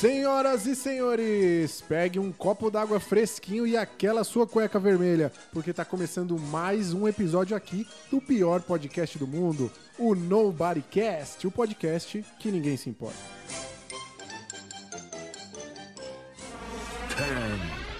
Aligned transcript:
Senhoras 0.00 0.64
e 0.64 0.76
senhores, 0.76 1.80
pegue 1.80 2.20
um 2.20 2.30
copo 2.30 2.70
d'água 2.70 3.00
fresquinho 3.00 3.66
e 3.66 3.76
aquela 3.76 4.22
sua 4.22 4.46
cueca 4.46 4.78
vermelha, 4.78 5.32
porque 5.52 5.72
tá 5.72 5.84
começando 5.84 6.38
mais 6.38 6.92
um 6.92 7.08
episódio 7.08 7.56
aqui 7.56 7.84
do 8.08 8.20
pior 8.20 8.62
podcast 8.62 9.18
do 9.18 9.26
mundo, 9.26 9.68
o 9.98 10.14
Nobodycast, 10.14 11.44
o 11.48 11.50
podcast 11.50 12.24
que 12.38 12.52
ninguém 12.52 12.76
se 12.76 12.88
importa. 12.88 13.18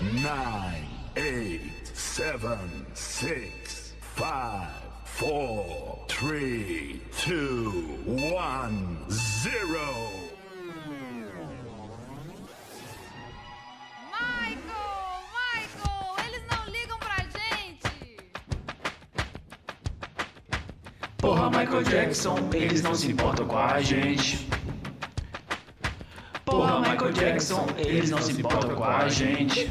10, 0.00 0.22
9, 0.22 0.86
8, 1.16 1.98
7, 1.98 2.38
6, 2.94 3.94
5, 4.16 4.28
4, 5.18 6.06
3, 6.06 7.00
2, 7.26 7.38
1, 8.06 9.10
0. 9.10 10.37
Porra, 21.28 21.50
Michael 21.50 21.82
Jackson, 21.82 22.36
eles 22.54 22.80
não 22.80 22.94
se 22.94 23.12
importam 23.12 23.46
com 23.46 23.58
a 23.58 23.82
gente. 23.82 24.48
Porra, 26.42 26.80
Michael 26.80 27.12
Jackson, 27.12 27.66
eles 27.76 28.08
não 28.08 28.22
se 28.22 28.32
importam 28.32 28.74
com 28.74 28.84
a 28.84 29.08
gente. 29.10 29.70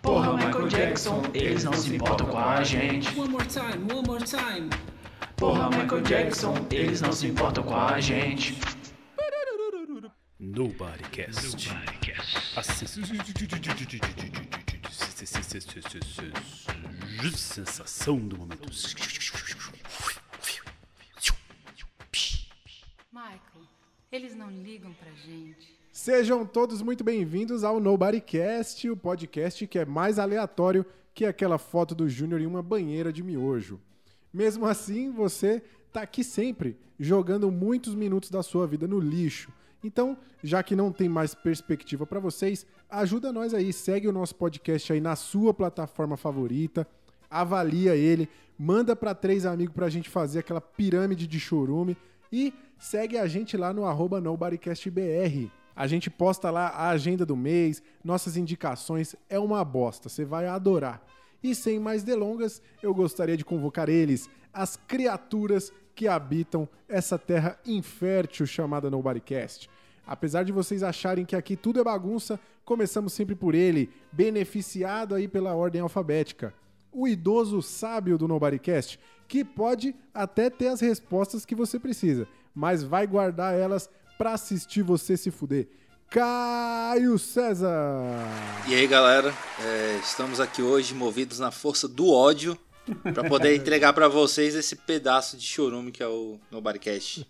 Porra, 0.00 0.32
Michael 0.38 0.68
Jackson, 0.68 1.22
eles 1.34 1.64
não 1.64 1.74
se 1.74 1.94
importam 1.94 2.26
com 2.28 2.38
a 2.38 2.64
gente. 2.64 3.20
One 3.20 3.28
more 3.28 3.44
time, 3.44 3.92
one 3.92 4.06
more 4.06 4.24
time. 4.24 4.70
Porra, 5.36 5.68
Michael 5.68 6.00
Jackson, 6.00 6.54
eles 6.70 7.02
não 7.02 7.12
se 7.12 7.26
importam 7.26 7.62
com 7.62 7.76
a 7.76 8.00
gente. 8.00 8.56
Nobodycast. 10.40 11.68
A 12.56 12.62
sensação 17.36 18.18
do 18.18 18.38
momento. 18.38 18.72
Eles 24.12 24.36
não 24.36 24.50
ligam 24.50 24.92
pra 24.92 25.10
gente. 25.12 25.74
Sejam 25.90 26.44
todos 26.44 26.82
muito 26.82 27.02
bem-vindos 27.02 27.64
ao 27.64 27.80
Nobodycast, 27.80 28.90
o 28.90 28.96
podcast 28.96 29.66
que 29.66 29.78
é 29.78 29.86
mais 29.86 30.18
aleatório 30.18 30.84
que 31.14 31.24
aquela 31.24 31.56
foto 31.56 31.94
do 31.94 32.06
Júnior 32.06 32.42
em 32.42 32.46
uma 32.46 32.62
banheira 32.62 33.10
de 33.10 33.22
miojo. 33.22 33.80
Mesmo 34.30 34.66
assim, 34.66 35.10
você 35.10 35.62
tá 35.90 36.02
aqui 36.02 36.22
sempre, 36.22 36.76
jogando 37.00 37.50
muitos 37.50 37.94
minutos 37.94 38.30
da 38.30 38.42
sua 38.42 38.66
vida 38.66 38.86
no 38.86 39.00
lixo. 39.00 39.50
Então, 39.82 40.18
já 40.44 40.62
que 40.62 40.76
não 40.76 40.92
tem 40.92 41.08
mais 41.08 41.34
perspectiva 41.34 42.04
pra 42.04 42.20
vocês, 42.20 42.66
ajuda 42.90 43.32
nós 43.32 43.54
aí, 43.54 43.72
segue 43.72 44.08
o 44.08 44.12
nosso 44.12 44.34
podcast 44.34 44.92
aí 44.92 45.00
na 45.00 45.16
sua 45.16 45.54
plataforma 45.54 46.18
favorita, 46.18 46.86
avalia 47.30 47.96
ele, 47.96 48.28
manda 48.58 48.94
pra 48.94 49.14
três 49.14 49.46
amigos 49.46 49.74
pra 49.74 49.88
gente 49.88 50.10
fazer 50.10 50.40
aquela 50.40 50.60
pirâmide 50.60 51.26
de 51.26 51.40
chorume 51.40 51.96
e 52.30 52.52
segue 52.82 53.16
a 53.16 53.28
gente 53.28 53.56
lá 53.56 53.72
no 53.72 53.84
arroba 53.84 54.20
NobodyCastBR. 54.20 55.48
A 55.74 55.86
gente 55.86 56.10
posta 56.10 56.50
lá 56.50 56.66
a 56.66 56.88
agenda 56.88 57.24
do 57.24 57.36
mês, 57.36 57.80
nossas 58.02 58.36
indicações, 58.36 59.14
é 59.30 59.38
uma 59.38 59.64
bosta, 59.64 60.08
você 60.08 60.24
vai 60.24 60.48
adorar. 60.48 61.00
E 61.40 61.54
sem 61.54 61.78
mais 61.78 62.02
delongas, 62.02 62.60
eu 62.82 62.92
gostaria 62.92 63.36
de 63.36 63.44
convocar 63.44 63.88
eles, 63.88 64.28
as 64.52 64.76
criaturas 64.76 65.72
que 65.94 66.08
habitam 66.08 66.68
essa 66.88 67.16
terra 67.16 67.56
infértil 67.64 68.46
chamada 68.46 68.90
Nobodycast. 68.90 69.70
Apesar 70.04 70.42
de 70.42 70.50
vocês 70.50 70.82
acharem 70.82 71.24
que 71.24 71.36
aqui 71.36 71.56
tudo 71.56 71.80
é 71.80 71.84
bagunça, 71.84 72.38
começamos 72.64 73.12
sempre 73.12 73.36
por 73.36 73.54
ele, 73.54 73.90
beneficiado 74.10 75.14
aí 75.14 75.28
pela 75.28 75.54
ordem 75.54 75.80
alfabética. 75.80 76.52
O 76.90 77.06
idoso 77.06 77.62
sábio 77.62 78.18
do 78.18 78.26
Nobodycast, 78.26 78.98
que 79.28 79.44
pode 79.44 79.94
até 80.12 80.50
ter 80.50 80.66
as 80.66 80.80
respostas 80.80 81.46
que 81.46 81.54
você 81.54 81.78
precisa, 81.78 82.26
mas 82.54 82.82
vai 82.82 83.06
guardar 83.06 83.54
elas 83.54 83.88
pra 84.18 84.32
assistir 84.34 84.82
você 84.82 85.16
se 85.16 85.30
fuder. 85.30 85.68
Caio 86.10 87.18
César! 87.18 87.70
E 88.68 88.74
aí, 88.74 88.86
galera, 88.86 89.32
é, 89.64 89.98
estamos 90.02 90.40
aqui 90.40 90.60
hoje 90.60 90.94
movidos 90.94 91.38
na 91.38 91.50
força 91.50 91.88
do 91.88 92.10
ódio 92.10 92.56
para 93.02 93.24
poder 93.28 93.56
entregar 93.56 93.92
para 93.94 94.08
vocês 94.08 94.54
esse 94.54 94.76
pedaço 94.76 95.36
de 95.36 95.44
chorume 95.44 95.90
que 95.90 96.02
é 96.02 96.06
o 96.06 96.38
Nobodycast. 96.50 97.26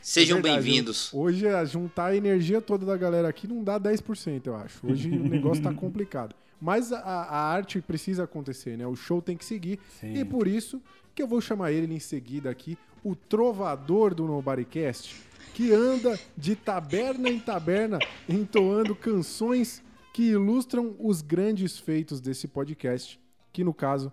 Sejam 0.00 0.38
É 0.38 0.42
bem-vindos. 0.42 1.12
Hoje, 1.12 1.48
a 1.48 1.64
juntar 1.64 2.06
a 2.06 2.16
energia 2.16 2.60
toda 2.60 2.86
da 2.86 2.96
galera 2.96 3.28
aqui 3.28 3.48
não 3.48 3.64
dá 3.64 3.80
10%, 3.80 4.46
eu 4.46 4.54
acho. 4.54 4.86
Hoje 4.86 5.10
o 5.10 5.28
negócio 5.28 5.64
tá 5.64 5.74
complicado. 5.74 6.32
Mas 6.60 6.92
a, 6.92 7.00
a 7.00 7.40
arte 7.52 7.80
precisa 7.80 8.22
acontecer, 8.22 8.78
né? 8.78 8.86
O 8.86 8.94
show 8.94 9.20
tem 9.20 9.36
que 9.36 9.44
seguir. 9.44 9.80
E 10.02 10.24
por 10.24 10.46
isso 10.46 10.80
que 11.16 11.22
eu 11.22 11.26
vou 11.26 11.40
chamar 11.40 11.72
ele 11.72 11.94
em 11.94 11.98
seguida 11.98 12.50
aqui, 12.50 12.76
o 13.02 13.16
trovador 13.16 14.14
do 14.14 14.26
Nobodycast, 14.26 15.18
que 15.54 15.72
anda 15.72 16.20
de 16.36 16.54
taberna 16.54 17.30
em 17.30 17.40
taberna 17.40 17.98
entoando 18.28 18.94
canções 18.94 19.82
que 20.12 20.24
ilustram 20.32 20.94
os 20.98 21.22
grandes 21.22 21.78
feitos 21.78 22.20
desse 22.20 22.46
podcast, 22.46 23.18
que 23.50 23.64
no 23.64 23.72
caso 23.72 24.12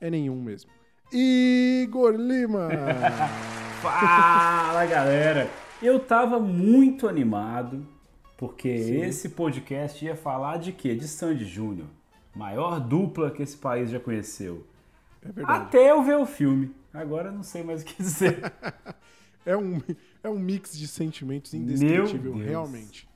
é 0.00 0.08
nenhum 0.08 0.40
mesmo. 0.40 0.70
Igor 1.12 2.14
Lima! 2.14 2.68
Fala 3.82 4.86
galera! 4.86 5.50
Eu 5.82 5.98
tava 5.98 6.38
muito 6.38 7.08
animado 7.08 7.84
porque 8.36 8.68
esse 8.68 9.30
podcast 9.30 10.04
ia 10.04 10.14
falar 10.14 10.58
de 10.58 10.70
quê? 10.70 10.94
De 10.94 11.08
Sandy 11.08 11.44
Júnior, 11.44 11.88
maior 12.32 12.78
dupla 12.78 13.32
que 13.32 13.42
esse 13.42 13.56
país 13.56 13.90
já 13.90 13.98
conheceu. 13.98 14.64
É 15.24 15.32
verdade. 15.32 15.62
Até 15.62 15.90
eu 15.90 16.02
ver 16.02 16.16
o 16.16 16.26
filme. 16.26 16.74
Agora 16.92 17.32
não 17.32 17.42
sei 17.42 17.62
mais 17.62 17.82
o 17.82 17.84
que 17.84 18.02
dizer. 18.02 18.40
É 19.46 19.54
um, 19.54 19.78
é 20.22 20.28
um 20.30 20.38
mix 20.38 20.74
de 20.74 20.88
sentimentos 20.88 21.52
indescritível, 21.52 22.34
realmente. 22.34 23.06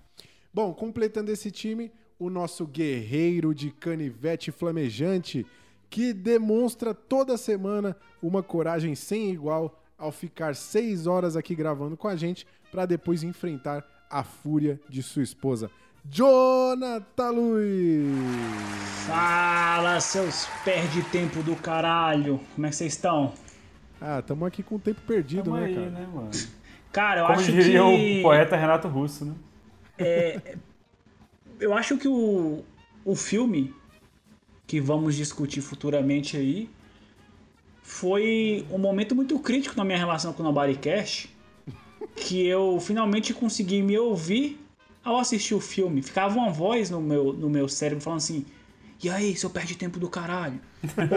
Bom, 0.52 0.74
completando 0.74 1.32
esse 1.32 1.50
time, 1.50 1.90
o 2.18 2.28
nosso 2.28 2.66
guerreiro 2.66 3.54
de 3.54 3.70
canivete 3.70 4.50
flamejante, 4.50 5.46
que 5.88 6.12
demonstra 6.12 6.92
toda 6.92 7.38
semana 7.38 7.96
uma 8.22 8.42
coragem 8.42 8.94
sem 8.94 9.30
igual 9.30 9.82
ao 9.96 10.12
ficar 10.12 10.54
seis 10.54 11.06
horas 11.06 11.34
aqui 11.34 11.54
gravando 11.54 11.96
com 11.96 12.08
a 12.08 12.14
gente 12.14 12.46
para 12.70 12.84
depois 12.84 13.22
enfrentar 13.22 13.82
a 14.10 14.22
fúria 14.22 14.78
de 14.88 15.02
sua 15.02 15.22
esposa. 15.22 15.70
Jonathan 16.04 17.30
Luiz! 17.30 18.06
Fala, 19.06 20.00
seus 20.00 20.46
perde 20.64 21.02
tempo 21.04 21.42
do 21.42 21.56
caralho. 21.56 22.40
Como 22.54 22.66
é 22.66 22.70
que 22.70 22.76
vocês 22.76 22.92
estão? 22.92 23.32
Ah, 24.00 24.18
estamos 24.20 24.46
aqui 24.46 24.62
com 24.62 24.76
o 24.76 24.78
tempo 24.78 25.00
perdido, 25.06 25.44
Tamo 25.44 25.56
né, 25.56 25.66
aí, 25.66 25.74
cara? 25.74 25.90
né, 25.90 26.08
mano? 26.12 26.30
Cara, 26.92 27.20
eu 27.20 27.26
Como 27.26 27.38
acho 27.38 27.52
diria 27.52 27.80
que 27.80 28.18
o 28.18 28.22
poeta 28.22 28.56
Renato 28.56 28.88
Russo, 28.88 29.24
né? 29.24 29.34
eu 31.60 31.74
acho 31.74 31.96
que 31.98 32.06
o 32.08 32.64
o 33.08 33.16
filme 33.16 33.74
que 34.66 34.80
vamos 34.80 35.16
discutir 35.16 35.62
futuramente 35.62 36.36
aí 36.36 36.68
foi 37.82 38.66
um 38.70 38.76
momento 38.76 39.14
muito 39.16 39.38
crítico 39.38 39.74
na 39.74 39.82
minha 39.82 39.96
relação 39.96 40.34
com 40.34 40.42
o 40.42 40.44
Nobodycast, 40.44 41.34
que 42.14 42.46
eu 42.46 42.78
finalmente 42.80 43.32
consegui 43.32 43.80
me 43.80 43.98
ouvir 43.98 44.60
ao 45.08 45.18
assistir 45.18 45.54
o 45.54 45.60
filme. 45.60 46.02
Ficava 46.02 46.36
uma 46.36 46.50
voz 46.50 46.90
no 46.90 47.00
meu, 47.00 47.32
no 47.32 47.48
meu 47.48 47.68
cérebro 47.68 48.02
falando 48.02 48.18
assim: 48.18 48.44
E 49.02 49.08
aí, 49.08 49.36
seu 49.36 49.50
perde 49.50 49.76
tempo 49.76 49.98
do 49.98 50.08
caralho? 50.08 50.60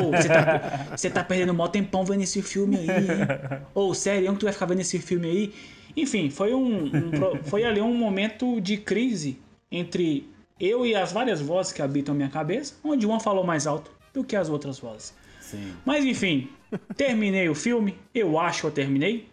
Ou 0.02 0.12
você 0.12 0.28
tá, 0.28 0.88
você 0.96 1.09
tá 1.09 1.24
perdendo 1.24 1.53
mó 1.53 1.68
tempão 1.68 2.03
vendo 2.03 2.24
esse 2.24 2.41
filme 2.41 2.78
aí, 2.78 2.88
hein? 2.90 3.66
Ou 3.74 3.94
sério, 3.94 4.31
que 4.34 4.40
tu 4.40 4.46
vai 4.46 4.53
ficar 4.53 4.66
vendo 4.66 4.81
esse 4.81 5.00
filme 5.00 5.28
aí? 5.28 5.53
Enfim, 5.96 6.29
foi, 6.29 6.53
um, 6.53 6.85
um 6.85 7.43
foi 7.43 7.64
ali 7.64 7.82
um 7.82 7.93
momento 7.93 8.61
de 8.61 8.78
crise 8.78 9.38
entre 9.72 10.29
eu 10.59 10.85
e 10.85 10.96
as 10.96 11.11
várias 11.11 11.41
vozes 11.41 11.73
que 11.73 11.82
habitam 11.82 12.14
a 12.14 12.17
minha 12.17 12.29
cabeça, 12.29 12.76
onde 12.84 13.05
uma 13.05 13.20
falou 13.20 13.43
mais 13.43 13.67
alto 13.67 13.91
do 14.14 14.23
que 14.23 14.35
as 14.35 14.49
outras 14.49 14.79
vozes. 14.79 15.14
Sim. 15.40 15.73
Mas 15.85 16.05
enfim, 16.05 16.49
terminei 16.96 17.49
o 17.49 17.55
filme, 17.55 17.97
eu 18.14 18.40
acho 18.40 18.61
que 18.61 18.67
eu 18.67 18.72
terminei. 18.72 19.28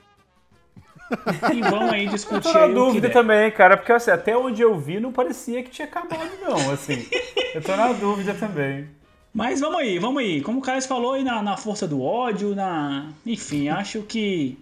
E 1.55 1.61
vamos 1.63 1.93
aí 1.93 2.07
Eu 2.07 2.13
discutir 2.13 2.53
tô 2.53 2.53
na 2.53 2.67
dúvida 2.67 3.11
também, 3.11 3.51
cara, 3.51 3.77
porque 3.77 3.93
assim, 3.93 4.11
até 4.11 4.37
onde 4.37 4.63
eu 4.63 4.79
vi 4.79 5.01
não 5.01 5.13
parecia 5.13 5.63
que 5.63 5.71
tinha 5.71 5.89
acabado, 5.89 6.31
não, 6.43 6.71
assim. 6.71 7.07
Eu 7.55 7.63
tô 7.63 7.75
na 7.75 7.93
dúvida 7.93 8.35
também. 8.35 8.89
Mas 9.33 9.61
vamos 9.61 9.79
aí, 9.79 9.99
vamos 9.99 10.23
aí. 10.23 10.43
Como 10.43 10.59
o 10.59 10.63
Carlos 10.63 10.87
falou 10.87 11.13
aí 11.15 11.25
na, 11.25 11.43
na 11.43 11.57
força 11.57 11.87
do 11.87 12.03
ódio, 12.03 12.55
na. 12.55 13.11
Enfim, 13.25 13.69
acho 13.69 14.03
que. 14.03 14.59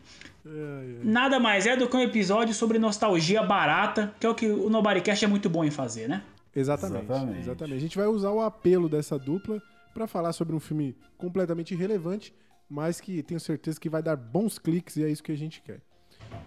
Nada 1.02 1.40
mais 1.40 1.66
é 1.66 1.76
do 1.76 1.88
que 1.88 1.96
um 1.96 2.00
episódio 2.00 2.54
sobre 2.54 2.78
nostalgia 2.78 3.42
barata, 3.42 4.14
que 4.20 4.26
é 4.26 4.28
o 4.28 4.34
que 4.34 4.46
o 4.46 4.70
Nobodycast 4.70 5.24
é 5.24 5.28
muito 5.28 5.50
bom 5.50 5.64
em 5.64 5.70
fazer, 5.72 6.08
né? 6.08 6.22
Exatamente, 6.54 7.04
Exatamente. 7.04 7.38
exatamente. 7.40 7.76
A 7.76 7.80
gente 7.80 7.96
vai 7.96 8.06
usar 8.06 8.30
o 8.30 8.40
apelo 8.40 8.88
dessa 8.88 9.18
dupla 9.18 9.60
para 9.92 10.06
falar 10.06 10.32
sobre 10.32 10.54
um 10.54 10.60
filme 10.60 10.96
completamente 11.18 11.74
irrelevante, 11.74 12.32
mas 12.68 13.00
que 13.00 13.22
tenho 13.22 13.40
certeza 13.40 13.80
que 13.80 13.88
vai 13.88 14.02
dar 14.02 14.14
bons 14.16 14.58
cliques 14.58 14.96
e 14.96 15.04
é 15.04 15.08
isso 15.08 15.22
que 15.22 15.32
a 15.32 15.36
gente 15.36 15.60
quer. 15.60 15.80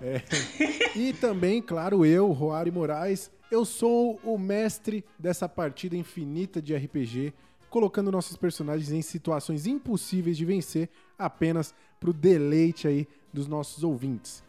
É. 0.02 0.24
E 0.96 1.14
também, 1.14 1.62
claro, 1.62 2.06
eu, 2.06 2.32
Roari 2.32 2.72
Moraes, 2.72 3.32
eu 3.52 3.66
sou 3.66 4.20
o 4.24 4.38
mestre 4.38 5.04
dessa 5.18 5.48
partida 5.50 5.96
infinita 5.96 6.62
de 6.62 6.76
RPG, 6.76 7.34
colocando 7.70 8.12
nossos 8.12 8.36
personagens 8.36 8.92
em 8.92 9.02
situações 9.02 9.66
impossíveis 9.68 10.38
de 10.38 10.46
vencer 10.46 10.90
apenas 11.18 11.74
pro 12.00 12.14
deleite 12.14 12.88
aí 12.88 13.08
dos 13.34 13.48
nossos 13.48 13.84
ouvintes. 13.84 14.44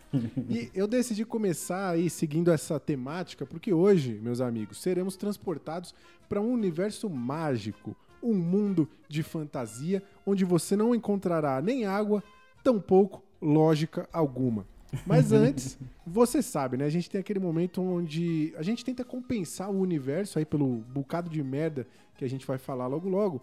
E 0.48 0.70
eu 0.74 0.86
decidi 0.86 1.24
começar 1.24 1.90
aí 1.90 2.10
seguindo 2.10 2.50
essa 2.50 2.80
temática 2.80 3.46
porque 3.46 3.72
hoje, 3.72 4.18
meus 4.22 4.40
amigos, 4.40 4.80
seremos 4.80 5.16
transportados 5.16 5.94
para 6.28 6.40
um 6.40 6.52
universo 6.52 7.08
mágico, 7.08 7.96
um 8.22 8.34
mundo 8.34 8.88
de 9.08 9.22
fantasia 9.22 10.02
onde 10.26 10.44
você 10.44 10.76
não 10.76 10.94
encontrará 10.94 11.60
nem 11.60 11.86
água, 11.86 12.22
tampouco 12.62 13.22
lógica 13.40 14.08
alguma. 14.12 14.66
Mas 15.06 15.32
antes, 15.32 15.78
você 16.06 16.42
sabe, 16.42 16.76
né? 16.76 16.84
A 16.84 16.90
gente 16.90 17.08
tem 17.08 17.20
aquele 17.20 17.38
momento 17.38 17.80
onde 17.80 18.52
a 18.56 18.62
gente 18.62 18.84
tenta 18.84 19.04
compensar 19.04 19.70
o 19.70 19.78
universo 19.78 20.38
aí 20.38 20.44
pelo 20.44 20.66
bocado 20.66 21.30
de 21.30 21.42
merda 21.42 21.86
que 22.16 22.24
a 22.24 22.28
gente 22.28 22.46
vai 22.46 22.58
falar 22.58 22.86
logo 22.86 23.08
logo, 23.08 23.40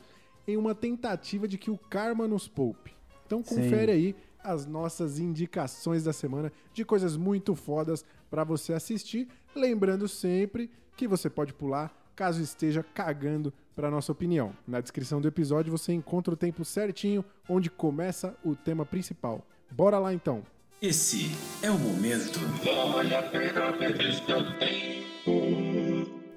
em 0.48 0.58
uma 0.58 0.76
tentativa 0.76 1.48
de 1.48 1.58
que 1.58 1.72
o 1.72 1.78
karma 1.78 2.28
nos 2.28 2.48
poupe. 2.48 2.96
Então 3.26 3.42
confere 3.42 3.92
aí 3.92 4.16
as 4.44 4.66
nossas 4.66 5.20
indicações 5.20 6.04
da 6.04 6.14
semana 6.14 6.52
de 6.74 6.86
coisas 6.86 7.18
muito 7.18 7.56
fodas 7.56 8.06
pra 8.30 8.44
você 8.44 8.74
assistir, 8.74 9.28
lembrando 9.56 10.08
sempre 10.08 10.70
que 10.96 11.08
você 11.08 11.30
pode 11.30 11.54
pular 11.54 11.94
caso 12.16 12.42
esteja 12.42 12.82
cagando 12.82 13.54
pra 13.76 13.92
nossa 13.92 14.12
opinião. 14.12 14.52
Na 14.68 14.82
descrição 14.82 15.22
do 15.22 15.28
episódio 15.28 15.72
você 15.72 15.94
encontra 15.94 16.34
o 16.34 16.38
tempo 16.38 16.66
certinho 16.66 17.24
onde 17.48 17.70
começa 17.70 18.36
o 18.44 18.56
tema 18.56 18.86
principal. 18.86 19.46
Bora 19.72 20.00
lá 20.00 20.14
então. 20.14 20.44
Esse 20.80 21.32
é 21.64 21.72
o 21.72 21.80
momento. 21.80 22.40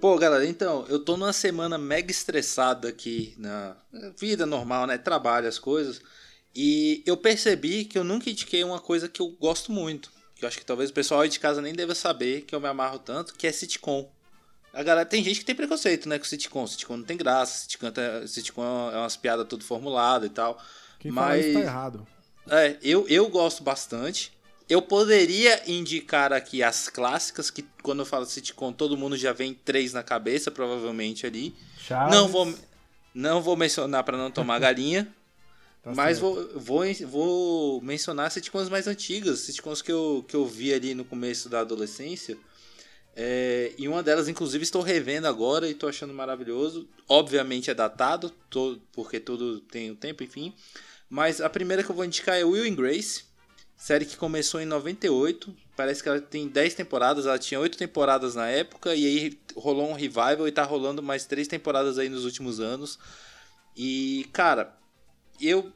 Pô, 0.00 0.16
galera, 0.16 0.46
então, 0.46 0.86
eu 0.88 0.98
tô 1.04 1.18
numa 1.18 1.32
semana 1.32 1.76
mega 1.76 2.10
estressada 2.10 2.88
aqui 2.88 3.34
na 3.36 3.76
vida 4.18 4.46
normal, 4.46 4.86
né? 4.86 4.96
Trabalho, 4.96 5.46
as 5.46 5.58
coisas. 5.58 6.00
E 6.54 7.02
eu 7.04 7.18
percebi 7.18 7.84
que 7.84 7.98
eu 7.98 8.02
nunca 8.04 8.30
indiquei 8.30 8.64
uma 8.64 8.80
coisa 8.80 9.10
que 9.10 9.20
eu 9.20 9.28
gosto 9.28 9.70
muito. 9.70 10.10
Que 10.34 10.44
eu 10.46 10.48
acho 10.48 10.58
que 10.58 10.64
talvez 10.64 10.88
o 10.88 10.94
pessoal 10.94 11.20
aí 11.20 11.28
de 11.28 11.38
casa 11.38 11.60
nem 11.60 11.74
deva 11.74 11.94
saber 11.94 12.40
que 12.42 12.54
eu 12.54 12.60
me 12.60 12.66
amarro 12.66 12.98
tanto, 12.98 13.34
que 13.34 13.46
é 13.46 13.52
sitcom. 13.52 14.10
A 14.72 14.82
galera 14.82 15.04
tem 15.04 15.22
gente 15.22 15.40
que 15.40 15.44
tem 15.44 15.54
preconceito, 15.54 16.08
né, 16.08 16.18
com 16.18 16.24
sitcom. 16.24 16.66
Sitcom 16.66 16.96
não 16.96 17.04
tem 17.04 17.18
graça, 17.18 17.64
sitcom, 17.64 17.90
tá- 17.90 18.26
sitcom 18.26 18.90
é 18.90 18.96
umas 18.96 19.18
piadas 19.18 19.46
tudo 19.46 19.64
formulado 19.64 20.24
e 20.24 20.30
tal. 20.30 20.58
Quem 20.98 21.12
fala 21.12 21.26
Mas 21.28 21.44
isso 21.44 21.54
tá 21.54 21.60
errado. 21.60 22.06
É, 22.50 22.76
eu, 22.82 23.06
eu 23.08 23.28
gosto 23.28 23.62
bastante. 23.62 24.32
Eu 24.68 24.80
poderia 24.80 25.62
indicar 25.68 26.32
aqui 26.32 26.62
as 26.62 26.88
clássicas, 26.88 27.50
que 27.50 27.64
quando 27.82 28.00
eu 28.00 28.06
falo 28.06 28.24
sitcom, 28.24 28.72
todo 28.72 28.96
mundo 28.96 29.16
já 29.16 29.32
vem 29.32 29.52
três 29.52 29.92
na 29.92 30.02
cabeça, 30.02 30.50
provavelmente 30.50 31.26
ali. 31.26 31.54
Chaves. 31.78 32.14
Não 32.14 32.28
vou, 32.28 32.54
não 33.12 33.42
vou 33.42 33.56
mencionar 33.56 34.04
para 34.04 34.16
não 34.16 34.30
tomar 34.30 34.58
galinha. 34.58 35.08
Tá 35.82 35.94
mas 35.94 36.18
vou, 36.18 36.34
vou, 36.58 36.84
vou 37.06 37.80
mencionar 37.80 38.30
sitcoms 38.30 38.68
mais 38.68 38.86
antigas, 38.86 39.40
sitcoms 39.40 39.80
que 39.80 39.90
eu, 39.90 40.22
que 40.28 40.36
eu 40.36 40.46
vi 40.46 40.74
ali 40.74 40.94
no 40.94 41.06
começo 41.06 41.48
da 41.48 41.60
adolescência. 41.60 42.36
É, 43.16 43.72
e 43.78 43.88
uma 43.88 44.02
delas, 44.02 44.28
inclusive, 44.28 44.62
estou 44.62 44.82
revendo 44.82 45.26
agora 45.26 45.66
e 45.66 45.72
estou 45.72 45.88
achando 45.88 46.12
maravilhoso. 46.12 46.86
Obviamente 47.08 47.70
é 47.70 47.74
datado, 47.74 48.30
porque 48.92 49.18
tudo 49.18 49.60
tem 49.60 49.90
o 49.90 49.96
tempo, 49.96 50.22
enfim. 50.22 50.54
Mas 51.10 51.40
a 51.40 51.50
primeira 51.50 51.82
que 51.82 51.90
eu 51.90 51.94
vou 51.94 52.04
indicar 52.04 52.36
é 52.36 52.44
Will 52.44 52.70
and 52.70 52.76
Grace, 52.76 53.24
série 53.76 54.06
que 54.06 54.16
começou 54.16 54.60
em 54.60 54.64
98. 54.64 55.54
Parece 55.76 56.02
que 56.02 56.08
ela 56.08 56.20
tem 56.20 56.46
10 56.46 56.74
temporadas, 56.74 57.26
ela 57.26 57.38
tinha 57.38 57.58
8 57.58 57.76
temporadas 57.76 58.36
na 58.36 58.46
época, 58.48 58.94
e 58.94 59.04
aí 59.04 59.40
rolou 59.56 59.90
um 59.90 59.94
revival 59.94 60.46
e 60.46 60.52
tá 60.52 60.62
rolando 60.62 61.02
mais 61.02 61.26
3 61.26 61.48
temporadas 61.48 61.98
aí 61.98 62.08
nos 62.08 62.24
últimos 62.24 62.60
anos. 62.60 62.96
E, 63.76 64.28
cara, 64.32 64.78
eu 65.40 65.72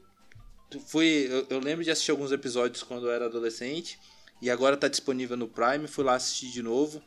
fui. 0.87 1.27
Eu, 1.29 1.47
eu 1.49 1.59
lembro 1.59 1.83
de 1.83 1.91
assistir 1.91 2.11
alguns 2.11 2.31
episódios 2.31 2.81
quando 2.81 3.07
eu 3.07 3.11
era 3.11 3.25
adolescente. 3.25 3.99
E 4.41 4.49
agora 4.49 4.77
tá 4.77 4.87
disponível 4.87 5.35
no 5.35 5.47
Prime. 5.47 5.87
Fui 5.87 6.03
lá 6.03 6.15
assistir 6.15 6.49
de 6.51 6.61
novo. 6.61 7.01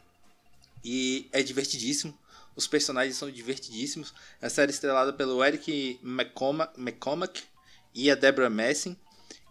E 0.85 1.29
é 1.33 1.43
divertidíssimo. 1.43 2.19
Os 2.57 2.67
personagens 2.67 3.17
são 3.17 3.31
divertidíssimos. 3.31 4.13
É 4.43 4.47
a 4.47 4.51
série 4.51 4.73
estrelada 4.73 5.13
pelo 5.13 5.43
Eric 5.45 6.01
McCormack, 6.03 6.81
McCormack 6.81 7.43
e 7.95 8.11
a 8.11 8.15
Deborah 8.15 8.51
Messing. 8.51 8.97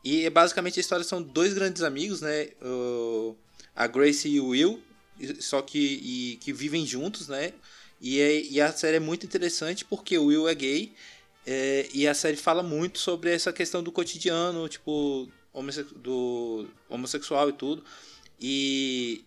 E 0.04 0.30
basicamente 0.30 0.80
a 0.80 0.82
história 0.82 1.04
são 1.04 1.22
dois 1.22 1.54
grandes 1.54 1.84
amigos, 1.84 2.22
né? 2.22 2.50
A 3.76 3.88
Grace 3.88 4.28
e 4.28 4.40
o 4.40 4.48
Will. 4.48 4.82
Só 5.40 5.62
que, 5.62 5.80
e- 5.80 6.38
que 6.38 6.54
vivem 6.54 6.86
juntos, 6.86 7.28
né? 7.28 7.52
E, 8.00 8.20
é- 8.20 8.42
e 8.46 8.62
a 8.62 8.72
série 8.72 8.98
é 8.98 9.00
muito 9.00 9.26
interessante 9.26 9.84
porque 9.84 10.18
o 10.18 10.26
Will 10.26 10.48
é 10.48 10.54
gay. 10.56 10.94
É, 11.46 11.88
e 11.94 12.08
a 12.08 12.14
série 12.14 12.38
fala 12.38 12.62
muito 12.62 13.00
sobre 13.00 13.32
essa 13.34 13.52
questão 13.54 13.82
do 13.82 13.92
cotidiano, 13.92 14.68
tipo, 14.70 15.28
homosse- 15.54 15.88
do 15.96 16.68
homossexual 16.90 17.50
e 17.50 17.54
tudo. 17.54 17.84
E 18.40 19.24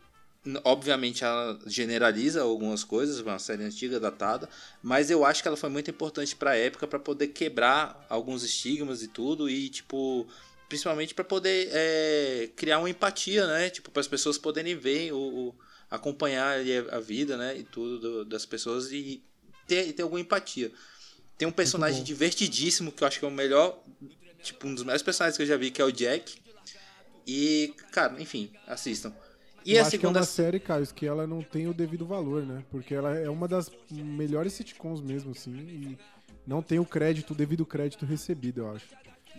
obviamente 0.64 1.24
ela 1.24 1.58
generaliza 1.66 2.42
algumas 2.42 2.82
coisas, 2.84 3.18
uma 3.20 3.38
série 3.38 3.64
antiga, 3.64 3.98
datada, 4.00 4.48
mas 4.82 5.10
eu 5.10 5.24
acho 5.24 5.42
que 5.42 5.48
ela 5.48 5.56
foi 5.56 5.68
muito 5.70 5.90
importante 5.90 6.34
pra 6.36 6.56
época 6.56 6.86
pra 6.86 6.98
poder 6.98 7.28
quebrar 7.28 8.06
alguns 8.08 8.42
estigmas 8.42 9.02
e 9.02 9.08
tudo 9.08 9.48
e 9.50 9.68
tipo 9.68 10.26
principalmente 10.68 11.12
pra 11.14 11.24
poder 11.24 11.68
é, 11.72 12.48
criar 12.54 12.78
uma 12.78 12.88
empatia, 12.88 13.44
né? 13.46 13.68
Tipo, 13.70 13.90
para 13.90 14.00
as 14.00 14.06
pessoas 14.06 14.38
poderem 14.38 14.76
ver 14.76 15.12
o, 15.12 15.18
o- 15.48 15.54
acompanhar 15.90 16.58
a, 16.58 16.96
a 16.96 17.00
vida, 17.00 17.36
né, 17.36 17.58
e 17.58 17.64
tudo 17.64 17.98
do- 17.98 18.24
das 18.24 18.46
pessoas 18.46 18.92
e 18.92 19.20
ter, 19.66 19.92
ter 19.92 20.02
alguma 20.02 20.20
empatia. 20.20 20.70
Tem 21.36 21.48
um 21.48 21.50
personagem 21.52 22.04
divertidíssimo 22.04 22.92
que 22.92 23.02
eu 23.02 23.08
acho 23.08 23.18
que 23.18 23.24
é 23.24 23.28
o 23.28 23.32
melhor, 23.32 23.82
tipo, 24.44 24.68
um 24.68 24.74
dos 24.74 24.84
melhores 24.84 25.02
personagens 25.02 25.36
que 25.36 25.42
eu 25.42 25.46
já 25.48 25.56
vi, 25.56 25.72
que 25.72 25.82
é 25.82 25.84
o 25.84 25.90
Jack. 25.90 26.38
E, 27.26 27.74
cara, 27.90 28.20
enfim, 28.22 28.50
assistam. 28.66 29.12
E 29.64 29.74
eu 29.74 29.78
a 29.78 29.82
acho 29.82 29.90
que 29.90 29.96
é 29.96 30.00
segunda 30.00 30.20
uma 30.20 30.24
série, 30.26 30.58
Caio, 30.58 30.86
que 30.94 31.06
ela 31.06 31.26
não 31.26 31.42
tem 31.42 31.68
o 31.68 31.74
devido 31.74 32.06
valor, 32.06 32.44
né? 32.44 32.64
Porque 32.70 32.94
ela 32.94 33.16
é 33.16 33.28
uma 33.28 33.46
das 33.46 33.70
melhores 33.90 34.52
sitcoms 34.54 35.00
mesmo, 35.00 35.32
assim, 35.32 35.52
e 35.52 35.98
não 36.46 36.62
tem 36.62 36.78
o 36.78 36.84
crédito, 36.84 37.32
o 37.32 37.34
devido 37.34 37.66
crédito 37.66 38.06
recebido, 38.06 38.62
eu 38.62 38.70
acho. 38.72 38.86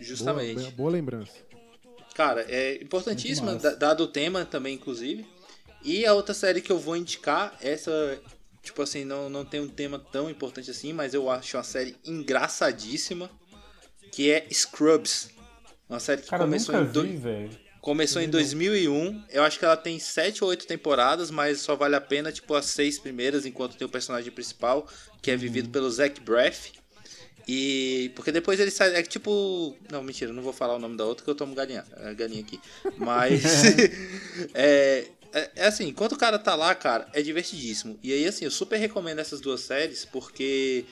Justamente. 0.00 0.60
Boa, 0.60 0.70
boa 0.72 0.90
lembrança. 0.90 1.32
Cara, 2.14 2.42
é 2.48 2.82
importantíssima, 2.82 3.54
dado 3.56 4.04
o 4.04 4.06
tema 4.06 4.44
também, 4.44 4.74
inclusive. 4.74 5.26
E 5.82 6.06
a 6.06 6.14
outra 6.14 6.34
série 6.34 6.60
que 6.60 6.70
eu 6.70 6.78
vou 6.78 6.96
indicar, 6.96 7.56
essa, 7.60 8.20
tipo 8.62 8.80
assim, 8.82 9.04
não, 9.04 9.28
não 9.28 9.44
tem 9.44 9.60
um 9.60 9.68
tema 9.68 9.98
tão 9.98 10.30
importante 10.30 10.70
assim, 10.70 10.92
mas 10.92 11.14
eu 11.14 11.28
acho 11.28 11.56
uma 11.56 11.64
série 11.64 11.96
engraçadíssima, 12.04 13.30
que 14.12 14.30
é 14.30 14.46
Scrubs. 14.52 15.30
Uma 15.88 15.98
série 16.00 16.22
que 16.22 16.28
Cara, 16.28 16.44
começou, 16.44 16.74
nunca 16.74 16.88
em, 16.88 16.92
do- 16.92 17.02
vi, 17.02 17.16
velho. 17.16 17.58
Começou 17.82 18.22
em 18.22 18.30
2001. 18.30 19.24
Eu 19.28 19.42
acho 19.42 19.58
que 19.58 19.64
ela 19.64 19.76
tem 19.76 19.98
7 19.98 20.42
ou 20.42 20.50
8 20.50 20.66
temporadas, 20.66 21.30
mas 21.30 21.60
só 21.60 21.76
vale 21.76 21.96
a 21.96 22.00
pena, 22.00 22.32
tipo, 22.32 22.54
as 22.54 22.66
seis 22.66 22.98
primeiras, 22.98 23.44
enquanto 23.44 23.76
tem 23.76 23.86
o 23.86 23.90
personagem 23.90 24.32
principal, 24.32 24.88
que 25.20 25.30
é 25.30 25.36
vivido 25.36 25.68
pelo 25.68 25.90
Zach 25.90 26.18
Braff. 26.20 26.72
E. 27.46 28.12
Porque 28.14 28.30
depois 28.30 28.60
ele 28.60 28.70
sai. 28.70 28.94
É 28.94 29.02
tipo. 29.02 29.76
Não, 29.90 30.00
mentira, 30.02 30.32
não 30.32 30.44
vou 30.44 30.52
falar 30.52 30.76
o 30.76 30.78
nome 30.78 30.96
da 30.96 31.04
outra 31.04 31.24
que 31.24 31.30
eu 31.30 31.34
tomo 31.34 31.56
galinha, 31.56 31.84
é, 31.96 32.14
galinha 32.14 32.40
aqui. 32.40 32.60
Mas. 32.96 33.42
é, 34.54 35.08
é, 35.32 35.50
é 35.56 35.66
assim, 35.66 35.88
enquanto 35.88 36.12
o 36.12 36.18
cara 36.18 36.38
tá 36.38 36.54
lá, 36.54 36.72
cara, 36.76 37.08
é 37.12 37.20
divertidíssimo. 37.20 37.98
E 38.00 38.12
aí, 38.12 38.26
assim, 38.26 38.44
eu 38.44 38.50
super 38.50 38.76
recomendo 38.76 39.18
essas 39.18 39.40
duas 39.40 39.60
séries, 39.60 40.04
porque. 40.04 40.84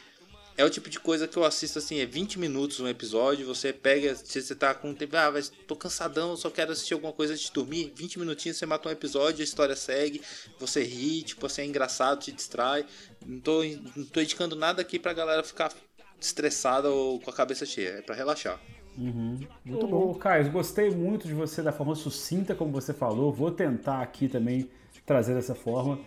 É 0.61 0.65
o 0.65 0.69
tipo 0.69 0.91
de 0.91 1.01
coisa 1.01 1.27
que 1.27 1.39
eu 1.39 1.43
assisto 1.43 1.79
assim, 1.79 2.01
é 2.01 2.05
20 2.05 2.39
minutos 2.39 2.81
um 2.81 2.87
episódio, 2.87 3.47
você 3.47 3.73
pega, 3.73 4.15
se 4.15 4.43
você 4.43 4.55
tá 4.55 4.75
com 4.75 4.93
tempo, 4.93 5.17
ah, 5.17 5.31
mas 5.33 5.51
tô 5.67 5.75
cansadão, 5.75 6.37
só 6.37 6.51
quero 6.51 6.71
assistir 6.71 6.93
alguma 6.93 7.15
coisa 7.15 7.33
antes 7.33 7.47
de 7.47 7.53
dormir, 7.53 7.91
20 7.97 8.19
minutinhos 8.19 8.59
você 8.59 8.67
mata 8.67 8.87
um 8.87 8.93
episódio, 8.93 9.41
a 9.41 9.45
história 9.45 9.75
segue, 9.75 10.21
você 10.59 10.85
ri, 10.85 11.23
tipo 11.23 11.47
assim, 11.47 11.63
é 11.63 11.65
engraçado, 11.65 12.21
te 12.21 12.31
distrai. 12.31 12.85
Não 13.25 13.41
tô, 13.41 13.65
não 13.97 14.05
tô 14.05 14.21
indicando 14.21 14.55
nada 14.55 14.83
aqui 14.83 14.99
pra 14.99 15.15
galera 15.15 15.43
ficar 15.43 15.73
estressada 16.21 16.91
ou 16.91 17.19
com 17.19 17.31
a 17.31 17.33
cabeça 17.33 17.65
cheia, 17.65 17.89
é 17.89 18.03
pra 18.03 18.15
relaxar. 18.15 18.61
Muito 18.99 19.87
Ô, 19.87 19.89
bom. 19.89 20.15
Caio, 20.15 20.53
gostei 20.53 20.91
muito 20.91 21.27
de 21.27 21.33
você 21.33 21.63
da 21.63 21.73
forma 21.73 21.95
sucinta 21.95 22.55
como 22.55 22.71
você 22.71 22.93
falou. 22.93 23.33
Vou 23.33 23.51
tentar 23.51 24.03
aqui 24.03 24.29
também 24.29 24.69
trazer 25.07 25.33
dessa 25.35 25.55
forma. 25.55 25.99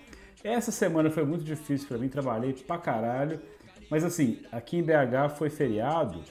Essa 0.43 0.71
semana 0.71 1.09
foi 1.09 1.25
muito 1.25 1.43
difícil 1.43 1.87
pra 1.87 1.97
mim, 1.97 2.07
trabalhei 2.07 2.53
pra 2.53 2.77
caralho. 2.77 3.41
Mas 3.89 4.03
assim, 4.03 4.39
aqui 4.51 4.77
em 4.77 4.83
BH 4.83 5.35
foi 5.37 5.49
feriado 5.49 6.21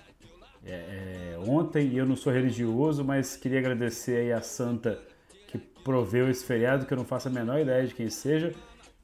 é, 0.64 1.34
é, 1.34 1.38
ontem 1.38 1.88
e 1.88 1.98
eu 1.98 2.06
não 2.06 2.16
sou 2.16 2.32
religioso, 2.32 3.04
mas 3.04 3.36
queria 3.36 3.58
agradecer 3.58 4.16
aí 4.16 4.32
a 4.32 4.40
Santa 4.40 5.00
que 5.48 5.58
proveu 5.58 6.30
esse 6.30 6.44
feriado, 6.44 6.86
que 6.86 6.92
eu 6.92 6.98
não 6.98 7.04
faço 7.04 7.28
a 7.28 7.30
menor 7.30 7.60
ideia 7.60 7.86
de 7.86 7.94
quem 7.94 8.08
seja. 8.08 8.54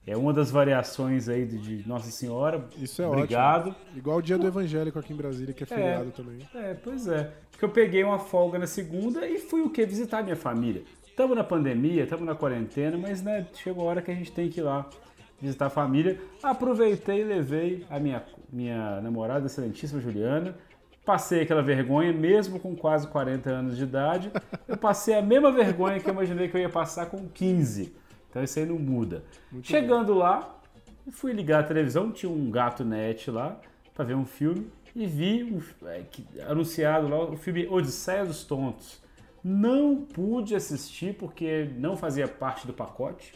É 0.07 0.17
uma 0.17 0.33
das 0.33 0.51
variações 0.51 1.29
aí 1.29 1.45
de, 1.45 1.87
Nossa 1.87 2.11
Senhora. 2.11 2.65
Isso 2.81 3.03
é 3.03 3.07
Obrigado. 3.07 3.71
ótimo. 3.71 3.77
Igual 3.95 4.19
o 4.19 4.23
dia 4.23 4.39
do 4.39 4.47
evangélico 4.47 4.99
aqui 4.99 5.13
em 5.13 5.17
Brasília, 5.17 5.53
que 5.53 5.65
é 5.65 5.67
feriado 5.67 6.11
também. 6.13 6.39
É, 6.55 6.73
pois 6.73 7.07
é. 7.07 7.31
Porque 7.51 7.65
eu 7.65 7.69
peguei 7.69 8.03
uma 8.05 8.19
folga 8.19 8.59
na 8.59 8.67
segunda 8.67 9.29
e 9.29 9.39
fui 9.39 9.61
o 9.61 9.69
quê? 9.69 9.85
Visitar 9.85 10.23
minha 10.23 10.37
família. 10.37 10.83
Estamos 11.07 11.37
na 11.37 11.45
pandemia, 11.45 12.05
estamos 12.05 12.25
na 12.25 12.35
quarentena, 12.35 12.97
mas 12.97 13.21
né, 13.21 13.47
chegou 13.53 13.87
a 13.87 13.91
hora 13.91 14.01
que 14.01 14.11
a 14.11 14.15
gente 14.15 14.33
tem 14.33 14.49
que 14.49 14.61
ir 14.61 14.63
lá 14.63 14.89
visitar 15.41 15.67
a 15.67 15.71
família. 15.71 16.21
Aproveitei 16.43 17.21
e 17.21 17.25
levei 17.25 17.87
a 17.91 17.99
minha, 17.99 18.23
minha 18.53 19.01
namorada, 19.01 19.47
excelentíssima 19.47 20.01
Juliana. 20.01 20.55
Passei 21.05 21.43
aquela 21.43 21.63
vergonha, 21.63 22.13
mesmo 22.13 22.61
com 22.61 22.77
quase 22.77 23.07
40 23.09 23.49
anos 23.49 23.77
de 23.77 23.83
idade. 23.83 24.31
Eu 24.67 24.77
passei 24.77 25.15
a 25.15 25.23
mesma 25.23 25.51
vergonha 25.51 25.99
que 26.01 26.09
eu 26.09 26.13
imaginei 26.13 26.49
que 26.49 26.57
eu 26.57 26.61
ia 26.61 26.69
passar 26.69 27.07
com 27.07 27.29
15. 27.29 27.95
Então 28.29 28.43
isso 28.43 28.59
aí 28.59 28.67
não 28.67 28.79
muda. 28.79 29.25
Chegando 29.63 30.13
lá, 30.13 30.59
fui 31.11 31.33
ligar 31.33 31.61
a 31.61 31.63
televisão, 31.63 32.11
tinha 32.11 32.31
um 32.31 32.51
gato 32.51 32.85
net 32.85 33.31
lá 33.31 33.59
para 33.95 34.05
ver 34.05 34.15
um 34.15 34.27
filme 34.27 34.71
e 34.95 35.07
vi 35.07 35.45
um, 35.45 35.61
é, 35.87 36.03
que, 36.03 36.27
anunciado 36.43 37.09
lá 37.09 37.21
o 37.21 37.37
filme 37.37 37.67
Odisseia 37.67 38.27
dos 38.27 38.45
Tontos. 38.45 39.01
Não 39.43 39.97
pude 39.97 40.55
assistir 40.55 41.15
porque 41.15 41.71
não 41.79 41.97
fazia 41.97 42.27
parte 42.27 42.67
do 42.67 42.73
pacote. 42.73 43.33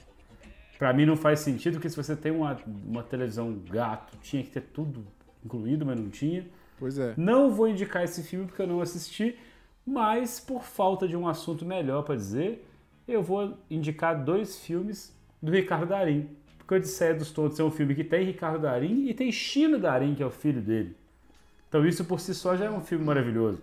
Para 0.82 0.92
mim 0.92 1.06
não 1.06 1.16
faz 1.16 1.38
sentido 1.38 1.78
que 1.78 1.88
se 1.88 1.96
você 1.96 2.16
tem 2.16 2.32
uma, 2.32 2.58
uma 2.84 3.04
televisão 3.04 3.56
gato, 3.70 4.18
tinha 4.20 4.42
que 4.42 4.50
ter 4.50 4.62
tudo 4.62 5.06
incluído, 5.44 5.86
mas 5.86 5.96
não 5.96 6.10
tinha. 6.10 6.44
Pois 6.76 6.98
é. 6.98 7.14
Não 7.16 7.52
vou 7.52 7.68
indicar 7.68 8.02
esse 8.02 8.20
filme 8.24 8.46
porque 8.46 8.62
eu 8.62 8.66
não 8.66 8.80
assisti, 8.80 9.38
mas 9.86 10.40
por 10.40 10.64
falta 10.64 11.06
de 11.06 11.16
um 11.16 11.28
assunto 11.28 11.64
melhor 11.64 12.02
para 12.02 12.16
dizer, 12.16 12.68
eu 13.06 13.22
vou 13.22 13.56
indicar 13.70 14.24
dois 14.24 14.58
filmes 14.58 15.16
do 15.40 15.52
Ricardo 15.52 15.86
Darim. 15.86 16.28
Porque 16.58 16.74
Odisseia 16.74 17.14
dos 17.14 17.30
Tontos 17.30 17.60
é 17.60 17.62
um 17.62 17.70
filme 17.70 17.94
que 17.94 18.02
tem 18.02 18.24
Ricardo 18.24 18.62
Darim 18.62 19.06
e 19.06 19.14
tem 19.14 19.30
Chino 19.30 19.78
Darim, 19.78 20.16
que 20.16 20.22
é 20.24 20.26
o 20.26 20.32
filho 20.32 20.60
dele. 20.60 20.96
Então 21.68 21.86
isso 21.86 22.04
por 22.04 22.18
si 22.18 22.34
só 22.34 22.56
já 22.56 22.64
é 22.64 22.70
um 22.70 22.80
filme 22.80 23.04
maravilhoso. 23.04 23.62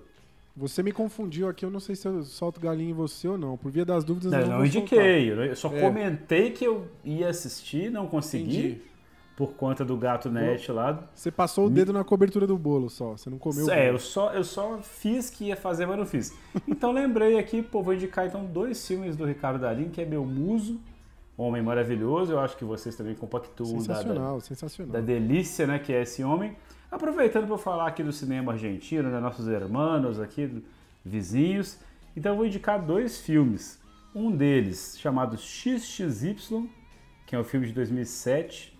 Você 0.57 0.83
me 0.83 0.91
confundiu 0.91 1.47
aqui, 1.47 1.63
eu 1.63 1.71
não 1.71 1.79
sei 1.79 1.95
se 1.95 2.07
eu 2.07 2.21
solto 2.23 2.59
galinha 2.59 2.89
em 2.91 2.93
você 2.93 3.27
ou 3.27 3.37
não. 3.37 3.55
Por 3.55 3.71
via 3.71 3.85
das 3.85 4.03
dúvidas, 4.03 4.31
Não, 4.31 4.39
eu 4.39 4.47
não 4.47 4.57
não 4.59 4.65
indiquei, 4.65 5.31
eu 5.31 5.55
só 5.55 5.73
É. 5.73 5.79
comentei 5.79 6.51
que 6.51 6.65
eu 6.65 6.87
ia 7.03 7.29
assistir, 7.29 7.89
não 7.89 8.07
consegui, 8.07 8.57
Entendi. 8.59 8.81
por 9.37 9.53
conta 9.53 9.85
do 9.85 9.95
gato 9.95 10.29
net 10.29 10.69
lá. 10.71 10.87
soltar. 10.93 11.11
Você 11.15 11.31
passou 11.31 11.67
o 11.67 11.69
dedo 11.69 11.93
na 11.93 12.03
cobertura 12.03 12.45
do 12.45 12.57
bolo 12.57 12.89
só, 12.89 13.11
você 13.11 13.29
não 13.29 13.37
comeu 13.37 13.67
o 13.67 13.71
É, 13.71 13.85
bolo. 13.85 13.95
eu 13.95 13.99
só, 13.99 14.33
eu 14.33 14.43
só 14.43 14.79
fiz 14.81 15.29
que 15.29 15.45
ia 15.45 15.55
fazer, 15.55 15.85
mas 15.85 15.97
não 15.97 16.05
fiz. 16.05 16.33
Então 16.67 16.91
lembrei 16.91 17.39
aqui, 17.39 17.61
pô, 17.61 17.81
vou 17.81 17.93
indicar 17.93 18.27
então 18.27 18.43
dois 18.43 18.85
filmes 18.85 19.15
do 19.15 19.23
Ricardo 19.25 19.61
Darim, 19.61 19.87
que 19.89 20.01
é 20.01 20.05
Meu 20.05 20.25
Muso, 20.25 20.77
Homem 21.37 21.61
Maravilhoso, 21.61 22.33
eu 22.33 22.39
acho 22.39 22.57
que 22.57 22.65
vocês 22.65 22.97
também 22.97 23.15
compactuam 23.15 23.71
da, 23.71 23.77
da, 23.77 23.81
Sensacional, 23.95 24.41
sensacional. 24.41 24.91
da 24.91 24.99
delícia, 24.99 25.65
né, 25.65 25.79
que 25.79 25.93
é 25.93 26.01
esse 26.01 26.21
homem. 26.21 26.53
Aproveitando 26.91 27.47
para 27.47 27.57
falar 27.57 27.87
aqui 27.87 28.01
do 28.01 28.11
cinema 28.11 28.53
argentino, 28.53 29.09
né, 29.09 29.19
nossos 29.19 29.47
hermanos 29.47 30.19
aqui, 30.19 30.63
vizinhos. 31.05 31.79
Então 32.15 32.31
eu 32.31 32.35
vou 32.37 32.45
indicar 32.45 32.83
dois 32.83 33.21
filmes. 33.21 33.79
Um 34.13 34.31
deles 34.31 34.97
chamado 34.99 35.37
XXY, 35.37 36.67
que 37.27 37.35
é 37.35 37.39
um 37.39 37.43
filme 37.43 37.67
de 37.67 37.73
2007. 37.73 38.75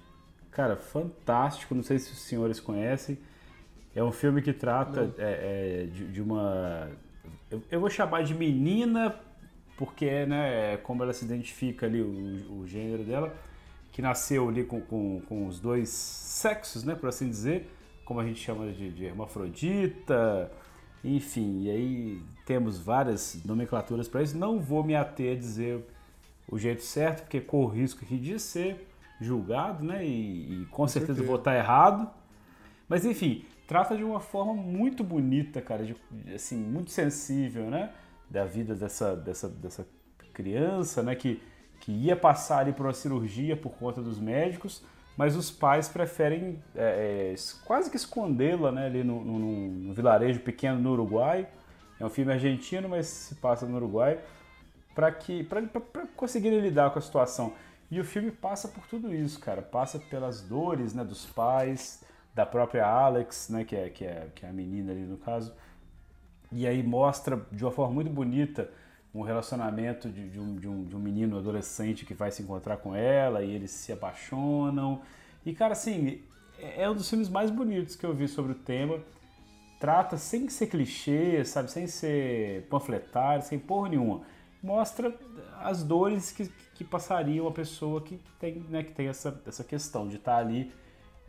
Cara, 0.49 0.75
fantástico, 0.75 1.75
não 1.75 1.83
sei 1.83 1.99
se 1.99 2.11
os 2.11 2.19
senhores 2.19 2.59
conhecem. 2.59 3.17
É 3.95 4.03
um 4.03 4.11
filme 4.11 4.41
que 4.41 4.53
trata 4.53 5.13
é, 5.17 5.83
é, 5.83 5.85
de, 5.85 6.07
de 6.07 6.21
uma... 6.21 6.89
Eu, 7.51 7.61
eu 7.69 7.79
vou 7.79 7.89
chamar 7.89 8.23
de 8.23 8.33
menina, 8.33 9.15
porque 9.77 10.05
é, 10.05 10.25
né, 10.25 10.73
é 10.73 10.77
como 10.77 11.03
ela 11.03 11.13
se 11.13 11.25
identifica 11.25 11.85
ali, 11.85 12.01
o, 12.01 12.59
o 12.59 12.67
gênero 12.67 13.03
dela 13.03 13.35
que 13.91 14.01
nasceu 14.01 14.47
ali 14.47 14.63
com, 14.63 14.81
com, 14.81 15.21
com 15.27 15.47
os 15.47 15.59
dois 15.59 15.89
sexos, 15.89 16.83
né, 16.83 16.95
por 16.95 17.09
assim 17.09 17.29
dizer, 17.29 17.69
como 18.09 18.21
a 18.21 18.25
gente 18.25 18.39
chama 18.39 18.71
de, 18.71 18.89
de 18.89 19.05
hermafrodita, 19.05 20.51
enfim, 21.03 21.65
e 21.65 21.69
aí 21.69 22.23
temos 22.43 22.79
várias 22.79 23.39
nomenclaturas 23.45 24.07
para 24.07 24.23
isso. 24.23 24.35
Não 24.35 24.59
vou 24.59 24.83
me 24.83 24.95
ater 24.95 25.37
a 25.37 25.39
dizer 25.39 25.85
o 26.51 26.57
jeito 26.57 26.81
certo, 26.81 27.21
porque 27.21 27.39
corro 27.39 27.65
o 27.65 27.71
risco 27.71 28.03
aqui 28.03 28.17
de 28.17 28.39
ser 28.39 28.89
julgado, 29.21 29.85
né, 29.85 30.03
e, 30.03 30.63
e 30.63 30.65
com, 30.71 30.87
certeza, 30.87 31.13
certeza. 31.13 31.27
vou 31.27 31.35
estar 31.35 31.55
errado. 31.55 32.09
Mas 32.87 33.05
enfim, 33.05 33.45
trata 33.67 33.95
de 33.95 34.03
uma 34.03 34.19
forma 34.19 34.55
muito 34.55 35.03
bonita, 35.03 35.61
cara, 35.61 35.85
de, 35.85 35.95
assim, 36.33 36.57
muito 36.57 36.89
sensível, 36.89 37.69
né, 37.69 37.91
da 38.27 38.43
vida 38.43 38.73
dessa, 38.73 39.15
dessa, 39.15 39.47
dessa 39.47 39.87
criança, 40.33 41.03
né, 41.03 41.13
que, 41.13 41.39
que 41.79 41.91
ia 41.91 42.15
passar 42.15 42.61
ali 42.61 42.73
por 42.73 42.87
uma 42.87 42.93
cirurgia 42.93 43.55
por 43.55 43.73
conta 43.73 44.01
dos 44.01 44.19
médicos, 44.19 44.83
mas 45.19 45.35
os 45.35 45.51
pais 45.51 45.89
preferem 45.89 46.63
é, 46.73 47.33
é, 47.33 47.35
quase 47.65 47.91
que 47.91 47.97
escondê-la, 47.97 48.71
né, 48.71 48.85
ali 48.85 49.03
no, 49.03 49.93
vilarejo 49.93 50.39
pequeno 50.39 50.79
no 50.79 50.93
Uruguai. 50.93 51.45
É 51.99 52.05
um 52.05 52.09
filme 52.09 52.31
argentino, 52.31 52.87
mas 52.87 53.07
se 53.07 53.35
passa 53.35 53.65
no 53.65 53.75
Uruguai, 53.75 54.17
para 54.95 55.11
que 55.11 55.43
para 55.43 55.61
conseguirem 56.15 56.61
lidar 56.61 56.91
com 56.91 56.99
a 56.99 57.01
situação. 57.01 57.51
E 57.91 57.99
o 57.99 58.05
filme 58.05 58.31
passa 58.31 58.69
por 58.69 58.87
tudo 58.87 59.13
isso, 59.13 59.41
cara. 59.41 59.61
Passa 59.61 59.99
pelas 59.99 60.39
dores, 60.39 60.93
né, 60.93 61.03
dos 61.03 61.25
pais, 61.25 62.01
da 62.33 62.45
própria 62.45 62.87
Alex, 62.87 63.49
né, 63.49 63.65
que 63.65 63.75
é, 63.75 63.89
que 63.89 64.05
é, 64.05 64.29
que 64.33 64.45
é 64.45 64.49
a 64.49 64.53
menina 64.53 64.93
ali 64.93 65.01
no 65.01 65.17
caso. 65.17 65.53
E 66.49 66.65
aí 66.65 66.81
mostra 66.81 67.45
de 67.51 67.65
uma 67.65 67.73
forma 67.73 67.93
muito 67.93 68.09
bonita 68.09 68.71
um 69.13 69.21
relacionamento 69.21 70.09
de, 70.09 70.29
de 70.29 70.39
um, 70.39 70.55
de, 70.55 70.67
um, 70.67 70.83
de 70.85 70.95
um 70.95 70.99
menino 70.99 71.37
adolescente 71.37 72.05
que 72.05 72.13
vai 72.13 72.31
se 72.31 72.43
encontrar 72.43 72.77
com 72.77 72.95
ela 72.95 73.43
e 73.43 73.51
eles 73.51 73.71
se 73.71 73.91
apaixonam. 73.91 75.01
E, 75.45 75.53
cara, 75.53 75.73
assim, 75.73 76.21
é 76.59 76.83
é 76.83 76.89
um 76.89 76.93
dos 76.93 77.09
filmes 77.09 77.29
mais 77.29 77.49
bonitos 77.49 77.95
que 77.95 78.05
eu 78.05 78.13
vi 78.13 78.27
sobre 78.27 78.51
o 78.51 78.55
tema. 78.55 78.99
Trata 79.79 80.17
sem 80.17 80.49
ser 80.49 80.67
clichê, 80.67 81.43
sabe? 81.45 81.71
Sem 81.71 81.87
ser 81.87 82.67
panfletário, 82.69 83.43
sem 83.43 83.57
porra 83.57 83.89
nenhuma. 83.89 84.21
Mostra 84.61 85.15
as 85.61 85.83
dores 85.83 86.31
que, 86.31 86.51
que 86.75 86.83
passaria 86.83 87.41
uma 87.41 87.51
pessoa 87.51 88.01
que 88.01 88.19
tem, 88.39 88.55
né, 88.69 88.83
que 88.83 88.91
tem 88.91 89.07
essa, 89.07 89.41
essa 89.47 89.63
questão 89.63 90.07
de 90.07 90.17
estar 90.17 90.37
ali 90.37 90.71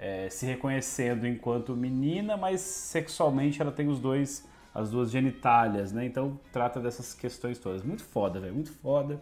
é, 0.01 0.29
se 0.31 0.47
reconhecendo 0.47 1.27
enquanto 1.27 1.77
menina, 1.77 2.37
mas 2.37 2.61
sexualmente 2.61 3.61
ela 3.61 3.71
tem 3.71 3.87
os 3.87 4.01
dois, 4.01 4.49
as 4.75 4.91
duas 4.91 5.11
genitálias, 5.11 5.93
né? 5.93 6.05
Então 6.05 6.39
trata 6.53 6.81
dessas 6.81 7.15
questões 7.15 7.59
todas. 7.59 7.83
Muito 7.83 8.03
foda, 8.05 8.41
velho, 8.41 8.55
muito 8.55 8.73
foda. 8.73 9.21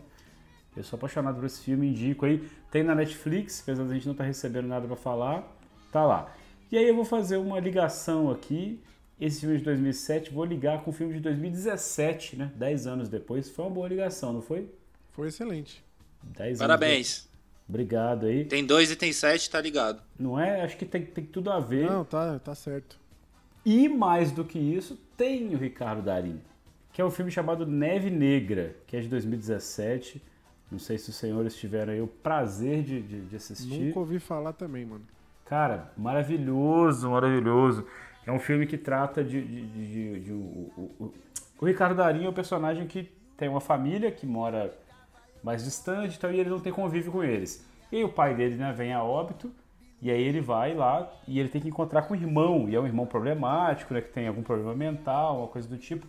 Eu 0.77 0.85
sou 0.85 0.97
apaixonado 0.97 1.37
por 1.37 1.45
esse 1.45 1.61
filme, 1.61 1.89
indico 1.89 2.25
aí. 2.25 2.47
Tem 2.71 2.83
na 2.83 2.95
Netflix, 2.95 3.61
apesar 3.63 3.85
da 3.85 3.95
gente 3.95 4.07
não 4.07 4.13
estar 4.13 4.25
recebendo 4.25 4.69
nada 4.69 4.87
pra 4.87 4.97
falar, 4.97 5.43
tá 5.91 6.05
lá. 6.05 6.33
E 6.71 6.77
aí 6.77 6.87
eu 6.87 6.95
vou 6.95 7.05
fazer 7.05 7.37
uma 7.37 7.59
ligação 7.59 8.31
aqui. 8.31 8.81
Esse 9.21 9.41
filme 9.41 9.59
de 9.59 9.65
2007, 9.65 10.31
vou 10.33 10.45
ligar 10.45 10.85
com 10.85 10.91
o 10.91 10.95
filme 10.95 11.15
de 11.15 11.21
2017, 11.21 12.37
né? 12.37 12.53
10 12.55 12.87
anos 12.87 13.09
depois. 13.09 13.51
Foi 13.51 13.65
uma 13.65 13.71
boa 13.73 13.89
ligação, 13.89 14.33
não 14.33 14.41
foi? 14.43 14.71
Foi 15.11 15.27
excelente. 15.27 15.83
10 16.23 16.49
anos 16.51 16.59
Parabéns. 16.61 17.17
depois. 17.23 17.29
Obrigado 17.69 18.27
aí. 18.27 18.45
Tem 18.45 18.65
dois 18.65 18.91
e 18.91 18.97
tem 18.97 19.13
sete, 19.13 19.51
tá 19.51 19.61
ligado? 19.61 20.01
Não 20.19 20.39
é? 20.39 20.63
Acho 20.63 20.77
que 20.77 20.87
tem, 20.87 21.05
tem 21.05 21.25
tudo 21.25 21.51
a 21.51 21.59
ver. 21.59 21.87
Não, 21.91 22.05
tá, 22.05 22.39
tá 22.39 22.55
certo. 22.55 22.99
E 23.65 23.89
mais 23.89 24.31
do 24.31 24.45
que 24.45 24.59
isso, 24.59 24.99
tem 25.19 25.55
o 25.55 25.59
Ricardo 25.59 26.01
Darim, 26.01 26.41
que 26.93 27.03
é 27.03 27.05
um 27.05 27.11
filme 27.11 27.31
chamado 27.31 27.67
Neve 27.67 28.09
Negra, 28.09 28.75
que 28.87 28.97
é 28.97 29.01
de 29.01 29.09
2017. 29.09 30.23
Não 30.71 30.79
sei 30.79 30.97
se 30.97 31.11
os 31.11 31.17
senhores 31.17 31.55
tiveram 31.57 31.93
aí 31.93 32.01
o 32.01 32.07
prazer 32.07 32.83
de, 32.83 33.03
de, 33.03 33.21
de 33.23 33.37
assistir. 33.37 33.87
Nunca 33.87 33.99
ouvi 33.99 34.19
falar 34.19 34.53
também, 34.53 34.85
mano. 34.87 35.05
Cara, 35.45 35.93
maravilhoso, 35.97 37.11
maravilhoso. 37.11 37.87
É 38.27 38.33
um 38.33 38.39
filme 38.39 38.67
que 38.67 38.77
trata 38.79 39.25
de. 39.25 39.41
de, 39.43 40.21
de- 40.21 40.33
o, 40.33 40.37
o- 40.37 40.91
o- 41.01 41.15
o 41.61 41.67
Ricardo 41.67 41.97
Darim 41.97 42.25
é 42.25 42.29
um 42.29 42.33
personagem 42.33 42.87
que 42.87 43.11
tem 43.37 43.49
uma 43.49 43.61
família 43.61 44.11
que 44.13 44.25
mora 44.27 44.73
mais 45.43 45.65
distante 45.65 46.17
então, 46.17 46.31
e 46.31 46.39
ele 46.39 46.51
não 46.51 46.61
tem 46.61 46.73
convívio 46.73 47.11
com 47.11 47.25
eles. 47.25 47.65
E 47.91 47.97
aí 47.97 48.05
o 48.05 48.09
pai 48.09 48.35
dele 48.35 48.57
né, 48.57 48.73
vem 48.73 48.93
a 48.93 49.03
óbito, 49.03 49.51
e 50.01 50.11
aí 50.11 50.23
ele 50.23 50.41
vai 50.41 50.75
lá 50.75 51.11
e 51.27 51.41
ele 51.41 51.49
tem 51.49 51.61
que 51.61 51.69
encontrar 51.69 52.03
com 52.03 52.15
o 52.15 52.17
irmão, 52.17 52.69
e 52.69 52.75
é 52.77 52.81
um 52.81 52.87
irmão 52.87 53.07
problemático, 53.07 53.93
né, 53.93 54.01
que 54.01 54.11
tem 54.11 54.29
algum 54.29 54.43
problema 54.43 54.75
mental, 54.75 55.39
uma 55.39 55.49
coisa 55.49 55.69
do 55.69 55.77
tipo. 55.77 56.07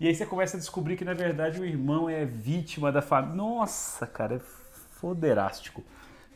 E 0.00 0.06
aí 0.06 0.14
você 0.14 0.26
começa 0.26 0.56
a 0.56 0.60
descobrir 0.60 0.96
que 0.96 1.04
na 1.04 1.14
verdade 1.14 1.60
o 1.60 1.64
irmão 1.64 2.08
é 2.08 2.24
vítima 2.24 2.90
da 2.90 3.02
família. 3.02 3.36
Nossa, 3.36 4.06
cara, 4.06 4.36
é 4.36 4.38
foderástico. 4.38 5.82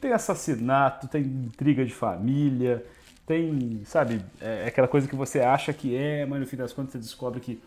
Tem 0.00 0.12
assassinato, 0.12 1.08
tem 1.08 1.22
intriga 1.22 1.84
de 1.84 1.92
família, 1.92 2.84
tem, 3.26 3.82
sabe, 3.84 4.20
é 4.40 4.66
aquela 4.66 4.88
coisa 4.88 5.08
que 5.08 5.14
você 5.14 5.40
acha 5.40 5.72
que 5.72 5.96
é, 5.96 6.26
mas 6.26 6.40
no 6.40 6.46
fim 6.46 6.56
das 6.56 6.72
contas 6.72 6.92
você 6.92 6.98
descobre 6.98 7.40
que, 7.40 7.62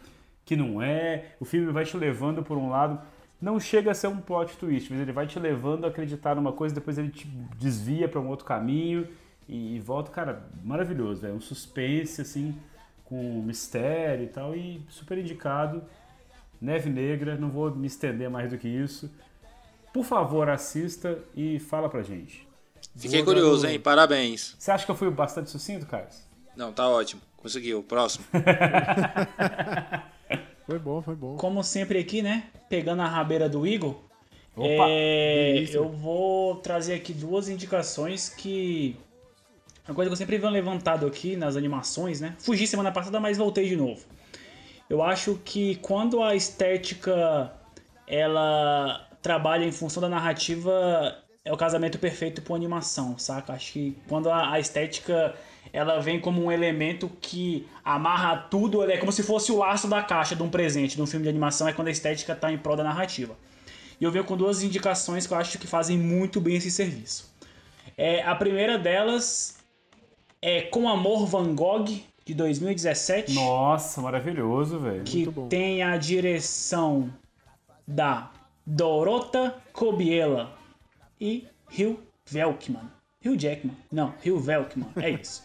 que 0.45 0.55
não 0.55 0.81
é. 0.81 1.31
O 1.39 1.45
filme 1.45 1.71
vai 1.71 1.85
te 1.85 1.95
levando 1.95 2.43
por 2.43 2.57
um 2.57 2.69
lado. 2.69 2.99
Não 3.41 3.59
chega 3.59 3.91
a 3.91 3.93
ser 3.93 4.07
um 4.07 4.17
plot 4.17 4.57
twist, 4.57 4.91
mas 4.91 5.01
ele 5.01 5.11
vai 5.11 5.27
te 5.27 5.39
levando 5.39 5.85
a 5.85 5.89
acreditar 5.89 6.35
numa 6.35 6.53
coisa, 6.53 6.73
depois 6.75 6.97
ele 6.97 7.09
te 7.09 7.27
desvia 7.57 8.07
para 8.07 8.19
um 8.19 8.27
outro 8.27 8.45
caminho 8.45 9.07
e, 9.47 9.75
e 9.75 9.79
volta, 9.79 10.11
cara, 10.11 10.47
maravilhoso, 10.63 11.25
é 11.25 11.31
um 11.31 11.39
suspense 11.41 12.21
assim, 12.21 12.55
com 13.05 13.41
mistério 13.41 14.25
e 14.25 14.27
tal, 14.27 14.55
e 14.55 14.81
super 14.89 15.17
indicado. 15.17 15.83
Neve 16.61 16.89
Negra, 16.89 17.35
não 17.37 17.49
vou 17.49 17.73
me 17.75 17.87
estender 17.87 18.29
mais 18.29 18.49
do 18.49 18.57
que 18.57 18.67
isso. 18.67 19.11
Por 19.93 20.03
favor, 20.03 20.49
assista 20.49 21.19
e 21.35 21.59
fala 21.59 21.89
pra 21.89 22.01
gente. 22.01 22.47
Fiquei 22.95 23.21
Boa, 23.23 23.35
curioso, 23.35 23.63
garoto. 23.63 23.67
hein? 23.73 23.79
Parabéns. 23.79 24.55
Você 24.57 24.71
acha 24.71 24.85
que 24.85 24.91
eu 24.91 24.95
fui 24.95 25.09
bastante 25.09 25.49
sucinto, 25.49 25.85
Carlos? 25.85 26.21
Não, 26.55 26.71
tá 26.71 26.87
ótimo. 26.87 27.21
Conseguiu. 27.37 27.83
Próximo. 27.83 28.25
Foi 30.65 30.79
bom, 30.79 30.99
foi 31.01 31.15
bom. 31.15 31.35
Como 31.35 31.63
sempre 31.63 31.99
aqui, 31.99 32.21
né? 32.23 32.45
Pegando 32.67 33.03
a 33.03 33.07
rabeira 33.07 33.47
do 33.47 33.67
Igor, 33.67 34.01
Opa, 34.55 34.67
É, 34.67 35.63
eu 35.71 35.89
vou 35.89 36.55
trazer 36.55 36.95
aqui 36.95 37.13
duas 37.13 37.49
indicações 37.49 38.29
que. 38.29 38.95
Uma 39.87 39.93
coisa 39.93 40.09
que 40.09 40.13
eu 40.13 40.17
sempre 40.17 40.37
venho 40.37 40.51
levantado 40.51 41.05
aqui 41.05 41.35
nas 41.35 41.55
animações, 41.55 42.19
né? 42.19 42.35
Fugi 42.39 42.65
semana 42.65 42.91
passada, 42.91 43.19
mas 43.19 43.37
voltei 43.37 43.67
de 43.67 43.75
novo. 43.75 44.03
Eu 44.89 45.03
acho 45.03 45.39
que 45.45 45.75
quando 45.75 46.23
a 46.23 46.35
estética 46.35 47.51
ela 48.07 49.07
trabalha 49.21 49.63
em 49.63 49.71
função 49.71 50.01
da 50.01 50.09
narrativa, 50.09 51.15
é 51.43 51.53
o 51.53 51.57
casamento 51.57 51.99
perfeito 51.99 52.41
com 52.41 52.55
animação, 52.55 53.17
saca? 53.17 53.53
Acho 53.53 53.73
que 53.73 53.97
quando 54.07 54.29
a, 54.29 54.53
a 54.53 54.59
estética 54.59 55.35
ela 55.71 55.99
vem 55.99 56.19
como 56.19 56.43
um 56.43 56.51
elemento 56.51 57.09
que 57.21 57.67
amarra 57.83 58.37
tudo, 58.49 58.89
é 58.89 58.97
como 58.97 59.11
se 59.11 59.21
fosse 59.21 59.51
o 59.51 59.57
laço 59.57 59.87
da 59.87 60.01
caixa 60.01 60.35
de 60.35 60.41
um 60.41 60.49
presente, 60.49 60.95
de 60.95 61.01
um 61.01 61.07
filme 61.07 61.23
de 61.23 61.29
animação, 61.29 61.67
é 61.67 61.73
quando 61.73 61.89
a 61.89 61.91
estética 61.91 62.33
está 62.33 62.51
em 62.51 62.57
prol 62.57 62.75
da 62.75 62.83
narrativa. 62.83 63.35
E 63.99 64.03
eu 64.03 64.11
venho 64.11 64.25
com 64.25 64.35
duas 64.35 64.63
indicações 64.63 65.27
que 65.27 65.33
eu 65.33 65.37
acho 65.37 65.57
que 65.59 65.67
fazem 65.67 65.97
muito 65.97 66.41
bem 66.41 66.55
esse 66.55 66.71
serviço. 66.71 67.33
É, 67.97 68.23
a 68.23 68.35
primeira 68.35 68.77
delas 68.77 69.57
é 70.47 70.61
Com 70.61 70.87
Amor 70.87 71.25
Van 71.25 71.55
Gogh, 71.55 71.85
de 72.23 72.35
2017 72.35 73.33
Nossa, 73.33 73.99
maravilhoso, 73.99 74.77
velho. 74.77 75.03
que 75.03 75.23
Muito 75.23 75.31
bom. 75.31 75.47
tem 75.47 75.81
a 75.81 75.97
direção 75.97 77.11
da 77.87 78.31
Dorota 78.63 79.55
Kobiela 79.73 80.55
e 81.19 81.47
Hugh 81.67 81.97
Velkman. 82.27 82.91
Hugh 83.25 83.39
Jackman. 83.39 83.75
Não, 83.91 84.13
Hugh 84.23 84.37
Velkman. 84.39 84.87
É 84.97 85.09
isso. 85.09 85.43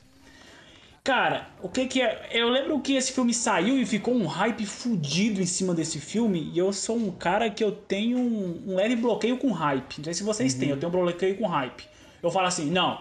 Cara, 1.03 1.49
o 1.63 1.69
que 1.71 1.87
que 1.87 2.03
é... 2.03 2.29
Eu 2.31 2.51
lembro 2.51 2.79
que 2.81 2.93
esse 2.93 3.11
filme 3.11 3.33
saiu 3.33 3.79
e 3.79 3.87
ficou 3.87 4.13
um 4.13 4.27
hype 4.27 4.67
fudido 4.67 5.41
em 5.41 5.47
cima 5.47 5.73
desse 5.75 5.99
filme. 5.99 6.51
E 6.53 6.59
eu 6.59 6.75
sou 6.75 6.97
um 6.99 7.11
cara 7.11 7.49
que 7.49 7.65
eu 7.65 7.73
tenho 7.73 8.19
um, 8.19 8.65
um 8.67 8.75
leve 8.75 8.97
bloqueio 8.97 9.39
com 9.39 9.51
hype. 9.51 9.97
Não 9.97 10.05
sei 10.05 10.13
se 10.13 10.23
vocês 10.23 10.53
têm, 10.53 10.69
eu 10.69 10.77
tenho 10.79 10.93
um 10.93 10.95
bloqueio 10.95 11.39
com 11.39 11.47
hype. 11.47 11.89
Eu 12.23 12.31
falo 12.31 12.49
assim, 12.49 12.71
não, 12.71 13.01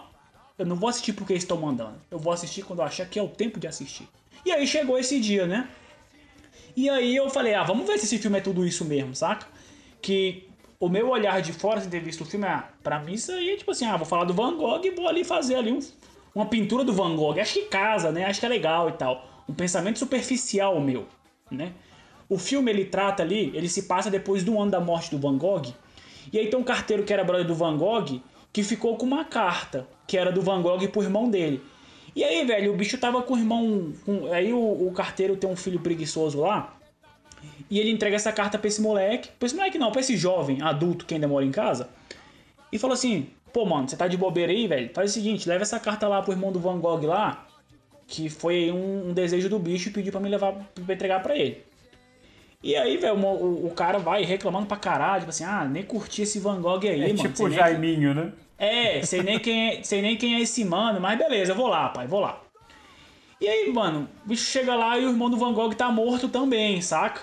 eu 0.60 0.66
não 0.66 0.76
vou 0.76 0.90
assistir 0.90 1.14
porque 1.14 1.34
estão 1.34 1.58
mandando. 1.58 1.96
Eu 2.12 2.20
vou 2.20 2.32
assistir 2.32 2.62
quando 2.64 2.80
eu 2.80 2.86
achar 2.86 3.08
que 3.08 3.18
é 3.18 3.24
o 3.24 3.28
tempo 3.28 3.60
de 3.60 3.66
assistir. 3.68 4.08
E 4.46 4.52
aí 4.52 4.68
chegou 4.68 5.00
esse 5.00 5.20
dia, 5.20 5.48
né? 5.48 5.68
E 6.76 6.90
aí 6.90 7.16
eu 7.16 7.30
falei, 7.30 7.54
ah, 7.56 7.64
vamos 7.64 7.88
ver 7.88 7.98
se 7.98 8.06
esse 8.06 8.18
filme 8.20 8.38
é 8.38 8.42
tudo 8.42 8.66
isso 8.66 8.86
mesmo, 8.86 9.16
saca? 9.16 9.48
Que 10.02 10.48
o 10.80 10.88
meu 10.88 11.10
olhar 11.10 11.42
de 11.42 11.52
fora, 11.52 11.82
sem 11.82 11.90
ter 11.90 12.00
visto 12.00 12.22
o 12.22 12.26
filme, 12.26 12.46
ah, 12.46 12.70
pra 12.84 13.00
mim 13.00 13.14
isso 13.14 13.32
aí 13.32 13.50
é 13.52 13.58
tipo 13.58 13.72
assim, 13.72 13.86
ah, 13.86 13.98
vou 13.98 14.06
falar 14.06 14.24
do 14.26 14.34
Van 14.34 14.56
Gogh 14.56 14.82
e 14.86 14.92
vou 14.92 15.08
ali 15.08 15.24
fazer 15.24 15.56
ali 15.56 15.72
um- 15.72 15.80
uma 16.34 16.46
pintura 16.46 16.84
do 16.84 16.94
Van 16.94 17.16
Gogh. 17.16 17.40
Acho 17.40 17.54
que 17.56 17.66
casa, 17.66 18.12
né? 18.12 18.26
Acho 18.26 18.40
que 18.40 18.46
é 18.46 18.50
legal 18.50 18.88
e 18.90 18.94
tal. 18.94 19.28
Um 19.48 19.54
pensamento 19.54 19.98
superficial 20.00 20.80
meu, 20.80 21.08
né? 21.50 21.74
O 22.30 22.38
filme 22.38 22.70
ele 22.72 22.86
trata 22.86 23.24
ali, 23.24 23.52
ele 23.56 23.68
se 23.68 23.84
passa 23.84 24.10
depois 24.12 24.44
do 24.44 24.60
ano 24.62 24.70
da 24.72 24.80
morte 24.80 25.10
do 25.10 25.18
Van 25.18 25.38
Gogh. 25.38 25.74
E 26.32 26.38
aí 26.38 26.48
tem 26.48 26.60
um 26.60 26.64
carteiro 26.64 27.04
que 27.04 27.12
era 27.12 27.24
brother 27.24 27.48
do 27.48 27.56
Van 27.56 27.76
Gogh 27.76 28.22
que 28.52 28.64
ficou 28.64 28.98
com 28.98 29.06
uma 29.06 29.26
carta 29.26 29.88
que 30.08 30.18
era 30.18 30.32
do 30.32 30.42
Van 30.42 30.62
Gogh 30.62 30.88
pro 30.90 31.04
irmão 31.04 31.30
dele. 31.30 31.62
E 32.16 32.24
aí, 32.24 32.44
velho, 32.46 32.74
o 32.74 32.76
bicho 32.78 32.98
tava 32.98 33.22
com 33.22 33.36
o 33.36 33.38
irmão. 33.38 33.94
com- 34.06 34.32
aí 34.34 34.52
o, 34.52 34.88
o 34.88 34.92
carteiro 34.92 35.36
tem 35.38 35.50
um 35.50 35.56
filho 35.56 35.80
preguiçoso 35.80 36.40
lá. 36.42 36.76
E 37.70 37.80
ele 37.80 37.92
entrega 37.92 38.16
essa 38.16 38.32
carta 38.32 38.58
pra 38.58 38.68
esse 38.68 38.82
moleque. 38.82 39.30
Pra 39.38 39.46
esse 39.46 39.56
moleque 39.56 39.78
não, 39.78 39.92
pra 39.92 40.02
esse 40.02 40.18
jovem 40.18 40.62
adulto 40.62 41.06
que 41.06 41.14
ainda 41.14 41.28
mora 41.28 41.46
em 41.46 41.52
casa. 41.52 41.88
E 42.72 42.80
falou 42.80 42.96
assim: 42.96 43.28
pô, 43.54 43.66
mano, 43.66 43.88
você 43.88 43.96
tá 43.96 44.08
de 44.08 44.18
bobeira 44.18 44.52
aí, 44.52 44.68
velho? 44.68 44.90
Faz 44.94 45.12
o 45.12 45.14
seguinte, 45.14 45.48
leva 45.48 45.62
essa 45.62 45.80
carta 45.80 46.08
lá 46.08 46.22
pro 46.22 46.34
irmão 46.34 46.52
do 46.52 46.60
Van 46.60 46.80
Gogh 46.80 47.06
lá. 47.06 47.46
Que 48.08 48.28
foi 48.28 48.72
um, 48.72 49.10
um 49.10 49.14
desejo 49.14 49.48
do 49.48 49.60
bicho 49.60 49.90
e 49.90 49.92
pediu 49.92 50.12
pra 50.12 50.20
me 50.20 50.28
levar 50.30 50.54
pra 50.54 50.94
entregar 50.94 51.22
pra 51.22 51.38
ele. 51.38 51.64
E 52.62 52.76
aí, 52.76 52.98
velho, 52.98 53.16
o, 53.18 53.68
o- 53.68 53.72
cara 53.74 54.00
vai 54.00 54.24
reclamando 54.24 54.66
pra 54.68 54.78
caralho, 54.78 55.22
tipo 55.22 55.30
assim, 55.30 55.44
ah, 55.46 55.66
nem 55.66 55.84
curti 55.84 56.22
esse 56.24 56.40
Van 56.40 56.62
Gogh 56.62 56.86
aí, 56.88 57.10
É 57.10 57.14
mano. 57.14 57.34
tipo 57.34 57.44
o 57.46 57.50
Jaiminho, 57.50 58.14
né? 58.14 58.34
é, 58.58 59.02
sei 59.04 59.24
nem, 59.24 59.40
quem 59.40 59.70
é, 59.80 59.84
sei 59.84 60.02
nem 60.02 60.18
quem 60.18 60.36
é 60.36 60.42
esse 60.42 60.64
mano, 60.66 61.00
mas 61.00 61.18
beleza, 61.18 61.52
eu 61.54 61.56
vou 61.56 61.68
lá, 61.68 61.90
pai, 61.90 62.08
vou 62.08 62.20
lá. 62.20 62.42
E 63.40 63.48
aí, 63.48 63.72
mano, 63.72 64.10
o 64.26 64.28
bicho 64.30 64.44
chega 64.46 64.76
lá 64.76 64.98
e 64.98 65.06
o 65.06 65.10
irmão 65.10 65.30
do 65.30 65.38
Van 65.38 65.54
Gogh 65.54 65.74
tá 65.74 65.90
morto 65.92 66.28
também, 66.28 66.82
saca? 66.82 67.22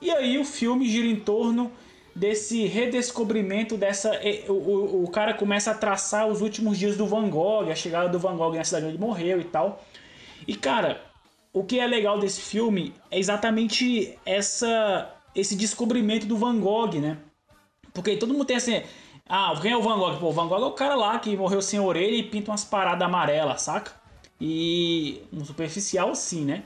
E 0.00 0.10
aí 0.10 0.38
o 0.38 0.44
filme 0.44 0.88
gira 0.88 1.06
em 1.06 1.16
torno 1.16 1.70
desse 2.16 2.66
redescobrimento 2.66 3.76
dessa. 3.76 4.18
O, 4.48 4.52
o, 4.52 5.04
o 5.04 5.10
cara 5.10 5.34
começa 5.34 5.70
a 5.70 5.74
traçar 5.74 6.26
os 6.26 6.40
últimos 6.40 6.78
dias 6.78 6.96
do 6.96 7.06
Van 7.06 7.28
Gogh, 7.28 7.70
a 7.70 7.74
chegada 7.74 8.08
do 8.08 8.18
Van 8.18 8.36
Gogh 8.36 8.54
na 8.54 8.64
cidade 8.64 8.86
onde 8.86 8.94
ele 8.94 9.04
morreu 9.04 9.38
e 9.40 9.44
tal. 9.44 9.84
E 10.46 10.54
cara, 10.56 11.02
o 11.52 11.64
que 11.64 11.78
é 11.80 11.86
legal 11.86 12.18
desse 12.18 12.40
filme 12.40 12.94
é 13.10 13.18
exatamente 13.18 14.16
essa 14.24 15.14
esse 15.34 15.54
descobrimento 15.54 16.26
do 16.26 16.36
Van 16.36 16.58
Gogh, 16.58 16.94
né? 17.00 17.16
Porque 17.94 18.16
todo 18.16 18.32
mundo 18.32 18.44
tem 18.44 18.56
assim. 18.56 18.82
Ah, 19.28 19.56
quem 19.62 19.70
é 19.70 19.76
o 19.76 19.82
Van 19.82 19.96
Gogh? 19.96 20.18
Pô, 20.18 20.28
o 20.28 20.32
Van 20.32 20.48
Gogh 20.48 20.62
é 20.62 20.66
o 20.66 20.72
cara 20.72 20.94
lá 20.96 21.18
que 21.20 21.36
morreu 21.36 21.62
sem 21.62 21.78
orelha 21.78 22.16
e 22.16 22.22
pinta 22.24 22.50
umas 22.50 22.64
paradas 22.64 23.06
amarelas, 23.06 23.62
saca? 23.62 23.92
E. 24.40 25.20
No 25.32 25.44
superficial, 25.44 26.14
sim, 26.14 26.44
né? 26.44 26.64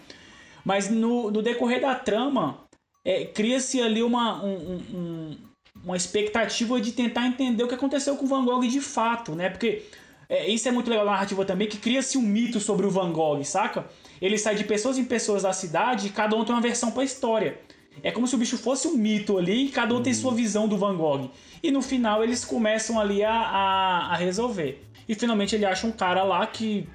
Mas 0.65 0.89
no, 0.89 1.31
no 1.31 1.43
decorrer 1.43 1.81
da 1.81 1.95
trama, 1.95 2.59
é, 3.05 3.27
cria-se 3.27 3.83
ali 3.83 4.03
uma, 4.03 4.43
um- 4.43 4.49
um- 4.57 4.97
um- 4.97 5.37
uma 5.85 5.97
expectativa 5.97 6.81
de 6.81 6.93
tentar 6.93 7.27
entender 7.27 7.63
o 7.63 7.69
que 7.69 7.75
aconteceu 7.75 8.17
com 8.17 8.25
o 8.25 8.29
Van 8.29 8.45
Gogh 8.45 8.63
de 8.67 8.81
fato, 8.81 9.33
né? 9.33 9.51
Porque 9.51 9.83
é, 10.29 10.49
isso 10.49 10.67
é 10.67 10.73
muito 10.73 10.89
legal 10.89 11.05
na 11.05 11.13
narrativa 11.13 11.45
também, 11.45 11.69
que 11.69 11.77
cria-se 11.77 12.17
um 12.17 12.23
mito 12.23 12.59
sobre 12.61 12.87
o 12.87 12.91
Van 12.91 13.13
Gogh, 13.13 13.45
saca? 13.45 13.85
Ele 14.25 14.39
sai 14.39 14.55
de 14.55 14.65
pessoas 14.65 14.97
em 14.97 15.05
pessoas 15.05 15.43
da 15.43 15.53
cidade 15.53 16.07
e 16.07 16.11
cada 16.11 16.35
um 16.35 16.47
tem 16.47 16.55
uma 16.55 16.63
versão 16.63 16.91
pra 16.91 17.05
história. 17.05 17.59
É 18.03 18.11
como 18.11 18.27
se 18.27 18.35
o 18.35 18.39
bicho 18.39 18.57
fosse 18.57 18.89
um 18.89 18.97
mito 18.97 19.37
ali 19.37 19.67
e 19.67 19.69
cada 19.69 19.95
um 19.95 20.03
tem 20.03 20.15
sua 20.15 20.33
visão 20.33 20.67
do 20.67 20.79
Van 20.79 20.97
Gogh. 20.97 21.31
E 21.63 21.71
no 21.71 21.83
final 21.83 22.25
eles 22.25 22.43
começam 22.43 22.99
ali 22.99 23.23
a, 23.23 23.35
a, 23.35 24.15
a 24.15 24.17
resolver. 24.17 24.83
E 25.07 25.15
finalmente 25.15 25.55
ele 25.55 25.67
acha 25.67 25.87
um 25.87 25.93
cara 25.93 26.23
lá 26.23 26.47
que 26.47 26.89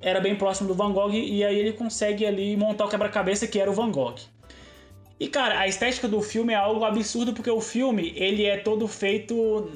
era 0.00 0.20
bem 0.20 0.34
próximo 0.34 0.66
do 0.66 0.74
Van 0.74 0.90
Gogh 0.90 1.12
e 1.12 1.44
aí 1.44 1.56
ele 1.56 1.72
consegue 1.72 2.26
ali 2.26 2.56
montar 2.56 2.86
o 2.86 2.88
quebra-cabeça 2.88 3.46
que 3.46 3.60
era 3.60 3.70
o 3.70 3.74
Van 3.74 3.92
Gogh. 3.92 4.16
E 5.20 5.28
cara, 5.28 5.60
a 5.60 5.68
estética 5.68 6.08
do 6.08 6.20
filme 6.20 6.52
é 6.52 6.56
algo 6.56 6.84
absurdo 6.84 7.32
porque 7.32 7.48
o 7.48 7.60
filme 7.60 8.12
ele 8.16 8.44
é 8.44 8.56
todo 8.56 8.88
feito 8.88 9.70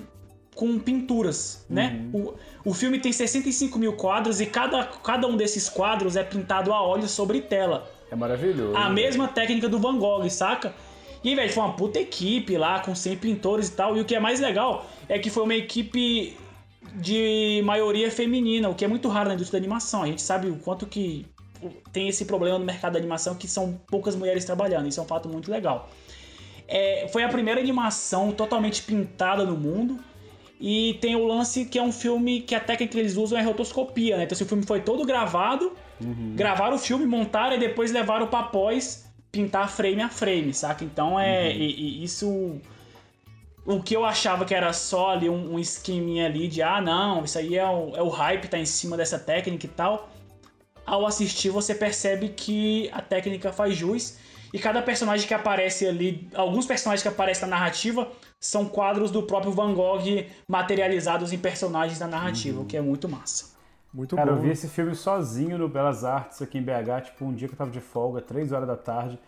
com 0.56 0.78
pinturas, 0.78 1.64
né? 1.68 2.00
O, 2.12 2.34
o 2.64 2.74
filme 2.74 2.98
tem 2.98 3.12
65 3.12 3.78
mil 3.78 3.92
quadros 3.92 4.40
e 4.40 4.46
cada, 4.46 4.82
cada 4.84 5.28
um 5.28 5.36
desses 5.36 5.68
quadros 5.68 6.16
é 6.16 6.24
pintado 6.24 6.72
a 6.72 6.80
óleo 6.80 7.06
sobre 7.06 7.42
tela. 7.42 7.88
É 8.10 8.16
maravilhoso. 8.16 8.74
A 8.74 8.88
mesma 8.88 9.28
técnica 9.28 9.68
do 9.68 9.78
Van 9.78 9.98
Gogh, 9.98 10.28
saca? 10.30 10.74
E, 11.22 11.34
velho, 11.34 11.52
foi 11.52 11.62
uma 11.62 11.74
puta 11.74 12.00
equipe 12.00 12.56
lá, 12.56 12.80
com 12.80 12.94
100 12.94 13.16
pintores 13.18 13.68
e 13.68 13.72
tal. 13.72 13.96
E 13.98 14.00
o 14.00 14.04
que 14.04 14.14
é 14.14 14.20
mais 14.20 14.40
legal 14.40 14.86
é 15.08 15.18
que 15.18 15.28
foi 15.28 15.42
uma 15.42 15.54
equipe 15.54 16.34
de 16.94 17.60
maioria 17.64 18.10
feminina, 18.10 18.70
o 18.70 18.74
que 18.74 18.84
é 18.84 18.88
muito 18.88 19.08
raro 19.08 19.28
na 19.28 19.34
indústria 19.34 19.60
da 19.60 19.64
animação. 19.64 20.04
A 20.04 20.06
gente 20.06 20.22
sabe 20.22 20.48
o 20.48 20.56
quanto 20.56 20.86
que 20.86 21.26
tem 21.92 22.08
esse 22.08 22.24
problema 22.24 22.58
no 22.58 22.64
mercado 22.64 22.94
da 22.94 22.98
animação, 22.98 23.34
que 23.34 23.46
são 23.46 23.78
poucas 23.86 24.16
mulheres 24.16 24.44
trabalhando. 24.46 24.88
Isso 24.88 25.00
é 25.00 25.02
um 25.02 25.06
fato 25.06 25.28
muito 25.28 25.50
legal. 25.50 25.90
É, 26.66 27.08
foi 27.12 27.22
a 27.22 27.28
primeira 27.28 27.60
animação 27.60 28.32
totalmente 28.32 28.82
pintada 28.82 29.44
no 29.44 29.56
mundo. 29.56 29.98
E 30.60 30.94
tem 31.00 31.14
o 31.16 31.26
lance 31.26 31.66
que 31.66 31.78
é 31.78 31.82
um 31.82 31.92
filme 31.92 32.40
que 32.40 32.54
a 32.54 32.60
técnica 32.60 32.92
que 32.92 32.98
eles 32.98 33.16
usam 33.16 33.38
é 33.38 33.42
rotoscopia, 33.42 34.16
né? 34.16 34.24
Então, 34.24 34.36
se 34.36 34.42
o 34.42 34.46
filme 34.46 34.64
foi 34.64 34.80
todo 34.80 35.04
gravado, 35.04 35.72
gravaram 36.34 36.76
o 36.76 36.78
filme, 36.78 37.04
montaram 37.06 37.56
e 37.56 37.58
depois 37.58 37.92
levaram 37.92 38.26
pra 38.26 38.42
pós 38.44 39.04
pintar 39.30 39.68
frame 39.70 40.00
a 40.00 40.08
frame, 40.08 40.54
saca? 40.54 40.82
Então 40.84 41.20
é 41.20 41.50
e- 41.54 42.00
e 42.00 42.04
isso. 42.04 42.58
O 43.66 43.82
que 43.82 43.94
eu 43.96 44.04
achava 44.04 44.44
que 44.44 44.54
era 44.54 44.72
só 44.72 45.10
ali 45.10 45.28
um, 45.28 45.54
um 45.54 45.58
esqueminha 45.58 46.26
ali 46.26 46.46
de 46.48 46.62
ah, 46.62 46.80
não, 46.80 47.24
isso 47.24 47.36
aí 47.38 47.56
é 47.56 47.66
o, 47.66 47.96
é 47.96 48.02
o 48.02 48.08
hype, 48.08 48.48
tá 48.48 48.56
em 48.58 48.64
cima 48.64 48.96
dessa 48.96 49.18
técnica 49.18 49.66
e 49.66 49.68
tal. 49.68 50.08
Ao 50.86 51.04
assistir, 51.04 51.50
você 51.50 51.74
percebe 51.74 52.28
que 52.28 52.88
a 52.92 53.02
técnica 53.02 53.52
faz 53.52 53.74
jus. 53.74 54.16
E 54.56 54.58
cada 54.58 54.80
personagem 54.80 55.28
que 55.28 55.34
aparece 55.34 55.86
ali, 55.86 56.26
alguns 56.34 56.64
personagens 56.64 57.02
que 57.02 57.08
aparecem 57.08 57.46
na 57.46 57.58
narrativa 57.58 58.08
são 58.40 58.64
quadros 58.64 59.10
do 59.10 59.22
próprio 59.22 59.52
Van 59.52 59.74
Gogh 59.74 60.24
materializados 60.48 61.30
em 61.30 61.36
personagens 61.36 61.98
da 61.98 62.06
narrativa, 62.06 62.62
o 62.62 62.64
que 62.64 62.74
é 62.74 62.80
muito 62.80 63.06
massa. 63.06 63.54
Muito 63.92 64.16
Cara, 64.16 64.32
bom. 64.32 64.38
eu 64.38 64.42
vi 64.44 64.50
esse 64.52 64.66
filme 64.66 64.94
sozinho 64.94 65.58
no 65.58 65.68
Belas 65.68 66.04
Artes 66.04 66.40
aqui 66.40 66.56
em 66.56 66.62
BH, 66.62 67.04
tipo, 67.04 67.26
um 67.26 67.34
dia 67.34 67.48
que 67.48 67.52
eu 67.52 67.58
tava 67.58 67.70
de 67.70 67.82
folga, 67.82 68.22
3 68.22 68.50
horas 68.50 68.66
da 68.66 68.78
tarde. 68.78 69.18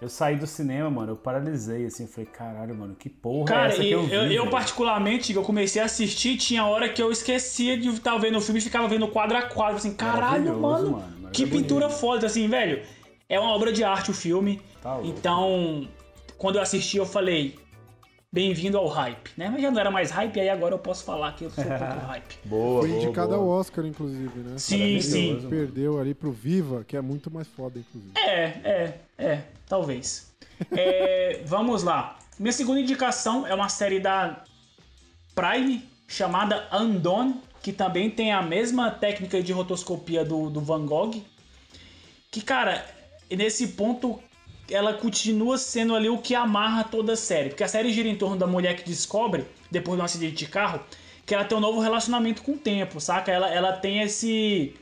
Eu 0.00 0.08
saí 0.08 0.36
do 0.36 0.46
cinema, 0.46 0.88
mano, 0.88 1.12
eu 1.12 1.16
paralisei, 1.16 1.84
assim, 1.84 2.04
eu 2.04 2.08
falei, 2.08 2.30
caralho, 2.32 2.74
mano, 2.74 2.96
que 2.98 3.10
porra 3.10 3.44
é 3.44 3.46
Cara, 3.48 3.68
essa 3.68 3.82
que 3.82 3.88
e 3.88 3.92
eu 3.92 4.00
eu, 4.00 4.06
vi? 4.06 4.14
eu, 4.14 4.44
velho?" 4.44 4.50
particularmente, 4.50 5.34
eu 5.34 5.42
comecei 5.42 5.82
a 5.82 5.84
assistir, 5.84 6.38
tinha 6.38 6.64
hora 6.64 6.88
que 6.88 7.02
eu 7.02 7.12
esquecia 7.12 7.76
de 7.78 7.90
estar 7.90 8.16
vendo 8.16 8.38
o 8.38 8.40
filme 8.40 8.60
e 8.60 8.62
ficava 8.62 8.88
vendo 8.88 9.06
quadro 9.08 9.36
a 9.36 9.42
quadro, 9.42 9.76
assim, 9.76 9.92
caralho, 9.92 10.58
mano, 10.58 10.90
mano, 10.92 11.30
que 11.30 11.46
pintura 11.46 11.90
foda, 11.90 12.24
assim, 12.24 12.48
velho. 12.48 12.82
É 13.28 13.38
uma 13.38 13.50
obra 13.50 13.72
de 13.72 13.82
arte 13.82 14.10
o 14.10 14.14
filme. 14.14 14.60
Tá 14.82 15.00
então, 15.02 15.88
quando 16.36 16.56
eu 16.56 16.62
assisti, 16.62 16.98
eu 16.98 17.06
falei, 17.06 17.58
bem-vindo 18.34 18.76
ao 18.76 18.88
hype, 18.88 19.30
né? 19.36 19.48
Mas 19.48 19.62
já 19.62 19.70
não 19.70 19.78
era 19.78 19.90
mais 19.92 20.10
hype, 20.10 20.40
aí 20.40 20.48
agora 20.48 20.74
eu 20.74 20.78
posso 20.78 21.04
falar 21.04 21.32
que 21.36 21.44
eu 21.44 21.50
sou 21.50 21.62
contra 21.62 21.94
o 22.02 22.06
hype. 22.06 22.38
Boa, 22.44 22.80
Foi 22.80 22.90
boa, 22.90 23.02
indicado 23.02 23.28
boa. 23.28 23.40
ao 23.40 23.48
Oscar, 23.48 23.86
inclusive, 23.86 24.40
né? 24.40 24.58
Sim, 24.58 25.00
sim. 25.00 25.46
Perdeu 25.48 26.00
ali 26.00 26.14
pro 26.14 26.32
Viva, 26.32 26.84
que 26.84 26.96
é 26.96 27.00
muito 27.00 27.30
mais 27.30 27.46
foda, 27.46 27.78
inclusive. 27.78 28.12
É, 28.18 28.44
é, 28.64 28.98
é, 29.16 29.42
talvez. 29.68 30.34
É, 30.72 31.42
vamos 31.46 31.84
lá. 31.84 32.18
Minha 32.36 32.52
segunda 32.52 32.80
indicação 32.80 33.46
é 33.46 33.54
uma 33.54 33.68
série 33.68 34.00
da 34.00 34.42
Prime 35.34 35.84
chamada 36.08 36.68
Undone, 36.72 37.40
que 37.62 37.72
também 37.72 38.10
tem 38.10 38.32
a 38.32 38.42
mesma 38.42 38.90
técnica 38.90 39.40
de 39.40 39.52
rotoscopia 39.52 40.24
do, 40.24 40.50
do 40.50 40.60
Van 40.60 40.84
Gogh. 40.84 41.22
Que, 42.32 42.42
cara, 42.42 42.84
nesse 43.36 43.68
ponto 43.68 44.20
ela 44.70 44.94
continua 44.94 45.58
sendo 45.58 45.94
ali 45.94 46.08
o 46.08 46.18
que 46.18 46.34
amarra 46.34 46.84
toda 46.84 47.12
a 47.12 47.16
série. 47.16 47.50
Porque 47.50 47.64
a 47.64 47.68
série 47.68 47.92
gira 47.92 48.08
em 48.08 48.16
torno 48.16 48.36
da 48.36 48.46
mulher 48.46 48.76
que 48.76 48.88
descobre, 48.88 49.44
depois 49.70 49.96
de 49.96 50.02
um 50.02 50.04
acidente 50.04 50.34
de 50.34 50.46
carro, 50.46 50.80
que 51.26 51.34
ela 51.34 51.44
tem 51.44 51.56
um 51.56 51.60
novo 51.60 51.80
relacionamento 51.80 52.42
com 52.42 52.52
o 52.52 52.58
tempo, 52.58 53.00
saca? 53.00 53.30
Ela, 53.30 53.48
ela 53.52 53.72
tem 53.72 54.00
esse 54.00 54.74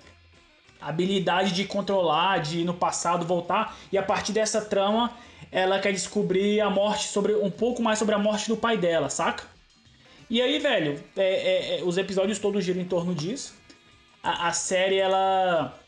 habilidade 0.80 1.52
de 1.52 1.64
controlar, 1.64 2.38
de 2.38 2.60
ir 2.60 2.64
no 2.64 2.74
passado, 2.74 3.24
voltar, 3.24 3.76
e 3.90 3.96
a 3.96 4.02
partir 4.02 4.32
dessa 4.32 4.60
trama 4.60 5.12
ela 5.50 5.78
quer 5.78 5.92
descobrir 5.92 6.60
a 6.60 6.70
morte 6.70 7.04
sobre 7.04 7.34
um 7.34 7.50
pouco 7.50 7.82
mais 7.82 7.98
sobre 7.98 8.14
a 8.14 8.18
morte 8.18 8.48
do 8.48 8.56
pai 8.56 8.76
dela, 8.76 9.08
saca? 9.08 9.44
E 10.30 10.40
aí, 10.40 10.58
velho, 10.58 11.02
é, 11.16 11.22
é, 11.22 11.78
é, 11.80 11.84
os 11.84 11.98
episódios 11.98 12.38
todos 12.38 12.64
giram 12.64 12.80
em 12.80 12.86
torno 12.86 13.14
disso. 13.14 13.54
A, 14.22 14.48
a, 14.48 14.52
série 14.52 14.96
ela 14.96 15.78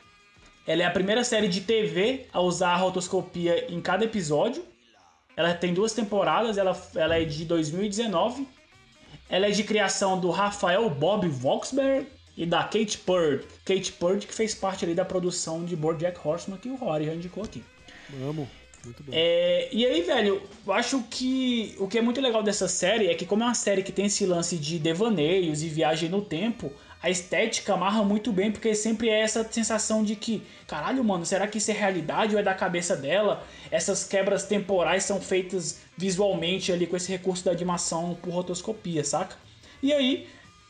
ela 0.67 0.83
é 0.83 0.87
a 0.87 0.91
primeira 0.91 1.23
série 1.25 1.49
de 1.49 1.61
TV 1.61 2.27
a 2.33 2.41
usar 2.41 2.71
a 2.71 2.77
rotoscopia 2.77 3.71
em 3.73 3.81
cada 3.81 4.05
episódio. 4.05 4.65
Ela 5.37 5.53
tem 5.53 5.75
duas 5.75 5.93
temporadas, 5.93 6.57
ela, 6.57 6.81
ela 6.95 7.19
é 7.19 7.25
de 7.25 7.45
2019. 7.45 8.47
Ela 9.29 9.49
é 9.49 9.51
de 9.51 9.65
criação 9.65 10.19
do 10.19 10.31
Rafael 10.31 10.89
Bob 10.89 11.29
Voxberg 11.29 12.07
e 12.37 12.47
da 12.47 12.65
Kate 12.65 12.99
Purd. 12.99 13.45
Kate 13.65 13.93
Purd 13.93 14.27
que 14.27 14.35
fez 14.35 14.55
parte 14.55 14.85
ali 14.85 14.95
da 14.95 15.05
produção 15.05 15.65
de 15.65 15.77
BoJack 15.77 16.19
Horseman 16.27 16.59
que 16.59 16.69
o 16.69 16.77
Rory 16.77 17.07
já 17.07 17.15
indicou 17.15 17.45
aqui. 17.45 17.63
Amo. 18.23 18.49
Muito 18.85 19.03
bom. 19.03 19.13
É, 19.15 19.69
e 19.73 19.85
aí, 19.87 20.03
velho, 20.03 20.43
eu 20.67 20.73
acho 20.73 21.03
que 21.11 21.75
o 21.79 21.89
que 21.89 21.99
é 21.99 22.03
muito 22.03 22.21
legal 22.21 22.43
dessa 22.43 22.69
série 22.69 23.09
é 23.09 23.15
que, 23.15 23.25
como 23.25 23.43
é 23.43 23.47
uma 23.47 23.55
série 23.55 23.83
que 23.83 23.93
tem 23.93 24.07
esse 24.07 24.27
lance 24.27 24.57
de 24.59 24.79
devaneios 24.79 25.63
e 25.63 25.69
viagem 25.69 26.11
no 26.11 26.21
tempo, 26.21 26.71
a 27.05 27.11
estética 27.11 27.75
amarra 27.75 28.03
muito 28.03 28.33
bem, 28.33 28.51
porque 28.51 28.75
sempre 28.75 29.11
é 29.11 29.21
essa 29.21 29.47
sensação 29.53 30.03
de 30.03 30.17
que, 30.17 30.43
caralho, 30.67 31.05
mano, 31.05 31.27
será 31.27 31.47
que 31.47 31.59
isso 31.59 31.71
é 31.71 31.75
realidade 31.75 32.35
ou 32.35 32.41
é 32.41 32.43
da 32.43 32.55
cabeça 32.55 32.97
dela? 32.97 33.45
Essas 33.71 34.05
quebras 34.05 34.45
temporais 34.45 35.05
são 35.05 35.21
feitas 35.21 35.81
visualmente 35.99 36.73
ali 36.73 36.87
com 36.87 36.97
esse 36.97 37.13
recurso 37.13 37.45
da 37.45 37.51
animação 37.51 38.17
por 38.23 38.33
rotoscopia, 38.33 39.05
saca? 39.05 39.37
E 39.83 39.93
aí, 39.93 40.27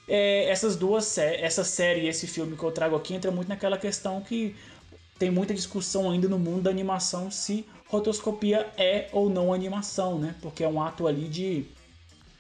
é, 0.09 0.51
essas 0.51 0.75
duas, 0.75 1.17
essa 1.19 1.63
série 1.63 2.01
e 2.01 2.09
esse 2.09 2.27
filme 2.27 2.57
que 2.57 2.65
eu 2.65 2.73
trago 2.73 2.97
aqui 2.97 3.15
entra 3.15 3.31
muito 3.31 3.49
naquela 3.49 3.79
questão 3.79 4.21
que 4.21 4.57
tem 5.17 5.31
muita 5.31 5.55
discussão 5.55 6.11
ainda 6.11 6.29
no 6.29 6.37
mundo 6.37 6.63
da 6.63 6.71
animação 6.71 7.31
se 7.31 7.65
rotoscopia 7.87 8.67
é 8.77 9.09
ou 9.13 9.31
não 9.31 9.53
animação, 9.53 10.19
né? 10.19 10.35
Porque 10.43 10.65
é 10.65 10.69
um 10.69 10.83
ato 10.83 11.07
ali 11.07 11.29
de, 11.29 11.65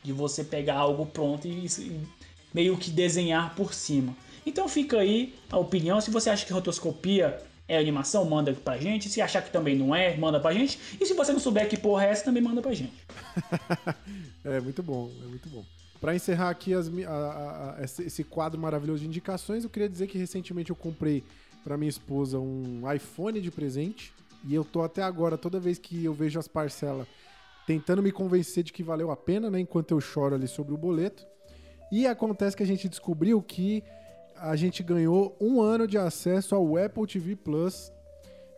de 0.02 0.12
você 0.12 0.42
pegar 0.42 0.78
algo 0.78 1.06
pronto 1.06 1.46
e, 1.46 1.64
e 1.64 2.00
meio 2.54 2.78
que 2.78 2.90
desenhar 2.90 3.54
por 3.56 3.74
cima. 3.74 4.16
Então 4.46 4.68
fica 4.68 5.00
aí 5.00 5.34
a 5.50 5.58
opinião. 5.58 6.00
Se 6.00 6.10
você 6.10 6.30
acha 6.30 6.46
que 6.46 6.52
rotoscopia 6.52 7.42
é 7.66 7.76
animação, 7.76 8.24
manda 8.24 8.52
pra 8.52 8.78
gente. 8.78 9.08
Se 9.08 9.20
achar 9.20 9.42
que 9.42 9.50
também 9.50 9.76
não 9.76 9.94
é, 9.94 10.16
manda 10.16 10.38
pra 10.38 10.52
gente. 10.52 10.78
E 11.00 11.04
se 11.04 11.14
você 11.14 11.32
não 11.32 11.40
souber 11.40 11.68
que 11.68 11.76
porra 11.76 12.04
é 12.04 12.10
essa, 12.10 12.24
também 12.24 12.42
manda 12.42 12.62
pra 12.62 12.72
gente. 12.72 12.92
é 14.44 14.60
muito 14.60 14.82
bom, 14.82 15.10
é 15.22 15.26
muito 15.26 15.48
bom. 15.48 15.64
Para 16.00 16.14
encerrar 16.14 16.50
aqui 16.50 16.74
as, 16.74 16.88
a, 17.06 17.76
a, 17.78 17.82
esse 17.82 18.22
quadro 18.22 18.60
maravilhoso 18.60 19.00
de 19.00 19.08
indicações, 19.08 19.64
eu 19.64 19.70
queria 19.70 19.88
dizer 19.88 20.06
que 20.06 20.18
recentemente 20.18 20.70
eu 20.70 20.76
comprei 20.76 21.24
para 21.64 21.78
minha 21.78 21.88
esposa 21.88 22.38
um 22.38 22.82
iPhone 22.92 23.40
de 23.40 23.50
presente. 23.50 24.12
E 24.46 24.54
eu 24.54 24.62
tô 24.62 24.82
até 24.82 25.02
agora, 25.02 25.38
toda 25.38 25.58
vez 25.58 25.78
que 25.78 26.04
eu 26.04 26.12
vejo 26.12 26.38
as 26.38 26.46
parcelas, 26.46 27.06
tentando 27.66 28.02
me 28.02 28.12
convencer 28.12 28.62
de 28.62 28.74
que 28.74 28.82
valeu 28.82 29.10
a 29.10 29.16
pena, 29.16 29.50
né? 29.50 29.58
Enquanto 29.58 29.92
eu 29.92 30.00
choro 30.02 30.34
ali 30.34 30.46
sobre 30.46 30.74
o 30.74 30.76
boleto. 30.76 31.24
E 31.90 32.06
acontece 32.06 32.56
que 32.56 32.62
a 32.62 32.66
gente 32.66 32.88
descobriu 32.88 33.42
que 33.42 33.82
a 34.36 34.56
gente 34.56 34.82
ganhou 34.82 35.36
um 35.40 35.60
ano 35.60 35.86
de 35.86 35.96
acesso 35.96 36.54
ao 36.54 36.76
Apple 36.76 37.06
TV 37.06 37.36
Plus. 37.36 37.92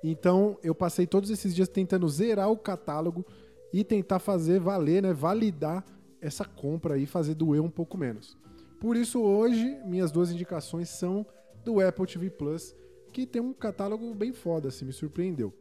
Então 0.03 0.59
eu 0.63 0.75
passei 0.75 1.07
todos 1.07 1.31
esses 1.31 1.55
dias 1.55 1.69
tentando 1.69 2.09
zerar 2.09 2.51
o 2.51 2.57
catálogo 2.57 3.25
e 3.73 3.85
tentar 3.85 4.19
fazer 4.19 4.59
valer, 4.59 5.03
né? 5.03 5.13
Validar 5.13 5.85
essa 6.21 6.45
compra 6.45 6.95
aí, 6.95 7.07
fazer 7.07 7.35
doer 7.35 7.63
um 7.63 7.71
pouco 7.71 7.99
menos. 7.99 8.37
Por 8.81 8.97
isso 8.97 9.21
hoje 9.21 9.79
minhas 9.85 10.11
duas 10.11 10.31
indicações 10.31 10.89
são 10.89 11.27
do 11.65 11.81
Apple 11.81 12.07
TV 12.07 12.31
Plus, 12.31 12.75
que 13.13 13.27
tem 13.27 13.43
um 13.43 13.53
catálogo 13.53 14.15
bem 14.15 14.33
foda, 14.33 14.69
assim, 14.69 14.85
me 14.85 14.93
surpreendeu. 14.93 15.53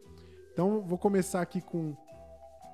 Então 0.54 0.82
vou 0.82 0.98
começar 0.98 1.42
aqui 1.42 1.60
com 1.62 1.96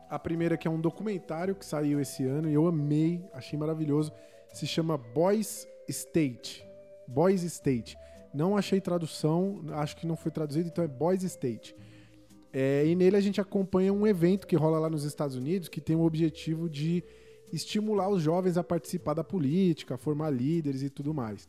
a 0.10 0.20
primeira 0.20 0.58
que 0.58 0.68
é 0.68 0.72
um 0.72 0.80
documentário 0.80 1.56
que 1.56 1.66
saiu 1.66 2.00
esse 2.00 2.26
ano 2.26 2.50
e 2.50 2.54
eu 2.54 2.68
amei, 2.68 3.24
achei 3.34 3.58
maravilhoso. 3.58 4.12
Se 4.54 4.68
chama 4.68 4.98
Boys 4.98 5.68
State. 5.88 6.66
Boys 7.08 7.44
State. 7.44 7.98
Não 8.34 8.56
achei 8.56 8.80
tradução, 8.80 9.62
acho 9.72 9.98
que 9.98 10.08
não 10.08 10.16
foi 10.16 10.32
traduzido, 10.32 10.70
então 10.70 10.84
é 10.84 10.88
Boys 10.88 11.24
State. 11.24 11.76
É, 12.54 12.86
e 12.86 12.96
nele 12.96 13.16
a 13.16 13.22
gente 13.22 13.40
acompanha 13.40 13.94
um 13.94 14.06
evento 14.06 14.46
que 14.46 14.56
rola 14.56 14.80
lá 14.80 14.90
nos 14.90 15.06
Estados 15.06 15.36
Unidos 15.36 15.70
que 15.70 15.80
tem 15.80 15.96
o 15.96 16.02
objetivo 16.02 16.70
de 16.70 17.04
estimular 17.52 18.10
os 18.10 18.22
jovens 18.22 18.58
a 18.58 18.64
participar 18.64 19.14
da 19.14 19.24
política, 19.24 19.98
formar 19.98 20.30
líderes 20.30 20.82
e 20.82 20.90
tudo 20.90 21.14
mais. 21.14 21.48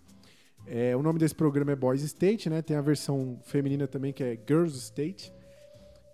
É, 0.67 0.97
o 0.97 1.03
nome 1.03 1.19
desse 1.19 1.35
programa 1.35 1.73
é 1.73 1.77
Boys 1.77 2.03
State, 2.03 2.49
né? 2.49 2.63
Tem 2.63 2.77
a 2.77 2.81
versão 2.81 3.39
feminina 3.43 3.89
também 3.89 4.13
que 4.13 4.23
é 4.23 4.39
Girls 4.47 4.77
State. 4.79 5.33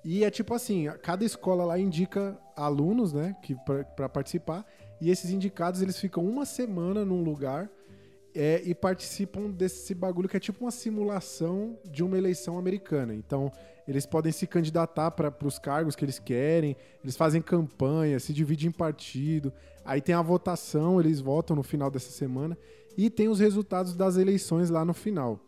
E 0.04 0.24
é 0.24 0.30
tipo 0.30 0.54
assim, 0.54 0.86
cada 1.02 1.24
escola 1.24 1.64
lá 1.64 1.78
indica 1.78 2.38
alunos, 2.56 3.12
né, 3.12 3.36
que 3.42 3.54
para 3.94 4.08
participar, 4.08 4.64
e 5.00 5.10
esses 5.10 5.30
indicados 5.30 5.82
eles 5.82 5.98
ficam 5.98 6.24
uma 6.24 6.44
semana 6.44 7.04
num 7.04 7.22
lugar 7.22 7.70
é, 8.34 8.62
e 8.64 8.74
participam 8.74 9.50
desse 9.50 9.94
bagulho 9.94 10.28
que 10.28 10.36
é 10.36 10.40
tipo 10.40 10.64
uma 10.64 10.70
simulação 10.70 11.78
de 11.90 12.04
uma 12.04 12.16
eleição 12.16 12.58
americana. 12.58 13.14
Então, 13.14 13.50
eles 13.86 14.04
podem 14.04 14.30
se 14.30 14.46
candidatar 14.46 15.10
para 15.10 15.34
os 15.44 15.58
cargos 15.58 15.96
que 15.96 16.04
eles 16.04 16.18
querem, 16.18 16.76
eles 17.02 17.16
fazem 17.16 17.40
campanha, 17.40 18.20
se 18.20 18.32
dividem 18.32 18.68
em 18.68 18.72
partido, 18.72 19.52
aí 19.84 20.00
tem 20.00 20.14
a 20.14 20.22
votação, 20.22 21.00
eles 21.00 21.20
votam 21.20 21.56
no 21.56 21.62
final 21.62 21.90
dessa 21.90 22.10
semana 22.10 22.56
e 22.96 23.08
tem 23.08 23.28
os 23.28 23.40
resultados 23.40 23.94
das 23.94 24.16
eleições 24.16 24.70
lá 24.70 24.84
no 24.84 24.92
final. 24.92 25.40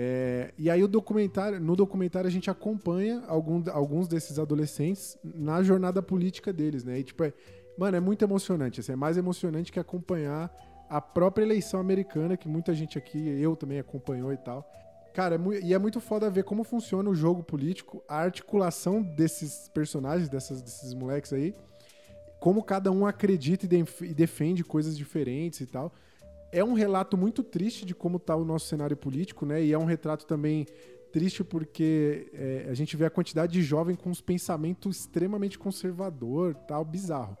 É, 0.00 0.54
e 0.56 0.70
aí 0.70 0.84
o 0.84 0.86
documentário, 0.86 1.58
no 1.58 1.74
documentário 1.74 2.28
a 2.28 2.30
gente 2.30 2.48
acompanha 2.48 3.24
algum, 3.26 3.64
alguns 3.72 4.06
desses 4.06 4.38
adolescentes 4.38 5.18
na 5.24 5.60
jornada 5.60 6.00
política 6.00 6.52
deles, 6.52 6.84
né? 6.84 7.00
E 7.00 7.02
tipo, 7.02 7.24
é, 7.24 7.32
mano, 7.78 7.96
é 7.96 8.00
muito 8.00 8.24
emocionante. 8.24 8.80
Assim, 8.80 8.92
é 8.92 8.96
mais 8.96 9.16
emocionante 9.16 9.72
que 9.72 9.78
acompanhar 9.78 10.52
a 10.90 11.00
própria 11.00 11.44
eleição 11.44 11.80
americana, 11.80 12.36
que 12.36 12.48
muita 12.48 12.74
gente 12.74 12.98
aqui, 12.98 13.18
eu 13.40 13.54
também 13.54 13.78
acompanhou 13.78 14.32
e 14.32 14.36
tal. 14.36 14.68
Cara, 15.14 15.36
é 15.36 15.64
e 15.64 15.72
é 15.72 15.78
muito 15.78 16.00
foda 16.00 16.28
ver 16.28 16.44
como 16.44 16.64
funciona 16.64 17.08
o 17.08 17.14
jogo 17.14 17.42
político, 17.42 18.02
a 18.08 18.18
articulação 18.18 19.02
desses 19.02 19.68
personagens, 19.68 20.28
dessas, 20.28 20.60
desses 20.62 20.92
moleques 20.94 21.32
aí, 21.32 21.54
como 22.40 22.62
cada 22.62 22.90
um 22.90 23.06
acredita 23.06 23.66
e 23.66 24.14
defende 24.14 24.62
coisas 24.62 24.96
diferentes 24.96 25.60
e 25.60 25.66
tal 25.66 25.92
é 26.50 26.64
um 26.64 26.72
relato 26.72 27.16
muito 27.16 27.42
triste 27.42 27.84
de 27.84 27.94
como 27.94 28.16
está 28.16 28.34
o 28.34 28.44
nosso 28.44 28.66
cenário 28.66 28.96
político, 28.96 29.44
né? 29.44 29.62
E 29.62 29.72
é 29.72 29.78
um 29.78 29.84
retrato 29.84 30.26
também 30.26 30.66
triste 31.12 31.42
porque 31.42 32.30
é, 32.32 32.66
a 32.70 32.74
gente 32.74 32.96
vê 32.96 33.06
a 33.06 33.10
quantidade 33.10 33.52
de 33.52 33.62
jovem 33.62 33.96
com 33.96 34.10
os 34.10 34.20
pensamentos 34.20 34.98
extremamente 34.98 35.58
conservador, 35.58 36.54
tal, 36.54 36.84
bizarro. 36.84 37.36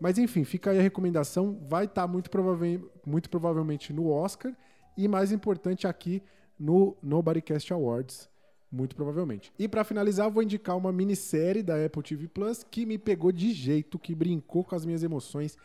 Mas 0.00 0.18
enfim, 0.18 0.44
fica 0.44 0.70
aí 0.70 0.78
a 0.78 0.82
recomendação. 0.82 1.58
Vai 1.68 1.84
estar 1.84 2.02
tá 2.02 2.08
muito, 2.08 2.30
provável, 2.30 2.90
muito 3.04 3.28
provavelmente 3.28 3.92
no 3.92 4.10
Oscar 4.10 4.54
e 4.96 5.08
mais 5.08 5.32
importante 5.32 5.86
aqui 5.86 6.22
no 6.58 6.96
Nobodycast 7.02 7.72
Awards, 7.72 8.28
muito 8.70 8.96
provavelmente. 8.96 9.52
E 9.58 9.68
para 9.68 9.84
finalizar, 9.84 10.30
vou 10.30 10.42
indicar 10.42 10.76
uma 10.76 10.92
minissérie 10.92 11.62
da 11.62 11.84
Apple 11.84 12.02
TV 12.02 12.28
Plus 12.28 12.64
que 12.68 12.84
me 12.84 12.98
pegou 12.98 13.30
de 13.30 13.52
jeito, 13.52 13.98
que 13.98 14.14
brincou 14.14 14.64
com 14.64 14.74
as 14.74 14.84
minhas 14.84 15.02
emoções 15.02 15.56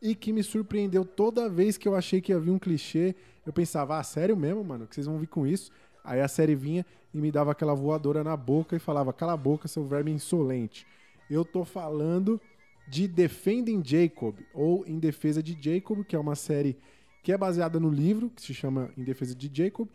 e 0.00 0.14
que 0.14 0.32
me 0.32 0.42
surpreendeu 0.42 1.04
toda 1.04 1.48
vez 1.48 1.76
que 1.76 1.86
eu 1.86 1.94
achei 1.94 2.20
que 2.20 2.32
havia 2.32 2.52
um 2.52 2.58
clichê. 2.58 3.14
Eu 3.44 3.52
pensava, 3.52 3.98
ah, 3.98 4.02
sério 4.02 4.36
mesmo, 4.36 4.64
mano, 4.64 4.86
que 4.86 4.94
vocês 4.94 5.06
vão 5.06 5.18
vir 5.18 5.26
com 5.26 5.46
isso? 5.46 5.70
Aí 6.02 6.20
a 6.20 6.28
série 6.28 6.54
vinha 6.54 6.86
e 7.12 7.20
me 7.20 7.30
dava 7.30 7.52
aquela 7.52 7.74
voadora 7.74 8.24
na 8.24 8.36
boca 8.36 8.76
e 8.76 8.78
falava, 8.78 9.12
cala 9.12 9.34
a 9.34 9.36
boca, 9.36 9.68
seu 9.68 9.84
verme 9.84 10.10
insolente. 10.10 10.86
Eu 11.30 11.44
tô 11.44 11.64
falando 11.64 12.40
de 12.88 13.06
Defending 13.06 13.82
Jacob, 13.84 14.36
ou 14.54 14.86
Em 14.86 14.98
Defesa 14.98 15.42
de 15.42 15.56
Jacob, 15.60 16.04
que 16.04 16.16
é 16.16 16.18
uma 16.18 16.34
série 16.34 16.78
que 17.22 17.32
é 17.32 17.36
baseada 17.36 17.78
no 17.78 17.90
livro, 17.90 18.30
que 18.30 18.40
se 18.40 18.54
chama 18.54 18.90
Em 18.96 19.04
Defesa 19.04 19.34
de 19.34 19.50
Jacob, 19.52 19.88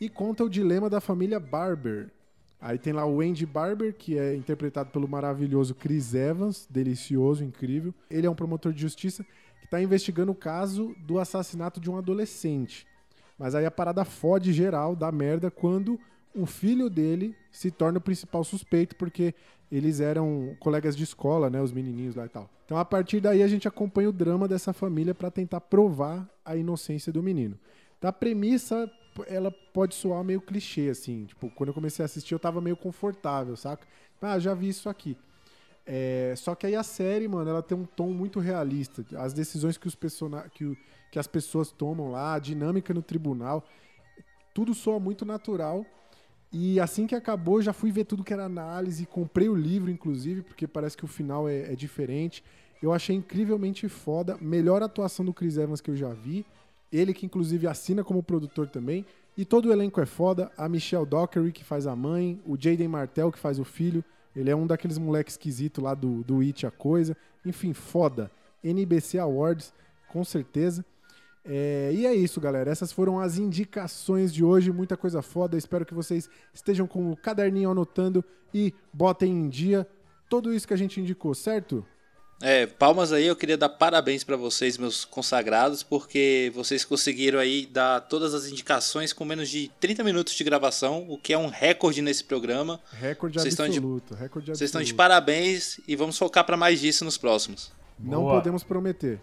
e 0.00 0.08
conta 0.08 0.44
o 0.44 0.50
dilema 0.50 0.88
da 0.88 1.00
família 1.00 1.40
Barber. 1.40 2.10
Aí 2.60 2.78
tem 2.78 2.92
lá 2.92 3.04
o 3.04 3.20
Andy 3.20 3.44
Barber, 3.44 3.94
que 3.94 4.18
é 4.18 4.34
interpretado 4.34 4.90
pelo 4.90 5.08
maravilhoso 5.08 5.74
Chris 5.74 6.14
Evans, 6.14 6.66
delicioso, 6.70 7.44
incrível. 7.44 7.94
Ele 8.10 8.26
é 8.26 8.30
um 8.30 8.34
promotor 8.34 8.72
de 8.72 8.80
justiça 8.80 9.24
que 9.60 9.66
está 9.66 9.82
investigando 9.82 10.32
o 10.32 10.34
caso 10.34 10.94
do 11.06 11.18
assassinato 11.18 11.80
de 11.80 11.90
um 11.90 11.96
adolescente. 11.96 12.86
Mas 13.38 13.54
aí 13.54 13.66
a 13.66 13.70
parada 13.70 14.04
fode 14.04 14.52
geral, 14.52 14.96
dá 14.96 15.12
merda, 15.12 15.50
quando 15.50 15.98
o 16.34 16.46
filho 16.46 16.88
dele 16.90 17.34
se 17.50 17.70
torna 17.70 17.98
o 17.98 18.00
principal 18.00 18.44
suspeito, 18.44 18.94
porque 18.96 19.34
eles 19.70 20.00
eram 20.00 20.56
colegas 20.60 20.96
de 20.96 21.04
escola, 21.04 21.50
né? 21.50 21.60
Os 21.60 21.72
menininhos 21.72 22.14
lá 22.14 22.26
e 22.26 22.28
tal. 22.28 22.48
Então, 22.64 22.76
a 22.78 22.84
partir 22.84 23.20
daí, 23.20 23.42
a 23.42 23.48
gente 23.48 23.66
acompanha 23.66 24.08
o 24.08 24.12
drama 24.12 24.46
dessa 24.48 24.72
família 24.72 25.14
para 25.14 25.30
tentar 25.30 25.60
provar 25.60 26.28
a 26.44 26.56
inocência 26.56 27.12
do 27.12 27.22
menino. 27.22 27.58
Da 28.00 28.12
premissa, 28.12 28.90
ela 29.26 29.50
pode 29.50 29.94
soar 29.94 30.22
meio 30.22 30.40
clichê, 30.40 30.88
assim. 30.88 31.24
Tipo, 31.26 31.50
quando 31.50 31.68
eu 31.68 31.74
comecei 31.74 32.02
a 32.02 32.06
assistir, 32.06 32.34
eu 32.34 32.38
tava 32.38 32.60
meio 32.60 32.76
confortável, 32.76 33.56
saca? 33.56 33.86
Ah, 34.20 34.38
já 34.38 34.54
vi 34.54 34.68
isso 34.68 34.88
aqui. 34.88 35.16
É, 35.84 36.34
só 36.36 36.54
que 36.54 36.66
aí 36.66 36.74
a 36.74 36.82
série, 36.82 37.28
mano, 37.28 37.48
ela 37.48 37.62
tem 37.62 37.76
um 37.78 37.84
tom 37.84 38.08
muito 38.10 38.40
realista. 38.40 39.04
As 39.16 39.32
decisões 39.32 39.76
que, 39.78 39.86
os 39.86 39.94
persona 39.94 40.48
que, 40.52 40.64
o- 40.64 40.76
que 41.12 41.18
as 41.18 41.26
pessoas 41.28 41.70
tomam 41.70 42.10
lá, 42.10 42.34
a 42.34 42.38
dinâmica 42.40 42.92
no 42.92 43.02
tribunal, 43.02 43.64
tudo 44.52 44.74
soa 44.74 44.98
muito 44.98 45.24
natural. 45.24 45.86
E 46.52 46.80
assim 46.80 47.06
que 47.06 47.14
acabou, 47.14 47.60
já 47.60 47.72
fui 47.72 47.90
ver 47.90 48.04
tudo 48.04 48.24
que 48.24 48.32
era 48.32 48.44
análise, 48.44 49.04
comprei 49.06 49.48
o 49.48 49.54
livro, 49.54 49.90
inclusive, 49.90 50.42
porque 50.42 50.66
parece 50.66 50.96
que 50.96 51.04
o 51.04 51.08
final 51.08 51.48
é, 51.48 51.72
é 51.72 51.76
diferente. 51.76 52.42
Eu 52.82 52.92
achei 52.92 53.16
incrivelmente 53.16 53.88
foda. 53.88 54.36
Melhor 54.40 54.82
atuação 54.82 55.24
do 55.24 55.32
Chris 55.32 55.56
Evans 55.56 55.80
que 55.80 55.90
eu 55.90 55.96
já 55.96 56.12
vi. 56.12 56.44
Ele 56.92 57.12
que 57.12 57.26
inclusive 57.26 57.66
assina 57.66 58.04
como 58.04 58.22
produtor 58.22 58.68
também. 58.68 59.04
E 59.36 59.44
todo 59.44 59.66
o 59.66 59.72
elenco 59.72 60.00
é 60.00 60.06
foda. 60.06 60.50
A 60.56 60.68
Michelle 60.68 61.06
Dockery, 61.06 61.52
que 61.52 61.64
faz 61.64 61.86
a 61.86 61.96
mãe. 61.96 62.40
O 62.46 62.56
Jaden 62.58 62.88
Martell, 62.88 63.32
que 63.32 63.38
faz 63.38 63.58
o 63.58 63.64
filho. 63.64 64.04
Ele 64.34 64.50
é 64.50 64.56
um 64.56 64.66
daqueles 64.66 64.98
moleques 64.98 65.34
esquisitos 65.34 65.82
lá 65.82 65.94
do, 65.94 66.22
do 66.22 66.40
It, 66.40 66.66
a 66.66 66.70
coisa. 66.70 67.16
Enfim, 67.44 67.72
foda. 67.72 68.30
NBC 68.62 69.18
Awards, 69.18 69.72
com 70.08 70.22
certeza. 70.24 70.84
É, 71.48 71.92
e 71.94 72.06
é 72.06 72.14
isso, 72.14 72.40
galera. 72.40 72.70
Essas 72.70 72.90
foram 72.92 73.20
as 73.20 73.38
indicações 73.38 74.32
de 74.34 74.42
hoje. 74.44 74.72
Muita 74.72 74.96
coisa 74.96 75.22
foda. 75.22 75.56
Espero 75.56 75.86
que 75.86 75.94
vocês 75.94 76.28
estejam 76.52 76.86
com 76.86 77.10
o 77.12 77.16
caderninho 77.16 77.70
anotando 77.70 78.24
e 78.52 78.74
botem 78.92 79.30
em 79.32 79.48
dia 79.48 79.86
tudo 80.28 80.52
isso 80.52 80.66
que 80.66 80.74
a 80.74 80.76
gente 80.78 81.00
indicou, 81.00 81.34
certo? 81.34 81.86
É, 82.42 82.66
palmas 82.66 83.12
aí, 83.12 83.26
eu 83.26 83.34
queria 83.34 83.56
dar 83.56 83.70
parabéns 83.70 84.22
pra 84.22 84.36
vocês, 84.36 84.76
meus 84.76 85.06
consagrados, 85.06 85.82
porque 85.82 86.52
vocês 86.54 86.84
conseguiram 86.84 87.38
aí 87.38 87.64
dar 87.64 88.00
todas 88.02 88.34
as 88.34 88.46
indicações 88.46 89.10
com 89.12 89.24
menos 89.24 89.48
de 89.48 89.70
30 89.80 90.04
minutos 90.04 90.34
de 90.34 90.44
gravação, 90.44 91.06
o 91.08 91.16
que 91.16 91.32
é 91.32 91.38
um 91.38 91.46
recorde 91.48 92.02
nesse 92.02 92.22
programa. 92.24 92.78
Recorde 92.92 93.38
Vocês 93.38 93.54
estão 93.54 93.66
de- 93.66 93.78
absoluto. 93.78 94.14
recorde 94.14 94.48
Vocês 94.48 94.68
estão 94.68 94.80
de 94.82 94.90
absoluto. 94.90 94.96
parabéns 94.98 95.80
e 95.88 95.96
vamos 95.96 96.18
focar 96.18 96.44
pra 96.44 96.58
mais 96.58 96.78
disso 96.80 97.06
nos 97.06 97.16
próximos. 97.16 97.72
Não 97.98 98.22
Boa. 98.24 98.34
podemos 98.34 98.62
prometer. 98.62 99.18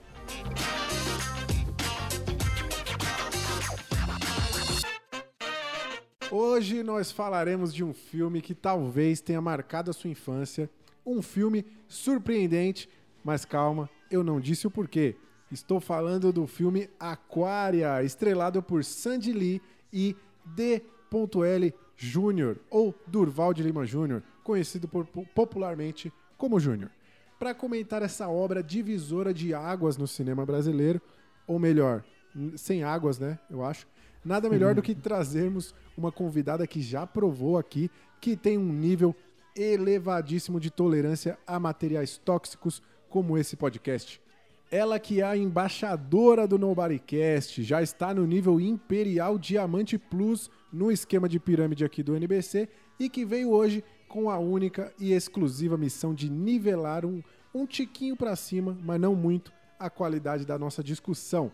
Hoje 6.36 6.82
nós 6.82 7.12
falaremos 7.12 7.72
de 7.72 7.84
um 7.84 7.93
filme 7.93 8.41
que 8.41 8.56
talvez 8.56 9.22
tenha 9.22 9.39
marcado 9.39 9.91
a 9.91 9.93
sua 9.93 10.10
infância. 10.10 10.67
Um 11.06 11.22
filme 11.22 11.63
surpreendente, 11.88 12.89
mas 13.24 13.46
calma, 13.46 13.88
eu 14.10 14.24
não 14.24 14.39
disse 14.39 14.65
o 14.65 14.72
porquê. 14.72 15.15
Estou 15.52 15.80
falando 15.80 16.34
do 16.34 16.48
filme 16.48 16.89
Aquária, 17.00 18.04
estrelado 18.04 18.63
por 18.63 18.84
Sandy 18.84 19.32
Lee 19.32 19.62
e 19.93 20.15
D.L. 20.43 21.72
Jr., 21.96 22.58
ou 22.67 22.96
Durval 23.06 23.54
de 23.54 23.62
Lima 23.62 23.86
Jr., 23.86 24.24
conhecido 24.43 24.88
por- 24.88 25.06
popularmente 25.36 26.12
como 26.36 26.60
Júnior 26.60 26.89
para 27.38 27.54
comentar 27.54 28.02
essa 28.02 28.28
obra 28.28 28.63
divisora 28.63 29.32
de 29.32 29.54
águas 29.54 29.98
no 29.98 30.08
cinema 30.08 30.48
brasileiro, 30.48 31.00
ou 31.46 31.60
melhor, 31.60 32.04
sem 32.56 32.84
águas, 32.84 33.19
né? 33.19 33.38
Eu 33.52 33.63
acho. 33.63 33.86
Nada 34.24 34.50
melhor 34.50 34.74
do 34.74 34.82
que 34.82 34.96
trazermos 34.96 35.76
uma 35.98 36.12
convidada 36.12 36.66
que 36.66 36.82
já 36.82 37.06
provou 37.06 37.58
aqui 37.58 37.90
que 38.22 38.38
tem 38.38 38.58
um 38.58 38.72
nível 38.72 39.14
elevadíssimo 39.56 40.60
de 40.60 40.72
tolerância 40.72 41.38
a 41.46 41.60
materiais 41.60 42.18
tóxicos, 42.18 42.82
como 43.10 43.38
esse 43.38 43.56
podcast. 43.56 44.22
Ela 44.72 45.00
que 45.00 45.22
é 45.22 45.24
a 45.24 45.38
embaixadora 45.38 46.48
do 46.48 46.58
Nobodycast, 46.58 47.62
já 47.64 47.82
está 47.82 48.14
no 48.14 48.26
nível 48.26 48.60
Imperial 48.60 49.38
Diamante 49.38 50.00
Plus 50.00 50.50
no 50.72 50.92
esquema 50.92 51.30
de 51.30 51.40
pirâmide 51.40 51.86
aqui 51.86 52.02
do 52.02 52.16
NBC 52.16 52.68
e 53.00 53.10
que 53.10 53.24
veio 53.24 53.52
hoje 53.52 53.84
com 54.08 54.30
a 54.30 54.40
única 54.40 54.92
e 55.00 55.12
exclusiva 55.12 55.78
missão 55.78 56.14
de 56.14 56.30
nivelar 56.30 57.06
um, 57.06 57.22
um 57.54 57.66
tiquinho 57.66 58.16
para 58.16 58.36
cima, 58.36 58.76
mas 58.84 59.00
não 59.00 59.16
muito, 59.16 59.52
a 59.78 59.90
qualidade 59.90 60.46
da 60.46 60.58
nossa 60.58 60.84
discussão. 60.84 61.52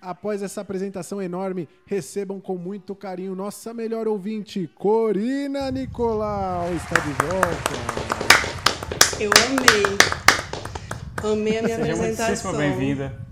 Após 0.00 0.42
essa 0.42 0.62
apresentação 0.62 1.20
enorme, 1.20 1.68
recebam 1.84 2.40
com 2.40 2.56
muito 2.56 2.94
carinho 2.94 3.34
nossa 3.34 3.74
melhor 3.74 4.08
ouvinte, 4.08 4.66
Corina 4.74 5.70
Nicolau, 5.70 6.72
está 6.74 6.98
de 7.00 7.12
volta. 7.12 9.20
Eu 9.22 9.30
amei. 9.46 11.30
Amei 11.32 11.58
a 11.58 11.62
minha 11.62 11.76
Seja 11.76 11.92
apresentação. 11.92 12.52
muitíssimo 12.52 12.56
bem-vinda. 12.56 13.26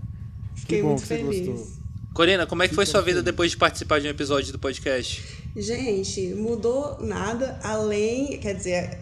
Fiquei 0.53 0.77
Que 0.77 0.83
bom 0.83 0.89
muito 0.89 1.01
que 1.01 1.07
você 1.07 1.17
feliz. 1.17 1.47
gostou. 1.47 1.79
Corina, 2.13 2.45
como 2.45 2.61
é 2.61 2.67
que 2.67 2.75
foi 2.75 2.85
sua 2.85 3.01
vida 3.01 3.23
depois 3.23 3.49
de 3.49 3.57
participar 3.57 3.99
de 3.99 4.05
um 4.07 4.11
episódio 4.11 4.51
do 4.51 4.59
podcast? 4.59 5.38
Gente, 5.55 6.33
mudou 6.35 6.97
nada 7.01 7.59
além. 7.63 8.37
Quer 8.39 8.55
dizer, 8.55 8.97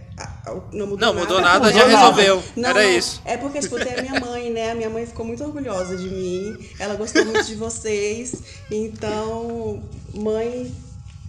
não 0.71 0.87
mudou 0.87 0.97
Não, 1.07 1.13
nada. 1.13 1.19
mudou 1.19 1.41
nada, 1.41 1.73
já 1.73 1.85
resolveu. 1.85 2.41
Não, 2.55 2.69
Era 2.69 2.83
não, 2.83 2.89
isso. 2.89 3.21
É 3.25 3.37
porque, 3.37 3.59
tipo, 3.59 3.77
tem 3.77 3.93
a 3.95 4.01
minha 4.01 4.19
mãe, 4.19 4.49
né? 4.51 4.71
A 4.71 4.75
minha 4.75 4.89
mãe 4.89 5.05
ficou 5.05 5.25
muito 5.25 5.43
orgulhosa 5.43 5.95
de 5.97 6.09
mim. 6.09 6.57
Ela 6.79 6.95
gostou 6.95 7.23
muito 7.25 7.43
de 7.45 7.55
vocês. 7.55 8.41
Então, 8.71 9.83
mãe, 10.13 10.73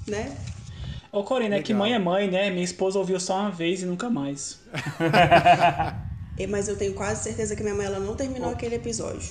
né? 0.07 0.37
Ô, 1.11 1.24
Corina, 1.24 1.57
é 1.57 1.62
que 1.62 1.72
Legal. 1.72 1.87
mãe 1.87 1.94
é 1.94 1.98
mãe, 1.98 2.31
né? 2.31 2.50
Minha 2.50 2.64
esposa 2.64 2.98
ouviu 2.98 3.18
só 3.18 3.40
uma 3.40 3.50
vez 3.50 3.83
e 3.83 3.87
nunca 3.87 4.09
mais. 4.11 4.59
E- 6.38 6.46
Mas 6.48 6.68
eu 6.68 6.76
tenho 6.76 6.94
quase 6.94 7.22
certeza 7.24 7.57
que 7.57 7.62
minha 7.62 7.74
mãe 7.74 7.87
ela 7.87 7.98
não 7.98 8.14
terminou 8.14 8.50
aquele 8.50 8.76
episódio. 8.76 9.31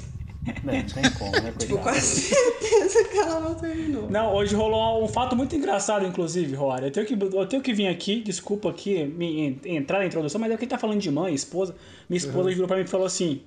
Não, 0.64 0.74
não 0.74 0.84
tem 0.84 1.12
como, 1.18 1.32
né, 1.32 1.54
Tipo, 1.58 1.74
coitada? 1.76 1.82
quase 1.84 2.22
certeza 2.22 3.04
que 3.10 3.18
ela 3.18 3.40
não 3.40 3.56
terminou. 3.56 4.10
Não, 4.10 4.34
hoje 4.34 4.56
rolou 4.56 5.04
um 5.04 5.08
fato 5.08 5.36
muito 5.36 5.56
engraçado, 5.56 6.06
inclusive, 6.06 6.56
Roara. 6.56 6.88
Eu 6.88 6.92
tenho 6.92 7.06
que, 7.06 7.14
eu 7.14 7.46
tenho 7.46 7.62
que 7.62 7.74
vir 7.74 7.88
aqui, 7.88 8.22
desculpa 8.22 8.70
aqui 8.70 9.04
me, 9.06 9.48
en- 9.48 9.60
entrar 9.76 10.00
na 10.00 10.06
introdução, 10.06 10.40
mas 10.40 10.52
é 10.52 10.58
que 10.58 10.66
tá 10.68 10.78
falando 10.78 11.00
de 11.00 11.12
mãe, 11.12 11.34
esposa. 11.34 11.76
Minha 12.10 12.18
esposa 12.18 12.50
virou 12.50 12.68
pra 12.68 12.78
mim 12.78 12.84
e 12.84 12.88
falou 12.88 13.06
assim: 13.08 13.42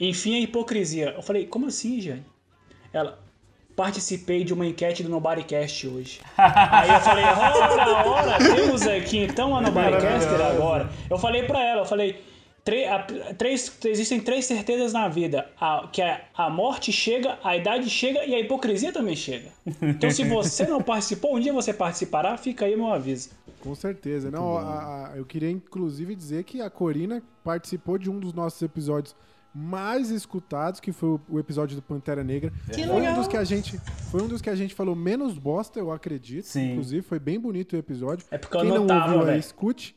enfim, 0.00 0.36
a 0.36 0.40
hipocrisia. 0.40 1.10
Eu 1.16 1.22
falei, 1.22 1.46
como 1.46 1.66
assim, 1.66 2.00
Jane? 2.00 2.24
Ela, 2.92 3.18
participei 3.76 4.44
de 4.44 4.52
uma 4.52 4.66
enquete 4.66 5.02
do 5.02 5.08
Nobodycast 5.08 5.86
hoje. 5.88 6.20
Aí 6.36 6.90
eu 6.90 7.00
falei, 7.00 7.24
ora, 7.24 8.08
ora, 8.08 8.38
temos 8.38 8.82
aqui 8.86 9.18
então 9.18 9.56
a 9.56 9.60
Nobodycaster 9.62 10.40
agora. 10.40 10.90
Eu 11.08 11.18
falei 11.18 11.44
pra 11.44 11.62
ela, 11.64 11.82
eu 11.82 11.86
falei, 11.86 12.20
tre- 12.64 12.86
a- 12.86 13.02
três, 13.36 13.72
existem 13.84 14.20
três 14.20 14.44
certezas 14.44 14.92
na 14.92 15.08
vida, 15.08 15.48
a- 15.60 15.88
que 15.92 16.00
a, 16.02 16.20
a 16.36 16.48
morte 16.50 16.92
chega, 16.92 17.38
a 17.42 17.56
idade 17.56 17.88
chega 17.90 18.24
e 18.24 18.34
a 18.34 18.40
hipocrisia 18.40 18.92
também 18.92 19.16
chega. 19.16 19.50
Então 19.80 20.10
se 20.10 20.24
você 20.24 20.66
não 20.66 20.80
participou, 20.82 21.36
um 21.36 21.40
dia 21.40 21.52
você 21.52 21.72
participará, 21.72 22.36
fica 22.36 22.64
aí 22.64 22.74
o 22.74 22.78
meu 22.78 22.92
aviso. 22.92 23.30
Com 23.60 23.74
certeza. 23.74 24.30
Não, 24.30 24.56
a- 24.58 25.10
a- 25.12 25.16
eu 25.16 25.24
queria 25.24 25.50
inclusive 25.50 26.14
dizer 26.14 26.44
que 26.44 26.60
a 26.60 26.68
Corina 26.70 27.22
participou 27.44 27.96
de 27.98 28.10
um 28.10 28.18
dos 28.18 28.32
nossos 28.32 28.60
episódios 28.62 29.14
mais 29.54 30.10
escutados, 30.10 30.80
que 30.80 30.92
foi 30.92 31.10
o, 31.10 31.20
o 31.28 31.38
episódio 31.38 31.76
do 31.76 31.82
Pantera 31.82 32.24
Negra. 32.24 32.50
Que 32.72 32.84
foi 32.84 32.90
um 32.90 32.94
legal. 33.00 33.14
dos 33.16 33.28
que 33.28 33.36
a 33.36 33.44
gente 33.44 33.78
foi 34.10 34.22
um 34.22 34.26
dos 34.26 34.40
que 34.40 34.48
a 34.48 34.54
gente 34.54 34.74
falou 34.74 34.96
menos 34.96 35.36
bosta, 35.36 35.78
eu 35.78 35.92
acredito. 35.92 36.46
Sim. 36.46 36.70
Inclusive 36.72 37.02
foi 37.02 37.18
bem 37.18 37.38
bonito 37.38 37.74
o 37.74 37.76
episódio. 37.76 38.24
É 38.30 38.38
porque 38.38 38.56
eu 38.56 38.60
Quem 38.62 38.70
não 38.70 38.76
anotava, 38.78 39.14
ouviu 39.16 39.30
aí, 39.32 39.38
escute. 39.38 39.94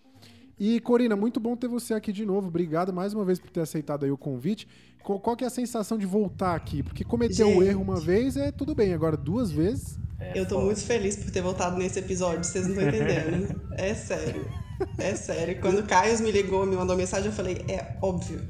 E 0.57 0.79
Corina, 0.79 1.15
muito 1.15 1.39
bom 1.39 1.55
ter 1.55 1.67
você 1.67 1.93
aqui 1.93 2.13
de 2.13 2.25
novo. 2.25 2.47
Obrigado 2.47 2.93
mais 2.93 3.13
uma 3.13 3.25
vez 3.25 3.39
por 3.39 3.49
ter 3.49 3.61
aceitado 3.61 4.05
aí 4.05 4.11
o 4.11 4.17
convite. 4.17 4.67
Qual, 5.03 5.35
que 5.35 5.43
é 5.43 5.47
a 5.47 5.51
sensação 5.51 5.97
de 5.97 6.05
voltar 6.05 6.55
aqui? 6.55 6.81
Porque 6.81 7.03
cometeu 7.03 7.47
o 7.47 7.53
Gente. 7.55 7.67
erro 7.67 7.81
uma 7.81 7.99
vez 7.99 8.37
é 8.37 8.51
tudo 8.51 8.73
bem, 8.73 8.91
agora 8.93 9.15
duas 9.15 9.51
vezes. 9.51 9.99
eu 10.33 10.47
tô 10.47 10.59
muito 10.59 10.81
feliz 10.81 11.15
por 11.15 11.29
ter 11.29 11.41
voltado 11.41 11.77
nesse 11.77 11.99
episódio, 11.99 12.43
vocês 12.43 12.67
não 12.67 12.73
estão 12.73 12.87
entendendo. 12.87 13.61
É 13.77 13.93
sério. 13.93 14.49
É 14.97 15.13
sério. 15.15 15.59
Quando 15.61 15.79
o 15.79 15.83
Caio 15.83 16.19
me 16.21 16.31
ligou, 16.31 16.65
me 16.65 16.75
mandou 16.75 16.95
mensagem, 16.95 17.27
eu 17.27 17.33
falei, 17.33 17.63
é 17.67 17.97
óbvio. 18.01 18.41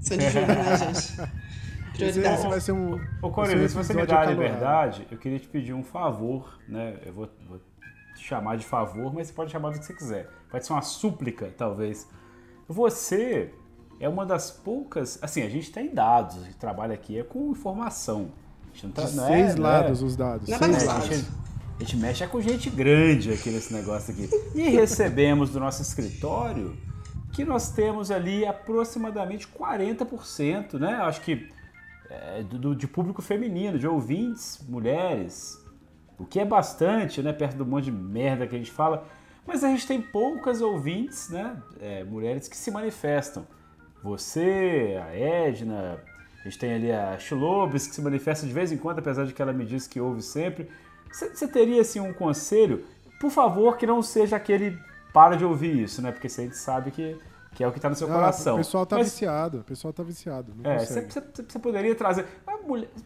Sandy 0.00 0.30
Júnior, 0.30 0.48
né, 0.48 0.76
gente? 0.92 1.16
Prioridade. 1.94 2.34
esse 2.38 2.48
vai 2.48 2.60
ser 2.60 2.72
um. 2.72 3.00
Ô, 3.20 3.30
Corina, 3.30 3.68
se 3.68 3.76
um 3.76 3.82
você 3.82 3.92
me 3.92 4.06
dá 4.06 4.20
a 4.20 4.26
liberdade, 4.26 5.06
eu 5.10 5.18
queria 5.18 5.38
te 5.38 5.48
pedir 5.48 5.72
um 5.72 5.82
favor, 5.82 6.58
né? 6.68 6.98
Eu 7.04 7.12
vou, 7.12 7.28
vou 7.48 7.60
chamar 8.20 8.56
de 8.56 8.64
favor, 8.66 9.12
mas 9.14 9.28
você 9.28 9.32
pode 9.32 9.50
chamar 9.50 9.70
do 9.70 9.78
que 9.78 9.84
você 9.86 9.94
quiser. 9.94 10.28
Pode 10.50 10.66
ser 10.66 10.72
uma 10.72 10.82
súplica, 10.82 11.52
talvez. 11.56 12.06
Você 12.68 13.52
é 14.00 14.08
uma 14.08 14.24
das 14.26 14.50
poucas. 14.50 15.18
Assim, 15.22 15.42
a 15.42 15.48
gente 15.48 15.70
tem 15.72 15.92
dados, 15.94 16.36
a 16.42 16.44
gente 16.44 16.56
trabalha 16.56 16.94
aqui 16.94 17.18
é 17.18 17.22
com 17.22 17.50
informação. 17.50 18.30
A 18.70 18.74
gente 18.74 18.86
não 18.86 18.92
tá, 18.92 19.02
De 19.04 19.16
não 19.16 19.26
seis 19.26 19.52
é, 19.54 19.58
não 19.58 19.66
é- 19.68 19.70
lados 19.80 20.02
os 20.02 20.16
dados. 20.16 20.48
Não 20.48 20.56
é 20.56 20.58
seis 20.58 20.70
bagunçado. 20.70 20.90
a, 20.90 20.94
lados. 21.02 21.16
gente, 21.16 21.28
a 21.76 21.80
gente 21.80 21.96
mexe 21.96 22.24
é 22.24 22.26
com 22.26 22.40
gente 22.40 22.70
grande 22.70 23.32
aqui 23.32 23.50
nesse 23.50 23.72
negócio 23.72 24.12
aqui. 24.12 24.28
E 24.54 24.62
recebemos 24.68 25.50
do 25.50 25.60
nosso 25.60 25.80
escritório 25.82 26.76
que 27.32 27.44
nós 27.44 27.70
temos 27.70 28.10
ali 28.10 28.44
aproximadamente 28.46 29.46
40%, 29.48 30.74
né? 30.78 30.94
Acho 31.02 31.20
que 31.20 31.48
é, 32.10 32.42
do, 32.42 32.58
do- 32.58 32.74
de 32.76 32.86
público 32.88 33.20
feminino, 33.22 33.78
de 33.78 33.86
ouvintes, 33.86 34.58
mulheres. 34.68 35.58
O 36.18 36.26
que 36.26 36.40
é 36.40 36.44
bastante, 36.44 37.22
né? 37.22 37.32
Perto 37.32 37.56
do 37.56 37.64
monte 37.64 37.84
de 37.84 37.92
merda 37.92 38.46
que 38.46 38.54
a 38.54 38.58
gente 38.58 38.70
fala. 38.70 39.06
Mas 39.46 39.64
a 39.64 39.68
gente 39.68 39.86
tem 39.86 40.02
poucas 40.02 40.60
ouvintes, 40.60 41.30
né? 41.30 41.56
é, 41.80 42.04
mulheres 42.04 42.48
que 42.48 42.56
se 42.56 42.70
manifestam. 42.70 43.46
Você, 44.02 45.00
a 45.02 45.14
Edna, 45.16 45.98
a 46.40 46.44
gente 46.44 46.58
tem 46.58 46.74
ali 46.74 46.92
a 46.92 47.18
Chilobes 47.18 47.86
que 47.86 47.94
se 47.94 48.02
manifesta 48.02 48.46
de 48.46 48.52
vez 48.52 48.70
em 48.70 48.76
quando, 48.76 48.98
apesar 48.98 49.24
de 49.24 49.32
que 49.32 49.40
ela 49.40 49.52
me 49.52 49.64
diz 49.64 49.86
que 49.86 50.00
ouve 50.00 50.22
sempre. 50.22 50.68
Você 51.10 51.48
teria 51.48 51.80
assim 51.80 52.00
um 52.00 52.12
conselho? 52.12 52.84
Por 53.20 53.30
favor, 53.30 53.76
que 53.76 53.86
não 53.86 54.02
seja 54.02 54.36
aquele 54.36 54.78
para 55.12 55.36
de 55.36 55.44
ouvir 55.44 55.82
isso, 55.82 56.02
né? 56.02 56.12
Porque 56.12 56.26
a 56.26 56.30
gente 56.30 56.56
sabe 56.56 56.90
que, 56.90 57.16
que 57.58 57.64
é 57.64 57.66
o 57.66 57.72
que 57.72 57.78
está 57.78 57.90
no 57.90 57.96
seu 57.96 58.06
Ah, 58.08 58.14
coração. 58.14 58.54
O 58.54 58.58
pessoal 58.58 58.86
tá 58.86 58.96
Mas- 58.98 59.08
viciado, 59.10 59.58
o 59.58 59.64
pessoal 59.64 59.92
tá 59.92 60.04
viciado. 60.04 60.54
Não 60.62 60.70
é, 60.70 60.78
você 60.78 61.58
poderia 61.60 61.92
trazer 61.92 62.24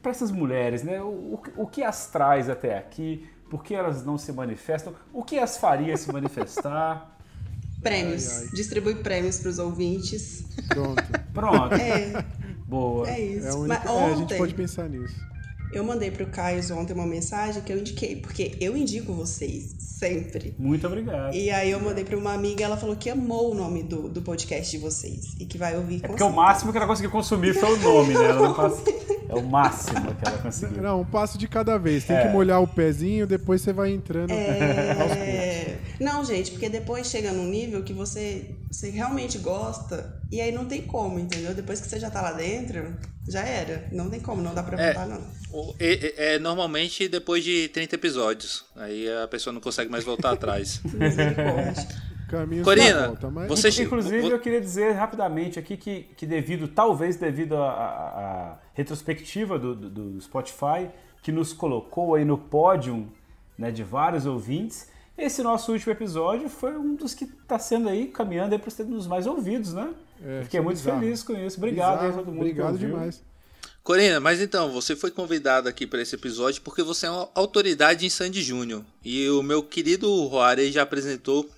para 0.02 0.10
essas 0.10 0.30
mulheres, 0.30 0.82
né? 0.82 1.00
O, 1.00 1.06
o, 1.06 1.42
o 1.56 1.66
que 1.66 1.82
as 1.82 2.08
traz 2.08 2.50
até 2.50 2.76
aqui? 2.76 3.26
Por 3.48 3.64
que 3.64 3.74
elas 3.74 4.04
não 4.04 4.18
se 4.18 4.30
manifestam? 4.30 4.92
O 5.10 5.24
que 5.24 5.38
as 5.38 5.56
faria 5.56 5.96
se 5.96 6.12
manifestar? 6.12 7.16
Prêmios. 7.82 8.30
Ai, 8.30 8.42
ai. 8.44 8.48
Distribui 8.52 8.96
prêmios 8.96 9.38
pros 9.38 9.58
ouvintes. 9.58 10.44
Pronto. 10.68 11.02
Pronto. 11.32 11.74
É, 11.80 12.22
Boa. 12.66 13.08
é 13.08 13.20
isso. 13.20 13.46
É 13.46 13.50
a 13.50 13.54
única... 13.54 13.80
Mas 13.82 13.86
é, 13.90 14.04
a 14.04 14.08
gente 14.10 14.22
ontem, 14.24 14.38
pode 14.38 14.54
pensar 14.54 14.86
nisso. 14.86 15.16
Eu 15.72 15.82
mandei 15.84 16.10
pro 16.10 16.26
Caio 16.26 16.60
ontem 16.76 16.92
uma 16.92 17.06
mensagem 17.06 17.62
que 17.62 17.72
eu 17.72 17.78
indiquei, 17.78 18.16
porque 18.16 18.52
eu 18.60 18.76
indico 18.76 19.12
vocês, 19.12 19.74
sempre. 19.78 20.54
Muito 20.58 20.86
obrigado. 20.86 21.34
E 21.34 21.50
aí 21.50 21.70
eu 21.70 21.80
mandei 21.80 22.04
pra 22.04 22.16
uma 22.16 22.32
amiga, 22.32 22.64
ela 22.64 22.76
falou 22.76 22.96
que 22.96 23.08
amou 23.10 23.52
o 23.52 23.54
nome 23.54 23.82
do, 23.82 24.08
do 24.08 24.22
podcast 24.22 24.70
de 24.70 24.78
vocês 24.78 25.34
e 25.40 25.44
que 25.46 25.56
vai 25.58 25.76
ouvir 25.76 26.00
É 26.04 26.08
porque 26.08 26.22
o 26.22 26.30
máximo 26.30 26.72
que 26.72 26.78
ela 26.78 26.86
conseguiu 26.86 27.10
consumir 27.10 27.54
foi 27.54 27.72
o 27.72 27.78
nome, 27.80 28.14
né? 28.14 28.30
Ela 28.30 28.48
não 28.48 28.54
passa- 28.54 28.82
É 29.32 29.34
o 29.34 29.42
máximo 29.42 30.14
que 30.14 30.28
ela 30.28 30.38
conseguiu. 30.38 30.82
Não, 30.82 31.00
um 31.00 31.04
passo 31.04 31.36
de 31.38 31.48
cada 31.48 31.78
vez. 31.78 32.04
Tem 32.04 32.16
É. 32.16 32.22
que 32.22 32.28
molhar 32.28 32.60
o 32.62 32.66
pezinho, 32.66 33.26
depois 33.26 33.60
você 33.62 33.72
vai 33.72 33.90
entrando. 33.92 34.30
É... 34.30 35.78
Não, 36.00 36.24
gente, 36.24 36.50
porque 36.52 36.68
depois 36.68 37.06
chega 37.08 37.32
num 37.32 37.46
nível 37.46 37.82
que 37.82 37.92
você, 37.92 38.54
você 38.70 38.90
realmente 38.90 39.38
gosta 39.38 40.20
e 40.30 40.40
aí 40.40 40.52
não 40.52 40.64
tem 40.64 40.82
como, 40.82 41.18
entendeu? 41.18 41.54
Depois 41.54 41.80
que 41.80 41.88
você 41.88 41.98
já 42.00 42.10
tá 42.10 42.20
lá 42.20 42.32
dentro, 42.32 42.94
já 43.28 43.40
era. 43.44 43.84
Não 43.92 44.10
tem 44.10 44.20
como, 44.20 44.42
não 44.42 44.54
dá 44.54 44.62
pra 44.62 44.80
É. 44.80 44.92
voltar, 44.92 45.06
não. 45.08 45.20
O- 45.52 45.74
É, 45.78 46.34
é 46.34 46.38
normalmente 46.38 47.08
depois 47.08 47.44
de 47.44 47.68
30 47.68 47.94
episódios. 47.94 48.64
Aí 48.76 49.06
a 49.22 49.28
pessoa 49.28 49.52
não 49.52 49.60
consegue 49.60 49.90
mais 49.90 50.02
voltar 50.04 50.32
atrás. 50.32 50.80
Misericórdia. 50.92 52.12
Caminhos 52.28 52.64
Corina, 52.64 52.94
da 53.00 53.06
volta, 53.08 53.30
mas... 53.30 53.46
você- 53.48 53.68
Inclu- 53.68 53.84
Inclusive, 53.98 54.30
eu 54.30 54.40
queria 54.40 54.60
dizer 54.60 54.92
rapidamente 54.92 55.58
aqui 55.58 55.76
que, 55.76 56.04
que 56.16 56.24
devido, 56.24 56.66
talvez 56.66 57.16
devido 57.16 57.56
à 57.56 57.68
à 57.70 58.58
retrospectiva 58.74 59.58
do, 59.58 59.74
do- 59.74 59.90
do 59.90 60.20
Spotify, 60.20 60.88
que 61.22 61.30
nos 61.32 61.52
colocou 61.52 62.14
aí 62.14 62.24
no 62.24 62.36
pódio 62.38 63.10
né, 63.58 63.70
de 63.70 63.82
vários 63.82 64.26
ouvintes, 64.26 64.88
esse 65.16 65.42
nosso 65.42 65.72
último 65.72 65.92
episódio 65.92 66.48
foi 66.48 66.76
um 66.76 66.94
dos 66.94 67.14
que 67.14 67.24
está 67.24 67.58
sendo 67.58 67.88
aí, 67.88 68.06
caminhando 68.08 68.54
aí 68.54 68.58
para 68.58 68.70
ser 68.70 68.84
um 68.84 68.90
dos 68.90 69.06
mais 69.06 69.26
ouvidos, 69.26 69.72
né? 69.74 69.94
É, 70.24 70.42
Fiquei 70.44 70.60
muito 70.60 70.78
bizarro. 70.78 71.00
feliz 71.00 71.22
com 71.22 71.34
isso. 71.34 71.58
Obrigado 71.58 71.90
aí 71.92 71.96
a 71.98 72.08
Bizarro, 72.08 72.16
todo 72.24 72.32
mundo 72.32 72.40
Obrigado 72.40 72.78
demais. 72.78 73.22
Corina, 73.84 74.20
mas 74.20 74.40
então, 74.40 74.70
você 74.72 74.94
foi 74.96 75.10
convidado 75.10 75.68
aqui 75.68 75.86
para 75.86 76.00
esse 76.00 76.14
episódio 76.14 76.62
porque 76.62 76.82
você 76.82 77.06
é 77.06 77.10
uma 77.10 77.28
autoridade 77.34 78.06
em 78.06 78.10
Sandy 78.10 78.40
Júnior. 78.42 78.84
E 79.04 79.28
o 79.28 79.42
meu 79.42 79.62
querido 79.62 80.08
Roarei 80.26 80.70
já 80.72 80.82
apresentou 80.82 81.48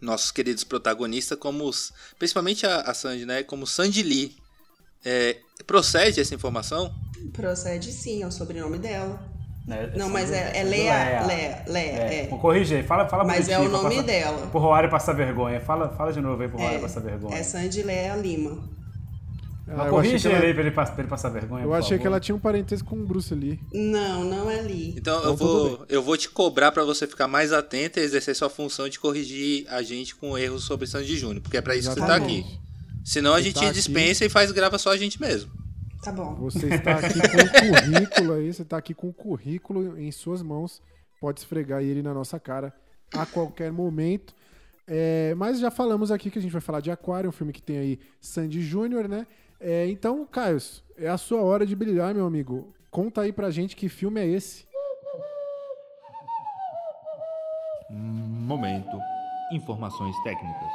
nossos 0.00 0.30
queridos 0.30 0.64
protagonistas 0.64 1.36
como, 1.38 1.64
os- 1.64 1.92
principalmente 2.18 2.64
a, 2.66 2.80
a 2.82 2.94
Sandy, 2.94 3.26
né? 3.26 3.42
Como 3.42 3.66
Sandy 3.66 4.02
Lee. 4.02 4.36
É, 5.04 5.36
procede 5.66 6.20
essa 6.20 6.34
informação? 6.34 6.92
Procede 7.32 7.90
sim, 7.92 8.22
é 8.22 8.26
o 8.26 8.30
sobrenome 8.32 8.78
dela. 8.78 9.20
Né? 9.66 9.92
Não, 9.96 10.10
mas 10.10 10.30
é, 10.30 10.58
é 10.58 10.62
Lea, 10.62 11.24
Lea, 11.26 11.64
Lea, 11.66 11.82
É. 11.82 12.24
é. 12.24 12.26
Vou 12.28 12.38
corrigir. 12.38 12.84
Fala, 12.84 13.08
fala 13.08 13.24
Mas 13.24 13.48
é 13.48 13.58
o 13.58 13.66
nome 13.68 13.90
passar- 13.96 14.02
dela. 14.02 14.46
Pro 14.48 14.60
Roário 14.60 14.90
passar 14.90 15.12
vergonha. 15.14 15.58
Fala, 15.60 15.88
fala 15.96 16.12
de 16.12 16.20
novo 16.20 16.42
aí 16.42 16.48
pro 16.48 16.58
Roário 16.58 16.76
É, 16.78 16.80
passar 16.82 17.00
vergonha. 17.00 17.34
é 17.36 17.42
Sandy 17.42 17.82
Lea 17.82 18.14
Lima. 18.16 18.72
Ah, 19.66 19.76
Mas 19.76 19.76
eu 19.76 19.80
achei 19.82 19.90
corrige 19.90 20.22
que 20.22 20.28
ele 20.28 20.34
ela, 20.36 20.44
aí 20.44 20.52
pra 20.52 20.62
ele, 20.62 20.70
pra 20.72 20.94
ele 20.98 21.08
passar 21.08 21.28
vergonha. 21.30 21.64
eu 21.64 21.68
por 21.70 21.74
achei 21.78 21.96
que 21.96 22.04
favor. 22.04 22.06
ela 22.16 22.20
tinha 22.20 22.34
um 22.34 22.38
parentesco 22.38 22.86
com 22.90 22.96
o 22.96 23.06
Bruce 23.06 23.34
Lee. 23.34 23.58
Não, 23.72 24.22
não 24.24 24.50
é 24.50 24.60
Lee. 24.60 24.94
Então 24.98 25.18
Então, 25.20 25.30
eu, 25.30 25.36
tudo 25.38 25.76
vou, 25.78 25.86
eu 25.88 26.02
vou 26.02 26.16
te 26.18 26.28
cobrar 26.28 26.70
para 26.70 26.84
você 26.84 27.06
ficar 27.06 27.26
mais 27.26 27.50
atento 27.50 27.98
e 27.98 28.02
exercer 28.02 28.36
sua 28.36 28.50
função 28.50 28.86
de 28.90 29.00
corrigir 29.00 29.66
a 29.70 29.80
gente 29.82 30.14
com 30.14 30.36
erros 30.36 30.64
sobre 30.64 30.86
Sandy 30.86 31.16
Júnior, 31.16 31.40
porque 31.40 31.56
é 31.56 31.62
para 31.62 31.74
isso 31.74 31.88
que 31.88 31.94
você 31.94 32.00
tá 32.00 32.16
Exatamente. 32.16 32.40
aqui. 32.46 32.60
Senão 33.04 33.34
a 33.34 33.36
Você 33.36 33.42
gente 33.44 33.54
tá 33.56 33.60
aqui- 33.66 33.72
dispensa 33.74 34.24
e 34.24 34.28
faz 34.30 34.50
grava 34.50 34.78
só 34.78 34.90
a 34.90 34.96
gente 34.96 35.20
mesmo. 35.20 35.52
Tá 36.02 36.10
bom. 36.10 36.34
Você 36.36 36.66
está 36.74 36.98
aqui 36.98 37.20
com 37.20 37.36
o 37.38 37.70
currículo 37.70 38.32
aí, 38.34 38.52
você 38.52 38.62
está 38.62 38.76
aqui 38.78 38.94
com 38.94 39.08
o 39.08 39.12
currículo 39.12 39.98
em 39.98 40.10
suas 40.10 40.42
mãos. 40.42 40.82
Pode 41.20 41.40
esfregar 41.40 41.82
ele 41.82 42.02
na 42.02 42.12
nossa 42.12 42.38
cara 42.40 42.74
a 43.14 43.24
qualquer 43.26 43.70
momento. 43.72 44.34
É, 44.86 45.34
mas 45.36 45.58
já 45.58 45.70
falamos 45.70 46.10
aqui 46.10 46.30
que 46.30 46.38
a 46.38 46.42
gente 46.42 46.50
vai 46.52 46.60
falar 46.60 46.80
de 46.80 46.90
Aquário, 46.90 47.28
um 47.30 47.32
filme 47.32 47.52
que 47.52 47.62
tem 47.62 47.78
aí 47.78 47.98
Sandy 48.20 48.60
Júnior, 48.62 49.08
né? 49.08 49.26
É, 49.58 49.86
então, 49.88 50.26
Caio, 50.26 50.58
é 50.98 51.08
a 51.08 51.16
sua 51.16 51.40
hora 51.40 51.64
de 51.64 51.74
brilhar, 51.74 52.14
meu 52.14 52.26
amigo. 52.26 52.74
Conta 52.90 53.22
aí 53.22 53.32
pra 53.32 53.50
gente 53.50 53.74
que 53.74 53.88
filme 53.88 54.20
é 54.20 54.26
esse. 54.26 54.66
Momento. 57.90 58.98
Informações 59.52 60.14
técnicas. 60.22 60.72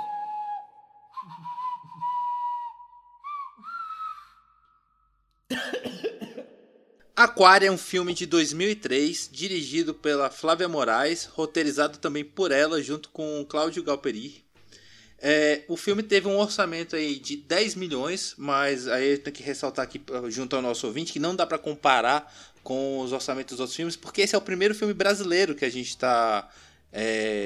Aquário 7.16 7.68
é 7.68 7.72
um 7.72 7.78
filme 7.78 8.14
de 8.14 8.26
2003, 8.26 9.30
dirigido 9.32 9.94
pela 9.94 10.30
Flávia 10.30 10.70
Moraes, 10.70 11.26
roteirizado 11.26 11.98
também 11.98 12.24
por 12.24 12.50
ela, 12.50 12.82
junto 12.82 13.10
com 13.10 13.46
Cláudio 13.48 13.84
Galperi. 13.84 14.46
É, 15.22 15.64
o 15.68 15.76
filme 15.76 16.02
teve 16.02 16.30
um 16.30 16.38
orçamento 16.38 16.96
aí 16.96 17.20
de 17.20 17.36
10 17.36 17.76
milhões, 17.76 18.36
mas 18.38 18.88
aí 18.88 19.12
eu 19.12 19.20
tenho 19.20 19.36
que 19.36 19.44
ressaltar 19.44 19.84
aqui 19.84 20.00
eh, 20.10 20.32
junto 20.32 20.56
ao 20.56 20.62
nosso 20.62 20.88
ouvinte 20.88 21.12
que 21.12 21.20
não 21.20 21.36
dá 21.36 21.46
para 21.46 21.58
comparar 21.58 22.34
com 22.64 23.00
os 23.00 23.12
orçamentos 23.12 23.52
dos 23.52 23.60
outros 23.60 23.76
filmes, 23.76 23.98
porque 23.98 24.22
esse 24.22 24.34
é 24.34 24.38
o 24.38 24.42
primeiro 24.42 24.74
filme 24.74 24.94
brasileiro 24.94 25.56
que 25.56 25.66
a 25.66 25.70
gente 25.70 25.90
está. 25.90 26.50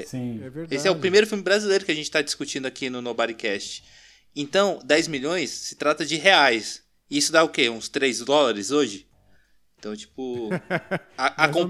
Sim. 0.06 0.40
É 0.44 0.50
verdade. 0.52 0.76
esse 0.76 0.88
é 0.88 0.92
o 0.92 0.96
primeiro 0.96 1.26
filme 1.26 1.44
brasileiro 1.44 1.84
que 1.84 1.92
a 1.92 1.96
gente 1.96 2.06
está 2.06 2.22
discutindo 2.22 2.68
aqui 2.68 2.92
no 2.92 3.02
Nobodycast. 3.02 3.84
Então, 4.36 4.80
10 4.86 5.08
milhões 5.08 5.50
se 5.50 5.76
trata 5.76 6.06
de 6.06 6.16
reais. 6.16 6.83
Isso 7.18 7.32
dá 7.32 7.44
o 7.44 7.50
quê? 7.50 7.70
Uns 7.70 7.88
3 7.90 8.20
dólares 8.22 8.72
hoje? 8.72 9.08
Então, 9.78 9.96
tipo. 9.96 10.50
A, 11.18 11.46
a 11.46 11.48
com- 11.50 11.70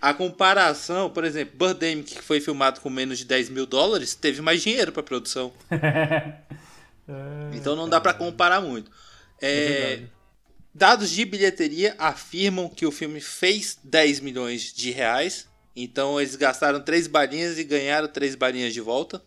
a 0.00 0.14
comparação, 0.14 1.10
por 1.10 1.24
exemplo, 1.24 1.56
Birdemic, 1.58 2.14
que 2.14 2.22
foi 2.22 2.40
filmado 2.40 2.80
com 2.80 2.88
menos 2.88 3.18
de 3.18 3.24
10 3.24 3.48
mil 3.50 3.66
dólares, 3.66 4.14
teve 4.14 4.40
mais 4.40 4.62
dinheiro 4.62 4.92
para 4.92 5.02
produção. 5.02 5.52
Então 7.54 7.74
não 7.74 7.88
dá 7.88 8.00
para 8.00 8.12
comparar 8.12 8.60
muito. 8.60 8.90
É, 9.40 10.02
dados 10.74 11.08
de 11.10 11.24
bilheteria 11.24 11.94
afirmam 11.98 12.68
que 12.68 12.84
o 12.84 12.90
filme 12.92 13.18
fez 13.20 13.78
10 13.82 14.20
milhões 14.20 14.72
de 14.74 14.90
reais. 14.90 15.48
Então 15.74 16.20
eles 16.20 16.36
gastaram 16.36 16.80
3 16.82 17.06
balinhas 17.06 17.58
e 17.58 17.64
ganharam 17.64 18.08
3 18.08 18.34
balinhas 18.34 18.74
de 18.74 18.80
volta. 18.82 19.22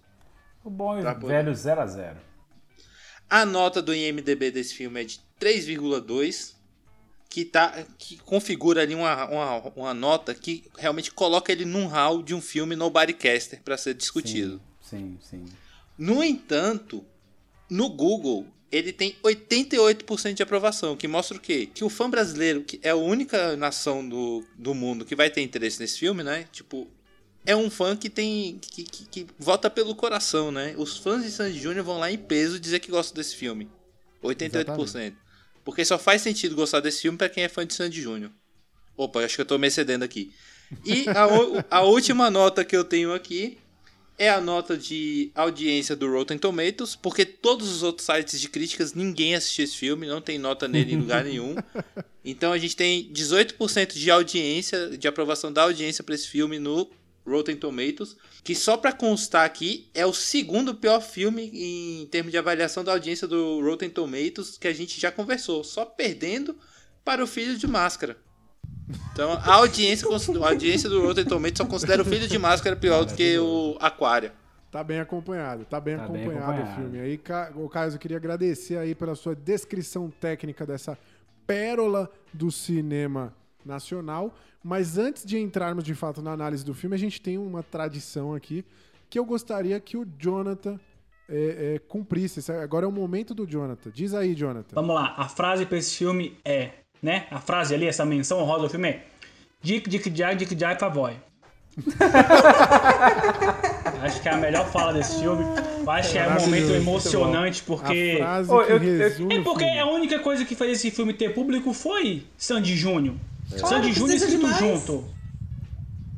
O 0.63 0.69
bom 0.69 0.97
e 0.99 1.01
Pra 1.01 1.15
poder- 1.15 1.43
velho 1.43 1.55
0 1.55 1.81
a 1.81 1.87
0 1.87 2.17
A 3.29 3.45
nota 3.45 3.81
do 3.81 3.95
IMDB 3.95 4.51
desse 4.51 4.75
filme 4.75 5.01
é 5.01 5.03
de 5.05 5.19
3,2, 5.41 6.53
que, 7.29 7.45
tá, 7.45 7.85
que 7.97 8.17
configura 8.17 8.81
ali 8.81 8.93
uma, 8.93 9.25
uma, 9.25 9.57
uma 9.75 9.93
nota 9.93 10.35
que 10.35 10.65
realmente 10.77 11.11
coloca 11.11 11.51
ele 11.51 11.65
num 11.65 11.87
hall 11.87 12.21
de 12.21 12.35
um 12.35 12.41
filme 12.41 12.75
Nobodycaster 12.75 13.61
para 13.63 13.77
ser 13.77 13.93
discutido. 13.93 14.61
Sim, 14.81 15.17
sim. 15.21 15.45
No 15.97 16.23
entanto, 16.23 17.03
no 17.69 17.89
Google, 17.89 18.45
ele 18.71 18.91
tem 18.91 19.15
88% 19.23 20.33
de 20.33 20.43
aprovação, 20.43 20.95
que 20.95 21.07
mostra 21.07 21.37
o 21.37 21.39
quê? 21.39 21.69
Que 21.73 21.83
o 21.83 21.89
fã 21.89 22.09
brasileiro, 22.09 22.63
que 22.63 22.79
é 22.83 22.89
a 22.89 22.95
única 22.95 23.55
nação 23.55 24.07
do, 24.07 24.45
do 24.57 24.73
mundo 24.73 25.05
que 25.05 25.15
vai 25.15 25.29
ter 25.29 25.41
interesse 25.41 25.79
nesse 25.79 25.99
filme, 25.99 26.23
né? 26.23 26.47
Tipo, 26.51 26.87
é 27.45 27.55
um 27.55 27.69
fã 27.69 27.95
que 27.95 28.09
tem. 28.09 28.59
que, 28.59 28.83
que, 28.83 29.05
que 29.05 29.27
vota 29.39 29.69
pelo 29.69 29.95
coração, 29.95 30.51
né? 30.51 30.75
Os 30.77 30.97
fãs 30.97 31.23
de 31.23 31.31
Sandy 31.31 31.59
Júnior 31.59 31.85
vão 31.85 31.97
lá 31.97 32.11
em 32.11 32.17
peso 32.17 32.59
dizer 32.59 32.79
que 32.79 32.91
gostam 32.91 33.15
desse 33.15 33.35
filme. 33.35 33.69
88%. 34.23 35.15
Porque 35.63 35.85
só 35.85 35.97
faz 35.97 36.21
sentido 36.21 36.55
gostar 36.55 36.79
desse 36.79 37.01
filme 37.01 37.17
pra 37.17 37.29
quem 37.29 37.43
é 37.43 37.49
fã 37.49 37.65
de 37.65 37.73
Sandy 37.73 38.01
Júnior. 38.01 38.31
Opa, 38.97 39.23
acho 39.23 39.35
que 39.35 39.41
eu 39.41 39.45
tô 39.45 39.57
me 39.57 39.67
excedendo 39.67 40.03
aqui. 40.03 40.33
E 40.85 41.05
a, 41.09 41.77
a 41.77 41.81
última 41.81 42.29
nota 42.29 42.63
que 42.63 42.75
eu 42.75 42.83
tenho 42.83 43.13
aqui 43.13 43.57
é 44.17 44.29
a 44.29 44.39
nota 44.39 44.77
de 44.77 45.31
audiência 45.33 45.95
do 45.95 46.11
Rotten 46.11 46.37
Tomatoes, 46.37 46.95
porque 46.95 47.25
todos 47.25 47.69
os 47.69 47.81
outros 47.81 48.05
sites 48.05 48.39
de 48.39 48.49
críticas 48.49 48.93
ninguém 48.93 49.33
assistiu 49.33 49.65
esse 49.65 49.75
filme, 49.75 50.05
não 50.05 50.21
tem 50.21 50.37
nota 50.37 50.67
nele 50.67 50.93
em 50.93 50.97
lugar 50.97 51.23
nenhum. 51.23 51.55
Então 52.23 52.53
a 52.53 52.57
gente 52.59 52.75
tem 52.75 53.11
18% 53.11 53.93
de 53.93 54.11
audiência, 54.11 54.95
de 54.95 55.07
aprovação 55.07 55.51
da 55.51 55.63
audiência 55.63 56.03
para 56.03 56.13
esse 56.13 56.27
filme 56.27 56.59
no 56.59 56.87
Rotten 57.25 57.55
Tomatoes, 57.55 58.15
que 58.43 58.55
só 58.55 58.75
para 58.75 58.91
constar 58.91 59.45
aqui 59.45 59.89
é 59.93 60.05
o 60.05 60.13
segundo 60.13 60.73
pior 60.73 60.99
filme 61.01 61.51
em 61.53 62.07
termos 62.07 62.31
de 62.31 62.37
avaliação 62.37 62.83
da 62.83 62.91
audiência 62.91 63.27
do 63.27 63.61
Rotten 63.61 63.89
Tomatoes 63.89 64.57
que 64.57 64.67
a 64.67 64.73
gente 64.73 64.99
já 64.99 65.11
conversou, 65.11 65.63
só 65.63 65.85
perdendo 65.85 66.57
para 67.03 67.23
o 67.23 67.27
Filho 67.27 67.57
de 67.57 67.67
Máscara. 67.67 68.17
Então 69.13 69.33
a 69.33 69.53
audiência, 69.53 70.07
a 70.07 70.47
audiência 70.49 70.89
do 70.89 71.01
Rotten 71.01 71.25
Tomatoes 71.25 71.57
só 71.57 71.65
considera 71.65 72.01
o 72.01 72.05
Filho 72.05 72.27
de 72.27 72.37
Máscara 72.39 72.75
pior 72.75 73.05
do 73.05 73.13
que 73.13 73.37
o 73.37 73.77
Aquário. 73.79 74.31
Tá 74.71 74.83
bem 74.83 74.99
acompanhado, 74.99 75.65
tá 75.65 75.81
bem 75.81 75.97
Tá 75.97 76.07
bem 76.07 76.21
acompanhado, 76.21 76.51
o 76.51 76.53
acompanhado. 76.53 76.81
filme. 76.81 76.99
Aí, 77.01 77.21
ô 77.55 77.67
Caio, 77.67 77.91
eu 77.91 77.99
queria 77.99 78.15
agradecer 78.15 78.77
aí 78.77 78.95
pela 78.95 79.15
sua 79.15 79.35
descrição 79.35 80.09
técnica 80.09 80.65
dessa 80.65 80.97
pérola 81.45 82.09
do 82.33 82.49
cinema 82.49 83.35
nacional. 83.65 84.33
Mas 84.63 84.97
antes 84.97 85.25
de 85.25 85.39
entrarmos 85.39 85.83
de 85.83 85.95
fato 85.95 86.21
na 86.21 86.31
análise 86.31 86.63
do 86.63 86.73
filme, 86.73 86.95
a 86.95 86.99
gente 86.99 87.19
tem 87.19 87.37
uma 87.37 87.63
tradição 87.63 88.33
aqui 88.33 88.63
que 89.09 89.17
eu 89.17 89.25
gostaria 89.25 89.79
que 89.79 89.97
o 89.97 90.05
Jonathan 90.17 90.79
é, 91.27 91.75
é, 91.75 91.79
cumprisse. 91.79 92.51
Agora 92.51 92.85
é 92.85 92.89
o 92.89 92.91
momento 92.91 93.33
do 93.33 93.47
Jonathan. 93.47 93.89
Diz 93.91 94.13
aí, 94.13 94.35
Jonathan. 94.35 94.75
Vamos 94.75 94.95
lá, 94.95 95.15
a 95.17 95.27
frase 95.27 95.65
pra 95.65 95.77
esse 95.77 95.97
filme 95.97 96.37
é, 96.45 96.71
né? 97.01 97.25
A 97.31 97.39
frase 97.39 97.73
ali, 97.73 97.87
essa 97.87 98.05
menção 98.05 98.39
honrosa 98.39 98.63
do 98.63 98.69
filme 98.69 98.89
é 98.89 99.05
Dick, 99.61 99.89
Dick, 99.89 100.15
Jai, 100.15 100.35
Dick, 100.35 100.57
Jai, 100.59 100.77
Pavoy. 100.77 101.15
Acho 104.01 104.21
que 104.21 104.27
é 104.27 104.33
a 104.33 104.37
melhor 104.37 104.65
fala 104.67 104.93
desse 104.93 105.19
filme. 105.19 105.43
Eu 105.43 105.91
Acho 105.91 106.11
que 106.11 106.17
é 106.17 106.27
um 106.27 106.39
momento 106.41 106.71
emocionante, 106.73 107.63
porque. 107.63 108.19
A 108.21 108.25
frase 108.25 108.51
Ô, 108.51 108.63
que 108.63 108.71
eu- 108.71 108.83
eu- 108.83 108.97
resume 108.97 109.35
É 109.35 109.41
porque 109.41 109.63
a 109.63 109.85
única 109.85 110.19
coisa 110.19 110.43
que 110.43 110.55
fez 110.55 110.79
esse 110.79 110.91
filme 110.91 111.13
ter 111.13 111.33
público 111.33 111.71
foi 111.73 112.23
Sandy 112.37 112.75
Júnior. 112.75 113.15
Sandy 113.59 113.93
Júnior 113.93 114.09
precisa 114.09 114.25
escrito 114.25 114.53
demais. 114.55 114.57
junto. 114.59 115.05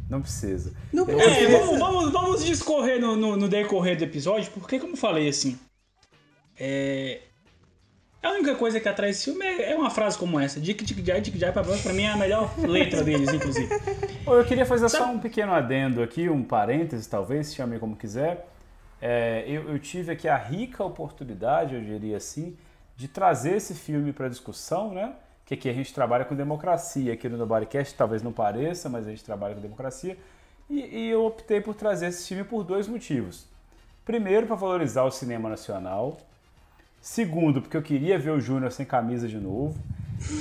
Não 0.10 0.22
precisa. 0.22 0.74
Não 0.92 1.04
É, 1.04 1.16
precisa. 1.16 1.58
vamos, 1.58 1.80
vamos, 1.80 2.12
vamos 2.12 2.46
discorrer 2.46 3.00
no, 3.02 3.16
no, 3.16 3.36
no 3.36 3.50
decorrer 3.50 3.98
do 3.98 4.04
episódio, 4.04 4.52
porque, 4.52 4.80
como 4.80 4.94
eu 4.94 4.98
falei 4.98 5.28
assim, 5.28 5.58
é, 6.60 7.22
a 8.22 8.32
única 8.32 8.56
coisa 8.56 8.80
que 8.80 8.88
atrai 8.88 9.10
esse 9.10 9.26
filme 9.26 9.46
é, 9.46 9.72
é 9.72 9.76
uma 9.76 9.90
frase 9.90 10.18
como 10.18 10.40
essa: 10.40 10.60
Dick, 10.60 10.84
Dick, 10.86 11.06
Jai, 11.06 11.20
Dick, 11.20 11.38
Jai, 11.38 11.52
pra 11.52 11.64
pra 11.64 11.94
mim 11.94 12.04
é 12.04 12.10
a 12.12 12.18
melhor 12.18 12.54
letra 12.60 13.04
deles, 13.04 13.34
inclusive. 13.34 13.68
Eu 14.26 14.46
queria 14.46 14.66
fazer 14.66 14.88
só 14.88 15.12
um 15.12 15.20
pequeno 15.20 15.52
adendo 15.52 16.02
aqui, 16.02 16.30
um 16.30 16.44
parênteses 16.44 17.06
talvez, 17.08 17.54
chame 17.54 17.78
como 17.80 17.96
quiser. 17.96 18.48
É, 19.02 19.44
eu, 19.46 19.70
eu 19.70 19.78
tive 19.80 20.14
aqui 20.14 20.30
a 20.30 20.38
rica 20.38 20.82
oportunidade, 20.82 21.76
eu 21.76 21.82
diria 21.82 22.16
assim, 22.16 22.56
de 22.96 23.10
trazer 23.10 23.58
esse 23.58 23.74
filme 23.74 24.14
para 24.14 24.30
discussão, 24.30 24.94
né? 24.94 25.12
Que 25.46 25.56
aqui 25.56 25.70
a 25.70 25.74
gente 25.74 25.94
trabalha 25.94 26.26
com 26.26 26.36
democracia, 26.36 27.14
aqui 27.14 27.28
no 27.28 27.38
Nobodycast 27.38 27.96
talvez 27.96 28.22
não 28.22 28.32
pareça, 28.32 28.90
mas 28.90 29.06
a 29.06 29.10
gente 29.10 29.24
trabalha 29.24 29.56
com 29.56 29.62
democracia. 29.62 30.18
E, 30.70 30.80
e 30.80 31.10
eu 31.10 31.26
optei 31.26 31.60
por 31.60 31.76
trazer 31.76 32.08
esse 32.08 32.28
filme 32.28 32.44
por 32.44 32.64
dois 32.64 32.88
motivos. 32.88 33.46
Primeiro, 34.06 34.48
para 34.48 34.56
valorizar 34.56 35.04
o 35.04 35.12
cinema 35.12 35.50
nacional. 35.50 36.18
Segundo, 37.02 37.62
porque 37.62 37.76
eu 37.76 37.82
queria 37.82 38.18
ver 38.18 38.32
o 38.32 38.40
Júnior 38.40 38.72
sem 38.72 38.86
camisa 38.86 39.28
de 39.28 39.38
novo. 39.38 39.78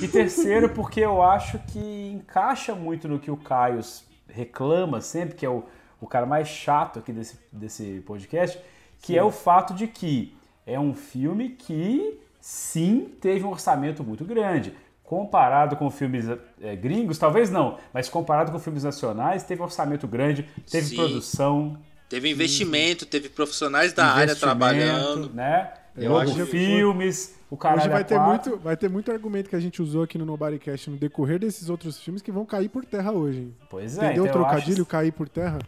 E 0.01 0.07
terceiro, 0.07 0.69
porque 0.75 1.01
eu 1.01 1.21
acho 1.21 1.59
que 1.59 2.11
encaixa 2.13 2.73
muito 2.73 3.07
no 3.07 3.19
que 3.19 3.29
o 3.29 3.37
Caio 3.37 3.81
reclama 4.27 5.01
sempre, 5.01 5.35
que 5.35 5.45
é 5.45 5.49
o, 5.49 5.63
o 5.99 6.07
cara 6.07 6.25
mais 6.25 6.47
chato 6.47 6.99
aqui 6.99 7.11
desse, 7.11 7.37
desse 7.51 8.03
podcast, 8.05 8.59
que 9.01 9.17
é 9.17 9.23
o 9.23 9.31
fato 9.31 9.73
de 9.73 9.87
que 9.87 10.35
é 10.65 10.79
um 10.79 10.93
filme 10.93 11.49
que 11.49 12.19
sim 12.39 13.11
teve 13.21 13.45
um 13.45 13.49
orçamento 13.49 14.03
muito 14.03 14.25
grande. 14.25 14.73
Comparado 15.13 15.75
com 15.75 15.91
filmes 15.91 16.25
eh, 16.59 16.75
gringos, 16.75 17.19
talvez 17.19 17.51
não, 17.51 17.77
mas 17.93 18.09
comparado 18.09 18.51
com 18.51 18.57
filmes 18.57 18.83
nacionais, 18.83 19.43
teve 19.43 19.61
orçamento 19.61 20.07
grande, 20.07 20.43
teve 20.71 20.87
Sim. 20.87 20.95
produção, 20.95 21.77
Teve 22.09 22.29
investimento, 22.31 23.05
teve 23.05 23.29
profissionais 23.29 23.93
da 23.93 24.05
área 24.07 24.35
trabalhando. 24.35 25.31
né? 25.33 25.71
Eu 25.95 26.11
Logo 26.13 26.23
acho 26.31 26.33
que- 26.33 26.45
filmes, 26.47 27.35
o 27.49 27.55
caralho 27.57 27.81
Hoje 27.81 27.89
vai 27.89 28.03
ter, 28.03 28.19
muito, 28.19 28.57
vai 28.57 28.75
ter 28.77 28.89
muito 28.89 29.11
argumento 29.11 29.49
que 29.49 29.55
a 29.55 29.59
gente 29.59 29.81
usou 29.83 30.01
aqui 30.03 30.17
no 30.17 30.25
Nobodycast 30.25 30.89
no 30.89 30.97
decorrer 30.97 31.37
desses 31.39 31.69
outros 31.69 31.99
filmes 31.99 32.21
que 32.23 32.31
vão 32.31 32.43
cair 32.45 32.69
por 32.69 32.83
terra 32.83 33.11
hoje. 33.11 33.39
hein? 33.41 33.55
Pois 33.69 33.97
é, 33.99 34.05
Entendeu 34.05 34.23
o 34.23 34.27
então 34.27 34.41
eu 34.41 34.45
trocadilho 34.47 34.81
acho- 34.81 34.85
cair 34.87 35.11
por 35.11 35.29
terra? 35.29 35.59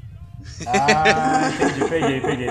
Ah, 0.67 1.49
entendi, 1.53 1.89
peguei, 1.89 2.21
peguei. 2.21 2.47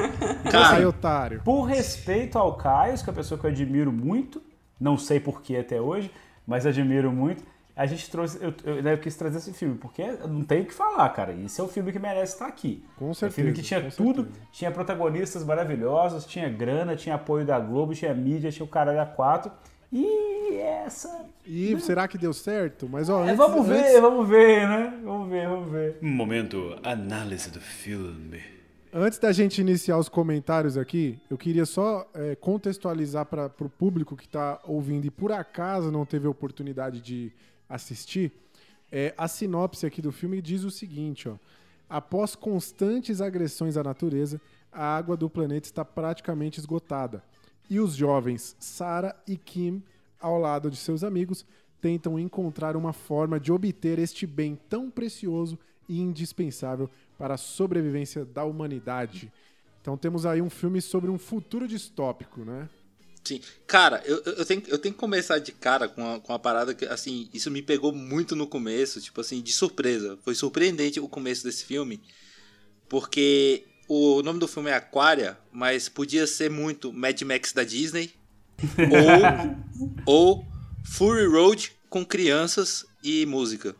Cara, 0.50 0.68
Sai, 0.70 0.84
otário. 0.86 1.40
Por 1.44 1.62
respeito 1.64 2.38
ao 2.38 2.54
Caio, 2.54 2.94
que 2.94 3.02
é 3.02 3.06
uma 3.10 3.12
pessoa 3.16 3.38
que 3.38 3.46
eu 3.46 3.50
admiro 3.50 3.92
muito, 3.92 4.40
não 4.80 4.96
sei 4.98 5.20
porquê 5.20 5.56
até 5.56 5.80
hoje, 5.80 6.10
mas 6.46 6.66
admiro 6.66 7.10
muito, 7.12 7.42
a 7.76 7.86
gente 7.86 8.08
trouxe, 8.10 8.38
eu, 8.40 8.54
eu, 8.64 8.82
né, 8.82 8.92
eu 8.92 8.98
quis 8.98 9.16
trazer 9.16 9.38
esse 9.38 9.52
filme, 9.52 9.76
porque 9.76 10.04
não 10.28 10.44
tem 10.44 10.62
o 10.62 10.64
que 10.66 10.72
falar, 10.74 11.08
cara. 11.08 11.32
Esse 11.32 11.60
é 11.60 11.64
o 11.64 11.66
filme 11.68 11.90
que 11.90 11.98
merece 11.98 12.34
estar 12.34 12.46
aqui. 12.46 12.84
Com 12.96 13.06
É 13.06 13.10
um 13.10 13.14
certeza. 13.14 13.34
filme 13.34 13.52
que 13.52 13.62
tinha 13.62 13.80
tudo, 13.90 14.22
certeza. 14.22 14.46
tinha 14.52 14.70
protagonistas 14.70 15.44
maravilhosos, 15.44 16.24
tinha 16.24 16.48
grana, 16.48 16.94
tinha 16.94 17.16
apoio 17.16 17.44
da 17.44 17.58
Globo, 17.58 17.92
tinha 17.94 18.14
mídia, 18.14 18.52
tinha 18.52 18.64
o 18.64 18.68
caralho 18.68 19.00
a 19.00 19.06
quatro. 19.06 19.50
E 19.92 20.56
essa. 20.56 21.26
E 21.46 21.78
será 21.80 22.06
que 22.08 22.16
deu 22.18 22.32
certo? 22.32 22.88
Mas 22.88 23.08
ó, 23.08 23.20
É, 23.20 23.24
antes- 23.24 23.36
vamos 23.36 23.66
ver, 23.66 23.78
antes- 23.80 24.00
vamos 24.00 24.28
ver, 24.28 24.68
né? 24.68 25.00
Vamos 25.04 25.28
ver, 25.28 25.48
vamos 25.48 25.70
ver. 25.72 25.98
Momento 26.00 26.76
análise 26.82 27.50
do 27.50 27.60
filme. 27.60 28.40
Antes 28.96 29.18
da 29.18 29.32
gente 29.32 29.60
iniciar 29.60 29.98
os 29.98 30.08
comentários 30.08 30.78
aqui, 30.78 31.18
eu 31.28 31.36
queria 31.36 31.66
só 31.66 32.08
é, 32.14 32.36
contextualizar 32.36 33.26
para 33.26 33.50
o 33.58 33.68
público 33.68 34.14
que 34.14 34.24
está 34.24 34.60
ouvindo 34.62 35.04
e 35.04 35.10
por 35.10 35.32
acaso 35.32 35.90
não 35.90 36.06
teve 36.06 36.28
oportunidade 36.28 37.00
de 37.00 37.32
assistir. 37.68 38.30
é, 38.92 39.12
a 39.18 39.26
sinopse 39.26 39.84
aqui 39.84 40.00
do 40.00 40.12
filme 40.12 40.40
diz 40.40 40.62
o 40.62 40.70
seguinte: 40.70 41.28
ó, 41.28 41.34
após 41.90 42.36
constantes 42.36 43.20
agressões 43.20 43.76
à 43.76 43.82
natureza, 43.82 44.40
a 44.70 44.96
água 44.96 45.16
do 45.16 45.28
planeta 45.28 45.66
está 45.66 45.84
praticamente 45.84 46.60
esgotada. 46.60 47.20
E 47.68 47.80
os 47.80 47.96
jovens 47.96 48.54
Sarah 48.60 49.16
e 49.26 49.36
Kim, 49.36 49.82
ao 50.20 50.38
lado 50.38 50.70
de 50.70 50.76
seus 50.76 51.02
amigos, 51.02 51.44
tentam 51.80 52.16
encontrar 52.16 52.76
uma 52.76 52.92
forma 52.92 53.40
de 53.40 53.50
obter 53.50 53.98
este 53.98 54.24
bem 54.24 54.56
tão 54.68 54.88
precioso 54.88 55.58
e 55.88 56.00
indispensável 56.00 56.88
para 57.18 57.34
a 57.34 57.38
sobrevivência 57.38 58.24
da 58.24 58.44
humanidade. 58.44 59.32
Então 59.80 59.96
temos 59.96 60.24
aí 60.24 60.40
um 60.40 60.50
filme 60.50 60.80
sobre 60.80 61.10
um 61.10 61.18
futuro 61.18 61.68
distópico, 61.68 62.44
né? 62.44 62.68
Sim. 63.24 63.40
Cara, 63.66 64.02
eu, 64.04 64.22
eu, 64.22 64.44
tenho, 64.44 64.62
eu 64.68 64.78
tenho 64.78 64.94
que 64.94 65.00
começar 65.00 65.38
de 65.38 65.50
cara 65.50 65.88
com 65.88 66.02
uma, 66.02 66.20
com 66.20 66.32
uma 66.32 66.38
parada 66.38 66.74
que, 66.74 66.84
assim, 66.84 67.28
isso 67.32 67.50
me 67.50 67.62
pegou 67.62 67.90
muito 67.90 68.36
no 68.36 68.46
começo, 68.46 69.00
tipo 69.00 69.20
assim, 69.20 69.40
de 69.40 69.52
surpresa. 69.52 70.18
Foi 70.22 70.34
surpreendente 70.34 71.00
o 71.00 71.08
começo 71.08 71.42
desse 71.42 71.64
filme, 71.64 72.00
porque 72.88 73.64
o 73.88 74.22
nome 74.22 74.38
do 74.38 74.46
filme 74.46 74.70
é 74.70 74.74
Aquaria, 74.74 75.38
mas 75.50 75.88
podia 75.88 76.26
ser 76.26 76.50
muito 76.50 76.92
Mad 76.92 77.20
Max 77.22 77.52
da 77.52 77.64
Disney 77.64 78.12
ou, 80.06 80.34
ou 80.38 80.46
Fury 80.84 81.26
Road 81.26 81.72
com 81.88 82.04
crianças 82.04 82.84
e 83.02 83.24
música. 83.24 83.74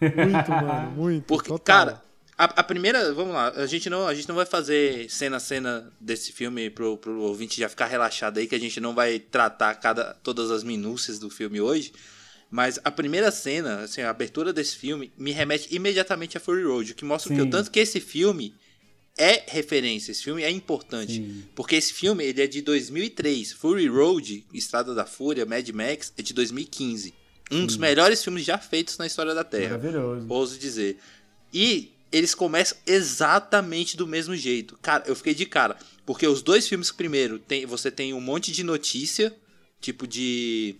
Muito, 0.00 0.50
mano, 0.50 0.90
muito. 0.92 1.24
Porque, 1.24 1.48
total. 1.48 1.64
cara, 1.64 2.03
a, 2.36 2.44
a 2.44 2.62
primeira, 2.62 3.12
vamos 3.12 3.32
lá, 3.32 3.50
a 3.50 3.66
gente, 3.66 3.88
não, 3.88 4.06
a 4.06 4.14
gente 4.14 4.28
não 4.28 4.34
vai 4.34 4.46
fazer 4.46 5.08
cena 5.08 5.36
a 5.36 5.40
cena 5.40 5.92
desse 6.00 6.32
filme 6.32 6.68
pro, 6.68 6.96
pro 6.96 7.20
ouvinte 7.20 7.60
já 7.60 7.68
ficar 7.68 7.86
relaxado 7.86 8.38
aí, 8.38 8.46
que 8.46 8.54
a 8.54 8.60
gente 8.60 8.80
não 8.80 8.94
vai 8.94 9.18
tratar 9.18 9.74
cada, 9.76 10.14
todas 10.22 10.50
as 10.50 10.64
minúcias 10.64 11.18
do 11.18 11.30
filme 11.30 11.60
hoje. 11.60 11.92
Mas 12.50 12.78
a 12.84 12.90
primeira 12.90 13.30
cena, 13.30 13.80
assim, 13.80 14.02
a 14.02 14.10
abertura 14.10 14.52
desse 14.52 14.76
filme, 14.76 15.12
me 15.16 15.32
remete 15.32 15.74
imediatamente 15.74 16.36
a 16.36 16.40
Fury 16.40 16.64
Road, 16.64 16.92
o 16.92 16.94
que 16.94 17.04
mostra 17.04 17.32
o 17.32 17.36
que 17.36 17.42
Sim. 17.42 17.48
o 17.48 17.50
tanto 17.50 17.70
que 17.70 17.80
esse 17.80 18.00
filme 18.00 18.54
é 19.16 19.44
referência, 19.46 20.10
esse 20.10 20.22
filme 20.22 20.42
é 20.42 20.50
importante. 20.50 21.46
Porque 21.54 21.76
esse 21.76 21.92
filme 21.92 22.24
ele 22.24 22.42
é 22.42 22.46
de 22.46 22.62
2003. 22.62 23.52
Fury 23.52 23.88
Road, 23.88 24.44
Estrada 24.52 24.94
da 24.94 25.06
Fúria, 25.06 25.46
Mad 25.46 25.68
Max, 25.70 26.12
é 26.18 26.22
de 26.22 26.34
2015. 26.34 27.14
Um 27.50 27.66
dos 27.66 27.76
melhores 27.76 28.22
filmes 28.22 28.44
já 28.44 28.58
feitos 28.58 28.98
na 28.98 29.06
história 29.06 29.34
da 29.34 29.44
Terra. 29.44 29.78
Maravilhoso. 29.78 30.26
Ouso 30.28 30.58
dizer. 30.58 30.98
E 31.52 31.93
eles 32.14 32.32
começam 32.32 32.78
exatamente 32.86 33.96
do 33.96 34.06
mesmo 34.06 34.36
jeito. 34.36 34.78
Cara, 34.80 35.02
eu 35.04 35.16
fiquei 35.16 35.34
de 35.34 35.44
cara. 35.44 35.76
Porque 36.06 36.24
os 36.28 36.42
dois 36.42 36.68
filmes, 36.68 36.92
primeiro, 36.92 37.40
tem, 37.40 37.66
você 37.66 37.90
tem 37.90 38.14
um 38.14 38.20
monte 38.20 38.52
de 38.52 38.62
notícia, 38.62 39.34
tipo 39.80 40.06
de. 40.06 40.76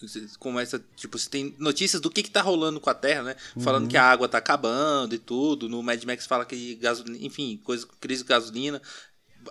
você 0.00 0.26
Começa, 0.40 0.84
tipo, 0.96 1.16
você 1.16 1.30
tem 1.30 1.54
notícias 1.56 2.02
do 2.02 2.10
que, 2.10 2.24
que 2.24 2.32
tá 2.32 2.42
rolando 2.42 2.80
com 2.80 2.90
a 2.90 2.94
Terra, 2.94 3.22
né? 3.22 3.36
Falando 3.60 3.86
que 3.86 3.96
a 3.96 4.02
água 4.02 4.28
tá 4.28 4.38
acabando 4.38 5.14
e 5.14 5.18
tudo. 5.18 5.68
No 5.68 5.84
Mad 5.84 6.02
Max 6.02 6.26
fala 6.26 6.44
que 6.44 6.74
gasolina, 6.74 7.24
enfim, 7.24 7.60
coisa, 7.62 7.86
crise 8.00 8.24
de 8.24 8.28
gasolina, 8.28 8.82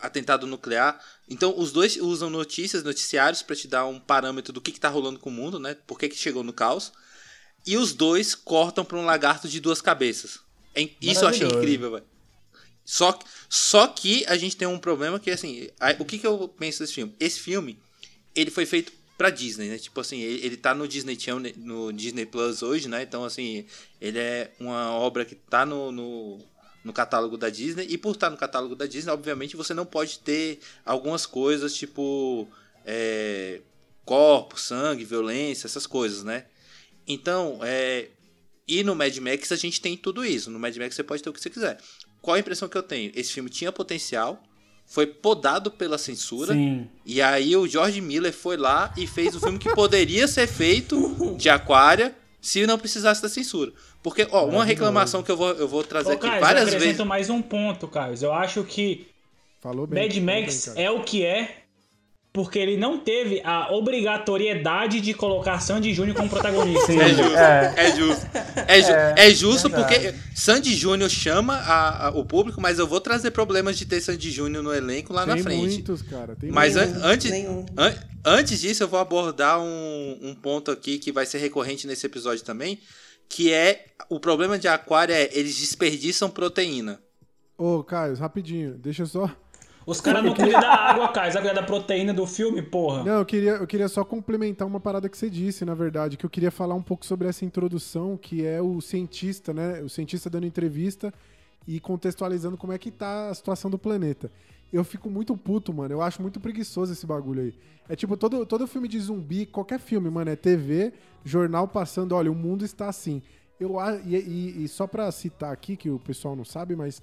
atentado 0.02 0.46
nuclear. 0.46 1.02
Então, 1.30 1.58
os 1.58 1.72
dois 1.72 1.96
usam 1.96 2.30
notícias, 2.30 2.84
noticiários, 2.84 3.42
pra 3.42 3.56
te 3.56 3.70
dar 3.70 3.86
um 3.86 4.02
parâmetro 4.02 4.52
do 4.52 4.60
que, 4.60 4.74
que 4.74 4.82
tá 4.82 4.90
rolando 4.90 5.18
com 5.18 5.30
o 5.30 5.34
mundo, 5.34 5.62
né? 5.62 5.78
Por 5.88 5.98
que, 5.98 6.10
que 6.10 6.18
chegou 6.18 6.44
no 6.44 6.52
caos. 6.52 6.92
E 7.66 7.78
os 7.78 7.94
dois 7.94 8.36
cortam 8.36 8.84
pra 8.84 8.98
um 8.98 9.06
lagarto 9.06 9.48
de 9.48 9.62
duas 9.62 9.82
cabeças. 9.82 10.49
É 10.86 11.12
Isso 11.12 11.24
eu 11.24 11.28
achei 11.30 11.48
incrível, 11.48 11.92
velho. 11.92 12.04
Só, 12.86 13.12
que- 13.14 13.26
só 13.48 13.88
que 13.88 14.26
a 14.28 14.36
gente 14.38 14.58
tem 14.58 14.68
um 14.68 14.80
problema 14.80 15.20
que, 15.20 15.30
assim, 15.30 15.70
a- 15.80 15.96
o 16.00 16.06
que, 16.06 16.18
que 16.18 16.26
eu 16.28 16.48
penso 16.48 16.80
desse 16.80 16.94
filme? 16.94 17.14
Esse 17.20 17.40
filme, 17.40 17.78
ele 18.36 18.50
foi 18.50 18.66
feito 18.66 18.92
pra 19.18 19.30
Disney, 19.30 19.68
né? 19.70 19.78
Tipo 19.78 20.00
assim, 20.02 20.20
ele, 20.22 20.46
ele 20.46 20.58
tá 20.58 20.74
no 20.74 20.88
Disney 20.88 21.20
Channel, 21.20 21.54
no 21.58 21.92
Disney 21.94 22.26
Plus 22.26 22.64
hoje, 22.64 22.88
né? 22.88 23.04
Então, 23.04 23.24
assim, 23.26 23.66
ele 24.02 24.18
é 24.18 24.52
uma 24.60 24.92
obra 24.94 25.24
que 25.26 25.36
tá 25.36 25.66
no, 25.66 25.92
no, 25.92 26.40
no 26.84 26.94
catálogo 26.94 27.38
da 27.38 27.50
Disney. 27.50 27.86
E 27.90 27.98
por 27.98 28.14
estar 28.16 28.30
no 28.30 28.38
catálogo 28.38 28.76
da 28.76 28.86
Disney, 28.88 29.12
obviamente, 29.12 29.56
você 29.58 29.74
não 29.74 29.86
pode 29.86 30.20
ter 30.20 30.60
algumas 30.86 31.26
coisas, 31.26 31.74
tipo... 31.76 32.48
É, 32.86 33.62
corpo, 34.06 34.60
sangue, 34.60 35.04
violência, 35.06 35.68
essas 35.68 35.86
coisas, 35.86 36.24
né? 36.24 36.46
Então, 37.08 37.60
é, 37.62 38.08
E 38.70 38.84
no 38.84 38.96
Mad 38.96 39.18
Max 39.18 39.52
a 39.52 39.56
gente 39.56 39.82
tem 39.82 39.98
tudo 39.98 40.24
isso. 40.24 40.52
No 40.52 40.60
Mad 40.60 40.78
Max 40.78 40.94
você 40.96 41.04
pode 41.04 41.24
ter 41.24 41.30
o 41.30 41.34
que 41.34 41.42
você 41.42 41.50
quiser. 41.50 41.78
Qual 42.22 42.36
a 42.36 42.40
impressão 42.40 42.70
que 42.70 42.78
eu 42.78 42.84
tenho? 42.84 43.12
Esse 43.16 43.34
filme 43.34 43.50
tinha 43.50 43.72
potencial, 43.72 44.44
foi 44.86 45.08
podado 45.08 45.72
pela 45.72 45.98
censura. 45.98 46.54
Sim. 46.54 46.88
E 47.04 47.20
aí 47.20 47.56
o 47.56 47.68
George 47.68 48.00
Miller 48.00 48.32
foi 48.32 48.58
lá 48.58 48.94
e 48.96 49.08
fez 49.08 49.36
o 49.36 49.40
filme 49.40 49.58
que 49.58 49.74
poderia 49.74 50.28
ser 50.28 50.46
feito 50.46 51.36
de 51.36 51.50
Aquária 51.50 52.16
se 52.40 52.66
não 52.68 52.78
precisasse 52.78 53.22
da 53.22 53.28
censura. 53.28 53.74
Porque, 54.04 54.28
ó, 54.32 54.46
uma 54.46 54.64
reclamação 54.64 55.24
que 55.24 55.32
eu 55.32 55.36
vou, 55.36 55.52
eu 55.52 55.68
vou 55.68 55.84
trazer 55.84 56.12
Ô, 56.12 56.14
aqui 56.14 56.28
eu 56.28 56.40
várias 56.40 56.68
acrescento 56.68 56.84
vezes. 56.84 57.06
mais 57.06 57.30
um 57.30 57.42
ponto, 57.42 57.88
Caio. 57.88 58.16
Eu 58.22 58.34
acho 58.34 58.64
que 58.64 59.08
Falou 59.60 59.86
bem. 59.86 60.08
Mad 60.08 60.18
Max 60.18 60.70
bem, 60.74 60.86
é 60.86 60.92
o 60.92 61.04
que 61.04 61.26
é 61.26 61.64
porque 62.32 62.60
ele 62.60 62.78
não 62.78 62.98
teve 63.00 63.42
a 63.44 63.72
obrigatoriedade 63.74 65.02
de 65.02 65.14
colocar 65.14 65.60
Sandy 65.60 65.94
Júnior 65.94 66.16
como 66.16 66.30
protagonista. 66.30 66.92
É 66.94 67.10
justo, 67.10 67.38
É. 67.38 67.74
é, 67.78 67.96
justo. 67.96 68.28
É, 68.68 68.82
ju- 68.82 68.92
É, 68.92 69.14
é 69.18 69.30
justo 69.32 69.70
verdade. 69.70 69.94
porque 70.12 70.16
Sandy 70.36 70.76
Júnior 70.76 71.10
chama 71.10 71.56
a- 71.56 72.08
a- 72.08 72.10
o 72.12 72.24
público, 72.26 72.62
mas 72.62 72.78
eu 72.80 72.88
vou 72.88 73.02
trazer 73.02 73.32
problemas 73.32 73.78
de 73.78 73.86
ter 73.86 74.00
Sandy 74.02 74.30
Júnior 74.32 74.64
no 74.64 74.74
elenco 74.74 75.12
lá 75.14 75.26
Tem 75.26 75.36
na 75.36 75.42
frente. 75.44 75.58
muitos, 75.60 76.02
cara. 76.04 76.36
Tem 76.36 76.52
Mas 76.52 76.76
an- 76.78 76.86
muitos. 76.86 77.04
antes, 77.04 77.32
nenhum. 77.32 77.66
an- 77.78 77.96
antes 78.26 78.60
disso, 78.62 78.84
eu 78.84 78.88
vou 78.88 79.00
abordar 79.00 79.60
um, 79.60 80.18
um 80.22 80.36
ponto 80.36 80.70
aqui 80.72 81.00
que 81.00 81.12
vai 81.12 81.26
ser 81.26 81.40
recorrente 81.40 81.88
nesse 81.88 82.06
episódio 82.06 82.44
também, 82.44 82.80
que 83.28 83.52
é 83.52 83.86
o 84.10 84.20
problema 84.20 84.58
de 84.58 84.68
Aquário 84.68 85.14
é 85.14 85.30
eles 85.32 85.58
desperdiçam 85.58 86.30
proteína. 86.30 87.00
Ô, 87.58 87.84
Caio, 87.84 88.16
rapidinho, 88.16 88.76
deixa 88.76 89.02
eu 89.04 89.08
só. 89.08 89.30
Os 89.90 90.00
caras 90.02 90.24
não 90.24 90.34
cuidam 90.34 90.60
da 90.62 90.74
água, 90.74 91.08
Caio. 91.10 91.32
Sabe 91.34 91.48
cuidar 91.48 91.62
da 91.62 91.66
proteína 91.68 92.14
do 92.14 92.26
filme, 92.28 92.62
porra? 92.62 93.04
Não, 93.04 93.20
eu 93.20 93.26
queria, 93.26 93.52
eu 93.52 93.66
queria 93.68 93.88
só 93.88 94.04
complementar 94.04 94.68
uma 94.68 94.80
parada 94.80 95.10
que 95.10 95.18
você 95.18 95.30
disse, 95.30 95.66
na 95.66 95.74
verdade, 95.74 96.16
que 96.18 96.26
eu 96.26 96.30
queria 96.30 96.52
falar 96.52 96.76
um 96.76 96.82
pouco 96.82 97.06
sobre 97.06 97.28
essa 97.28 97.44
introdução, 97.44 98.16
que 98.18 98.46
é 98.46 98.62
o 98.62 98.80
cientista, 98.82 99.54
né? 99.54 99.82
O 99.82 99.90
cientista 99.90 100.30
dando 100.30 100.46
entrevista 100.46 101.14
e 101.68 101.80
contextualizando 101.80 102.56
como 102.58 102.74
é 102.74 102.78
que 102.78 102.92
tá 102.92 103.30
a 103.30 103.34
situação 103.34 103.70
do 103.72 103.78
planeta. 103.78 104.32
Eu 104.72 104.84
fico 104.84 105.10
muito 105.10 105.36
puto, 105.36 105.74
mano. 105.74 105.94
Eu 105.96 106.02
acho 106.02 106.22
muito 106.22 106.40
preguiçoso 106.40 106.94
esse 106.94 107.06
bagulho 107.08 107.42
aí. 107.42 107.54
É 107.88 107.96
tipo, 107.96 108.16
todo, 108.16 108.46
todo 108.46 108.68
filme 108.68 108.88
de 108.88 109.00
zumbi, 109.00 109.46
qualquer 109.48 109.80
filme, 109.80 110.10
mano, 110.12 110.30
é 110.30 110.36
TV, 110.36 110.94
jornal 111.26 111.68
passando, 111.68 112.14
olha, 112.14 112.32
o 112.32 112.36
mundo 112.36 112.64
está 112.64 112.88
assim. 112.88 113.22
Eu, 113.60 113.76
e, 114.06 114.16
e- 114.16 114.64
e 114.64 114.68
só 114.68 114.86
pra 114.86 115.12
citar 115.12 115.52
aqui, 115.52 115.76
que 115.76 115.90
o 115.90 115.98
pessoal 116.00 116.36
não 116.36 116.46
sabe, 116.46 116.76
mas 116.76 117.02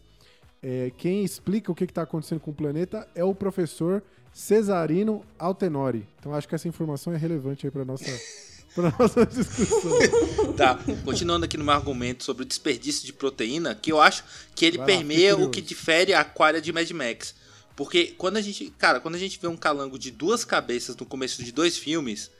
é, 0.62 0.90
quem 0.96 1.24
explica 1.24 1.70
o 1.70 1.74
que 1.74 1.84
está 1.84 2.02
acontecendo 2.02 2.40
com 2.40 2.50
o 2.50 2.54
planeta 2.54 3.08
é 3.14 3.24
o 3.24 3.34
professor 3.34 4.02
Cesarino 4.32 5.24
Altenori. 5.38 6.06
Então 6.18 6.34
acho 6.34 6.48
que 6.48 6.54
essa 6.54 6.68
informação 6.68 7.12
é 7.12 7.16
relevante 7.16 7.66
aí 7.66 7.70
para 7.70 7.84
nossa 7.84 8.04
para 8.74 8.94
nossa 8.98 9.24
discussão. 9.24 9.92
Tá, 10.56 10.78
continuando 11.04 11.44
aqui 11.44 11.56
no 11.56 11.64
meu 11.64 11.74
argumento 11.74 12.24
sobre 12.24 12.42
o 12.42 12.46
desperdício 12.46 13.04
de 13.04 13.12
proteína, 13.12 13.74
que 13.74 13.92
eu 13.92 14.00
acho 14.00 14.24
que 14.54 14.64
ele 14.64 14.78
lá, 14.78 14.84
permeia 14.84 15.32
fiquei 15.32 15.46
o 15.46 15.50
que 15.50 15.60
difere 15.60 16.14
a 16.14 16.20
Aquária 16.20 16.60
de 16.60 16.72
Mad 16.72 16.90
Max. 16.92 17.34
Porque 17.74 18.14
quando 18.16 18.38
a 18.38 18.40
gente, 18.40 18.70
cara, 18.78 19.00
quando 19.00 19.16
a 19.16 19.18
gente 19.18 19.38
vê 19.38 19.46
um 19.46 19.56
calango 19.56 19.98
de 19.98 20.10
duas 20.10 20.44
cabeças 20.44 20.96
no 20.96 21.04
começo 21.04 21.44
de 21.44 21.52
dois 21.52 21.76
filmes, 21.76 22.30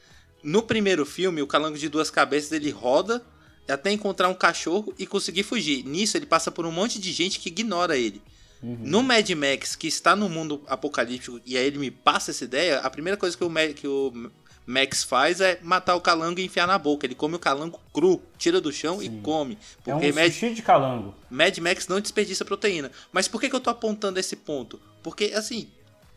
no 0.42 0.62
primeiro 0.62 1.04
filme, 1.04 1.42
o 1.42 1.46
calango 1.46 1.76
de 1.76 1.88
duas 1.88 2.10
cabeças 2.10 2.52
ele 2.52 2.70
roda 2.70 3.22
até 3.68 3.90
encontrar 3.92 4.28
um 4.28 4.34
cachorro 4.34 4.94
e 4.98 5.06
conseguir 5.06 5.42
fugir. 5.42 5.84
Nisso 5.84 6.16
ele 6.16 6.26
passa 6.26 6.50
por 6.50 6.64
um 6.66 6.72
monte 6.72 6.98
de 6.98 7.12
gente 7.12 7.38
que 7.40 7.48
ignora 7.48 7.96
ele. 7.96 8.22
No 8.62 9.02
Mad 9.02 9.28
Max, 9.30 9.76
que 9.76 9.86
está 9.86 10.16
no 10.16 10.28
mundo 10.28 10.62
apocalíptico, 10.66 11.40
e 11.44 11.56
aí 11.58 11.66
ele 11.66 11.78
me 11.78 11.90
passa 11.90 12.30
essa 12.30 12.42
ideia, 12.44 12.78
a 12.80 12.88
primeira 12.90 13.16
coisa 13.16 13.36
que 13.36 13.44
o, 13.44 13.50
Ma- 13.50 13.66
que 13.68 13.86
o 13.86 14.30
Max 14.66 15.04
faz 15.04 15.40
é 15.40 15.60
matar 15.62 15.94
o 15.94 16.00
calango 16.00 16.40
e 16.40 16.44
enfiar 16.44 16.66
na 16.66 16.78
boca. 16.78 17.06
Ele 17.06 17.14
come 17.14 17.36
o 17.36 17.38
calango 17.38 17.78
cru, 17.92 18.20
tira 18.38 18.60
do 18.60 18.72
chão 18.72 19.00
e 19.02 19.08
come. 19.20 19.58
É 19.86 19.94
um 19.94 19.98
Porque 19.98 20.10
Mad, 20.12 20.32
sushi 20.32 20.54
de 20.54 20.62
calango. 20.62 21.14
Mad 21.30 21.56
Max 21.58 21.86
não 21.86 22.00
desperdiça 22.00 22.44
proteína. 22.44 22.90
Mas 23.12 23.28
por 23.28 23.40
que, 23.40 23.48
que 23.50 23.54
eu 23.54 23.60
tô 23.60 23.70
apontando 23.70 24.18
esse 24.18 24.34
ponto? 24.34 24.80
Porque, 25.02 25.26
assim, 25.34 25.68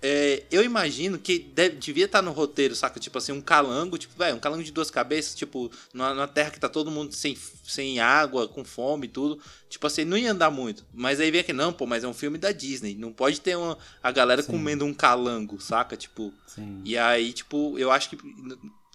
é, 0.01 0.43
eu 0.49 0.63
imagino 0.63 1.17
que 1.19 1.39
deve- 1.39 1.75
devia 1.75 2.05
estar 2.05 2.21
no 2.21 2.31
roteiro, 2.31 2.73
saca? 2.75 2.99
Tipo 2.99 3.17
assim, 3.17 3.31
um 3.31 3.41
calango, 3.41 3.97
tipo, 3.97 4.17
velho, 4.17 4.35
um 4.35 4.39
calango 4.39 4.63
de 4.63 4.71
duas 4.71 4.89
cabeças, 4.89 5.35
tipo, 5.35 5.69
numa, 5.93 6.13
numa 6.13 6.27
terra 6.27 6.51
que 6.51 6.59
tá 6.59 6.69
todo 6.69 6.89
mundo 6.89 7.13
sem, 7.13 7.37
sem 7.65 7.99
água, 7.99 8.47
com 8.47 8.63
fome 8.63 9.07
e 9.07 9.09
tudo. 9.09 9.41
Tipo 9.69 9.87
assim, 9.87 10.05
não 10.05 10.17
ia 10.17 10.31
andar 10.31 10.49
muito. 10.49 10.85
Mas 10.93 11.19
aí 11.19 11.29
vem 11.29 11.41
aqui, 11.41 11.53
não, 11.53 11.73
pô, 11.73 11.85
mas 11.85 12.03
é 12.03 12.07
um 12.07 12.13
filme 12.13 12.37
da 12.37 12.51
Disney. 12.51 12.95
Não 12.95 13.11
pode 13.11 13.41
ter 13.41 13.57
uma, 13.57 13.77
a 14.01 14.11
galera 14.11 14.41
comendo 14.43 14.85
um 14.85 14.93
calango, 14.93 15.59
saca? 15.61 15.97
Tipo. 15.97 16.33
Sim. 16.47 16.81
E 16.85 16.97
aí, 16.97 17.33
tipo, 17.33 17.77
eu 17.77 17.91
acho 17.91 18.09
que. 18.09 18.17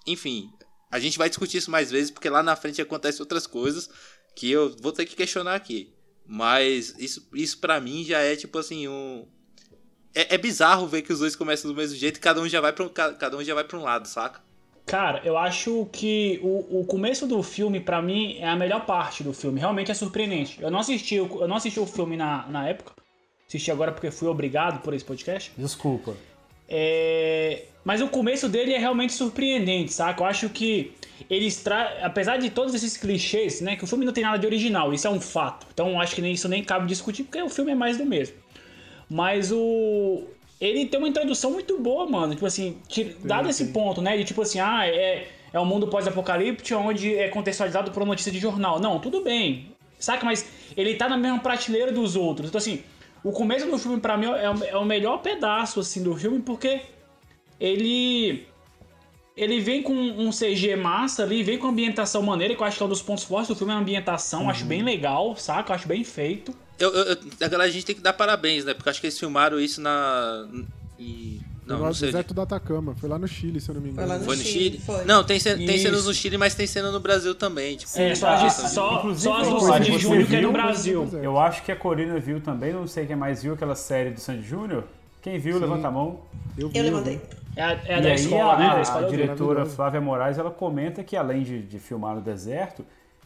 Enfim, 0.06 0.50
a 0.90 0.98
gente 0.98 1.18
vai 1.18 1.28
discutir 1.28 1.58
isso 1.58 1.70
mais 1.70 1.90
vezes, 1.90 2.10
porque 2.10 2.28
lá 2.28 2.42
na 2.42 2.56
frente 2.56 2.80
acontecem 2.80 3.20
outras 3.20 3.46
coisas 3.46 3.88
que 4.34 4.50
eu 4.50 4.74
vou 4.80 4.92
ter 4.92 5.06
que 5.06 5.16
questionar 5.16 5.54
aqui. 5.54 5.92
Mas 6.26 6.94
isso, 6.98 7.28
isso 7.34 7.58
para 7.58 7.80
mim 7.80 8.04
já 8.04 8.20
é 8.20 8.34
tipo 8.36 8.58
assim, 8.58 8.88
um. 8.88 9.26
É, 10.14 10.34
é 10.34 10.38
bizarro 10.38 10.86
ver 10.86 11.02
que 11.02 11.12
os 11.12 11.18
dois 11.18 11.34
começam 11.34 11.70
do 11.70 11.76
mesmo 11.76 11.96
jeito 11.96 12.16
e 12.18 12.20
cada 12.20 12.40
um 12.40 12.48
já 12.48 12.60
vai 12.60 12.72
pra 12.72 12.84
um, 12.84 12.88
ca- 12.88 13.12
cada 13.14 13.36
um 13.36 13.42
já 13.42 13.54
vai 13.54 13.64
pra 13.64 13.78
um 13.78 13.82
lado, 13.82 14.06
saca? 14.06 14.40
Cara, 14.86 15.22
eu 15.24 15.36
acho 15.38 15.88
que 15.92 16.38
o, 16.42 16.80
o 16.80 16.84
começo 16.84 17.26
do 17.26 17.42
filme, 17.42 17.80
pra 17.80 18.02
mim, 18.02 18.36
é 18.38 18.46
a 18.48 18.54
melhor 18.54 18.84
parte 18.84 19.22
do 19.24 19.32
filme. 19.32 19.58
Realmente 19.58 19.90
é 19.90 19.94
surpreendente. 19.94 20.60
Eu 20.60 20.70
não 20.70 20.78
assisti, 20.80 21.18
o- 21.18 21.40
eu 21.40 21.48
não 21.48 21.56
assisti 21.56 21.80
o 21.80 21.86
filme 21.86 22.16
na, 22.16 22.46
na 22.48 22.68
época. 22.68 22.92
Assisti 23.48 23.70
agora 23.70 23.92
porque 23.92 24.10
fui 24.10 24.28
obrigado 24.28 24.80
por 24.82 24.92
esse 24.94 25.04
podcast. 25.04 25.52
Desculpa. 25.56 26.14
É, 26.68 27.64
Mas 27.84 28.00
o 28.00 28.08
começo 28.08 28.48
dele 28.48 28.72
é 28.72 28.78
realmente 28.78 29.12
surpreendente, 29.12 29.92
saca? 29.92 30.22
Eu 30.22 30.26
acho 30.26 30.48
que 30.48 30.92
eles 31.30 31.56
tra... 31.62 31.98
apesar 32.02 32.38
de 32.38 32.50
todos 32.50 32.74
esses 32.74 32.96
clichês, 32.96 33.60
né, 33.60 33.76
que 33.76 33.84
o 33.84 33.86
filme 33.86 34.04
não 34.04 34.12
tem 34.12 34.24
nada 34.24 34.38
de 34.38 34.46
original, 34.46 34.92
isso 34.92 35.06
é 35.06 35.10
um 35.10 35.20
fato. 35.20 35.66
Então 35.72 35.90
eu 35.90 36.00
acho 36.00 36.14
que 36.14 36.22
nem 36.22 36.32
isso 36.32 36.48
nem 36.48 36.62
cabe 36.64 36.86
discutir, 36.86 37.22
porque 37.24 37.40
o 37.42 37.48
filme 37.48 37.72
é 37.72 37.74
mais 37.74 37.96
do 37.98 38.04
mesmo. 38.04 38.36
Mas 39.14 39.52
o 39.52 40.24
ele 40.60 40.86
tem 40.86 40.98
uma 40.98 41.08
introdução 41.08 41.52
muito 41.52 41.78
boa, 41.78 42.04
mano. 42.10 42.34
Tipo 42.34 42.46
assim, 42.46 42.78
ti- 42.88 43.16
dado 43.22 43.48
esse 43.48 43.66
ponto, 43.66 44.02
né, 44.02 44.16
de 44.16 44.24
tipo 44.24 44.42
assim, 44.42 44.58
ah, 44.58 44.84
é 44.88 45.28
é 45.52 45.60
um 45.60 45.64
mundo 45.64 45.86
pós-apocalíptico 45.86 46.80
onde 46.80 47.14
é 47.14 47.28
contextualizado 47.28 47.92
por 47.92 48.02
uma 48.02 48.08
notícia 48.08 48.32
de 48.32 48.40
jornal. 48.40 48.80
Não, 48.80 48.98
tudo 48.98 49.20
bem. 49.22 49.68
Saca? 50.00 50.24
Mas 50.26 50.44
ele 50.76 50.96
tá 50.96 51.08
na 51.08 51.16
mesma 51.16 51.38
prateleira 51.38 51.92
dos 51.92 52.16
outros. 52.16 52.48
Então 52.48 52.58
assim, 52.58 52.82
o 53.22 53.30
começo 53.30 53.70
do 53.70 53.78
filme 53.78 54.00
pra 54.00 54.16
mim 54.16 54.26
é 54.26 54.50
o, 54.50 54.64
é 54.64 54.76
o 54.76 54.84
melhor 54.84 55.18
pedaço 55.22 55.78
assim 55.78 56.02
do 56.02 56.16
filme 56.16 56.40
porque 56.42 56.80
ele 57.60 58.46
ele 59.36 59.60
vem 59.60 59.80
com 59.82 59.92
um 59.92 60.30
CG 60.30 60.74
massa 60.76 61.22
ali, 61.22 61.42
vem 61.44 61.56
com 61.58 61.68
ambientação 61.68 62.20
maneira, 62.22 62.54
que 62.54 62.60
eu 62.62 62.66
acho 62.66 62.76
que 62.76 62.82
é 62.82 62.86
um 62.86 62.88
dos 62.88 63.02
pontos 63.02 63.24
fortes 63.24 63.48
do 63.48 63.54
filme, 63.56 63.72
é 63.72 63.76
a 63.76 63.78
ambientação, 63.78 64.48
acho 64.50 64.64
bem 64.64 64.82
legal, 64.82 65.34
saca? 65.36 65.70
Eu 65.72 65.74
acho 65.76 65.86
bem 65.88 66.02
feito. 66.04 66.52
Eu, 66.78 66.92
eu, 66.92 67.16
a 67.40 67.48
galera, 67.48 67.68
a 67.70 67.72
gente 67.72 67.86
tem 67.86 67.94
que 67.94 68.00
dar 68.02 68.12
parabéns, 68.12 68.64
né? 68.64 68.74
Porque 68.74 68.88
acho 68.90 69.00
que 69.00 69.06
eles 69.06 69.18
filmaram 69.18 69.60
isso 69.60 69.80
na. 69.80 70.46
E, 70.98 71.40
não, 71.66 71.78
no 71.78 71.84
não 71.86 71.94
sei. 71.94 72.08
deserto 72.08 72.34
do 72.34 72.40
Atacama. 72.40 72.94
Foi 72.96 73.08
lá 73.08 73.18
no 73.18 73.26
Chile, 73.26 73.60
se 73.60 73.68
eu 73.70 73.74
não 73.76 73.80
me 73.82 73.90
engano. 73.90 74.06
Foi 74.06 74.14
lá 74.16 74.18
no 74.18 74.24
Foi 74.26 74.36
no 74.36 74.42
Chile, 74.42 74.64
Chile? 74.70 74.78
foi. 74.84 75.04
Não, 75.04 75.24
tem, 75.24 75.38
cen- 75.38 75.56
tem 75.64 75.78
cenas 75.78 76.04
no 76.06 76.12
Chile, 76.14 76.36
mas 76.36 76.54
tem 76.54 76.66
cena 76.66 76.90
no 76.90 77.00
Brasil 77.00 77.34
também. 77.34 77.76
Tipo, 77.76 77.90
É, 77.98 78.14
só, 78.14 78.48
só, 78.50 78.98
inclusive, 78.98 79.22
só 79.34 79.40
as 79.40 79.48
do 79.48 79.60
Sandy 79.60 79.98
Júnior 79.98 80.26
que 80.26 80.36
é 80.36 80.40
no? 80.40 80.52
Brasil. 80.52 81.08
Eu 81.22 81.38
acho 81.38 81.62
que 81.62 81.72
a 81.72 81.76
Corina 81.76 82.18
viu 82.18 82.40
também, 82.40 82.72
não 82.72 82.86
sei 82.86 83.06
quem 83.06 83.16
mais 83.16 83.42
viu 83.42 83.54
aquela 83.54 83.74
série 83.74 84.10
do 84.10 84.20
Sandy 84.20 84.42
Júnior. 84.46 84.84
Quem 85.22 85.38
viu, 85.38 85.58
levanta 85.58 85.88
a 85.88 85.90
mão. 85.90 86.20
Eu, 86.58 86.68
vi, 86.68 86.76
Eu 86.78 86.84
levantei. 86.84 87.20
É 87.56 87.62
a, 87.62 87.70
é 87.86 87.94
a 87.94 87.98
e 87.98 88.02
da 88.02 88.08
aí 88.10 88.14
escola, 88.16 88.52
a, 88.54 88.58
né? 88.58 88.66
A 88.86 89.00
vi. 89.00 89.10
diretora. 89.10 89.64
Flávia 89.64 90.00
Moraes, 90.00 90.36
ela 90.38 90.50
comenta 90.50 91.02
que 91.02 91.16
além 91.16 91.42
de, 91.44 91.62
de 91.62 91.78
filmar 91.78 92.14
no 92.14 92.20
deserto, 92.20 92.84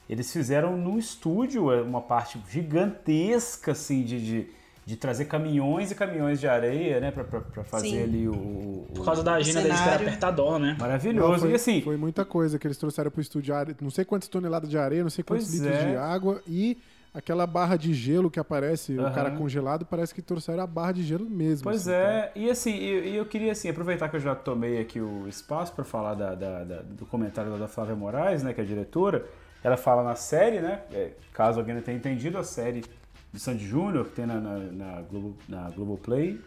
eles 0.09 0.32
fizeram 0.32 0.76
no 0.76 0.98
estúdio 0.98 1.70
é, 1.72 1.82
uma 1.82 2.00
parte 2.00 2.38
gigantesca, 2.50 3.72
assim, 3.72 4.02
de, 4.02 4.24
de, 4.24 4.46
de 4.86 4.96
trazer 4.96 5.26
caminhões 5.26 5.90
e 5.90 5.94
caminhões 5.94 6.40
de 6.40 6.48
areia, 6.48 6.98
né, 7.00 7.11
pra, 7.11 7.24
pra, 7.24 7.40
pra 7.40 7.64
fazer 7.64 7.88
Sim. 7.90 8.02
ali 8.02 8.28
o... 8.28 8.32
o- 8.32 8.86
Por 8.94 9.04
causa 9.04 9.22
da 9.22 9.34
agenda 9.34 9.62
deles 9.62 9.78
que 9.80 9.88
era 9.88 9.96
apertadona, 9.96 10.59
né? 10.66 10.72
Não, 10.72 10.86
Maravilhoso. 10.86 11.40
foi, 11.40 11.50
e 11.50 11.54
assim, 11.54 11.82
foi 11.82 11.96
muita 11.96 12.24
coisa 12.24 12.59
que 12.59 12.66
eles 12.66 12.78
trouxeram 12.78 13.11
pro 13.11 13.20
estúdio. 13.20 13.54
Não 13.80 13.90
sei 13.90 14.04
quantas 14.04 14.28
toneladas 14.28 14.68
de 14.70 14.78
areia, 14.78 15.02
não 15.02 15.11
sei 15.11 15.22
quantos 15.22 15.52
litros 15.52 15.70
é. 15.74 15.90
de 15.90 15.96
água 15.96 16.42
e 16.46 16.78
aquela 17.12 17.46
barra 17.46 17.76
de 17.76 17.92
gelo 17.94 18.30
que 18.30 18.38
aparece, 18.38 18.94
o 18.96 19.00
Aham. 19.00 19.12
cara 19.12 19.30
congelado, 19.32 19.84
parece 19.84 20.14
que 20.14 20.22
trouxeram 20.22 20.62
a 20.62 20.66
barra 20.66 20.92
de 20.92 21.02
gelo 21.02 21.28
mesmo. 21.28 21.64
Pois 21.64 21.88
assim, 21.88 21.90
é, 21.92 22.32
e 22.36 22.50
assim, 22.50 22.70
e 22.74 23.09
e 23.11 23.16
eu, 23.16 23.26
queria 23.26 23.52
assim, 23.52 23.68
aproveitar 23.68 24.09
que 24.09 24.16
eu 24.16 24.20
já 24.20 24.34
tomei 24.34 24.78
aqui 24.80 25.00
o 25.00 25.26
espaço 25.28 25.72
para 25.72 25.84
falar 25.84 26.14
da- 26.14 26.34
da- 26.34 26.64
da- 26.64 26.82
do 26.82 27.04
comentário 27.06 27.56
da 27.59 27.66
Flávia 27.66 27.96
Moraes, 27.96 28.42
né, 28.42 28.52
que 28.52 28.61
é 28.61 28.64
a 28.64 28.66
diretora. 28.66 29.26
Ela 29.62 29.76
fala 29.76 30.02
na 30.02 30.14
série, 30.14 30.61
né? 30.61 30.82
é, 30.92 31.12
caso 31.32 31.59
alguém 31.59 31.74
não 31.74 31.82
tenha 31.82 31.96
entendido, 31.96 32.38
a 32.38 32.44
série 32.44 32.84
de 33.32 33.38
Sandy 33.38 33.66
Júnior, 33.66 34.06
que 34.06 34.12
tem 34.12 34.26
na, 34.26 34.40
na, 34.40 34.59
na, 34.59 35.02
Globo, 35.02 35.36
na 35.48 35.70
Globoplay, 35.70 36.40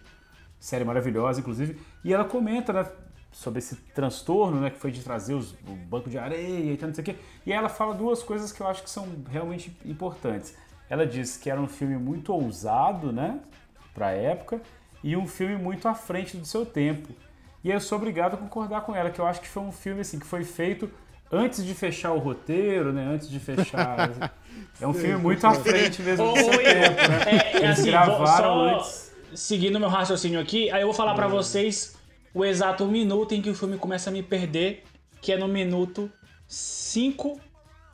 série 0.59 0.83
maravilhosa, 0.83 1.39
inclusive, 1.39 1.79
e 2.03 2.13
ela 2.13 2.25
comenta, 2.25 2.73
né, 2.73 2.85
sobre 3.31 3.59
esse 3.59 3.75
transtorno, 3.75 4.59
né, 4.59 4.69
que 4.69 4.77
foi 4.77 4.91
de 4.91 5.01
trazer 5.03 5.33
os, 5.33 5.53
o 5.67 5.75
banco 5.89 6.09
de 6.09 6.17
areia 6.17 6.73
e 6.73 6.77
tanto, 6.77 6.87
não 6.87 6.95
sei 6.95 7.01
o 7.01 7.05
quê. 7.05 7.15
E 7.45 7.53
ela 7.53 7.69
fala 7.69 7.93
duas 7.93 8.21
coisas 8.21 8.51
que 8.51 8.61
eu 8.61 8.67
acho 8.67 8.83
que 8.83 8.89
são 8.89 9.07
realmente 9.29 9.75
importantes. 9.85 10.55
Ela 10.89 11.05
diz 11.05 11.37
que 11.37 11.49
era 11.49 11.59
um 11.59 11.67
filme 11.67 11.97
muito 11.97 12.33
ousado, 12.33 13.11
né, 13.11 13.39
para 13.93 14.07
a 14.07 14.11
época, 14.11 14.61
e 15.03 15.15
um 15.15 15.27
filme 15.27 15.55
muito 15.55 15.87
à 15.87 15.93
frente 15.95 16.37
do 16.37 16.45
seu 16.45 16.65
tempo. 16.65 17.09
E 17.63 17.69
eu 17.69 17.79
sou 17.79 17.97
obrigado 17.97 18.33
a 18.33 18.37
concordar 18.37 18.81
com 18.81 18.95
ela, 18.95 19.09
que 19.09 19.19
eu 19.19 19.25
acho 19.25 19.39
que 19.39 19.47
foi 19.47 19.63
um 19.63 19.71
filme 19.71 20.01
assim 20.01 20.19
que 20.19 20.25
foi 20.25 20.43
feito 20.43 20.89
antes 21.31 21.63
de 21.65 21.73
fechar 21.73 22.11
o 22.11 22.19
roteiro, 22.19 22.91
né? 22.91 23.05
Antes 23.13 23.29
de 23.29 23.39
fechar. 23.39 24.31
É 24.79 24.87
um 24.87 24.93
filme 24.93 25.15
muito 25.15 25.45
à 25.45 25.53
frente 25.53 26.01
mesmo 26.01 26.25
Ô, 26.25 26.33
do 26.33 26.39
seu 26.39 26.47
ô, 26.49 26.57
tempo, 26.57 26.63
né? 26.63 27.21
É, 27.25 27.57
é 27.57 27.57
Eles 27.57 27.79
assim, 27.79 27.91
gravaram 27.91 28.61
antes. 28.61 29.11
seguindo 29.35 29.79
meu 29.79 29.89
raciocínio 29.89 30.39
aqui, 30.39 30.71
aí 30.71 30.81
eu 30.81 30.87
vou 30.87 30.93
falar 30.93 31.13
pra 31.13 31.27
vocês 31.27 31.95
o 32.33 32.43
exato 32.43 32.85
minuto 32.85 33.33
em 33.33 33.41
que 33.41 33.49
o 33.49 33.55
filme 33.55 33.77
começa 33.77 34.09
a 34.09 34.13
me 34.13 34.23
perder, 34.23 34.83
que 35.21 35.31
é 35.31 35.37
no 35.37 35.47
minuto 35.47 36.11
5 36.47 37.39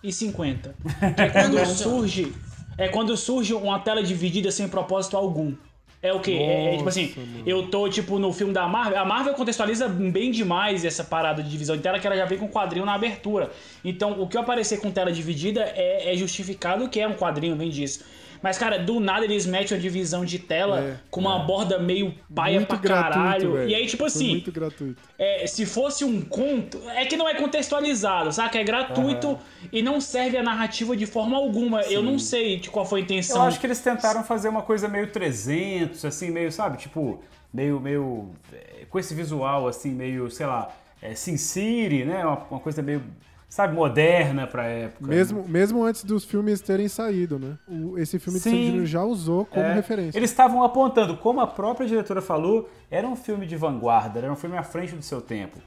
e 0.01 0.13
50. 0.13 0.75
Que 1.15 1.21
é 1.21 1.29
quando 1.29 1.65
surge, 1.67 2.33
é 2.77 2.88
quando 2.88 3.17
surge 3.17 3.53
uma 3.53 3.79
tela 3.79 4.01
dividida 4.01 4.49
sem 4.51 4.67
propósito 4.67 5.17
algum. 5.17 5.53
É 6.02 6.14
o 6.14 6.20
quê? 6.20 6.34
É, 6.34 6.76
é 6.76 6.78
tipo 6.78 6.89
assim, 6.89 7.14
mano. 7.18 7.43
eu 7.45 7.68
tô 7.70 7.89
tipo 7.89 8.20
no 8.20 8.32
filme 8.32 8.54
da 8.54 8.68
Marvel, 8.68 9.00
a 9.00 9.06
Marvel 9.06 9.34
contextualiza 9.34 9.88
bem 9.88 10.30
demais 10.30 10.86
essa 10.86 11.04
parada 11.04 11.41
de 11.41 11.50
divisão 11.50 11.76
de 11.76 11.82
tela 11.82 12.00
que 12.00 12.06
ela 12.06 12.16
já 12.16 12.26
vem 12.26 12.38
com 12.38 12.48
quadrinho 12.48 12.86
na 12.86 12.93
abertura. 12.93 13.52
Então, 13.84 14.22
o 14.22 14.28
que 14.28 14.38
eu 14.38 14.41
aparecer 14.41 14.80
com 14.80 14.91
tela 14.91 15.12
dividida 15.12 15.62
é, 15.76 16.14
é 16.14 16.16
justificado 16.16 16.88
que 16.88 17.00
é 17.00 17.08
um 17.08 17.16
quadrinho, 17.16 17.56
vem 17.56 17.70
disso. 17.70 18.04
Mas, 18.41 18.57
cara, 18.57 18.77
do 18.79 18.99
nada 18.99 19.25
eles 19.25 19.45
metem 19.45 19.77
a 19.77 19.79
divisão 19.79 20.23
de 20.25 20.39
tela 20.39 20.79
É. 20.79 20.97
com 21.09 21.19
uma 21.21 21.39
borda 21.39 21.79
meio 21.79 22.13
paia 22.33 22.55
muito 22.57 22.67
pra 22.67 22.77
gratuito, 22.77 23.13
caralho. 23.19 23.53
velho. 23.53 23.69
E 23.69 23.75
aí, 23.75 23.85
tipo 23.85 23.97
Foi 23.99 24.07
assim, 24.07 24.29
muito 24.31 24.51
gratuito. 24.51 25.01
é, 25.17 25.45
se 25.47 25.65
fosse 25.65 26.03
um 26.05 26.21
conto, 26.21 26.79
é 26.91 27.05
que 27.05 27.15
não 27.17 27.27
é 27.27 27.33
contextualizado, 27.35 28.31
saca? 28.31 28.57
É 28.59 28.63
gratuito 28.63 29.38
e 29.71 29.81
não 29.81 29.99
serve 29.99 30.38
a 30.38 30.43
narrativa 30.43 30.95
de 30.95 31.05
forma 31.05 31.38
alguma. 31.38 31.81
Eu 31.81 32.01
não 32.03 32.17
sei 32.19 32.57
de 32.59 32.69
qual 32.69 32.85
foi 32.85 33.01
a 33.01 33.03
intenção. 33.03 33.38
Eu 33.38 33.43
acho 33.43 33.59
que 33.59 33.65
eles 33.67 33.79
tentaram 33.79 34.23
fazer 34.23 34.49
uma 34.49 34.61
coisa 34.61 34.88
meio 34.88 35.07
300, 35.11 36.03
assim, 36.05 36.29
meio, 36.31 36.51
sabe? 36.51 36.77
Tipo, 36.77 37.21
meio, 37.53 37.79
meio. 37.79 38.31
é, 38.53 38.85
com 38.89 38.97
esse 38.99 39.13
visual, 39.13 39.67
assim, 39.67 39.91
meio, 39.91 40.29
sei 40.31 40.45
lá, 40.45 40.69
é, 41.01 41.13
Sin 41.15 41.38
City, 41.38 42.03
né? 42.05 42.25
Uma, 42.25 42.38
uma 42.51 42.59
coisa 42.59 42.81
meio, 42.81 43.03
sabe, 43.48 43.74
moderna 43.76 44.45
pra 44.48 44.66
época. 44.66 45.08
Mesmo, 45.08 45.48
mesmo 45.48 45.84
antes 45.84 46.04
dos 46.04 46.24
filmes 46.26 46.62
terem 46.62 46.88
saído, 46.88 47.39
né? 47.39 47.58
O- 47.68 47.98
esse 47.98 48.20
filme 48.20 48.39
de 48.39 48.43
Sim. 48.43 48.52
Sandy 48.52 48.66
Júnior 48.68 48.86
já 48.86 49.04
usou 49.04 49.45
como 49.45 49.66
É, 49.66 49.74
referência. 49.74 50.18
Eles 50.18 50.30
estavam 50.30 50.64
apontando, 50.64 51.18
como 51.18 51.39
a 51.39 51.48
própria 51.48 51.88
diretora 51.88 52.22
falou, 52.22 52.70
era 52.89 53.08
um 53.08 53.16
filme 53.16 53.45
de 53.45 53.56
vanguarda, 53.56 54.20
era 54.20 54.32
um 54.32 54.36
filme 54.36 54.58
à 54.58 54.64
frente 54.64 54.95
do 54.95 55.02
seu 55.02 55.22
tempo. 55.22 55.58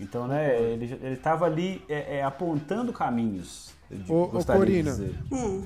Então, 0.00 0.28
né, 0.28 0.60
ele, 0.72 0.98
ele 1.02 1.16
tava 1.16 1.44
ali 1.44 1.82
é, 1.88 2.18
é, 2.18 2.22
apontando 2.22 2.92
caminhos. 2.92 3.76
Ô, 4.06 4.24
ô, 4.34 4.38
de 4.38 4.44
Corina, 4.44 4.90
dizer. 4.90 5.14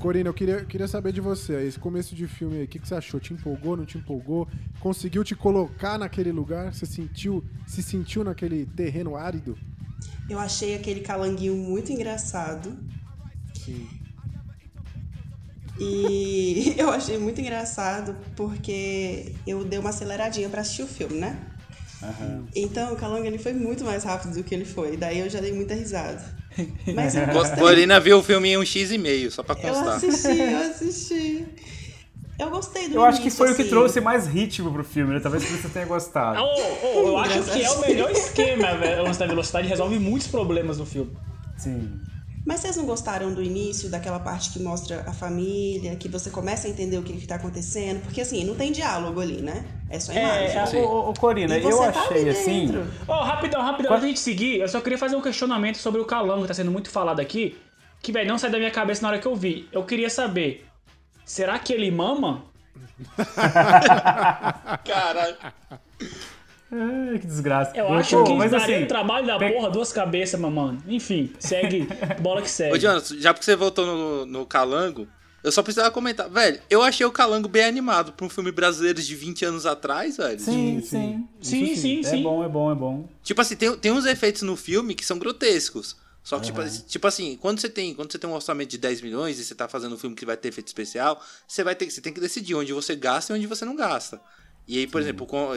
Corina, 0.01 0.29
eu 0.29 0.35
queria, 0.35 0.65
queria 0.65 0.87
saber 0.87 1.13
de 1.13 1.21
você. 1.21 1.65
Esse 1.67 1.79
começo 1.79 2.15
de 2.15 2.29
filme 2.29 2.59
aí, 2.59 2.65
o 2.65 2.69
que, 2.69 2.79
que 2.79 2.87
você 2.87 2.95
achou? 2.95 3.19
Te 3.19 3.35
empolgou, 3.35 3.77
não 3.77 3.85
te 3.85 3.99
empolgou? 3.99 4.47
Conseguiu 4.79 5.25
te 5.25 5.35
colocar 5.35 5.99
naquele 5.99 6.31
lugar? 6.31 6.73
Você 6.73 6.87
sentiu, 6.87 7.45
se 7.67 7.83
sentiu 7.83 8.23
naquele 8.23 8.65
terreno 8.65 9.17
árido? 9.17 9.59
Eu 10.29 10.39
achei 10.39 10.75
aquele 10.75 11.01
calanguinho 11.01 11.57
muito 11.57 11.93
engraçado. 11.93 12.79
Sim. 13.55 13.89
E 15.79 16.75
eu 16.79 16.91
achei 16.91 17.19
muito 17.19 17.41
engraçado 17.41 18.17
porque 18.37 19.35
eu 19.47 19.65
dei 19.65 19.79
uma 19.79 19.91
aceleradinha 19.91 20.49
pra 20.49 20.61
assistir 20.61 20.83
o 20.83 20.87
filme, 20.87 21.19
né? 21.19 21.39
Então 22.55 22.93
o 22.93 22.97
calango 22.97 23.27
ele 23.27 23.39
foi 23.39 23.53
muito 23.53 23.85
mais 23.85 24.03
rápido 24.03 24.35
do 24.35 24.43
que 24.43 24.55
ele 24.55 24.65
foi. 24.65 24.97
Daí 24.97 25.21
eu 25.21 25.31
já 25.31 25.41
dei 25.41 25.53
muita 25.53 25.75
risada. 25.75 26.23
Mas 26.95 27.15
eu 27.15 27.27
gostei. 27.29 27.59
Corina 27.59 28.01
viu 28.01 28.19
o 28.19 28.23
filme 28.23 28.51
em 28.51 28.59
um 28.59 28.65
X 28.65 28.91
e 28.91 28.99
meio, 28.99 29.31
só 29.31 29.43
pra 29.43 29.55
Eu 29.55 29.73
constar. 29.73 29.97
assisti, 29.97 30.39
eu 30.39 30.59
assisti. 30.59 31.45
Eu 32.39 32.51
gostei 32.51 32.89
do 32.89 32.95
Eu 32.97 33.05
acho 33.05 33.23
que 33.23 33.31
foi 33.31 33.53
o 33.53 33.55
que 33.55 33.63
assim. 33.63 33.71
trouxe 33.71 34.01
mais 34.01 34.27
ritmo 34.27 34.73
pro 34.73 34.83
filme, 34.83 35.15
né? 35.15 35.21
Talvez 35.21 35.45
por 35.45 35.53
isso 35.53 35.63
você 35.63 35.69
tenha 35.69 35.87
gostado. 35.87 36.41
Ô, 36.41 36.45
ô, 36.45 37.09
eu 37.09 37.19
acho 37.19 37.43
que 37.45 37.63
é 37.63 37.71
o 37.71 37.81
melhor 37.81 38.11
esquema, 38.13 38.75
velho. 38.77 39.03
O 39.03 39.05
lance 39.05 39.19
da 39.19 39.27
velocidade 39.27 39.69
resolve 39.69 39.99
muitos 39.99 40.29
problemas 40.29 40.79
no 40.79 40.87
filme. 40.87 41.13
Sim. 41.57 42.01
Mas 42.45 42.59
vocês 42.61 42.77
não 42.77 42.85
gostaram 42.87 43.33
do 43.33 43.41
início, 43.41 43.89
daquela 43.89 44.19
parte 44.19 44.51
que 44.51 44.59
mostra 44.59 45.05
a 45.07 45.13
família, 45.13 45.95
que 45.95 46.09
você 46.09 46.29
começa 46.29 46.67
a 46.67 46.71
entender 46.71 46.99
o 46.99 47.03
que, 47.03 47.13
que 47.13 47.27
tá 47.27 47.37
acontecendo? 47.37 48.01
Porque 48.03 48.21
assim, 48.21 48.45
não 48.45 48.57
tem 48.57 48.73
diálogo 48.73 49.21
ali, 49.21 49.41
né? 49.41 49.65
É 49.89 50.01
só 50.01 50.13
imagem. 50.13 50.81
É, 50.81 50.83
ô, 50.83 50.89
ô, 50.89 51.11
ô, 51.11 51.15
Corina, 51.15 51.57
eu 51.57 51.71
você 51.71 51.93
tá 51.93 52.01
achei 52.01 52.29
assim. 52.29 52.67
dentro. 52.67 52.87
Ó, 53.07 53.23
rapidão, 53.23 53.63
rapidão, 53.63 53.93
antes 53.93 54.03
de 54.03 54.09
gente 54.09 54.21
seguir, 54.21 54.59
eu 54.59 54.69
só 54.69 54.81
queria 54.81 54.99
fazer 54.99 55.15
um 55.15 55.21
questionamento 55.23 55.77
sobre 55.79 56.01
o 56.01 56.05
calango 56.05 56.43
que 56.43 56.49
tá 56.49 56.55
sendo 56.55 56.73
muito 56.73 56.91
falado 56.91 57.21
aqui. 57.21 57.57
Que, 58.03 58.11
velho, 58.11 58.29
não 58.29 58.39
sai 58.39 58.51
da 58.51 58.59
minha 58.59 58.73
cabeça 58.73 59.03
na 59.03 59.09
hora 59.11 59.19
que 59.21 59.27
eu 59.27 59.37
vi. 59.37 59.69
Eu 59.71 59.85
queria 59.85 60.11
saber, 60.11 60.67
será 61.25 61.59
que 61.59 61.73
ele 61.73 61.91
mama? 61.91 62.45
Caralho. 64.85 65.37
Ai, 66.75 67.19
que 67.19 67.27
desgraça. 67.27 67.77
Eu 67.77 67.87
Pô, 67.87 67.93
acho 67.95 68.25
que 68.25 68.33
mas 68.35 68.51
daria 68.51 68.77
assim, 68.77 68.85
um 68.85 68.89
trabalho 68.89 69.27
da 69.27 69.39
pe- 69.39 69.51
porra, 69.53 69.71
duas 69.71 69.93
cabeças, 69.93 70.41
mamãe. 70.41 70.79
Enfim, 70.89 71.31
segue, 71.39 71.87
bola 72.21 72.41
que 72.41 72.51
segue. 72.51 72.75
Ô, 72.75 72.79
Jonas, 72.79 73.09
já 73.09 73.35
porque 73.35 73.45
você 73.45 73.55
voltou 73.55 73.85
no, 73.85 74.25
no 74.27 74.47
Calango, 74.47 75.07
eu 75.45 75.53
só 75.53 75.63
precisava 75.63 75.91
comentar. 75.91 76.31
Velho, 76.31 76.61
eu 76.71 76.83
achei 76.83 77.05
o 77.05 77.13
Calango 77.13 77.47
bem 77.49 77.65
animado 77.65 78.13
pra 78.13 78.25
um 78.25 78.31
filme 78.31 78.51
brasileiro 78.51 79.03
de 79.03 79.15
20 79.15 79.45
anos 79.45 79.67
atrás, 79.67 80.17
velho. 80.17 80.41
Sim, 80.41 80.81
sim. 80.81 81.29
Sim, 81.43 81.65
Isso 81.65 81.83
sim, 81.83 82.01
É 82.01 82.03
sim. 82.05 82.23
bom, 82.23 82.43
é 82.43 82.49
bom, 82.49 82.73
é 82.73 82.75
bom. 82.75 83.05
Tipo 83.23 83.41
assim, 83.43 83.55
tem, 83.57 83.77
tem 83.77 83.93
uns 83.93 84.07
efeitos 84.07 84.41
no 84.43 84.57
filme 84.57 84.95
que 84.95 85.05
são 85.05 85.19
grotescos. 85.19 86.01
Só 86.23 86.39
que, 86.39 86.47
tipo, 86.47 86.61
assim- 86.61 86.83
tipo 86.87 87.07
assim, 87.07 87.37
quando 87.37 87.61
você, 87.61 87.69
tem, 87.69 87.95
quando 87.95 88.13
você 88.13 88.19
tem 88.19 88.31
um 88.31 88.35
orçamento 88.35 88.71
de 88.71 88.79
10 88.79 89.01
milhões 89.01 89.39
e 89.39 89.45
você 89.45 89.55
tá 89.55 89.69
fazendo 89.69 89.95
um 89.95 89.99
filme 89.99 90.15
que 90.15 90.25
vai 90.25 90.37
ter 90.37 90.49
efeito 90.49 90.69
especial, 90.69 91.21
você 91.47 91.65
vai 91.65 91.75
ter 91.75 91.91
você 91.91 92.01
tem 92.01 92.13
que 92.13 92.21
decidir 92.21 92.55
onde 92.55 92.73
você 92.73 92.95
gasta 92.95 93.33
e 93.33 93.37
onde 93.37 93.47
você 93.47 93.65
não 93.65 93.75
gasta. 93.75 94.21
E 94.69 94.79
aí, 94.79 94.87
por 94.87 95.01
exemplo, 95.01 95.27
com- 95.27 95.49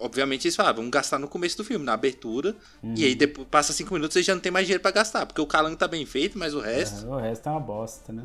obviamente 0.00 0.46
eles 0.46 0.56
falavam, 0.56 0.76
vamos 0.76 0.90
gastar 0.90 1.18
no 1.18 1.28
começo 1.28 1.58
do 1.58 1.64
filme, 1.64 1.84
na 1.84 1.92
abertura, 1.92 2.56
e 2.82 3.04
aí 3.04 3.14
depois 3.14 3.46
passa 3.50 3.72
5 3.72 3.92
minutos 3.92 4.14
você 4.14 4.22
já 4.22 4.34
não 4.34 4.40
tem 4.40 4.50
mais 4.50 4.66
dinheiro 4.66 4.80
pra 4.82 4.90
gastar, 4.90 5.26
porque 5.26 5.40
o 5.40 5.46
calango 5.46 5.76
tá 5.76 5.86
bem 5.86 6.06
feito, 6.06 6.38
mas 6.38 6.54
o 6.54 6.60
resto. 6.60 7.06
O 7.06 7.16
resto 7.18 7.46
é 7.48 7.52
uma 7.52 7.60
bosta, 7.60 8.12
né? 8.12 8.24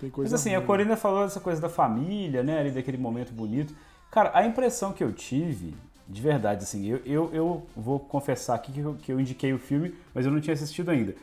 Tem 0.00 0.10
coisa 0.10 0.30
Mas 0.30 0.40
assim, 0.40 0.54
a 0.54 0.58
ruim. 0.58 0.66
Corina 0.66 0.96
falou 0.96 1.24
dessa 1.24 1.40
coisa 1.40 1.60
da 1.60 1.68
família, 1.68 2.42
né? 2.42 2.58
Ali 2.60 2.70
daquele 2.70 2.96
momento 2.96 3.32
bonito. 3.32 3.74
Cara, 4.10 4.30
a 4.34 4.44
impressão 4.46 4.92
que 4.92 5.02
eu 5.02 5.12
tive, 5.12 5.74
de 6.08 6.20
verdade, 6.20 6.62
assim, 6.64 6.86
eu, 6.86 7.00
eu, 7.04 7.30
eu 7.32 7.66
vou 7.76 7.98
confessar 7.98 8.54
aqui 8.54 8.72
que 8.72 8.80
eu, 8.80 8.94
que 9.02 9.12
eu 9.12 9.20
indiquei 9.20 9.52
o 9.52 9.58
filme, 9.58 9.94
mas 10.14 10.26
eu 10.26 10.32
não 10.32 10.40
tinha 10.40 10.54
assistido 10.54 10.90
ainda. 10.90 11.14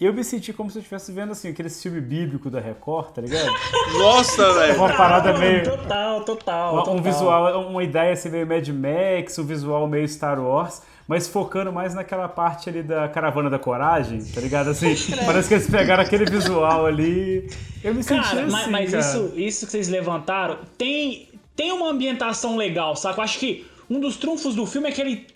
Eu 0.00 0.12
me 0.12 0.24
senti 0.24 0.52
como 0.52 0.70
se 0.70 0.76
eu 0.78 0.80
estivesse 0.80 1.12
vendo, 1.12 1.30
assim, 1.32 1.48
aquele 1.48 1.70
filme 1.70 2.00
bíblico 2.00 2.50
da 2.50 2.58
Record, 2.60 3.10
tá 3.12 3.20
ligado? 3.22 3.48
Nossa, 3.96 4.52
velho! 4.54 4.76
Uma 4.76 4.92
parada 4.92 5.32
Não, 5.32 5.38
meio. 5.38 5.62
Total, 5.64 6.24
total. 6.24 6.72
Uma- 6.74 6.82
total. 6.84 6.96
um 6.98 7.02
visual, 7.02 7.68
uma 7.68 7.82
ideia 7.84 8.12
assim 8.12 8.28
meio 8.28 8.46
Mad 8.46 8.68
Max, 8.68 9.38
um 9.38 9.44
visual 9.44 9.86
meio 9.86 10.06
Star 10.08 10.40
Wars, 10.40 10.82
mas 11.06 11.28
focando 11.28 11.72
mais 11.72 11.94
naquela 11.94 12.28
parte 12.28 12.68
ali 12.68 12.82
da 12.82 13.08
caravana 13.08 13.48
da 13.48 13.58
coragem, 13.58 14.22
tá 14.24 14.40
ligado? 14.40 14.70
Assim, 14.70 14.94
parece 15.24 15.46
que 15.48 15.54
eles 15.54 15.70
pegaram 15.70 16.02
aquele 16.02 16.24
visual 16.24 16.86
ali. 16.86 17.48
Eu 17.82 17.94
me 17.94 18.02
senti 18.02 18.20
Cara, 18.28 18.42
assim, 18.42 18.50
mas, 18.50 18.66
mas 18.66 18.90
cara. 18.90 19.00
Isso, 19.00 19.32
isso 19.36 19.66
que 19.66 19.72
vocês 19.72 19.88
levantaram 19.88 20.58
tem, 20.76 21.28
tem 21.54 21.70
uma 21.70 21.88
ambientação 21.88 22.56
legal, 22.56 22.96
saca? 22.96 23.20
Eu 23.20 23.24
acho 23.24 23.38
que 23.38 23.64
um 23.88 24.00
dos 24.00 24.16
trunfos 24.16 24.56
do 24.56 24.66
filme 24.66 24.88
é 24.88 24.92
que 24.92 25.00
ele. 25.00 25.26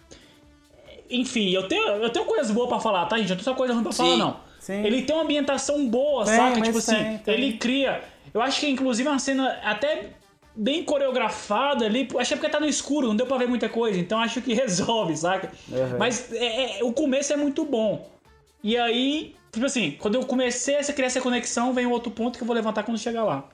Enfim, 1.11 1.51
eu 1.51 1.67
tenho, 1.69 1.87
eu 1.89 2.11
tenho 2.11 2.27
coisas 2.27 2.51
boas 2.51 2.69
pra 2.69 2.81
falar, 2.81 3.07
tá, 3.07 3.17
gente? 3.17 3.31
Eu 3.31 3.37
tenho 3.37 3.45
só 3.45 3.55
coisa 3.55 3.73
ruim 3.73 3.83
pra 3.83 3.93
Sim, 3.93 3.99
falar, 3.99 4.17
não. 4.17 4.48
Sim. 4.69 4.85
Ele 4.85 5.03
tem 5.03 5.17
uma 5.17 5.25
ambientação 5.25 5.89
boa, 5.89 6.25
Tem, 6.25 6.37
saca? 6.37 6.61
Tipo 6.61 6.79
assim, 6.79 6.95
tem, 6.95 7.19
tem. 7.19 7.35
ele 7.35 7.53
cria. 7.59 8.03
Eu 8.35 8.43
acho 8.43 8.61
que 8.61 8.69
inclusive 8.69 9.09
é 9.09 9.13
uma 9.13 9.19
cena 9.19 9.59
até 9.65 10.11
bem 10.55 10.85
coreografada 10.85 11.87
ali. 11.87 12.07
Achei 12.19 12.37
porque 12.37 12.51
tá 12.51 12.61
no 12.61 12.67
escuro, 12.69 13.09
não 13.09 13.17
deu 13.17 13.27
pra 13.27 13.39
ver 13.39 13.49
muita 13.49 13.69
coisa. 13.69 13.99
Então 13.99 14.19
acho 14.19 14.43
que 14.43 14.53
resolve, 14.55 15.17
saca? 15.17 15.51
Uhum. 15.69 15.99
Mas 15.99 16.33
é- 16.33 16.81
é- 16.81 16.85
o 16.85 16.93
começo 16.93 17.33
é 17.33 17.37
muito 17.37 17.65
bom. 17.65 18.11
E 18.63 18.77
aí, 18.77 19.35
tipo 19.53 19.65
assim, 19.67 19.97
quando 19.99 20.17
eu 20.17 20.27
comecei 20.27 20.77
a 20.77 20.85
criar 20.93 21.07
essa 21.07 21.21
conexão, 21.21 21.73
vem 21.73 21.87
um 21.87 21.91
outro 21.93 22.11
ponto 22.11 22.37
que 22.37 22.43
eu 22.43 22.47
vou 22.47 22.55
levantar 22.55 22.83
quando 22.83 22.99
chegar 22.99 23.25
lá. 23.25 23.49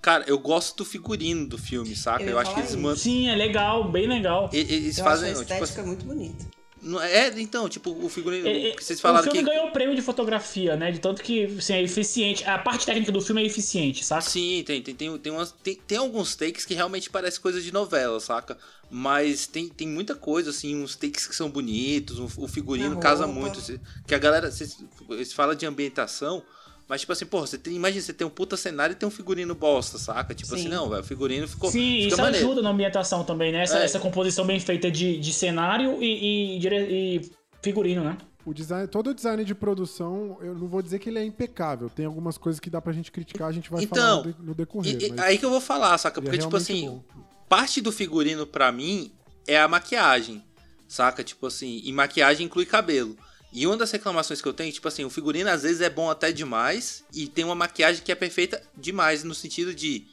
Cara, 0.00 0.24
eu 0.26 0.38
gosto 0.38 0.76
do 0.78 0.84
figurino 0.84 1.46
do 1.48 1.56
filme, 1.58 1.94
saca? 1.96 2.22
Eu 2.22 2.30
Eu, 2.30 2.38
acho 2.38 2.52
que 2.54 2.60
eles 2.60 2.74
mandam. 2.74 2.96
Sim, 2.96 3.28
é 3.28 3.34
legal, 3.34 3.84
bem 3.90 4.06
legal. 4.06 4.48
Eles 4.52 4.98
Eu 4.98 5.04
fazem. 5.04 5.30
acho 5.32 5.40
a 5.40 5.44
tipo 5.44 5.54
estética 5.54 5.80
assim, 5.80 5.88
muito 5.90 6.04
bonita. 6.04 6.44
Não- 6.88 7.02
é, 7.02 7.28
então, 7.40 7.68
tipo, 7.68 7.90
o 7.90 8.08
figurino. 8.08 8.46
É, 8.48 8.68
é, 8.68 8.70
que 8.72 8.82
vocês 8.82 8.98
o 8.98 9.02
falaram 9.02 9.24
filme 9.24 9.38
que. 9.38 9.44
ganhou 9.44 9.68
o 9.68 9.70
prêmio 9.72 9.94
de 9.94 10.02
fotografia, 10.02 10.76
né? 10.76 10.90
De 10.90 10.98
tanto 10.98 11.22
que 11.22 11.44
assim, 11.44 11.74
é 11.74 11.82
eficiente. 11.82 12.44
A 12.44 12.58
parte 12.58 12.86
técnica 12.86 13.12
do 13.12 13.20
filme 13.20 13.42
é 13.42 13.46
eficiente, 13.46 14.04
saca? 14.04 14.22
Sim, 14.22 14.62
tem, 14.66 14.82
tem, 14.82 14.94
tem, 14.94 15.18
tem, 15.18 15.32
umas, 15.32 15.52
tem, 15.52 15.74
tem 15.74 15.98
alguns 15.98 16.34
takes 16.34 16.64
que 16.64 16.74
realmente 16.74 17.10
parecem 17.10 17.40
coisa 17.40 17.60
de 17.60 17.72
novela, 17.72 18.18
saca? 18.20 18.56
Mas 18.90 19.46
tem, 19.46 19.68
tem 19.68 19.86
muita 19.86 20.14
coisa, 20.14 20.50
assim, 20.50 20.74
uns 20.82 20.96
takes 20.96 21.26
que 21.26 21.36
são 21.36 21.50
bonitos, 21.50 22.18
o, 22.18 22.44
o 22.44 22.48
figurino 22.48 22.98
casa 22.98 23.26
muito. 23.26 23.60
Que 24.06 24.14
a 24.14 24.18
galera, 24.18 24.50
vocês 24.50 24.78
vocês 25.06 25.32
falam 25.32 25.54
de 25.54 25.66
ambientação, 25.66 26.42
mas 26.88 27.00
tipo 27.02 27.12
assim, 27.12 27.26
porra, 27.26 27.46
você 27.46 27.58
tem, 27.58 27.74
imagina, 27.74 28.00
você 28.02 28.12
tem 28.12 28.26
um 28.26 28.30
puta 28.30 28.56
cenário 28.56 28.92
e 28.94 28.96
tem 28.96 29.06
um 29.06 29.10
figurino 29.12 29.54
bosta, 29.54 29.98
saca? 29.98 30.34
Tipo 30.34 30.50
Sim. 30.50 30.54
assim, 30.56 30.68
não, 30.68 30.88
velho, 30.88 31.02
o 31.02 31.04
figurino 31.04 31.46
ficou. 31.46 31.70
Sim, 31.70 31.96
fica 32.02 32.08
isso 32.14 32.16
maneiro. 32.22 32.46
ajuda 32.46 32.62
na 32.62 32.70
ambientação 32.70 33.22
também, 33.24 33.52
né? 33.52 33.62
Essa, 33.62 33.78
É. 33.80 33.84
essa 33.84 33.98
composição 34.00 34.46
bem 34.46 34.58
feita 34.58 34.90
de, 34.90 35.18
de 35.18 35.32
cenário 35.32 36.02
e, 36.02 36.56
e 36.56 36.58
dire- 36.58 36.88
e 36.90 37.30
figurino, 37.62 38.02
né? 38.02 38.16
O 38.46 38.54
design, 38.54 38.88
todo 38.88 39.10
o 39.10 39.14
design 39.14 39.44
de 39.44 39.54
produção, 39.54 40.38
eu 40.40 40.54
não 40.54 40.66
vou 40.66 40.80
dizer 40.80 40.98
que 41.00 41.10
ele 41.10 41.18
é 41.18 41.24
impecável. 41.24 41.90
Tem 41.90 42.06
algumas 42.06 42.38
coisas 42.38 42.58
que 42.58 42.70
dá 42.70 42.80
pra 42.80 42.94
gente 42.94 43.12
criticar, 43.12 43.48
a 43.48 43.52
gente 43.52 43.70
vai 43.70 43.82
Então, 43.84 44.22
falar 44.22 44.26
no, 44.26 44.32
de- 44.32 44.42
no 44.42 44.54
decorrer. 44.54 44.96
E- 45.02 45.08
mas 45.10 45.18
aí 45.20 45.36
que 45.38 45.44
eu 45.44 45.50
vou 45.50 45.60
falar, 45.60 45.98
saca? 45.98 46.18
é 46.20 46.22
Porque, 46.22 46.38
tipo 46.38 46.48
realmente 46.56 46.72
assim, 46.72 46.88
bom. 46.88 47.04
parte 47.48 47.82
do 47.82 47.92
figurino 47.92 48.46
pra 48.46 48.72
mim 48.72 49.12
é 49.46 49.58
a 49.58 49.68
maquiagem, 49.68 50.42
saca? 50.86 51.22
Tipo 51.22 51.46
assim, 51.48 51.82
e 51.84 51.92
maquiagem 51.92 52.46
inclui 52.46 52.64
cabelo. 52.64 53.14
E 53.52 53.66
uma 53.66 53.76
das 53.76 53.90
reclamações 53.90 54.42
que 54.42 54.48
eu 54.48 54.52
tenho, 54.52 54.72
tipo 54.72 54.86
assim, 54.86 55.04
o 55.04 55.10
figurino 55.10 55.48
às 55.48 55.62
vezes 55.62 55.80
é 55.80 55.88
bom 55.88 56.10
até 56.10 56.30
demais 56.30 57.02
e 57.12 57.26
tem 57.26 57.44
uma 57.44 57.54
maquiagem 57.54 58.02
que 58.02 58.12
é 58.12 58.14
perfeita 58.14 58.62
demais, 58.76 59.24
no 59.24 59.34
sentido 59.34 59.74
de. 59.74 60.06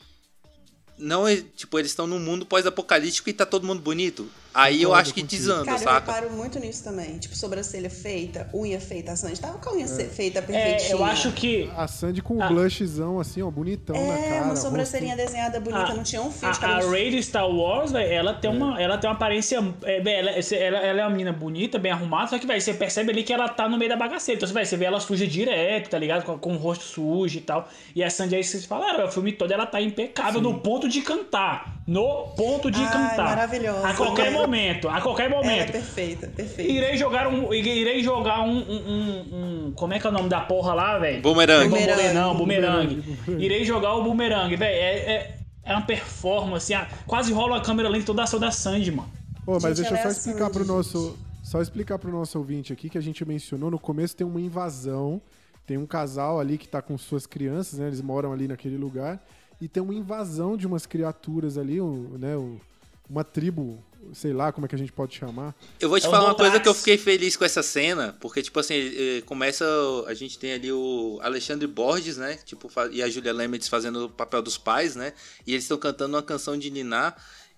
Não 0.97 1.27
é. 1.27 1.37
Tipo, 1.37 1.77
eles 1.77 1.91
estão 1.91 2.07
num 2.07 2.19
mundo 2.19 2.45
pós-apocalíptico 2.45 3.29
e 3.29 3.33
tá 3.33 3.45
todo 3.45 3.67
mundo 3.67 3.81
bonito. 3.81 4.29
Aí 4.55 4.81
eu 4.81 4.95
acho 4.95 5.13
que 5.13 5.21
desanda, 5.21 5.65
Cara, 5.65 5.77
eu 5.77 5.83
saca? 5.83 6.11
reparo 6.13 6.31
muito 6.33 6.57
nisso 6.59 6.81
também. 6.81 7.17
Tipo, 7.17 7.35
sobrancelha 7.35 7.89
feita, 7.89 8.49
unha 8.53 8.79
feita. 8.79 9.11
A 9.11 9.15
Sandy 9.17 9.41
tava 9.41 9.57
com 9.57 9.69
a 9.69 9.73
unha 9.73 9.83
É. 9.85 9.87
feita 10.05 10.41
perfeitinha. 10.41 10.89
É, 10.91 10.93
eu 10.93 11.03
acho 11.03 11.31
que 11.33 11.69
A 11.75 11.87
Sandy 11.87 12.21
com 12.21 12.37
o 12.37 12.41
Ah. 12.41 12.47
blushzão, 12.47 13.19
assim, 13.19 13.41
ó, 13.41 13.51
bonitão 13.51 13.95
na 13.95 14.13
É, 14.17 14.29
cara. 14.29 14.45
uma 14.45 14.55
sobrancelhinha 14.55 15.15
desenhada 15.15 15.59
bonita, 15.59 15.91
a- 15.91 15.93
não 15.93 16.03
tinha 16.03 16.21
um 16.21 16.31
fio 16.31 16.49
de 16.51 16.57
a, 16.57 16.67
a 16.69 16.73
cabelo. 16.73 16.91
Rey 16.91 17.11
de 17.11 17.21
Star 17.21 17.49
Wars, 17.49 17.91
velho, 17.91 18.09
ela 18.11 18.33
tem 18.33 18.49
uma, 18.49 18.81
ela 18.81 18.97
tem 18.97 19.09
uma 19.09 19.15
aparência, 19.15 19.57
é, 19.83 19.97
ela, 19.97 20.31
ela, 20.31 20.77
ela 20.79 20.99
é 21.01 21.03
uma 21.03 21.09
menina 21.09 21.33
bonita, 21.33 21.77
bem 21.77 21.91
arrumada, 21.91 22.27
só 22.29 22.39
que 22.39 22.47
velho, 22.47 22.61
você 22.61 22.73
percebe 22.73 23.11
ali 23.11 23.23
que 23.23 23.33
ela 23.33 23.49
tá 23.49 23.67
no 23.67 23.77
meio 23.77 23.89
da 23.89 23.97
bagaceira. 23.97 24.39
Então, 24.39 24.53
véio, 24.53 24.65
você 24.65 24.77
vê 24.77 24.85
ela 24.85 24.99
suja 25.01 25.27
direto, 25.27 25.89
tá 25.89 25.99
ligado? 25.99 26.23
Com, 26.23 26.37
com 26.37 26.53
o 26.53 26.57
rosto 26.57 26.85
sujo 26.85 27.37
e 27.37 27.41
tal. 27.41 27.67
E 27.93 28.01
a 28.01 28.09
Sandy 28.09 28.35
aí 28.35 28.43
vocês 28.43 28.63
falaram, 28.63 29.05
o 29.05 29.11
filme 29.11 29.33
todo 29.33 29.51
ela 29.51 29.65
tá 29.65 29.81
impecável 29.81 30.39
no 30.39 30.59
ponto 30.61 30.87
de 30.87 31.01
cantar, 31.01 31.74
no 31.87 32.27
ponto 32.35 32.71
de 32.71 32.79
Ai, 32.81 32.91
cantar. 32.91 33.25
maravilhosa. 33.25 33.87
A 33.87 33.93
qualquer 33.93 34.31
momento, 34.31 34.89
a 34.89 34.99
qualquer 35.01 35.25
é 35.25 35.29
momento. 35.29 35.71
perfeita, 35.71 36.27
perfeita. 36.27 36.71
Irei 36.71 36.97
jogar 36.97 37.27
um. 37.27 37.53
Irei 37.53 38.01
jogar 38.03 38.41
um. 38.41 38.57
um, 38.57 38.89
um- 38.89 39.65
um- 39.67 39.71
como 39.75 39.93
é 39.93 39.99
que 39.99 40.07
é 40.07 40.09
o 40.09 40.13
nome 40.13 40.27
da 40.29 40.41
porra 40.41 40.73
lá, 40.73 40.97
velho? 40.97 41.21
Bumerangue. 41.21 41.69
Não, 41.69 41.77
Bumerangue. 41.77 42.13
não, 42.13 42.35
bumerangue. 42.35 43.17
Irei 43.43 43.63
jogar 43.65 43.93
o 43.95 44.03
bumerangue, 44.03 44.55
velho. 44.55 44.75
É, 44.75 44.95
é, 45.13 45.37
é 45.63 45.73
uma 45.73 45.85
performance. 45.85 46.73
assim, 46.73 46.85
quase 47.05 47.31
rola 47.31 47.57
a 47.57 47.61
câmera 47.61 47.87
lenta 47.87 48.05
toda 48.05 48.23
a 48.23 48.37
da 48.39 48.49
Sandy, 48.51 48.91
mano. 48.91 49.09
Ô, 49.45 49.53
mas 49.61 49.77
Gente, 49.77 49.89
deixa 49.89 49.93
eu 49.93 49.97
só 49.97 50.03
é 50.03 50.07
a 50.07 50.11
explicar 50.11 50.49
pro 50.49 50.59
Sandy, 50.65 50.67
nosso. 50.75 51.17
Só 51.43 51.61
explicar 51.61 51.99
pro 51.99 52.11
nosso 52.11 52.39
ouvinte 52.39 52.73
aqui 52.73 52.89
que 52.89 52.97
a 52.97 53.01
gente 53.01 53.23
mencionou 53.23 53.69
no 53.69 53.77
começo 53.77 54.15
tem 54.15 54.25
uma 54.25 54.41
invasão. 54.41 55.21
Tem 55.67 55.77
um 55.77 55.85
casal 55.85 56.39
ali 56.39 56.57
que 56.57 56.67
tá 56.67 56.81
com 56.81 56.97
suas 56.97 57.25
crianças, 57.27 57.77
né? 57.79 57.87
Eles 57.87 58.01
moram 58.01 58.31
ali 58.33 58.47
naquele 58.47 58.77
lugar. 58.77 59.19
E 59.61 59.67
tem 59.67 59.81
uma 59.81 59.93
invasão 59.93 60.57
de 60.57 60.67
umas 60.67 60.85
criaturas 60.85 61.57
ali, 61.57 61.79
um, 61.81 62.17
né? 62.17 62.35
um- 62.37 62.59
uma 63.07 63.23
tribo, 63.23 63.83
sei 64.13 64.33
lá 64.33 64.51
como 64.51 64.65
é 64.65 64.67
que 64.69 64.73
a 64.73 64.77
gente 64.77 64.91
pode 64.91 65.15
chamar. 65.15 65.53
Eu 65.79 65.89
vou 65.89 65.99
te 65.99 66.05
É 66.05 66.09
o 66.09 66.11
falar 66.11 66.25
uma 66.25 66.33
coisa 66.35 66.59
que 66.59 66.67
eu 66.67 66.73
fiquei 66.73 66.97
feliz 66.97 67.37
com 67.37 67.45
essa 67.45 67.61
cena, 67.61 68.17
porque, 68.19 68.41
tipo 68.41 68.59
assim, 68.59 68.73
eh, 68.73 69.21
começa. 69.27 69.63
A 70.07 70.13
gente 70.15 70.39
tem 70.39 70.53
ali 70.53 70.71
o 70.71 71.19
Alexandre 71.21 71.67
Borges, 71.67 72.17
né? 72.17 72.39
Tipo, 72.43 72.67
e 72.91 73.03
a 73.03 73.09
Julia 73.09 73.31
Lemets 73.31 73.67
fazendo 73.67 74.05
o 74.05 74.09
papel 74.09 74.41
dos 74.41 74.57
pais, 74.57 74.95
né? 74.95 75.13
E 75.45 75.51
eles 75.51 75.65
estão 75.65 75.77
cantando 75.77 76.15
uma 76.15 76.23
canção 76.23 76.57
de 76.57 76.71
Niná. 76.71 77.13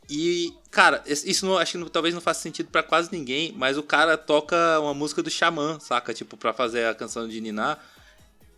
E, 0.10 0.54
cara, 0.70 1.02
isso 1.06 1.46
não, 1.46 1.58
acho 1.58 1.74
que 1.74 1.78
não- 1.78 1.88
talvez 1.88 2.14
não 2.14 2.22
faça 2.22 2.42
sentido 2.42 2.68
pra 2.70 2.84
quase 2.84 3.10
ninguém, 3.12 3.54
mas 3.58 3.78
o 3.78 3.84
cara 3.84 4.18
toca 4.18 4.80
uma 4.82 4.94
música 4.94 5.24
do 5.24 5.30
Xamã, 5.30 5.80
saca? 5.80 6.14
Tipo, 6.14 6.36
pra 6.36 6.52
fazer 6.54 6.86
a 6.88 6.94
canção 6.94 7.26
de 7.28 7.40
Niná. 7.40 7.78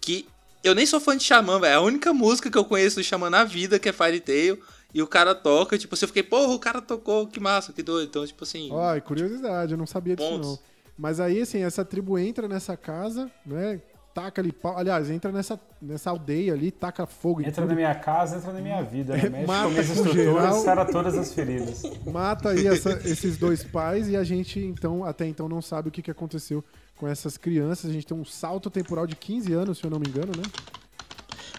Que 0.01 0.27
eu 0.63 0.75
nem 0.75 0.85
sou 0.85 0.99
fã 0.99 1.15
de 1.15 1.23
Xamã, 1.23 1.59
velho. 1.59 1.71
É 1.71 1.75
a 1.75 1.81
única 1.81 2.13
música 2.13 2.49
que 2.49 2.57
eu 2.57 2.65
conheço 2.65 2.97
do 2.97 3.03
Xamã 3.03 3.29
na 3.29 3.43
vida, 3.43 3.79
que 3.79 3.89
é 3.89 3.93
Fairy 3.93 4.19
Tail. 4.19 4.59
E 4.93 5.01
o 5.01 5.07
cara 5.07 5.35
toca, 5.35 5.77
tipo, 5.77 5.93
assim, 5.93 6.05
eu 6.05 6.07
fiquei, 6.07 6.23
porra, 6.23 6.53
o 6.53 6.59
cara 6.59 6.81
tocou, 6.81 7.27
que 7.27 7.39
massa, 7.39 7.71
que 7.71 7.83
doido. 7.83 8.09
Então, 8.09 8.25
tipo 8.25 8.43
assim. 8.43 8.69
Ó, 8.71 8.95
e 8.95 9.01
curiosidade, 9.01 9.73
eu 9.73 9.77
não 9.77 9.85
sabia 9.85 10.15
disso 10.15 10.27
Pontos. 10.27 10.47
não. 10.49 10.59
Mas 10.97 11.19
aí, 11.19 11.41
assim, 11.41 11.63
essa 11.63 11.85
tribo 11.85 12.17
entra 12.17 12.47
nessa 12.47 12.75
casa, 12.75 13.31
né? 13.45 13.79
Taca 14.21 14.41
ali 14.41 14.51
pau. 14.51 14.77
Aliás, 14.77 15.09
entra 15.09 15.31
nessa, 15.31 15.57
nessa 15.81 16.09
aldeia 16.09 16.53
ali, 16.53 16.71
taca 16.71 17.05
fogo 17.05 17.39
Entra 17.41 17.53
tudo. 17.61 17.67
na 17.69 17.75
minha 17.75 17.95
casa, 17.95 18.35
entra 18.37 18.51
na 18.51 18.59
minha 18.59 18.81
vida. 18.83 19.15
Né? 19.15 19.29
Mexe 19.29 19.45
Mata 19.47 19.63
com 19.63 19.69
minhas 19.69 19.89
estruturas, 19.89 20.55
sara 20.57 20.85
todas 20.85 21.17
as 21.17 21.33
feridas. 21.33 21.83
Mata 22.05 22.49
aí 22.49 22.67
essa- 22.67 22.99
esses 23.07 23.37
dois 23.37 23.63
pais 23.63 24.09
e 24.09 24.17
a 24.17 24.23
gente, 24.23 24.59
então, 24.59 25.05
até 25.05 25.25
então 25.25 25.47
não 25.47 25.61
sabe 25.61 25.87
o 25.87 25.91
que, 25.91 26.01
que 26.01 26.11
aconteceu 26.11 26.61
com 26.97 27.07
essas 27.07 27.37
crianças. 27.37 27.89
A 27.89 27.93
gente 27.93 28.05
tem 28.05 28.17
um 28.17 28.25
salto 28.25 28.69
temporal 28.69 29.07
de 29.07 29.15
15 29.15 29.53
anos, 29.53 29.77
se 29.77 29.85
eu 29.85 29.89
não 29.89 29.99
me 29.99 30.09
engano, 30.09 30.33
né? 30.35 30.43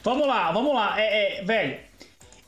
Vamos 0.03 0.27
lá, 0.27 0.53
vamos 0.53 0.75
lá. 0.75 1.01
É, 1.01 1.41
é, 1.41 1.45
velho, 1.45 1.79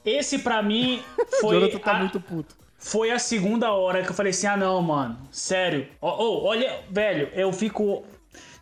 esse 0.04 0.38
pra 0.40 0.62
mim 0.62 1.02
foi. 1.40 1.56
Jonathan 1.56 1.78
tá 1.78 1.92
a- 1.92 1.98
muito 2.00 2.20
puto. 2.20 2.54
Foi 2.84 3.12
a 3.12 3.18
segunda 3.18 3.70
hora 3.72 4.02
que 4.02 4.10
eu 4.10 4.14
falei 4.14 4.30
assim: 4.30 4.46
ah, 4.48 4.56
não, 4.56 4.82
mano, 4.82 5.16
sério. 5.30 5.86
Ó, 6.00 6.08
ó, 6.10 6.48
olha, 6.48 6.80
velho, 6.90 7.28
eu 7.32 7.52
fico. 7.52 8.04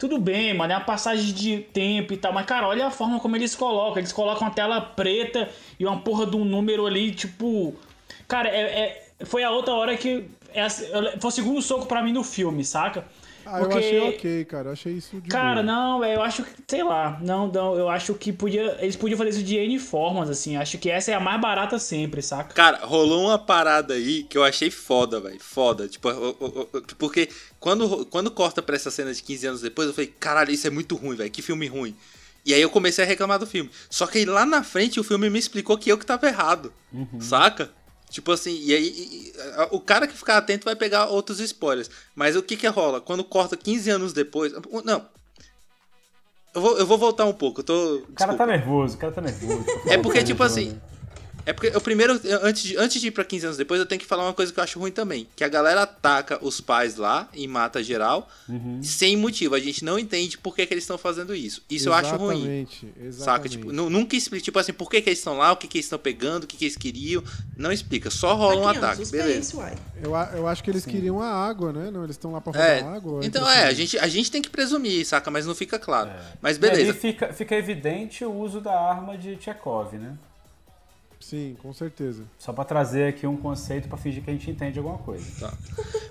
Tudo 0.01 0.19
bem, 0.19 0.55
mano, 0.55 0.73
é 0.73 0.77
uma 0.79 0.83
passagem 0.85 1.35
de 1.35 1.59
tempo 1.59 2.15
e 2.15 2.17
tal, 2.17 2.33
mas, 2.33 2.47
cara, 2.47 2.67
olha 2.67 2.87
a 2.87 2.91
forma 2.91 3.21
como 3.21 3.37
eles 3.37 3.55
colocam. 3.55 3.99
Eles 3.99 4.13
colocam 4.13 4.49
uma 4.49 4.55
tela 4.55 4.81
preta 4.81 5.47
e 5.79 5.85
uma 5.85 6.01
porra 6.01 6.25
de 6.27 6.37
um 6.37 6.45
número 6.45 6.87
ali, 6.87 7.13
tipo. 7.13 7.75
Cara, 8.27 8.49
é, 8.49 8.63
é- 9.21 9.25
foi 9.27 9.45
a 9.45 9.51
outra 9.51 9.75
hora 9.75 9.95
que. 9.99 10.25
é 10.55 10.71
foi 10.71 11.29
o 11.29 11.31
segundo 11.31 11.61
soco 11.61 11.85
pra 11.85 12.03
mim 12.03 12.13
no 12.13 12.25
filme, 12.25 12.65
saca? 12.65 13.05
Ah, 13.45 13.61
eu 13.61 13.73
achei 13.77 14.01
ok, 14.01 14.45
cara. 14.45 14.69
Eu 14.69 14.73
achei 14.73 14.93
isso 14.93 15.21
de 15.21 15.29
Cara, 15.29 15.63
boa. 15.63 15.63
não, 15.63 16.05
eu 16.05 16.23
acho 16.23 16.45
que, 16.45 16.51
sei 16.69 16.83
lá, 16.85 17.19
não, 17.23 17.47
não, 17.49 17.77
eu 17.77 17.89
acho 17.89 18.15
que 18.15 18.33
podia, 18.33 18.77
eles 18.81 18.97
podiam 18.97 19.19
fazer 19.19 19.31
isso 19.31 19.43
de 19.43 19.57
N 19.57 19.79
formas, 19.79 20.29
assim, 20.31 20.57
acho 20.57 20.79
que 20.79 20.91
essa 20.91 21.11
é 21.11 21.15
a 21.15 21.21
mais 21.21 21.41
barata 21.41 21.79
sempre, 21.79 22.23
saca? 22.23 22.55
Cara, 22.55 22.85
rolou 22.85 23.27
uma 23.27 23.39
parada 23.39 23.95
aí 23.95 24.23
que 24.25 24.37
eu 24.39 24.45
achei 24.45 24.71
foda, 24.71 25.21
velho. 25.21 25.41
Foda. 25.41 25.89
Tipo, 25.89 26.09
porque 26.99 27.29
quando, 27.59 28.07
quando 28.07 28.31
corta 28.31 28.63
pra 28.63 28.77
essa 28.77 28.91
cena 28.91 29.13
de 29.13 29.23
15 29.23 29.47
anos 29.47 29.61
depois, 29.61 29.89
eu 29.89 29.95
falei, 29.95 30.13
caralho, 30.19 30.51
isso 30.53 30.67
é 30.67 30.71
muito 30.71 30.95
ruim, 30.97 31.17
velho. 31.17 31.31
Que 31.31 31.43
filme 31.43 31.67
ruim. 31.67 31.95
E 32.45 32.55
aí 32.55 32.63
eu 32.63 32.71
comecei 32.71 33.05
a 33.05 33.07
reclamar 33.07 33.39
do 33.39 33.47
filme. 33.47 33.71
Só 33.91 34.07
que 34.07 34.19
aí 34.19 34.25
lá 34.25 34.47
na 34.47 34.63
frente 34.63 34.99
o 34.99 35.05
filme 35.05 35.29
me 35.29 35.39
explicou 35.39 35.77
que 35.77 35.91
eu 35.91 35.99
que 35.99 36.07
tava 36.07 36.27
errado. 36.27 36.73
Saca? 37.21 37.71
Tipo 38.11 38.33
assim, 38.33 38.59
e 38.61 38.75
aí 38.75 38.85
e- 38.89 39.33
o 39.71 39.81
cara 39.81 40.07
que 40.07 40.17
ficar 40.17 40.37
atento 40.37 40.65
vai 40.65 40.75
pegar 40.77 41.07
outros 41.07 41.39
spoilers. 41.41 41.89
Mas 42.15 42.35
o 42.37 42.43
que 42.43 42.57
que 42.57 42.67
rola? 42.67 43.01
Quando 43.01 43.23
corta 43.25 43.57
15 43.57 43.89
anos 43.89 44.13
depois. 44.13 44.53
Não. 44.85 45.07
Eu 46.53 46.61
vou, 46.61 46.79
eu 46.79 46.85
vou 46.87 46.99
voltar 46.99 47.25
um 47.25 47.33
pouco. 47.33 47.61
Eu 47.61 47.65
tô. 47.65 47.95
O 47.99 48.13
cara 48.13 48.35
tá 48.35 48.45
nervoso, 48.45 48.97
o 48.97 48.99
cara 48.99 49.13
tá 49.13 49.21
nervoso. 49.21 49.65
É 49.89 49.97
porque, 49.97 50.25
tipo 50.25 50.43
assim. 50.43 50.79
É 51.51 51.53
porque 51.53 51.69
eu 51.75 51.81
primeiro, 51.81 52.21
antes 52.43 52.63
de, 52.63 52.77
antes 52.77 53.01
de 53.01 53.09
ir 53.09 53.11
pra 53.11 53.25
15 53.25 53.45
anos 53.47 53.57
depois, 53.59 53.81
eu 53.81 53.87
tenho 53.87 54.01
que 54.01 54.07
falar 54.07 54.25
uma 54.25 54.33
coisa 54.33 54.53
que 54.53 54.59
eu 54.61 54.65
acho 54.65 54.79
ruim 54.79 54.91
também. 54.93 55.27
Que 55.35 55.43
a 55.45 55.49
galera 55.49 55.83
ataca 55.83 56.39
os 56.45 56.61
pais 56.61 56.97
lá 56.97 57.29
e 57.35 57.47
mata 57.49 57.83
geral 57.83 58.29
sem 58.83 59.17
motivo. 59.17 59.55
A 59.55 59.61
gente 59.61 59.85
não 59.85 59.99
entende 59.99 60.39
por 60.39 60.55
que, 60.55 60.65
que 60.67 60.73
eles 60.75 60.85
estão 60.85 60.97
fazendo 60.99 61.35
isso. 61.35 61.63
Isso 61.69 61.89
eu 61.89 61.93
acho 61.95 62.15
ruim. 62.17 62.37
Exatamente, 62.39 62.87
Saca? 62.87 63.05
exatamente. 63.07 63.51
Tipo, 63.59 63.73
nu- 63.73 63.91
nunca 63.91 64.17
explica, 64.17 64.45
tipo 64.45 64.59
assim, 64.59 64.73
por 64.73 64.89
que, 64.91 65.01
que 65.03 65.09
eles 65.11 65.19
estão 65.19 65.37
lá, 65.39 65.53
o 65.53 65.57
que, 65.57 65.67
que 65.69 65.79
eles 65.79 65.87
estão 65.87 65.99
pegando, 65.99 66.45
o 66.45 66.47
que, 66.47 66.57
que 66.57 66.65
eles 66.65 66.77
queriam. 66.77 67.23
Não 67.57 67.71
explica, 67.73 68.11
só 68.11 68.35
rola 68.35 68.61
um 68.61 68.69
ataque. 68.69 69.05
Beleza. 69.11 69.61
Eu, 70.03 70.13
eu 70.39 70.47
acho 70.47 70.63
que 70.65 70.71
eles 70.71 70.85
queriam 70.87 71.21
a 71.21 71.29
água, 71.29 71.73
né? 71.73 71.91
Não, 71.91 72.05
eles 72.05 72.15
estão 72.17 72.33
lá 72.33 72.41
pra 72.41 72.53
roubar 72.53 72.69
É, 72.69 72.81
água. 72.83 73.21
então 73.25 73.43
impressão. 73.43 73.63
é, 73.65 73.67
a 73.69 73.73
gente, 73.73 73.99
a 73.99 74.07
gente 74.09 74.31
tem 74.31 74.41
que 74.41 74.49
presumir, 74.51 75.05
saca? 75.05 75.31
Mas 75.31 75.47
não 75.47 75.55
fica 75.55 75.79
claro. 75.79 76.11
Mas 76.41 76.57
E 76.57 76.61
ali 76.65 76.71
beleza. 76.77 76.95
fica, 76.95 77.33
fica 77.33 77.55
evidente 77.57 78.25
o 78.25 78.33
uso 78.33 78.61
da 78.61 78.79
arma 78.79 79.19
de 79.19 79.37
Chekhov, 79.41 79.95
né? 79.99 80.17
Sim, 81.21 81.55
com 81.61 81.73
certeza. 81.75 82.25
Só 82.39 82.51
pra 82.51 82.65
trazer 82.65 83.05
aqui 83.09 83.27
um 83.27 83.37
conceito 83.37 83.87
pra 83.89 83.99
fingir 83.99 84.25
que 84.25 84.31
a 84.31 84.33
gente 84.33 84.51
entende 84.51 84.79
alguma 84.79 84.97
coisa. 84.99 85.25
Tá. 85.39 85.53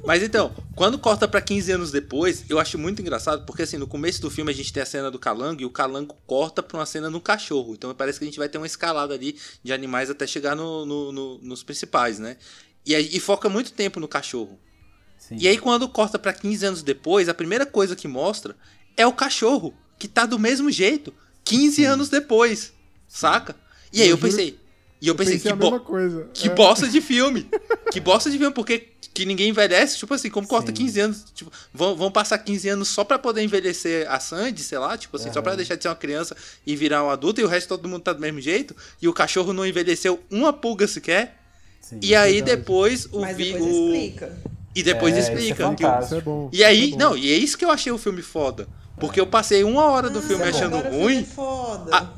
Mas 0.05 0.21
então, 0.21 0.53
quando 0.75 0.99
corta 0.99 1.27
pra 1.27 1.41
15 1.41 1.71
anos 1.71 1.91
depois, 1.91 2.45
eu 2.47 2.59
acho 2.59 2.77
muito 2.77 3.01
engraçado, 3.01 3.43
porque 3.43 3.63
assim, 3.63 3.77
no 3.77 3.87
começo 3.87 4.21
do 4.21 4.29
filme 4.29 4.51
a 4.51 4.55
gente 4.55 4.71
tem 4.71 4.83
a 4.83 4.85
cena 4.85 5.09
do 5.09 5.17
calango 5.17 5.61
e 5.61 5.65
o 5.65 5.71
calango 5.71 6.15
corta 6.27 6.61
pra 6.61 6.77
uma 6.77 6.85
cena 6.85 7.09
no 7.09 7.19
cachorro. 7.19 7.73
Então 7.73 7.93
parece 7.95 8.19
que 8.19 8.25
a 8.25 8.27
gente 8.27 8.37
vai 8.37 8.47
ter 8.47 8.59
uma 8.59 8.67
escalada 8.67 9.13
ali 9.15 9.35
de 9.63 9.73
animais 9.73 10.11
até 10.11 10.27
chegar 10.27 10.55
no- 10.55 10.85
no- 10.85 11.11
no- 11.11 11.37
nos 11.39 11.63
principais, 11.63 12.19
né? 12.19 12.37
E, 12.85 12.93
e 12.95 13.19
foca 13.19 13.49
muito 13.49 13.73
tempo 13.73 13.99
no 13.99 14.07
cachorro. 14.07 14.59
Sim. 15.17 15.37
E 15.39 15.47
aí 15.47 15.57
quando 15.57 15.89
corta 15.89 16.19
pra 16.19 16.33
15 16.33 16.63
anos 16.65 16.83
depois, 16.83 17.27
a 17.27 17.33
primeira 17.33 17.65
coisa 17.65 17.95
que 17.95 18.07
mostra 18.07 18.55
é 18.95 19.07
o 19.07 19.11
cachorro, 19.13 19.73
que 19.97 20.07
tá 20.07 20.27
do 20.27 20.37
mesmo 20.37 20.69
jeito, 20.69 21.11
15 21.43 21.83
anos 21.83 22.09
depois, 22.09 22.73
saca? 23.07 23.55
E 23.91 24.03
aí 24.03 24.09
Eu 24.09 24.17
pensei, 24.19 24.58
e 25.01 25.07
eu 25.07 25.15
pensei, 25.15 25.35
pensei 25.35 25.51
que 25.51 25.53
a 25.53 25.55
bo- 25.55 25.71
mesma 25.71 25.79
coisa. 25.79 26.27
que 26.33 26.47
É. 26.47 26.53
bosta 26.53 26.87
de 26.87 27.01
filme. 27.01 27.47
Que 27.91 27.99
bosta 27.99 28.29
de 28.29 28.37
filme, 28.37 28.53
porque 28.53 28.87
que 29.15 29.25
ninguém 29.25 29.49
envelhece, 29.49 29.97
tipo 29.97 30.13
assim, 30.13 30.29
como 30.29 30.47
corta 30.47 30.67
Sim. 30.67 30.73
15 30.85 30.99
anos, 30.99 31.25
tipo, 31.33 31.51
vão, 31.73 31.95
vão 31.95 32.11
passar 32.11 32.37
15 32.37 32.69
anos 32.69 32.87
só 32.87 33.03
pra 33.03 33.17
poder 33.17 33.41
envelhecer 33.41 34.09
a 34.09 34.19
Sandy, 34.19 34.61
sei 34.61 34.77
lá, 34.77 34.95
tipo 34.95 35.17
assim, 35.17 35.33
só 35.33 35.41
pra 35.41 35.55
deixar 35.55 35.73
de 35.75 35.81
ser 35.81 35.89
uma 35.89 35.95
criança 35.95 36.37
e 36.67 36.75
virar 36.75 37.03
um 37.03 37.09
adulto, 37.09 37.41
e 37.41 37.43
o 37.43 37.47
resto 37.47 37.67
todo 37.69 37.87
mundo 37.89 38.01
tá 38.03 38.13
do 38.13 38.21
mesmo 38.21 38.39
jeito, 38.39 38.75
e 39.01 39.07
o 39.07 39.13
cachorro 39.13 39.51
não 39.53 39.65
envelheceu 39.65 40.19
uma 40.29 40.53
pulga 40.53 40.87
sequer, 40.87 41.35
Sim. 41.81 41.99
e 42.03 42.13
aí 42.15 42.33
verdade. 42.35 42.57
depois 42.57 43.07
o... 43.11 43.21
Mas 43.21 43.35
depois 43.35 43.63
o- 43.63 43.67
explica. 43.95 44.37
E 44.75 44.83
depois 44.83 45.15
É, 45.15 45.19
isso 45.19 45.31
é 45.31 45.33
explica. 45.33 45.63
fantástico. 45.65 46.05
Isso 46.05 46.15
é 46.15 46.21
bom. 46.21 46.49
E 46.53 46.63
aí, 46.63 46.93
é 46.93 46.95
não, 46.95 47.17
e 47.17 47.33
é 47.33 47.35
isso 47.35 47.57
que 47.57 47.65
eu 47.65 47.71
achei 47.71 47.91
o 47.91 47.97
filme 47.97 48.21
foda. 48.21 48.67
Porque 48.99 49.19
eu 49.19 49.25
passei 49.25 49.63
uma 49.63 49.85
hora 49.85 50.09
do 50.11 50.21
filme 50.21 50.43
Ah, 50.43 50.49
achando 50.49 50.75
agora 50.77 50.89
o 50.89 50.91
filme 50.91 51.03
ruim. 51.05 51.19
é 51.21 51.23
foda. 51.23 51.89
Ah, 51.91 52.13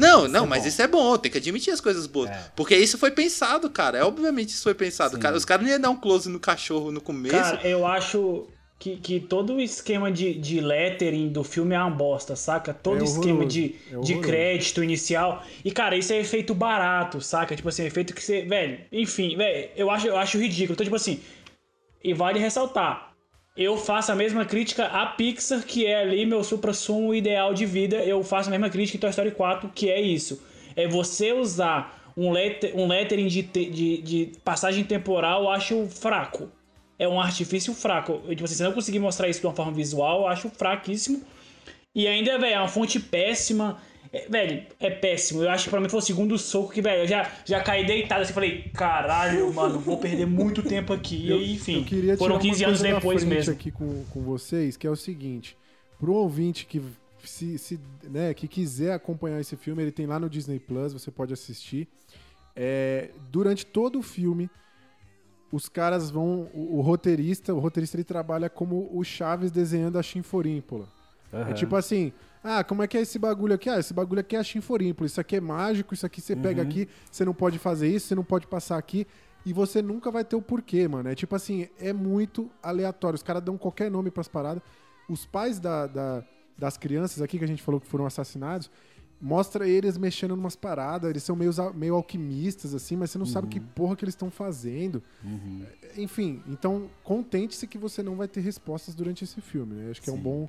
Não, 0.00 0.26
não, 0.26 0.44
é 0.44 0.48
mas 0.48 0.62
bom. 0.62 0.68
isso 0.68 0.82
é 0.82 0.86
bom, 0.88 1.18
tem 1.18 1.30
que 1.30 1.38
admitir 1.38 1.72
as 1.72 1.80
coisas 1.80 2.06
boas. 2.06 2.30
É. 2.30 2.50
Porque 2.56 2.76
isso 2.76 2.98
foi 2.98 3.10
pensado, 3.10 3.68
cara. 3.70 3.98
É, 3.98 4.04
obviamente 4.04 4.50
isso 4.50 4.62
foi 4.62 4.74
pensado. 4.74 5.18
Cara, 5.18 5.36
os 5.36 5.44
caras 5.44 5.64
não 5.64 5.70
iam 5.70 5.80
dar 5.80 5.90
um 5.90 5.96
close 5.96 6.28
no 6.28 6.40
cachorro 6.40 6.90
no 6.90 7.00
começo. 7.00 7.36
Cara, 7.36 7.66
eu 7.66 7.86
acho 7.86 8.48
que, 8.78 8.96
que 8.96 9.20
todo 9.20 9.54
o 9.54 9.60
esquema 9.60 10.10
de, 10.10 10.32
de 10.34 10.58
lettering 10.60 11.28
do 11.28 11.44
filme 11.44 11.74
é 11.74 11.78
uma 11.78 11.90
bosta, 11.90 12.34
saca? 12.34 12.72
Todo 12.72 13.02
É 13.02 13.04
esquema 13.04 13.44
de, 13.44 13.76
é 13.92 13.98
de 14.00 14.18
crédito 14.20 14.82
inicial. 14.82 15.44
E, 15.62 15.70
cara, 15.70 15.96
isso 15.96 16.12
é 16.14 16.18
efeito 16.18 16.54
barato, 16.54 17.20
saca? 17.20 17.54
Tipo 17.54 17.68
assim, 17.68 17.84
efeito 17.84 18.14
que 18.14 18.22
você. 18.22 18.42
Velho, 18.42 18.80
enfim, 18.90 19.36
velho, 19.36 19.70
eu 19.76 19.90
acho, 19.90 20.06
eu 20.06 20.16
acho 20.16 20.38
ridículo. 20.38 20.72
Então, 20.72 20.84
tipo 20.84 20.96
assim. 20.96 21.20
E 22.02 22.14
vale 22.14 22.38
ressaltar. 22.38 23.09
Eu 23.56 23.76
faço 23.76 24.12
a 24.12 24.14
mesma 24.14 24.44
crítica 24.44 24.86
à 24.86 25.06
Pixar, 25.06 25.64
que 25.64 25.86
é 25.86 26.00
ali 26.00 26.24
meu 26.24 26.42
supra-sumo 26.42 27.14
ideal 27.14 27.52
de 27.52 27.66
vida. 27.66 27.96
Eu 27.96 28.22
faço 28.22 28.48
a 28.48 28.52
mesma 28.52 28.70
crítica 28.70 28.96
em 28.96 29.00
Toy 29.00 29.10
Story 29.10 29.30
4, 29.32 29.70
que 29.74 29.90
é 29.90 30.00
isso. 30.00 30.42
É 30.76 30.86
você 30.88 31.32
usar 31.32 32.12
um, 32.16 32.30
letter, 32.30 32.76
um 32.76 32.86
lettering 32.86 33.26
de, 33.26 33.42
te- 33.42 33.68
de, 33.70 33.98
de 34.02 34.32
passagem 34.44 34.84
temporal, 34.84 35.42
eu 35.42 35.50
acho 35.50 35.86
fraco. 35.88 36.50
É 36.98 37.08
um 37.08 37.20
artifício 37.20 37.74
fraco. 37.74 38.20
Eu, 38.24 38.30
tipo 38.34 38.44
assim, 38.44 38.62
não 38.62 38.72
conseguir 38.72 38.98
mostrar 38.98 39.28
isso 39.28 39.40
de 39.40 39.46
uma 39.46 39.54
forma 39.54 39.72
visual, 39.72 40.20
eu 40.22 40.26
acho 40.28 40.48
fraquíssimo. 40.50 41.22
E 41.94 42.06
ainda, 42.06 42.38
velho, 42.38 42.54
é 42.54 42.58
uma 42.58 42.68
fonte 42.68 43.00
péssima. 43.00 43.78
É, 44.12 44.26
velho, 44.28 44.66
é 44.80 44.90
péssimo. 44.90 45.42
Eu 45.42 45.50
acho 45.50 45.64
que 45.64 45.70
pra 45.70 45.80
mim 45.80 45.88
foi 45.88 45.98
o 46.00 46.02
segundo 46.02 46.36
soco 46.36 46.72
que, 46.72 46.82
velho, 46.82 47.02
eu 47.02 47.06
já, 47.06 47.30
já 47.44 47.62
caí 47.62 47.86
deitado 47.86 48.22
assim. 48.22 48.32
Falei, 48.32 48.62
caralho, 48.74 49.52
mano, 49.54 49.78
vou 49.78 49.98
perder 49.98 50.26
muito 50.26 50.62
tempo 50.62 50.92
aqui. 50.92 51.28
E 51.28 51.32
aí, 51.32 51.52
enfim, 51.54 51.78
Eu 51.78 51.84
queria 51.84 52.16
foram 52.16 52.38
tirar 52.38 52.50
15 52.52 52.62
uma 52.64 52.68
anos 52.68 52.80
depois 52.82 53.24
mesmo. 53.24 53.52
aqui 53.52 53.70
com, 53.70 54.04
com 54.10 54.22
vocês, 54.22 54.76
que 54.76 54.86
é 54.86 54.90
o 54.90 54.96
seguinte. 54.96 55.56
Pro 55.98 56.14
ouvinte 56.14 56.66
que, 56.66 56.82
se, 57.22 57.56
se, 57.58 57.78
né, 58.02 58.34
que 58.34 58.48
quiser 58.48 58.92
acompanhar 58.92 59.38
esse 59.40 59.54
filme, 59.56 59.82
ele 59.82 59.92
tem 59.92 60.06
lá 60.06 60.18
no 60.18 60.28
Disney 60.28 60.58
Plus, 60.58 60.92
você 60.92 61.10
pode 61.10 61.32
assistir. 61.32 61.86
É, 62.56 63.10
durante 63.30 63.64
todo 63.64 64.00
o 64.00 64.02
filme, 64.02 64.50
os 65.52 65.68
caras 65.68 66.10
vão. 66.10 66.50
O, 66.52 66.78
o 66.78 66.80
roteirista, 66.80 67.54
o 67.54 67.60
roteirista 67.60 67.96
ele 67.96 68.04
trabalha 68.04 68.50
como 68.50 68.88
o 68.92 69.04
Chaves 69.04 69.52
desenhando 69.52 69.98
a 69.98 70.02
Chinforímpola. 70.02 70.88
É 71.32 71.36
Aham. 71.36 71.54
tipo 71.54 71.76
assim, 71.76 72.12
ah, 72.42 72.64
como 72.64 72.82
é 72.82 72.86
que 72.86 72.96
é 72.96 73.00
esse 73.02 73.18
bagulho 73.18 73.54
aqui? 73.54 73.68
Ah, 73.68 73.78
esse 73.78 73.92
bagulho 73.92 74.20
aqui 74.20 74.34
é 74.36 74.38
a 74.38 74.42
Chinforímpola, 74.42 75.06
isso 75.06 75.20
aqui 75.20 75.36
é 75.36 75.40
mágico, 75.40 75.92
isso 75.94 76.06
aqui 76.06 76.20
você 76.20 76.34
pega 76.34 76.62
Uhum. 76.62 76.68
aqui, 76.68 76.88
você 77.10 77.24
não 77.24 77.34
pode 77.34 77.58
fazer 77.58 77.88
isso, 77.88 78.06
você 78.08 78.14
não 78.14 78.24
pode 78.24 78.46
passar 78.46 78.78
aqui. 78.78 79.06
E 79.44 79.52
você 79.54 79.80
nunca 79.80 80.10
vai 80.10 80.22
ter 80.24 80.36
o 80.36 80.42
porquê, 80.42 80.86
mano. 80.86 81.08
É 81.08 81.14
tipo 81.14 81.34
assim, 81.34 81.66
é 81.78 81.92
muito 81.94 82.50
aleatório. 82.62 83.14
Os 83.16 83.22
caras 83.22 83.42
dão 83.42 83.56
qualquer 83.56 83.90
nome 83.90 84.10
pras 84.10 84.28
paradas. 84.28 84.62
Os 85.08 85.24
pais 85.24 85.58
da- 85.58 85.86
da- 85.86 86.22
das 86.58 86.76
crianças 86.76 87.22
aqui 87.22 87.38
que 87.38 87.44
a 87.44 87.48
gente 87.48 87.62
falou 87.62 87.80
que 87.80 87.86
foram 87.86 88.04
assassinados, 88.04 88.70
mostra 89.18 89.66
eles 89.66 89.96
mexendo 89.96 90.36
numas 90.36 90.56
paradas. 90.56 91.08
Eles 91.08 91.22
são 91.22 91.34
meio, 91.34 91.50
meio 91.74 91.94
alquimistas, 91.94 92.74
assim, 92.74 92.96
mas 92.96 93.10
você 93.10 93.16
não 93.18 93.24
sabe 93.24 93.48
que 93.48 93.60
porra 93.60 93.96
que 93.96 94.04
eles 94.04 94.12
estão 94.14 94.30
fazendo. 94.30 95.02
Enfim, 95.96 96.42
então 96.46 96.90
contente-se 97.02 97.66
que 97.66 97.78
você 97.78 98.02
não 98.02 98.16
vai 98.16 98.28
ter 98.28 98.40
respostas 98.40 98.94
durante 98.94 99.24
esse 99.24 99.40
filme, 99.40 99.74
né? 99.74 99.90
Acho 99.90 100.02
que 100.02 100.10
é 100.10 100.12
um 100.12 100.18
bom. 100.20 100.48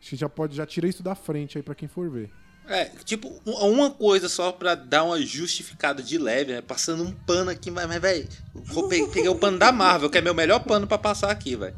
Acho 0.00 0.10
que 0.10 0.16
já 0.16 0.28
pode, 0.28 0.56
já 0.56 0.66
tira 0.66 0.88
isso 0.88 1.02
da 1.02 1.14
frente 1.14 1.58
aí 1.58 1.62
pra 1.62 1.74
quem 1.74 1.88
for 1.88 2.08
ver. 2.10 2.30
É, 2.66 2.84
tipo, 3.04 3.28
um- 3.44 3.52
uma 3.72 3.90
coisa 3.90 4.28
só 4.28 4.52
pra 4.52 4.74
dar 4.74 5.02
uma 5.04 5.20
justificada 5.20 6.02
de 6.02 6.16
leve, 6.18 6.52
né? 6.52 6.60
Passando 6.62 7.02
um 7.02 7.10
pano 7.12 7.50
aqui, 7.50 7.70
mas, 7.70 7.86
mas 7.88 8.00
velho, 8.00 8.28
peguei 9.12 9.28
o 9.28 9.34
pano 9.34 9.58
da 9.58 9.72
Marvel, 9.72 10.08
que 10.08 10.18
é 10.18 10.20
meu 10.20 10.34
melhor 10.34 10.60
pano 10.60 10.86
pra 10.86 10.96
passar 10.96 11.30
aqui, 11.30 11.56
velho. 11.56 11.76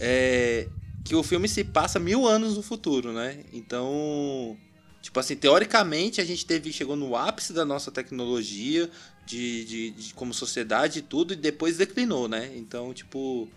É. 0.00 0.66
Que 1.04 1.14
o 1.14 1.22
filme 1.22 1.48
se 1.48 1.64
passa 1.64 1.98
mil 1.98 2.26
anos 2.26 2.56
no 2.56 2.62
futuro, 2.62 3.12
né? 3.12 3.40
Então. 3.52 4.56
Tipo 5.02 5.18
assim, 5.18 5.34
teoricamente 5.34 6.20
a 6.20 6.24
gente 6.24 6.44
teve, 6.44 6.70
chegou 6.72 6.94
no 6.94 7.16
ápice 7.16 7.54
da 7.54 7.64
nossa 7.64 7.90
tecnologia, 7.90 8.88
de, 9.24 9.64
de, 9.64 9.90
de- 9.92 10.14
como 10.14 10.34
sociedade 10.34 10.98
e 10.98 11.02
tudo, 11.02 11.32
e 11.32 11.36
depois 11.36 11.78
declinou, 11.78 12.28
né? 12.28 12.52
Então, 12.54 12.92
tipo, 12.92 13.48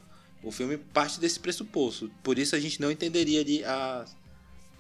o 0.44 0.52
filme 0.52 0.78
parte 0.78 1.20
desse 1.20 1.40
pressuposto. 1.40 2.12
Por 2.22 2.38
isso 2.38 2.56
a 2.56 2.60
gente 2.60 2.82
não 2.82 2.92
entenderia 2.92 3.42
ali 3.42 3.64
as. 3.64 4.16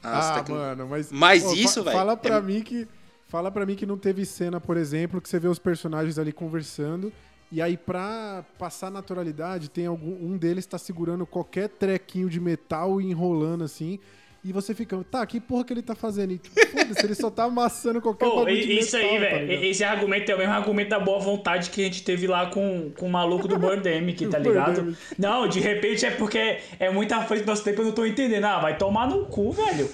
as 0.03 0.25
ah, 0.25 0.33
tecno- 0.35 0.55
mano, 0.55 0.87
mas. 0.87 1.11
Mas 1.11 1.43
Pô, 1.43 1.53
isso, 1.53 1.83
velho. 1.83 1.95
Fala 1.95 2.17
pra 2.17 2.35
é- 2.37 2.41
mim 2.41 2.61
que. 2.61 2.87
Fala 3.27 3.49
pra 3.49 3.65
mim 3.65 3.75
que 3.75 3.85
não 3.85 3.97
teve 3.97 4.25
cena, 4.25 4.61
por 4.61 4.77
exemplo, 4.77 5.19
que 5.19 5.27
você 5.27 5.39
vê 5.39 5.47
os 5.47 5.57
personagens 5.57 6.19
ali 6.19 6.31
conversando. 6.31 7.11
E 7.51 7.61
aí, 7.61 7.77
pra 7.77 8.43
passar 8.57 8.91
naturalidade, 8.91 9.69
tem 9.69 9.85
algum. 9.85 10.11
Um 10.11 10.37
deles 10.37 10.65
tá 10.65 10.77
segurando 10.77 11.25
qualquer 11.25 11.69
trequinho 11.69 12.29
de 12.29 12.39
metal 12.39 12.99
e 13.01 13.05
enrolando 13.05 13.63
assim. 13.63 13.99
E 14.45 14.51
você 14.51 14.75
fica, 14.75 15.01
tá, 15.09 15.25
que 15.25 15.39
porra 15.39 15.63
que 15.63 15.71
ele 15.71 15.81
tá 15.81 15.95
fazendo? 15.95 16.33
E, 16.33 16.37
tipo, 16.37 16.59
foda-se, 16.67 17.05
ele 17.05 17.15
só 17.15 17.29
tá 17.29 17.45
amassando 17.45 18.01
qualquer 18.01 18.25
Pô, 18.25 18.35
bagulho 18.37 18.61
de 18.61 18.77
isso 18.77 18.97
metal, 18.97 19.09
aí, 19.11 19.15
tá 19.15 19.25
velho. 19.25 19.47
ligado? 19.47 19.63
esse 19.63 19.83
argumento 19.85 20.31
é 20.31 20.35
o 20.35 20.37
mesmo 20.37 20.53
argumento 20.53 20.89
da 20.89 20.99
boa 20.99 21.19
vontade 21.19 21.69
que 21.69 21.81
a 21.81 21.85
gente 21.85 22.03
teve 22.03 22.27
lá 22.27 22.47
com, 22.47 22.91
com 22.97 23.07
o 23.07 23.09
maluco 23.09 23.47
do 23.47 23.57
Birdemic, 23.57 24.27
tá 24.27 24.37
ligado? 24.39 24.81
Birdemic. 24.81 24.97
Não, 25.17 25.47
de 25.47 25.61
repente 25.61 26.05
é 26.05 26.11
porque 26.11 26.57
é 26.77 26.89
muito 26.91 27.13
à 27.13 27.21
frente 27.21 27.43
do 27.43 27.47
nosso 27.47 27.63
tempo 27.63 27.81
eu 27.81 27.85
não 27.85 27.91
tô 27.93 28.05
entendendo. 28.05 28.43
Ah, 28.43 28.59
vai 28.59 28.77
tomar 28.77 29.07
no 29.07 29.25
cu, 29.27 29.53
velho. 29.53 29.89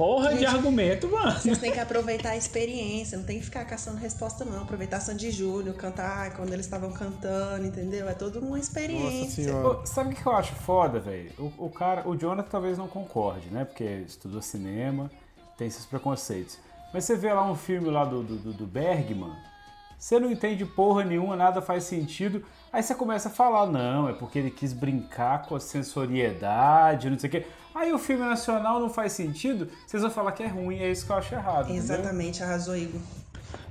Porra 0.00 0.30
de 0.30 0.40
Gente, 0.40 0.46
argumento, 0.46 1.10
mano. 1.10 1.32
Vocês 1.38 1.58
têm 1.58 1.72
que 1.72 1.78
aproveitar 1.78 2.30
a 2.30 2.36
experiência, 2.36 3.18
não 3.18 3.24
tem 3.26 3.38
que 3.38 3.44
ficar 3.44 3.66
caçando 3.66 3.98
resposta, 3.98 4.46
não. 4.46 4.62
Aproveitar 4.62 4.98
Sandy 4.98 5.30
Júnior, 5.30 5.74
cantar 5.76 6.34
quando 6.34 6.54
eles 6.54 6.64
estavam 6.64 6.90
cantando, 6.90 7.66
entendeu? 7.66 8.08
É 8.08 8.14
toda 8.14 8.40
uma 8.40 8.58
experiência. 8.58 9.54
Ô, 9.54 9.84
sabe 9.84 10.14
o 10.14 10.16
que 10.16 10.24
eu 10.26 10.32
acho 10.32 10.54
foda, 10.54 10.98
velho? 10.98 11.30
O, 11.38 11.66
o 11.66 11.68
cara, 11.68 12.08
o 12.08 12.16
Jonathan 12.16 12.48
talvez 12.48 12.78
não 12.78 12.88
concorde, 12.88 13.48
né? 13.50 13.66
Porque 13.66 13.84
estudou 14.06 14.40
cinema, 14.40 15.10
tem 15.58 15.66
esses 15.68 15.84
preconceitos. 15.84 16.58
Mas 16.94 17.04
você 17.04 17.14
vê 17.14 17.30
lá 17.30 17.44
um 17.44 17.54
filme 17.54 17.90
lá 17.90 18.06
do, 18.06 18.22
do, 18.22 18.36
do- 18.36 18.52
do 18.54 18.66
Bergman, 18.66 19.36
você 19.98 20.18
não 20.18 20.30
entende 20.32 20.64
porra 20.64 21.04
nenhuma, 21.04 21.36
nada 21.36 21.60
faz 21.60 21.84
sentido. 21.84 22.42
Aí 22.72 22.82
você 22.82 22.94
começa 22.94 23.28
a 23.28 23.32
falar, 23.32 23.66
não, 23.66 24.08
é 24.08 24.14
porque 24.14 24.38
ele 24.38 24.50
quis 24.50 24.72
brincar 24.72 25.42
com 25.42 25.54
a 25.54 25.60
sensoriedade, 25.60 27.10
não 27.10 27.18
sei 27.18 27.28
o 27.28 27.30
quê. 27.32 27.46
Aí 27.74 27.92
o 27.92 27.98
filme 27.98 28.24
nacional 28.24 28.80
não 28.80 28.90
faz 28.90 29.12
sentido, 29.12 29.68
vocês 29.86 30.02
vão 30.02 30.10
falar 30.10 30.32
que 30.32 30.42
é 30.42 30.46
ruim, 30.48 30.78
é 30.78 30.90
isso 30.90 31.06
que 31.06 31.12
eu 31.12 31.16
acho 31.16 31.34
errado. 31.34 31.64
entendeu? 31.70 31.82
Exatamente, 31.82 32.42
arrasou 32.42 32.76
Igor. 32.76 33.00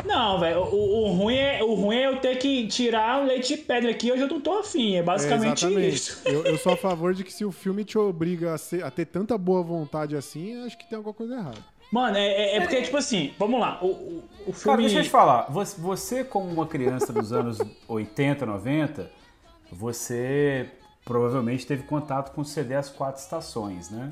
Não, 0.06 0.40
velho, 0.40 0.62
o, 0.62 1.06
o 1.10 1.12
ruim 1.14 1.36
é, 1.36 1.64
o 1.64 1.74
ruim 1.74 1.96
é 1.98 2.08
eu 2.08 2.20
ter 2.20 2.38
que 2.38 2.68
tirar 2.68 3.22
o 3.22 3.26
leite 3.26 3.56
de 3.56 3.62
pedra 3.64 3.92
aqui, 3.92 4.12
hoje 4.12 4.24
eu 4.24 4.28
não 4.28 4.40
tô 4.42 4.60
afim. 4.60 4.96
É 4.96 5.04
basicamente 5.04 5.66
exatamente. 5.66 5.94
isso. 5.96 6.22
Eu, 6.28 6.44
eu 6.46 6.58
sou 6.58 6.74
a 6.74 6.78
favor 6.78 7.14
de 7.14 7.24
que 7.24 7.32
se 7.34 7.44
o 7.46 7.52
filme 7.52 7.84
te 7.84 7.98
obriga 7.98 8.54
a, 8.54 8.58
ser- 8.58 8.84
a 8.84 8.92
ter 8.92 9.06
tanta 9.06 9.38
boa 9.38 9.62
vontade 9.64 10.16
assim, 10.16 10.66
acho 10.66 10.78
que 10.78 10.88
tem 10.88 10.96
alguma 10.98 11.14
coisa 11.14 11.36
errada. 11.36 11.58
Mano, 11.92 12.16
é, 12.18 12.28
é- 12.28 12.56
é 12.58 12.62
porque, 12.62 12.82
tipo 12.82 12.96
assim, 12.98 13.34
vamos 13.38 13.60
lá, 13.60 13.80
o, 13.82 13.88
o, 13.88 14.24
o 14.48 14.54
filme... 14.54 14.64
Cara, 14.64 14.82
deixa 14.82 15.00
eu 15.00 15.04
te 15.04 15.10
falar. 15.10 15.48
Você, 15.50 15.80
você, 15.82 16.24
como 16.24 16.48
uma 16.50 16.68
criança 16.68 17.12
dos 17.12 17.34
anos 17.34 17.58
80, 17.88 18.46
90, 18.46 19.12
você 19.72 20.70
provavelmente 21.10 21.66
teve 21.66 21.82
contato 21.82 22.32
com 22.36 22.42
o 22.42 22.46
CD 22.46 22.76
As 22.76 22.88
Quatro 22.88 23.20
Estações, 23.20 23.90
né? 23.90 24.12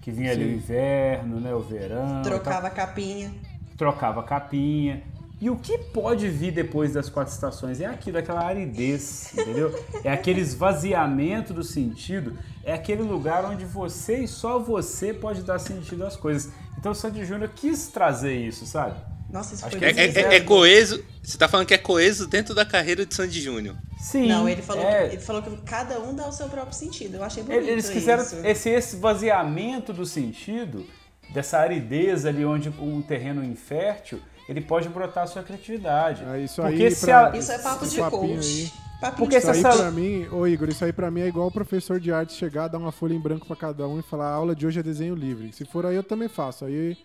Que 0.00 0.10
vinha 0.10 0.32
ali 0.32 0.44
o 0.44 0.48
Sim. 0.48 0.54
inverno, 0.54 1.38
né? 1.38 1.54
O 1.54 1.60
verão. 1.60 2.22
Trocava 2.22 2.66
a 2.68 2.70
capinha. 2.70 3.30
Trocava 3.76 4.22
capinha. 4.22 5.02
E 5.38 5.50
o 5.50 5.56
que 5.56 5.76
pode 5.76 6.26
vir 6.30 6.50
depois 6.50 6.94
das 6.94 7.10
quatro 7.10 7.30
estações 7.30 7.78
é 7.78 7.84
aquilo, 7.84 8.16
aquela 8.16 8.42
aridez, 8.42 9.34
entendeu? 9.34 9.78
É 10.02 10.10
aquele 10.10 10.40
esvaziamento 10.40 11.52
do 11.52 11.62
sentido, 11.62 12.38
é 12.62 12.72
aquele 12.72 13.02
lugar 13.02 13.44
onde 13.44 13.66
você 13.66 14.20
e 14.20 14.28
só 14.28 14.58
você 14.58 15.12
pode 15.12 15.42
dar 15.42 15.58
sentido 15.58 16.06
às 16.06 16.16
coisas. 16.16 16.50
Então 16.78 16.92
o 16.92 16.94
Sandy 16.94 17.26
Júnior 17.26 17.50
quis 17.54 17.88
trazer 17.88 18.34
isso, 18.34 18.64
sabe? 18.64 18.94
Nossa, 19.34 19.54
isso 19.54 19.66
Acho 19.66 19.76
foi 19.78 19.92
que 19.92 20.00
É, 20.00 20.04
é- 20.04 20.08
é 20.08 20.08
bizarro. 20.30 20.44
coeso. 20.44 21.04
Você 21.20 21.36
tá 21.36 21.48
falando 21.48 21.66
que 21.66 21.74
é 21.74 21.78
coeso 21.78 22.28
dentro 22.28 22.54
da 22.54 22.64
carreira 22.64 23.04
de 23.04 23.12
Sandy 23.14 23.40
Júnior. 23.42 23.74
Sim. 23.98 24.28
Não, 24.28 24.48
ele 24.48 24.62
falou, 24.62 24.84
é. 24.84 25.08
que, 25.08 25.14
ele 25.16 25.22
falou 25.22 25.42
que 25.42 25.56
cada 25.62 25.98
um 25.98 26.14
dá 26.14 26.28
o 26.28 26.32
seu 26.32 26.48
próprio 26.48 26.72
sentido. 26.74 27.16
Eu 27.16 27.24
achei 27.24 27.42
bonito 27.42 27.66
Eles 27.68 27.90
quiseram 27.90 28.22
isso. 28.22 28.36
esse 28.44 28.70
esvaziamento 28.70 29.92
do 29.92 30.06
sentido, 30.06 30.86
dessa 31.30 31.58
aridez 31.58 32.24
ali 32.24 32.44
onde 32.44 32.68
um 32.78 33.02
terreno 33.02 33.44
infértil, 33.44 34.20
ele 34.48 34.60
pode 34.60 34.88
brotar 34.88 35.24
a 35.24 35.26
sua 35.26 35.42
criatividade. 35.42 36.22
É 36.24 36.38
isso 36.40 36.62
Porque 36.62 36.82
aí 36.84 36.90
se 36.92 37.04
pra- 37.06 37.30
a- 37.32 37.36
Isso 37.36 37.50
é 37.52 37.58
papo 37.58 37.84
esse 37.84 37.94
de 37.96 38.02
coach. 38.02 38.72
Porque 39.18 39.36
Isso 39.36 39.50
essa- 39.50 39.68
aí 39.70 39.76
pra 39.76 39.90
mim, 39.90 40.26
ô 40.30 40.46
Igor, 40.46 40.68
isso 40.68 40.82
aí 40.84 40.92
pra 40.92 41.10
mim 41.10 41.20
é 41.22 41.26
igual 41.26 41.48
o 41.48 41.50
professor 41.50 41.98
de 42.00 42.10
arte 42.12 42.32
chegar, 42.34 42.68
dar 42.68 42.78
uma 42.78 42.92
folha 42.92 43.12
em 43.12 43.20
branco 43.20 43.46
pra 43.46 43.56
cada 43.56 43.86
um 43.86 43.98
e 43.98 44.02
falar 44.02 44.28
a 44.28 44.32
aula 44.34 44.54
de 44.54 44.66
hoje 44.66 44.80
é 44.80 44.82
desenho 44.82 45.14
livre. 45.14 45.52
Se 45.52 45.64
for 45.66 45.84
aí, 45.84 45.96
eu 45.96 46.02
também 46.02 46.28
faço. 46.28 46.64
Aí, 46.64 46.96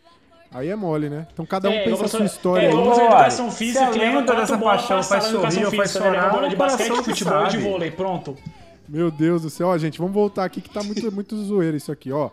aí 0.52 0.70
é 0.70 0.76
mole, 0.76 1.10
né? 1.10 1.28
Então 1.34 1.46
cada 1.46 1.70
um 1.70 1.74
É, 1.74 1.84
pensa 1.84 2.06
a 2.06 2.08
sua 2.08 2.26
história 2.26 2.66
é, 2.66 2.70
aí. 2.70 2.76
vamos- 2.76 2.98
educação 2.98 3.52
física, 3.52 3.92
que 3.92 4.00
lenda 4.00 4.24
quatro 4.24 4.36
dessa 4.38 4.58
paixão 4.58 5.04
faz 5.04 5.24
sorrir 5.26 5.76
faz 5.76 5.96
né? 5.96 6.02
chorar, 6.02 6.30
bola 6.32 6.50
de 6.50 6.56
basquete, 6.56 6.88
que 6.90 7.04
futebol 7.04 7.46
e 7.46 7.50
de 7.50 7.58
vôlei, 7.58 7.92
pronto. 7.92 8.36
Meu 8.88 9.12
Deus 9.12 9.44
do 9.44 9.50
céu, 9.50 9.68
ó, 9.68 9.78
gente, 9.78 10.00
vamos 10.00 10.14
voltar 10.14 10.46
aqui 10.46 10.62
que 10.62 10.70
tá 10.70 10.82
muito, 10.82 11.10
muito 11.14 11.38
zoeira 11.44 11.78
isso 11.78 11.92
aqui, 11.92 12.12
ó. 12.12 12.30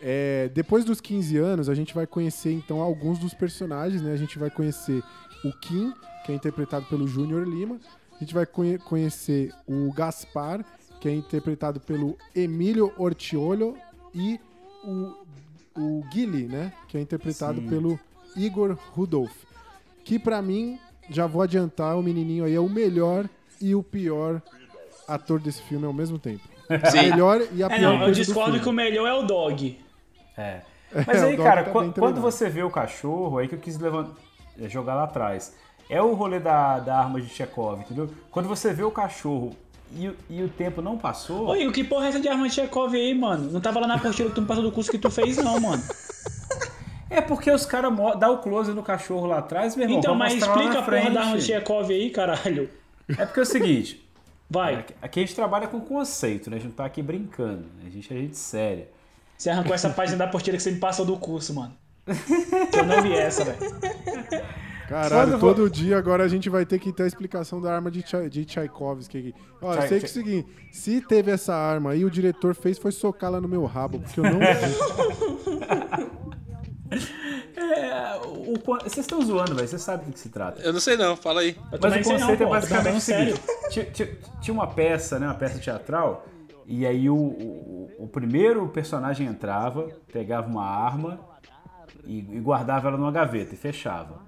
É, 0.00 0.50
depois 0.54 0.84
dos 0.84 1.00
15 1.00 1.36
anos, 1.38 1.68
a 1.68 1.74
gente 1.74 1.94
vai 1.94 2.06
conhecer 2.06 2.52
então 2.52 2.80
alguns 2.80 3.18
dos 3.18 3.32
personagens, 3.34 4.02
né? 4.02 4.12
A 4.12 4.16
gente 4.16 4.38
vai 4.38 4.50
conhecer 4.50 5.02
o 5.44 5.50
Kim, 5.58 5.92
que 6.24 6.30
é 6.32 6.34
interpretado 6.34 6.84
pelo 6.86 7.08
Júnior 7.08 7.46
Lima. 7.48 7.78
A 8.14 8.18
gente 8.20 8.32
vai 8.34 8.44
conhe- 8.46 8.78
conhecer 8.78 9.52
o 9.66 9.90
Gaspar, 9.92 10.64
que 11.00 11.08
é 11.08 11.12
interpretado 11.14 11.80
pelo 11.80 12.16
Emílio 12.34 12.92
Ortiolho. 12.98 13.74
E 14.14 14.38
o, 14.84 15.12
o 15.76 16.02
Guile, 16.10 16.46
né? 16.46 16.72
Que 16.88 16.98
é 16.98 17.00
interpretado 17.00 17.60
Sim. 17.60 17.68
pelo 17.68 17.98
Igor 18.36 18.76
Rudolph. 18.92 19.34
Que 20.04 20.18
pra 20.18 20.40
mim, 20.42 20.78
já 21.10 21.26
vou 21.26 21.42
adiantar, 21.42 21.96
o 21.98 22.02
menininho 22.02 22.44
aí 22.44 22.54
é 22.54 22.60
o 22.60 22.68
melhor 22.68 23.28
e 23.60 23.74
o 23.74 23.82
pior 23.82 24.40
ator 25.08 25.40
desse 25.40 25.62
filme 25.62 25.86
ao 25.86 25.92
mesmo 25.92 26.18
tempo. 26.18 26.42
Sim. 26.90 26.98
A 26.98 27.02
melhor 27.02 27.40
e 27.52 27.62
a 27.62 27.66
É, 27.66 27.78
pior 27.78 27.98
não, 27.98 28.06
eu 28.06 28.12
discordo 28.12 28.50
filme. 28.52 28.60
que 28.62 28.68
o 28.68 28.72
melhor 28.72 29.06
é 29.06 29.14
o 29.14 29.22
dog. 29.22 29.78
É. 30.36 30.60
É, 30.94 31.04
Mas 31.06 31.22
o 31.22 31.26
aí, 31.26 31.36
cara, 31.36 31.64
tá 31.64 31.70
quando 31.72 31.92
treinado. 31.92 32.20
você 32.20 32.48
vê 32.48 32.62
o 32.62 32.70
cachorro, 32.70 33.38
aí 33.38 33.48
que 33.48 33.54
eu 33.54 33.58
quis 33.58 33.78
levan- 33.78 34.12
é, 34.58 34.68
jogar 34.68 34.94
lá 34.94 35.04
atrás. 35.04 35.54
É 35.90 36.00
o 36.00 36.14
rolê 36.14 36.38
da, 36.40 36.78
da 36.80 36.98
arma 36.98 37.20
de 37.20 37.28
Chekhov, 37.28 37.80
entendeu? 37.80 38.08
Quando 38.30 38.48
você 38.48 38.72
vê 38.72 38.82
o 38.82 38.90
cachorro 38.90 39.54
e, 39.94 40.08
o- 40.08 40.16
e 40.30 40.42
o 40.42 40.48
tempo 40.48 40.80
não 40.82 40.96
passou. 40.98 41.48
Oi, 41.48 41.66
o 41.66 41.72
que 41.72 41.84
porra 41.84 42.06
é 42.06 42.08
essa 42.08 42.20
de 42.20 42.28
arma 42.28 42.48
de 42.48 42.54
Chekhov 42.54 42.94
aí, 42.94 43.14
mano? 43.14 43.50
Não 43.50 43.60
tava 43.60 43.80
lá 43.80 43.86
na 43.86 43.94
apostila 43.96 44.28
que 44.28 44.34
tu 44.34 44.40
me 44.42 44.46
passou 44.46 44.62
do 44.64 44.72
curso 44.72 44.90
que 44.90 44.98
tu 44.98 45.10
fez, 45.10 45.36
não, 45.38 45.58
mano. 45.60 45.82
É 47.08 47.20
porque 47.20 47.50
os 47.52 47.64
caras 47.64 47.92
dão 48.18 48.34
o 48.34 48.38
close 48.38 48.72
no 48.72 48.82
cachorro 48.82 49.26
lá 49.26 49.38
atrás, 49.38 49.76
meu 49.76 49.84
irmão. 49.84 49.98
Então, 50.00 50.14
mas 50.14 50.34
explica 50.34 50.80
a 50.80 50.82
porra 50.82 51.08
da 51.10 51.20
arma 51.20 51.38
de 51.38 51.44
Chekhov 51.44 51.88
aí, 51.90 52.10
caralho. 52.10 52.68
É 53.08 53.24
porque 53.24 53.38
é 53.38 53.42
o 53.44 53.46
seguinte. 53.46 54.04
Vai. 54.50 54.84
Aqui, 55.00 55.20
a 55.20 55.22
gente 55.22 55.34
trabalha 55.34 55.68
com 55.68 55.80
conceito, 55.80 56.50
né? 56.50 56.56
A 56.56 56.58
gente 56.58 56.68
não 56.70 56.74
tá 56.76 56.84
aqui 56.84 57.00
brincando. 57.02 57.62
né? 57.78 57.84
A 57.86 57.90
gente 57.90 58.12
é 58.12 58.16
gente 58.16 58.36
séria. 58.36 58.88
Você 59.38 59.48
arrancou 59.48 59.72
essa 59.72 59.88
página 59.90 60.18
da 60.18 60.24
apostila 60.24 60.56
que 60.56 60.62
você 60.62 60.72
me 60.72 60.78
passou 60.80 61.06
do 61.06 61.16
curso, 61.16 61.54
mano. 61.54 61.74
Que 62.72 62.78
eu 62.80 62.84
não 62.84 63.00
vi 63.00 63.12
essa, 63.14 63.44
velho. 63.44 63.58
Caralho, 64.88 65.32
Quando 65.32 65.40
todo 65.40 65.70
dia 65.70 65.98
agora 65.98 66.24
a 66.24 66.28
gente 66.28 66.48
vai 66.48 66.64
ter 66.64 66.78
que 66.78 66.92
ter 66.92 67.02
a 67.02 67.06
explicação 67.06 67.60
da 67.60 67.74
arma 67.74 67.90
de, 67.90 68.02
Tchai- 68.02 68.28
de 68.28 68.44
Tchaikovsky 68.44 69.18
aqui. 69.18 69.34
Ó, 69.60 69.74
eu 69.74 69.82
sei 69.82 69.98
que 69.98 70.06
é 70.06 70.08
o 70.08 70.12
seguinte, 70.12 70.48
se 70.72 71.00
teve 71.00 71.30
essa 71.30 71.54
arma 71.54 71.90
aí, 71.90 72.04
o 72.04 72.10
diretor 72.10 72.54
fez 72.54 72.78
foi 72.78 72.92
socá-la 72.92 73.40
no 73.40 73.48
meu 73.48 73.64
rabo, 73.64 73.98
porque 73.98 74.20
eu 74.20 74.24
não 74.24 74.38
vi. 74.38 76.06
É, 77.56 78.16
o, 78.24 78.54
vocês 78.64 78.98
estão 78.98 79.20
zoando, 79.22 79.54
velho. 79.54 79.66
Vocês 79.66 79.82
sabem 79.82 80.06
do 80.06 80.12
que 80.12 80.20
se 80.20 80.28
trata. 80.28 80.60
Eu 80.62 80.72
não 80.72 80.80
sei 80.80 80.96
não, 80.96 81.16
fala 81.16 81.40
aí. 81.40 81.56
Mas 81.72 81.80
o 81.80 82.04
sei 82.04 82.12
não, 82.18 82.20
conceito 82.20 82.42
é 82.42 82.46
pô. 82.46 82.50
basicamente 82.52 82.92
Tô 82.92 82.96
o 82.98 83.00
seguinte: 83.00 84.18
tinha 84.40 84.54
uma 84.54 84.66
peça, 84.68 85.18
né? 85.18 85.26
Uma 85.26 85.34
peça 85.34 85.58
teatral, 85.58 86.24
e 86.64 86.86
aí 86.86 87.10
o, 87.10 87.16
o, 87.16 87.90
o 87.98 88.08
primeiro 88.08 88.68
personagem 88.68 89.26
entrava, 89.26 89.88
pegava 90.12 90.46
uma 90.48 90.64
arma 90.64 91.18
e, 92.04 92.18
e 92.18 92.40
guardava 92.40 92.88
ela 92.88 92.96
numa 92.96 93.10
gaveta 93.12 93.54
e 93.54 93.56
fechava. 93.56 94.20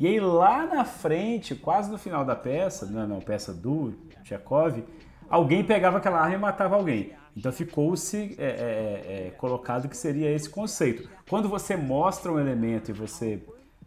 E 0.00 0.06
aí 0.06 0.18
lá 0.18 0.64
na 0.64 0.82
frente, 0.82 1.54
quase 1.54 1.90
no 1.90 1.98
final 1.98 2.24
da 2.24 2.34
peça, 2.34 2.86
não, 2.86 3.06
não, 3.06 3.20
peça 3.20 3.52
do 3.52 3.92
Chekhov, 4.24 4.82
alguém 5.28 5.62
pegava 5.62 5.98
aquela 5.98 6.18
arma 6.18 6.34
e 6.34 6.38
matava 6.38 6.74
alguém. 6.74 7.12
Então 7.36 7.52
ficou-se 7.52 8.34
é, 8.38 8.44
é, 8.44 8.46
é, 8.46 9.26
é, 9.26 9.30
colocado 9.32 9.90
que 9.90 9.96
seria 9.96 10.32
esse 10.32 10.48
conceito. 10.48 11.06
Quando 11.28 11.50
você 11.50 11.76
mostra 11.76 12.32
um 12.32 12.40
elemento 12.40 12.90
e 12.90 12.94
você 12.94 13.42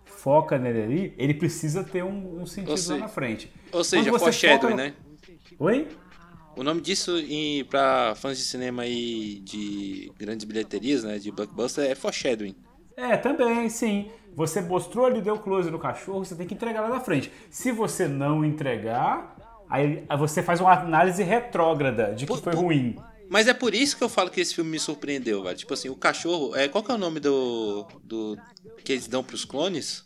foca 0.05 0.59
nele 0.59 0.84
ali, 0.84 1.14
ele 1.18 1.34
precisa 1.34 1.84
ter 1.84 2.03
um, 2.03 2.43
um 2.43 2.45
sentido 2.45 2.89
lá 2.91 2.97
na 2.99 3.07
frente. 3.07 3.51
Ou 3.72 3.84
seja, 3.84 4.14
foreshadowing, 4.20 4.70
no- 4.74 4.78
né? 4.78 4.93
Oi? 5.57 5.88
O 6.55 6.61
nome 6.61 6.80
disso 6.80 7.14
pra 7.68 8.14
fãs 8.16 8.38
de 8.38 8.43
cinema 8.43 8.86
e 8.86 9.39
de 9.39 10.11
grandes 10.20 10.45
bilheterias, 10.45 11.03
né, 11.03 11.18
de 11.18 11.32
blockbuster, 11.32 11.89
é 11.89 11.95
foreshadowing. 11.95 12.55
É, 12.95 13.18
também, 13.18 13.68
sim. 13.70 14.11
Você 14.36 14.61
mostrou 14.61 15.05
ali, 15.05 15.21
deu 15.21 15.38
close 15.38 15.69
no 15.69 15.79
cachorro, 15.79 16.25
você 16.25 16.36
tem 16.36 16.47
que 16.47 16.53
entregar 16.53 16.81
lá 16.81 16.89
na 16.89 16.99
frente. 16.99 17.31
Se 17.49 17.71
você 17.71 18.07
não 18.07 18.43
entregar, 18.43 19.36
aí 19.69 20.03
você 20.17 20.41
faz 20.41 20.59
uma 20.59 20.73
análise 20.73 21.21
retrógrada 21.23 22.13
de 22.15 22.25
que 22.25 22.38
foi 22.38 22.53
ruim. 22.53 22.95
Mas 23.29 23.47
é 23.47 23.53
por 23.53 23.73
isso 23.73 23.97
que 23.97 24.03
eu 24.03 24.09
falo 24.09 24.29
que 24.29 24.41
esse 24.41 24.53
filme 24.53 24.69
me 24.71 24.79
surpreendeu, 24.79 25.43
velho. 25.43 25.55
Tipo 25.57 25.73
assim, 25.73 25.89
o 25.89 25.95
cachorro. 25.95 26.55
É, 26.55 26.67
qual 26.67 26.84
que 26.84 26.91
é 26.91 26.93
o 26.93 26.97
nome 26.97 27.19
do. 27.19 27.86
do 28.03 28.38
que 28.84 28.91
eles 28.93 29.07
dão 29.07 29.23
pros 29.23 29.45
clones? 29.45 30.05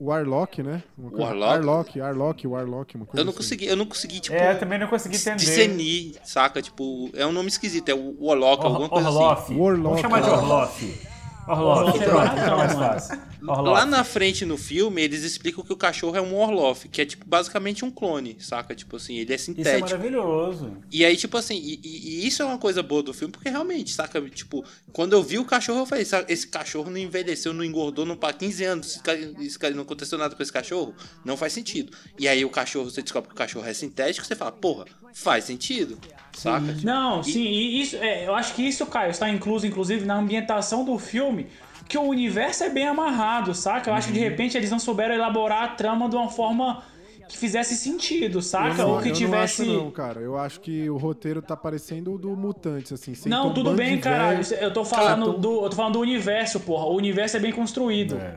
Warlock, 0.00 0.62
né? 0.62 0.82
Warlock? 0.98 1.52
Arlock, 1.52 2.00
Arlock, 2.00 2.46
Warlock, 2.46 2.96
uma 2.96 3.06
coisa 3.06 3.20
Eu 3.20 3.24
não 3.24 3.30
assim. 3.30 3.36
consegui, 3.38 3.66
eu 3.66 3.76
não 3.76 3.86
consegui, 3.86 4.20
tipo. 4.20 4.36
É, 4.36 4.52
eu 4.52 4.58
também 4.58 4.78
não 4.78 4.88
consegui 4.88 5.16
entender. 5.16 5.36
Discernir, 5.36 6.14
saca? 6.24 6.60
Tipo, 6.60 7.08
é 7.14 7.24
um 7.24 7.32
nome 7.32 7.48
esquisito, 7.48 7.88
é 7.88 7.94
o 7.94 8.16
Warlock, 8.20 8.64
alguma 8.64 8.88
coisa 8.88 9.08
Orloff. 9.10 9.42
assim. 9.42 9.58
Warlock. 9.58 9.82
Vamos 9.82 10.00
chamar 10.00 10.22
de 10.22 10.30
Orloff. 10.30 11.11
Orloff, 11.46 11.98
Orloff 11.98 12.00
é 12.00 12.04
pronto, 12.04 12.56
mais 12.56 12.72
fácil. 12.74 13.18
Orloff. 13.42 13.68
Lá 13.70 13.84
na 13.86 14.04
frente 14.04 14.44
no 14.46 14.56
filme, 14.56 15.02
eles 15.02 15.22
explicam 15.24 15.64
que 15.64 15.72
o 15.72 15.76
cachorro 15.76 16.16
é 16.16 16.20
um 16.20 16.34
Orloff, 16.36 16.88
que 16.88 17.02
é 17.02 17.04
tipo 17.04 17.26
basicamente 17.26 17.84
um 17.84 17.90
clone, 17.90 18.36
saca? 18.38 18.74
Tipo 18.74 18.96
assim, 18.96 19.16
ele 19.16 19.32
é 19.32 19.36
Isso 19.36 19.50
é 19.50 19.54
sintético. 19.54 19.80
maravilhoso. 19.90 20.76
E 20.90 21.04
aí, 21.04 21.16
tipo 21.16 21.36
assim, 21.36 21.56
e, 21.56 21.80
e- 21.82 22.22
e 22.22 22.26
isso 22.26 22.42
é 22.42 22.44
uma 22.44 22.58
coisa 22.58 22.82
boa 22.82 23.02
do 23.02 23.12
filme, 23.12 23.32
porque 23.32 23.48
realmente, 23.48 23.92
saca? 23.92 24.20
Tipo, 24.30 24.64
quando 24.92 25.14
eu 25.14 25.22
vi 25.22 25.38
o 25.38 25.44
cachorro, 25.44 25.80
eu 25.80 25.86
falei, 25.86 26.04
"Sabe, 26.04 26.32
esse 26.32 26.46
cachorro 26.46 26.90
não 26.90 26.98
envelheceu, 26.98 27.52
não 27.52 27.64
engordou 27.64 28.06
não 28.06 28.16
para 28.16 28.32
15 28.32 28.62
anos, 28.64 28.86
esse 28.92 29.02
ca- 29.02 29.14
esse 29.16 29.58
ca- 29.58 29.70
não 29.70 29.82
aconteceu 29.82 30.16
nada 30.18 30.34
com 30.36 30.42
esse 30.42 30.52
cachorro, 30.52 30.94
não 31.24 31.36
faz 31.36 31.52
sentido. 31.52 31.92
E 32.18 32.28
aí 32.28 32.44
o 32.44 32.50
cachorro, 32.50 32.88
você 32.90 33.02
descobre 33.02 33.28
que 33.28 33.34
o 33.34 33.38
cachorro 33.38 33.66
é 33.66 33.74
sintético, 33.74 34.24
você 34.26 34.36
fala, 34.36 34.52
porra, 34.52 34.84
faz 35.12 35.44
sentido, 35.44 35.98
saca? 36.32 36.72
Tipo, 36.72 36.86
Não, 36.86 37.20
e- 37.20 37.24
sim, 37.24 37.42
e 37.42 37.80
isso, 37.82 37.96
é, 37.96 38.26
eu 38.26 38.34
acho 38.34 38.54
que 38.54 38.62
isso, 38.62 38.84
Caio, 38.86 39.10
está 39.10 39.28
incluso, 39.28 39.66
inclusive, 39.66 40.04
na 40.04 40.16
ambientação 40.16 40.84
do 40.84 40.98
filme, 40.98 41.46
que 41.88 41.96
o 41.98 42.02
universo 42.02 42.64
é 42.64 42.70
bem 42.70 42.86
amarrado, 42.86 43.54
saca? 43.54 43.90
Eu 43.90 43.94
acho 43.94 44.08
que 44.08 44.14
de 44.14 44.20
repente 44.20 44.56
eles 44.56 44.70
não 44.70 44.78
souberam 44.78 45.14
elaborar 45.14 45.62
a 45.64 45.68
trama 45.68 46.08
de 46.08 46.16
uma 46.16 46.28
forma 46.28 46.82
que 47.28 47.36
fizesse 47.38 47.76
sentido, 47.76 48.42
saca? 48.42 48.82
Não, 48.82 48.90
Ou 48.92 49.00
que 49.00 49.08
eu 49.10 49.12
tivesse. 49.14 49.64
não 49.64 49.72
acho 49.74 49.84
não, 49.84 49.90
cara. 49.90 50.20
Eu 50.20 50.36
acho 50.38 50.60
que 50.60 50.88
o 50.90 50.96
roteiro 50.96 51.40
tá 51.40 51.56
parecendo 51.56 52.14
o 52.14 52.18
do 52.18 52.30
Mutantes, 52.36 52.92
assim. 52.92 53.14
sem 53.14 53.30
Não, 53.30 53.52
tudo 53.54 53.72
bem, 53.72 53.96
de 53.96 54.02
caralho. 54.02 54.40
Eu 54.60 54.72
tô 54.72 54.84
falando 54.84 55.26
Cara, 55.26 55.38
do. 55.38 55.64
Eu 55.64 55.70
tô 55.70 55.76
falando 55.76 55.92
do 55.94 56.00
universo, 56.00 56.60
porra. 56.60 56.84
O 56.86 56.94
universo 56.96 57.36
é 57.36 57.40
bem 57.40 57.52
construído. 57.52 58.16
É. 58.16 58.36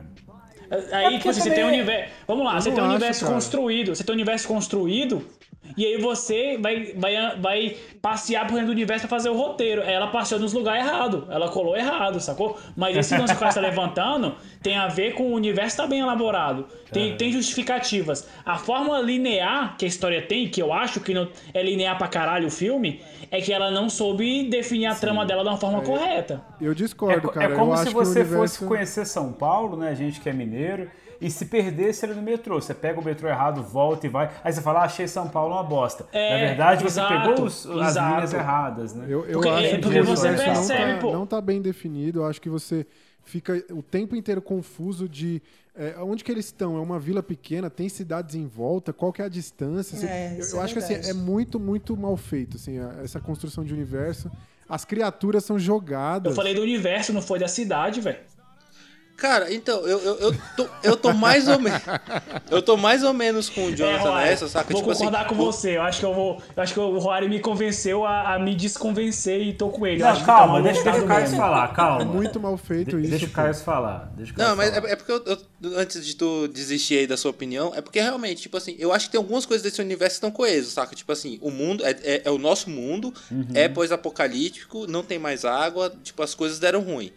Aí, 0.70 1.02
porque 1.04 1.16
tipo 1.18 1.28
assim, 1.30 1.40
você 1.40 1.50
tem 1.50 1.64
um 1.64 1.66
também- 1.68 1.80
universo. 1.80 2.12
Vamos 2.26 2.44
lá, 2.44 2.60
você 2.60 2.70
tem 2.70 2.80
um 2.80 2.86
acho, 2.86 2.94
universo 2.94 3.20
cara. 3.22 3.34
construído. 3.34 3.94
Você 3.94 4.04
tem 4.04 4.12
um 4.12 4.16
universo 4.16 4.48
construído. 4.48 5.26
E 5.76 5.84
aí 5.84 6.00
você 6.00 6.56
vai, 6.58 6.92
vai, 6.96 7.36
vai 7.40 7.76
passear 8.00 8.46
por 8.46 8.52
dentro 8.52 8.68
do 8.68 8.72
universo 8.72 9.08
pra 9.08 9.16
fazer 9.18 9.30
o 9.30 9.36
roteiro. 9.36 9.82
Ela 9.82 10.06
passeou 10.06 10.40
nos 10.40 10.52
lugares 10.52 10.86
errados. 10.86 11.24
Ela 11.28 11.48
colou 11.48 11.76
errado, 11.76 12.20
sacou? 12.20 12.56
Mas 12.76 12.96
esse 12.96 13.16
lance 13.18 13.32
que 13.32 13.36
o 13.36 13.38
cara 13.40 13.48
está 13.48 13.60
levantando 13.60 14.36
tem 14.62 14.76
a 14.76 14.86
ver 14.86 15.14
com 15.14 15.24
o 15.24 15.34
universo 15.34 15.78
tá 15.78 15.86
bem 15.88 15.98
elaborado. 16.00 16.66
Tem, 16.92 17.16
tem 17.16 17.32
justificativas. 17.32 18.28
A 18.44 18.56
forma 18.56 19.00
linear 19.00 19.76
que 19.76 19.84
a 19.84 19.88
história 19.88 20.22
tem, 20.22 20.48
que 20.48 20.62
eu 20.62 20.72
acho 20.72 21.00
que 21.00 21.12
não 21.12 21.28
é 21.52 21.62
linear 21.64 21.98
pra 21.98 22.06
caralho 22.06 22.46
o 22.46 22.50
filme, 22.50 23.00
é 23.28 23.40
que 23.40 23.52
ela 23.52 23.68
não 23.68 23.90
soube 23.90 24.48
definir 24.48 24.86
a 24.86 24.94
trama 24.94 25.26
dela 25.26 25.42
de 25.42 25.48
uma 25.48 25.56
forma 25.56 25.80
correta. 25.82 26.40
Eu 26.60 26.70
É, 26.70 26.74
discordo, 26.76 27.22
co- 27.22 27.34
cara. 27.34 27.52
é 27.52 27.56
como 27.56 27.72
eu 27.72 27.76
se 27.78 27.88
você 27.92 28.20
universo... 28.20 28.36
fosse 28.60 28.64
conhecer 28.64 29.04
São 29.04 29.32
Paulo, 29.32 29.76
né? 29.76 29.88
A 29.90 29.94
gente 29.94 30.20
que 30.20 30.28
é 30.28 30.32
mineiro, 30.32 30.55
e 31.20 31.30
se 31.30 31.46
perdesse 31.46 32.04
ali 32.04 32.14
no 32.14 32.22
metrô. 32.22 32.60
Você 32.60 32.74
pega 32.74 33.00
o 33.00 33.04
metrô 33.04 33.28
errado, 33.28 33.62
volta 33.62 34.06
e 34.06 34.10
vai. 34.10 34.30
Aí 34.44 34.52
você 34.52 34.60
fala, 34.60 34.80
ah, 34.80 34.84
achei 34.84 35.06
São 35.08 35.28
Paulo 35.28 35.54
uma 35.54 35.62
bosta. 35.64 36.06
É, 36.12 36.30
Na 36.32 36.46
verdade, 36.48 36.82
você 36.82 37.00
exato, 37.00 37.28
pegou 37.30 37.46
os- 37.46 37.66
as 37.66 37.90
exato. 37.90 38.14
linhas 38.14 38.32
erradas, 38.34 38.94
né? 38.94 39.06
Eu, 39.08 39.24
eu 39.24 39.32
Porque- 39.34 39.48
acho 39.48 39.64
é, 39.66 39.70
que 39.70 39.78
porque 39.78 40.00
o 40.00 40.04
você 40.04 40.28
universo 40.28 40.52
percebe, 40.68 40.92
não, 40.92 40.98
pô. 41.00 41.10
tá, 41.12 41.16
não 41.18 41.26
tá 41.26 41.40
bem 41.40 41.62
definido. 41.62 42.20
Eu 42.20 42.26
acho 42.26 42.40
que 42.40 42.48
você 42.50 42.86
fica 43.24 43.64
o 43.72 43.82
tempo 43.82 44.14
inteiro 44.14 44.40
confuso 44.42 45.08
de 45.08 45.42
é, 45.78 45.94
onde 46.00 46.24
que 46.24 46.30
eles 46.32 46.46
estão. 46.46 46.76
É 46.76 46.80
uma 46.80 46.98
vila 46.98 47.22
pequena, 47.22 47.68
tem 47.68 47.88
cidades 47.88 48.34
em 48.34 48.46
volta, 48.46 48.92
qual 48.94 49.12
que 49.12 49.20
é 49.20 49.24
a 49.26 49.28
distância? 49.28 49.96
Assim, 49.96 50.06
É, 50.06 50.34
eu 50.36 50.40
isso 50.40 50.56
eu 50.56 50.60
é 50.60 50.64
acho 50.64 50.72
que 50.72 50.78
assim, 50.78 50.94
verdade. 50.94 51.10
é 51.10 51.14
muito, 51.14 51.60
muito 51.60 51.94
mal 51.96 52.16
feito 52.16 52.56
assim, 52.56 52.78
a- 52.78 53.00
essa 53.04 53.20
construção 53.20 53.62
de 53.64 53.74
universo. 53.74 54.30
As 54.68 54.84
criaturas 54.84 55.44
são 55.44 55.58
jogadas. 55.58 56.30
Eu 56.32 56.36
falei 56.36 56.54
do 56.54 56.62
universo, 56.62 57.12
não 57.12 57.20
foi 57.22 57.38
da 57.38 57.46
cidade, 57.46 58.00
velho. 58.00 58.18
Cara, 59.16 59.52
então, 59.52 59.78
eu, 59.86 59.98
eu, 59.98 60.14
eu, 60.18 60.34
tô, 60.56 60.68
eu 60.82 60.96
tô 60.96 61.12
mais 61.14 61.48
ou 61.48 61.58
menos. 61.58 61.80
Eu 62.50 62.62
tô 62.62 62.76
mais 62.76 63.02
ou 63.02 63.12
menos 63.12 63.48
com 63.48 63.64
o 63.66 63.74
Jonathan 63.74 64.10
Roário, 64.10 64.30
nessa, 64.30 64.46
saca? 64.48 64.70
Vou 64.72 64.80
tipo 64.80 64.90
assim. 64.92 65.04
concordar 65.06 65.26
com 65.26 65.34
o- 65.34 65.38
você. 65.38 65.76
Eu 65.76 65.82
acho 65.82 65.98
que 66.00 66.04
eu 66.06 66.14
vou. 66.14 66.40
Eu 66.56 66.62
acho 66.62 66.72
que 66.74 66.78
o 66.80 66.98
Roário 66.98 67.28
me 67.28 67.40
convenceu 67.40 68.04
a, 68.04 68.34
a 68.34 68.38
me 68.38 68.54
desconvencer 68.54 69.40
e 69.42 69.52
tô 69.52 69.68
com 69.70 69.86
ele. 69.86 70.00
Não, 70.02 70.10
acho 70.10 70.20
que 70.20 70.26
calma, 70.26 70.58
tá 70.58 70.60
deixa, 70.64 70.82
deixa 70.84 70.98
o 70.98 71.08
mal 71.08 71.18
Caio 71.18 71.28
falar, 71.36 71.68
calma. 71.74 72.02
É 72.02 72.04
muito 72.04 72.38
mal 72.38 72.56
feito 72.56 72.96
De- 72.96 73.02
isso. 73.02 73.10
Deixa 73.10 73.26
o. 73.26 73.30
Caio 73.30 73.54
falar. 73.54 74.12
Deixa 74.16 74.32
o 74.32 74.34
Caio 74.36 74.48
Não, 74.50 74.56
mas 74.56 74.70
falar. 74.74 74.88
é, 74.88 74.92
é 74.92 74.96
porque 74.96 75.12
eu, 75.12 75.24
eu- 75.26 75.78
antes 75.78 76.06
de 76.06 76.14
tu 76.14 76.46
desistir 76.48 76.98
aí 76.98 77.06
da 77.06 77.16
sua 77.16 77.30
opinião, 77.32 77.72
é 77.74 77.80
porque 77.80 78.00
realmente, 78.00 78.42
tipo 78.42 78.56
assim, 78.56 78.76
eu 78.78 78.92
acho 78.92 79.06
que 79.06 79.12
tem 79.12 79.18
algumas 79.18 79.44
coisas 79.44 79.62
desse 79.62 79.80
universo 79.80 80.14
que 80.14 80.26
estão 80.26 80.30
coesos, 80.30 80.72
saca? 80.74 80.94
Tipo 80.94 81.10
assim, 81.10 81.38
o 81.42 81.50
mundo 81.50 81.84
é, 81.84 81.90
é, 82.04 82.22
é 82.26 82.30
o 82.30 82.38
nosso 82.38 82.70
mundo, 82.70 83.12
Uhum. 83.30 83.46
é 83.54 83.66
pós-apocalíptico, 83.68 84.86
não 84.86 85.02
tem 85.02 85.18
mais 85.18 85.44
água, 85.44 85.92
tipo, 86.02 86.22
as 86.22 86.34
coisas 86.34 86.58
deram 86.58 86.80
ruim. 86.80 87.12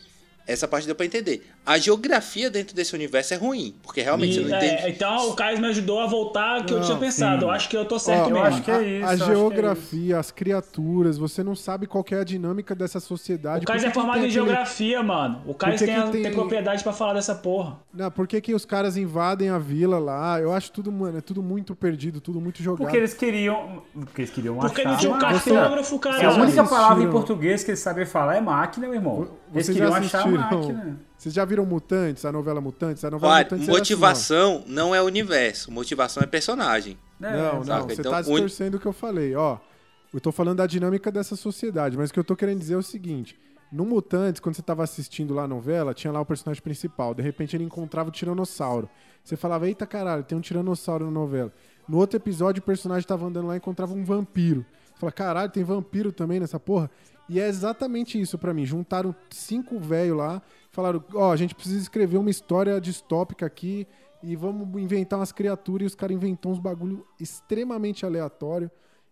Essa 0.51 0.67
parte 0.67 0.85
deu 0.87 0.95
pra 0.95 1.05
entender. 1.05 1.45
A 1.65 1.77
geografia 1.77 2.49
dentro 2.49 2.75
desse 2.75 2.95
universo 2.95 3.33
é 3.33 3.37
ruim, 3.37 3.75
porque 3.83 4.01
realmente 4.01 4.33
você 4.35 4.41
E, 4.41 4.47
não 4.49 4.57
é, 4.57 4.65
entende. 4.73 4.89
então 4.95 5.29
o 5.29 5.33
Caio 5.35 5.59
me 5.59 5.67
ajudou 5.67 5.99
a 5.99 6.07
voltar 6.07 6.65
que 6.65 6.73
eu 6.73 6.79
Não, 6.79 6.85
tinha 6.85 6.97
pensado. 6.97 7.41
sim. 7.41 7.45
Eu 7.45 7.51
acho 7.51 7.69
que 7.69 7.77
eu 7.77 7.85
tô 7.85 7.99
certo 7.99 8.25
Ó, 8.27 8.29
mesmo. 8.29 8.39
acho 8.43 8.61
que 8.63 8.71
é 8.71 8.75
a, 8.75 8.81
isso, 8.81 9.05
a 9.07 9.13
é 9.13 9.17
geografia, 9.35 10.17
as 10.19 10.31
criaturas, 10.31 11.17
você 11.17 11.43
não 11.43 11.55
sabe 11.55 11.85
qual 11.85 12.03
que 12.03 12.15
é 12.15 12.19
a 12.19 12.23
dinâmica 12.23 12.73
dessa 12.73 12.99
sociedade. 12.99 13.63
O 13.63 13.67
Caio 13.67 13.85
é 13.85 13.91
formado 13.91 14.15
em 14.17 14.19
aquele- 14.21 14.31
geografia, 14.33 15.03
mano. 15.03 15.41
O 15.45 15.53
Caio 15.53 15.77
tem, 15.77 15.87
tem 16.11 16.23
tem- 16.23 16.31
propriedade 16.33 16.81
pra 16.83 16.93
falar 16.93 17.13
dessa 17.13 17.35
porra. 17.35 17.77
Não, 17.93 18.09
por 18.09 18.27
que, 18.27 18.41
que 18.41 18.53
os 18.55 18.65
caras 18.65 18.97
invadem 18.97 19.49
a 19.49 19.59
vila 19.59 19.99
lá? 19.99 20.39
Eu 20.39 20.51
acho 20.53 20.71
tudo, 20.71 20.91
mano, 20.91 21.17
é 21.17 21.21
tudo 21.21 21.43
muito 21.43 21.75
perdido, 21.75 22.19
tudo 22.19 22.41
muito 22.41 22.61
jogado. 22.63 22.79
Porque 22.83 22.97
eles 22.97 23.13
queriam. 23.13 23.83
Porque 23.93 24.21
eles 24.21 24.31
queriam 24.31 24.55
Porque 24.57 24.81
achar 24.81 24.91
não 24.91 24.97
tinha 24.97 25.11
um 25.13 25.19
cartógrafo, 25.19 25.99
É 26.19 26.25
a 26.25 26.31
única 26.31 26.63
palavra 26.63 27.03
em 27.03 27.09
português 27.11 27.63
que 27.63 27.71
eles 27.71 27.79
sabem 27.79 28.05
falar 28.05 28.35
é 28.37 28.41
máquina, 28.41 28.87
meu 28.87 28.95
irmão. 28.95 29.27
Eles 29.53 29.65
Vocês 29.65 29.77
queriam 29.77 29.91
já 29.91 29.97
achar 29.99 30.17
a 30.19 30.21
assistiram? 30.21 30.59
máquina. 30.61 30.99
Vocês 31.17 31.33
já 31.35 31.43
viram 31.45 31.65
Mutantes, 31.65 32.23
a 32.25 32.31
novela 32.31 32.61
Mutantes? 32.61 33.03
A 33.03 33.09
novela 33.11 33.33
Vai, 33.33 33.43
Mutantes 33.43 33.67
era 33.67 33.71
assim, 33.73 33.79
motivação 33.79 34.63
não 34.67 34.93
é 34.93 35.01
universo, 35.01 35.71
motivação 35.71 36.21
é 36.23 36.25
personagem. 36.27 36.97
É, 37.21 37.31
Não, 37.37 37.63
não, 37.63 37.87
você 37.87 37.99
Então, 37.99 38.11
tá 38.11 38.19
o- 38.19 38.23
distorcendo 38.23 38.77
o 38.77 38.79
que 38.79 38.85
eu 38.85 38.93
falei, 38.93 39.35
ó. 39.35 39.57
Eu 40.13 40.19
tô 40.19 40.31
falando 40.31 40.57
da 40.57 40.65
dinâmica 40.67 41.11
dessa 41.11 41.35
sociedade, 41.35 41.97
mas 41.97 42.09
o 42.09 42.13
que 42.13 42.19
eu 42.19 42.23
tô 42.23 42.35
querendo 42.35 42.59
dizer 42.59 42.73
é 42.75 42.77
o 42.77 42.81
seguinte: 42.83 43.37
No 43.71 43.85
Mutantes, 43.85 44.39
quando 44.39 44.55
você 44.55 44.61
tava 44.63 44.83
assistindo 44.83 45.33
lá 45.33 45.43
a 45.43 45.47
novela, 45.47 45.93
tinha 45.93 46.11
lá 46.13 46.19
o 46.21 46.25
personagem 46.25 46.61
principal. 46.63 47.13
De 47.13 47.21
repente 47.21 47.55
ele 47.55 47.63
encontrava 47.63 48.09
o 48.09 48.11
tiranossauro. 48.11 48.89
Você 49.23 49.35
falava, 49.35 49.67
eita 49.67 49.85
caralho, 49.85 50.23
tem 50.23 50.35
um 50.37 50.41
tiranossauro 50.41 51.05
na 51.05 51.11
novela. 51.11 51.51
No 51.87 51.97
outro 51.97 52.17
episódio, 52.17 52.61
o 52.61 52.63
personagem 52.63 53.07
tava 53.07 53.25
andando 53.27 53.47
lá 53.47 53.53
e 53.53 53.57
encontrava 53.57 53.93
um 53.93 54.03
vampiro. 54.03 54.65
Você 54.93 54.99
fala, 54.99 55.11
caralho, 55.11 55.51
tem 55.51 55.63
vampiro 55.63 56.11
também 56.11 56.39
nessa 56.39 56.59
porra? 56.59 56.89
E 57.29 57.39
é 57.39 57.47
exatamente 57.47 58.19
isso 58.19 58.37
pra 58.37 58.53
mim. 58.53 58.65
Juntaram 58.65 59.15
cinco 59.29 59.79
velhos 59.79 60.17
lá, 60.17 60.41
falaram, 60.71 61.03
ó, 61.13 61.31
a 61.31 61.35
gente 61.35 61.53
precisa 61.53 61.79
escrever 61.79 62.17
uma 62.17 62.29
história 62.29 62.79
distópica 62.81 63.45
aqui 63.45 63.85
e 64.23 64.35
vamos 64.35 64.81
inventar 64.81 65.19
umas 65.19 65.31
criaturas. 65.31 65.83
E 65.83 65.87
os 65.87 65.95
caras 65.95 66.15
inventam 66.15 66.51
uns 66.51 66.59
bagulho 66.59 67.05
extremamente 67.19 68.05
aleatório. 68.05 68.69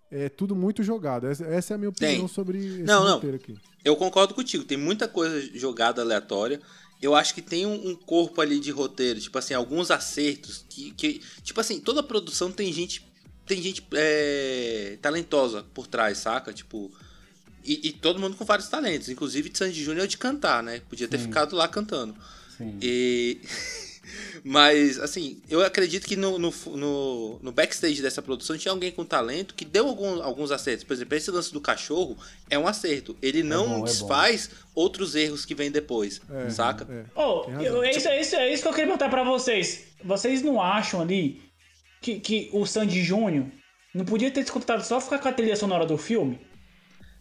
É 0.10 0.30
tudo 0.30 0.56
muito 0.56 0.82
jogado. 0.84 1.28
Essa, 1.28 1.74
é 1.74 1.76
a 1.76 1.78
minha 1.78 1.90
opinião 1.90 2.20
Tem. 2.20 2.28
sobre 2.28 2.58
esse 2.60 2.84
Não, 2.84 3.04
não. 3.04 3.18
aqui. 3.36 3.56
Eu 3.84 3.96
concordo 3.96 4.34
contigo, 4.34 4.64
tem 4.64 4.78
muita 4.78 5.08
coisa 5.08 5.40
jogada 5.58 6.02
aleatória. 6.02 6.62
Eu 7.02 7.14
acho 7.14 7.36
que 7.36 7.42
tem 7.42 7.66
um, 7.66 7.90
um 7.90 7.96
corpo 7.96 8.42
ali 8.42 8.60
de 8.60 8.72
roteiro, 8.72 9.20
tipo 9.20 9.38
assim, 9.38 9.54
alguns 9.54 9.92
acertos 9.92 10.66
que, 10.68 10.92
que- 10.94 11.22
tipo 11.44 11.60
assim, 11.60 11.80
toda 11.80 12.02
produção 12.02 12.52
tem 12.52 12.72
gente 12.74 13.06
tem 13.46 13.62
gente 13.62 13.86
é, 13.94 14.98
talentosa 15.02 15.64
por 15.74 15.88
trás, 15.88 16.18
saca? 16.18 16.52
Tipo, 16.52 16.92
e, 17.68 17.88
e 17.90 17.92
todo 17.92 18.20
mundo 18.20 18.36
com 18.38 18.46
vários 18.46 18.68
talentos, 18.70 19.10
inclusive 19.10 19.50
de 19.50 19.58
Sandy 19.58 19.84
Júnior 19.84 20.08
de 20.08 20.18
cantar, 20.18 20.64
né? 20.64 20.82
Podia 20.90 21.08
ter 21.08 21.18
ficado 21.20 21.56
lá 21.56 21.68
cantando. 21.68 22.16
Sim. 22.58 22.78
E 22.82 23.40
mas 24.44 25.00
assim, 25.00 25.42
eu 25.50 25.62
acredito 25.62 26.08
que 26.08 26.16
no, 26.16 26.40
no, 26.40 26.54
no, 26.68 27.40
no 27.42 27.52
backstage 27.52 28.02
dessa 28.02 28.22
produção 28.22 28.58
tinha 28.58 28.72
alguém 28.72 28.92
com 28.92 29.04
talento 29.04 29.54
que 29.54 29.66
deu 29.66 29.88
algum- 29.88 30.22
alguns 30.22 30.52
acertos. 30.52 30.84
Por 30.86 30.94
exemplo, 30.94 31.16
esse 31.18 31.30
lance 31.32 31.52
do 31.52 31.60
cachorro 31.60 32.18
é 32.50 32.58
um 32.58 32.68
acerto. 32.68 33.18
Ele 33.22 33.44
não 33.44 33.66
bom, 33.68 33.74
é 33.76 33.78
bom. 33.80 33.84
desfaz 33.86 34.50
outros 34.74 35.16
erros 35.16 35.46
que 35.46 35.54
vêm 35.54 35.70
depois, 35.72 36.22
É, 36.30 36.50
saca? 36.50 36.88
é. 36.90 37.06
Oh, 37.16 37.46
eu- 37.62 37.84
é, 37.84 37.92
isso, 37.92 38.08
é, 38.08 38.22
isso, 38.22 38.36
é 38.36 38.54
isso 38.54 38.62
que 38.64 38.68
eu 38.70 38.74
queria 38.74 38.86
perguntar 38.88 39.10
pra 39.10 39.24
vocês. 39.24 39.84
Vocês 40.04 40.42
não 40.42 40.62
acham 40.62 41.02
ali 41.02 41.42
que, 42.02 42.20
que 42.20 42.50
o 42.54 42.66
Sandy 42.66 43.04
Júnior 43.04 43.46
não 43.94 44.06
podia 44.06 44.32
ter 44.32 44.42
escutado 44.42 44.84
só 44.84 45.02
ficar 45.02 45.20
com 45.20 45.28
a 45.28 45.34
trilha 45.34 45.56
sonora 45.56 45.86
do 45.86 45.98
filme? 45.98 46.40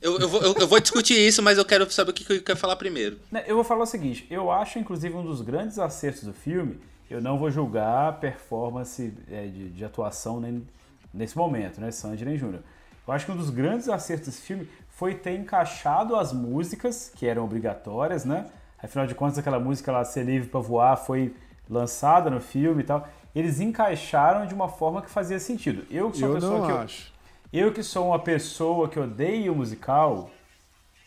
Eu, 0.00 0.18
eu, 0.18 0.28
vou, 0.28 0.40
eu, 0.42 0.54
eu 0.54 0.68
vou 0.68 0.78
discutir 0.80 1.14
isso, 1.18 1.42
mas 1.42 1.58
eu 1.58 1.64
quero 1.64 1.90
saber 1.90 2.10
o 2.10 2.14
que 2.14 2.24
que 2.24 2.32
eu 2.34 2.42
quero 2.42 2.58
falar 2.58 2.76
primeiro. 2.76 3.18
Né, 3.30 3.44
Eu 3.46 3.54
vou 3.56 3.64
falar 3.64 3.82
o 3.84 3.86
seguinte, 3.86 4.26
eu 4.30 4.50
acho 4.50 4.78
inclusive 4.78 5.14
um 5.14 5.24
dos 5.24 5.40
grandes 5.40 5.78
acertos 5.78 6.22
do 6.24 6.32
filme, 6.32 6.78
eu 7.10 7.20
não 7.20 7.38
vou 7.38 7.50
julgar 7.50 8.08
a 8.08 8.12
performance 8.12 9.12
é, 9.30 9.46
de, 9.46 9.70
de 9.70 9.84
atuação 9.84 10.40
nem- 10.40 10.66
nesse 11.14 11.36
momento, 11.36 11.80
né, 11.80 11.90
Sandy 11.90 12.24
nem 12.24 12.36
Júnior. 12.36 12.62
Eu 13.06 13.14
acho 13.14 13.24
que 13.24 13.32
um 13.32 13.36
dos 13.36 13.50
grandes 13.50 13.88
acertos 13.88 14.26
desse 14.28 14.42
filme 14.42 14.68
foi 14.90 15.14
ter 15.14 15.38
encaixado 15.38 16.16
as 16.16 16.32
músicas, 16.32 17.10
que 17.14 17.26
eram 17.26 17.44
obrigatórias, 17.44 18.24
né? 18.24 18.46
Afinal 18.82 19.06
de 19.06 19.14
contas, 19.14 19.38
aquela 19.38 19.58
música 19.60 19.92
lá, 19.92 20.04
Ser 20.04 20.24
Livre 20.24 20.48
pra 20.48 20.60
Voar, 20.60 20.96
foi 20.96 21.32
lançada 21.70 22.28
no 22.30 22.40
filme 22.40 22.82
e 22.82 22.84
tal. 22.84 23.08
Eles 23.34 23.60
encaixaram 23.60 24.46
de 24.46 24.54
uma 24.54 24.68
forma 24.68 25.00
que 25.02 25.10
fazia 25.10 25.38
sentido. 25.38 25.84
Eu 25.90 26.10
que 26.10 26.18
sou 26.18 26.28
uma 26.28 26.36
Eu 26.36 26.40
pessoa 26.40 26.58
não 26.58 26.66
que 26.66 26.72
eu- 26.72 26.78
acho. 26.78 27.12
Eu 27.58 27.72
que 27.72 27.82
sou 27.82 28.08
uma 28.08 28.18
pessoa 28.18 28.88
que 28.88 28.98
odeia 28.98 29.52
o 29.52 29.56
musical, 29.56 30.30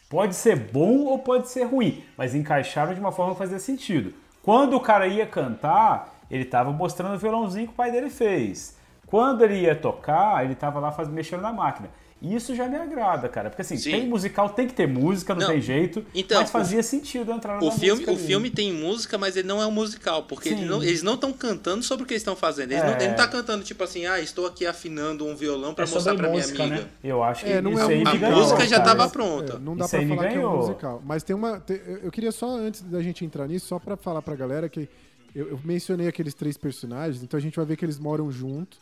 pode 0.10 0.36
ser 0.36 0.56
bom 0.56 1.06
ou 1.06 1.20
pode 1.20 1.50
ser 1.50 1.64
ruim, 1.64 2.04
mas 2.18 2.34
encaixaram 2.34 2.94
de 2.94 3.00
uma 3.00 3.12
forma 3.12 3.34
que 3.34 3.40
fazia 3.40 3.60
sentido. 3.60 4.14
Quando 4.42 4.76
o 4.76 4.80
cara 4.80 5.08
ia 5.08 5.28
cantar, 5.28 6.16
ele 6.30 6.46
tava 6.46 6.72
mostrando 6.72 7.16
o 7.16 7.20
violãozinho 7.20 7.68
que 7.68 7.74
o 7.74 7.76
pai 7.76 7.92
dele 7.92 8.10
fez. 8.10 8.78
Quando 9.06 9.44
ele 9.44 9.62
ia 9.62 9.76
tocar, 9.76 10.44
ele 10.44 10.56
tava 10.56 10.80
lá 10.80 10.92
faz, 10.92 11.08
mexendo 11.08 11.42
na 11.42 11.52
máquina. 11.52 11.90
Isso 12.22 12.54
já 12.54 12.68
me 12.68 12.76
agrada, 12.76 13.30
cara. 13.30 13.50
Porque 13.50 13.62
assim, 13.62 13.78
Sim. 13.78 13.92
tem 13.92 14.08
musical, 14.10 14.50
tem 14.50 14.68
que 14.68 14.74
ter 14.74 14.86
música, 14.88 15.34
não, 15.34 15.42
Não, 15.42 15.48
tem 15.48 15.62
jeito. 15.62 16.06
então, 16.14 16.42
mas 16.42 16.52
fazia 16.52 16.84
sentido 16.84 17.32
entrar 17.32 17.62
O 17.64 17.68
na 17.68 17.72
filme, 17.72 18.04
o 18.06 18.10
ali. 18.10 18.18
filme 18.20 18.50
tem 18.50 18.74
música, 18.74 19.18
mas 19.18 19.38
ele 19.38 19.48
não 19.48 19.62
é 19.62 19.66
um 19.66 19.72
musical, 19.72 20.24
porque 20.24 20.50
ele 20.50 20.66
não- 20.66 20.84
eles 20.84 21.02
não 21.02 21.14
estão 21.14 21.32
cantando 21.32 21.82
sobre 21.82 22.04
o 22.04 22.06
que 22.06 22.12
eles 22.14 22.22
estão 22.22 22.36
fazendo. 22.36 22.72
Eles 22.74 22.84
É. 22.84 22.88
não, 22.88 22.96
ele 22.98 23.08
não 23.08 23.16
tá 23.16 23.26
cantando 23.26 23.64
tipo 23.64 23.82
assim, 23.86 24.06
ah, 24.06 24.20
estou 24.20 24.46
aqui 24.46 24.66
afinando 24.66 25.26
um 25.26 25.34
violão 25.34 25.74
pra 25.74 25.86
É 25.86 25.88
mostrar 25.90 26.14
pra 26.16 26.28
minha 26.30 26.42
música, 26.42 26.64
amiga. 26.64 26.82
né? 26.82 26.90
Eu 27.02 27.24
acho 27.24 27.46
que 27.46 27.52
É, 27.52 27.62
não 27.62 27.72
isso 27.72 27.80
é 27.82 27.86
um 27.86 27.90
aí 27.90 28.04
A 28.06 28.16
ganhou, 28.18 28.40
música 28.42 28.68
já 28.68 28.78
cara. 28.82 28.90
tava 28.98 29.10
pronta. 29.10 29.54
É, 29.54 29.60
não 29.60 29.78
dá 29.78 29.86
Isso 29.86 29.92
pra 29.92 30.00
aí 30.00 30.06
me 30.06 30.16
falar 30.18 30.28
que 30.28 30.34
é 30.36 30.38
um 30.40 30.42
ganhou. 30.42 30.58
musical. 30.58 31.02
Mas 31.06 31.24
tem 31.24 31.34
uma. 31.36 31.60
tem- 31.62 31.80
eu 32.04 32.12
queria 32.12 32.34
só, 32.34 32.50
antes 32.50 32.82
da 32.82 33.02
gente 33.02 33.24
entrar 33.24 33.48
nisso, 33.48 33.68
só 33.68 33.80
pra 33.80 33.96
falar 33.96 34.22
pra 34.22 34.36
galera 34.36 34.68
que 34.68 34.90
eu, 35.34 35.48
eu 35.52 35.60
mencionei 35.64 36.10
aqueles 36.10 36.34
três 36.34 36.58
personagens, 36.58 37.24
então 37.24 37.38
a 37.38 37.42
gente 37.42 37.56
vai 37.56 37.66
ver 37.66 37.78
que 37.78 37.86
eles 37.86 37.98
moram 37.98 38.30
junto. 38.30 38.78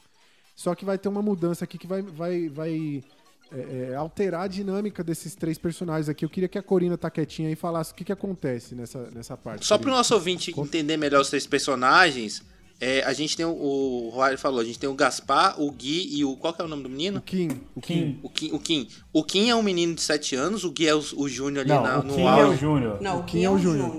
Só 0.55 0.73
que 0.73 0.83
vai 0.83 0.97
ter 0.97 1.07
uma 1.07 1.21
mudança 1.21 1.63
aqui 1.65 1.77
que 1.77 1.85
vai, 1.85 2.01
vai, 2.01 2.49
vai 2.49 3.03
é, 3.51 3.89
é, 3.91 3.95
alterar 3.95 4.41
a 4.41 4.47
dinâmica 4.47 5.03
desses 5.03 5.35
três 5.35 5.57
personagens 5.57 6.09
aqui. 6.09 6.25
Eu 6.25 6.29
queria 6.29 6.49
que 6.49 6.57
a 6.57 6.63
Corina 6.63 6.97
tá 6.97 7.09
quietinha 7.09 7.49
e 7.51 7.55
falasse 7.55 7.91
o 7.91 7.95
que, 7.95 8.03
que 8.03 8.11
acontece 8.11 8.75
nessa, 8.75 9.09
nessa 9.13 9.37
parte. 9.37 9.65
Só 9.65 9.75
pro 9.77 9.85
Corina. 9.85 9.97
nosso 9.97 10.13
ouvinte 10.13 10.53
entender 10.59 10.97
melhor 10.97 11.21
os 11.21 11.29
três 11.29 11.45
personagens, 11.47 12.43
é, 12.79 13.01
a 13.03 13.13
gente 13.13 13.35
tem 13.35 13.45
o, 13.45 13.49
o 13.49 14.09
Roário 14.09 14.37
falou, 14.37 14.59
a 14.59 14.63
gente 14.63 14.77
tem 14.77 14.87
o 14.89 14.93
Gaspar, 14.93 15.59
o 15.59 15.71
Gui 15.71 16.09
e 16.15 16.23
o. 16.23 16.35
Qual 16.37 16.53
que 16.53 16.61
é 16.61 16.65
o 16.65 16.67
nome 16.67 16.83
do 16.83 16.89
menino? 16.89 17.17
O 17.17 17.21
Kim. 17.21 17.49
O 17.75 17.81
Kim. 17.81 18.19
O 18.21 18.29
Kim. 18.29 18.51
O 18.53 18.59
Kim, 18.59 18.87
o 19.13 19.23
Kim 19.23 19.49
é 19.49 19.55
um 19.55 19.63
menino 19.63 19.95
de 19.95 20.01
7 20.01 20.35
anos, 20.35 20.63
o 20.63 20.71
Gui 20.71 20.87
é 20.87 20.93
o, 20.93 20.99
o 21.15 21.27
Júnior 21.27 21.61
ali 21.65 21.69
Não, 21.73 21.81
na- 21.83 21.99
o 21.99 22.03
no 22.03 22.13
Kim 22.13 22.21
é 22.21 22.25
o 22.25 22.27
auge. 22.45 22.59
Júnior. 22.59 23.01
Não, 23.01 23.17
O 23.17 23.19
o 23.21 23.23
Kim 23.23 23.37
Kim 23.39 23.43
é 23.45 23.49
o 23.49 23.53
é 23.53 23.55
o 23.55 23.59
Júnior. 23.59 23.91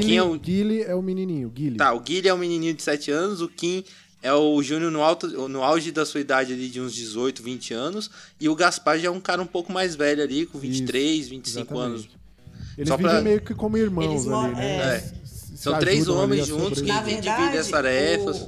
Kim 0.00 0.16
é 0.16 0.22
o- 0.22 0.38
Guile 0.38 0.82
é 0.82 0.94
o 0.94 1.02
menininho. 1.02 1.48
Guile. 1.50 1.76
Tá, 1.76 1.92
o 1.92 1.98
Guilherme 1.98 2.28
é 2.28 2.34
um 2.34 2.38
menininho 2.38 2.74
de 2.74 2.82
7 2.84 3.10
anos, 3.10 3.40
o 3.40 3.48
Kim 3.48 3.82
é 4.24 4.32
o 4.32 4.60
Júnior 4.62 4.90
no, 4.90 5.02
alto, 5.02 5.28
no 5.48 5.62
auge 5.62 5.92
da 5.92 6.04
sua 6.04 6.20
idade 6.20 6.52
ali 6.52 6.68
de 6.68 6.80
uns 6.80 6.94
18, 6.94 7.42
20 7.42 7.74
anos, 7.74 8.10
e 8.40 8.48
o 8.48 8.54
Gaspar 8.56 8.98
já 8.98 9.08
é 9.08 9.10
um 9.10 9.20
cara 9.20 9.40
um 9.42 9.46
pouco 9.46 9.72
mais 9.72 9.94
velho 9.94 10.22
ali, 10.22 10.46
com 10.46 10.58
23, 10.58 11.28
25 11.28 11.78
anos. 11.78 12.00
Exatamente. 12.00 12.24
Eles 12.76 12.88
Só 12.88 12.96
vivem 12.96 13.12
pra- 13.12 13.20
meio 13.22 13.40
que 13.40 13.54
como 13.54 13.76
irmãos 13.76 14.10
Eles 14.26 14.26
ali, 14.28 14.54
né? 14.56 14.96
é. 14.96 15.00
Se 15.24 15.56
São 15.58 15.78
três 15.78 16.08
homens 16.08 16.46
juntos 16.46 16.78
sobreviver. 16.80 16.94
Na 16.94 17.00
Divide 17.02 17.20
verdade, 17.28 17.58
as 17.58 17.68
tarefas. 17.68 18.40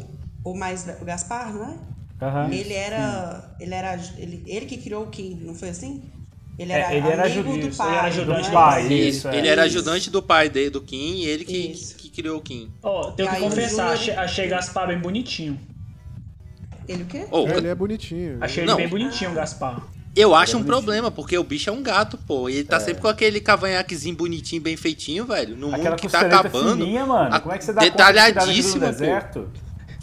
O, 0.42 0.50
o 0.50 0.58
mais 0.58 0.84
o 1.00 1.04
Gaspar, 1.04 1.54
não 1.54 1.64
é? 1.64 2.24
Aham. 2.24 2.50
Ele 2.52 2.72
era. 2.74 3.54
Ele 3.60 3.74
era. 3.74 3.94
Ele, 4.18 4.42
ele 4.46 4.66
que 4.66 4.78
criou 4.78 5.04
o 5.04 5.06
Kim, 5.08 5.38
não 5.42 5.54
foi 5.54 5.68
assim? 5.68 6.02
Ele 6.58 6.72
É, 6.72 6.76
era, 6.80 6.94
ele 6.94 7.06
era 7.08 7.26
amigo 7.26 7.58
do 7.68 7.76
pai. 7.76 7.88
ele 7.88 7.96
era 7.98 8.06
ajudante 8.08 8.28
não 8.28 8.40
do 8.42 8.48
é? 8.48 8.52
pai, 8.52 8.82
Isso, 8.86 9.18
Isso, 9.18 9.28
é. 9.28 9.38
ele 9.38 9.48
era 9.48 9.66
Isso. 9.66 9.76
ajudante 9.78 10.10
do 10.10 10.22
pai 10.22 10.48
dele, 10.48 10.70
do 10.70 10.80
Kim, 10.80 11.16
e 11.18 11.26
ele 11.26 11.44
que, 11.44 11.56
Isso. 11.56 11.94
que 11.96 12.05
criou 12.16 12.38
o 12.38 12.40
Kim. 12.40 12.70
Ó, 12.82 13.10
tenho 13.12 13.28
E 13.30 13.34
que 13.34 13.40
confessar, 13.40 13.92
achei, 13.92 14.14
achei 14.14 14.48
Gaspar 14.48 14.88
bem 14.88 14.98
bonitinho. 14.98 15.58
Ele 16.88 17.02
o 17.02 17.06
quê? 17.06 17.26
Oh, 17.30 17.46
É, 17.48 17.56
ele 17.56 17.68
é 17.68 17.74
bonitinho. 17.74 18.38
Achei 18.40 18.64
Não. 18.64 18.74
ele 18.74 18.82
bem 18.82 18.88
bonitinho, 18.88 19.30
o 19.30 19.34
Gaspar. 19.34 19.82
Eu 20.14 20.34
acho 20.34 20.56
um 20.56 20.64
problema, 20.64 21.10
porque 21.10 21.36
o 21.36 21.44
bicho 21.44 21.68
é 21.68 21.72
um 21.72 21.82
gato, 21.82 22.16
pô. 22.16 22.48
E 22.48 22.54
ele 22.54 22.60
É. 22.62 22.64
tá 22.64 22.80
sempre 22.80 23.02
com 23.02 23.08
aquele 23.08 23.38
cavanhaquezinho 23.40 24.16
bonitinho, 24.16 24.62
bem 24.62 24.74
feitinho, 24.76 25.26
velho. 25.26 25.54
No 25.56 25.68
Aquela 25.74 25.90
mundo 25.90 26.00
que 26.00 26.08
tá 26.08 26.20
acabando. 26.20 26.78
fininha, 26.78 27.04
mano. 27.04 27.34
a- 27.34 27.40
Como 27.40 27.54
é 27.54 27.58
que 27.58 27.64
você 27.64 27.72
dá 27.72 27.82
conta 27.82 27.90
de 27.90 27.96
Detalhadíssimo, 27.96 28.80
pô. 28.80 28.86
deserto? 28.86 29.50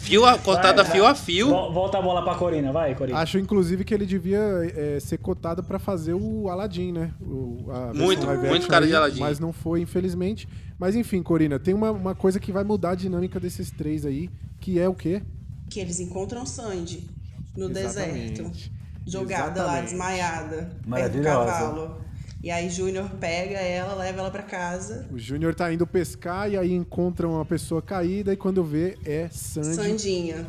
Fio 0.04 0.24
a, 0.26 0.38
cortada 0.38 0.82
Vai, 0.82 0.92
fio 0.92 1.02
vai. 1.02 1.12
a 1.12 1.14
fio. 1.14 1.48
Vol- 1.48 1.72
Volta 1.72 1.98
a 1.98 2.02
bola 2.02 2.22
pra 2.22 2.34
Corina, 2.34 2.70
vai, 2.72 2.94
Corina. 2.94 3.18
Acho, 3.18 3.38
inclusive, 3.38 3.84
que 3.84 3.94
ele 3.94 4.04
devia 4.06 4.38
é, 4.74 5.00
ser 5.00 5.18
cotado 5.18 5.62
pra 5.62 5.78
fazer 5.78 6.14
o 6.14 6.48
Aladdin, 6.48 6.92
né? 6.92 7.10
O, 7.20 7.58
Muito, 7.94 8.26
muito 8.26 8.66
cara 8.68 8.86
de 8.86 8.92
aí, 8.92 8.96
Aladdin. 8.96 9.20
Mas 9.20 9.38
não 9.40 9.52
foi, 9.52 9.80
infelizmente. 9.80 10.46
Mas 10.78 10.94
enfim, 10.94 11.22
Corina, 11.22 11.58
tem 11.58 11.72
uma, 11.72 11.90
uma 11.90 12.14
coisa 12.14 12.38
que 12.38 12.52
vai 12.52 12.64
mudar 12.64 12.90
a 12.90 12.94
dinâmica 12.94 13.40
desses 13.40 13.70
três 13.70 14.04
aí, 14.04 14.28
que 14.60 14.78
é 14.78 14.88
o 14.88 14.94
quê? 14.94 15.22
Que 15.70 15.80
eles 15.80 15.98
encontram 16.00 16.44
Sandy 16.44 17.08
no 17.56 17.70
Exatamente. 17.70 18.42
deserto. 18.42 18.70
Jogada 19.06 19.62
lá, 19.64 19.82
Exatamente. 19.82 19.90
desmaiada. 19.90 20.56
Perto 20.56 20.80
do 20.82 20.88
Maravilhosa. 20.90 21.46
cavalo. 21.52 21.96
E 22.44 22.50
aí 22.50 22.68
Júnior 22.68 23.08
pega 23.18 23.56
ela, 23.56 23.94
leva 23.94 24.20
ela 24.20 24.30
pra 24.30 24.42
casa. 24.42 25.08
O 25.10 25.18
Júnior 25.18 25.54
tá 25.54 25.72
indo 25.72 25.86
pescar 25.86 26.52
e 26.52 26.58
aí 26.58 26.74
encontra 26.74 27.26
uma 27.26 27.42
pessoa 27.42 27.80
caída 27.80 28.34
e 28.34 28.36
quando 28.36 28.62
vê 28.62 28.98
é 29.02 29.30
Sandy. 29.30 29.74
Sandinha. 29.74 30.46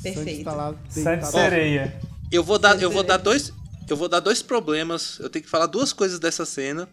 Sandy 0.00 0.14
Perfeito. 0.14 0.44
tá 0.44 0.54
lá 0.54 0.74
Sandy. 0.88 1.26
Sereia. 1.26 2.00
Eu 2.32 2.42
vou 2.42 2.58
dar, 2.58 2.80
eu 2.80 2.90
vou 2.90 3.02
dar 3.02 3.18
dois, 3.18 3.52
eu 3.90 3.94
vou 3.94 4.08
dar 4.08 4.20
dois 4.20 4.40
problemas. 4.40 5.18
Eu 5.18 5.28
tenho 5.28 5.44
que 5.44 5.50
falar 5.50 5.66
duas 5.66 5.92
coisas 5.92 6.18
dessa 6.18 6.46
cena. 6.46 6.88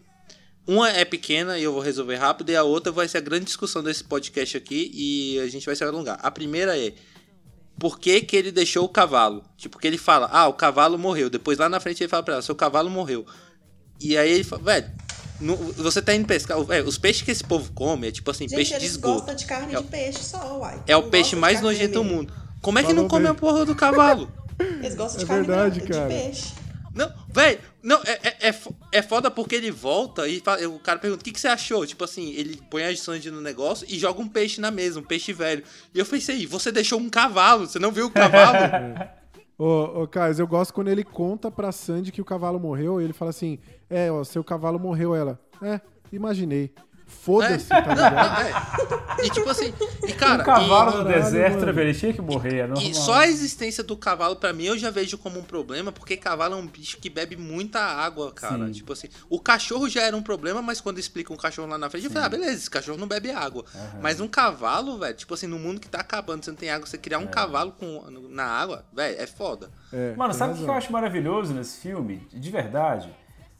Uma 0.66 0.90
é 0.90 1.06
pequena 1.06 1.58
e 1.58 1.62
eu 1.62 1.72
vou 1.72 1.80
resolver 1.80 2.16
rápido 2.16 2.50
e 2.50 2.56
a 2.56 2.62
outra 2.62 2.92
vai 2.92 3.08
ser 3.08 3.16
a 3.16 3.22
grande 3.22 3.46
discussão 3.46 3.82
desse 3.82 4.04
podcast 4.04 4.54
aqui 4.54 4.90
e 4.92 5.40
a 5.40 5.48
gente 5.48 5.64
vai 5.64 5.74
se 5.74 5.82
alongar. 5.82 6.18
A 6.22 6.30
primeira 6.30 6.78
é 6.78 6.92
por 7.78 7.98
que, 7.98 8.20
que 8.20 8.36
ele 8.36 8.52
deixou 8.52 8.84
o 8.84 8.88
cavalo? 8.88 9.42
Tipo, 9.56 9.78
que 9.78 9.86
ele 9.86 9.96
fala, 9.96 10.28
ah, 10.30 10.46
o 10.46 10.52
cavalo 10.52 10.98
morreu. 10.98 11.30
Depois 11.30 11.56
lá 11.56 11.70
na 11.70 11.80
frente 11.80 12.02
ele 12.02 12.10
fala 12.10 12.22
pra 12.22 12.34
ela, 12.34 12.42
seu 12.42 12.54
cavalo 12.54 12.90
morreu. 12.90 13.24
E 14.00 14.16
aí 14.16 14.30
ele 14.30 14.44
fala, 14.44 14.62
velho, 14.62 14.90
você 15.76 16.00
tá 16.02 16.14
indo 16.14 16.26
pescar. 16.26 16.62
Velho, 16.64 16.86
os 16.86 16.98
peixes 16.98 17.22
que 17.22 17.30
esse 17.30 17.44
povo 17.44 17.72
come 17.72 18.08
é 18.08 18.12
tipo 18.12 18.30
assim, 18.30 18.44
Gente, 18.48 18.56
peixe 18.56 18.70
de 18.70 18.76
eles 18.76 18.90
esgoto. 18.92 19.14
gostam 19.18 19.34
de 19.34 19.44
carne 19.46 19.74
É 19.74 19.78
de 19.78 19.84
peixe 19.84 20.18
só, 20.22 20.58
uai. 20.58 20.82
É 20.86 20.96
o 20.96 21.02
Não 21.02 21.10
peixe 21.10 21.30
de 21.30 21.36
mais 21.36 21.60
nojento 21.60 21.94
do 21.94 22.04
mundo. 22.04 22.32
Como 22.62 22.78
é 22.78 22.82
que 22.82 22.88
Falou 22.88 23.02
não 23.02 23.08
come 23.08 23.22
bem. 23.24 23.32
a 23.32 23.34
porra 23.34 23.64
do 23.64 23.74
cavalo? 23.74 24.30
Eles 24.58 24.94
gostam 24.94 25.18
de 25.18 25.24
É 25.24 25.28
carne 25.28 25.46
verdade, 25.46 25.80
de 25.80 25.86
cara. 25.86 26.06
peixe. 26.08 26.52
Não, 26.94 27.12
velho, 27.30 27.58
não, 27.82 28.00
é, 28.06 28.18
é, 28.40 28.48
é, 28.48 28.54
é 28.92 29.02
foda 29.02 29.30
porque 29.30 29.54
ele 29.54 29.70
volta 29.70 30.26
e 30.26 30.40
fala- 30.40 30.66
o 30.66 30.78
cara 30.78 30.98
pergunta, 30.98 31.20
o 31.20 31.24
que, 31.24 31.30
que 31.30 31.38
você 31.38 31.46
achou? 31.48 31.86
Tipo 31.86 32.04
assim, 32.04 32.32
ele 32.32 32.58
põe 32.70 32.82
a 32.84 32.96
Sandy 32.96 33.30
no 33.30 33.42
negócio 33.42 33.86
e 33.86 33.98
joga 33.98 34.18
um 34.22 34.26
peixe 34.26 34.62
na 34.62 34.70
mesa, 34.70 34.98
um 34.98 35.02
peixe 35.02 35.30
velho. 35.30 35.62
E 35.94 35.98
eu 35.98 36.06
pensei, 36.06 36.46
você 36.46 36.72
deixou 36.72 36.98
um 36.98 37.10
cavalo, 37.10 37.66
você 37.66 37.78
não 37.78 37.92
viu 37.92 38.06
o 38.06 38.10
cavalo? 38.10 38.56
Ô, 39.58 40.02
ô 40.02 40.06
Caio, 40.08 40.34
eu 40.38 40.46
gosto 40.46 40.72
quando 40.72 40.88
ele 40.88 41.04
conta 41.04 41.50
pra 41.50 41.70
Sandy 41.72 42.10
que 42.12 42.20
o 42.20 42.24
cavalo 42.24 42.58
morreu 42.60 42.98
e 43.00 43.04
ele 43.04 43.12
fala 43.14 43.30
assim: 43.30 43.58
É, 43.88 44.10
ó, 44.10 44.22
seu 44.24 44.42
cavalo 44.44 44.78
morreu. 44.78 45.14
Ela, 45.14 45.38
é, 45.62 45.80
imaginei. 46.12 46.72
Foda-se, 47.08 47.72
É. 47.72 47.82
tá 47.82 47.94
ligado? 47.94 48.42
É. 49.20 49.24
E 49.26 49.30
tipo 49.30 49.48
assim, 49.48 49.72
e 50.08 50.12
cara, 50.12 50.42
um 50.42 50.44
cavalo 50.44 50.90
e- 50.90 50.98
no 50.98 51.04
Caralho, 51.04 51.22
deserto, 51.22 51.60
mano. 51.60 51.72
velho? 51.72 51.88
Ele 51.90 51.98
tinha 51.98 52.12
que 52.12 52.20
morrer, 52.20 52.58
é 52.58 52.66
normal. 52.66 52.82
E 52.82 52.94
só 52.94 53.14
a 53.20 53.28
existência 53.28 53.84
do 53.84 53.96
cavalo, 53.96 54.34
pra 54.34 54.52
mim, 54.52 54.64
eu 54.64 54.76
já 54.76 54.90
vejo 54.90 55.16
como 55.16 55.38
um 55.38 55.42
problema, 55.44 55.92
porque 55.92 56.16
cavalo 56.16 56.54
é 56.54 56.56
um 56.56 56.66
bicho 56.66 56.98
que 56.98 57.08
bebe 57.08 57.36
muita 57.36 57.78
água, 57.80 58.32
cara. 58.32 58.66
Sim. 58.66 58.72
Tipo 58.72 58.92
assim, 58.92 59.06
o 59.30 59.38
cachorro 59.38 59.88
já 59.88 60.02
era 60.02 60.16
um 60.16 60.22
problema, 60.22 60.60
mas 60.60 60.80
quando 60.80 60.98
explica 60.98 61.32
um 61.32 61.36
cachorro 61.36 61.68
lá 61.68 61.78
na 61.78 61.88
frente, 61.88 62.06
eu 62.06 62.10
falei, 62.10 62.26
ah, 62.26 62.28
beleza, 62.28 62.52
esse 62.54 62.70
cachorro 62.70 62.98
não 62.98 63.06
bebe 63.06 63.30
água. 63.30 63.64
Mas 64.02 64.20
um 64.20 64.26
cavalo, 64.26 64.98
velho, 64.98 65.14
tipo 65.16 65.32
assim, 65.32 65.46
no 65.46 65.60
mundo 65.60 65.80
que 65.80 65.88
tá 65.88 66.00
acabando, 66.00 66.44
você 66.44 66.50
não 66.50 66.58
tem 66.58 66.70
água, 66.70 66.88
você 66.88 66.98
criar 66.98 67.18
um 67.20 67.24
É. 67.24 67.26
cavalo 67.28 67.70
com, 67.70 68.04
na 68.30 68.46
água, 68.46 68.84
velho, 68.92 69.16
é 69.20 69.26
foda. 69.28 69.70
É, 69.92 70.12
Mano, 70.16 70.34
sabe 70.34 70.54
o 70.54 70.56
que 70.56 70.64
eu 70.68 70.74
acho 70.74 70.90
maravilhoso 70.92 71.54
nesse 71.54 71.80
filme? 71.80 72.26
De 72.32 72.50
verdade? 72.50 73.08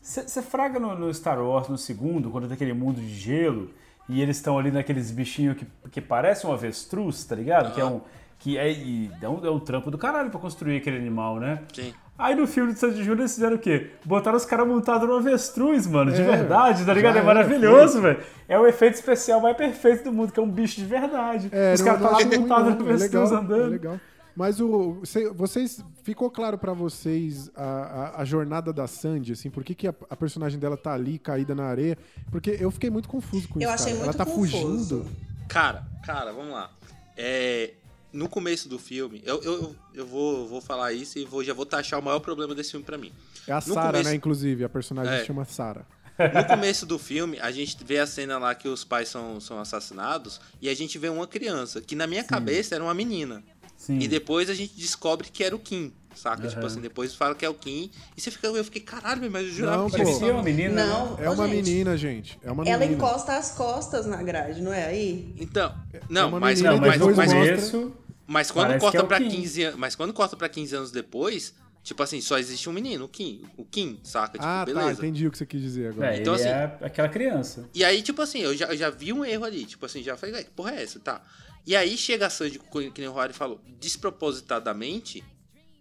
Você 0.06 0.40
fraga 0.40 0.78
no, 0.78 0.94
no 0.96 1.12
Star 1.12 1.40
Wars 1.42 1.68
no 1.68 1.76
segundo, 1.76 2.30
quando 2.30 2.46
tem 2.46 2.54
aquele 2.54 2.72
mundo 2.72 3.00
de 3.00 3.12
gelo, 3.12 3.70
e 4.08 4.22
eles 4.22 4.36
estão 4.36 4.56
ali 4.56 4.70
naqueles 4.70 5.10
bichinhos 5.10 5.56
que, 5.56 5.66
que 5.90 6.00
parecem 6.00 6.48
um 6.48 6.52
avestruz, 6.52 7.24
tá 7.24 7.34
ligado? 7.34 7.74
Que 7.74 7.80
é 7.80 7.84
um. 7.84 8.00
Que 8.38 8.56
é, 8.56 8.70
e 8.70 9.10
é, 9.20 9.28
um, 9.28 9.44
é 9.44 9.50
um 9.50 9.58
trampo 9.58 9.90
do 9.90 9.98
caralho 9.98 10.30
pra 10.30 10.38
construir 10.38 10.76
aquele 10.76 10.96
animal, 10.98 11.40
né? 11.40 11.60
Sim. 11.72 11.92
Aí 12.16 12.34
no 12.36 12.46
filme 12.46 12.72
de 12.72 12.78
Sandy 12.78 12.98
Júnior 12.98 13.20
eles 13.20 13.34
fizeram 13.34 13.56
o 13.56 13.58
quê? 13.58 13.90
Botaram 14.04 14.36
os 14.36 14.44
caras 14.46 14.66
montados 14.68 15.08
no 15.08 15.16
avestruz, 15.16 15.86
mano, 15.86 16.12
de 16.12 16.22
É, 16.22 16.24
verdade, 16.24 16.84
tá 16.84 16.94
ligado? 16.94 17.18
É 17.18 17.22
maravilhoso, 17.22 18.00
velho. 18.00 18.20
É 18.48 18.58
o 18.58 18.66
efeito 18.66 18.94
especial 18.94 19.40
mais 19.40 19.56
perfeito 19.56 20.04
do 20.04 20.12
mundo, 20.12 20.32
que 20.32 20.38
é 20.38 20.42
um 20.42 20.48
bicho 20.48 20.76
de 20.76 20.86
verdade. 20.86 21.48
É, 21.50 21.74
os 21.74 21.82
caras 21.82 22.00
estão 22.00 22.12
lá 22.12 22.38
montados 22.38 22.74
no 22.76 22.88
É 22.88 22.92
avestruz 22.92 23.30
legal, 23.30 23.42
andando. 23.42 23.64
é 23.64 23.66
legal. 23.66 24.00
Mas 24.36 24.60
o, 24.60 25.00
cê- 25.04 25.30
vocês. 25.30 25.82
Ficou 26.04 26.30
claro 26.30 26.56
pra 26.58 26.72
vocês 26.72 27.50
a, 27.56 27.64
a, 27.64 28.20
a 28.20 28.24
jornada 28.24 28.72
da 28.72 28.86
Sandy, 28.86 29.32
assim? 29.32 29.50
Por 29.50 29.64
que, 29.64 29.74
que 29.74 29.88
a, 29.88 29.94
a 30.10 30.14
personagem 30.14 30.58
dela 30.58 30.76
tá 30.76 30.92
ali, 30.92 31.18
caída 31.18 31.54
na 31.54 31.64
areia? 31.64 31.98
Porque 32.30 32.56
eu 32.60 32.70
fiquei 32.70 32.90
muito 32.90 33.08
confuso 33.08 33.48
com 33.48 33.58
Eu 33.60 33.64
isso. 33.64 33.72
achei 33.82 33.92
cara. 33.94 34.04
muito 34.04 34.16
Ela 34.16 34.24
tá 34.24 34.30
confuso. 34.30 34.56
fugindo. 35.02 35.06
Cara, 35.48 35.84
cara, 36.04 36.32
vamos 36.32 36.52
lá. 36.52 36.70
É, 37.16 37.72
no 38.12 38.28
começo 38.28 38.68
do 38.68 38.78
filme, 38.78 39.20
eu, 39.24 39.42
eu, 39.42 39.74
eu 39.94 40.06
vou, 40.06 40.46
vou 40.46 40.60
falar 40.60 40.92
isso 40.92 41.18
e 41.18 41.24
vou, 41.24 41.42
já 41.42 41.52
vou 41.54 41.66
taxar 41.66 41.98
o 41.98 42.02
maior 42.02 42.20
problema 42.20 42.54
desse 42.54 42.70
filme 42.72 42.84
pra 42.86 42.96
mim. 42.98 43.12
É 43.48 43.52
a 43.52 43.56
No 43.56 43.62
Sarah, 43.74 43.86
começo- 43.92 44.10
né? 44.10 44.14
Inclusive, 44.14 44.64
a 44.64 44.68
personagem 44.68 45.12
É. 45.14 45.20
se 45.20 45.26
chama 45.26 45.44
Sarah. 45.44 45.84
No 46.18 46.46
começo 46.46 46.86
do 46.86 46.98
filme, 46.98 47.38
a 47.40 47.50
gente 47.50 47.76
vê 47.84 47.98
a 47.98 48.06
cena 48.06 48.38
lá 48.38 48.54
que 48.54 48.66
os 48.68 48.84
pais 48.84 49.06
são, 49.08 49.38
são 49.38 49.60
assassinados 49.60 50.40
e 50.62 50.68
a 50.70 50.74
gente 50.74 50.96
vê 50.98 51.10
uma 51.10 51.26
criança, 51.26 51.78
que 51.82 51.94
na 51.94 52.06
minha 52.06 52.24
cabeça 52.24 52.74
era 52.74 52.82
uma 52.82 52.94
menina. 52.94 53.42
Sim. 53.86 53.98
E 54.00 54.08
depois 54.08 54.50
a 54.50 54.54
gente 54.54 54.74
descobre 54.76 55.28
que 55.30 55.44
era 55.44 55.54
o 55.54 55.58
Kim, 55.60 55.92
saca? 56.14 56.42
Aham. 56.42 56.48
Tipo 56.50 56.66
assim, 56.66 56.80
depois 56.80 57.14
fala 57.14 57.34
que 57.36 57.44
é 57.44 57.48
o 57.48 57.54
Kim. 57.54 57.88
E 58.16 58.20
você 58.20 58.30
fica, 58.32 58.48
eu 58.48 58.64
fiquei, 58.64 58.80
caralho, 58.82 59.30
mas 59.30 59.46
eu 59.46 59.52
jurava 59.52 59.76
Não, 59.78 59.86
que 59.90 59.92
pô. 59.92 59.96
era 60.02 60.06
Parecia 60.06 60.32
uma 60.32 60.42
menina, 60.42 60.74
né? 60.74 60.86
Não, 60.86 61.18
É 61.20 61.30
uma 61.30 61.46
gente, 61.48 61.56
menina, 61.70 61.96
gente. 61.96 62.38
É 62.42 62.50
uma 62.50 62.64
Ela 62.66 62.78
menina. 62.80 62.96
encosta 62.96 63.36
as 63.36 63.52
costas 63.52 64.04
na 64.06 64.20
grade, 64.22 64.60
não 64.60 64.72
é 64.72 64.86
aí? 64.86 65.32
Então, 65.38 65.72
não, 66.10 66.28
uma 66.30 66.40
mas, 66.40 66.58
menina 66.60 66.74
Não, 66.74 66.80
mas 66.80 66.98
mas, 66.98 67.16
mas, 67.16 67.32
mostra- 67.32 67.92
mas 68.26 68.50
quando 68.50 68.78
corta 68.80 69.14
é 69.14 69.18
Kim. 69.20 69.28
15 69.30 69.62
anos. 69.62 69.78
Mas 69.78 69.94
quando 69.94 70.12
corta 70.12 70.36
pra 70.36 70.48
15 70.48 70.74
anos 70.74 70.90
depois, 70.90 71.54
tipo 71.84 72.02
assim, 72.02 72.20
só 72.20 72.36
existe 72.38 72.68
um 72.68 72.72
menino, 72.72 73.04
o 73.04 73.08
Kim. 73.08 73.44
O 73.56 73.64
Kim, 73.64 74.00
saca? 74.02 74.32
Tipo, 74.32 74.44
Ah, 74.44 74.64
tá. 74.66 74.72
beleza. 74.74 75.00
Entendi 75.00 75.28
o 75.28 75.30
que 75.30 75.38
você 75.38 75.46
quis 75.46 75.60
dizer 75.62 75.90
agora. 75.90 76.12
É, 76.16 76.20
Então, 76.20 76.34
ele 76.34 76.42
assim- 76.42 76.50
é 76.50 76.78
aquela 76.86 77.08
criança. 77.08 77.68
E 77.72 77.84
aí, 77.84 78.02
tipo 78.02 78.20
assim, 78.20 78.40
eu 78.40 78.56
já, 78.56 78.66
eu 78.66 78.76
já 78.76 78.90
vi 78.90 79.12
um 79.12 79.24
erro 79.24 79.44
ali. 79.44 79.64
Tipo 79.64 79.86
assim, 79.86 80.02
já 80.02 80.16
falei, 80.16 80.34
"Ué, 80.34 80.42
que 80.42 80.50
porra 80.50 80.72
é 80.72 80.82
essa? 80.82 80.98
Tá. 80.98 81.22
E 81.66 81.74
aí 81.74 81.96
chega 81.98 82.26
a 82.26 82.30
Sandy, 82.30 82.58
co- 82.60 82.90
que 82.92 83.00
nem 83.00 83.08
o 83.08 83.12
Rory 83.12 83.32
falou, 83.32 83.60
despropositadamente. 83.80 85.22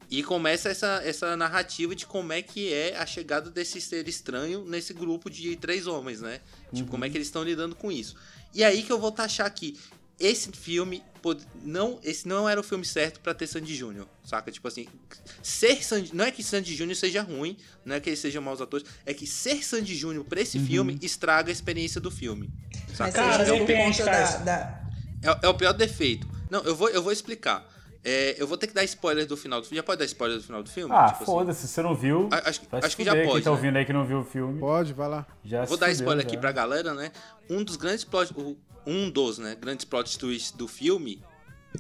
E 0.10 0.22
começa 0.22 0.70
essa, 0.70 1.02
essa 1.04 1.36
narrativa 1.36 1.96
de 1.96 2.06
como 2.06 2.32
é 2.32 2.40
que 2.42 2.72
é 2.72 2.96
a 2.96 3.06
chegada 3.08 3.50
desse 3.50 3.82
ser 3.82 4.08
estranho 4.08 4.64
nesse 4.64 4.94
grupo 4.94 5.32
de 5.32 5.56
três 5.56 5.88
homens, 5.88 6.22
né? 6.22 6.42
Tipo, 6.74 6.92
como 6.92 7.04
é 7.06 7.10
que 7.10 7.18
eles 7.18 7.28
estão 7.28 7.44
lidando 7.44 7.76
com 7.76 7.92
isso. 7.92 8.16
E 8.54 8.64
aí 8.64 8.84
que 8.84 8.92
eu 8.92 9.00
vou 9.00 9.12
taxar 9.12 9.48
aqui. 9.48 9.80
Esse 10.18 10.50
filme, 10.54 11.04
não, 11.62 12.00
esse 12.02 12.26
não 12.26 12.48
era 12.48 12.58
o 12.58 12.64
filme 12.64 12.86
certo 12.86 13.20
pra 13.20 13.34
ter 13.34 13.48
Sandy 13.48 13.76
Júnior, 13.76 14.08
saca? 14.24 14.50
Tipo 14.50 14.68
assim, 14.70 14.88
ser 15.44 15.84
Sandy, 15.84 16.16
não 16.16 16.24
é 16.24 16.32
que 16.32 16.42
Sandy 16.42 16.74
Júnior 16.74 16.96
seja 16.96 17.22
ruim, 17.22 17.58
não 17.84 17.96
é 17.96 18.00
que 18.00 18.10
eles 18.10 18.20
sejam 18.20 18.42
maus 18.42 18.62
atores, 18.62 18.86
é 19.06 19.14
que 19.14 19.28
ser 19.28 19.62
Sandy 19.66 19.94
Júnior 19.94 20.24
pra 20.24 20.40
esse 20.40 20.58
filme 20.60 20.98
estraga 21.02 21.50
a 21.50 21.52
experiência 21.52 22.00
do 22.00 22.10
filme. 22.10 22.50
Mas 22.88 22.96
Saca? 22.98 23.12
Cara, 23.12 23.44
conta 23.68 24.06
cara. 24.06 24.38
da, 24.38 24.38
da- 24.38 24.85
É, 25.26 25.46
é 25.46 25.50
o 25.50 25.54
pior 25.54 25.74
defeito. 25.74 26.28
Não, 26.50 26.62
eu 26.64 26.76
vou, 26.76 26.90
eu 26.90 27.02
vou 27.02 27.12
explicar. 27.12 27.66
É, 28.08 28.36
eu 28.38 28.46
vou 28.46 28.56
ter 28.56 28.68
que 28.68 28.74
dar 28.74 28.84
spoiler 28.84 29.26
do 29.26 29.36
final 29.36 29.60
do 29.60 29.66
filme. 29.66 29.78
Já 29.78 29.84
pode 29.84 29.98
dar 29.98 30.06
spoiler 30.06 30.38
do 30.38 30.44
final 30.44 30.62
do 30.62 30.70
filme? 30.70 30.94
Ah, 30.94 31.06
Tipo 31.08 31.16
assim. 31.24 31.26
foda-se, 31.26 31.62
se 31.62 31.68
você 31.70 31.82
não 31.82 31.96
viu. 31.96 32.30
A- 32.32 32.50
acho- 32.50 32.62
acho 32.72 32.96
que 32.96 33.04
já 33.04 33.14
pode, 33.16 33.32
Quem 33.32 33.42
tá 33.42 33.50
né? 33.50 33.56
ouvindo 33.56 33.76
aí 33.78 33.86
que 33.86 33.94
não 33.94 34.06
viu 34.06 34.20
o 34.20 34.24
filme. 34.24 34.60
Pode, 34.60 34.94
vai 34.94 35.10
lá. 35.10 35.26
Já 35.44 35.66
Vou 35.66 35.76
dar 35.78 35.90
spoiler 35.92 36.24
aqui 36.24 36.36
já. 36.36 36.40
pra 36.42 36.52
galera, 36.52 36.94
né? 36.94 37.12
Um 37.50 37.64
dos 37.64 37.76
grandes 37.78 38.04
plot, 38.04 38.32
o- 38.38 38.56
um 38.86 39.10
dos, 39.10 39.40
né, 39.40 39.56
grandes 39.60 39.86
plot 39.86 40.20
twists 40.20 40.52
do 40.52 40.68
filme 40.68 41.20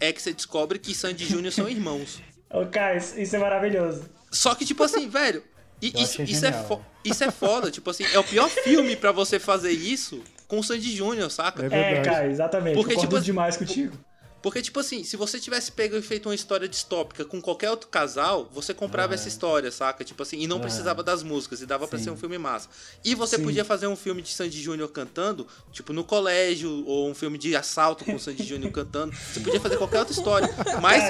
é 0.01 0.11
que 0.11 0.19
você 0.19 0.33
descobre 0.33 0.79
que 0.79 0.95
Sandy 0.95 1.25
e 1.25 1.27
Júnior 1.27 1.53
são 1.53 1.69
irmãos. 1.69 2.19
Ô, 2.49 2.65
Caio, 2.65 2.97
isso 2.97 3.35
é 3.35 3.39
maravilhoso. 3.39 4.09
Só 4.31 4.55
que 4.55 4.65
tipo 4.65 4.81
assim, 4.83 5.07
velho, 5.07 5.43
isso, 5.79 6.23
isso 6.23 6.45
é 6.47 6.65
isso 7.03 7.23
é 7.23 7.29
foda, 7.29 7.69
tipo 7.69 7.87
assim, 7.91 8.03
é 8.11 8.17
o 8.17 8.23
pior 8.23 8.49
filme 8.49 8.95
pra 8.95 9.11
você 9.11 9.37
fazer 9.39 9.71
isso 9.71 10.23
com 10.47 10.59
o 10.59 10.63
Sandy 10.63 10.95
Júnior, 10.95 11.29
saca? 11.29 11.63
É 11.63 11.65
É, 11.65 11.69
verdade. 11.69 12.09
Caio, 12.09 12.31
exatamente. 12.31 12.75
Porque, 12.75 12.93
Concordo 12.95 13.15
tipo, 13.15 13.25
demais 13.25 13.57
contigo. 13.57 13.97
Porque, 14.45 14.61
tipo 14.61 14.79
assim, 14.79 15.03
se 15.03 15.17
você 15.17 15.39
tivesse 15.39 15.71
pego 15.71 15.97
e 15.97 16.03
feito 16.03 16.29
uma 16.29 16.35
história 16.35 16.67
distópica 16.69 17.25
com 17.25 17.41
qualquer 17.41 17.71
outro 17.71 17.89
casal, 17.89 18.47
você 18.53 18.75
comprava 18.75 19.15
essa 19.15 19.27
história, 19.27 19.71
saca? 19.71 20.03
Tipo 20.03 20.21
assim, 20.21 20.39
e 20.39 20.45
não 20.45 20.59
precisava 20.59 21.01
das 21.01 21.23
músicas, 21.23 21.61
e 21.61 21.65
dava 21.65 21.87
pra 21.87 21.97
ser 21.97 22.11
um 22.11 22.15
filme 22.15 22.37
massa. 22.37 22.69
E 23.03 23.15
você 23.15 23.37
Sim. 23.37 23.43
podia 23.43 23.65
fazer 23.65 23.87
um 23.87 23.95
filme 23.95 24.21
de 24.21 24.29
Sandy 24.29 24.61
Júnior 24.61 24.89
cantando, 24.89 25.47
tipo, 25.71 25.91
no 25.93 26.03
colégio, 26.03 26.85
ou 26.85 27.09
um 27.09 27.15
filme 27.15 27.39
de 27.39 27.55
assalto 27.55 28.05
com 28.05 28.13
o 28.13 28.19
Sandy 28.19 28.43
Júnior 28.45 28.71
cantando. 28.71 29.15
Você 29.15 29.39
podia 29.39 29.59
fazer 29.59 29.77
qualquer 29.77 29.97
outra 29.97 30.13
história. 30.13 30.47
Mas, 30.79 31.03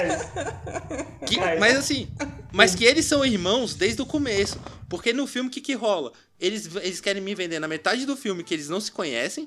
que- 1.28 1.36
mas 1.60 1.76
assim, 1.76 2.08
mas 2.50 2.74
que 2.74 2.86
eles 2.86 3.04
são 3.04 3.22
irmãos 3.22 3.74
desde 3.74 4.00
o 4.00 4.06
começo. 4.06 4.58
Porque 4.88 5.12
no 5.12 5.26
filme, 5.26 5.50
o 5.50 5.52
que 5.52 5.60
que 5.60 5.74
rola? 5.74 6.10
Eles, 6.40 6.74
eles 6.76 7.02
querem 7.02 7.20
me 7.22 7.34
vender 7.34 7.58
na 7.60 7.68
metade 7.68 8.06
do 8.06 8.16
filme 8.16 8.42
que 8.42 8.54
eles 8.54 8.70
não 8.70 8.80
se 8.80 8.90
conhecem, 8.90 9.46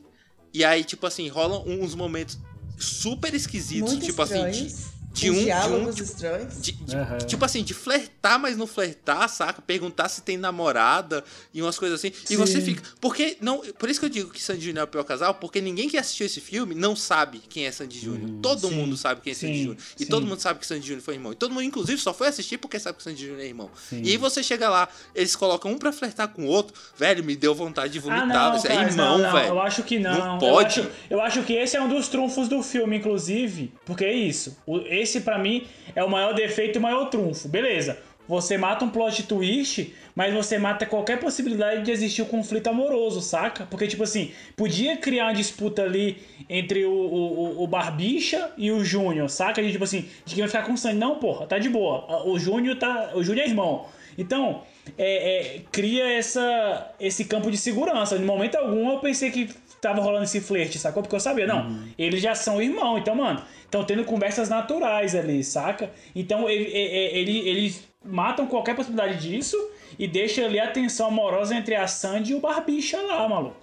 e 0.54 0.64
aí, 0.64 0.84
tipo 0.84 1.08
assim, 1.08 1.28
rolam 1.28 1.64
uns 1.68 1.96
momentos 1.96 2.38
super 2.80 3.34
esquisitos, 3.34 3.92
muito 3.92 4.06
tipo 4.06 4.22
assim, 4.22 4.68
de, 5.12 5.30
um, 5.30 5.34
de 5.34 5.40
um, 5.40 5.44
diálogos 5.44 5.96
tipo, 5.96 6.08
estranhos. 6.08 6.62
de- 6.62 6.72
de- 6.72 6.96
Aham. 6.96 7.18
tipo 7.20 7.44
assim, 7.46 7.64
de 7.64 7.74
flertar, 7.74 8.40
mas 8.40 8.56
não 8.56 8.68
flertar, 8.68 9.28
saca? 9.30 9.62
Perguntar 9.62 10.08
se 10.10 10.22
tem 10.22 10.38
namorada 10.38 11.24
e 11.54 11.62
umas 11.62 11.78
coisas 11.78 12.00
assim. 12.00 12.12
E 12.30 12.36
você 12.36 12.62
fica. 12.62 12.82
Porque 13.02 13.38
não. 13.42 13.60
Por 13.78 13.90
isso 13.90 14.00
que 14.00 14.06
eu 14.06 14.10
digo 14.10 14.30
que 14.32 14.42
Sandy 14.42 14.66
Júnior 14.66 14.82
é 14.82 14.84
o 14.84 14.88
pior 14.88 15.04
casal, 15.04 15.34
porque 15.36 15.60
ninguém 15.62 15.90
que 15.90 15.98
assistiu 15.98 16.26
esse 16.26 16.40
filme 16.40 16.76
não 16.76 16.96
sabe 16.96 17.42
quem 17.50 17.66
é 17.66 17.72
Sandy 17.72 18.00
Júnior. 18.00 18.40
todo 18.42 18.68
Sim, 18.70 18.76
mundo 18.76 18.96
sabe 18.98 19.22
quem 19.22 19.32
é 19.32 19.34
Sandy 19.36 19.54
sim, 19.54 19.60
Júnior. 19.64 19.78
E 20.00 20.04
sim. 20.04 20.10
todo 20.10 20.26
mundo 20.26 20.40
sabe 20.40 20.60
que 20.60 20.68
Sandy 20.68 20.86
Júnior 20.88 21.02
foi 21.04 21.16
irmão. 21.16 21.32
E 21.32 21.36
todo 21.36 21.52
mundo, 21.52 21.64
inclusive, 21.64 22.00
só 22.00 22.14
foi 22.14 22.28
assistir 22.28 22.58
porque 22.58 22.80
sabe 22.80 22.98
que 22.98 23.04
Sandy 23.04 23.22
Júnior 23.26 23.42
é 23.42 23.46
irmão. 23.48 23.70
Sim. 23.90 24.02
E 24.04 24.12
aí 24.12 24.18
você 24.18 24.42
chega 24.44 24.70
lá, 24.70 24.88
eles 25.16 25.36
colocam 25.36 25.72
um 25.72 25.78
pra 25.78 25.92
flertar 25.92 26.28
com 26.30 26.44
o 26.44 26.48
outro. 26.48 26.74
Velho, 26.98 27.24
me 27.24 27.36
deu 27.36 27.54
vontade 27.56 27.94
de 27.94 28.00
Ah, 28.00 28.02
vomitar. 28.02 28.28
não, 28.52 28.58
Isso 28.58 28.68
é 28.68 28.76
cara, 28.76 28.90
irmão, 28.90 29.18
não, 29.18 29.26
não, 29.26 29.32
velho. 29.34 29.48
Eu 29.50 29.62
acho 29.62 29.84
que 29.84 30.00
não. 30.00 30.10
Não 30.18 30.34
Eu 30.36 30.40
pode. 30.40 30.80
acho, 30.82 30.90
eu 31.10 31.22
acho 31.22 31.44
que 31.44 31.54
esse 31.54 31.76
é 31.76 31.82
um 31.82 31.90
dos 31.90 32.08
trunfos 32.08 32.48
do 32.48 32.62
filme, 32.62 32.98
inclusive. 32.98 33.74
Porque 33.86 34.06
é 34.06 34.14
isso. 34.14 34.58
O- 34.66 34.80
Esse, 35.00 35.22
pra 35.22 35.38
mim, 35.38 35.66
é 35.96 36.04
o 36.04 36.10
maior 36.10 36.34
defeito 36.34 36.78
e 36.78 36.80
o 36.80 36.82
maior 36.82 37.06
trunfo. 37.06 37.48
Beleza. 37.48 37.98
Você 38.30 38.60
mata 38.60 38.86
um 38.86 38.90
plot 38.92 39.24
twist, 39.24 39.92
mas 40.16 40.32
você 40.32 40.60
mata 40.60 40.86
qualquer 40.86 41.20
possibilidade 41.20 41.82
de 41.82 41.90
existir 41.90 42.22
um 42.22 42.26
conflito 42.26 42.68
amoroso, 42.68 43.22
saca? 43.22 43.66
Porque, 43.66 43.88
tipo 43.88 44.04
assim, 44.04 44.32
podia 44.56 44.96
criar 44.98 45.26
uma 45.26 45.34
disputa 45.34 45.82
ali 45.82 46.22
entre 46.48 46.86
o, 46.86 46.92
o, 46.92 47.64
o 47.64 47.66
Barbicha 47.66 48.52
e 48.56 48.72
o 48.72 48.86
Júnior, 48.86 49.32
saca? 49.32 49.64
De, 49.64 49.72
tipo 49.72 49.84
assim, 49.84 50.08
de 50.26 50.36
quem 50.36 50.44
vai 50.44 50.48
ficar 50.48 50.62
com 50.64 50.78
sangue. 50.78 51.00
Não, 51.00 51.16
porra, 51.18 51.48
tá 51.48 51.58
de 51.58 51.70
boa. 51.70 52.24
O 52.28 52.38
Júnior 52.38 52.78
tá. 52.78 53.14
O 53.16 53.24
Júnior 53.24 53.48
é 53.48 53.50
irmão. 53.50 53.88
Então, 54.16 54.62
é, 54.96 55.56
é, 55.56 55.62
cria 55.72 56.08
essa, 56.08 56.94
esse 57.00 57.26
campo 57.26 57.50
de 57.50 57.58
segurança. 57.58 58.16
Em 58.16 58.26
momento 58.26 58.58
algum 58.58 58.92
eu 58.92 59.00
pensei 59.00 59.32
que 59.32 59.50
tava 59.82 60.02
rolando 60.02 60.24
esse 60.24 60.42
flerte, 60.42 60.78
sacou? 60.78 61.02
Porque 61.04 61.16
eu 61.16 61.20
sabia, 61.20 61.48
não, 61.48 61.84
eles 61.98 62.22
já 62.22 62.36
são 62.36 62.62
irmão, 62.62 62.98
então, 62.98 63.16
mano, 63.16 63.42
estão 63.64 63.84
tendo 63.84 64.04
conversas 64.04 64.50
naturais 64.50 65.16
ali, 65.16 65.44
saca? 65.44 65.92
Então 66.16 66.50
ele, 66.50 66.66
ele- 66.66 67.18
ele- 67.20 67.50
eles 67.50 67.88
matam 68.04 68.46
qualquer 68.48 68.76
possibilidade 68.76 69.20
disso 69.20 69.58
e 69.98 70.08
deixam 70.08 70.46
ali 70.46 70.60
a 70.60 70.70
tensão 70.72 71.08
amorosa 71.08 71.56
entre 71.56 71.76
a 71.76 71.88
Sandy 71.88 72.32
e 72.32 72.36
o 72.36 72.40
Barbicha 72.40 73.02
lá, 73.02 73.28
maluco. 73.28 73.58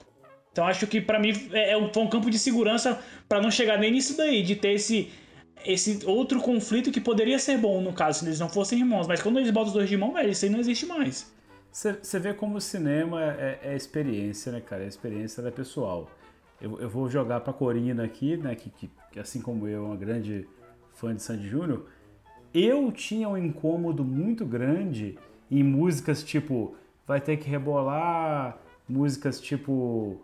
Então 0.53 0.67
acho 0.67 0.87
que 0.87 1.01
pra 1.01 1.19
mim 1.19 1.33
é 1.53 1.73
é 1.73 1.77
um, 1.77 1.93
foi 1.93 2.03
um 2.03 2.07
campo 2.09 2.31
de 2.31 2.39
segurança 2.39 2.99
pra 3.29 3.41
não 3.43 3.51
chegar 3.51 3.79
nem 3.79 3.91
nisso 3.91 4.17
daí, 4.17 4.43
de 4.43 4.57
ter 4.57 4.73
esse, 4.73 5.11
esse 5.65 6.01
outro 6.07 6.41
conflito 6.41 6.91
que 6.91 7.01
poderia 7.01 7.39
ser 7.39 7.59
bom, 7.59 7.81
no 7.83 7.93
caso, 7.93 8.21
se 8.21 8.25
eles 8.27 8.41
não 8.41 8.49
fossem 8.49 8.79
irmãos. 8.79 9.07
Mas 9.07 9.21
quando 9.21 9.39
eles 9.39 9.51
botam 9.51 9.69
os 9.69 9.75
dois 9.75 9.89
de 9.89 9.95
irmão, 9.95 10.13
velho, 10.13 10.31
isso 10.31 10.45
aí 10.47 10.51
não 10.51 10.61
existe 10.61 10.87
mais. 10.87 11.31
Você 11.77 12.19
vê 12.19 12.33
como 12.33 12.57
o 12.57 12.61
cinema 12.61 13.23
é, 13.23 13.59
é 13.63 13.77
experiência, 13.77 14.51
né, 14.51 14.63
cara? 14.63 14.83
A 14.85 14.87
experiência 14.87 15.43
ela 15.43 15.49
é 15.49 15.53
pessoal. 15.53 16.09
Eu, 16.59 16.81
eu 16.81 16.89
vou 16.89 17.07
jogar 17.11 17.41
pra 17.41 17.53
Corina 17.53 18.03
aqui, 18.03 18.35
né, 18.39 18.55
que, 18.55 18.71
que- 18.71 18.91
que 19.13 19.21
assim 19.21 19.43
como 19.43 19.69
eu 19.69 19.85
é 19.85 19.87
uma 19.89 19.97
grande 19.97 20.49
fã 20.95 21.15
de 21.15 21.23
Sandy 21.23 21.47
Júnior. 21.47 21.85
Eu 22.55 22.91
tinha 22.91 23.29
um 23.29 23.37
incômodo 23.37 24.03
muito 24.03 24.47
grande 24.47 25.19
em 25.51 25.63
músicas 25.63 26.23
tipo 26.25 26.75
Vai 27.07 27.21
Ter 27.21 27.37
Que 27.37 27.51
Rebolar, 27.51 28.57
músicas 28.89 29.39
tipo 29.39 30.19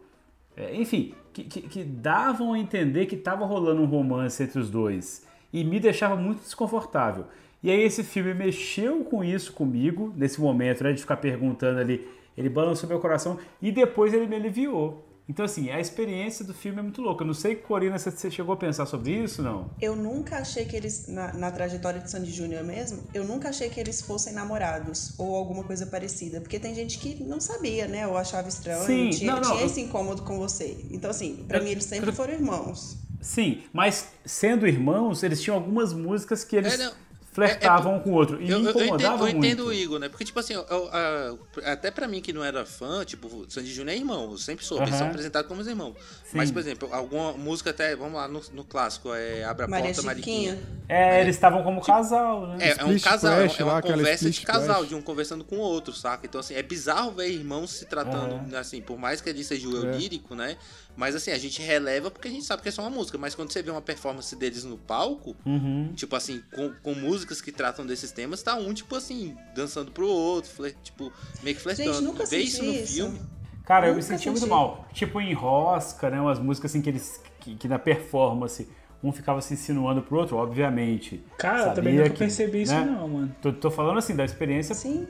é, 0.57 0.75
enfim, 0.75 1.15
que, 1.35 1.45
que, 1.45 1.61
que 1.61 1.85
davam 1.85 2.55
a 2.55 2.59
entender 2.59 3.05
que 3.05 3.17
tava 3.17 3.45
rolando 3.45 3.83
um 3.83 3.87
romance 3.87 4.43
entre 4.43 4.59
os 4.59 4.71
dois. 4.71 5.27
E 5.53 5.63
me 5.65 5.79
deixava 5.79 6.17
muito 6.17 6.41
desconfortável. 6.41 7.27
E 7.63 7.71
aí 7.71 7.81
esse 7.83 8.03
filme 8.03 8.35
mexeu 8.35 9.05
com 9.05 9.23
isso 9.23 9.53
comigo, 9.53 10.13
nesse 10.17 10.41
momento, 10.41 10.83
né, 10.83 10.93
de 10.93 11.01
ficar 11.01 11.17
perguntando 11.19 11.79
ali. 11.79 12.07
Ele 12.37 12.49
balançou 12.49 12.89
meu 12.89 12.99
coração 12.99 13.39
e 13.61 13.71
depois 13.71 14.13
ele 14.13 14.27
me 14.27 14.35
aliviou. 14.37 15.09
Então, 15.29 15.45
assim, 15.45 15.71
a 15.71 15.79
experiência 15.79 16.45
do 16.45 16.53
filme 16.53 16.81
é 16.81 16.83
muito 16.83 17.01
louca. 17.01 17.23
Eu 17.23 17.27
não 17.29 17.33
sei, 17.35 17.55
Corina, 17.55 17.97
se 17.97 18.11
você 18.11 18.29
chegou 18.29 18.55
a 18.55 18.57
pensar 18.57 18.87
sobre 18.87 19.13
isso, 19.13 19.41
não? 19.41 19.71
Eu 19.81 19.95
nunca 19.95 20.39
achei 20.39 20.65
que 20.65 20.75
eles, 20.75 21.07
na, 21.07 21.33
na 21.35 21.51
trajetória 21.53 22.01
de 22.01 22.11
Sandy 22.11 22.33
Júnior 22.33 22.65
mesmo, 22.65 23.05
eu 23.15 23.23
nunca 23.25 23.51
achei 23.51 23.69
que 23.71 23.79
eles 23.79 24.01
fossem 24.03 24.33
namorados 24.33 25.15
ou 25.19 25.37
alguma 25.37 25.63
coisa 25.63 25.87
parecida. 25.87 26.41
Porque 26.41 26.59
tem 26.59 26.75
gente 26.75 26.99
que 26.99 27.23
não 27.23 27.41
sabia, 27.41 27.87
né? 27.87 28.07
Ou 28.09 28.17
achava 28.17 28.49
estranho, 28.49 28.85
Sim, 28.85 29.11
tinha, 29.11 29.33
não, 29.35 29.41
não, 29.41 29.51
tinha 29.53 29.61
eu- 29.63 29.67
esse 29.67 29.81
incômodo 29.81 30.23
com 30.23 30.37
você. 30.39 30.77
Então, 30.91 31.11
assim, 31.11 31.45
pra 31.47 31.59
Eu- 31.59 31.65
mim 31.65 31.71
eles 31.71 31.85
sempre 31.85 32.11
eu- 32.11 32.15
foram 32.15 32.35
irmãos. 32.35 32.99
Sim, 33.21 33.63
mas 33.73 34.09
sendo 34.25 34.67
irmãos, 34.67 35.23
eles 35.23 35.41
tinham 35.41 35.57
algumas 35.57 35.93
músicas 35.93 36.43
que 36.43 36.57
eles 36.57 36.79
É, 36.81 36.93
flertavam 37.33 37.97
um 37.97 38.01
com 38.01 38.11
o 38.11 38.13
outro. 38.15 38.41
E 38.43 38.51
Eu, 38.51 38.61
me 38.61 38.67
eu- 38.67 38.71
eu 38.71 38.71
entendo, 38.71 38.85
incomodavam 38.85 39.29
eu 39.29 39.37
entendo 39.37 39.67
o 39.67 39.73
Igor, 39.73 39.99
né? 39.99 40.09
Porque, 40.09 40.25
tipo 40.25 40.39
assim, 40.39 40.53
eu- 40.55 40.67
eu- 40.71 40.91
a- 40.93 41.73
até 41.73 41.91
pra 41.91 42.07
mim 42.07 42.21
que 42.21 42.33
não 42.33 42.45
era 42.45 42.65
fã, 42.67 43.05
tipo, 43.05 43.47
Sandy 43.49 43.73
Júnior 43.73 43.95
é 43.97 43.99
irmão, 43.99 44.31
eu 44.31 44.39
sempre 44.39 44.65
soube, 44.65 44.83
eles 44.83 44.93
Aham. 44.95 44.99
são 44.99 45.09
apresentados 45.09 45.49
como 45.49 45.61
os 45.61 45.67
irmãos. 45.67 45.95
Sim. 46.25 46.37
Mas, 46.37 46.51
por 46.51 46.59
exemplo, 46.61 46.89
alguma 46.93 47.33
música 47.33 47.71
até, 47.71 47.97
vamos 47.97 48.15
lá, 48.15 48.29
no, 48.29 48.41
no 48.53 48.65
clássico, 48.65 49.13
é 49.15 49.45
Abre 49.45 49.65
a 49.65 49.69
Porta, 49.69 50.03
Mariquinha. 50.03 50.53
Chiquinha. 50.53 50.59
É, 50.89 51.21
eles 51.23 51.35
estavam 51.35 51.63
como 51.63 51.81
casal, 51.81 52.47
né? 52.49 52.57
É, 52.61 52.71
é 52.81 52.85
um 52.85 52.99
casal, 52.99 53.33
Splash 53.47 53.61
é 53.61 53.65
uma 53.65 53.73
lá, 53.75 53.83
conversa 53.83 54.31
de 54.31 54.41
casal, 54.43 54.63
Splash. 54.83 54.89
de 54.89 54.95
um 54.95 55.01
conversando 55.03 55.43
com 55.45 55.57
o 55.57 55.61
outro, 55.61 55.93
saca? 55.95 56.27
Então, 56.27 56.39
assim, 56.41 56.55
é 56.55 56.63
bizarro 56.63 57.13
ver 57.13 57.29
irmãos 57.31 57.71
se 57.71 57.87
tratando, 57.87 58.55
assim, 58.57 58.81
por 58.83 58.99
mais 58.99 59.21
que 59.23 59.31
ele 59.31 59.43
seja 59.43 59.67
o 59.69 59.77
eu 59.77 59.89
É. 59.91 59.97
lírico, 59.97 60.35
né? 60.35 60.57
Mas, 60.97 61.15
assim, 61.15 61.31
a 61.31 61.39
gente 61.39 61.63
releva 61.63 62.11
porque 62.11 62.29
a 62.29 62.31
gente 62.31 62.45
sabe 62.45 62.63
que 62.63 62.69
é 62.69 62.73
só 62.73 62.83
uma 62.83 62.91
música. 62.91 63.17
Mas 63.19 63.35
quando 63.35 63.51
você 63.51 63.63
vê 63.63 63.71
uma 63.71 63.81
performance 63.81 64.35
deles 64.37 64.65
no 64.65 64.77
palco, 64.77 65.35
Uhum. 65.47 65.93
tipo 65.97 66.15
assim, 66.15 66.43
com, 66.55 66.73
com 66.83 66.95
músicas 66.95 67.41
que 67.41 67.51
tratam 67.51 67.87
desses 67.87 68.13
temas, 68.13 68.43
tá 68.43 68.55
um, 68.57 68.75
tipo 68.75 68.95
assim, 68.95 69.35
dançando 69.55 69.91
pro 69.91 70.07
outro, 70.07 70.51
fler- 70.51 70.77
tipo, 70.83 71.11
meio 71.43 71.57
que 71.57 71.63
flertando. 71.63 71.93
Gente, 71.95 72.05
nunca 72.05 72.27
senti 72.27 72.45
isso 72.47 72.63
no 72.63 72.73
isso. 72.73 72.93
filme. 72.95 73.21
Cara, 73.65 73.87
eu 73.87 73.95
me 73.95 74.01
Nunca 74.01 74.07
senti 74.15 74.29
muito 74.29 74.41
senti. 74.41 74.51
mal. 74.51 74.87
Tipo 74.93 75.21
em 75.21 75.33
Rosca, 75.33 76.11
né? 76.11 76.21
Umas 76.21 76.39
músicas 76.39 76.71
assim 76.73 76.83
que 76.83 76.91
eles. 76.91 77.23
que, 77.41 77.55
que 77.57 77.69
na 77.69 77.79
performance 77.79 78.69
um 79.03 79.11
ficava 79.13 79.41
se 79.41 79.55
insinuando 79.55 80.03
pro 80.03 80.19
outro, 80.19 80.37
obviamente. 80.37 81.25
Cara, 81.39 81.71
eu 81.71 81.75
também 81.75 81.95
nunca 81.95 82.11
que, 82.11 82.19
percebi 82.19 82.63
isso 82.63 82.73
né? 82.75 82.85
não, 82.85 83.09
mano. 83.09 83.37
Tô, 83.41 83.53
tô 83.53 83.71
falando 83.71 83.99
assim, 83.99 84.15
da 84.15 84.25
experiência 84.25 84.75
Sim. 84.75 85.07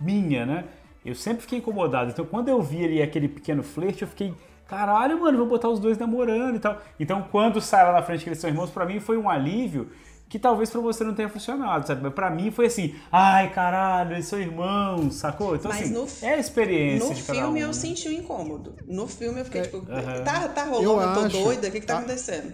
minha, 0.00 0.46
né? 0.46 0.64
Eu 1.04 1.14
sempre 1.14 1.42
fiquei 1.42 1.58
incomodado. 1.58 2.10
Então, 2.10 2.24
quando 2.24 2.48
eu 2.48 2.62
vi 2.62 2.84
ali 2.84 3.02
aquele 3.02 3.28
pequeno 3.28 3.62
flerte, 3.62 4.02
eu 4.02 4.08
fiquei, 4.08 4.32
caralho, 4.74 5.20
mano, 5.20 5.38
vou 5.38 5.46
botar 5.46 5.68
os 5.68 5.78
dois 5.78 5.96
namorando 5.98 6.56
e 6.56 6.58
tal. 6.58 6.80
Então, 6.98 7.26
quando 7.30 7.60
sai 7.60 7.84
lá 7.84 7.92
na 7.92 8.02
frente 8.02 8.22
que 8.24 8.28
eles 8.30 8.38
são 8.38 8.50
irmãos, 8.50 8.70
pra 8.70 8.84
mim 8.84 8.98
foi 9.00 9.16
um 9.16 9.28
alívio 9.30 9.90
que 10.28 10.38
talvez 10.38 10.68
pra 10.70 10.80
você 10.80 11.04
não 11.04 11.14
tenha 11.14 11.28
funcionado, 11.28 11.86
sabe? 11.86 12.02
Mas 12.02 12.12
pra 12.12 12.28
mim 12.28 12.50
foi 12.50 12.66
assim, 12.66 12.94
ai, 13.12 13.50
caralho, 13.52 14.12
eles 14.14 14.26
são 14.26 14.40
irmãos, 14.40 15.14
sacou? 15.14 15.54
Então, 15.54 15.70
Mas 15.70 15.82
assim, 15.82 15.92
no- 15.94 16.08
é 16.28 16.34
a 16.34 16.38
experiência 16.38 17.08
No 17.08 17.14
de 17.14 17.22
cada 17.22 17.38
filme 17.38 17.58
um, 17.60 17.62
eu 17.62 17.66
né? 17.68 17.72
senti 17.72 18.08
o 18.08 18.12
incômodo. 18.12 18.74
No 18.86 19.06
filme 19.06 19.40
eu 19.40 19.44
fiquei 19.44 19.62
tipo, 19.62 19.76
aham. 19.88 20.24
tá, 20.24 20.48
tá 20.48 20.66
Eu 20.66 20.72
rolando, 20.72 21.10
eu, 21.10 21.14
tô 21.20 21.26
acho- 21.26 21.44
doida, 21.44 21.68
o 21.68 21.70
que 21.70 21.80
que 21.80 21.86
tá 21.86 21.94
Ah. 21.94 21.98
acontecendo? 21.98 22.52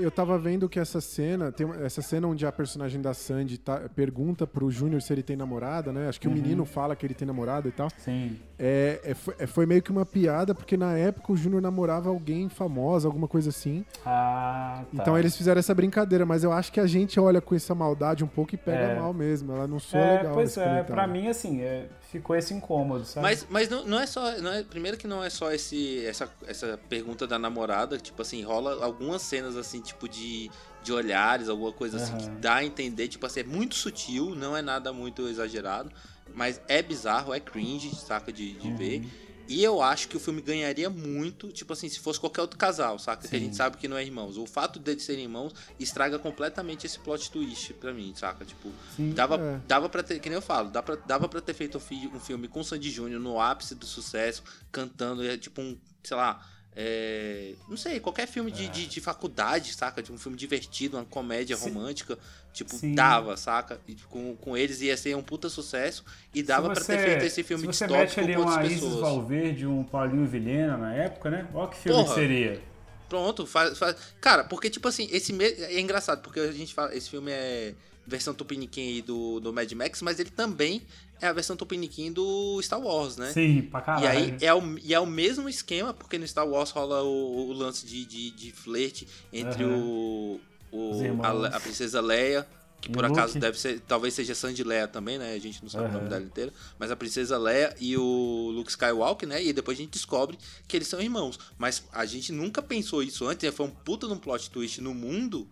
Eu 0.00 0.10
tava 0.10 0.38
vendo 0.38 0.68
que 0.68 0.78
essa 0.78 1.00
cena, 1.00 1.50
tem 1.52 1.68
essa 1.84 2.02
cena 2.02 2.26
onde 2.28 2.46
a 2.46 2.52
personagem 2.52 3.00
da 3.00 3.12
Sandy 3.14 3.58
tá- 3.58 3.82
pergunta 3.94 4.46
pro 4.46 4.70
Júnior 4.70 5.00
se 5.02 5.12
ele 5.12 5.22
tem 5.22 5.36
namorada, 5.36 5.92
né? 5.92 6.08
Acho 6.08 6.20
que 6.20 6.28
o 6.28 6.30
menino 6.30 6.64
fala 6.64 6.94
que 6.96 7.06
ele 7.06 7.14
tem 7.14 7.26
namorada 7.26 7.68
e 7.68 7.72
tal. 7.72 7.88
Sim. 7.98 8.38
É, 8.58 9.00
é, 9.04 9.14
foi, 9.14 9.34
é, 9.38 9.46
foi 9.46 9.66
meio 9.66 9.82
que 9.82 9.90
uma 9.90 10.06
piada, 10.06 10.54
porque 10.54 10.76
na 10.76 10.96
época 10.96 11.32
o 11.32 11.36
Júnior 11.36 11.60
namorava 11.60 12.08
alguém 12.08 12.48
famosa, 12.48 13.06
alguma 13.08 13.28
coisa 13.28 13.50
assim. 13.50 13.84
Ah, 14.04 14.82
tá. 14.94 15.02
Então 15.02 15.18
eles 15.18 15.36
fizeram 15.36 15.58
essa 15.58 15.74
brincadeira, 15.74 16.24
mas 16.24 16.42
eu 16.44 16.52
acho 16.52 16.72
que 16.72 16.80
a 16.80 16.86
gente 16.86 17.18
olha 17.20 17.40
com 17.40 17.54
essa 17.54 17.74
maldade 17.74 18.24
um 18.24 18.28
pouco 18.28 18.54
e 18.54 18.58
pega 18.58 18.78
É. 18.92 18.98
mal 19.00 19.12
mesmo. 19.12 19.52
Ela 19.52 19.66
não 19.66 19.78
soa 19.78 20.00
É, 20.00 20.16
legal. 20.18 20.34
pois 20.34 20.56
é, 20.56 20.62
comentário. 20.62 20.86
pra 20.94 21.06
mim, 21.06 21.28
assim, 21.28 21.60
é, 21.60 21.86
ficou 22.18 22.36
esse 22.36 22.52
incômodo, 22.54 23.04
sabe? 23.04 23.22
Mas, 23.26 23.46
mas 23.48 23.68
não, 23.68 23.84
não 23.86 23.98
é 23.98 24.06
só. 24.06 24.32
Não 24.40 24.52
é, 24.52 24.62
primeiro 24.62 24.96
que 24.96 25.06
não 25.06 25.22
é 25.22 25.30
só 25.30 25.52
esse, 25.52 26.04
essa, 26.04 26.30
essa 26.46 26.78
pergunta 26.88 27.26
da 27.26 27.38
namorada. 27.38 27.98
Tipo 27.98 28.22
assim, 28.22 28.42
rola 28.42 28.84
algumas 28.84 29.22
cenas 29.22 29.56
assim, 29.56 29.80
tipo 29.80 30.08
de, 30.08 30.50
de 30.82 30.92
olhares, 30.92 31.48
alguma 31.48 31.72
coisa 31.72 31.96
assim, 31.96 32.16
que 32.16 32.28
dá 32.40 32.56
a 32.56 32.64
entender. 32.64 33.08
Tipo 33.08 33.26
assim, 33.26 33.40
é 33.40 33.44
muito 33.44 33.74
sutil, 33.74 34.34
não 34.34 34.56
é 34.56 34.62
nada 34.62 34.92
muito 34.92 35.26
exagerado. 35.28 35.90
Mas 36.34 36.60
é 36.68 36.82
bizarro, 36.82 37.32
é 37.32 37.40
cringe, 37.40 37.94
saca? 37.94 38.32
De, 38.32 38.52
de 38.54 38.68
Uhum. 38.68 38.76
ver. 38.76 39.02
E 39.48 39.62
eu 39.62 39.80
acho 39.82 40.08
que 40.08 40.16
o 40.16 40.20
filme 40.20 40.42
ganharia 40.42 40.90
muito, 40.90 41.48
tipo 41.52 41.72
assim, 41.72 41.88
se 41.88 42.00
fosse 42.00 42.18
qualquer 42.18 42.40
outro 42.42 42.58
casal, 42.58 42.98
saca? 42.98 43.26
Que 43.28 43.34
a 43.36 43.38
Sim. 43.38 43.44
gente 43.46 43.56
sabe 43.56 43.76
que 43.76 43.86
não 43.88 43.96
é 43.96 44.04
irmãos. 44.04 44.36
O 44.36 44.46
fato 44.46 44.78
deles 44.78 45.04
serem 45.04 45.24
irmãos 45.24 45.54
estraga 45.78 46.18
completamente 46.18 46.86
esse 46.86 46.98
plot 46.98 47.30
twist 47.30 47.72
pra 47.74 47.92
mim, 47.92 48.12
saca? 48.16 48.44
Tipo, 48.44 48.72
Sim, 48.96 49.12
dava, 49.12 49.36
é. 49.36 49.60
dava 49.66 49.88
pra 49.88 50.02
ter, 50.02 50.18
que 50.18 50.28
nem 50.28 50.36
eu 50.36 50.42
falo, 50.42 50.70
dava 50.70 50.84
pra, 50.84 50.96
dava 51.06 51.28
pra 51.28 51.40
ter 51.40 51.54
feito 51.54 51.78
um, 51.78 51.80
fi- 51.80 52.10
filme 52.24 52.48
com 52.48 52.62
Sandy 52.64 52.90
Júnior 52.90 53.20
no 53.20 53.40
ápice 53.40 53.74
do 53.74 53.86
sucesso, 53.86 54.42
cantando, 54.72 55.24
é 55.24 55.36
tipo 55.36 55.60
um, 55.60 55.78
sei 56.02 56.16
lá, 56.16 56.44
é, 56.78 57.54
não 57.68 57.76
sei, 57.76 57.98
qualquer 58.00 58.26
filme 58.28 58.50
de, 58.50 58.68
de, 58.68 58.86
de 58.86 59.00
faculdade, 59.00 59.72
saca? 59.72 60.02
De 60.02 60.12
um 60.12 60.18
filme 60.18 60.36
divertido, 60.36 60.96
uma 60.98 61.04
comédia 61.06 61.56
Sim. 61.56 61.64
romântica, 61.70 62.18
tipo, 62.56 62.74
Sim. 62.74 62.94
dava, 62.94 63.36
saca? 63.36 63.78
E 63.86 63.94
com, 64.08 64.34
com 64.36 64.56
eles 64.56 64.80
ia 64.80 64.96
ser 64.96 65.14
um 65.14 65.22
puta 65.22 65.48
sucesso 65.50 66.02
e 66.34 66.42
dava 66.42 66.70
pra 66.70 66.82
ter 66.82 66.98
feito 66.98 67.24
esse 67.24 67.42
filme 67.42 67.60
se 67.60 67.66
você 67.66 67.86
distópico 67.86 68.20
mete 68.20 68.20
ali 68.20 68.34
com 68.34 68.40
outras 68.40 68.56
uma 68.56 68.66
Isis 68.66 68.80
pessoas. 68.80 69.00
Valverde, 69.00 69.66
um 69.66 69.84
Paulinho 69.84 70.26
Vilhena 70.26 70.76
na 70.78 70.94
época, 70.94 71.28
né? 71.28 71.46
Olha 71.52 71.68
que 71.68 71.76
filme 71.76 71.98
Porra. 71.98 72.14
que 72.14 72.20
seria. 72.20 72.62
Pronto, 73.10 73.46
faz, 73.46 73.78
faz. 73.78 73.96
Cara, 74.20 74.44
porque, 74.44 74.70
tipo 74.70 74.88
assim, 74.88 75.06
esse 75.12 75.32
me... 75.32 75.44
é 75.44 75.78
engraçado, 75.78 76.22
porque 76.22 76.40
a 76.40 76.50
gente 76.50 76.72
fala, 76.72 76.94
esse 76.94 77.10
filme 77.10 77.30
é 77.30 77.74
versão 78.06 78.32
tupiniquim 78.32 78.88
aí 78.88 79.02
do, 79.02 79.38
do 79.40 79.52
Mad 79.52 79.70
Max, 79.72 80.00
mas 80.00 80.18
ele 80.18 80.30
também 80.30 80.82
é 81.20 81.26
a 81.26 81.32
versão 81.32 81.56
tupiniquim 81.56 82.12
do 82.12 82.60
Star 82.62 82.80
Wars, 82.80 83.16
né? 83.16 83.32
Sim, 83.32 83.62
pra 83.62 83.80
caralho. 83.80 84.04
E 84.04 84.08
aí 84.08 84.36
é 84.40 84.54
o, 84.54 84.78
e 84.78 84.94
é 84.94 85.00
o 85.00 85.06
mesmo 85.06 85.48
esquema, 85.48 85.92
porque 85.92 86.18
no 86.18 86.26
Star 86.26 86.48
Wars 86.48 86.70
rola 86.70 87.02
o, 87.02 87.48
o 87.48 87.52
lance 87.52 87.86
de, 87.86 88.04
de, 88.04 88.30
de 88.30 88.52
flerte 88.52 89.06
entre 89.32 89.64
Aham. 89.64 89.76
o, 89.76 90.40
o 90.72 90.92
a, 91.22 91.56
a 91.56 91.60
princesa 91.60 92.00
Leia, 92.00 92.46
que 92.80 92.90
E 92.90 92.92
por 92.92 93.04
acaso 93.04 93.28
Luke. 93.34 93.40
deve 93.40 93.58
ser, 93.58 93.80
talvez 93.80 94.12
seja 94.14 94.34
Sandy 94.34 94.62
Leia 94.62 94.86
também, 94.86 95.18
né? 95.18 95.32
A 95.34 95.38
gente 95.38 95.62
não 95.62 95.70
sabe 95.70 95.88
o 95.88 95.92
nome 95.92 96.08
dela 96.08 96.22
inteira, 96.22 96.52
mas 96.78 96.90
a 96.90 96.96
princesa 96.96 97.38
Leia 97.38 97.74
e 97.80 97.96
o 97.96 98.50
Luke 98.54 98.70
Skywalker, 98.70 99.28
né? 99.28 99.42
E 99.42 99.52
depois 99.52 99.78
a 99.78 99.80
gente 99.82 99.92
descobre 99.92 100.38
que 100.68 100.76
eles 100.76 100.88
são 100.88 101.00
irmãos. 101.00 101.38
Mas 101.58 101.84
a 101.92 102.04
gente 102.04 102.32
nunca 102.32 102.60
pensou 102.60 103.02
isso 103.02 103.26
antes, 103.26 103.44
né? 103.44 103.50
foi 103.50 103.66
um 103.66 103.70
puta 103.70 104.06
num 104.06 104.18
plot 104.18 104.50
twist 104.50 104.80
no 104.80 104.94
mundo. 104.94 105.48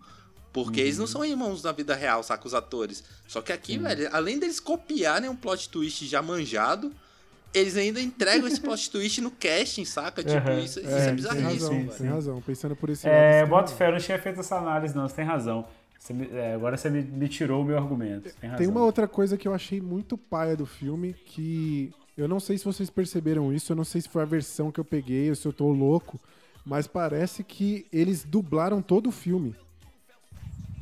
Porque 0.53 0.79
eles 0.79 0.95
Uhum. 0.95 0.99
não 1.01 1.07
são 1.07 1.25
irmãos 1.25 1.61
na 1.63 1.73
vida 1.73 1.93
real, 1.93 2.23
saca? 2.23 2.47
Os 2.47 2.53
atores. 2.53 3.03
Só 3.27 3.41
que 3.41 3.51
aqui, 3.51 3.77
velho, 3.77 4.07
além 4.13 4.39
deles 4.39 4.59
copiarem 4.61 5.29
um 5.29 5.35
plot 5.35 5.67
twist 5.67 6.07
já 6.07 6.21
manjado, 6.21 6.93
eles 7.57 7.75
ainda 7.77 8.01
entregam 8.01 8.47
esse 8.47 8.59
plot 8.61 8.89
twist 8.91 9.21
no 9.21 9.31
casting, 9.31 9.85
saca? 9.85 10.23
Tipo, 10.23 10.49
Aham. 10.49 10.59
isso, 10.59 10.79
isso 10.79 10.89
É, 10.89 10.99
é, 11.01 11.05
tem 11.05 11.15
bizarríssimo, 11.15 11.49
razão, 11.51 11.69
velho. 11.77 11.91
tem 11.91 12.07
razão. 12.07 12.41
Pensando 12.41 12.75
por 12.75 12.89
esse 12.89 13.07
É, 13.07 13.11
lado. 13.41 13.47
tem 13.47 13.55
razão. 13.59 13.77
fé, 13.77 13.87
eu 13.87 13.91
não 13.93 13.99
tinha 13.99 14.19
feito 14.19 14.39
essa 14.39 14.57
análise, 14.57 14.95
não. 14.95 15.07
Você 15.07 15.15
tem 15.15 15.25
razão. 15.25 15.65
Você 15.99 16.13
me- 16.13 16.29
é, 16.31 16.53
agora 16.53 16.77
você 16.77 16.89
me, 16.89 17.01
me 17.01 17.27
tirou 17.27 17.61
o 17.61 17.65
meu 17.65 17.77
argumento. 17.77 18.29
Tem 18.39 18.49
razão. 18.49 18.57
Tem 18.57 18.67
uma 18.67 18.83
outra 18.83 19.07
coisa 19.07 19.37
que 19.37 19.47
eu 19.47 19.53
achei 19.53 19.81
muito 19.81 20.17
paia 20.17 20.55
do 20.55 20.65
filme, 20.65 21.13
que 21.13 21.91
eu 22.17 22.27
não 22.27 22.39
sei 22.39 22.57
se 22.57 22.65
vocês 22.65 22.89
perceberam 22.89 23.51
isso, 23.53 23.71
eu 23.71 23.75
não 23.75 23.83
sei 23.83 24.01
se 24.01 24.09
foi 24.09 24.21
a 24.21 24.25
versão 24.25 24.71
que 24.71 24.79
eu 24.79 24.85
peguei 24.85 25.29
ou 25.29 25.35
se 25.35 25.45
eu 25.47 25.51
tô 25.53 25.67
louco, 25.71 26.19
mas 26.65 26.85
parece 26.87 27.43
que 27.43 27.85
eles 27.91 28.23
dublaram 28.23 28.81
todo 28.81 29.07
o 29.07 29.11
filme. 29.11 29.55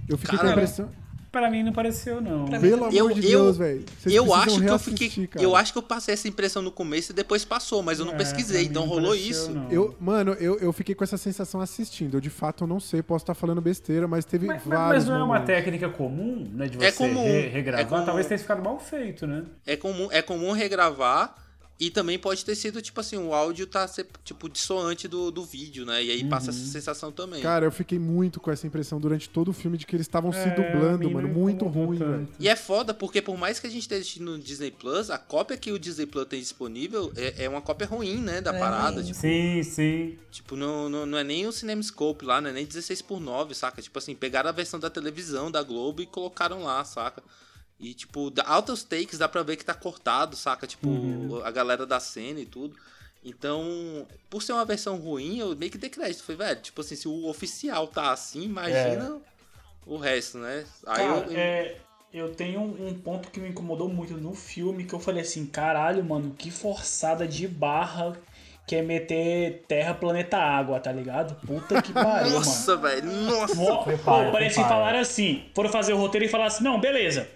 Eu 0.09 0.17
fiquei 0.17 0.37
com 0.37 0.45
a 0.45 0.51
impressão. 0.51 0.89
Pra 1.33 1.49
mim 1.49 1.63
não 1.63 1.73
pareceu, 1.73 2.21
não. 2.21 2.45
Pra 2.45 2.59
mim 2.59 2.69
Pelo 2.69 2.85
amor 2.85 2.93
Eu- 2.95 3.09
de 3.09 3.21
eu- 3.23 3.41
Deus, 3.45 3.57
velho. 3.57 3.83
Vocês 3.99 4.13
Eu 4.13 4.33
acho 4.35 4.61
que 4.61 4.67
eu 4.69 4.77
fiquei. 4.77 5.27
cara. 5.27 5.43
Eu 5.43 5.55
acho 5.55 5.71
que 5.73 5.79
eu 5.79 5.81
passei 5.81 6.13
essa 6.13 6.27
impressão 6.27 6.61
no 6.61 6.71
começo 6.71 7.11
e 7.11 7.15
depois 7.15 7.43
passou, 7.43 7.81
mas 7.81 7.97
eu 7.97 8.05
não 8.05 8.13
É, 8.13 8.17
pesquisei, 8.17 8.61
mim 8.61 8.67
então 8.69 8.83
não 8.83 8.89
rolou 8.89 9.09
pareceu, 9.09 9.29
isso. 9.31 9.49
não. 9.49 9.67
Eu, 9.71 9.95
mano, 9.99 10.33
eu, 10.33 10.59
eu 10.59 10.71
fiquei 10.71 10.93
com 10.93 11.03
essa 11.03 11.17
sensação 11.17 11.59
assistindo. 11.59 12.17
Eu 12.17 12.21
de 12.21 12.29
fato 12.29 12.65
eu 12.65 12.67
não 12.67 12.79
sei, 12.79 13.01
posso 13.01 13.23
estar 13.23 13.33
falando 13.33 13.59
besteira, 13.61 14.07
mas 14.07 14.25
teve 14.25 14.45
Mas, 14.45 14.61
mas- 14.63 14.77
vários 14.79 15.03
mas 15.05 15.09
não 15.09 15.15
é 15.15 15.17
uma 15.23 15.25
momentos. 15.39 15.47
técnica 15.47 15.89
comum, 15.89 16.47
né? 16.53 16.67
De 16.67 16.77
você 16.77 16.85
É 16.85 16.91
comum, 16.91 17.23
re- 17.23 17.47
regravar. 17.47 17.81
é 17.81 17.89
comum. 17.89 18.05
Talvez 18.05 18.27
tenha 18.27 18.37
ficado 18.37 18.61
mal 18.63 18.79
feito, 18.79 19.25
né? 19.25 19.43
É 19.65 19.75
comum, 19.75 20.09
é 20.11 20.21
comum 20.21 20.51
regravar 20.51 21.35
e 21.79 21.89
também 21.89 22.17
pode 22.19 22.45
ter 22.45 22.55
sido, 22.55 22.81
tipo 22.81 22.99
assim, 22.99 23.17
o 23.17 23.33
áudio 23.33 23.65
tá 23.67 23.87
se- 23.87 24.05
tipo 24.23 24.47
dissoante 24.47 25.07
do, 25.07 25.31
do 25.31 25.43
vídeo, 25.43 25.85
né? 25.85 26.03
E 26.03 26.11
aí 26.11 26.23
passa 26.23 26.51
Uhum. 26.51 26.57
essa 26.57 26.65
sensação 26.67 27.11
também. 27.11 27.41
Cara, 27.41 27.65
eu 27.65 27.71
fiquei 27.71 27.97
muito 27.99 28.39
com 28.39 28.51
essa 28.51 28.65
impressão 28.67 28.99
durante 29.01 29.27
todo 29.27 29.49
o 29.49 29.53
filme 29.53 29.77
de 29.77 29.85
que 29.85 29.95
eles 29.95 30.05
estavam 30.05 30.31
se 30.31 30.37
É, 30.39 30.51
a 30.51 30.55
dublando, 30.55 31.09
mano. 31.09 31.27
Muito 31.27 31.65
ruim, 31.65 31.97
velho. 31.97 32.27
E 32.39 32.47
é 32.47 32.55
foda 32.55 32.93
porque 32.93 33.21
por 33.21 33.35
mais 33.37 33.59
que 33.59 33.67
a 33.67 33.69
gente 33.69 33.81
esteja 33.81 34.01
assistindo 34.01 34.31
no 34.31 34.39
Disney 34.39 34.71
Plus, 34.71 35.09
a 35.09 35.17
cópia 35.17 35.57
que 35.57 35.71
o 35.71 35.79
Disney 35.79 36.05
Plus 36.05 36.25
tem 36.27 36.39
disponível 36.39 37.11
é, 37.15 37.45
é 37.45 37.49
uma 37.49 37.61
cópia 37.61 37.87
ruim, 37.87 38.17
né, 38.21 38.39
da 38.39 38.55
É 38.55 38.59
parada. 38.59 39.03
Tipo, 39.03 39.19
Sim, 39.19 39.63
sim. 39.63 40.17
tipo 40.31 40.55
não, 40.55 40.87
não, 40.87 41.05
não 41.05 41.17
é 41.17 41.23
nem 41.23 41.47
o 41.47 41.51
CinemaScope 41.51 42.23
lá, 42.23 42.39
não 42.39 42.49
é 42.51 42.53
nem 42.53 42.65
16 42.65 43.01
por 43.01 43.19
9 43.19 43.53
saca? 43.55 43.81
Tipo 43.81 43.97
assim, 43.99 44.13
pegaram 44.15 44.47
a 44.49 44.53
versão 44.53 44.79
da 44.79 44.89
televisão 44.89 45.49
da 45.51 45.61
Globo 45.63 46.01
e 46.01 46.05
colocaram 46.05 46.63
lá, 46.63 46.85
saca? 46.85 47.21
E, 47.79 47.93
tipo, 47.93 48.29
da- 48.29 48.43
altos 48.47 48.83
takes 48.83 49.17
dá 49.17 49.27
pra 49.27 49.43
ver 49.43 49.57
que 49.57 49.65
tá 49.65 49.73
cortado, 49.73 50.35
saca? 50.35 50.65
Tipo, 50.65 50.87
Uhum. 50.89 51.41
a 51.43 51.51
galera 51.51 51.85
da 51.85 51.99
cena 51.99 52.39
e 52.39 52.45
tudo. 52.45 52.75
Então, 53.25 54.05
por 54.29 54.41
ser 54.41 54.53
uma 54.53 54.65
versão 54.65 54.97
ruim, 54.97 55.39
eu 55.39 55.55
meio 55.55 55.71
que 55.71 55.77
dei 55.77 55.89
crédito. 55.89 56.23
Falei, 56.23 56.37
velho, 56.37 56.61
tipo 56.61 56.81
assim, 56.81 56.95
se 56.95 57.07
o 57.07 57.27
oficial 57.27 57.87
tá 57.87 58.11
assim, 58.11 58.43
imagina 58.43 59.21
o 59.85 59.97
resto, 59.97 60.37
né? 60.37 60.65
Aí 60.87 61.05
Cara, 61.07 61.25
eu, 61.31 61.37
é, 61.37 61.75
eu 62.13 62.35
tenho 62.35 62.61
um, 62.61 62.93
ponto 62.99 63.29
que 63.31 63.39
me 63.39 63.49
incomodou 63.49 63.87
muito 63.89 64.13
no 64.15 64.33
filme, 64.33 64.83
que 64.83 64.93
eu 64.93 64.99
falei 64.99 65.21
assim, 65.21 65.45
caralho, 65.45 66.03
mano, 66.03 66.35
que 66.37 66.51
forçada 66.51 67.27
de 67.27 67.47
barra 67.47 68.17
que 68.65 68.75
é 68.77 68.81
meter 68.81 69.63
terra, 69.67 69.93
planeta, 69.93 70.37
água, 70.37 70.79
tá 70.79 70.91
ligado? 70.91 71.35
Puta 71.45 71.81
que 71.81 71.91
pariu, 71.93 72.29
mano. 72.31 72.45
Nossa, 72.45 72.77
velho, 72.77 73.11
nossa. 73.11 73.55
Pô, 73.55 74.31
parece 74.31 74.61
que 74.61 74.67
falaram 74.67 74.99
assim, 74.99 75.43
foram 75.53 75.69
fazer 75.69 75.93
o 75.93 75.97
roteiro 75.97 76.25
e 76.25 76.29
falaram 76.29 76.47
assim, 76.47 76.63
não, 76.63 76.79
beleza, 76.79 77.27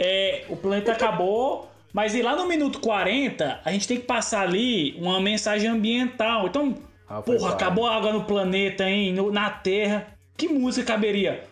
é, 0.00 0.44
o 0.48 0.56
planeta 0.56 0.92
acabou, 0.92 1.70
mas 1.92 2.14
e 2.14 2.22
lá 2.22 2.34
no 2.34 2.48
minuto 2.48 2.80
40, 2.80 3.60
a 3.64 3.70
gente 3.72 3.86
tem 3.86 3.98
que 3.98 4.06
passar 4.06 4.40
ali 4.48 4.94
uma 4.98 5.20
mensagem 5.20 5.68
ambiental. 5.68 6.46
Então, 6.46 6.74
Ah, 7.08 7.20
porra, 7.20 7.50
acabou 7.50 7.86
a 7.86 7.94
água 7.96 8.12
no 8.12 8.24
planeta, 8.24 8.88
hein, 8.88 9.12
no- 9.12 9.30
na 9.30 9.50
Terra, 9.50 10.06
que 10.36 10.48
música 10.48 10.86
caberia? 10.94 11.44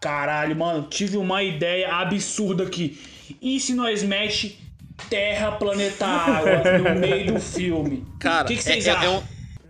Caralho, 0.00 0.56
mano, 0.56 0.86
tive 0.90 1.16
uma 1.16 1.42
ideia 1.42 1.92
absurda 1.94 2.64
aqui. 2.64 2.98
E 3.40 3.60
se 3.60 3.72
nós 3.74 4.02
mexe 4.02 4.56
terra, 5.08 5.52
planeta, 5.52 6.04
água 6.06 6.62
no 6.78 6.98
meio 6.98 7.34
do 7.34 7.40
filme? 7.40 8.04
Cara, 8.18 8.44
o 8.44 8.48
que, 8.48 8.54
que 8.54 8.60
é, 8.60 8.62
vocês 8.62 8.86
é- 8.86 8.90
é 8.90 8.92
acham? 8.94 9.16
um- 9.18 9.22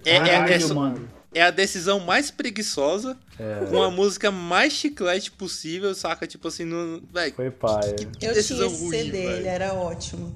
é- 0.07 0.11
é- 0.17 0.21
Caralho, 0.21 0.53
é 0.55 0.61
só- 0.61 0.75
mano. 0.75 1.09
É 1.35 1.43
a 1.43 1.51
decisão 1.51 2.01
mais 2.01 2.31
preguiçosa, 2.31 3.17
É. 3.39 3.67
com 3.67 3.83
a 3.83 3.91
música 3.91 4.31
mais 4.31 4.73
chiclete 4.73 5.31
possível, 5.33 5.95
saca? 5.95 6.27
Tipo 6.27 6.49
assim, 6.49 6.65
não. 6.65 7.03
Velho, 7.13 7.35
Foi 7.35 7.51
paia. 7.51 7.97
Eu 7.99 8.11
tinha 8.13 8.33
decisão 8.33 8.67
esse 8.67 8.83
ruim, 8.85 8.91
CD, 8.91 9.19
ele 9.19 9.49
era 9.49 9.73
ótimo. 9.75 10.35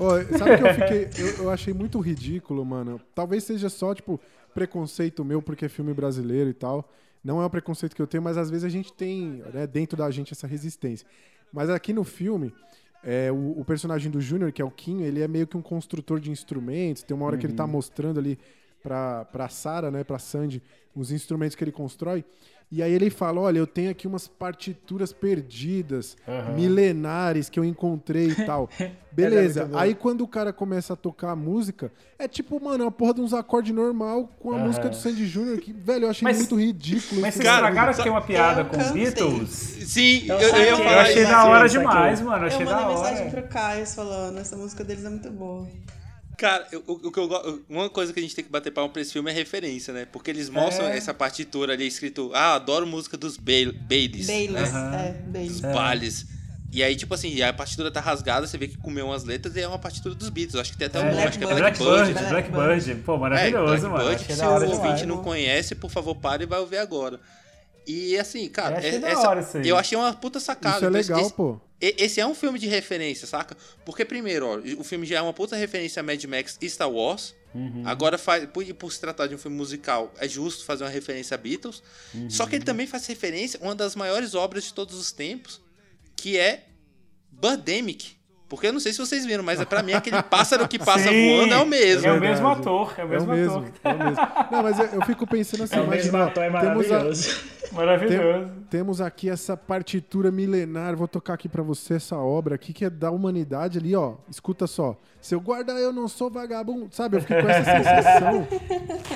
Ó, 0.00 0.10
sabe 0.36 0.52
o 0.54 0.58
que 0.58 0.64
eu 0.64 0.74
fiquei. 0.74 1.08
Eu, 1.24 1.44
eu 1.44 1.50
achei 1.50 1.72
muito 1.72 2.00
ridículo, 2.00 2.64
mano. 2.64 3.00
Talvez 3.14 3.44
seja 3.44 3.68
só, 3.68 3.94
tipo, 3.94 4.20
preconceito 4.54 5.24
meu, 5.24 5.40
porque 5.40 5.66
é 5.66 5.68
filme 5.68 5.94
brasileiro 5.94 6.50
e 6.50 6.54
tal. 6.54 6.90
Não 7.22 7.40
é 7.40 7.46
um 7.46 7.50
preconceito 7.50 7.94
que 7.94 8.02
eu 8.02 8.06
tenho, 8.06 8.22
mas 8.22 8.36
às 8.36 8.48
vezes 8.50 8.64
a 8.64 8.68
gente 8.68 8.92
tem, 8.92 9.42
né, 9.52 9.66
dentro 9.66 9.96
da 9.96 10.10
gente, 10.10 10.32
essa 10.32 10.46
resistência. 10.46 11.06
Mas 11.52 11.68
aqui 11.70 11.92
no 11.92 12.02
filme, 12.04 12.52
é, 13.04 13.30
o, 13.30 13.60
o 13.60 13.64
personagem 13.64 14.10
do 14.10 14.20
Júnior, 14.20 14.50
que 14.52 14.62
é 14.62 14.64
o 14.64 14.70
Kim, 14.70 15.02
ele 15.02 15.20
é 15.20 15.28
meio 15.28 15.46
que 15.46 15.56
um 15.56 15.62
construtor 15.62 16.18
de 16.20 16.30
instrumentos. 16.30 17.02
Tem 17.02 17.16
uma 17.16 17.26
hora 17.26 17.36
que 17.36 17.46
ele 17.46 17.52
tá 17.54 17.66
mostrando 17.66 18.18
ali 18.18 18.38
pra, 18.82 19.24
pra 19.26 19.48
Sarah, 19.48 19.90
né, 19.90 20.04
pra 20.04 20.18
Sandy, 20.18 20.62
os 20.94 21.10
instrumentos 21.12 21.54
que 21.56 21.64
ele 21.64 21.72
constrói. 21.72 22.24
E 22.70 22.82
aí 22.82 22.92
ele 22.92 23.08
fala, 23.08 23.40
olha, 23.40 23.58
eu 23.58 23.66
tenho 23.66 23.90
aqui 23.90 24.06
umas 24.06 24.28
partituras 24.28 25.10
perdidas, 25.10 26.18
milenares, 26.54 27.48
que 27.48 27.58
eu 27.58 27.64
encontrei 27.64 28.28
e 28.28 28.34
tal. 28.44 28.68
Beleza. 29.10 29.60
muito 29.62 29.72
bom. 29.72 29.78
aí 29.78 29.94
quando 29.94 30.20
o 30.22 30.28
cara 30.28 30.52
começa 30.52 30.92
a 30.92 30.96
tocar 30.96 31.30
a 31.30 31.36
música, 31.36 31.90
é 32.18 32.28
tipo, 32.28 32.62
mano, 32.62 32.84
é 32.84 32.86
uma 32.86 32.92
porra 32.92 33.14
de 33.14 33.20
uns 33.22 33.32
acordes 33.32 33.74
normal 33.74 34.28
com 34.38 34.52
a 34.52 34.56
Aham. 34.56 34.66
música 34.66 34.88
do 34.90 34.96
Sandy 34.96 35.26
Júnior, 35.26 35.58
que, 35.60 35.72
velho, 35.72 36.04
eu 36.04 36.10
achei 36.10 36.24
Mas- 36.24 36.36
muito 36.36 36.56
ridículo. 36.60 37.22
Mas 37.22 37.34
vocês 37.34 37.44
Cara, 37.46 37.68
estragaram 37.68 37.94
que 37.94 38.02
tem 38.02 38.12
uma 38.12 38.20
piada 38.20 38.60
Eu 38.60 38.64
com 38.66 38.76
cansei. 38.76 38.92
Beatles? 38.92 39.48
sim, 39.50 40.26
eu, 40.28 40.38
Eu 40.38 40.48
eu 40.56 40.78
Eu 40.84 40.98
achei 41.00 41.24
da 41.24 41.44
hora 41.46 41.68
demais, 41.68 42.20
mano. 42.20 42.36
Eu 42.36 42.40
Eu 42.42 42.46
achei 42.54 42.66
da 42.66 42.72
mandei 42.80 42.96
mensagem 42.96 43.26
hora. 43.28 43.30
pro 43.30 43.48
Caio 43.48 43.86
falando, 43.86 44.38
essa 44.38 44.56
música 44.56 44.84
deles 44.84 45.04
é 45.06 45.08
muito 45.10 45.30
boa. 45.30 45.66
Cara, 46.38 46.66
eu- 46.70 46.84
o, 46.86 47.10
que 47.10 47.18
eu 47.18 47.64
uma 47.68 47.90
coisa 47.90 48.12
que 48.12 48.20
a 48.20 48.22
gente 48.22 48.34
tem 48.34 48.44
que 48.44 48.50
bater 48.50 48.70
palma 48.70 48.90
pra 48.92 49.02
esse 49.02 49.12
filme 49.12 49.28
é 49.30 49.34
referência, 49.34 49.92
né? 49.92 50.06
Porque 50.10 50.30
eles 50.30 50.48
mostram 50.48 50.86
É. 50.88 50.96
essa 50.96 51.12
partitura 51.12 51.72
ali 51.72 51.86
escrito, 51.86 52.30
ah, 52.32 52.54
adoro 52.54 52.86
música 52.86 53.16
dos 53.16 53.36
Ba- 53.36 53.72
Baileys. 53.88 54.26
Baileys, 54.28 54.68
Aham. 54.72 54.94
é, 54.94 55.12
Baileys. 55.26 55.52
Dos 55.52 55.60
Baileys. 55.60 56.26
E 56.70 56.82
aí, 56.82 56.94
tipo 56.94 57.12
assim, 57.14 57.40
a 57.42 57.52
partitura 57.52 57.90
tá 57.90 57.98
rasgada, 57.98 58.46
você 58.46 58.56
vê 58.58 58.68
que 58.68 58.76
comeu 58.76 59.06
umas 59.06 59.24
letras 59.24 59.56
e 59.56 59.60
é 59.62 59.66
uma 59.66 59.78
partitura 59.78 60.14
dos 60.14 60.28
Beatles. 60.28 60.54
Acho 60.60 60.70
que 60.72 60.78
tem 60.78 60.86
até 60.86 61.00
um 61.00 61.06
nome, 61.10 61.22
acho 61.24 61.38
que 61.38 61.44
é 61.44 61.46
Blackbird. 61.54 61.78
Blackbird. 62.12 62.28
Blackbird. 62.30 62.66
Blackbird. 62.66 63.02
Pô, 63.04 63.14
É, 63.14 63.18
maravilhoso, 63.18 63.82
mano. 63.88 64.04
Blackbird, 64.04 64.14
Achei 64.22 64.34
se 64.36 64.40
da 64.42 64.48
hora 64.50 64.68
o 64.68 64.70
ouvinte 64.70 65.06
não 65.06 65.22
conhece, 65.24 65.74
por 65.74 65.90
favor, 65.90 66.14
pare 66.14 66.44
e 66.44 66.46
vai 66.46 66.60
ouvir 66.60 66.76
agora. 66.78 67.18
E 67.88 68.18
assim, 68.18 68.46
cara, 68.50 68.74
Eu 68.74 68.78
achei 68.78 68.90
é- 68.90 69.10
essa- 69.12 69.28
hora 69.30 69.48
eu 69.64 69.76
achei 69.78 69.96
uma 69.96 70.12
puta 70.12 70.38
sacada. 70.38 70.76
Isso 70.76 70.84
é 70.84 70.90
legal, 70.90 71.20
esse, 71.20 71.32
pô. 71.32 71.58
Esse 71.80 72.20
é 72.20 72.26
um 72.26 72.34
filme 72.34 72.58
de 72.58 72.66
referência, 72.66 73.26
saca? 73.26 73.56
Porque, 73.84 74.04
primeiro, 74.04 74.46
ó, 74.46 74.58
o 74.78 74.84
filme 74.84 75.06
já 75.06 75.18
é 75.18 75.22
uma 75.22 75.32
puta 75.32 75.56
referência 75.56 76.00
a 76.00 76.02
Mad 76.02 76.22
Max 76.24 76.58
e 76.60 76.68
Star 76.68 76.90
Wars. 76.90 77.34
Uhum. 77.54 77.82
Agora, 77.86 78.18
faz, 78.18 78.44
por, 78.46 78.62
por 78.74 78.92
se 78.92 79.00
tratar 79.00 79.26
de 79.26 79.34
um 79.34 79.38
filme 79.38 79.56
musical, 79.56 80.12
é 80.18 80.28
justo 80.28 80.66
fazer 80.66 80.84
uma 80.84 80.90
referência 80.90 81.34
a 81.34 81.38
Beatles. 81.38 81.82
Uhum. 82.14 82.28
Só 82.28 82.44
que 82.46 82.56
ele 82.56 82.64
também 82.64 82.86
faz 82.86 83.06
referência 83.06 83.58
a 83.62 83.64
uma 83.64 83.74
das 83.74 83.96
maiores 83.96 84.34
obras 84.34 84.64
de 84.64 84.74
todos 84.74 84.98
os 84.98 85.10
tempos, 85.10 85.62
que 86.14 86.36
é 86.36 86.64
Birdemic. 87.32 88.17
Porque 88.48 88.66
eu 88.68 88.72
não 88.72 88.80
sei 88.80 88.92
se 88.92 88.98
vocês 88.98 89.26
viram, 89.26 89.44
mas 89.44 89.62
pra 89.64 89.82
mim 89.82 89.92
aquele 89.92 90.22
pássaro 90.22 90.66
que 90.66 90.78
passa 90.78 91.08
Sim, 91.10 91.36
voando 91.36 91.54
é 91.54 91.58
o 91.58 91.66
mesmo. 91.66 92.06
É 92.06 92.10
o 92.10 92.12
Verdade. 92.14 92.32
mesmo 92.32 92.48
ator, 92.48 92.94
é 92.96 93.00
o 93.00 93.02
É 93.02 93.04
o 93.04 93.08
mesmo, 93.10 93.32
mesmo, 93.34 93.58
ator. 93.58 93.72
é 93.84 93.92
o 93.94 93.98
mesmo. 93.98 94.28
Não, 94.50 94.62
mas 94.62 94.78
eu, 94.78 94.86
eu 94.86 95.02
fico 95.02 95.26
pensando 95.26 95.64
assim, 95.64 95.76
É 95.76 95.80
o 95.80 95.86
mesmo 95.86 96.08
imagina, 96.16 96.24
ator, 96.24 96.42
é 96.44 96.50
temos, 96.50 96.62
a- 96.62 96.94
maravilhoso. 96.94 97.58
Maravilhoso. 97.72 98.44
tem- 98.48 98.58
temos 98.70 99.00
aqui 99.00 99.28
essa 99.28 99.56
partitura 99.56 100.30
milenar, 100.30 100.96
vou 100.96 101.06
tocar 101.08 101.34
aqui 101.34 101.48
pra 101.48 101.62
você 101.62 101.94
essa 101.94 102.16
obra 102.16 102.54
aqui 102.54 102.72
que 102.72 102.84
é 102.84 102.90
da 102.90 103.10
humanidade 103.10 103.78
ali, 103.78 103.94
ó. 103.94 104.14
Escuta 104.30 104.66
só. 104.66 104.96
Seu 105.20 105.40
guarda, 105.40 105.72
eu 105.72 105.92
não 105.92 106.06
sou 106.06 106.30
vagabundo. 106.30 106.86
Sabe, 106.92 107.16
eu 107.16 107.20
fiquei 107.20 107.42
com 107.42 107.48
essa 107.48 107.64
sensação. 107.64 108.46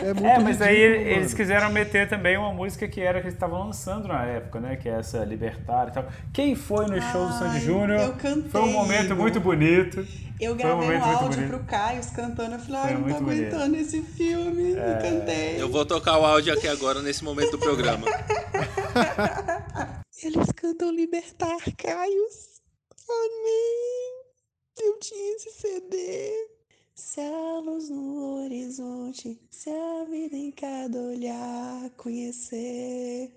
É 0.02 0.12
muito 0.12 0.26
É, 0.26 0.38
mas 0.40 0.60
aí 0.60 0.74
ridículo, 0.76 1.06
eles 1.10 1.24
mano. 1.24 1.36
quiseram 1.36 1.70
meter 1.70 2.08
também 2.08 2.36
uma 2.36 2.52
música 2.52 2.88
que 2.88 3.00
era 3.00 3.20
que 3.20 3.26
eles 3.26 3.34
estavam 3.34 3.64
lançando 3.66 4.08
na 4.08 4.24
época, 4.24 4.58
né? 4.60 4.76
Que 4.76 4.88
é 4.88 4.98
essa 4.98 5.24
Libertária 5.24 5.90
e 5.90 5.94
tal. 5.94 6.06
Quem 6.32 6.54
foi 6.56 6.86
no 6.86 7.00
show 7.00 7.26
do 7.28 7.32
Sandy 7.34 7.60
Júnior? 7.60 8.00
eu 8.00 8.12
cantei, 8.14 8.50
Foi 8.50 8.60
um 8.62 8.72
momento. 8.72 9.14
Muito 9.22 9.40
bonito. 9.40 10.06
Eu 10.40 10.52
um 10.52 10.56
gravei 10.56 10.88
um 10.88 10.90
muito 10.90 11.04
áudio 11.04 11.46
pro 11.46 11.64
Caio 11.64 12.02
cantando, 12.14 12.56
eu 12.56 12.58
falei, 12.60 12.80
ai, 12.80 12.94
não 12.94 13.02
tô 13.02 13.20
bonito. 13.20 13.54
aguentando 13.54 13.76
esse 13.76 14.02
filme. 14.02 14.72
Eu 14.72 14.98
cantei. 15.00 15.62
Eu 15.62 15.68
vou 15.68 15.86
tocar 15.86 16.18
o 16.18 16.24
áudio 16.24 16.52
aqui 16.52 16.66
agora, 16.68 17.00
nesse 17.00 17.22
momento 17.22 17.52
do 17.52 17.58
programa. 17.58 18.06
Eles 20.22 20.52
cantam 20.54 20.90
Libertar, 20.92 21.58
Caios. 21.76 22.60
Amém. 23.08 24.22
Eu 24.80 24.98
tinha 24.98 25.36
esse 25.36 25.50
CD. 25.52 26.48
Se 26.94 27.20
a 27.20 27.60
luz 27.60 27.88
no 27.88 28.44
horizonte, 28.44 29.40
se 29.50 29.70
a 29.70 30.04
vida 30.08 30.36
em 30.36 30.50
cada 30.50 30.98
olhar 30.98 31.90
conhecer, 31.96 33.32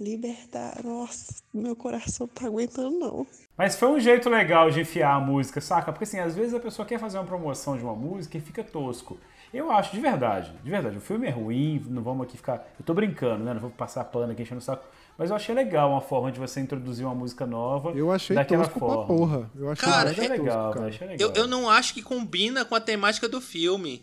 libertar. 0.00 0.82
Nossa, 0.84 1.34
meu 1.52 1.74
coração 1.76 2.26
tá 2.26 2.46
aguentando 2.46 2.98
não. 2.98 3.26
Mas 3.56 3.76
foi 3.76 3.88
um 3.88 3.98
jeito 4.00 4.28
legal 4.30 4.70
de 4.70 4.80
enfiar 4.80 5.14
a 5.14 5.20
música, 5.20 5.60
saca? 5.60 5.92
Porque 5.92 6.04
assim, 6.04 6.18
às 6.18 6.34
vezes 6.34 6.54
a 6.54 6.60
pessoa 6.60 6.86
quer 6.86 6.98
fazer 6.98 7.18
uma 7.18 7.24
promoção 7.24 7.76
de 7.76 7.82
uma 7.82 7.94
música 7.94 8.36
e 8.36 8.40
fica 8.40 8.62
tosco. 8.62 9.18
Eu 9.52 9.70
acho, 9.70 9.92
de 9.94 10.00
verdade, 10.00 10.52
de 10.62 10.70
verdade, 10.70 10.98
o 10.98 11.00
filme 11.00 11.26
é 11.26 11.30
ruim, 11.30 11.82
não 11.88 12.02
vamos 12.02 12.26
aqui 12.26 12.36
ficar. 12.36 12.70
Eu 12.78 12.84
tô 12.84 12.92
brincando, 12.92 13.44
né? 13.44 13.54
Não 13.54 13.60
vou 13.60 13.70
passar 13.70 14.04
pano 14.04 14.32
aqui 14.32 14.42
enchendo 14.42 14.60
o 14.60 14.62
saco. 14.62 14.84
Mas 15.16 15.30
eu 15.30 15.36
achei 15.36 15.54
legal 15.54 15.90
uma 15.90 16.00
forma 16.02 16.30
de 16.30 16.38
você 16.38 16.60
introduzir 16.60 17.04
uma 17.04 17.14
música 17.14 17.46
nova. 17.46 17.90
Eu 17.92 18.12
achei 18.12 18.36
daquela 18.36 18.64
tosco 18.64 18.78
forma. 18.78 18.96
pra 18.98 19.06
porra. 19.06 19.50
Eu 19.56 19.70
achei 19.70 19.88
Cara, 19.88 20.10
Achei 20.10 20.28
tosco, 20.28 20.42
legal, 20.42 20.72
cara. 20.72 20.86
achei 20.88 21.08
legal. 21.08 21.28
Eu, 21.30 21.34
eu 21.34 21.46
não 21.48 21.68
acho 21.68 21.94
que 21.94 22.02
combina 22.02 22.64
com 22.64 22.74
a 22.74 22.80
temática 22.80 23.26
do 23.28 23.40
filme. 23.40 24.02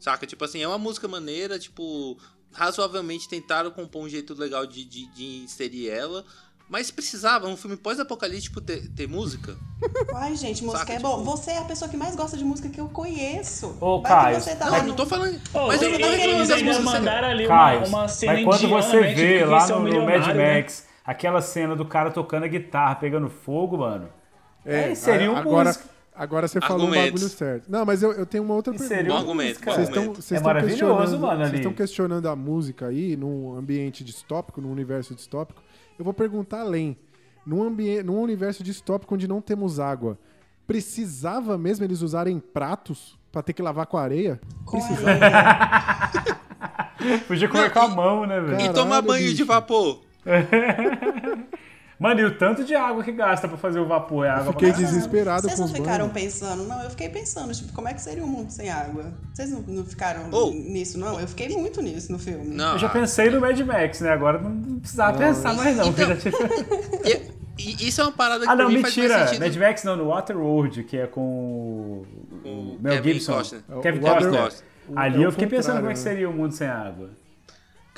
Saca? 0.00 0.26
Tipo 0.26 0.44
assim, 0.46 0.62
é 0.62 0.66
uma 0.66 0.78
música 0.78 1.06
maneira, 1.06 1.58
tipo, 1.58 2.16
razoavelmente 2.52 3.28
tentaram 3.28 3.70
compor 3.70 4.04
um 4.04 4.08
jeito 4.08 4.34
legal 4.34 4.66
de, 4.66 4.84
de, 4.84 5.06
de 5.06 5.42
inserir 5.44 5.88
ela. 5.90 6.24
Mas 6.68 6.88
precisava, 6.88 7.48
um 7.48 7.56
filme 7.56 7.76
pós-apocalíptico 7.76 8.60
ter, 8.60 8.86
ter 8.90 9.08
música? 9.08 9.56
Ai, 10.14 10.36
gente, 10.36 10.62
música 10.62 10.78
Saca, 10.78 10.92
é 10.92 10.96
tipo- 10.98 11.08
bom. 11.16 11.24
Você 11.24 11.50
é 11.50 11.58
a 11.58 11.64
pessoa 11.64 11.88
que 11.88 11.96
mais 11.96 12.14
gosta 12.14 12.36
de 12.36 12.44
música 12.44 12.68
que 12.68 12.80
eu 12.80 12.88
conheço. 12.88 13.76
Ô, 13.80 14.00
Caio, 14.00 14.40
você 14.40 14.54
tá 14.54 14.66
Não, 14.66 14.72
lá 14.72 14.82
no- 14.82 14.88
não 14.90 14.94
tô 14.94 15.04
falando. 15.04 15.34
Ô, 15.52 15.66
mas 15.66 15.82
eu 15.82 15.90
não 15.90 15.98
tô 15.98 16.06
reclamando 16.08 16.48
das 16.48 16.62
músicas. 16.62 16.84
mandaram 16.84 17.28
ali 17.28 17.48
Caio, 17.48 17.78
uma, 17.86 17.88
uma 17.88 18.08
cena 18.08 18.32
mas 18.34 18.44
quando 18.44 18.62
indiana, 18.64 18.82
você 18.82 19.00
né, 19.00 19.14
vê 19.14 19.44
lá 19.44 19.60
são 19.62 19.80
no, 19.82 19.88
no 19.88 20.06
Mad 20.06 20.26
né? 20.28 20.54
Max 20.58 20.86
aquela 21.04 21.40
cena 21.42 21.74
do 21.74 21.84
cara 21.84 22.12
tocando 22.12 22.44
a 22.44 22.48
guitarra, 22.48 22.94
pegando 22.94 23.28
fogo, 23.28 23.78
mano. 23.78 24.08
É, 24.64 24.84
Aí 24.84 24.94
seria 24.96 25.32
um 25.32 25.36
agora, 25.36 25.70
música. 25.70 25.89
Agora 26.14 26.46
você 26.48 26.60
falou 26.60 26.78
o 26.78 26.82
Argumentos. 26.88 27.20
bagulho 27.20 27.28
certo. 27.36 27.70
Não, 27.70 27.84
mas 27.84 28.02
eu, 28.02 28.12
eu 28.12 28.26
tenho 28.26 28.44
uma 28.44 28.54
outra 28.54 28.74
E 28.74 28.78
pergunta. 28.78 29.04
Bom 29.04 29.12
um 29.14 29.16
argumento, 29.18 29.48
música. 29.48 29.70
bom 29.70 29.74
Vocês 29.76 29.88
argumento. 29.88 30.10
estão 30.10 30.14
vocês 30.22 30.32
É 30.32 30.34
estão 30.36 30.48
maravilhoso, 30.52 30.78
questionando, 30.96 31.20
mano, 31.20 31.40
vocês 31.44 31.54
estão 31.54 31.72
questionando 31.72 32.28
a 32.28 32.36
música 32.36 32.86
aí 32.86 33.16
num 33.16 33.56
ambiente 33.56 34.02
distópico, 34.04 34.60
num 34.60 34.70
universo 34.70 35.14
distópico. 35.14 35.62
Eu 35.98 36.04
vou 36.04 36.14
perguntar 36.14 36.60
além. 36.60 36.96
Num, 37.46 37.62
ambiente, 37.62 38.02
num 38.02 38.20
universo 38.20 38.62
distópico 38.62 39.14
onde 39.14 39.26
não 39.26 39.40
temos 39.40 39.80
água, 39.80 40.18
precisava 40.66 41.56
mesmo 41.56 41.84
eles 41.84 42.02
usarem 42.02 42.38
pratos 42.38 43.18
pra 43.32 43.42
ter 43.42 43.52
que 43.54 43.62
lavar 43.62 43.86
com 43.86 43.96
areia? 43.96 44.38
Precisava. 44.70 45.18
Podia 47.26 47.48
comer 47.48 47.62
Não, 47.64 47.70
com 47.70 47.78
a 47.80 47.88
mão, 47.88 48.26
né, 48.26 48.40
velho? 48.40 48.60
E 48.60 48.72
tomar 48.74 49.00
banho 49.00 49.24
de 49.26 49.32
bicho. 49.32 49.46
vapor? 49.46 50.02
Mano, 52.00 52.18
e 52.20 52.24
o 52.24 52.38
tanto 52.38 52.64
de 52.64 52.74
água 52.74 53.04
que 53.04 53.12
gasta 53.12 53.46
pra 53.46 53.58
fazer 53.58 53.78
o 53.78 53.86
vapor? 53.86 54.24
É 54.24 54.30
água 54.30 54.52
fiquei 54.54 54.70
pra 54.72 54.80
desesperado 54.80 55.42
Vocês 55.42 55.54
com 55.60 55.66
não 55.66 55.74
ficaram 55.74 56.08
banhos. 56.08 56.22
pensando? 56.32 56.64
Não, 56.66 56.82
eu 56.82 56.88
fiquei 56.88 57.10
pensando, 57.10 57.52
tipo, 57.52 57.72
como 57.74 57.88
é 57.88 57.92
que 57.92 58.00
seria 58.00 58.24
um 58.24 58.26
mundo 58.26 58.50
sem 58.50 58.70
água? 58.70 59.12
Vocês 59.34 59.50
não, 59.50 59.60
não 59.68 59.84
ficaram 59.84 60.22
Oh. 60.32 60.50
nisso, 60.50 60.98
não? 60.98 61.20
Eu 61.20 61.28
fiquei 61.28 61.50
muito 61.50 61.82
nisso 61.82 62.10
no 62.10 62.18
filme. 62.18 62.54
Não. 62.56 62.72
Eu 62.72 62.78
já 62.78 62.88
pensei 62.88 63.28
no 63.28 63.38
Mad 63.38 63.60
Max, 63.60 64.00
né? 64.00 64.08
Agora 64.10 64.38
não 64.40 64.80
precisava 64.80 65.18
pensar 65.18 65.52
mais 65.54 65.76
não. 65.76 65.88
Então- 65.88 66.08
isso 67.58 68.00
é 68.00 68.04
uma 68.04 68.12
parada 68.12 68.44
que 68.46 68.50
Ah, 68.50 68.56
não, 68.56 68.70
mentira. 68.70 69.38
Mad 69.38 69.56
Max 69.56 69.84
não, 69.84 69.96
no 69.96 70.06
Waterworld, 70.08 70.82
que 70.84 70.96
é 70.96 71.06
com 71.06 71.20
o, 71.20 72.06
o 72.48 72.78
Mel 72.80 72.94
Kevin 72.94 73.12
Gibson. 73.12 73.34
Costner. 73.34 73.62
É 73.68 73.74
o 73.74 73.80
Kevin 73.80 74.00
Costner. 74.00 74.52
Ali 74.96 75.22
é 75.22 75.26
eu 75.26 75.30
fiquei 75.32 75.46
pensando 75.46 75.76
como 75.76 75.90
é 75.90 75.92
que 75.92 75.98
seria 75.98 76.28
o 76.28 76.32
mundo 76.32 76.52
sem 76.52 76.66
água. 76.66 77.10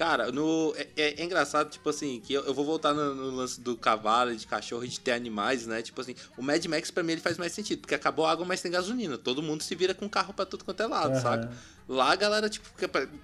Cara, 0.02 0.32
no, 0.32 0.74
é, 0.76 0.88
é- 0.96 1.20
é 1.20 1.24
engraçado, 1.24 1.70
tipo 1.70 1.88
assim, 1.88 2.20
que 2.26 2.32
eu, 2.34 2.42
eu 2.44 2.52
vou 2.52 2.64
voltar 2.64 2.92
no, 2.92 3.14
no 3.14 3.30
lance 3.36 3.60
do 3.60 3.76
cavalo, 3.76 4.34
de 4.34 4.44
cachorro 4.48 4.84
de 4.84 4.98
ter 4.98 5.12
animais, 5.12 5.64
né? 5.64 5.80
Tipo 5.80 6.00
assim, 6.00 6.16
o 6.36 6.42
Mad 6.42 6.64
Max 6.66 6.90
pra 6.90 7.04
mim 7.04 7.12
ele 7.12 7.20
faz 7.20 7.38
mais 7.38 7.52
sentido, 7.52 7.82
porque 7.82 7.94
acabou 7.94 8.26
a 8.26 8.32
água, 8.32 8.44
mas 8.44 8.60
tem 8.60 8.72
gasolina. 8.72 9.16
Todo 9.16 9.40
mundo 9.40 9.62
se 9.62 9.76
vira 9.76 9.94
com 9.94 10.08
carro 10.08 10.34
pra 10.34 10.44
tudo 10.44 10.64
quanto 10.64 10.82
é 10.82 10.86
lado, 10.88 11.12
Aham. 11.12 11.20
saca? 11.20 11.52
Lá 11.88 12.10
a 12.10 12.16
galera, 12.16 12.50
tipo, 12.50 12.68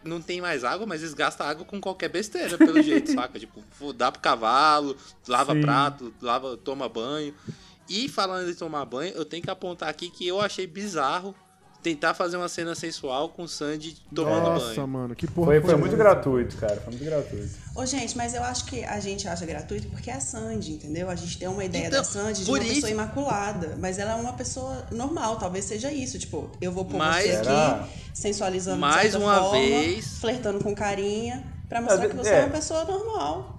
não 0.04 0.22
tem 0.22 0.40
mais 0.40 0.62
água, 0.62 0.86
mas 0.86 1.00
eles 1.02 1.14
gastam 1.14 1.48
água 1.48 1.64
com 1.64 1.80
qualquer 1.80 2.10
besteira, 2.10 2.56
pelo 2.56 2.80
jeito, 2.80 3.10
saca? 3.10 3.40
Tipo, 3.40 3.92
dá 3.92 4.12
pro 4.12 4.20
cavalo, 4.22 4.96
lava 5.26 5.54
Sim. 5.54 5.60
prato, 5.60 6.14
lava, 6.22 6.56
toma 6.58 6.88
banho. 6.88 7.34
E 7.88 8.08
falando 8.08 8.46
de 8.46 8.54
tomar 8.54 8.84
banho, 8.84 9.12
eu 9.16 9.24
tenho 9.24 9.42
que 9.42 9.50
apontar 9.50 9.88
aqui 9.88 10.10
que 10.10 10.24
eu 10.24 10.40
achei 10.40 10.64
bizarro 10.64 11.34
tentar 11.82 12.12
fazer 12.12 12.36
uma 12.36 12.48
cena 12.48 12.74
sensual 12.74 13.28
com 13.28 13.44
o 13.44 13.48
Sandy 13.48 13.96
tomando 14.14 14.50
Nossa, 14.50 14.74
banho. 14.74 14.88
mano, 14.88 15.14
que 15.14 15.26
porra. 15.26 15.46
Foi, 15.46 15.60
foi 15.60 15.70
essa? 15.70 15.78
muito 15.78 15.96
gratuito, 15.96 16.56
cara. 16.56 16.76
Foi 16.76 16.92
muito 16.92 17.04
gratuito. 17.04 17.50
Ô, 17.74 17.86
gente, 17.86 18.16
mas 18.16 18.34
eu 18.34 18.42
acho 18.42 18.64
que 18.66 18.84
a 18.84 18.98
gente 18.98 19.28
acha 19.28 19.46
gratuito 19.46 19.88
porque 19.88 20.10
é 20.10 20.14
a 20.14 20.20
Sandy, 20.20 20.72
entendeu? 20.72 21.08
A 21.08 21.14
gente 21.14 21.38
tem 21.38 21.46
uma 21.48 21.64
ideia 21.64 21.86
Então, 21.86 21.98
da 22.00 22.04
Sandy 22.04 22.44
de 22.44 22.50
uma 22.50 22.58
isso- 22.58 22.74
pessoa 22.74 22.90
imaculada, 22.90 23.76
mas 23.78 23.98
ela 23.98 24.12
é 24.12 24.14
uma 24.16 24.32
pessoa 24.32 24.86
normal, 24.90 25.36
talvez 25.36 25.64
seja 25.64 25.90
isso. 25.92 26.18
Tipo, 26.18 26.50
eu 26.60 26.72
vou 26.72 26.84
pôr 26.84 26.98
Mas- 26.98 27.24
você 27.24 27.36
Será? 27.36 27.70
aqui, 27.76 27.90
sensualizando 28.12 28.80
Mais 28.80 28.96
de 28.96 29.10
certa 29.12 29.18
uma 29.24 29.36
forma, 29.38 29.58
vez- 29.58 30.18
flertando 30.18 30.62
com 30.62 30.74
carinha, 30.74 31.44
pra 31.68 31.80
mostrar 31.80 32.04
É, 32.04 32.08
que 32.08 32.16
você 32.16 32.30
é. 32.30 32.38
é 32.40 32.44
uma 32.44 32.50
pessoa 32.50 32.84
normal. 32.84 33.57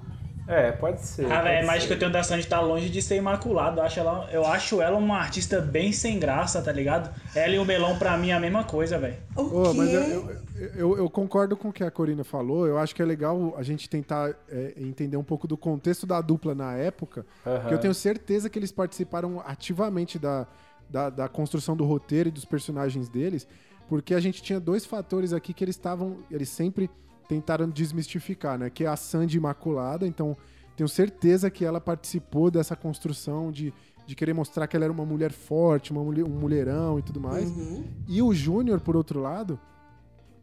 É, 0.49 0.71
pode 0.71 1.01
ser. 1.01 1.31
Ah, 1.31 1.41
pode 1.41 1.49
ser. 1.57 1.63
imagem 1.63 1.87
que 1.87 1.93
eu 1.93 1.99
tenho 1.99 2.11
da 2.11 2.23
Sandy 2.23 2.47
tá 2.47 2.59
longe 2.59 2.89
de 2.89 3.01
ser 3.03 3.17
imaculada. 3.17 3.81
Eu 3.81 3.85
acho, 3.85 3.99
ela, 3.99 4.29
eu 4.31 4.45
acho 4.47 4.81
ela 4.81 4.97
uma 4.97 5.17
artista 5.19 5.61
bem 5.61 5.91
sem 5.91 6.19
graça, 6.19 6.59
tá 6.61 6.71
ligado? 6.71 7.13
Ela 7.35 7.53
e 7.53 7.59
o 7.59 7.65
melão, 7.65 7.97
pra 7.99 8.17
mim, 8.17 8.29
é 8.31 8.33
a 8.33 8.39
mesma 8.39 8.63
coisa, 8.63 8.97
velho. 8.97 9.17
O 9.35 9.41
Ô, 9.43 9.71
quê? 9.71 9.77
mas 9.77 9.93
eu, 9.93 10.01
eu, 10.01 10.39
eu- 10.75 10.97
eu 10.97 11.09
concordo 11.09 11.55
com 11.55 11.69
o 11.69 11.71
que 11.73 11.83
a 11.83 11.91
Corina 11.91 12.23
falou. 12.23 12.65
Eu 12.65 12.79
acho 12.79 12.95
que 12.95 13.01
é 13.01 13.05
legal 13.05 13.53
a 13.57 13.61
gente 13.63 13.87
tentar 13.87 14.33
é, 14.49 14.73
entender 14.75 15.17
um 15.17 15.23
pouco 15.23 15.47
do 15.47 15.55
contexto 15.55 16.07
da 16.07 16.19
dupla 16.19 16.55
na 16.55 16.73
época. 16.73 17.25
Aham. 17.45 17.59
Porque 17.59 17.73
eu 17.75 17.79
tenho 17.79 17.93
certeza 17.93 18.49
que 18.49 18.57
eles 18.57 18.71
participaram 18.71 19.39
ativamente 19.45 20.17
da, 20.17 20.47
da, 20.89 21.11
da 21.11 21.27
construção 21.29 21.77
do 21.77 21.85
roteiro 21.85 22.29
e 22.29 22.31
dos 22.31 22.43
personagens 22.45 23.07
deles. 23.07 23.47
Porque 23.87 24.15
a 24.15 24.19
gente 24.19 24.41
tinha 24.41 24.59
dois 24.59 24.83
fatores 24.85 25.31
aqui 25.31 25.53
que 25.53 25.63
eles 25.63 25.75
estavam. 25.75 26.17
Eles 26.31 26.49
sempre 26.49 26.89
tentaram 27.29 27.69
desmistificar, 27.69 28.57
né? 28.57 28.71
Que 28.71 28.85
é 28.85 28.87
a 28.87 28.95
Sandy 28.95 29.37
Imaculada. 29.37 30.07
Então, 30.07 30.35
tenho 30.75 30.89
certeza 30.89 31.51
que 31.51 31.63
ela 31.63 31.79
participou 31.79 32.49
dessa 32.49 32.75
construção 32.75 33.51
de, 33.51 33.71
de 34.07 34.15
querer 34.15 34.33
mostrar 34.33 34.65
que 34.65 34.75
ela 34.75 34.85
era 34.85 34.91
uma 34.91 35.05
mulher 35.05 35.31
forte, 35.31 35.91
uma 35.91 36.03
mulher, 36.03 36.25
um 36.25 36.29
mulherão 36.29 36.97
e 36.97 37.03
tudo 37.03 37.21
mais. 37.21 37.47
Uhum. 37.47 37.85
E 38.07 38.19
o 38.19 38.33
Júnior, 38.33 38.79
por 38.79 38.95
outro 38.95 39.21
lado, 39.21 39.59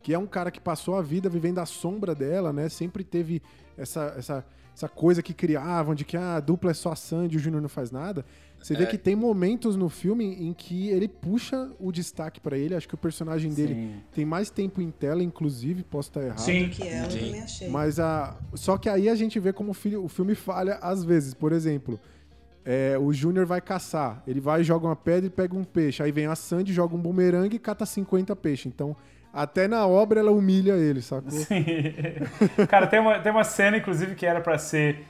que 0.00 0.14
é 0.14 0.18
um 0.18 0.28
cara 0.28 0.52
que 0.52 0.60
passou 0.60 0.94
a 0.94 1.02
vida 1.02 1.28
vivendo 1.28 1.58
à 1.58 1.66
sombra 1.66 2.14
dela, 2.14 2.52
né? 2.52 2.68
Sempre 2.68 3.02
teve 3.02 3.42
essa, 3.76 4.14
essa, 4.16 4.46
essa 4.72 4.88
coisa 4.88 5.24
que 5.24 5.34
criavam 5.34 5.92
de 5.92 6.04
que 6.04 6.16
ah, 6.16 6.36
a 6.36 6.40
dupla 6.40 6.70
é 6.70 6.74
só 6.74 6.92
a 6.92 6.96
Sandy 6.96 7.34
e 7.34 7.38
o 7.38 7.40
Júnior 7.40 7.60
não 7.60 7.68
faz 7.68 7.90
nada. 7.90 8.24
Você 8.66 8.74
vê 8.74 8.82
É. 8.82 8.86
que 8.86 8.98
tem 8.98 9.14
momentos 9.14 9.76
no 9.76 9.88
filme 9.88 10.24
em 10.24 10.52
que 10.52 10.88
ele 10.88 11.06
puxa 11.06 11.70
o 11.78 11.92
destaque 11.92 12.40
pra 12.40 12.58
ele. 12.58 12.74
Acho 12.74 12.88
que 12.88 12.94
o 12.94 12.98
personagem 12.98 13.52
dele 13.54 13.74
Sim. 13.74 13.94
tem 14.12 14.24
mais 14.24 14.50
tempo 14.50 14.80
em 14.82 14.90
tela, 14.90 15.22
inclusive, 15.22 15.84
posso 15.84 16.08
estar 16.10 16.22
errado. 16.22 16.38
Sim. 16.40 16.68
Que 16.68 16.82
ela, 16.88 17.06
eu 17.06 17.10
Sim. 17.12 17.18
também 17.26 17.42
achei. 17.42 17.68
Mas 17.68 18.00
a. 18.00 18.36
Só 18.54 18.76
que 18.76 18.88
aí 18.88 19.08
a 19.08 19.14
gente 19.14 19.38
vê 19.38 19.52
como 19.52 19.70
o, 19.70 19.74
fi- 19.74 19.96
o 19.96 20.08
filme 20.08 20.34
falha 20.34 20.78
às 20.82 21.04
vezes. 21.04 21.32
Por 21.32 21.52
exemplo, 21.52 22.00
é, 22.64 22.98
o 22.98 23.12
Júnior 23.12 23.46
vai 23.46 23.60
caçar. 23.60 24.20
Ele 24.26 24.40
vai, 24.40 24.64
joga 24.64 24.86
uma 24.86 24.96
pedra 24.96 25.26
e 25.28 25.30
pega 25.30 25.54
um 25.56 25.62
peixe. 25.62 26.02
Aí 26.02 26.10
vem 26.10 26.26
a 26.26 26.34
Sandy, 26.34 26.72
joga 26.72 26.96
um 26.96 27.00
bumerangue 27.00 27.54
e 27.54 27.60
cata 27.60 27.86
50 27.86 28.34
peixes. 28.34 28.66
Então, 28.66 28.96
até 29.32 29.68
na 29.68 29.86
obra 29.86 30.18
ela 30.18 30.32
humilha 30.32 30.72
ele, 30.72 31.00
sacou? 31.02 31.30
Cara, 32.68 32.86
tem 32.88 32.98
uma, 33.00 33.18
tem 33.20 33.30
uma 33.30 33.44
cena, 33.44 33.76
inclusive, 33.76 34.14
que 34.16 34.26
era 34.26 34.40
pra 34.40 34.58
ser 34.58 35.04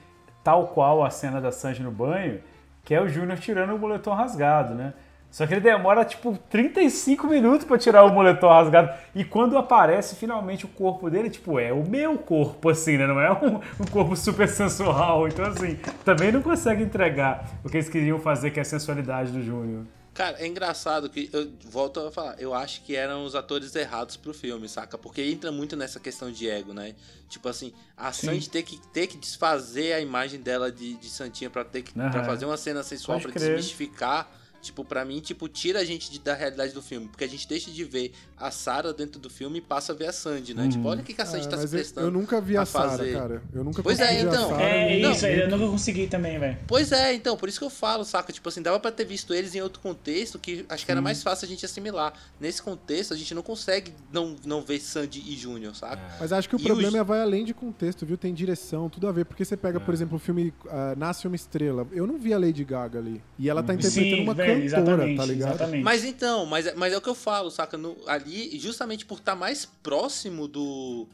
tal 0.44 0.68
qual 0.68 1.02
a 1.04 1.10
cena 1.10 1.40
da 1.40 1.50
Sanji 1.50 1.82
no 1.82 1.90
banho, 1.90 2.40
que 2.86 2.94
é 2.94 3.02
o 3.02 3.08
Júnior 3.08 3.36
tirando 3.40 3.74
o 3.74 3.78
moletom 3.78 4.14
rasgado, 4.14 4.72
né? 4.72 4.94
Só 5.28 5.44
que 5.44 5.52
ele 5.52 5.60
demora, 5.60 6.04
tipo, 6.04 6.38
35 6.48 7.26
minutos 7.26 7.66
pra 7.66 7.76
tirar 7.76 8.04
o 8.04 8.12
moletom 8.14 8.48
rasgado. 8.48 8.90
E 9.12 9.24
quando 9.24 9.58
aparece 9.58 10.14
finalmente 10.14 10.64
o 10.64 10.68
corpo 10.68 11.10
dele, 11.10 11.28
tipo, 11.28 11.58
é 11.58 11.72
o 11.72 11.84
meu 11.86 12.16
corpo, 12.16 12.70
assim, 12.70 12.96
né? 12.96 13.08
Não 13.08 13.20
é 13.20 13.32
um, 13.32 13.56
um 13.56 13.86
corpo 13.90 14.14
super 14.14 14.48
sensual. 14.48 15.26
Então, 15.26 15.44
assim, 15.44 15.76
também 16.04 16.30
não 16.30 16.40
consegue 16.40 16.84
entregar 16.84 17.44
o 17.64 17.68
que 17.68 17.76
eles 17.76 17.88
queriam 17.88 18.20
fazer, 18.20 18.52
que 18.52 18.60
é 18.60 18.62
a 18.62 18.64
sensualidade 18.64 19.32
do 19.32 19.42
Júnior. 19.42 19.82
Cara, 20.16 20.38
é 20.40 20.46
engraçado 20.46 21.10
que 21.10 21.28
eu 21.30 21.52
volto 21.66 22.00
a 22.00 22.10
falar, 22.10 22.40
eu 22.40 22.54
acho 22.54 22.80
que 22.82 22.96
eram 22.96 23.22
os 23.24 23.34
atores 23.34 23.76
errados 23.76 24.16
pro 24.16 24.32
filme, 24.32 24.66
saca? 24.66 24.96
Porque 24.96 25.20
entra 25.22 25.52
muito 25.52 25.76
nessa 25.76 26.00
questão 26.00 26.32
de 26.32 26.48
ego, 26.48 26.72
né? 26.72 26.94
Tipo 27.28 27.50
assim, 27.50 27.72
a 27.94 28.10
Sandy 28.12 28.48
ter 28.48 28.62
que, 28.62 28.80
ter 28.94 29.06
que 29.08 29.18
desfazer 29.18 29.92
a 29.92 30.00
imagem 30.00 30.40
dela 30.40 30.72
de, 30.72 30.94
de 30.94 31.10
Santinha 31.10 31.50
pra, 31.50 31.64
ter 31.64 31.82
que, 31.82 31.92
pra 31.92 32.06
Aham. 32.06 32.24
fazer 32.24 32.46
uma 32.46 32.56
cena 32.56 32.82
sensual, 32.82 33.18
Pode 33.20 33.30
pra 33.30 33.38
crer. 33.40 33.56
desmistificar. 33.56 34.30
Tipo, 34.62 34.84
pra 34.84 35.04
mim, 35.04 35.20
tipo, 35.20 35.48
tira 35.48 35.80
a 35.80 35.84
gente 35.84 36.10
de- 36.10 36.18
da 36.18 36.34
realidade 36.34 36.72
do 36.72 36.82
filme. 36.82 37.06
Porque 37.08 37.24
a 37.24 37.28
gente 37.28 37.46
deixa 37.48 37.70
de 37.70 37.84
ver 37.84 38.12
a 38.36 38.50
Sarah 38.50 38.92
dentro 38.92 39.20
do 39.20 39.30
filme 39.30 39.58
e 39.58 39.60
passa 39.60 39.92
a 39.92 39.94
ver 39.94 40.06
a 40.08 40.12
Sandy, 40.12 40.54
né? 40.54 40.68
Tipo, 40.68 40.88
olha 40.88 41.00
o 41.00 41.04
que, 41.04 41.14
que 41.14 41.22
a 41.22 41.26
Sandy 41.26 41.46
Ah, 41.46 41.50
tá 41.50 41.58
se 41.58 41.64
eu, 41.64 41.70
prestando. 41.70 42.06
eu 42.06 42.10
nunca 42.10 42.40
vi 42.40 42.56
a, 42.56 42.62
a 42.62 42.66
Sarah, 42.66 42.88
fazer. 42.90 43.12
cara. 43.12 43.42
Eu 43.54 43.62
nunca 43.64 43.82
Pois 43.82 44.00
é, 44.00 44.06
consegui 44.06 44.22
ver 44.22 44.28
a 44.28 44.32
então. 44.32 44.48
Sarah. 44.50 44.62
É 44.64 44.98
não, 45.00 45.12
isso, 45.12 45.26
aí 45.26 45.40
eu 45.40 45.50
nunca 45.50 45.66
consegui 45.70 46.06
também, 46.08 46.38
velho. 46.38 46.58
Pois 46.66 46.92
é, 46.92 47.14
então, 47.14 47.36
por 47.36 47.48
isso 47.48 47.58
que 47.58 47.64
eu 47.64 47.70
falo, 47.70 48.04
saca? 48.04 48.32
Tipo 48.32 48.48
assim, 48.48 48.60
dava 48.62 48.80
pra 48.80 48.90
ter 48.90 49.04
visto 49.04 49.32
eles 49.32 49.54
em 49.54 49.60
outro 49.60 49.80
contexto 49.80 50.38
que 50.38 50.64
acho 50.68 50.84
que 50.84 50.90
era 50.90 51.00
mais 51.00 51.22
fácil 51.22 51.46
a 51.46 51.48
gente 51.48 51.64
assimilar. 51.64 52.12
Nesse 52.40 52.60
contexto, 52.62 53.14
a 53.14 53.16
gente 53.16 53.34
não 53.34 53.42
consegue 53.42 53.92
não, 54.12 54.34
não 54.44 54.62
ver 54.62 54.80
Sandy 54.80 55.22
e 55.26 55.36
Júnior, 55.36 55.74
saca? 55.76 56.00
Mas 56.18 56.32
acho 56.32 56.48
que 56.48 56.56
o 56.56 56.60
E 56.60 56.64
problema 56.64 56.88
os- 56.90 57.00
é 57.00 57.04
vai 57.04 57.20
além 57.20 57.44
de 57.44 57.54
contexto, 57.54 58.04
viu? 58.04 58.16
Tem 58.18 58.34
direção, 58.34 58.88
tudo 58.90 59.06
a 59.06 59.12
ver. 59.12 59.24
Porque 59.24 59.44
você 59.44 59.56
pega, 59.56 59.78
por 59.78 59.94
exemplo, 59.94 60.16
o 60.16 60.18
filme 60.18 60.52
ah, 60.68 60.94
Nasce 60.96 61.26
uma 61.26 61.36
Estrela. 61.36 61.86
Eu 61.92 62.06
não 62.06 62.18
vi 62.18 62.32
a 62.34 62.38
Lady 62.38 62.64
Gaga 62.64 62.98
ali. 62.98 63.22
E 63.38 63.48
ela 63.48 63.62
tá 63.62 63.74
interpretando 63.74 64.16
Sim, 64.16 64.22
uma 64.22 64.34
cantora, 64.46 64.64
exatamente, 64.64 65.16
tá 65.16 65.24
ligado? 65.26 65.48
exatamente. 65.54 65.84
Mas 65.84 66.04
então, 66.04 66.46
mas, 66.46 66.66
é- 66.66 66.74
mas 66.74 66.92
é 66.92 66.96
o 66.96 67.00
que 67.00 67.08
eu 67.08 67.14
falo, 67.14 67.50
saca? 67.50 67.76
No, 67.76 67.96
ali, 68.06 68.58
justamente 68.58 69.04
por 69.04 69.18
estar 69.18 69.34
mais 69.34 69.64
próximo 69.82 70.46
do, 70.48 71.06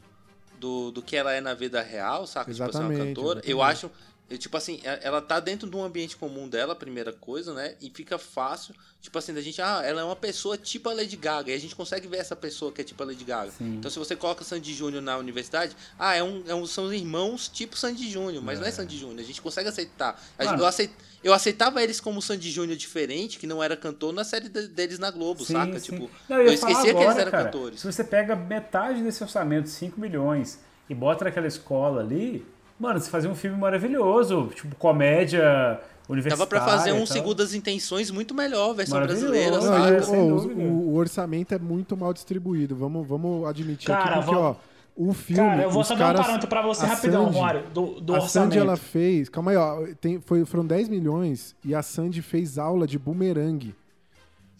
do, 0.59 0.91
do 0.91 1.01
que 1.01 1.15
ela 1.15 1.33
é 1.33 1.41
na 1.41 1.53
vida 1.53 1.81
real, 1.81 2.25
saca? 2.27 2.51
tipo 2.51 2.63
assim, 2.63 2.77
uma 2.79 2.93
Exatamente, 2.93 3.15
cantora. 3.15 3.41
Eu 3.43 3.57
exatamente. 3.59 3.85
acho. 3.85 3.91
Eu, 4.29 4.37
tipo 4.37 4.55
assim, 4.57 4.79
e- 4.83 4.99
ela 5.05 5.21
tá 5.21 5.39
dentro 5.39 5.69
de 5.69 5.75
um 5.75 5.83
ambiente 5.83 6.15
comum 6.17 6.47
dela, 6.47 6.75
primeira 6.75 7.11
coisa, 7.13 7.53
né? 7.53 7.75
E 7.81 7.89
fica 7.93 8.17
fácil, 8.17 8.73
tipo 9.01 9.17
assim, 9.17 9.33
da 9.33 9.41
gente, 9.41 9.61
ah, 9.61 9.81
ela 9.83 10.01
é 10.01 10.03
uma 10.03 10.15
pessoa 10.15 10.57
tipo 10.57 10.89
a 10.89 10.93
Lady 10.93 11.15
Gaga. 11.17 11.51
E 11.51 11.53
a 11.53 11.59
gente 11.59 11.75
consegue 11.75 12.07
ver 12.07 12.17
essa 12.17 12.35
pessoa 12.35 12.71
que 12.71 12.81
é 12.81 12.83
tipo 12.83 13.03
a 13.03 13.05
Lady 13.05 13.23
Gaga. 13.23 13.51
Então, 13.59 13.91
se 13.91 13.99
você 13.99 14.15
coloca 14.15 14.43
Sandy 14.43 14.73
Júnior 14.73 15.01
na 15.03 15.17
universidade, 15.17 15.75
ah, 15.99 16.15
é 16.15 16.23
um, 16.23 16.43
é 16.47 16.55
um- 16.55 16.65
são 16.65 16.91
irmãos 16.93 17.47
tipo 17.47 17.77
Sandy 17.77 18.09
Júnior, 18.09 18.41
mas 18.43 18.59
não 18.59 18.65
é 18.67 18.71
Sandy 18.71 18.97
Júnior. 18.97 19.19
A 19.19 19.23
gente 19.23 19.41
consegue 19.41 19.69
aceitar. 19.69 20.19
A 20.37 20.45
gente- 20.45 20.59
eu, 20.59 20.65
aceit, 20.65 20.91
eu 21.23 21.33
aceitava 21.33 21.83
eles 21.83 21.99
como 21.99 22.21
Sandy 22.21 22.49
Júnior 22.49 22.77
diferente, 22.77 23.37
que 23.37 23.45
não 23.45 23.61
era 23.61 23.75
cantor, 23.77 24.13
na 24.13 24.23
série 24.23 24.47
de- 24.49 24.67
deles 24.67 24.97
na 24.99 25.11
Globo, 25.11 25.43
Sim, 25.45 25.53
saca? 25.53 25.79
sim. 25.79 25.91
Tipo, 25.91 26.09
Não, 26.29 26.37
eu, 26.37 26.57
falar 26.57 26.71
esquecia 26.71 26.83
que 26.83 26.89
eles 26.99 27.01
agora, 27.01 27.21
eram 27.21 27.31
cara, 27.31 27.43
cantores. 27.45 27.79
Se 27.81 27.85
você 27.85 28.03
pega 28.03 28.35
metade 28.35 29.01
desse 29.03 29.21
orçamento, 29.21 29.67
5 29.69 29.99
milhões, 29.99 30.59
e 30.89 30.95
bota 30.95 31.25
naquela 31.25 31.47
escola 31.47 32.01
ali, 32.01 32.45
mano, 32.83 32.99
você 32.99 33.09
fazia 33.09 33.29
um 33.29 33.35
filme 33.35 33.57
maravilhoso, 33.57 34.51
tipo 34.55 34.75
comédia 34.75 35.79
universitária. 36.07 36.37
Dava 36.37 36.47
pra 36.47 36.61
fazer 36.77 36.91
um 36.91 36.97
tal. 36.97 37.07
Segundas 37.07 37.53
Intenções 37.55 38.11
muito 38.11 38.35
melhor, 38.35 38.73
versão 38.73 39.01
brasileira, 39.01 39.57
Não, 39.57 39.63
Não, 39.65 39.73
saca? 40.01 40.15
e 40.15 40.19
Ah, 40.19 40.23
o- 40.23 40.89
o, 40.89 40.95
orçamento 40.95 41.53
é 41.53 41.59
muito 41.59 41.95
mal 41.97 42.13
distribuído. 42.13 42.75
Vamos, 42.75 43.07
vamos 43.07 43.47
admitir 43.47 43.87
Cara, 43.87 44.03
aqui, 44.17 44.25
porque, 44.25 44.35
vamos- 44.35 44.57
ó, 44.57 44.73
o 44.95 45.13
filme. 45.13 45.41
Cara, 45.49 45.63
eu 45.63 45.71
vou 45.71 45.83
só 45.83 45.95
dar 45.95 46.03
um 46.03 46.07
caras- 46.07 46.21
parâmetro 46.21 46.47
pra 46.47 46.61
você 46.61 46.85
a 46.85 46.89
rapidão, 46.89 47.25
Sandy- 47.25 47.35
Romário, 47.37 47.63
do, 47.73 47.99
do 48.01 48.13
a 48.13 48.19
orçamento. 48.19 48.53
Sandy, 48.53 48.57
ela 48.59 48.77
fez. 48.77 49.27
Calma 49.29 49.51
aí, 49.51 49.57
ó. 49.57 49.81
Tem, 49.99 50.19
foi, 50.21 50.45
foram 50.45 50.65
10 50.65 50.87
milhões 50.89 51.55
e 51.65 51.73
a 51.73 51.81
Sandy 51.81 52.21
fez 52.21 52.57
aula 52.59 52.85
de 52.85 52.99
bumerangue. 52.99 53.73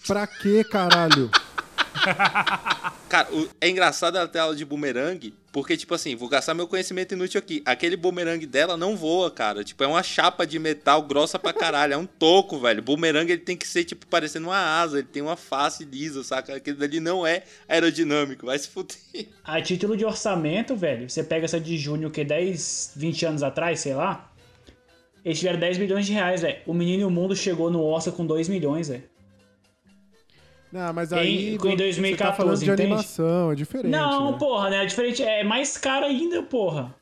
Pra 0.07 0.25
quê, 0.25 0.63
caralho? 0.63 1.29
Cara, 3.09 3.27
é 3.61 3.69
engraçado 3.69 4.27
ter 4.27 4.39
aula 4.39 4.55
de 4.55 4.65
bumerangue, 4.65 5.35
porque, 5.51 5.77
tipo 5.77 5.93
assim, 5.93 6.15
vou 6.15 6.27
gastar 6.27 6.55
meu 6.55 6.67
conhecimento 6.67 7.13
inútil 7.13 7.37
aqui. 7.37 7.61
Aquele 7.63 7.95
bumerangue 7.95 8.47
dela 8.47 8.75
não 8.75 8.97
voa, 8.97 9.29
cara. 9.29 9.63
Tipo, 9.63 9.83
é 9.83 9.87
uma 9.87 10.01
chapa 10.01 10.47
de 10.47 10.57
metal 10.57 11.03
grossa 11.03 11.37
pra 11.37 11.53
caralho. 11.53 11.93
É 11.93 11.97
um 11.97 12.07
toco, 12.07 12.57
velho. 12.57 12.81
Bumerangue, 12.81 13.33
ele 13.33 13.41
tem 13.41 13.55
que 13.55 13.67
ser, 13.67 13.83
tipo, 13.83 14.07
parecendo 14.07 14.47
uma 14.47 14.57
asa. 14.57 14.97
Ele 14.97 15.07
tem 15.07 15.21
uma 15.21 15.37
face 15.37 15.85
lisa, 15.85 16.23
saca? 16.23 16.55
Aquele 16.55 16.77
dali 16.77 16.99
não 16.99 17.25
é 17.25 17.43
aerodinâmico. 17.69 18.47
Vai 18.47 18.57
se 18.57 18.67
fuder. 18.67 18.97
A 19.43 19.61
título 19.61 19.95
de 19.95 20.05
orçamento, 20.05 20.75
velho, 20.75 21.07
você 21.07 21.23
pega 21.23 21.45
essa 21.45 21.59
de 21.59 21.77
junho 21.77 22.09
que 22.09 22.23
10, 22.23 22.93
20 22.95 23.25
anos 23.27 23.43
atrás, 23.43 23.79
sei 23.79 23.93
lá. 23.93 24.31
Eles 25.23 25.37
tiveram 25.37 25.59
10 25.59 25.77
milhões 25.77 26.05
de 26.05 26.13
reais, 26.13 26.41
velho. 26.41 26.57
O 26.65 26.73
Menino 26.73 27.03
e 27.03 27.05
o 27.05 27.11
Mundo 27.11 27.35
chegou 27.35 27.69
no 27.69 27.83
Oscar 27.83 28.13
com 28.13 28.25
2 28.25 28.49
milhões, 28.49 28.89
velho. 28.89 29.12
Não, 30.73 30.91
mas 30.91 31.11
Em- 31.11 31.15
aí. 31.15 31.47
em 31.53 31.57
você 31.57 31.69
tá 31.69 31.75
2014, 31.75 32.35
falando 32.37 32.57
de 32.57 32.65
entende? 32.65 32.81
animação, 32.81 33.51
é 33.51 33.55
diferente. 33.55 33.91
Não, 33.91 34.31
né? 34.31 34.37
porra, 34.39 34.69
né? 34.71 34.83
É 34.83 34.85
diferente. 34.87 35.21
É 35.21 35.43
mais 35.43 35.77
caro 35.77 36.07
ainda, 36.07 36.41
porra. 36.41 36.93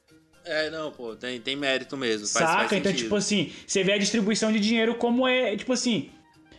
É, 0.44 0.70
não, 0.70 0.92
pô, 0.92 1.16
tem, 1.16 1.40
tem 1.40 1.56
mérito 1.56 1.96
mesmo. 1.96 2.28
Faz, 2.28 2.50
Saca? 2.50 2.68
faz 2.68 2.74
então, 2.74 2.92
tipo 2.92 3.16
assim, 3.16 3.50
você 3.66 3.82
vê 3.82 3.94
a 3.94 3.98
distribuição 3.98 4.52
de 4.52 4.60
dinheiro 4.60 4.96
como 4.96 5.26
é, 5.26 5.56
tipo 5.56 5.72
assim. 5.72 6.10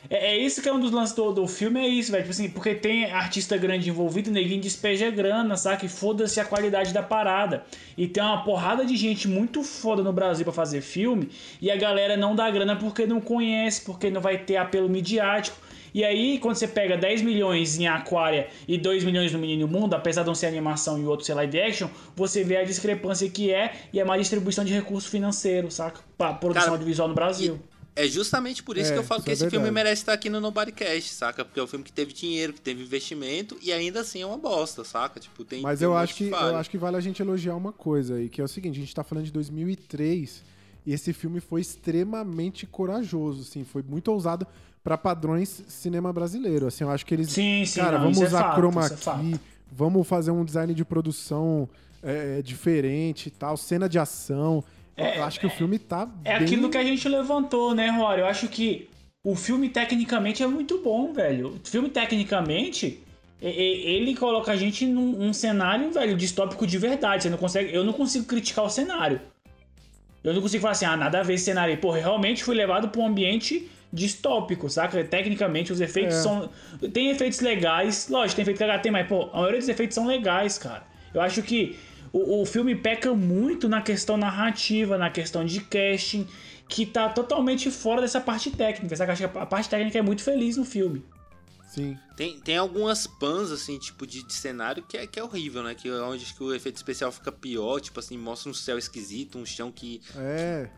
É, 0.08 0.32
é 0.32 0.36
isso 0.38 0.62
que 0.62 0.68
é 0.68 0.72
um 0.72 0.80
dos 0.80 0.90
lances 0.90 1.14
do, 1.14 1.32
do 1.32 1.46
filme, 1.46 1.80
é 1.80 1.86
isso, 1.86 2.10
velho. 2.10 2.22
Tipo 2.22 2.32
assim, 2.32 2.48
porque 2.48 2.74
tem 2.74 3.04
artista 3.10 3.56
grande 3.58 3.90
envolvido, 3.90 4.30
ninguém 4.30 4.58
despeja 4.58 5.10
grana, 5.10 5.54
saca? 5.56 5.84
E 5.84 5.88
foda-se 5.90 6.40
a 6.40 6.44
qualidade 6.46 6.94
da 6.94 7.02
parada. 7.02 7.64
E 7.96 8.06
tem 8.08 8.22
uma 8.22 8.42
porrada 8.42 8.86
de 8.86 8.96
gente 8.96 9.28
muito 9.28 9.62
foda 9.62 10.02
no 10.02 10.12
Brasil 10.14 10.44
pra 10.44 10.52
fazer 10.54 10.80
filme, 10.80 11.28
e 11.60 11.70
a 11.70 11.76
galera 11.76 12.16
não 12.16 12.34
dá 12.34 12.50
grana 12.50 12.74
porque 12.76 13.06
não 13.06 13.20
conhece, 13.20 13.82
porque 13.82 14.10
não 14.10 14.20
vai 14.20 14.38
ter 14.38 14.56
apelo 14.56 14.88
midiático. 14.88 15.56
E 15.94 16.04
aí, 16.04 16.38
quando 16.38 16.56
você 16.56 16.66
pega 16.66 16.96
10 16.96 17.22
milhões 17.22 17.78
em 17.78 17.86
Aquária 17.86 18.48
e 18.66 18.78
2 18.78 19.04
milhões 19.04 19.32
no 19.32 19.38
Menino 19.38 19.68
Mundo, 19.68 19.94
apesar 19.94 20.22
de 20.22 20.30
um 20.30 20.34
ser 20.34 20.46
animação 20.46 20.98
e 20.98 21.02
o 21.04 21.08
outro 21.08 21.24
ser 21.26 21.34
live 21.34 21.60
action, 21.60 21.88
você 22.16 22.42
vê 22.42 22.56
a 22.56 22.64
discrepância 22.64 23.28
que 23.28 23.50
é 23.52 23.74
e 23.92 24.00
é 24.00 24.04
má 24.04 24.16
distribuição 24.16 24.64
de 24.64 24.72
recurso 24.72 25.08
financeiro, 25.10 25.70
saca? 25.70 26.00
Pra 26.16 26.32
produção 26.32 26.62
Cara, 26.62 26.72
audiovisual 26.72 27.08
no 27.08 27.14
Brasil. 27.14 27.60
É 27.94 28.08
justamente 28.08 28.62
por 28.62 28.78
isso 28.78 28.90
É, 28.90 28.94
que 28.94 28.98
eu 29.00 29.04
falo 29.04 29.22
que 29.22 29.28
é 29.28 29.34
esse 29.34 29.40
filme 29.50 29.64
verdade. 29.64 29.74
merece 29.74 30.00
estar 30.00 30.14
aqui 30.14 30.30
no 30.30 30.40
Nobodycast, 30.40 31.10
saca? 31.12 31.44
Porque 31.44 31.60
é 31.60 31.62
um 31.62 31.66
filme 31.66 31.84
que 31.84 31.92
teve 31.92 32.10
dinheiro, 32.14 32.54
que 32.54 32.60
teve 32.62 32.82
investimento 32.82 33.58
e 33.60 33.70
ainda 33.70 34.00
assim 34.00 34.22
é 34.22 34.26
uma 34.26 34.38
bosta, 34.38 34.82
saca? 34.82 35.20
Tipo, 35.20 35.44
tem 35.44 35.60
Mas 35.60 35.80
tem 35.80 35.86
eu 35.86 35.94
acho, 35.94 36.14
que, 36.14 36.24
eu 36.30 36.56
acho 36.56 36.70
que 36.70 36.78
vale 36.78 36.96
a 36.96 37.00
gente 37.00 37.20
elogiar 37.20 37.54
uma 37.54 37.70
coisa 37.70 38.14
aí, 38.14 38.30
que 38.30 38.40
é 38.40 38.44
o 38.44 38.48
seguinte, 38.48 38.78
a 38.78 38.80
gente 38.80 38.94
tá 38.94 39.04
falando 39.04 39.26
de 39.26 39.32
2003 39.32 40.42
e 40.86 40.92
esse 40.94 41.12
filme 41.12 41.38
foi 41.38 41.60
extremamente 41.60 42.66
corajoso, 42.66 43.42
assim, 43.42 43.62
foi 43.62 43.82
muito 43.82 44.08
ousado 44.10 44.46
pra 44.82 44.98
padrões 44.98 45.62
cinema 45.68 46.12
brasileiro, 46.12 46.66
assim, 46.66 46.84
eu 46.84 46.90
acho 46.90 47.06
que 47.06 47.14
eles... 47.14 47.30
Sim, 47.30 47.64
sim, 47.64 47.80
Cara, 47.80 47.98
não, 47.98 48.04
vamos 48.04 48.20
é 48.20 48.26
usar 48.26 48.40
fato, 48.40 48.54
chroma 48.56 48.86
é 48.86 48.88
key, 48.88 49.40
vamos 49.70 50.06
fazer 50.06 50.30
um 50.30 50.44
design 50.44 50.74
de 50.74 50.84
produção 50.84 51.68
é, 52.02 52.42
diferente 52.42 53.26
e 53.26 53.30
tal, 53.30 53.56
cena 53.56 53.88
de 53.88 53.98
ação. 53.98 54.64
eu 54.96 55.24
acho 55.24 55.38
que 55.38 55.46
o 55.46 55.50
filme 55.50 55.78
tá 55.78 56.08
É 56.24 56.38
bem... 56.38 56.46
aquilo 56.46 56.68
que 56.68 56.76
a 56.78 56.84
gente 56.84 57.08
levantou, 57.08 57.74
né, 57.74 57.90
Rory? 57.90 58.20
Eu 58.20 58.26
acho 58.26 58.48
que 58.48 58.88
o 59.24 59.36
filme 59.36 59.68
tecnicamente 59.68 60.42
é 60.42 60.46
muito 60.46 60.78
bom, 60.78 61.12
velho. 61.12 61.60
O 61.64 61.68
filme 61.68 61.88
tecnicamente, 61.88 63.00
ele 63.40 64.16
coloca 64.16 64.50
a 64.50 64.56
gente 64.56 64.84
num, 64.84 65.12
num 65.12 65.32
cenário, 65.32 65.92
velho, 65.92 66.16
distópico 66.16 66.66
de 66.66 66.76
verdade. 66.76 67.22
Você 67.22 67.30
não 67.30 67.38
consegue, 67.38 67.72
eu 67.72 67.84
não 67.84 67.92
consigo 67.92 68.24
criticar 68.24 68.64
o 68.64 68.70
cenário. 68.70 69.20
Eu 70.24 70.34
não 70.34 70.42
consigo 70.42 70.62
falar 70.62 70.72
assim, 70.72 70.84
ah, 70.84 70.96
nada 70.96 71.20
a 71.20 71.22
ver 71.22 71.34
esse 71.34 71.44
cenário 71.44 71.72
aí. 71.72 71.80
Pô, 71.80 71.92
realmente 71.92 72.42
fui 72.42 72.54
levado 72.54 72.88
pra 72.88 73.00
um 73.00 73.06
ambiente 73.06 73.68
distópico, 73.92 74.68
saca? 74.70 75.02
Tecnicamente, 75.04 75.72
os 75.72 75.80
efeitos 75.80 76.16
É. 76.16 76.22
são. 76.22 76.50
Tem 76.92 77.10
efeitos 77.10 77.40
legais, 77.40 78.08
lógico, 78.08 78.36
tem 78.36 78.42
efeito 78.42 78.58
que 78.64 78.78
tem, 78.78 78.90
mas, 78.92 79.06
pô, 79.06 79.28
a 79.32 79.38
maioria 79.38 79.60
dos 79.60 79.68
efeitos 79.68 79.94
são 79.94 80.06
legais, 80.06 80.56
cara. 80.58 80.84
Eu 81.12 81.20
acho 81.20 81.42
que 81.42 81.78
o, 82.12 82.40
o 82.42 82.46
filme 82.46 82.74
peca 82.74 83.12
muito 83.14 83.68
na 83.68 83.82
questão 83.82 84.16
narrativa, 84.16 84.96
na 84.96 85.10
questão 85.10 85.44
de 85.44 85.60
casting, 85.60 86.26
que 86.68 86.86
tá 86.86 87.08
totalmente 87.08 87.70
fora 87.70 88.00
dessa 88.00 88.20
parte 88.20 88.50
técnica, 88.50 88.96
saca? 88.96 89.12
Acho 89.12 89.28
que 89.28 89.38
a 89.38 89.46
parte 89.46 89.68
técnica 89.68 89.98
é 89.98 90.02
muito 90.02 90.22
feliz 90.22 90.56
no 90.56 90.64
filme. 90.64 91.04
Sim. 91.68 91.96
Tem, 92.16 92.38
tem 92.38 92.56
algumas 92.58 93.06
pans, 93.06 93.50
assim, 93.50 93.78
tipo, 93.78 94.06
de, 94.06 94.22
de 94.26 94.32
cenário 94.34 94.82
que 94.82 94.96
é, 94.96 95.06
que 95.06 95.18
é 95.18 95.24
horrível, 95.24 95.62
né? 95.62 95.74
Que 95.74 95.88
é 95.88 96.02
onde 96.02 96.22
acho 96.22 96.34
que 96.34 96.42
o 96.42 96.54
efeito 96.54 96.76
especial 96.76 97.10
fica 97.10 97.32
pior, 97.32 97.80
tipo 97.80 97.98
assim, 97.98 98.16
mostra 98.18 98.50
um 98.50 98.54
céu 98.54 98.76
esquisito, 98.76 99.38
um 99.38 99.46
chão 99.46 99.72
que. 99.72 100.02
É, 100.16 100.68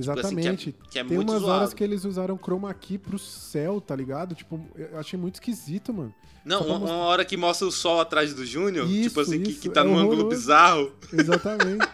assim, 0.00 0.10
exatamente. 0.10 0.72
que 0.72 0.88
é- 0.88 0.90
que 0.90 0.98
é 0.98 1.04
Tem 1.04 1.18
umas 1.18 1.40
zoado. 1.40 1.46
horas 1.60 1.74
que 1.74 1.82
eles 1.84 2.04
usaram 2.04 2.36
chroma 2.36 2.72
key 2.74 2.98
pro 2.98 3.18
céu, 3.18 3.80
tá 3.80 3.94
ligado? 3.96 4.34
Tipo, 4.34 4.60
eu 4.76 4.98
achei 4.98 5.18
muito 5.18 5.34
esquisito, 5.34 5.92
mano. 5.92 6.14
Não, 6.44 6.60
uma, 6.62 6.78
mostrar- 6.78 6.96
uma 6.96 7.04
hora 7.04 7.24
que 7.24 7.36
mostra 7.36 7.66
o 7.68 7.70
sol 7.72 8.00
atrás 8.00 8.34
do 8.34 8.44
Júnior, 8.44 8.88
tipo 8.88 9.20
assim, 9.20 9.40
que, 9.42 9.54
que 9.54 9.68
tá 9.68 9.82
é 9.82 9.84
num 9.84 9.96
ângulo 9.96 10.28
bizarro. 10.28 10.90
Exatamente. 11.12 11.86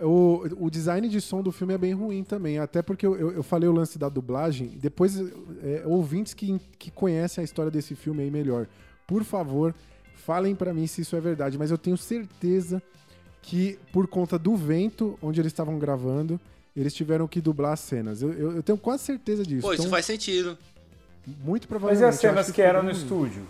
O, 0.00 0.44
o 0.60 0.70
design 0.70 1.08
de 1.08 1.20
som 1.20 1.42
do 1.42 1.50
filme 1.50 1.74
é 1.74 1.78
bem 1.78 1.92
ruim 1.92 2.22
também, 2.22 2.60
até 2.60 2.80
porque 2.82 3.04
eu, 3.04 3.16
eu, 3.16 3.32
eu 3.32 3.42
falei 3.42 3.68
o 3.68 3.72
lance 3.72 3.98
da 3.98 4.08
dublagem. 4.08 4.68
Depois, 4.80 5.18
é, 5.60 5.82
ouvintes 5.84 6.34
que, 6.34 6.60
que 6.78 6.88
conhecem 6.92 7.42
a 7.42 7.44
história 7.44 7.68
desse 7.70 7.96
filme 7.96 8.22
aí 8.22 8.30
melhor, 8.30 8.68
por 9.08 9.24
favor, 9.24 9.74
falem 10.14 10.54
pra 10.54 10.72
mim 10.72 10.86
se 10.86 11.00
isso 11.00 11.16
é 11.16 11.20
verdade. 11.20 11.58
Mas 11.58 11.72
eu 11.72 11.78
tenho 11.78 11.96
certeza 11.96 12.80
que, 13.42 13.76
por 13.92 14.06
conta 14.06 14.38
do 14.38 14.54
vento 14.54 15.18
onde 15.20 15.40
eles 15.40 15.50
estavam 15.50 15.76
gravando, 15.80 16.38
eles 16.80 16.94
tiveram 16.94 17.26
que 17.26 17.40
dublar 17.40 17.72
as 17.72 17.80
cenas. 17.80 18.22
Eu, 18.22 18.32
eu, 18.32 18.56
eu 18.56 18.62
tenho 18.62 18.78
quase 18.78 19.02
certeza 19.04 19.42
disso. 19.44 19.62
Pô, 19.62 19.72
isso 19.72 19.82
Então, 19.82 19.90
faz 19.90 20.06
sentido. 20.06 20.56
Muito 21.26 21.62
Mas 21.62 21.66
provavelmente. 21.68 22.02
e 22.02 22.08
as 22.08 22.14
cenas 22.16 22.46
que 22.46 22.52
ficou 22.52 22.64
eram 22.64 22.82
no 22.82 22.90
estúdio? 22.90 23.42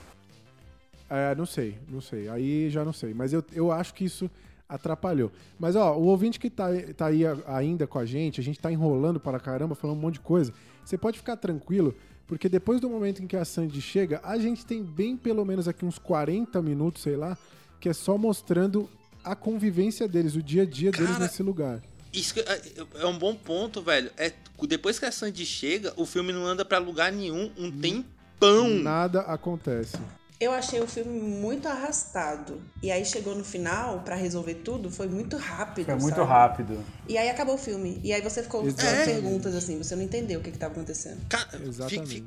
É, 1.10 1.34
não 1.34 1.46
sei, 1.46 1.76
não 1.88 2.00
sei. 2.00 2.28
Aí 2.28 2.70
já 2.70 2.84
não 2.84 2.92
sei. 2.92 3.14
Mas 3.14 3.32
eu, 3.32 3.44
eu 3.52 3.70
acho 3.70 3.94
que 3.94 4.04
isso 4.04 4.30
atrapalhou. 4.68 5.30
Mas, 5.58 5.76
ó, 5.76 5.96
o 5.96 6.04
ouvinte 6.04 6.38
que 6.38 6.50
tá, 6.50 6.66
tá 6.96 7.06
aí 7.06 7.22
ainda 7.46 7.86
com 7.86 7.98
a 7.98 8.04
gente, 8.04 8.40
a 8.40 8.44
gente 8.44 8.58
tá 8.58 8.70
enrolando 8.70 9.18
para 9.18 9.38
caramba, 9.40 9.74
falando 9.74 9.96
um 9.96 10.00
monte 10.00 10.14
de 10.14 10.20
coisa. 10.20 10.52
Você 10.84 10.98
pode 10.98 11.18
ficar 11.18 11.36
tranquilo, 11.36 11.94
porque 12.26 12.48
depois 12.48 12.80
do 12.80 12.88
momento 12.88 13.22
em 13.22 13.26
que 13.26 13.36
a 13.36 13.44
Sandy 13.44 13.80
chega, 13.80 14.20
a 14.22 14.38
gente 14.38 14.66
tem 14.66 14.82
bem 14.82 15.16
pelo 15.16 15.44
menos 15.44 15.68
aqui 15.68 15.84
uns 15.84 15.98
40 15.98 16.60
minutos, 16.60 17.02
sei 17.02 17.16
lá, 17.16 17.36
que 17.80 17.88
é 17.88 17.92
só 17.92 18.18
mostrando 18.18 18.88
a 19.24 19.34
convivência 19.34 20.06
deles, 20.06 20.34
o 20.34 20.42
dia 20.42 20.62
a 20.62 20.66
dia 20.66 20.90
deles 20.90 21.08
Cara, 21.10 21.24
nesse 21.24 21.42
lugar. 21.42 21.82
Isso 22.12 22.34
que 22.34 22.40
é, 22.40 22.62
é 23.00 23.06
um 23.06 23.18
bom 23.18 23.34
ponto, 23.34 23.82
velho. 23.82 24.10
É, 24.16 24.32
depois 24.66 24.98
que 24.98 25.04
a 25.04 25.12
Sandy 25.12 25.44
chega, 25.44 25.92
o 25.96 26.06
filme 26.06 26.32
não 26.32 26.46
anda 26.46 26.64
pra 26.64 26.78
lugar 26.78 27.12
nenhum 27.12 27.50
um 27.56 27.70
tempão. 27.70 28.68
Nada 28.68 29.20
acontece. 29.20 29.96
Eu 30.40 30.52
achei 30.52 30.80
o 30.80 30.86
filme 30.86 31.18
muito 31.20 31.66
arrastado. 31.66 32.62
E 32.80 32.92
aí 32.92 33.04
chegou 33.04 33.34
no 33.34 33.44
final, 33.44 34.00
pra 34.00 34.14
resolver 34.14 34.54
tudo, 34.54 34.88
foi 34.88 35.08
muito 35.08 35.36
rápido. 35.36 35.86
Foi 35.86 35.96
muito 35.96 36.14
sabe? 36.14 36.28
rápido. 36.28 36.84
E 37.08 37.18
aí 37.18 37.28
acabou 37.28 37.56
o 37.56 37.58
filme. 37.58 38.00
E 38.04 38.12
aí 38.12 38.22
você 38.22 38.42
ficou 38.42 38.62
com 38.62 38.72
perguntas 38.72 39.54
assim, 39.56 39.76
você 39.78 39.96
não 39.96 40.02
entendeu 40.02 40.38
o 40.38 40.42
que, 40.42 40.52
que 40.52 40.58
tava 40.58 40.72
acontecendo. 40.72 41.20
Cara, 41.28 41.60
Exatamente. 41.60 42.24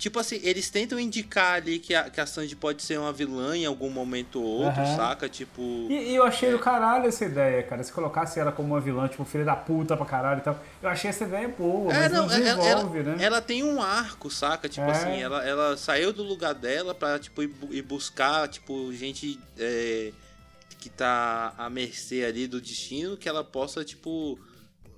Tipo 0.00 0.18
assim, 0.18 0.40
eles 0.42 0.70
tentam 0.70 0.98
indicar 0.98 1.56
ali 1.56 1.78
que 1.78 1.94
a, 1.94 2.08
que 2.08 2.20
a 2.20 2.26
Sandy 2.26 2.56
pode 2.56 2.82
ser 2.82 2.98
uma 2.98 3.12
vilã 3.12 3.54
em 3.56 3.66
algum 3.66 3.90
momento 3.90 4.42
ou 4.42 4.62
outro, 4.64 4.80
Aham. 4.80 4.96
saca? 4.96 5.28
Tipo. 5.28 5.60
E, 5.90 6.10
e 6.12 6.16
eu 6.16 6.24
achei 6.24 6.50
do 6.50 6.58
caralho 6.58 7.06
essa 7.06 7.24
ideia, 7.26 7.62
cara. 7.62 7.82
Se 7.84 7.92
colocasse 7.92 8.40
ela 8.40 8.50
como 8.50 8.68
uma 8.74 8.80
vilã, 8.80 9.06
tipo, 9.06 9.24
filha 9.26 9.44
da 9.44 9.54
puta 9.54 9.96
pra 9.96 10.06
caralho 10.06 10.40
e 10.40 10.42
tal. 10.42 10.58
Eu 10.82 10.88
achei 10.88 11.10
essa 11.10 11.24
ideia 11.24 11.46
boa, 11.48 11.92
É, 11.92 11.98
mas 12.00 12.12
não, 12.12 12.26
não, 12.26 12.34
ela, 12.34 12.40
desenvolve, 12.62 12.98
ela, 12.98 13.16
né? 13.16 13.24
ela 13.24 13.40
tem 13.42 13.62
um 13.62 13.80
arco, 13.82 14.30
saca? 14.30 14.68
Tipo 14.68 14.88
É. 14.88 14.90
assim, 14.90 15.20
ela, 15.22 15.46
ela 15.46 15.76
saiu 15.76 16.12
do 16.12 16.22
lugar 16.22 16.54
dela 16.54 16.94
pra, 16.94 17.18
tipo, 17.18 17.42
ir, 17.42 17.54
ir 17.70 17.82
buscar, 17.82 18.48
tipo, 18.48 18.90
gente 18.94 19.38
é, 19.58 20.12
que 20.78 20.88
tá 20.88 21.52
à 21.58 21.68
mercê 21.68 22.24
ali 22.24 22.46
do 22.46 22.58
destino, 22.58 23.18
que 23.18 23.28
ela 23.28 23.44
possa, 23.44 23.84
tipo, 23.84 24.38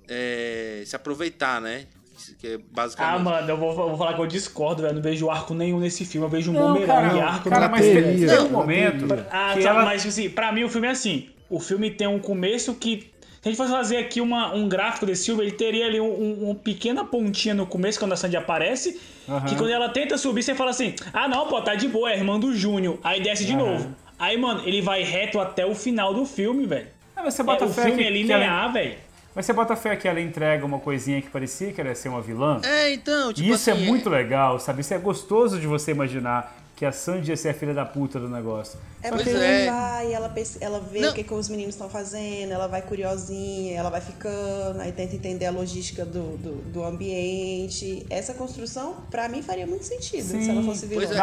é, 0.07 0.83
se 0.85 0.95
aproveitar, 0.95 1.59
né? 1.59 1.87
Isso 2.23 2.35
Que 2.37 2.47
é 2.47 2.57
basicamente... 2.57 3.15
Ah, 3.15 3.19
mano, 3.19 3.49
eu 3.49 3.57
vou, 3.57 3.69
eu 3.69 3.75
vou 3.89 3.97
falar 3.97 4.13
que 4.13 4.21
eu 4.21 4.27
discordo, 4.27 4.81
velho. 4.81 4.95
Não 4.95 5.01
vejo 5.01 5.29
arco 5.29 5.53
nenhum 5.53 5.79
nesse 5.79 6.05
filme. 6.05 6.25
Eu 6.25 6.29
vejo 6.31 6.51
um 6.51 6.53
Não, 6.53 6.73
bumerangue 6.73 6.87
cara, 7.17 7.25
arco 7.25 7.49
cara, 7.49 7.69
mas 7.69 7.85
teve 7.85 8.39
um 8.39 8.49
momento. 8.49 9.05
Ah, 9.31 9.51
que 9.53 9.63
tá, 9.63 9.69
ela... 9.69 9.85
mas 9.85 10.05
assim, 10.05 10.29
pra 10.29 10.51
mim 10.51 10.63
o 10.63 10.69
filme 10.69 10.87
é 10.87 10.91
assim. 10.91 11.29
O 11.49 11.59
filme 11.59 11.91
tem 11.91 12.07
um 12.07 12.19
começo 12.19 12.73
que. 12.75 13.11
Se 13.41 13.49
a 13.49 13.51
gente 13.51 13.57
fosse 13.57 13.71
fazer 13.73 13.97
aqui 13.97 14.21
uma, 14.21 14.53
um 14.55 14.69
gráfico 14.69 15.05
desse 15.05 15.25
filme, 15.25 15.43
ele 15.43 15.51
teria 15.51 15.85
ali 15.85 15.99
um, 15.99 16.05
um- 16.05 16.43
uma 16.45 16.55
pequena 16.55 17.03
pontinha 17.03 17.53
no 17.53 17.65
começo, 17.65 17.99
quando 17.99 18.13
a 18.13 18.15
Sandy 18.15 18.37
aparece. 18.37 19.01
Aham. 19.27 19.45
Que 19.45 19.55
quando 19.57 19.69
ela 19.69 19.89
tenta 19.89 20.17
subir, 20.17 20.41
você 20.43 20.55
fala 20.55 20.69
assim: 20.71 20.95
Ah, 21.11 21.27
não, 21.27 21.45
pô, 21.47 21.61
tá 21.61 21.75
de 21.75 21.89
boa, 21.89 22.09
é 22.09 22.15
irmã 22.17 22.39
do 22.39 22.55
Júnior. 22.55 22.97
Aí 23.03 23.21
desce 23.21 23.43
de 23.45 23.51
Aham. 23.53 23.65
novo. 23.65 23.95
Aí, 24.17 24.37
mano, 24.37 24.61
ele 24.65 24.81
vai 24.81 25.03
reto 25.03 25.41
até 25.41 25.65
o 25.65 25.75
final 25.75 26.13
do 26.13 26.25
filme, 26.25 26.65
velho. 26.65 26.87
Ah, 27.15 27.21
mas 27.25 27.33
você 27.33 27.41
É, 27.41 27.45
bota 27.45 27.65
o 27.65 27.69
fé 27.69 27.83
filme 27.83 28.01
que, 28.01 28.07
é 28.07 28.11
linear, 28.11 28.41
ela... 28.63 28.67
velho. 28.71 28.95
Mas 29.35 29.45
você 29.45 29.53
bota 29.53 29.75
fé 29.75 29.95
que 29.95 30.07
ela 30.07 30.21
entrega 30.21 30.65
uma 30.65 30.79
coisinha 30.79 31.21
que 31.21 31.29
parecia 31.29 31.71
que 31.73 31.81
ela 31.81 31.89
ia 31.89 31.95
ser 31.95 32.09
uma 32.09 32.21
vilã? 32.21 32.61
É, 32.63 32.93
então, 32.93 33.33
tipo 33.33 33.47
E 33.47 33.51
isso 33.51 33.69
assim... 33.69 33.83
é 33.83 33.87
muito 33.87 34.09
legal, 34.09 34.59
sabe? 34.59 34.81
Isso 34.81 34.93
é 34.93 34.97
gostoso 34.97 35.59
de 35.59 35.65
você 35.67 35.91
imaginar 35.91 36.55
que 36.75 36.85
a 36.85 36.91
Sandy 36.91 37.29
ia 37.29 37.37
ser 37.37 37.49
a 37.49 37.53
filha 37.53 37.73
da 37.73 37.85
puta 37.85 38.19
do 38.19 38.27
negócio. 38.27 38.79
É 39.01 39.09
Só 39.09 39.15
porque 39.15 39.29
que 39.31 39.35
Pois 39.37 39.43
ela 39.45 39.53
é. 39.53 39.69
vai, 39.71 40.13
ela, 40.13 40.29
pensa- 40.29 40.57
ela 40.59 40.79
vê 40.79 41.01
Não. 41.01 41.11
o 41.11 41.13
que, 41.13 41.23
que 41.23 41.33
os 41.33 41.47
meninos 41.47 41.75
estão 41.75 41.87
fazendo, 41.89 42.51
ela 42.51 42.67
vai 42.67 42.81
curiosinha, 42.81 43.77
ela 43.77 43.89
vai 43.91 44.01
ficando, 44.01 44.81
aí 44.81 44.91
tenta 44.91 45.15
entender 45.15 45.45
a 45.45 45.51
logística 45.51 46.03
do, 46.03 46.35
do, 46.37 46.51
do 46.71 46.83
ambiente. 46.83 48.05
Essa 48.09 48.33
construção, 48.33 48.95
pra 49.11 49.29
mim, 49.29 49.41
faria 49.41 49.67
muito 49.67 49.85
sentido 49.85 50.23
se 50.25 50.49
ela 50.49 50.63
fosse 50.63 50.85
vilã. 50.87 51.01
pois 51.05 51.11
é. 51.15 51.21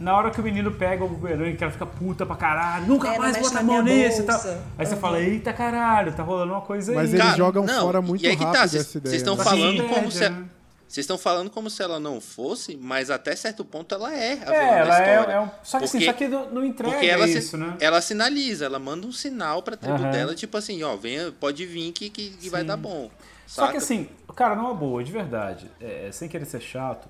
Na 0.00 0.16
hora, 0.16 0.30
que 0.30 0.40
o 0.40 0.42
menino 0.44 0.72
pega 0.72 1.04
o 1.04 1.08
bumerangue, 1.08 1.56
que 1.56 1.62
ela 1.62 1.72
fica 1.72 1.86
puta 1.86 2.26
pra 2.26 2.34
caralho, 2.34 2.86
nunca 2.86 3.14
É, 3.14 3.18
mais 3.18 3.36
bota 3.38 3.60
a 3.60 3.62
mão 3.62 3.80
nisso 3.82 4.22
e 4.22 4.24
tal. 4.24 4.40
Aí 4.76 4.84
você 4.86 4.94
Uhum. 4.94 5.00
fala, 5.00 5.20
eita 5.20 5.52
caralho, 5.52 6.12
tá 6.12 6.22
rolando 6.22 6.52
uma 6.52 6.60
coisa 6.60 6.90
aí. 6.92 6.96
Mas 6.96 7.12
eles 7.14 7.24
Cara, 7.24 7.36
jogam 7.36 7.64
não, 7.64 7.80
fora 7.82 8.02
muito 8.02 8.24
e 8.24 8.26
aí 8.26 8.36
que 8.36 8.42
tá, 8.44 8.50
rápido 8.52 8.68
cês- 8.70 8.82
essa 8.86 8.98
ideia. 8.98 9.10
Vocês 9.10 9.22
estão 9.22 9.36
né? 9.36 9.44
falando 9.44 9.82
Sim, 9.82 9.88
como 9.88 10.10
se... 10.10 10.24
é, 10.24 10.30
né? 10.30 10.44
Vocês 10.86 11.02
estão 11.04 11.16
falando 11.18 11.50
como 11.50 11.70
se 11.70 11.82
ela 11.82 11.98
não 11.98 12.20
fosse, 12.20 12.76
mas 12.76 13.10
até 13.10 13.34
certo 13.34 13.64
ponto 13.64 13.92
ela 13.94 14.12
é 14.14 14.32
a 14.32 14.36
vilã 14.36 14.52
É, 14.54 14.78
ela 14.80 14.98
é, 15.02 15.12
história. 15.14 15.32
é 15.32 15.40
um... 15.40 15.48
Só 15.62 15.78
que 15.78 15.84
assim, 15.84 15.98
Porque- 15.98 16.04
só 16.06 16.12
que 16.12 16.28
não, 16.28 16.50
não 16.50 16.64
entrega 16.64 16.92
Porque 16.92 17.06
ela, 17.06 17.26
isso, 17.28 17.50
si- 17.50 17.56
né? 17.56 17.76
ela 17.80 18.00
sinaliza, 18.00 18.64
ela 18.66 18.78
manda 18.78 19.06
um 19.06 19.12
sinal 19.12 19.62
pra 19.62 19.76
tribo 19.76 19.94
Aham. 19.96 20.10
dela, 20.10 20.34
tipo 20.34 20.56
assim, 20.56 20.82
ó, 20.84 20.94
venha, 20.96 21.32
pode 21.32 21.64
vir 21.66 21.90
que, 21.92 22.10
que, 22.10 22.30
que 22.30 22.48
vai 22.50 22.62
dar 22.62 22.76
bom. 22.76 23.10
Só 23.46 23.62
saca? 23.62 23.72
que 23.72 23.78
assim, 23.78 24.08
cara, 24.36 24.54
não 24.54 24.70
é 24.70 24.74
boa, 24.74 25.02
de 25.02 25.10
verdade. 25.10 25.68
É, 25.80 26.10
sem 26.12 26.28
querer 26.28 26.44
ser 26.44 26.60
chato. 26.60 27.08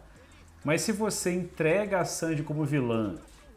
Mas 0.65 0.81
se 0.83 0.93
você 0.93 1.31
entrega 1.33 2.01
a 2.01 2.05
Sandy 2.05 2.43
como 2.43 2.65
vilã 2.65 3.17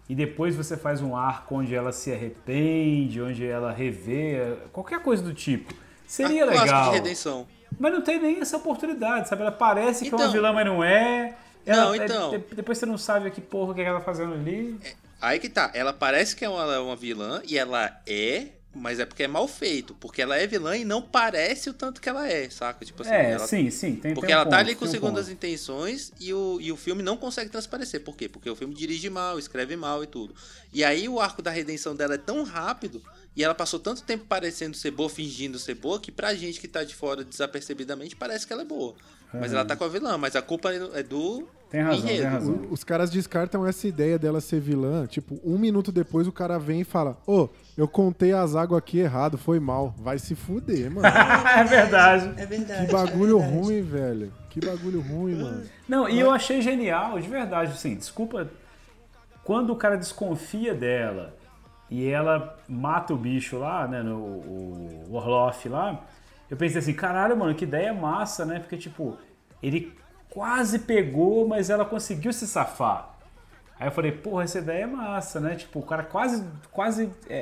e 0.10 0.14
depois 0.16 0.56
você 0.56 0.76
faz 0.76 1.02
um 1.02 1.16
arco 1.16 1.56
onde 1.56 1.74
ela 1.74 1.92
se 1.92 2.12
arrepende, 2.12 3.22
onde 3.22 3.46
ela 3.46 3.72
revê, 3.72 4.58
qualquer 4.74 5.00
coisa 5.02 5.24
do 5.24 5.34
tipo, 5.34 5.74
seria 6.06 6.46
que 6.46 6.52
legal. 6.60 6.90
de 6.92 6.96
redenção. 6.98 7.48
Mas 7.80 7.92
não 7.94 8.02
tem 8.02 8.20
nem 8.20 8.40
essa 8.40 8.58
oportunidade, 8.58 9.28
sabe? 9.30 9.42
Ela 9.42 9.52
parece 9.52 10.04
que 10.06 10.10
é 10.10 10.14
uma 10.14 10.22
Então- 10.24 10.32
vilã, 10.34 10.52
mas 10.54 10.66
não 10.66 10.84
é. 10.84 11.36
Ela- 11.66 11.86
Não, 11.86 11.94
é, 11.94 11.98
então. 11.98 12.30
de- 12.32 12.56
depois 12.56 12.78
você 12.78 12.86
não 12.86 12.98
sabe 12.98 13.30
que 13.32 13.42
porra 13.42 13.74
que 13.74 13.82
ela 13.82 14.00
tá 14.00 14.06
fazendo 14.06 14.34
ali. 14.34 14.80
Aí 15.22 15.38
que 15.40 15.50
tá, 15.50 15.70
ela 15.74 15.92
parece 15.92 16.36
que 16.36 16.46
é 16.46 16.50
uma, 16.50 16.80
uma 16.80 16.96
vilã, 16.96 17.42
e 17.46 17.58
ela 17.58 18.00
é, 18.08 18.48
mas 18.78 19.00
é 19.00 19.06
porque 19.06 19.24
é 19.24 19.28
mal 19.28 19.48
feito. 19.48 19.94
Porque 19.96 20.22
ela 20.22 20.38
é 20.38 20.46
vilã 20.48 20.78
e 20.78 20.86
não 20.86 21.02
parece 21.02 21.70
o 21.70 21.74
tanto 21.74 22.00
que 22.00 22.08
ela 22.08 22.28
é, 22.28 22.50
saca? 22.50 22.86
Tipo 22.86 23.02
assim, 23.02 23.12
é, 23.12 23.32
ela- 23.32 23.48
sim, 23.48 23.70
sim. 23.70 23.96
Tem, 23.96 24.14
Porque 24.14 24.28
tem 24.28 24.36
um 24.36 24.40
ela 24.40 24.46
tá 24.50 24.58
ponto, 24.58 24.60
ali 24.68 24.76
com 24.76 24.86
um 24.86 24.90
segundas 24.90 25.26
ponto. 25.26 25.34
intenções 25.34 26.12
e 26.20 26.34
o, 26.34 26.60
e 26.62 26.72
o 26.72 26.78
filme 26.78 27.02
não 27.04 27.18
consegue 27.18 27.50
transparecer. 27.50 28.02
Por 28.02 28.16
quê? 28.16 28.30
Porque 28.30 28.50
o 28.50 28.56
filme 28.56 28.74
dirige 28.74 29.10
mal, 29.10 29.38
escreve 29.40 29.76
mal 29.76 30.04
e 30.04 30.08
tudo. 30.08 30.34
E 30.74 30.84
aí 30.84 31.10
o 31.10 31.20
arco 31.20 31.42
da 31.42 31.52
redenção 31.52 31.96
dela 31.96 32.16
é 32.16 32.18
tão 32.18 32.44
rápido 32.44 33.02
e 33.36 33.44
ela 33.44 33.54
passou 33.56 33.80
tanto 33.80 34.02
tempo 34.04 34.26
parecendo 34.26 34.76
ser 34.78 34.92
boa, 34.92 35.10
fingindo 35.10 35.60
ser 35.60 35.76
boa, 35.76 36.00
que 36.00 36.12
pra 36.12 36.34
gente 36.34 36.60
que 36.60 36.68
tá 36.68 36.84
de 36.84 36.96
fora 36.96 37.24
desapercebidamente 37.24 38.16
parece 38.16 38.46
que 38.48 38.54
ela 38.54 38.62
é 38.64 38.66
boa. 38.66 38.96
Mas 39.34 39.54
ela 39.54 39.66
tá 39.66 39.76
com 39.76 39.84
a 39.84 39.88
vilã, 39.90 40.18
mas 40.18 40.36
a 40.36 40.42
culpa 40.42 40.72
é 40.74 41.04
do 41.04 41.48
Tem 41.70 41.82
razão, 41.82 42.02
tem 42.02 42.16
enredo. 42.16 42.30
razão. 42.32 42.54
O- 42.56 42.74
Os 42.74 42.84
caras 42.84 43.10
descartam 43.10 43.66
essa 43.68 43.88
ideia 43.88 44.18
dela 44.18 44.40
ser 44.40 44.60
vilã. 44.62 45.06
Tipo, 45.06 45.40
um 45.44 45.58
minuto 45.58 45.92
depois 45.92 46.28
o 46.28 46.32
cara 46.32 46.58
vem 46.58 46.82
e 46.82 46.84
fala: 46.86 47.18
Ô, 47.28 47.50
eu 47.78 47.88
contei 47.88 48.32
as 48.34 48.56
águas 48.56 48.78
aqui 48.80 49.00
errado, 49.00 49.38
foi 49.38 49.60
mal. 49.60 49.94
Vai 49.98 50.18
se 50.18 50.34
fuder, 50.34 50.90
mano. 50.90 51.06
é 51.08 51.64
verdade. 51.66 52.34
É 52.42 52.46
verdade. 52.46 52.86
Que 52.88 52.92
bagulho 52.94 53.38
é 53.38 53.42
verdade. 53.42 53.66
ruim, 53.68 53.82
velho. 53.82 54.34
Que 54.50 54.66
bagulho 54.66 55.02
ruim, 55.02 55.36
mano. 55.36 55.64
Não, 55.88 56.08
e 56.10 56.20
eu 56.20 56.32
achei 56.32 56.62
genial, 56.62 57.20
de 57.20 57.28
verdade, 57.28 57.72
assim, 57.74 57.96
desculpa. 57.96 58.48
Quando 59.44 59.72
o 59.72 59.76
cara 59.76 59.96
desconfia 59.98 60.74
dela 60.74 61.34
e 61.90 62.08
ela 62.08 62.58
mata 62.68 63.14
o 63.14 63.18
bicho 63.18 63.58
lá, 63.58 63.88
né, 63.88 64.02
no 64.04 64.18
o 64.18 65.10
Orloff 65.14 65.70
lá, 65.70 66.04
eu 66.50 66.58
pensei 66.58 66.80
assim, 66.80 66.94
caralho, 66.94 67.36
mano, 67.38 67.54
que 67.56 67.64
ideia 67.66 67.94
massa, 67.94 68.46
né? 68.46 68.60
Porque, 68.60 68.78
tipo, 68.78 69.18
ele 69.62 69.94
quase 70.30 70.80
pegou, 70.80 71.48
mas 71.48 71.70
ela 71.70 71.86
conseguiu 71.86 72.32
se 72.34 72.48
safar. 72.48 73.16
Aí 73.80 73.88
eu 73.88 73.92
falei, 73.92 74.12
porra, 74.12 74.44
essa 74.44 74.60
ideia 74.60 74.84
é 74.84 74.88
massa, 74.88 75.40
né? 75.40 75.56
Tipo, 75.56 75.80
o 75.80 75.84
cara 75.84 76.04
quase, 76.04 76.44
quase, 76.72 77.12
é, 77.30 77.38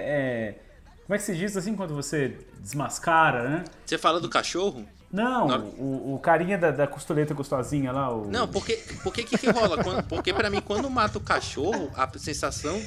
é, 0.57 0.60
como 1.06 1.15
é 1.15 1.18
que 1.18 1.23
se 1.23 1.36
diz 1.36 1.56
assim 1.56 1.76
quando 1.76 1.94
você 1.95 2.38
desmascara, 2.60 3.49
né? 3.49 3.64
Você 3.86 3.98
fala 3.98 4.19
do 4.19 4.30
cachorro? 4.30 4.86
Não, 5.11 5.48
Na 5.48 5.57
o, 5.60 6.15
o 6.15 6.19
carinha 6.19 6.57
da, 6.57 6.72
da 6.72 6.88
costeleta 6.88 7.34
gostosinha 7.34 7.91
lá, 7.91 8.14
o... 8.14 8.30
Não, 8.30 8.48
porque 8.49 8.84
porque 9.02 9.23
que, 9.23 9.38
que 9.38 9.49
rola? 9.49 9.82
Quando- 9.82 10.03
porque 10.07 10.34
pra 10.34 10.49
mim, 10.49 10.60
quando 10.60 10.90
mata 10.90 11.18
o 11.18 11.22
cachorro, 11.22 11.90
a 11.95 12.10
sensação. 12.18 12.82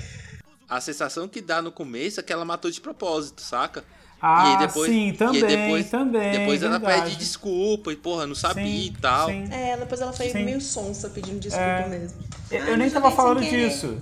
A 0.68 0.78
sensação 0.82 1.26
que 1.26 1.40
dá 1.40 1.62
no 1.62 1.72
começo 1.72 2.20
é 2.20 2.22
que 2.22 2.30
ela 2.30 2.44
matou 2.44 2.70
de 2.70 2.78
propósito, 2.82 3.40
saca? 3.40 3.82
Ah, 4.20 4.68
sim, 4.68 5.12
também, 5.12 5.84
também, 5.84 6.32
Depois 6.32 6.62
ela 6.62 6.78
verdade. 6.78 7.02
pede 7.02 7.16
desculpa 7.16 7.92
e, 7.92 7.96
porra, 7.96 8.26
não 8.26 8.34
sabia 8.34 8.64
Sim, 8.64 8.86
e 8.86 9.00
tal. 9.00 9.28
sim. 9.28 9.44
É, 9.50 9.76
depois 9.76 10.00
ela 10.00 10.12
foi 10.12 10.28
Sim. 10.30 10.44
meio 10.44 10.60
sonsa 10.60 11.08
pedindo 11.08 11.38
desculpa 11.38 11.64
É. 11.64 11.88
mesmo. 11.88 12.18
Eu, 12.50 12.64
eu 12.66 12.76
nem 12.76 12.90
tava 12.90 13.10
falando 13.12 13.40
disso. 13.40 13.98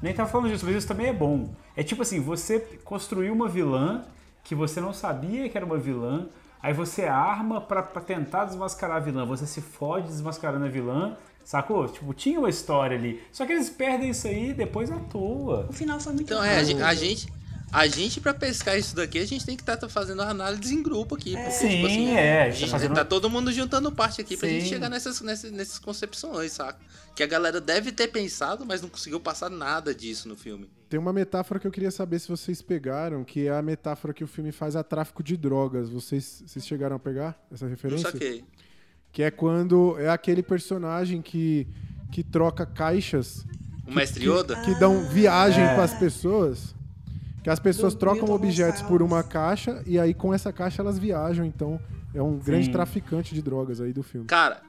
Nem 0.00 0.14
tava 0.14 0.30
falando 0.30 0.50
disso, 0.50 0.64
mas 0.64 0.76
isso 0.76 0.88
também 0.88 1.08
é 1.08 1.12
bom. 1.12 1.50
É 1.76 1.82
tipo 1.82 2.00
assim, 2.00 2.20
você 2.20 2.58
construiu 2.84 3.32
uma 3.34 3.48
vilã 3.48 4.02
que 4.42 4.54
você 4.54 4.80
não 4.80 4.94
sabia 4.94 5.46
que 5.48 5.56
era 5.58 5.66
uma 5.66 5.76
vilã, 5.76 6.26
aí 6.62 6.72
você 6.72 7.04
arma 7.04 7.60
pra, 7.60 7.82
pra 7.82 8.00
tentar 8.00 8.46
desmascarar 8.46 8.96
a 8.96 9.00
vilã. 9.00 9.26
Você 9.26 9.46
se 9.46 9.60
fode 9.60 10.06
desmascarando 10.08 10.64
a 10.64 10.68
vilã, 10.68 11.16
sacou? 11.44 11.86
Tipo, 11.86 12.14
tinha 12.14 12.38
uma 12.38 12.48
história 12.48 12.96
ali. 12.96 13.22
Só 13.30 13.44
que 13.44 13.52
eles 13.52 13.68
perdem 13.68 14.08
isso 14.08 14.26
aí 14.26 14.54
depois 14.54 14.90
à 14.90 14.96
toa. 14.98 15.66
O 15.68 15.72
final 15.74 16.00
foi 16.00 16.14
muito 16.14 16.32
Então, 16.32 16.42
é, 16.42 16.56
a 16.56 16.94
gente. 16.94 17.30
A 17.72 17.86
gente, 17.86 17.94
a 17.94 18.02
gente, 18.02 18.20
pra 18.20 18.34
pescar 18.34 18.78
isso 18.78 18.94
daqui, 18.96 19.18
a 19.18 19.26
gente 19.26 19.44
tem 19.46 19.56
que 19.56 19.62
estar 19.62 19.88
fazendo 19.88 20.22
análise 20.22 20.74
em 20.74 20.82
grupo 20.82 21.14
aqui. 21.14 21.34
Porque, 21.34 21.50
Sim, 21.50 21.68
tipo 21.68 21.86
assim, 21.86 22.10
é, 22.10 22.42
a 22.42 22.46
a 22.46 22.50
gente 22.50 22.64
tá 22.70 22.78
fazendo- 22.78 22.94
tá 22.94 23.04
todo 23.04 23.30
mundo 23.30 23.52
juntando 23.52 23.92
parte 23.92 24.20
aqui 24.20 24.36
pra 24.36 24.48
Sim. 24.48 24.60
gente 24.60 24.68
chegar 24.68 24.88
nessas, 24.88 25.20
nessas, 25.20 25.50
nessas 25.52 25.78
concepções, 25.78 26.52
saca? 26.52 26.78
Que 27.14 27.22
a 27.22 27.26
galera 27.26 27.60
deve 27.60 27.92
ter 27.92 28.08
pensado, 28.08 28.64
mas 28.66 28.82
não 28.82 28.88
conseguiu 28.88 29.20
passar 29.20 29.48
nada 29.50 29.94
disso 29.94 30.28
no 30.28 30.36
filme. 30.36 30.68
Tem 30.88 30.98
uma 30.98 31.12
metáfora 31.12 31.60
que 31.60 31.66
eu 31.66 31.70
queria 31.70 31.90
saber 31.92 32.18
se 32.18 32.28
vocês 32.28 32.60
pegaram, 32.60 33.22
que 33.22 33.46
é 33.46 33.50
a 33.56 33.62
metáfora 33.62 34.12
que 34.12 34.24
o 34.24 34.26
filme 34.26 34.50
faz 34.50 34.74
a 34.74 34.82
tráfico 34.82 35.22
de 35.22 35.36
drogas. 35.36 35.88
Vocês, 35.88 36.42
vocês 36.46 36.66
chegaram 36.66 36.96
a 36.96 36.98
pegar 36.98 37.40
essa 37.52 37.66
referência? 37.68 38.10
saquei. 38.10 38.44
Que 39.12 39.22
é 39.22 39.30
quando 39.30 39.96
é 39.98 40.08
aquele 40.08 40.42
personagem 40.42 41.20
que, 41.22 41.68
que 42.12 42.22
troca 42.24 42.64
caixas 42.66 43.44
O 43.86 43.92
mestre 43.92 44.24
Yoda? 44.28 44.56
que 44.62 44.74
dão 44.80 45.08
viagem 45.08 45.62
É. 45.64 45.74
para 45.74 45.84
as 45.84 45.94
pessoas. 45.94 46.74
Que 47.42 47.50
as 47.50 47.58
pessoas 47.58 47.94
Do 47.94 48.00
trocam 48.00 48.30
objetos 48.30 48.82
por 48.82 49.02
uma 49.02 49.22
caixa 49.22 49.82
e 49.86 49.98
aí 49.98 50.12
com 50.12 50.32
essa 50.34 50.52
caixa 50.52 50.82
elas 50.82 50.98
viajam. 50.98 51.44
Então 51.44 51.80
é 52.14 52.22
um 52.22 52.38
grande 52.38 52.66
Sim. 52.66 52.72
traficante 52.72 53.34
de 53.34 53.40
drogas 53.40 53.80
aí 53.80 53.92
do 53.92 54.02
filme. 54.02 54.26
Cara, 54.26 54.60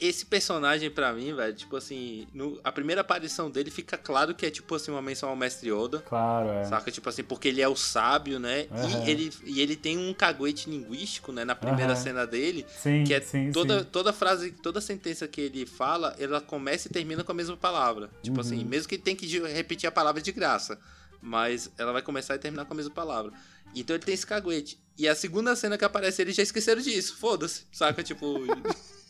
esse 0.00 0.26
personagem 0.26 0.90
pra 0.90 1.14
mim, 1.14 1.34
velho, 1.34 1.54
tipo 1.54 1.74
assim, 1.76 2.26
no- 2.34 2.60
a 2.62 2.70
primeira 2.70 3.00
aparição 3.00 3.50
dele 3.50 3.70
fica 3.70 3.96
claro 3.96 4.34
que 4.34 4.44
é 4.44 4.50
tipo 4.50 4.74
assim 4.74 4.90
uma 4.90 5.00
menção 5.00 5.30
ao 5.30 5.36
mestre 5.36 5.70
Yoda. 5.70 6.00
Claro, 6.00 6.48
é. 6.50 6.64
Saca? 6.64 6.90
Tipo 6.90 7.08
assim, 7.08 7.24
porque 7.24 7.48
ele 7.48 7.62
é 7.62 7.68
o 7.68 7.74
sábio, 7.74 8.38
né? 8.38 8.66
Aham. 8.70 9.04
E, 9.06 9.10
ele, 9.10 9.32
e 9.44 9.60
ele 9.62 9.74
tem 9.74 9.96
um 9.98 10.12
caguete 10.12 10.68
linguístico, 10.68 11.32
né? 11.32 11.44
Na 11.44 11.54
primeira 11.54 11.92
Aham. 11.94 12.02
cena 12.02 12.26
dele. 12.26 12.66
Sim, 12.68 13.02
que 13.04 13.14
é 13.14 13.20
sim, 13.22 13.50
toda, 13.50 13.80
sim. 13.80 13.86
toda 13.90 14.12
frase, 14.12 14.50
toda 14.52 14.80
sentença 14.80 15.26
que 15.26 15.40
ele 15.40 15.64
fala, 15.64 16.14
ela 16.18 16.40
começa 16.40 16.86
e 16.88 16.90
termina 16.92 17.24
com 17.24 17.32
a 17.32 17.34
mesma 17.34 17.56
palavra. 17.56 18.10
Tipo 18.22 18.36
Uhum. 18.36 18.40
assim, 18.42 18.64
mesmo 18.64 18.88
que 18.88 18.96
ele 18.96 19.02
tem 19.02 19.16
que 19.16 19.26
repetir 19.48 19.88
a 19.88 19.92
palavra 19.92 20.20
de 20.20 20.30
graça. 20.32 20.78
Mas 21.22 21.70
ela 21.78 21.92
vai 21.92 22.02
começar 22.02 22.34
e 22.34 22.38
terminar 22.38 22.64
com 22.64 22.72
a 22.74 22.76
mesma 22.76 22.92
palavra. 22.92 23.32
Então 23.74 23.94
ele 23.94 24.04
tem 24.04 24.12
esse 24.12 24.26
caguete. 24.26 24.78
E 24.98 25.06
a 25.08 25.14
segunda 25.14 25.54
cena 25.56 25.78
que 25.78 25.84
aparece, 25.84 26.20
eles 26.20 26.34
já 26.36 26.42
esqueceram 26.42 26.82
disso. 26.82 27.16
Foda-se. 27.16 27.64
Saca? 27.72 28.02
Tipo. 28.02 28.26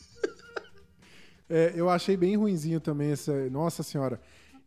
É, 1.54 1.72
eu 1.76 1.90
achei 1.90 2.16
bem 2.16 2.34
ruinzinho 2.36 2.80
também 2.80 3.10
essa. 3.12 3.50
Nossa 3.50 3.82
senhora. 3.82 4.18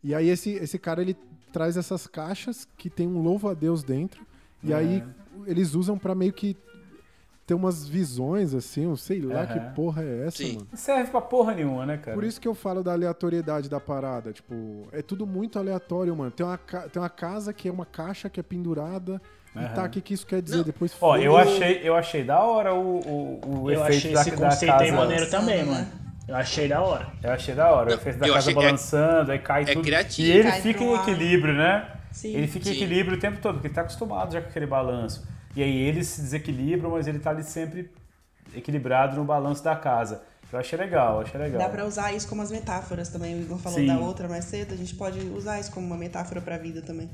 E 0.04 0.14
aí 0.14 0.28
esse, 0.28 0.50
esse 0.50 0.78
cara 0.78 1.02
ele 1.02 1.16
traz 1.52 1.76
essas 1.76 2.06
caixas 2.06 2.68
que 2.76 2.88
tem 2.88 3.08
um 3.08 3.20
louvo 3.22 3.48
a 3.48 3.54
Deus 3.54 3.82
dentro. 3.82 4.24
E 4.62 4.72
aí 4.72 4.98
É. 4.98 5.50
eles 5.50 5.74
usam 5.74 5.98
pra 5.98 6.14
meio 6.14 6.32
que 6.32 6.56
ter 7.46 7.54
umas 7.54 7.86
visões 7.88 8.52
assim, 8.54 8.84
eu 8.84 8.96
sei 8.96 9.20
lá 9.20 9.42
Aham. 9.42 9.46
que 9.46 9.60
porra 9.74 10.02
é 10.02 10.26
essa, 10.26 10.38
Sim. 10.38 10.54
mano. 10.54 10.66
Não 10.72 10.76
serve 10.78 11.10
pra 11.12 11.20
porra 11.20 11.54
nenhuma, 11.54 11.86
né, 11.86 11.96
cara? 11.96 12.14
Por 12.16 12.24
isso 12.24 12.40
que 12.40 12.48
eu 12.48 12.54
falo 12.54 12.82
da 12.82 12.92
aleatoriedade 12.92 13.68
da 13.70 13.78
parada. 13.78 14.32
Tipo, 14.32 14.88
é 14.92 15.00
tudo 15.00 15.26
muito 15.26 15.58
aleatório, 15.58 16.14
mano. 16.16 16.30
Tem 16.32 16.44
uma, 16.44 16.58
ca- 16.58 16.88
tem 16.88 17.00
uma 17.00 17.08
casa 17.08 17.52
que 17.52 17.68
é 17.68 17.72
uma 17.72 17.86
caixa 17.86 18.28
que 18.28 18.40
é 18.40 18.42
pendurada. 18.42 19.22
E 19.54 19.58
Aham. 19.60 19.68
tá, 19.74 19.84
o 19.84 19.88
que, 19.88 20.00
que 20.00 20.12
isso 20.12 20.26
quer 20.26 20.42
dizer? 20.42 20.56
Não. 20.58 20.64
Depois 20.64 20.94
Ó, 21.00 21.16
eu 21.16 21.36
achei, 21.36 21.80
eu 21.84 21.94
achei 21.94 22.24
da 22.24 22.40
hora 22.42 22.74
o, 22.74 22.98
o, 22.98 23.62
o 23.62 23.70
Eu 23.70 23.80
efeito 23.86 23.96
achei 23.98 24.12
da, 24.12 24.20
esse 24.22 24.30
da 24.32 24.36
conceito 24.36 24.72
casa. 24.72 24.84
aí 24.84 24.92
maneiro 24.92 25.30
também, 25.30 25.64
mano. 25.64 25.86
Eu 26.26 26.34
achei 26.34 26.66
da 26.68 26.82
hora. 26.82 27.06
Eu 27.22 27.30
achei 27.30 27.54
da 27.54 27.70
hora. 27.70 27.84
Não, 27.90 27.96
o 27.96 28.00
efeito 28.00 28.18
da 28.18 28.28
casa 28.28 28.50
é- 28.50 28.54
balançando, 28.54 29.30
aí 29.32 29.38
cai 29.38 29.62
é 29.62 29.66
tudo. 29.66 29.82
criativo. 29.84 30.28
E 30.28 30.32
ele 30.32 30.50
Cai 30.50 30.60
fica 30.60 30.82
em 30.82 30.94
equilíbrio, 30.94 31.54
né? 31.54 31.88
Sim. 32.10 32.34
Ele 32.34 32.48
fica 32.48 32.68
em 32.68 32.72
equilíbrio 32.72 33.16
o 33.16 33.20
tempo 33.20 33.38
todo, 33.40 33.54
porque 33.54 33.68
ele 33.68 33.74
tá 33.74 33.82
acostumado 33.82 34.32
já 34.32 34.40
com 34.42 34.48
aquele 34.48 34.66
balanço. 34.66 35.24
E 35.56 35.62
aí 35.62 35.74
ele 35.74 36.04
se 36.04 36.20
desequilibra, 36.20 36.86
mas 36.88 37.06
ele 37.06 37.18
tá 37.18 37.30
ali 37.30 37.42
sempre 37.42 37.90
equilibrado 38.54 39.16
no 39.16 39.24
balanço 39.24 39.64
da 39.64 39.74
casa. 39.74 40.22
Eu 40.52 40.58
achei 40.58 40.78
legal, 40.78 41.20
achei 41.20 41.40
legal. 41.40 41.58
Dá 41.58 41.68
pra 41.68 41.86
usar 41.86 42.12
isso 42.12 42.28
como 42.28 42.42
as 42.42 42.50
metáforas 42.50 43.08
também. 43.08 43.34
O 43.34 43.40
Igor 43.40 43.58
falou 43.58 43.78
Sim. 43.78 43.86
da 43.86 43.98
outra 43.98 44.28
mais 44.28 44.44
cedo, 44.44 44.74
a 44.74 44.76
gente 44.76 44.94
pode 44.94 45.18
usar 45.30 45.58
isso 45.58 45.72
como 45.72 45.86
uma 45.86 45.96
metáfora 45.96 46.40
pra 46.40 46.58
vida 46.58 46.82
também. 46.82 47.10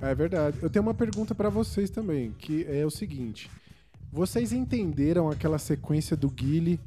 É 0.00 0.14
verdade. 0.14 0.58
Eu 0.62 0.70
tenho 0.70 0.84
uma 0.84 0.94
pergunta 0.94 1.34
pra 1.34 1.50
vocês 1.50 1.90
também, 1.90 2.30
que 2.38 2.64
é 2.68 2.86
o 2.86 2.90
seguinte: 2.90 3.50
vocês 4.12 4.52
entenderam 4.52 5.28
aquela 5.28 5.58
sequência 5.58 6.16
do 6.16 6.30
Guile 6.30 6.80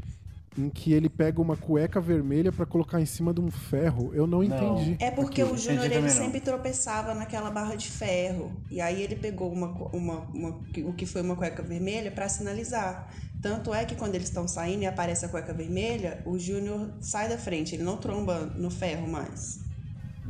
em 0.57 0.69
que 0.69 0.91
ele 0.93 1.07
pega 1.09 1.41
uma 1.41 1.55
cueca 1.55 2.01
vermelha 2.01 2.51
pra 2.51 2.65
colocar 2.65 2.99
em 2.99 3.05
cima 3.05 3.33
de 3.33 3.39
um 3.39 3.51
ferro? 3.51 4.11
Eu 4.13 4.25
não 4.25 4.43
entendi. 4.43 4.97
É 4.99 5.11
porque 5.11 5.41
aquilo. 5.41 5.55
o 5.55 5.59
Júnior 5.59 5.85
ele 5.85 5.99
não. 6.01 6.09
sempre 6.09 6.39
tropeçava 6.39 7.13
naquela 7.13 7.51
barra 7.51 7.75
de 7.75 7.89
ferro. 7.89 8.51
E 8.71 8.81
aí 8.81 9.01
ele 9.01 9.15
pegou 9.15 9.51
uma, 9.51 9.67
uma, 9.93 10.19
uma- 10.33 10.59
o 10.85 10.93
que 10.93 11.05
foi 11.05 11.21
uma 11.21 11.35
cueca 11.35 11.61
vermelha 11.61 12.09
pra 12.11 12.27
sinalizar. 12.27 13.09
Tanto 13.41 13.71
é 13.73 13.85
que 13.85 13.95
quando 13.95 14.15
eles 14.15 14.27
estão 14.29 14.47
saindo 14.47 14.81
e 14.81 14.87
aparece 14.87 15.23
a 15.25 15.29
cueca 15.29 15.53
vermelha, 15.53 16.23
o 16.25 16.39
Júnior 16.39 16.89
sai 16.99 17.29
da 17.29 17.37
frente, 17.37 17.75
ele 17.75 17.83
não 17.83 17.97
tromba 17.97 18.45
no 18.57 18.71
ferro 18.71 19.07
mais. 19.07 19.59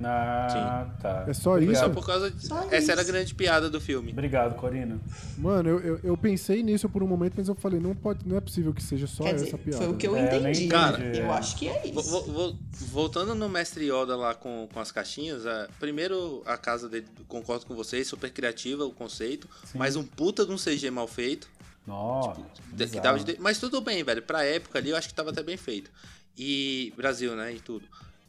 Ah, 0.03 0.87
tá. 1.01 1.25
É 1.27 1.33
só 1.33 1.53
Obrigado. 1.53 1.73
isso? 1.73 1.81
Só 1.83 1.89
por 1.89 2.05
causa. 2.05 2.29
De... 2.31 2.45
Só 2.47 2.67
Essa 2.71 2.91
era 2.91 3.01
a 3.01 3.03
isso. 3.03 3.11
grande 3.11 3.33
piada 3.35 3.69
do 3.69 3.81
filme. 3.81 4.11
Obrigado, 4.11 4.55
Corina. 4.55 4.99
Mano, 5.37 5.69
eu, 5.69 5.79
eu, 5.79 5.99
eu 6.03 6.17
pensei 6.17 6.61
nisso 6.63 6.87
por 6.87 7.01
um 7.03 7.07
momento, 7.07 7.33
mas 7.37 7.47
eu 7.47 7.55
falei, 7.55 7.79
não, 7.79 7.95
pode, 7.95 8.27
não 8.27 8.37
é 8.37 8.41
possível 8.41 8.73
que 8.73 8.83
seja 8.83 9.07
só 9.07 9.23
Quer 9.23 9.35
essa 9.35 9.45
dizer, 9.45 9.57
piada. 9.57 9.77
foi 9.83 9.93
o 9.93 9.97
que 9.97 10.07
eu 10.07 10.15
É, 10.15 10.35
eu 10.35 10.39
entendi. 10.49 10.67
Cara, 10.67 11.03
eu 11.15 11.31
acho 11.31 11.55
que 11.57 11.67
é 11.67 11.87
isso. 11.87 12.01
vo- 12.01 12.21
vo- 12.23 12.59
Voltando 12.91 13.33
no 13.35 13.49
Mestre 13.49 13.85
Yoda 13.85 14.15
lá 14.15 14.33
com, 14.35 14.67
com 14.71 14.79
as 14.79 14.91
caixinhas, 14.91 15.45
é, 15.45 15.67
primeiro 15.79 16.41
a 16.45 16.57
casa 16.57 16.87
dele, 16.87 17.07
concordo 17.27 17.65
com 17.65 17.75
vocês, 17.75 18.07
super 18.07 18.31
criativa 18.31 18.85
o 18.85 18.91
conceito, 18.91 19.47
mas 19.73 19.95
um 19.95 20.03
puta 20.03 20.45
de 20.45 20.51
um 20.51 20.57
CG 20.57 20.89
mal 20.91 21.07
feito. 21.07 21.49
Nossa. 21.87 22.41
dava 23.01 23.17
de- 23.19 23.37
mas 23.39 23.59
tudo 23.59 23.79
bem, 23.81 24.03
velho. 24.03 24.21
Pra 24.21 24.43
época 24.43 24.77
ali 24.77 24.89
eu 24.89 24.95
acho 24.97 25.07
que 25.07 25.13
tava 25.13 25.29
até 25.31 25.41
bem 25.41 25.57
feito. 25.57 25.89
E 26.37 26.93
Brasil, 26.95 27.35
né? 27.35 27.53
E 27.53 27.59
tudo. 27.59 27.85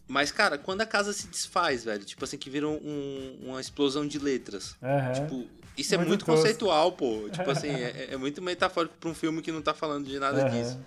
Mas, 0.08 0.32
cara, 0.32 0.56
quando 0.56 0.80
a 0.80 0.86
casa 0.86 1.12
se 1.12 1.26
desfaz, 1.28 1.84
velho, 1.84 2.02
tipo 2.04 2.24
assim, 2.24 2.38
que 2.38 2.48
vira 2.48 2.66
um- 2.66 3.38
uma 3.42 3.60
explosão 3.60 4.06
de 4.08 4.18
letras. 4.18 4.74
Aham. 4.82 5.12
Tipo, 5.12 5.46
isso 5.76 5.94
é 5.94 5.98
Muito 5.98 6.24
conceitual, 6.24 6.92
pô. 6.92 7.28
Tipo 7.30 7.50
assim, 7.50 7.68
é, 7.68 8.08
é 8.12 8.16
muito 8.16 8.40
metafórico 8.40 8.94
pra 8.98 9.10
um 9.10 9.14
filme 9.14 9.42
que 9.42 9.52
não 9.52 9.60
tá 9.62 9.74
falando 9.74 10.06
de 10.08 10.18
nada 10.18 10.40
Aham. 10.40 10.50
disso. 10.50 10.80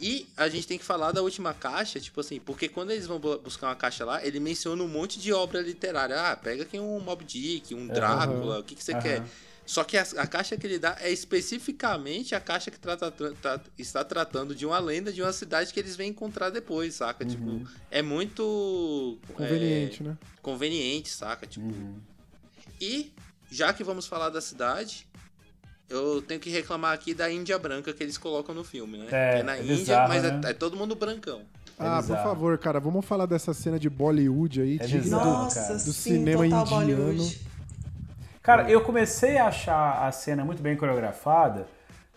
E 0.00 0.26
a 0.36 0.48
gente 0.48 0.66
tem 0.66 0.76
que 0.78 0.84
falar 0.84 1.12
da 1.12 1.22
última 1.22 1.54
caixa, 1.54 1.98
tipo 2.00 2.20
assim, 2.20 2.38
porque 2.38 2.68
quando 2.68 2.90
eles 2.90 3.06
vão 3.06 3.18
bu- 3.18 3.38
buscar 3.38 3.68
uma 3.68 3.76
caixa 3.76 4.04
lá, 4.04 4.24
ele 4.26 4.38
menciona 4.40 4.82
um 4.82 4.88
monte 4.88 5.18
de 5.18 5.32
obra 5.32 5.60
literária. 5.60 6.20
Ah, 6.20 6.36
pega 6.36 6.64
aqui 6.64 6.78
um 6.78 7.00
Mob 7.00 7.24
Dick, 7.24 7.74
um 7.74 7.86
Drácula, 7.88 8.58
o 8.60 8.62
que, 8.64 8.74
que 8.74 8.84
você 8.84 8.94
quer? 8.94 9.22
Só 9.66 9.82
que 9.82 9.96
a, 9.98 10.02
a 10.18 10.26
caixa 10.28 10.56
que 10.56 10.64
ele 10.66 10.78
dá 10.78 10.96
é 11.00 11.10
especificamente 11.10 12.34
a 12.36 12.40
caixa 12.40 12.70
que 12.70 12.78
trata- 12.78 13.10
tra- 13.10 13.32
tra- 13.32 13.60
está 13.76 14.04
tratando 14.04 14.54
de 14.54 14.64
uma 14.64 14.78
lenda 14.78 15.12
de 15.12 15.20
uma 15.20 15.32
cidade 15.32 15.72
que 15.74 15.80
eles 15.80 15.96
vêm 15.96 16.10
encontrar 16.10 16.50
depois, 16.50 16.94
saca? 16.94 17.24
Tipo, 17.24 17.62
é 17.90 18.00
muito. 18.00 19.18
Conveniente, 19.34 20.02
é, 20.02 20.06
né? 20.06 20.18
Conveniente, 20.40 21.08
saca? 21.10 21.46
Tipo. 21.46 21.66
E, 22.80 23.12
já 23.50 23.72
que 23.72 23.82
vamos 23.82 24.06
falar 24.06 24.28
da 24.30 24.40
cidade, 24.40 25.06
eu 25.88 26.22
tenho 26.22 26.38
que 26.40 26.48
reclamar 26.50 26.92
aqui 26.94 27.12
da 27.12 27.30
Índia 27.30 27.58
branca 27.58 27.92
que 27.92 28.02
eles 28.02 28.16
colocam 28.18 28.54
no 28.54 28.62
filme, 28.62 28.98
né? 28.98 29.06
É, 29.10 29.36
Que 29.38 29.42
na 29.42 29.56
é 29.56 29.62
Índia, 29.62 29.76
bizarro, 29.76 30.08
mas 30.08 30.24
é- 30.24 30.30
né? 30.32 30.50
é, 30.50 30.52
todo 30.52 30.76
mundo 30.76 30.94
brancão. 30.94 31.42
Ah, 31.78 31.96
por 31.96 32.02
bizarro. 32.08 32.22
favor, 32.28 32.56
cara, 32.58 32.78
vamos 32.80 33.04
falar 33.04 33.26
dessa 33.26 33.52
cena 33.52 33.78
de 33.78 33.90
Bollywood 33.90 34.62
aí, 34.62 34.76
É 34.80 34.86
digna 34.86 35.02
bizarro. 35.02 35.24
do, 35.24 35.30
Nossa, 35.44 35.60
cara. 35.60 35.74
do 35.74 35.80
sim, 35.92 35.92
cinema 35.92 36.44
total 36.44 36.82
indiano. 36.82 37.02
Bollywood. 37.04 37.40
Cara, 38.46 38.70
eu 38.70 38.80
comecei 38.80 39.38
a 39.38 39.48
achar 39.48 40.06
a 40.06 40.12
cena 40.12 40.44
muito 40.44 40.62
bem 40.62 40.76
coreografada, 40.76 41.66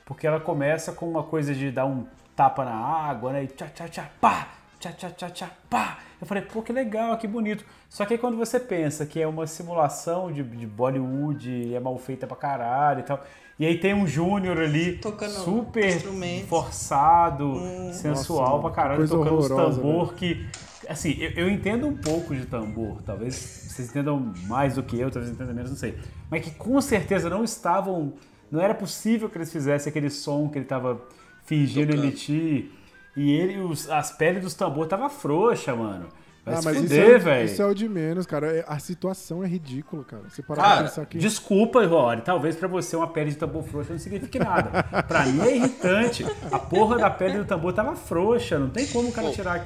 porque 0.05 0.27
ela 0.27 0.39
começa 0.39 0.91
com 0.91 1.09
uma 1.09 1.23
coisa 1.23 1.55
de 1.55 1.71
dar 1.71 1.87
um 1.87 2.05
tapa 2.35 2.63
na 2.63 2.75
água, 2.75 3.33
né? 3.33 3.45
E 3.45 3.47
tchá, 3.47 3.65
tchá, 3.65 3.87
tchá, 3.87 4.09
pá! 4.21 4.49
Tchá, 4.79 4.91
tchá, 4.91 5.09
tchá, 5.09 5.29
tchá, 5.31 5.49
pá! 5.67 5.97
Eu 6.21 6.27
falei, 6.27 6.43
pô, 6.43 6.61
que 6.61 6.71
legal, 6.71 7.17
que 7.17 7.25
bonito. 7.25 7.65
Só 7.89 8.05
que 8.05 8.13
aí 8.13 8.19
quando 8.19 8.37
você 8.37 8.59
pensa 8.59 9.07
que 9.07 9.19
é 9.19 9.25
uma 9.25 9.47
simulação 9.47 10.31
de, 10.31 10.43
de 10.43 10.67
Bollywood, 10.67 11.73
é 11.73 11.79
mal 11.79 11.97
feita 11.97 12.27
pra 12.27 12.37
caralho 12.37 12.99
e 12.99 13.03
tal. 13.03 13.25
E 13.59 13.65
aí 13.65 13.77
tem 13.77 13.93
um 13.93 14.07
Júnior 14.07 14.57
ali, 14.57 14.93
Tocando 14.99 15.31
super 15.31 16.01
forçado, 16.47 17.55
sensual 17.91 18.51
Nossa, 18.51 18.61
pra 18.61 18.71
caralho, 18.71 19.07
tocando 19.07 19.37
os 19.37 19.47
tambor 19.49 20.13
que. 20.13 20.45
Assim, 20.87 21.17
eu, 21.19 21.31
eu 21.31 21.49
entendo 21.49 21.85
um 21.85 21.95
pouco 21.95 22.33
de 22.33 22.45
tambor, 22.45 23.01
talvez 23.03 23.35
vocês 23.35 23.89
entendam 23.89 24.33
mais 24.47 24.75
do 24.75 24.83
que 24.83 24.97
eu, 24.97 25.11
talvez 25.11 25.31
entendam 25.33 25.53
menos, 25.53 25.69
não 25.71 25.77
sei. 25.77 25.97
Mas 26.31 26.43
que 26.43 26.51
com 26.51 26.79
certeza 26.81 27.29
não 27.29 27.43
estavam. 27.43 28.13
Não 28.49 28.59
era 28.61 28.73
possível 28.73 29.29
que 29.29 29.37
eles 29.37 29.51
fizessem 29.51 29.89
aquele 29.91 30.09
som 30.09 30.49
que 30.49 30.57
ele 30.57 30.65
tava 30.65 30.99
fingindo 31.43 31.87
Tocando. 31.91 32.05
emitir. 32.07 32.71
E 33.15 33.31
ele, 33.31 33.59
os- 33.59 33.89
as 33.89 34.11
peles 34.11 34.41
dos 34.41 34.53
tambor 34.53 34.87
tava 34.87 35.09
frouxa, 35.09 35.75
mano. 35.75 36.07
Vai 36.49 36.73
Ah, 36.73 36.75
se 36.75 36.81
fuder, 36.83 37.09
é, 37.09 37.17
velho. 37.17 37.45
isso 37.45 37.61
é 37.61 37.65
o 37.65 37.73
de 37.73 37.87
menos, 37.89 38.25
cara. 38.25 38.47
É- 38.47 38.65
A 38.67 38.79
situação 38.79 39.43
é 39.43 39.47
ridícula, 39.47 40.03
cara. 40.03 40.23
Você 40.29 40.41
parar 40.41 40.61
pra 40.61 40.69
Cara, 40.71 40.83
pensar 40.87 41.05
que. 41.05 41.17
desculpa, 41.17 41.85
Rory. 41.85 42.21
Talvez 42.21 42.55
pra 42.55 42.67
você 42.67 42.95
uma 42.95 43.07
pele 43.07 43.31
de 43.31 43.37
tambor 43.37 43.63
frouxa 43.63 43.91
não 43.93 43.99
signifique 43.99 44.39
nada. 44.39 44.83
pra 45.03 45.25
mim 45.25 45.41
é 45.41 45.55
irritante. 45.55 46.25
A 46.51 46.59
porra 46.59 46.97
da 46.97 47.09
pele 47.09 47.37
do 47.39 47.45
tambor 47.45 47.73
tava 47.73 47.95
frouxa. 47.95 48.57
Não 48.59 48.69
tem 48.69 48.85
como 48.87 49.09
o 49.09 49.11
cara 49.11 49.27
Pô. 49.27 49.33
tirar. 49.33 49.65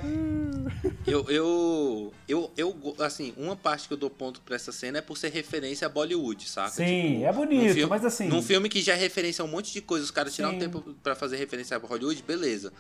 Eu, 1.06 1.26
eu, 1.30 2.14
eu, 2.28 2.52
eu, 2.56 2.96
assim, 3.00 3.34
uma 3.38 3.56
parte 3.56 3.88
que 3.88 3.94
eu 3.94 3.98
dou 3.98 4.10
ponto 4.10 4.40
pra 4.42 4.56
essa 4.56 4.72
cena 4.72 5.00
é 5.00 5.02
por 5.02 5.18
ser 5.18 5.30
referência 5.30 5.86
a 5.86 5.90
Bollywood, 5.90 6.48
saca? 6.50 6.70
Sim, 6.72 7.24
é 7.24 7.32
num 7.32 7.38
bonito, 7.40 7.74
filme- 7.74 7.90
mas 7.90 8.06
assim. 8.06 8.28
Num 8.28 8.42
filme 8.42 8.70
que 8.70 8.82
já 8.82 8.94
é 8.94 8.96
referência 8.96 9.42
a 9.42 9.46
um 9.46 9.50
monte 9.50 9.74
de 9.74 9.82
coisa, 9.82 10.04
os 10.06 10.12
caras 10.12 10.34
tiraram 10.34 10.54
Sim. 10.54 10.60
tempo 10.62 10.82
pra 11.04 11.16
fazer 11.16 11.36
referência 11.38 11.76
a 11.76 11.80
Hollywood, 11.80 12.24
beleza. 12.26 12.72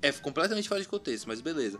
É 0.00 0.10
completamente 0.12 0.68
fora 0.68 0.80
de 0.80 0.88
contexto, 0.88 1.26
mas 1.26 1.40
beleza. 1.40 1.78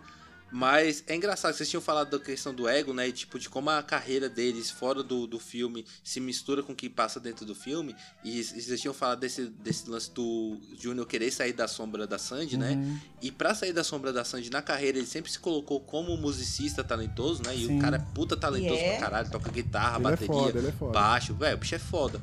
Mas 0.52 1.02
é 1.06 1.16
engraçado, 1.16 1.54
vocês 1.54 1.70
tinham 1.70 1.80
falado 1.80 2.10
da 2.10 2.22
questão 2.22 2.52
do 2.54 2.68
ego, 2.68 2.92
né? 2.92 3.08
E 3.08 3.12
tipo, 3.12 3.38
de 3.38 3.48
como 3.48 3.70
a 3.70 3.82
carreira 3.82 4.28
deles 4.28 4.70
fora 4.70 5.02
do, 5.02 5.26
do 5.26 5.38
filme 5.38 5.86
se 6.04 6.20
mistura 6.20 6.62
com 6.62 6.74
o 6.74 6.76
que 6.76 6.90
passa 6.90 7.18
dentro 7.18 7.46
do 7.46 7.54
filme. 7.54 7.96
E, 8.22 8.38
e 8.38 8.44
vocês 8.44 8.78
tinham 8.78 8.92
falado 8.92 9.20
desse, 9.20 9.46
desse 9.46 9.88
lance 9.88 10.10
do 10.10 10.58
Júnior 10.78 11.06
querer 11.06 11.30
sair 11.30 11.54
da 11.54 11.66
sombra 11.66 12.06
da 12.06 12.18
Sandy, 12.18 12.58
né? 12.58 12.72
Uhum. 12.72 12.98
E 13.22 13.32
pra 13.32 13.54
sair 13.54 13.72
da 13.72 13.82
sombra 13.82 14.12
da 14.12 14.24
Sandy 14.24 14.50
na 14.50 14.60
carreira, 14.60 14.98
ele 14.98 15.06
sempre 15.06 15.32
se 15.32 15.38
colocou 15.38 15.80
como 15.80 16.14
musicista 16.18 16.84
talentoso, 16.84 17.42
né? 17.42 17.56
E 17.56 17.66
Sim. 17.66 17.78
o 17.78 17.80
cara 17.80 17.96
é 17.96 18.14
puta 18.14 18.36
talentoso 18.36 18.78
é. 18.78 18.90
pra 18.90 19.00
caralho, 19.00 19.30
toca 19.30 19.50
guitarra, 19.50 19.96
Ele 19.96 20.06
é 20.06 20.10
bateria, 20.10 20.34
foda, 20.34 20.58
ele 20.58 20.68
é 20.68 20.72
foda. 20.72 20.92
baixo, 20.92 21.34
velho, 21.34 21.56
o 21.56 21.60
bicho 21.60 21.74
é 21.74 21.78
foda. 21.78 22.20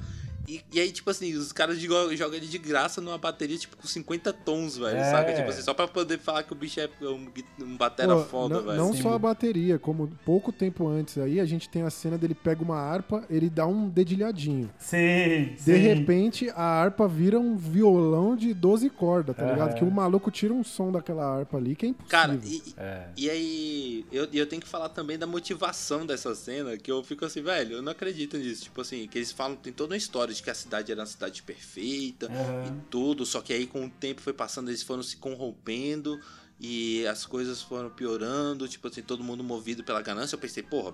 E, 0.50 0.62
e 0.74 0.80
aí, 0.80 0.92
tipo 0.92 1.08
assim, 1.12 1.36
os 1.36 1.52
caras 1.52 1.78
jogam, 1.78 2.16
jogam 2.16 2.36
ele 2.38 2.48
de 2.48 2.58
graça 2.58 3.00
numa 3.00 3.20
bateria, 3.20 3.56
tipo, 3.58 3.78
com 3.78 3.88
50 3.88 4.34
tons, 4.34 4.78
velho, 4.78 4.98
É. 4.98 5.04
saca? 5.12 5.32
Tipo 5.34 5.48
assim, 5.50 5.62
só 5.62 5.76
pra 5.76 5.88
poder 5.88 6.18
falar 6.18 6.42
que 6.42 6.52
o 6.52 6.56
bicho 6.56 6.80
é 6.80 6.90
um, 7.04 7.28
um 7.62 7.78
batera 7.78 8.16
Pô, 8.16 8.24
foda, 8.24 8.56
não, 8.56 8.64
velho. 8.64 8.78
não 8.78 8.94
Sim. 8.94 9.02
só 9.04 9.14
a 9.14 9.20
bateria, 9.20 9.78
como 9.78 10.08
pouco 10.26 10.52
tempo 10.52 10.88
antes 10.88 11.20
aí, 11.20 11.40
a 11.40 11.46
gente 11.46 11.70
tem 11.70 11.84
a 11.84 11.90
cena 11.92 12.18
dele 12.18 12.34
pega 12.34 12.64
uma 12.64 12.78
harpa, 12.78 13.24
ele 13.30 13.48
dá 13.48 13.68
um 13.68 13.88
dedilhadinho. 13.88 14.72
Sim, 14.80 15.54
De 15.54 15.60
sim. 15.60 15.74
repente, 15.78 16.50
a 16.56 16.64
harpa 16.64 17.08
vira 17.08 17.40
um 17.40 17.56
violão 17.56 18.36
de 18.36 18.52
12 18.54 18.90
cordas, 18.90 19.36
tá 19.36 19.44
ligado? 19.46 19.70
Aham. 19.70 19.78
Que 19.78 19.84
o 19.84 19.92
maluco 19.92 20.32
tira 20.32 20.54
um 20.54 20.64
som 20.64 20.92
daquela 20.92 21.26
harpa 21.26 21.58
ali 21.58 21.76
que 21.76 21.86
é 21.86 21.90
impossível. 21.90 22.10
Cara, 22.10 22.40
e, 22.44 22.64
É. 22.76 23.08
e 23.16 23.30
aí, 23.30 24.06
eu, 24.12 24.28
eu 24.34 24.48
tenho 24.48 24.62
que 24.62 24.68
falar 24.68 24.90
também 24.90 25.18
da 25.18 25.28
motivação 25.28 26.06
dessa 26.06 26.34
cena, 26.34 26.76
que 26.76 26.92
eu 26.92 27.04
fico 27.04 27.24
assim, 27.24 27.42
velho, 27.44 27.74
eu 27.76 27.82
não 27.84 27.92
acredito 27.92 28.36
nisso. 28.38 28.64
Tipo 28.64 28.82
assim, 28.82 29.08
que 29.08 29.18
eles 29.20 29.32
falam, 29.32 29.56
tem 29.56 29.72
toda 29.72 29.94
uma 29.94 29.98
história 29.98 30.34
de 30.40 30.44
que 30.44 30.50
a 30.50 30.56
cidade 30.56 30.92
era 30.92 31.02
uma 31.02 31.08
cidade 31.08 31.44
perfeita 31.44 32.28
Aham. 32.28 32.66
e 32.66 32.90
tudo, 32.90 33.26
só 33.26 33.42
que 33.42 33.54
aí 33.54 33.68
com 33.68 33.86
o 33.86 33.90
tempo 33.90 34.22
foi 34.22 34.34
passando, 34.34 34.70
eles 34.70 34.82
foram 34.82 35.04
se 35.04 35.18
corrompendo 35.18 36.20
e 36.60 37.06
as 37.08 37.26
coisas 37.26 37.62
foram 37.62 37.90
piorando, 37.90 38.68
tipo 38.68 38.88
assim, 38.88 39.02
todo 39.02 39.24
mundo 39.24 39.44
movido 39.44 39.84
pela 39.84 40.02
ganância. 40.02 40.36
Eu 40.36 40.40
pensei, 40.40 40.64
porra, 40.64 40.92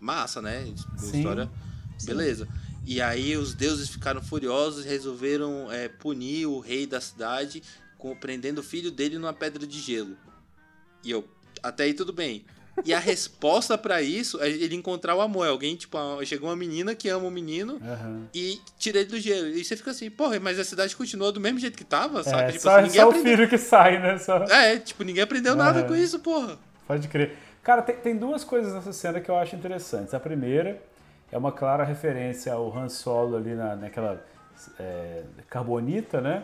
massa, 0.00 0.40
né? 0.40 0.64
Sim. 0.96 1.18
História, 1.18 1.50
beleza. 2.04 2.48
E 2.86 3.00
aí 3.00 3.36
os 3.36 3.54
deuses 3.54 3.88
ficaram 3.88 4.22
furiosos 4.22 4.84
e 4.84 4.88
resolveram 4.88 5.70
é, 5.70 5.88
punir 5.88 6.46
o 6.46 6.58
rei 6.60 6.86
da 6.86 7.00
cidade, 7.00 7.62
prendendo 8.20 8.58
o 8.58 8.62
filho 8.62 8.90
dele 8.90 9.18
numa 9.18 9.32
pedra 9.32 9.66
de 9.66 9.80
gelo. 9.80 10.16
E 11.02 11.10
eu, 11.10 11.26
até 11.62 11.84
aí 11.84 11.94
tudo 11.94 12.12
bem. 12.12 12.44
E 12.84 12.92
a 12.92 12.98
resposta 12.98 13.78
pra 13.78 14.02
isso 14.02 14.40
é 14.42 14.48
ele 14.48 14.74
encontrar 14.74 15.14
o 15.14 15.20
amor. 15.20 15.46
Alguém, 15.46 15.76
tipo, 15.76 15.96
chegou 16.24 16.48
uma 16.48 16.56
menina 16.56 16.94
que 16.94 17.08
ama 17.08 17.26
o 17.26 17.30
menino 17.30 17.80
Aham. 17.84 18.22
e 18.34 18.60
tira 18.78 18.98
ele 18.98 19.08
do 19.08 19.20
gelo. 19.20 19.48
E 19.48 19.64
você 19.64 19.76
fica 19.76 19.90
assim, 19.92 20.10
porra, 20.10 20.40
mas 20.40 20.58
a 20.58 20.64
cidade 20.64 20.96
continua 20.96 21.30
do 21.30 21.40
mesmo 21.40 21.58
jeito 21.58 21.76
que 21.78 21.84
tava, 21.84 22.22
saca? 22.24 22.42
É, 22.42 22.46
Tipo 22.48 22.62
só, 22.62 22.70
assim, 22.78 22.88
ninguém 22.88 23.00
só 23.00 23.08
o 23.08 23.12
filho 23.12 23.48
que 23.48 23.58
sai, 23.58 24.00
né? 24.00 24.18
Só... 24.18 24.38
É, 24.44 24.78
tipo, 24.78 25.04
ninguém 25.04 25.22
aprendeu 25.22 25.54
nada 25.54 25.80
Aham. 25.80 25.88
com 25.88 25.94
isso, 25.94 26.18
porra. 26.18 26.58
Pode 26.86 27.06
crer. 27.08 27.36
Cara, 27.62 27.80
tem, 27.80 27.96
tem 27.96 28.16
duas 28.16 28.44
coisas 28.44 28.74
nessa 28.74 28.92
cena 28.92 29.20
que 29.20 29.30
eu 29.30 29.36
acho 29.36 29.54
interessantes. 29.54 30.12
A 30.12 30.20
primeira 30.20 30.82
é 31.30 31.38
uma 31.38 31.52
clara 31.52 31.84
referência 31.84 32.52
ao 32.52 32.76
Han 32.76 32.88
Solo 32.88 33.36
ali 33.36 33.54
na, 33.54 33.76
naquela 33.76 34.22
é, 34.78 35.22
carbonita, 35.48 36.20
né? 36.20 36.42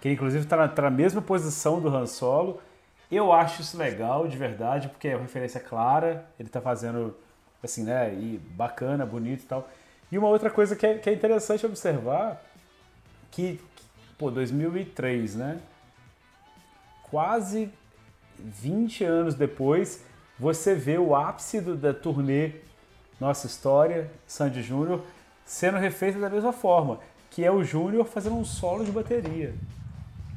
Que 0.00 0.10
inclusive 0.10 0.44
está 0.44 0.56
na, 0.56 0.68
tá 0.68 0.82
na 0.82 0.90
mesma 0.90 1.22
posição 1.22 1.80
do 1.80 1.88
Han 1.88 2.06
Solo. 2.06 2.60
Eu 3.10 3.32
acho 3.32 3.62
isso 3.62 3.76
legal, 3.78 4.26
de 4.26 4.36
verdade, 4.36 4.88
porque 4.88 5.08
é 5.08 5.14
uma 5.16 5.22
referência 5.22 5.60
clara. 5.60 6.26
Ele 6.38 6.48
tá 6.48 6.60
fazendo, 6.60 7.16
assim, 7.62 7.84
né? 7.84 8.12
E 8.14 8.38
bacana, 8.50 9.06
bonito 9.06 9.42
e 9.42 9.46
tal. 9.46 9.68
E 10.10 10.18
uma 10.18 10.28
outra 10.28 10.50
coisa 10.50 10.74
que 10.74 10.86
é, 10.86 10.98
que 10.98 11.08
é 11.08 11.12
interessante 11.12 11.64
observar, 11.66 12.42
que, 13.30 13.60
pô, 14.18 14.30
2003, 14.30 15.36
né? 15.36 15.60
Quase 17.10 17.70
20 18.38 19.04
anos 19.04 19.34
depois, 19.34 20.04
você 20.38 20.74
vê 20.74 20.98
o 20.98 21.14
ápice 21.14 21.60
do- 21.60 21.76
da 21.76 21.94
turnê 21.94 22.52
Nossa 23.20 23.46
História, 23.46 24.10
Sandy 24.26 24.62
Júnior, 24.62 25.02
sendo 25.44 25.78
refeita 25.78 26.18
da 26.18 26.28
mesma 26.28 26.52
forma, 26.52 26.98
que 27.30 27.44
é 27.44 27.50
o 27.50 27.62
Júnior 27.64 28.04
fazendo 28.04 28.36
um 28.36 28.44
solo 28.44 28.84
de 28.84 28.90
bateria. 28.90 29.54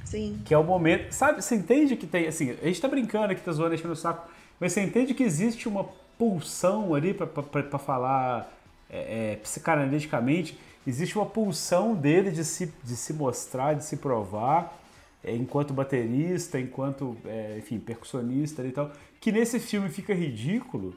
Sim. 0.09 0.41
Que 0.43 0.53
é 0.53 0.57
o 0.57 0.63
momento. 0.63 1.11
Sabe, 1.11 1.41
você 1.41 1.55
entende 1.55 1.95
que 1.95 2.07
tem. 2.07 2.27
Assim, 2.27 2.51
a 2.51 2.65
gente 2.65 2.81
tá 2.81 2.87
brincando 2.87 3.31
aqui, 3.31 3.41
tá 3.41 3.51
zoando, 3.51 3.75
enchendo 3.75 3.93
o 3.93 3.95
saco, 3.95 4.27
mas 4.59 4.73
você 4.73 4.81
entende 4.81 5.13
que 5.13 5.23
existe 5.23 5.67
uma 5.67 5.87
pulsão 6.17 6.95
ali 6.95 7.13
pra 7.13 7.79
falar 7.79 8.51
é, 8.89 9.33
é, 9.33 9.35
psicanaliticamente, 9.37 10.59
existe 10.85 11.15
uma 11.15 11.25
pulsão 11.25 11.95
dele 11.95 12.31
de 12.31 12.43
se, 12.43 12.73
de 12.83 12.95
se 12.95 13.13
mostrar, 13.13 13.75
de 13.75 13.85
se 13.85 13.97
provar, 13.97 14.77
é, 15.23 15.35
enquanto 15.35 15.73
baterista, 15.73 16.59
enquanto, 16.59 17.15
é, 17.25 17.57
enfim, 17.59 17.79
percussionista 17.79 18.65
e 18.65 18.71
tal, 18.71 18.91
que 19.21 19.31
nesse 19.31 19.59
filme 19.59 19.89
fica 19.89 20.13
ridículo, 20.13 20.95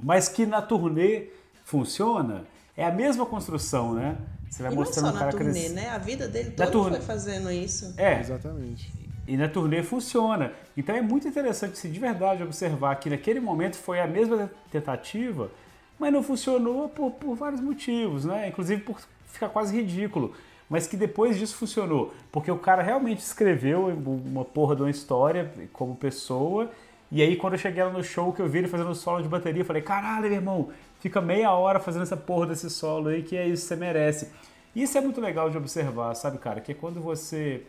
mas 0.00 0.28
que 0.28 0.46
na 0.46 0.62
turnê 0.62 1.26
funciona. 1.64 2.44
É 2.78 2.84
a 2.86 2.92
mesma 2.92 3.26
construção, 3.26 3.92
né? 3.92 4.16
Você 4.48 4.62
vai 4.62 4.72
E 4.72 4.74
não 4.74 4.82
mostrando 4.82 5.06
só 5.06 5.10
o 5.10 5.14
na 5.14 5.18
cara 5.18 5.30
turnê, 5.32 5.50
crescer. 5.52 5.68
né? 5.74 5.88
A 5.90 5.98
vida 5.98 6.28
dele 6.28 6.52
toda 6.52 6.70
turnê. 6.70 6.96
foi 6.96 7.04
fazendo 7.06 7.50
isso. 7.50 7.92
É, 7.98 8.20
Exatamente. 8.20 8.90
e 9.26 9.36
na 9.36 9.48
turnê 9.48 9.82
funciona. 9.82 10.52
Então 10.76 10.94
é 10.94 11.02
muito 11.02 11.26
interessante 11.28 11.76
se 11.76 11.88
de 11.88 11.98
verdade 11.98 12.42
observar 12.42 12.94
que 12.96 13.10
naquele 13.10 13.40
momento 13.40 13.76
foi 13.76 14.00
a 14.00 14.06
mesma 14.06 14.48
tentativa, 14.70 15.50
mas 15.98 16.12
não 16.12 16.22
funcionou 16.22 16.88
por, 16.88 17.10
por 17.10 17.34
vários 17.34 17.60
motivos, 17.60 18.24
né? 18.24 18.48
Inclusive 18.48 18.80
por 18.82 19.00
ficar 19.26 19.48
quase 19.48 19.76
ridículo. 19.76 20.32
Mas 20.70 20.86
que 20.86 20.96
depois 20.96 21.36
disso 21.36 21.56
funcionou. 21.56 22.14
Porque 22.30 22.50
o 22.50 22.58
cara 22.58 22.82
realmente 22.82 23.18
escreveu 23.18 23.88
uma 23.88 24.44
porra 24.44 24.76
de 24.76 24.82
uma 24.82 24.90
história 24.90 25.50
como 25.72 25.96
pessoa. 25.96 26.70
E 27.10 27.22
aí 27.22 27.36
quando 27.36 27.54
eu 27.54 27.58
cheguei 27.58 27.82
lá 27.82 27.90
no 27.90 28.04
show 28.04 28.32
que 28.32 28.40
eu 28.40 28.48
vi 28.48 28.58
ele 28.58 28.68
fazendo 28.68 28.94
solo 28.94 29.22
de 29.22 29.28
bateria, 29.28 29.62
eu 29.62 29.66
falei, 29.66 29.82
caralho, 29.82 30.24
meu 30.24 30.32
irmão, 30.32 30.68
fica 31.00 31.20
meia 31.20 31.52
hora 31.52 31.80
fazendo 31.80 32.02
essa 32.02 32.16
porra 32.16 32.46
desse 32.46 32.68
solo 32.70 33.08
aí, 33.08 33.22
que 33.22 33.36
é 33.36 33.46
isso 33.46 33.66
você 33.66 33.76
merece. 33.76 34.28
Isso 34.74 34.96
é 34.96 35.00
muito 35.00 35.20
legal 35.20 35.50
de 35.50 35.56
observar, 35.56 36.14
sabe, 36.14 36.38
cara? 36.38 36.60
Que 36.60 36.72
é 36.72 36.74
quando 36.74 37.00
você 37.00 37.62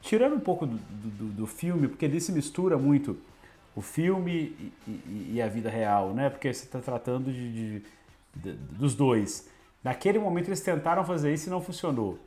tirando 0.00 0.34
um 0.34 0.40
pouco 0.40 0.66
do, 0.66 0.76
do, 0.76 1.24
do 1.32 1.46
filme, 1.46 1.88
porque 1.88 2.04
ele 2.04 2.20
se 2.20 2.32
mistura 2.32 2.76
muito 2.78 3.16
o 3.74 3.80
filme 3.82 4.54
e, 4.58 4.72
e- 4.88 5.32
e 5.34 5.42
a 5.42 5.48
vida 5.48 5.68
real, 5.68 6.14
né? 6.14 6.30
Porque 6.30 6.52
você 6.52 6.64
está 6.64 6.80
tratando 6.80 7.30
de, 7.32 7.52
de- 7.52 7.82
de- 8.34 8.52
dos 8.52 8.94
dois. 8.94 9.48
Naquele 9.84 10.18
momento 10.18 10.48
eles 10.48 10.60
tentaram 10.60 11.04
fazer 11.04 11.32
isso 11.32 11.48
e 11.48 11.50
não 11.50 11.60
funcionou, 11.60 12.18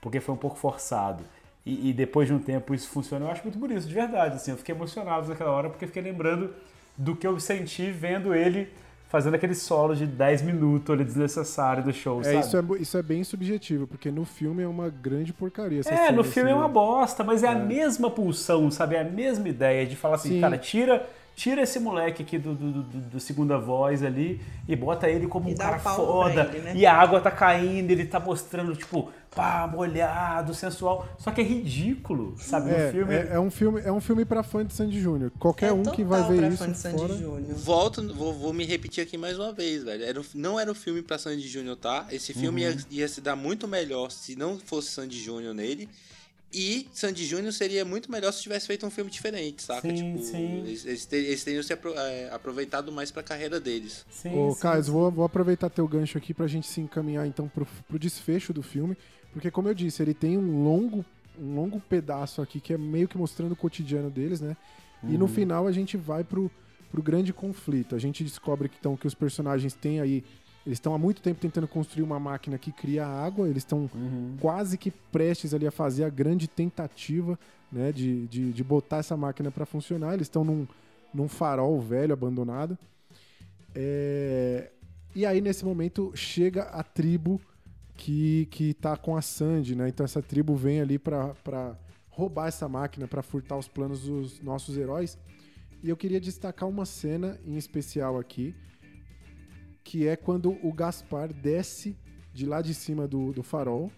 porque 0.00 0.20
foi 0.20 0.34
um 0.34 0.38
pouco 0.38 0.56
forçado. 0.56 1.24
E, 1.64 1.90
e 1.90 1.92
depois 1.92 2.28
de 2.28 2.34
um 2.34 2.38
tempo 2.38 2.74
isso 2.74 2.88
funcionou. 2.88 3.28
Eu 3.28 3.32
acho 3.32 3.42
muito 3.42 3.58
bonito, 3.58 3.86
de 3.86 3.94
verdade. 3.94 4.36
Assim, 4.36 4.50
eu 4.52 4.56
fiquei 4.56 4.74
emocionado 4.74 5.28
naquela 5.28 5.50
hora 5.50 5.70
porque 5.70 5.86
fiquei 5.86 6.02
lembrando 6.02 6.52
do 6.96 7.14
que 7.16 7.26
eu 7.26 7.38
senti 7.40 7.90
vendo 7.90 8.34
ele 8.34 8.68
fazendo 9.08 9.34
aquele 9.34 9.54
solo 9.54 9.94
de 9.94 10.06
10 10.06 10.42
minutos 10.42 10.92
ali 10.92 11.04
desnecessário 11.04 11.84
do 11.84 11.92
show, 11.92 12.20
É, 12.20 12.24
sabe? 12.24 12.38
isso 12.40 12.56
é, 12.56 12.82
isso 12.82 12.98
é 12.98 13.02
bem 13.02 13.22
subjetivo, 13.24 13.86
porque 13.86 14.10
no 14.10 14.24
filme 14.24 14.62
é 14.62 14.68
uma 14.68 14.88
grande 14.88 15.32
porcaria. 15.32 15.80
É, 15.86 16.10
no 16.10 16.24
filme 16.24 16.50
é 16.50 16.52
assim, 16.52 16.60
uma 16.60 16.68
bosta, 16.68 17.22
mas 17.22 17.42
é, 17.42 17.48
a 17.48 17.54
mesma 17.54 18.10
pulsão, 18.10 18.70
sabe? 18.70 18.96
É 18.96 19.00
a 19.00 19.04
mesma 19.04 19.48
ideia 19.48 19.86
de 19.86 19.94
falar 19.96 20.16
assim, 20.16 20.30
Sim. 20.30 20.40
cara, 20.40 20.58
tira, 20.58 21.08
tira 21.36 21.60
esse 21.62 21.78
moleque 21.78 22.22
aqui 22.22 22.38
do, 22.38 22.54
do, 22.54 22.72
do- 22.82 23.00
do 23.10 23.20
segunda 23.20 23.58
voz 23.58 24.02
ali 24.02 24.40
e 24.66 24.74
bota 24.74 25.06
ele 25.08 25.28
como 25.28 25.48
E 25.48 25.52
um 25.52 25.56
cara 25.56 25.78
foda. 25.78 26.50
ele, 26.52 26.58
né? 26.62 26.72
E 26.74 26.86
a 26.86 26.94
água 26.94 27.20
tá 27.20 27.30
caindo, 27.30 27.90
ele 27.90 28.06
tá 28.06 28.18
mostrando, 28.18 28.74
tipo, 28.74 29.12
pá, 29.34 29.70
molhado, 29.70 30.54
sensual. 30.54 31.06
Só 31.18 31.30
que 31.30 31.42
é 31.42 31.44
ridículo, 31.44 32.34
sabe? 32.38 32.70
É, 32.70 32.90
filme. 32.90 33.14
é, 33.14 33.28
é 33.32 33.38
um 33.38 33.50
filme, 33.50 33.80
é 33.84 33.92
um 33.92 34.00
filme 34.00 34.24
pra 34.24 34.42
fã 34.42 34.64
de 34.64 34.72
Sandy 34.72 34.98
Júnior. 34.98 35.30
Qualquer 35.38 35.68
É 35.68 35.72
um 35.74 35.82
que 35.82 36.02
vai 36.02 36.22
ver 36.26 36.38
pra 36.38 36.48
isso 36.48 36.56
fã 36.64 36.72
de 36.72 36.78
Sandy 36.78 36.98
fora... 36.98 37.14
Júnior. 37.14 37.54
Volto, 37.54 38.14
vou, 38.14 38.32
vou 38.32 38.52
me 38.54 38.64
repetir 38.64 39.04
aqui 39.04 39.18
mais 39.18 39.38
uma 39.38 39.52
vez, 39.52 39.84
velho. 39.84 40.04
Era, 40.04 40.18
um- 40.18 40.24
não 40.34 40.58
era 40.58 40.72
o 40.72 40.74
filme 40.74 41.02
pra 41.02 41.18
Sandy 41.18 41.46
Júnior, 41.46 41.76
tá? 41.76 42.06
Esse 42.10 42.32
filme 42.32 42.62
ia, 42.62 42.76
ia 42.90 43.06
se 43.08 43.20
dar 43.20 43.36
muito 43.36 43.68
melhor 43.68 44.10
se 44.10 44.34
não 44.36 44.58
fosse 44.58 44.88
Sandy 44.90 45.22
Júnior 45.22 45.52
nele. 45.54 45.86
E 46.52 46.88
Sandy 46.92 47.24
Júnior 47.26 47.52
seria 47.52 47.84
muito 47.84 48.10
melhor 48.10 48.32
se 48.32 48.40
tivesse 48.42 48.66
feito 48.66 48.86
um 48.86 48.90
filme 48.90 49.10
diferente, 49.10 49.62
saca? 49.62 49.88
Sim, 49.88 49.94
tipo, 49.94 50.18
sim. 50.24 50.58
Eles, 50.60 50.86
eles, 50.86 51.04
ter- 51.04 51.24
eles 51.24 51.44
teriam 51.44 51.62
se 51.62 51.72
apro- 51.72 51.92
é, 51.94 52.30
aproveitado 52.30 52.90
mais 52.92 53.10
pra 53.10 53.22
carreira 53.22 53.60
deles. 53.60 54.06
Sim, 54.10 54.32
Ô, 54.34 54.52
sim, 54.54 54.60
Caio, 54.60 54.82
vou, 54.84 55.10
vou 55.10 55.24
aproveitar 55.24 55.68
teu 55.68 55.86
gancho 55.86 56.16
aqui 56.16 56.32
pra 56.32 56.46
gente 56.46 56.66
se 56.66 56.80
encaminhar 56.80 57.26
então 57.26 57.48
pro, 57.48 57.66
pro 57.88 57.98
desfecho 57.98 58.52
do 58.52 58.62
filme, 58.62 58.96
porque 59.32 59.50
como 59.50 59.68
eu 59.68 59.74
disse, 59.74 60.02
ele 60.02 60.14
tem 60.14 60.38
um 60.38 60.62
longo, 60.64 61.04
um 61.38 61.54
longo 61.56 61.80
pedaço 61.80 62.40
aqui 62.40 62.60
que 62.60 62.72
é 62.72 62.78
meio 62.78 63.08
que 63.08 63.18
mostrando 63.18 63.52
o 63.52 63.56
cotidiano 63.56 64.08
deles, 64.10 64.40
né? 64.40 64.56
E 65.02 65.08
Uhum. 65.12 65.18
no 65.18 65.28
final 65.28 65.66
a 65.66 65.72
gente 65.72 65.96
vai 65.96 66.24
pro, 66.24 66.50
pro 66.90 67.02
grande 67.02 67.32
conflito. 67.32 67.94
A 67.94 67.98
gente 67.98 68.24
descobre 68.24 68.68
que, 68.68 68.76
então, 68.80 68.96
que 68.96 69.06
os 69.06 69.14
personagens 69.14 69.74
têm 69.74 70.00
aí. 70.00 70.24
Eles 70.66 70.76
estão 70.78 70.92
há 70.94 70.98
muito 70.98 71.22
tempo 71.22 71.40
tentando 71.40 71.68
construir 71.68 72.02
uma 72.02 72.18
máquina 72.18 72.58
que 72.58 72.72
cria 72.72 73.06
água, 73.06 73.48
eles 73.48 73.62
estão 73.62 73.88
Uhum. 73.94 74.36
quase 74.40 74.76
que 74.76 74.90
prestes 74.90 75.54
ali 75.54 75.66
a 75.66 75.70
fazer 75.70 76.02
a 76.02 76.08
grande 76.10 76.48
tentativa 76.48 77.38
né, 77.70 77.92
de, 77.92 78.26
de, 78.26 78.52
de 78.52 78.64
botar 78.64 78.96
essa 78.98 79.16
máquina 79.16 79.50
para 79.50 79.64
funcionar. 79.64 80.14
Eles 80.14 80.26
estão 80.26 80.44
num, 80.44 80.66
num 81.14 81.28
farol 81.28 81.80
velho, 81.80 82.12
abandonado. 82.12 82.76
É, 83.74 84.70
E 85.14 85.24
aí, 85.24 85.40
nesse 85.40 85.64
momento, 85.64 86.12
chega 86.14 86.64
a 86.64 86.82
tribo 86.82 87.40
que, 87.94 88.46
que 88.50 88.74
tá 88.74 88.96
com 88.96 89.16
a 89.16 89.22
Sandy, 89.22 89.74
né? 89.74 89.88
Então 89.88 90.04
essa 90.04 90.20
tribo 90.20 90.54
vem 90.54 90.80
ali 90.80 90.98
pra 90.98 91.76
roubar 92.10 92.48
essa 92.48 92.68
máquina, 92.68 93.06
pra 93.06 93.22
furtar 93.22 93.56
os 93.56 93.68
planos 93.68 94.02
dos 94.02 94.40
nossos 94.42 94.76
heróis. 94.76 95.16
E 95.82 95.88
eu 95.88 95.96
queria 95.96 96.20
destacar 96.20 96.68
uma 96.68 96.84
cena 96.84 97.38
em 97.46 97.56
especial 97.56 98.18
aqui, 98.18 98.54
que 99.86 100.08
é 100.08 100.16
quando 100.16 100.56
o 100.64 100.72
Gaspar 100.72 101.32
desce 101.32 101.96
de 102.34 102.44
lá 102.44 102.60
de 102.60 102.74
cima 102.74 103.06
do, 103.06 103.32
do 103.32 103.42
farol, 103.44 103.88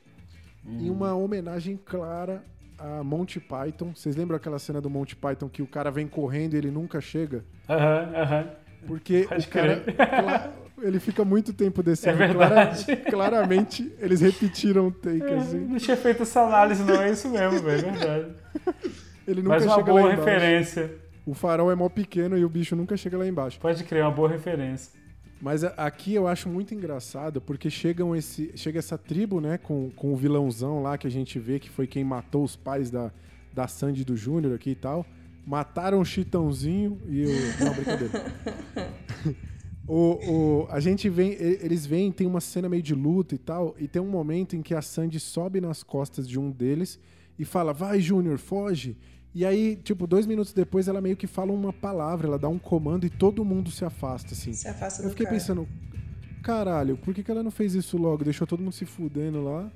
em 0.66 0.90
uma 0.90 1.14
homenagem 1.14 1.80
clara 1.82 2.42
a 2.78 3.02
Monty 3.02 3.40
Python. 3.40 3.92
Vocês 3.94 4.14
lembram 4.14 4.36
aquela 4.36 4.58
cena 4.58 4.82
do 4.82 4.90
Monty 4.90 5.16
Python 5.16 5.48
que 5.48 5.62
o 5.62 5.66
cara 5.66 5.90
vem 5.90 6.06
correndo 6.06 6.52
e 6.52 6.58
ele 6.58 6.70
nunca 6.70 7.00
chega? 7.00 7.42
Aham, 7.68 8.12
aham. 8.14 8.46
Porque 8.86 9.24
Pode 9.26 9.46
o 9.46 9.50
cara, 9.50 10.52
ele 10.82 11.00
fica 11.00 11.24
muito 11.24 11.54
tempo 11.54 11.82
descendo. 11.82 12.22
É 12.22 12.34
Clara- 12.34 12.54
verdade. 12.66 12.96
claramente, 13.10 13.92
eles 13.98 14.20
repetiram 14.20 14.88
o 14.88 14.92
take, 14.92 15.22
É, 15.22 15.34
assim. 15.36 15.58
Não 15.60 15.78
tinha 15.78 15.96
feito 15.96 16.22
essa 16.22 16.42
análise, 16.42 16.84
não, 16.84 17.00
é 17.00 17.10
isso 17.10 17.30
mesmo, 17.30 17.60
velho, 17.62 17.88
é 17.88 17.90
verdade. 17.92 18.34
Ele 19.26 19.40
nunca 19.42 19.56
Mas 19.56 19.64
uma 19.64 19.74
chega 19.74 19.90
boa 19.90 20.02
lá 20.02 20.12
embaixo. 20.12 20.28
referência. 20.30 20.94
O 21.24 21.32
farol 21.34 21.72
é 21.72 21.74
mó 21.74 21.88
pequeno 21.88 22.36
e 22.38 22.44
o 22.44 22.48
bicho 22.48 22.76
nunca 22.76 22.94
chega 22.96 23.16
lá 23.18 23.26
embaixo. 23.26 23.58
Pode 23.58 23.82
crer, 23.84 24.02
uma 24.04 24.10
boa 24.12 24.28
referência. 24.28 24.97
Mas 25.40 25.62
aqui 25.62 26.14
eu 26.14 26.26
acho 26.26 26.48
muito 26.48 26.74
engraçado, 26.74 27.40
porque 27.40 27.70
chegam 27.70 28.14
esse, 28.16 28.50
chega 28.56 28.78
essa 28.80 28.98
tribo, 28.98 29.40
né, 29.40 29.56
com, 29.56 29.90
com 29.94 30.12
o 30.12 30.16
vilãozão 30.16 30.82
lá 30.82 30.98
que 30.98 31.06
a 31.06 31.10
gente 31.10 31.38
vê 31.38 31.60
que 31.60 31.70
foi 31.70 31.86
quem 31.86 32.02
matou 32.02 32.42
os 32.42 32.56
pais 32.56 32.90
da, 32.90 33.12
da 33.54 33.68
Sandy 33.68 34.04
do 34.04 34.16
Júnior 34.16 34.54
aqui 34.54 34.70
e 34.70 34.74
tal. 34.74 35.06
Mataram 35.46 36.00
o 36.00 36.04
Chitãozinho 36.04 37.00
e 37.08 37.24
o. 37.24 37.64
Não, 37.64 37.72
brincadeira. 37.74 38.34
O, 39.90 40.18
o- 40.64 40.66
a 40.70 40.80
gente 40.80 41.08
vem, 41.08 41.32
eles 41.32 41.86
vêm, 41.86 42.12
tem 42.12 42.26
uma 42.26 42.42
cena 42.42 42.68
meio 42.68 42.82
de 42.82 42.94
luta 42.94 43.34
e 43.34 43.38
tal, 43.38 43.74
e 43.78 43.88
tem 43.88 44.02
um 44.02 44.10
momento 44.10 44.54
em 44.54 44.60
que 44.60 44.74
a 44.74 44.82
Sandy 44.82 45.18
sobe 45.18 45.62
nas 45.62 45.82
costas 45.82 46.28
de 46.28 46.38
um 46.38 46.50
deles 46.50 47.00
e 47.38 47.44
fala: 47.46 47.72
Vai, 47.72 47.98
Júnior, 47.98 48.36
foge. 48.36 48.98
E 49.38 49.44
aí, 49.46 49.76
tipo, 49.76 50.04
dois 50.04 50.26
minutos 50.26 50.52
depois, 50.52 50.88
ela 50.88 51.00
meio 51.00 51.16
que 51.16 51.28
fala 51.28 51.52
uma 51.52 51.72
palavra, 51.72 52.26
ela 52.26 52.36
dá 52.40 52.48
um 52.48 52.58
comando 52.58 53.06
e 53.06 53.10
todo 53.10 53.44
mundo 53.44 53.70
se 53.70 53.84
afasta, 53.84 54.34
assim. 54.34 54.52
Se 54.52 54.66
afasta 54.66 55.00
Eu 55.00 55.04
do 55.04 55.10
fiquei 55.10 55.26
cara. 55.26 55.38
pensando, 55.38 55.68
caralho, 56.42 56.96
por 56.96 57.14
que, 57.14 57.22
que 57.22 57.30
ela 57.30 57.42
não 57.44 57.50
fez 57.52 57.72
isso 57.76 57.96
logo? 57.96 58.24
Deixou 58.24 58.48
todo 58.48 58.60
mundo 58.60 58.72
se 58.72 58.84
fudendo 58.84 59.44
lá? 59.44 59.70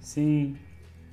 Sim. 0.00 0.56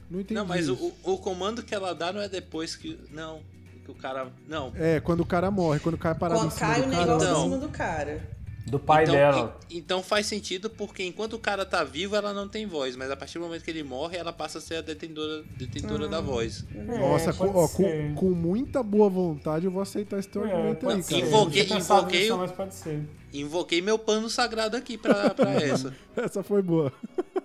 Não 0.07 0.19
entendi. 0.19 0.35
Não, 0.39 0.45
mas 0.45 0.69
o, 0.69 0.93
o 1.03 1.17
comando 1.17 1.63
que 1.63 1.73
ela 1.73 1.93
dá 1.95 2.13
não 2.13 2.21
é 2.21 2.29
depois 2.29 2.75
que. 2.75 2.99
Não. 3.11 3.39
Que 3.83 3.89
o 3.89 3.95
cara. 3.95 4.31
Não. 4.47 4.71
É, 4.75 4.99
quando 4.99 5.21
o 5.21 5.25
cara 5.25 5.49
morre, 5.49 5.79
quando 5.79 5.97
cai 5.97 6.13
parado 6.13 6.41
Quando 6.41 6.51
em 6.51 6.55
cima 6.55 6.67
cai 6.73 6.81
do 6.83 6.87
o 6.87 6.91
cara. 6.91 7.05
negócio 7.05 7.27
Então. 7.27 7.39
em 7.39 7.43
cima 7.43 7.57
do 7.57 7.69
cara. 7.69 8.29
Do 8.65 8.79
pai 8.79 9.03
então, 9.03 9.13
dela. 9.15 9.59
e- 9.69 9.77
então 9.77 10.01
faz 10.01 10.25
sentido 10.25 10.69
porque 10.71 11.03
enquanto 11.05 11.33
o 11.33 11.39
cara 11.39 11.63
tá 11.65 11.83
vivo, 11.83 12.15
ela 12.15 12.33
não 12.33 12.47
tem 12.49 12.65
voz, 12.65 12.95
mas 12.95 13.11
a 13.11 13.15
partir 13.15 13.37
do 13.37 13.45
momento 13.45 13.63
que 13.63 13.69
ele 13.69 13.83
morre, 13.83 14.17
ela 14.17 14.33
passa 14.33 14.57
a 14.57 14.61
ser 14.61 14.77
a 14.77 14.81
detentora, 14.81 15.43
detentora 15.55 16.05
Ah. 16.05 16.09
da 16.09 16.21
voz. 16.21 16.65
Nossa, 16.73 17.29
É, 17.29 17.33
com, 17.33 17.51
pode 17.53 17.57
ó, 17.57 17.67
com, 17.67 18.15
com 18.15 18.31
muita 18.31 18.81
boa 18.81 19.07
vontade 19.07 19.65
eu 19.65 19.71
vou 19.71 19.83
aceitar 19.83 20.17
esse 20.17 20.27
teu 20.29 20.43
É, 20.45 20.51
argumento 20.51 20.89
aí, 20.89 21.03
cara. 21.03 21.17
Invoquei- 21.21 21.63
invoquei 21.63 22.19
nisso, 22.21 22.33
o- 22.35 22.37
mas 22.39 22.51
pode 22.51 22.73
ser. 22.73 23.03
Invoquei 23.31 23.81
meu 23.81 23.99
pano 23.99 24.29
sagrado 24.31 24.75
aqui 24.75 24.97
pra, 24.97 25.29
pra 25.31 25.51
essa. 25.61 25.93
Essa 26.17 26.41
foi 26.41 26.61
boa. 26.63 26.91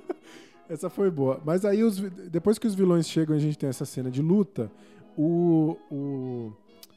essa 0.69 0.89
foi 0.89 1.11
boa. 1.11 1.41
Mas 1.45 1.65
aí, 1.65 1.83
os 1.83 1.99
depois 2.31 2.59
que 2.59 2.67
os 2.67 2.75
vilões 2.75 3.09
chegam 3.09 3.35
e 3.35 3.39
a 3.39 3.43
gente 3.43 3.59
tem 3.59 3.69
essa 3.69 3.85
cena 3.85 4.11
de 4.11 4.23
luta, 4.23 4.71
o, 5.19 5.77
o, 5.91 6.53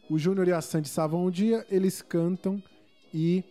o 0.09 0.17
Júnior 0.17 0.47
e 0.47 0.53
a 0.53 0.61
Sandy 0.61 0.87
salvam 0.87 1.25
o 1.25 1.31
dia, 1.31 1.65
eles 1.69 2.01
cantam 2.01 2.61
e 3.13 3.43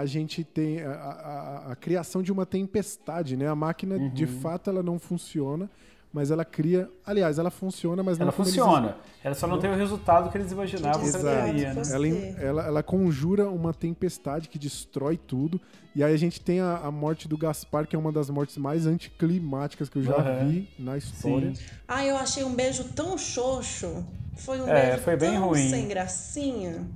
a 0.00 0.06
gente 0.06 0.44
tem 0.44 0.80
a, 0.82 0.92
a- 0.92 1.72
a- 1.72 1.76
criação 1.76 2.22
de 2.22 2.30
uma 2.30 2.46
tempestade, 2.46 3.36
né? 3.36 3.48
A 3.48 3.54
máquina, 3.54 3.98
de 4.10 4.24
Uhum. 4.24 4.40
fato, 4.40 4.70
ela 4.70 4.82
não 4.82 4.98
funciona, 4.98 5.68
mas 6.12 6.30
ela 6.30 6.44
cria... 6.44 6.88
Aliás, 7.04 7.38
ela 7.38 7.50
funciona, 7.50 8.02
mas 8.02 8.16
não 8.16 8.24
Ela 8.26 8.32
como 8.32 8.48
eles- 8.48 8.54
funciona. 8.56 8.96
Ela 9.24 9.34
só 9.34 9.46
não 9.46 9.58
tem 9.58 9.68
o 9.70 9.74
resultado 9.74 10.30
que 10.30 10.38
eles 10.38 10.52
imaginavam 10.52 11.02
que 11.04 11.12
teria, 11.12 11.74
né? 11.74 11.82
Ela, 11.92 12.08
ela, 12.40 12.66
ela 12.66 12.82
conjura 12.82 13.48
uma 13.50 13.74
tempestade 13.74 14.48
que 14.48 14.58
destrói 14.58 15.16
tudo. 15.18 15.60
E 15.96 16.04
aí 16.04 16.14
a 16.14 16.16
gente 16.16 16.40
tem 16.40 16.60
a, 16.60 16.76
a 16.78 16.90
morte 16.92 17.26
do 17.26 17.36
Gaspar, 17.36 17.86
que 17.86 17.96
é 17.96 17.98
uma 17.98 18.12
das 18.12 18.30
mortes 18.30 18.56
mais 18.56 18.86
anticlimáticas 18.86 19.88
que 19.88 19.96
eu 19.98 20.02
já 20.04 20.14
Aham. 20.16 20.46
vi 20.48 20.68
na 20.78 20.96
história. 20.96 21.52
Sim. 21.54 21.62
Ah, 21.88 22.04
eu 22.06 22.16
achei 22.16 22.44
um 22.44 22.54
beijo 22.54 22.84
tão 22.94 23.18
xoxo. 23.18 24.06
Foi 24.36 24.60
um 24.60 24.68
É, 24.68 24.90
beijo 24.90 25.02
foi 25.02 25.16
bem 25.16 25.32
tão 25.34 25.48
ruim. 25.48 25.68
sem 25.68 25.88
gracinha. 25.88 26.86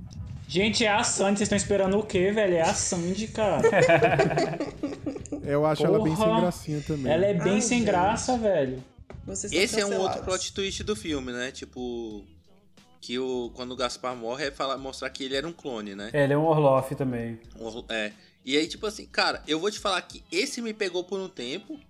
Gente, 0.49 0.85
é 0.85 0.89
a 0.91 1.03
Sandy, 1.03 1.39
vocês 1.39 1.47
estão 1.47 1.57
esperando 1.57 1.99
o 1.99 2.03
quê, 2.03 2.31
velho? 2.31 2.55
É 2.55 2.61
a 2.63 2.75
Sandy, 2.75 3.29
cara. 3.29 3.63
Eu 5.43 5.65
acho 5.67 5.85
ela 5.85 6.03
bem 6.03 6.15
sem 6.15 6.25
Porra. 6.25 6.41
gracinha 6.41 6.81
também. 6.87 7.13
Ela 7.13 7.27
é 7.27 7.35
bem 7.35 7.55
Ai, 7.55 7.61
sem 7.61 7.79
gente. 7.79 7.87
graça, 7.87 8.37
velho. 8.39 8.83
Vocês 9.25 9.53
Esse 9.53 9.81
é 9.81 9.87
um 9.87 9.99
outro 9.99 10.23
plot 10.23 10.53
twist 10.53 10.83
do 10.85 10.95
filme, 10.95 11.33
né? 11.33 11.51
Tipo. 11.51 12.25
Que 13.01 13.19
o, 13.19 13.51
quando 13.55 13.73
o 13.73 13.77
Gaspar 13.77 14.15
morre 14.15 14.47
é 14.47 14.51
falar, 14.53 14.77
mostrar 14.79 15.11
que 15.11 15.25
ele 15.25 15.35
era 15.35 15.49
um 15.49 15.53
clone, 15.53 15.93
né? 15.97 16.11
É, 16.13 16.23
ele 16.23 16.35
é 16.35 16.39
um 16.39 16.45
Orloff 16.45 16.95
também. 16.95 17.37
É. 17.89 18.13
E 18.45 18.57
aí, 18.57 18.69
tipo 18.69 18.87
assim, 18.87 19.07
cara, 19.07 19.43
eu 19.49 19.59
vou 19.59 19.73
te 19.73 19.81
falar 19.81 20.01
que 20.03 20.23
esse 20.31 20.63
me 20.63 20.73
pegou 20.73 21.03
por 21.03 21.19
um 21.19 21.29
tempo, 21.29 21.81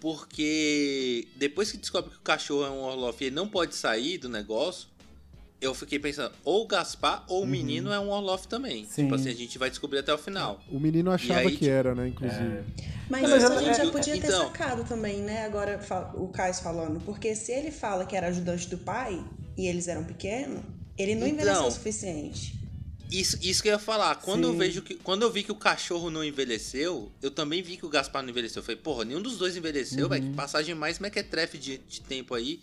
porque 0.00 1.28
depois 1.36 1.70
que 1.70 1.76
descobre 1.76 2.10
que 2.10 2.16
o 2.16 2.22
cachorro 2.22 2.66
é 2.66 2.70
um 2.70 2.82
Orloff 2.82 3.22
e 3.22 3.28
ele 3.28 3.36
não 3.36 3.48
pode 3.48 3.76
sair 3.76 4.18
do 4.18 4.28
negócio, 4.28 4.88
eu 5.60 5.74
fiquei 5.74 5.98
pensando, 5.98 6.32
ou 6.44 6.62
o 6.64 6.66
Gaspar 6.66 7.24
ou 7.28 7.42
o 7.42 7.46
menino 7.46 7.92
é 7.92 7.98
um 7.98 8.10
Orloff 8.10 8.46
também. 8.46 8.84
Sim. 8.84 9.02
Tipo 9.04 9.14
assim, 9.16 9.28
a 9.28 9.34
gente 9.34 9.58
vai 9.58 9.68
descobrir 9.70 9.98
até 9.98 10.12
o 10.14 10.18
final. 10.18 10.60
O 10.70 10.78
menino 10.78 11.10
achava 11.10 11.40
aí, 11.40 11.50
que 11.50 11.56
tipo, 11.58 11.70
era, 11.70 11.94
né? 11.94 12.08
Inclusive. 12.08 12.62
Mas 13.10 13.22
Não, 13.22 13.30
mas 13.30 13.42
isso 13.42 13.52
a 13.52 13.58
gente 13.62 13.80
é- 13.80 13.84
já 13.84 13.90
podia 13.90 14.12
ter 14.20 14.26
então- 14.26 14.46
sacado 14.46 14.84
também, 14.84 15.20
né? 15.22 15.44
Agora 15.46 15.80
o 16.14 16.28
Caio 16.28 16.54
falando. 16.54 17.00
Porque 17.04 17.34
se 17.34 17.50
ele 17.52 17.70
fala 17.70 18.04
que 18.06 18.14
era 18.14 18.28
ajudante 18.28 18.68
do 18.68 18.78
pai 18.78 19.22
e 19.56 19.66
eles 19.66 19.88
eram 19.88 20.04
pequenos, 20.04 20.62
ele 20.96 21.14
não 21.14 21.26
Então, 21.26 21.40
envelheceu 21.40 21.66
o 21.66 21.70
suficiente. 21.70 22.58
Isso, 23.10 23.38
isso 23.40 23.62
que 23.62 23.68
eu 23.68 23.72
ia 23.72 23.78
falar. 23.78 24.14
Quando 24.16 24.44
eu 24.44 24.52
Sim. 24.52 24.58
vejo 24.58 24.82
que. 24.82 24.94
Quando 24.94 25.22
eu 25.22 25.32
vi 25.32 25.42
que 25.42 25.50
o 25.50 25.54
cachorro 25.54 26.10
não 26.10 26.22
envelheceu, 26.22 27.10
eu 27.22 27.30
também 27.30 27.62
vi 27.62 27.78
que 27.78 27.86
o 27.86 27.88
Gaspar 27.88 28.22
não 28.22 28.28
envelheceu. 28.28 28.60
Eu 28.60 28.64
falei, 28.64 28.78
porra, 28.80 29.04
nenhum 29.06 29.22
dos 29.22 29.38
dois 29.38 29.56
envelheceu, 29.56 30.02
Uhum. 30.04 30.08
velho. 30.10 30.26
Que 30.28 30.34
passagem 30.34 30.74
mais 30.74 30.98
mequetrefe 30.98 31.56
de, 31.56 31.78
de 31.78 32.02
tempo 32.02 32.34
aí. 32.34 32.60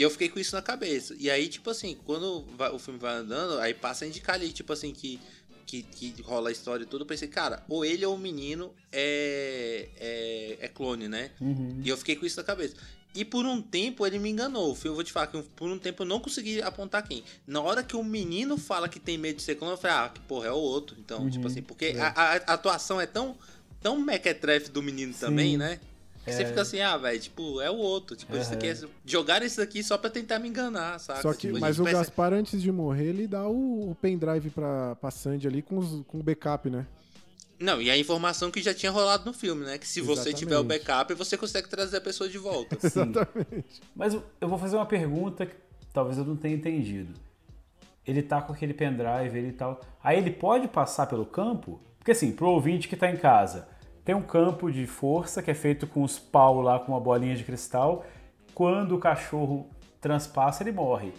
E 0.00 0.02
eu 0.02 0.08
fiquei 0.10 0.30
com 0.30 0.40
isso 0.40 0.56
na 0.56 0.62
cabeça. 0.62 1.14
E 1.18 1.30
aí, 1.30 1.46
tipo 1.46 1.68
assim, 1.68 1.94
quando 2.06 2.42
o 2.72 2.78
filme 2.78 2.98
vai 2.98 3.14
andando, 3.16 3.58
aí 3.58 3.74
passa 3.74 4.06
a 4.06 4.08
indicar 4.08 4.36
ali, 4.36 4.50
tipo 4.50 4.72
assim, 4.72 4.92
que, 4.94 5.20
que, 5.66 5.82
que 5.82 6.22
rola 6.22 6.48
a 6.48 6.52
história 6.52 6.84
e 6.84 6.86
tudo. 6.86 7.02
Eu 7.02 7.06
pensei, 7.06 7.28
cara, 7.28 7.62
ou 7.68 7.84
ele 7.84 8.06
ou 8.06 8.14
o 8.14 8.18
menino 8.18 8.72
é, 8.90 9.88
é, 9.98 10.56
é 10.64 10.68
clone, 10.68 11.06
né? 11.06 11.30
Uhum. 11.38 11.82
E 11.84 11.88
eu 11.90 11.98
fiquei 11.98 12.16
com 12.16 12.24
isso 12.24 12.38
na 12.38 12.44
cabeça. 12.44 12.74
E 13.14 13.26
por 13.26 13.44
um 13.44 13.60
tempo 13.60 14.06
ele 14.06 14.18
me 14.18 14.30
enganou. 14.30 14.74
Eu 14.84 14.94
vou 14.94 15.04
te 15.04 15.12
falar 15.12 15.26
que 15.26 15.42
por 15.54 15.68
um 15.68 15.78
tempo 15.78 16.02
eu 16.02 16.06
não 16.06 16.18
consegui 16.18 16.62
apontar 16.62 17.06
quem. 17.06 17.22
Na 17.46 17.60
hora 17.60 17.82
que 17.82 17.94
o 17.94 18.02
menino 18.02 18.56
fala 18.56 18.88
que 18.88 18.98
tem 19.00 19.18
medo 19.18 19.36
de 19.36 19.42
ser 19.42 19.56
clone, 19.56 19.74
eu 19.74 19.78
falei, 19.78 19.96
ah, 19.96 20.08
que 20.08 20.20
porra, 20.20 20.46
é 20.46 20.52
o 20.52 20.54
outro. 20.56 20.96
Então, 20.98 21.28
tipo 21.28 21.46
assim, 21.46 21.60
porque 21.60 21.94
a, 21.98 22.08
a- 22.08 22.32
a 22.46 22.54
atuação 22.54 22.98
é 23.00 23.06
tão, 23.06 23.36
tão 23.82 23.98
mequetrefe 24.00 24.70
do 24.70 24.82
menino 24.82 25.12
também, 25.12 25.58
né? 25.58 25.78
Que 26.30 26.36
você 26.36 26.46
fica 26.46 26.62
assim, 26.62 26.80
ah, 26.80 26.96
velho, 26.96 27.20
tipo, 27.20 27.60
é 27.60 27.70
o 27.70 27.76
outro. 27.76 28.16
Tipo, 28.16 28.36
isso 28.36 28.52
aqui 28.52 28.66
é, 28.68 28.76
jogaram 29.04 29.44
isso 29.44 29.60
aqui 29.60 29.82
só 29.82 29.98
pra 29.98 30.08
tentar 30.10 30.38
me 30.38 30.48
enganar, 30.48 30.98
saca? 30.98 31.22
Só 31.22 31.32
que, 31.32 31.46
Tipo, 31.48 31.56
a 31.56 31.60
mas 31.60 31.78
o 31.78 31.84
pensa- 31.84 31.98
Gaspar, 31.98 32.32
antes 32.32 32.60
de 32.62 32.70
morrer, 32.72 33.06
ele 33.06 33.26
dá 33.26 33.46
o, 33.46 33.90
o 33.90 33.94
pendrive 34.00 34.50
pra, 34.50 34.96
pra 34.96 35.10
Sandy 35.10 35.46
ali 35.48 35.62
com, 35.62 35.78
os- 35.78 36.02
com 36.06 36.18
o 36.18 36.22
backup, 36.22 36.70
né? 36.70 36.86
Não, 37.58 37.80
e 37.82 37.90
a 37.90 37.98
informação 37.98 38.50
que 38.50 38.62
já 38.62 38.72
tinha 38.72 38.90
rolado 38.90 39.26
no 39.26 39.34
filme, 39.34 39.66
né? 39.66 39.76
Que 39.76 39.86
se 39.86 40.00
você 40.00 40.32
tiver 40.32 40.56
o 40.56 40.60
Exatamente. 40.60 40.84
backup, 40.86 41.14
você 41.14 41.36
consegue 41.36 41.68
trazer 41.68 41.98
a 41.98 42.00
pessoa 42.00 42.26
de 42.28 42.38
volta. 42.38 42.76
Exatamente. 42.82 43.82
Mas 43.94 44.14
eu 44.14 44.48
vou 44.48 44.58
fazer 44.58 44.76
uma 44.76 44.86
pergunta 44.86 45.44
que 45.44 45.54
talvez 45.92 46.16
eu 46.16 46.24
não 46.24 46.36
tenha 46.36 46.54
entendido. 46.56 47.12
Ele 48.06 48.22
tá 48.22 48.40
com 48.40 48.52
aquele 48.54 48.72
pendrive 48.72 49.36
ele 49.38 49.48
e 49.48 49.52
tal. 49.52 49.78
Aí 50.02 50.16
ele 50.16 50.30
pode 50.30 50.68
passar 50.68 51.06
pelo 51.06 51.26
campo? 51.26 51.78
Porque 51.98 52.12
assim, 52.12 52.32
pro 52.32 52.48
ouvinte 52.48 52.88
que 52.88 52.96
tá 52.96 53.10
em 53.10 53.16
casa, 53.18 53.68
tem 54.04 54.14
um 54.14 54.22
campo 54.22 54.70
de 54.70 54.86
força 54.86 55.42
que 55.42 55.50
é 55.50 55.54
feito 55.54 55.86
com 55.86 56.02
os 56.02 56.18
pau 56.18 56.60
lá 56.60 56.78
com 56.78 56.92
uma 56.92 57.00
bolinha 57.00 57.36
de 57.36 57.44
cristal. 57.44 58.04
Quando 58.54 58.94
o 58.96 58.98
cachorro 58.98 59.68
transpassa, 60.00 60.62
ele 60.62 60.72
morre. 60.72 61.12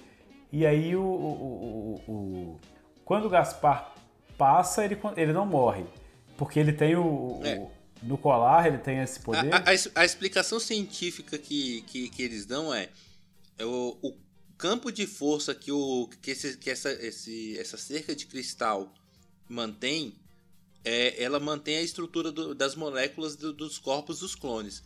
E 0.52 0.66
aí 0.66 0.96
o, 0.96 1.02
o- 1.04 2.02
o- 2.08 2.12
o- 2.12 2.60
quando 3.06 3.26
o 3.26 3.30
Gaspar 3.30 3.94
passa, 4.38 4.84
ele, 4.84 4.98
ele 5.16 5.32
não 5.34 5.46
morre. 5.46 5.86
Porque 6.38 6.60
ele 6.60 6.74
tem 6.74 6.96
o. 6.96 7.40
É. 7.44 7.68
no 8.04 8.18
colar, 8.18 8.66
ele 8.68 8.80
tem 8.80 9.00
esse 9.00 9.20
poder. 9.20 9.54
A, 9.54 9.58
a- 9.60 10.02
a 10.02 10.06
explicação 10.06 10.60
científica 10.60 11.38
que, 11.38 11.84
que, 11.84 12.10
que 12.10 12.24
eles 12.24 12.46
dão 12.46 12.74
é, 12.74 12.90
é 13.58 13.66
o, 13.66 13.96
o 14.02 14.14
campo 14.58 14.92
de 14.92 15.06
força 15.08 15.54
que, 15.56 15.72
o, 15.72 16.10
que, 16.22 16.32
esse, 16.32 16.58
que 16.58 16.70
essa, 16.70 16.92
esse, 16.92 17.58
essa 17.60 17.78
cerca 17.78 18.16
de 18.16 18.26
cristal 18.26 18.92
mantém, 19.48 20.14
é, 20.84 21.22
ela 21.24 21.40
mantém 21.40 21.78
a 21.78 21.82
estrutura 21.82 22.32
do- 22.32 22.56
das 22.56 22.76
moléculas 22.76 23.36
do- 23.36 23.54
dos 23.54 23.78
corpos 23.78 24.20
dos 24.20 24.34
clones. 24.36 24.82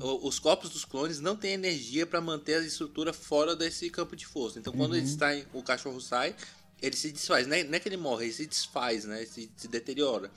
O- 0.00 0.26
os 0.28 0.38
corpos 0.38 0.70
dos 0.70 0.84
clones 0.84 1.20
não 1.20 1.36
têm 1.36 1.52
energia 1.52 2.06
para 2.06 2.20
manter 2.20 2.54
a 2.54 2.60
estrutura 2.64 3.12
fora 3.12 3.54
desse 3.54 3.88
campo 3.90 4.16
de 4.16 4.26
força. 4.26 4.58
Então, 4.58 4.72
quando 4.72 4.96
eles 4.96 5.10
saem, 5.10 5.46
o 5.52 5.62
cachorro 5.62 6.00
sai, 6.00 6.34
ele 6.82 6.96
se 6.96 7.10
desfaz. 7.12 7.46
Não 7.46 7.56
é, 7.56 7.62
não 7.64 7.74
é 7.74 7.80
que 7.80 7.88
ele 7.88 7.96
morre, 7.96 8.24
ele 8.26 8.32
se 8.34 8.46
desfaz, 8.46 9.04
né? 9.04 9.24
Se, 9.26 9.50
se 9.56 9.68
deteriora. 9.68 10.30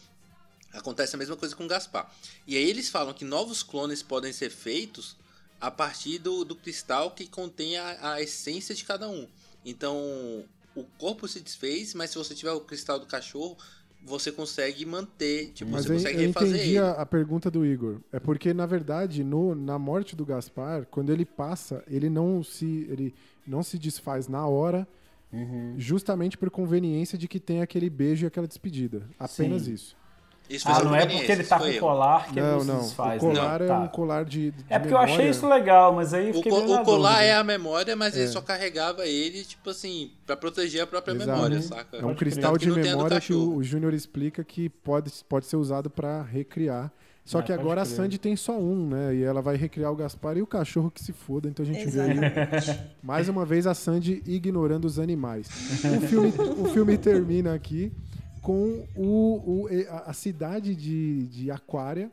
Acontece 0.74 1.16
a 1.16 1.20
mesma 1.20 1.36
coisa 1.36 1.56
com 1.56 1.66
o 1.66 1.68
Gaspar. 1.68 2.10
E 2.48 2.56
aí 2.56 2.64
eles 2.70 2.88
falam 2.88 3.14
que 3.14 3.26
novos 3.26 3.62
clones 3.62 4.02
podem 4.02 4.32
ser 4.32 4.50
feitos 4.50 5.18
a 5.60 5.70
partir 5.70 6.18
do, 6.18 6.46
do 6.46 6.56
cristal 6.56 7.12
que 7.12 7.28
contém 7.28 7.76
a, 7.78 8.14
a 8.14 8.22
essência 8.22 8.74
de 8.74 8.84
cada 8.86 9.10
um. 9.10 9.28
Então, 9.66 10.46
o 10.74 10.84
corpo 10.98 11.28
se 11.28 11.40
desfez, 11.42 11.94
mas 11.94 12.12
se 12.12 12.18
você 12.18 12.34
tiver 12.34 12.52
o 12.54 12.62
cristal 12.62 12.98
do 13.00 13.06
cachorro, 13.06 13.58
você 14.04 14.32
consegue 14.32 14.86
manter, 14.86 15.52
tipo, 15.54 15.72
Mas 15.72 15.86
você 15.86 15.92
eu, 15.92 15.96
consegue 15.98 16.18
eu 16.18 16.28
refazer 16.28 16.56
entendi 16.56 16.70
ele. 16.72 16.80
a, 16.80 16.92
a 16.92 17.06
pergunta 17.06 17.52
do 17.52 17.66
Igor. 17.66 17.98
É 18.12 18.20
porque, 18.20 18.54
na 18.54 18.66
verdade, 18.66 19.24
no, 19.24 19.54
na 19.56 19.78
morte 19.78 20.16
do 20.16 20.26
Gaspar, 20.26 20.86
quando 20.90 21.12
ele 21.12 21.26
passa, 21.26 21.84
ele 21.88 22.10
não 22.10 22.44
se, 22.44 22.88
ele 22.90 23.14
não 23.46 23.62
se 23.64 23.78
desfaz 23.78 24.28
na 24.28 24.46
hora, 24.48 24.88
Uhum. 25.34 25.76
justamente 25.78 26.38
por 26.38 26.50
conveniência 26.52 27.18
de 27.18 27.26
que 27.26 27.40
tem 27.40 27.62
aquele 27.62 27.90
beijo 27.90 28.26
e 28.26 28.28
aquela 28.28 28.46
despedida. 28.46 29.08
Apenas 29.18 29.62
Sim. 29.64 29.74
isso. 29.74 29.96
Isso 30.56 30.66
foi 30.66 30.74
Ah, 30.76 30.84
não 30.84 30.96
é 30.96 31.06
porque 31.06 31.32
ele 31.32 31.44
tá 31.44 31.58
com 31.60 31.66
o 31.70 31.80
colar 31.80 32.26
que 32.28 32.40
ele 32.40 32.42
Não, 32.42 32.58
não, 32.60 32.66
não. 32.66 32.80
se 32.82 32.88
desfaz. 32.88 33.22
o 33.24 33.28
né? 33.28 33.34
colar 33.36 33.62
é 33.62 33.68
Tá. 33.68 33.80
um 33.80 33.88
colar 33.88 34.26
de, 34.26 34.52
de 34.52 34.66
É 34.70 34.78
porque 34.80 34.94
eu 34.94 34.98
achei 34.98 35.12
memória. 35.18 35.32
isso 35.32 35.48
legal, 35.48 35.94
mas 35.94 36.14
aí 36.14 36.32
O, 36.32 36.34
fiquei 36.36 36.52
na 36.52 36.58
o 36.58 36.84
colar 36.86 37.10
dúvida. 37.14 37.24
é 37.26 37.34
a 37.36 37.44
memória, 37.44 37.96
mas 37.96 38.16
ele 38.18 38.28
só 38.28 38.42
carregava 38.42 39.06
ele, 39.06 39.44
tipo 39.44 39.70
assim, 39.70 40.12
pra 40.26 40.36
proteger 40.36 40.82
a 40.84 40.88
própria 40.88 41.14
Exato. 41.14 41.32
memória, 41.32 41.62
saca? 41.62 41.98
É 41.98 42.06
um 42.06 42.16
cristal 42.16 42.58
de 42.58 42.68
não 42.68 42.76
memória 42.76 43.20
que 43.22 43.34
o, 43.34 43.56
o 43.56 43.64
Júnior 43.64 43.94
explica 43.94 44.44
que 44.44 44.70
pode, 44.70 45.12
pode 45.30 45.46
ser 45.46 45.56
usado 45.56 45.90
pra 45.90 46.22
recriar. 46.22 46.92
Só 47.24 47.38
Ah, 47.38 47.44
que 47.44 47.54
agora 47.54 47.84
a. 47.84 47.86
Sandy 47.86 48.18
tem 48.18 48.36
só 48.36 48.58
um, 48.60 48.88
né? 48.90 49.14
E 49.16 49.24
ela 49.24 49.44
vai 49.44 49.56
recriar 49.56 49.92
o 49.92 49.96
Gaspar 49.96 50.38
e 50.38 50.42
o 50.42 50.48
cachorro 50.48 50.90
que 50.90 51.02
se 51.02 51.14
foda. 51.14 51.48
Então 51.48 51.64
a 51.64 51.68
gente 51.68 51.86
vê 51.88 52.02
aí, 52.02 52.12
Exatamente. 52.18 52.82
mais 53.04 53.30
uma 53.30 53.46
vez 53.46 53.68
a 53.68 53.76
Sandy 53.76 54.24
ignorando 54.26 54.86
os 54.86 54.98
animais. 54.98 55.48
O 55.98 56.02
filme, 56.08 56.34
o 56.58 56.66
filme 56.74 56.98
termina 56.98 57.54
aqui 57.54 57.92
com 58.42 58.86
o, 58.96 59.64
o- 59.64 59.68
a, 60.06 60.14
cidade 60.14 60.76
de, 60.76 61.28
de 61.28 61.52
Aquária 61.52 62.10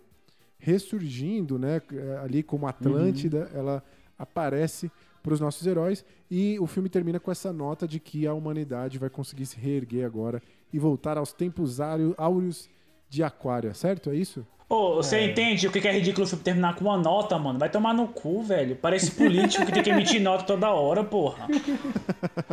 ressurgindo, 0.59 1.59
né? 1.59 1.80
Ali 2.22 2.42
como 2.42 2.66
Atlântida, 2.66 3.50
ela 3.55 3.82
aparece 4.18 4.90
para 5.22 5.32
os 5.32 5.40
nossos 5.40 5.66
heróis 5.66 6.05
e 6.30 6.59
o 6.59 6.66
filme 6.66 6.88
termina 6.88 7.18
com 7.20 7.30
essa 7.30 7.52
nota 7.52 7.86
de 7.86 7.98
que 8.00 8.26
a 8.26 8.34
humanidade 8.34 8.98
vai 8.98 9.09
conseguir 9.09 9.46
se 9.46 9.56
reerguer 9.59 10.05
agora 10.05 10.42
e 10.72 10.78
voltar 10.78 11.16
aos 11.16 11.32
tempos 11.32 11.80
áureo- 11.80 12.14
áureos 12.18 12.68
de 13.09 13.22
Aquária, 13.22 13.72
certo? 13.74 14.10
É 14.10 14.14
isso? 14.16 14.46
Ô, 14.68 14.96
você 14.96 15.24
entende 15.30 15.66
o 15.66 15.72
que 15.72 15.80
que 15.80 15.88
é 15.88 15.92
ridículo 15.92 16.26
o 16.26 16.28
filme 16.28 16.44
terminar 16.44 16.74
com 16.76 16.84
uma 16.84 16.98
nota, 16.98 17.38
mano? 17.38 17.59
Vai 17.59 17.70
tomar 17.70 17.94
no 17.94 18.06
cu, 18.09 18.42
velho. 18.42 18.76
Parece 18.76 19.10
político 19.12 19.64
que 19.64 19.72
tem 19.72 19.82
que 19.82 19.88
emitir 19.88 20.20
nota 20.20 20.44
toda 20.44 20.68
hora, 20.70 21.02
porra. 21.02 21.48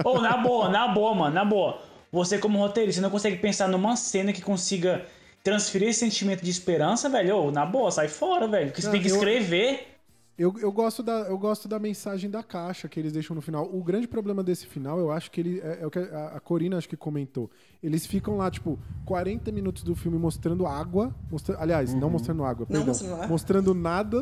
Ô, 0.03 0.21
na 0.21 0.37
boa, 0.37 0.69
na 0.69 0.87
boa, 0.87 1.13
mano, 1.13 1.35
na 1.35 1.43
boa. 1.43 1.81
Você, 2.15 2.37
como 2.37 2.57
roteirista, 2.57 3.01
não 3.01 3.09
consegue 3.09 3.35
pensar 3.35 3.67
numa 3.67 3.97
cena 3.97 4.31
que 4.31 4.41
consiga 4.41 5.05
transferir 5.43 5.89
esse 5.89 5.99
sentimento 5.99 6.41
de 6.45 6.49
esperança, 6.49 7.09
velho? 7.09 7.35
Ô, 7.35 7.51
na 7.51 7.65
boa, 7.65 7.91
sai 7.91 8.07
fora, 8.07 8.47
velho. 8.47 8.67
Porque 8.67 8.81
você 8.81 8.87
Não, 8.87 8.93
tem 8.93 9.01
que 9.01 9.09
escrever. 9.09 9.87
Eu, 10.37 10.55
eu, 10.61 10.71
gosto 10.71 11.03
da, 11.03 11.19
eu 11.27 11.37
gosto 11.37 11.67
da 11.67 11.77
mensagem 11.77 12.29
da 12.29 12.41
caixa 12.41 12.87
que 12.87 12.97
eles 12.97 13.11
deixam 13.11 13.35
no 13.35 13.41
final. 13.41 13.69
O 13.69 13.83
grande 13.83 14.07
problema 14.07 14.41
desse 14.41 14.65
final, 14.65 14.97
eu 14.97 15.11
acho 15.11 15.29
que 15.29 15.41
ele. 15.41 15.59
É, 15.59 15.79
é 15.81 15.85
o 15.85 15.91
que 15.91 15.99
a, 15.99 16.27
a 16.35 16.39
Corina 16.39 16.77
acho 16.77 16.87
que 16.87 16.95
comentou. 16.95 17.51
Eles 17.83 18.05
ficam 18.05 18.37
lá, 18.37 18.49
tipo, 18.49 18.79
40 19.05 19.51
minutos 19.51 19.83
do 19.83 19.93
filme 19.93 20.17
mostrando 20.17 20.65
água. 20.65 21.13
Mostra, 21.29 21.57
aliás, 21.59 21.93
não 21.93 22.09
mostrando 22.09 22.45
água, 22.45 22.65
Não 22.69 22.85
perdão. 22.85 22.87
mostrando. 22.87 23.27
Mostrando 23.29 23.73
nada. 23.73 24.19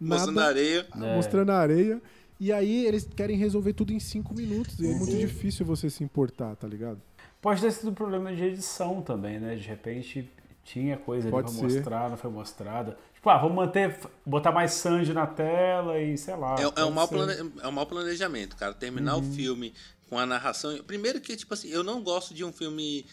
nada 0.00 0.16
Mostrando 0.16 0.34
na 0.36 0.46
areia. 0.46 0.86
mostrando 1.14 1.50
a 1.50 1.58
areia. 1.58 2.02
E 2.40 2.50
aí 2.50 2.86
eles 2.86 3.06
querem 3.14 3.36
resolver 3.36 3.74
tudo 3.74 3.92
em 3.92 4.00
5 4.00 4.34
minutos. 4.34 4.80
E 4.80 4.86
é 4.86 4.94
muito 4.94 5.14
difícil 5.16 5.64
você 5.66 5.88
se 5.90 6.02
importar, 6.02 6.56
tá 6.56 6.66
ligado? 6.66 7.00
Pode 7.44 7.60
ter 7.60 7.70
sido 7.72 7.90
um 7.90 7.94
problema 7.94 8.34
de 8.34 8.42
edição 8.42 9.02
também, 9.02 9.38
né? 9.38 9.54
De 9.54 9.68
repente 9.68 10.30
tinha 10.64 10.96
coisa 10.96 11.24
ali 11.28 11.30
Pode 11.30 11.52
pra 11.52 11.68
ser. 11.68 11.74
mostrar, 11.76 12.08
não 12.08 12.16
foi 12.16 12.30
mostrada. 12.30 12.96
Tipo, 13.12 13.28
ah, 13.28 13.36
vamos 13.36 13.54
manter, 13.54 13.98
botar 14.24 14.50
mais 14.50 14.72
Sanji 14.72 15.12
na 15.12 15.26
tela 15.26 16.00
e 16.00 16.16
sei 16.16 16.34
lá. 16.36 16.56
É, 16.58 16.80
é, 16.80 16.84
um 16.86 16.90
mau 16.90 17.06
plane- 17.06 17.52
é 17.62 17.68
um 17.68 17.72
mau 17.72 17.84
planejamento, 17.86 18.56
cara. 18.56 18.72
Terminar 18.72 19.16
Uhum. 19.16 19.30
o 19.30 19.34
filme 19.34 19.74
com 20.08 20.18
a 20.18 20.24
narração. 20.24 20.74
Primeiro 20.86 21.20
que, 21.20 21.36
tipo 21.36 21.52
assim, 21.52 21.68
eu 21.68 21.84
não 21.84 22.02
gosto 22.02 22.32
de 22.32 22.42
um 22.42 22.50
filme 22.52 23.04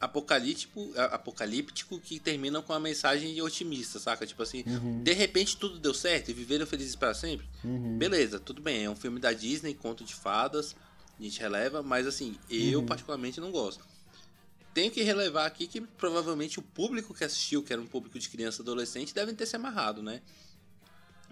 apocalíptico, 0.00 0.90
apocalíptico 1.12 1.98
que 2.00 2.18
termina 2.18 2.60
com 2.62 2.72
uma 2.72 2.80
mensagem 2.80 3.40
otimista, 3.40 3.98
saca? 3.98 4.26
Tipo 4.26 4.42
assim, 4.42 4.64
Uhum. 4.66 5.02
de 5.02 5.12
repente 5.12 5.56
tudo 5.56 5.78
deu 5.78 5.94
certo 5.94 6.30
e 6.30 6.34
viveram 6.34 6.66
felizes 6.66 6.96
para 6.96 7.14
sempre. 7.14 7.46
Uhum. 7.64 7.96
Beleza, 7.98 8.38
tudo 8.40 8.60
bem. 8.60 8.84
É 8.84 8.90
um 8.90 8.96
filme 8.96 9.18
da 9.20 9.32
Disney, 9.32 9.74
conto 9.74 10.04
de 10.04 10.14
fadas, 10.14 10.74
a 11.18 11.22
gente 11.22 11.40
releva, 11.40 11.82
mas 11.82 12.06
assim, 12.06 12.36
eu 12.48 12.80
Uhum. 12.80 12.86
particularmente 12.86 13.40
não 13.40 13.50
gosto. 13.50 13.84
Tenho 14.74 14.90
que 14.90 15.02
relevar 15.02 15.46
aqui 15.46 15.66
que 15.66 15.80
provavelmente 15.80 16.58
o 16.58 16.62
público 16.62 17.14
que 17.14 17.24
assistiu, 17.24 17.62
que 17.62 17.72
era 17.72 17.80
um 17.80 17.86
público 17.86 18.18
de 18.18 18.28
criança 18.28 18.60
e 18.60 18.62
adolescente, 18.62 19.14
devem 19.14 19.34
ter 19.34 19.46
se 19.46 19.56
amarrado, 19.56 20.02
né? 20.02 20.20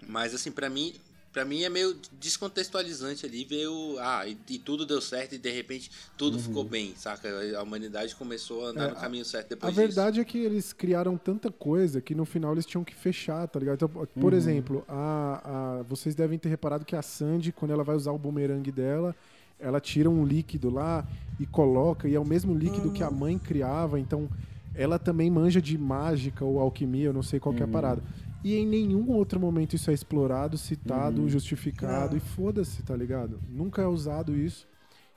Mas 0.07 0.33
assim, 0.33 0.51
pra 0.51 0.69
mim, 0.69 0.95
para 1.31 1.45
mim 1.45 1.63
é 1.63 1.69
meio 1.69 1.99
descontextualizante 2.13 3.25
ali 3.25 3.43
ver 3.45 3.67
o 3.67 3.97
ah, 3.99 4.27
e, 4.27 4.37
e 4.49 4.57
tudo 4.59 4.85
deu 4.85 4.99
certo 5.01 5.35
e 5.35 5.37
de 5.37 5.51
repente 5.51 5.91
tudo 6.17 6.39
ficou 6.39 6.63
bem, 6.63 6.95
saca? 6.95 7.29
A 7.57 7.61
humanidade 7.61 8.15
começou 8.15 8.65
a 8.65 8.69
andar 8.69 8.81
Uhum. 8.85 8.87
É, 8.89 8.93
no 8.95 8.99
caminho 9.01 9.25
certo 9.25 9.47
A 9.47 9.49
depois 9.49 9.73
disso. 9.75 9.85
verdade 9.85 10.19
é 10.19 10.25
que 10.25 10.37
eles 10.39 10.73
criaram 10.73 11.17
tanta 11.17 11.51
coisa 11.51 12.01
que 12.01 12.15
no 12.15 12.25
final 12.25 12.51
eles 12.53 12.65
tinham 12.65 12.83
que 12.83 12.95
fechar, 12.95 13.47
tá 13.47 13.59
ligado? 13.59 13.75
Então, 13.75 13.89
por 13.89 14.31
Uhum. 14.31 14.37
exemplo, 14.37 14.85
a, 14.87 15.79
a- 15.79 15.83
vocês 15.83 16.15
devem 16.15 16.37
ter 16.39 16.49
reparado 16.49 16.83
que 16.85 16.95
a 16.95 17.01
Sandy, 17.01 17.51
quando 17.51 17.71
ela 17.71 17.83
vai 17.83 17.95
usar 17.95 18.11
o 18.11 18.17
bumerangue 18.17 18.71
dela, 18.71 19.15
ela 19.59 19.79
tira 19.79 20.09
um 20.09 20.25
líquido 20.25 20.69
lá 20.69 21.07
e 21.39 21.45
coloca, 21.45 22.07
e 22.07 22.15
é 22.15 22.19
o 22.19 22.25
mesmo 22.25 22.53
líquido 22.53 22.91
que 22.91 23.03
a 23.03 23.11
mãe 23.11 23.37
criava, 23.37 23.99
então 23.99 24.29
ela 24.73 24.99
também 24.99 25.29
manja 25.29 25.61
de 25.61 25.77
mágica 25.77 26.43
ou 26.43 26.59
alquimia, 26.59 27.05
eu 27.05 27.13
não 27.13 27.23
sei 27.23 27.39
qual 27.39 27.55
que 27.55 27.61
é 27.61 27.65
a 27.65 27.67
parada. 27.67 28.03
E 28.43 28.55
em 28.55 28.65
nenhum 28.65 29.09
outro 29.11 29.39
momento 29.39 29.75
isso 29.75 29.89
é 29.89 29.93
explorado, 29.93 30.57
citado, 30.57 31.27
justificado, 31.27 32.15
e 32.15 32.19
foda-se, 32.19 32.83
tá 32.83 32.95
ligado? 32.95 33.39
Nunca 33.49 33.81
é 33.81 33.87
usado 33.87 34.35
isso. 34.35 34.67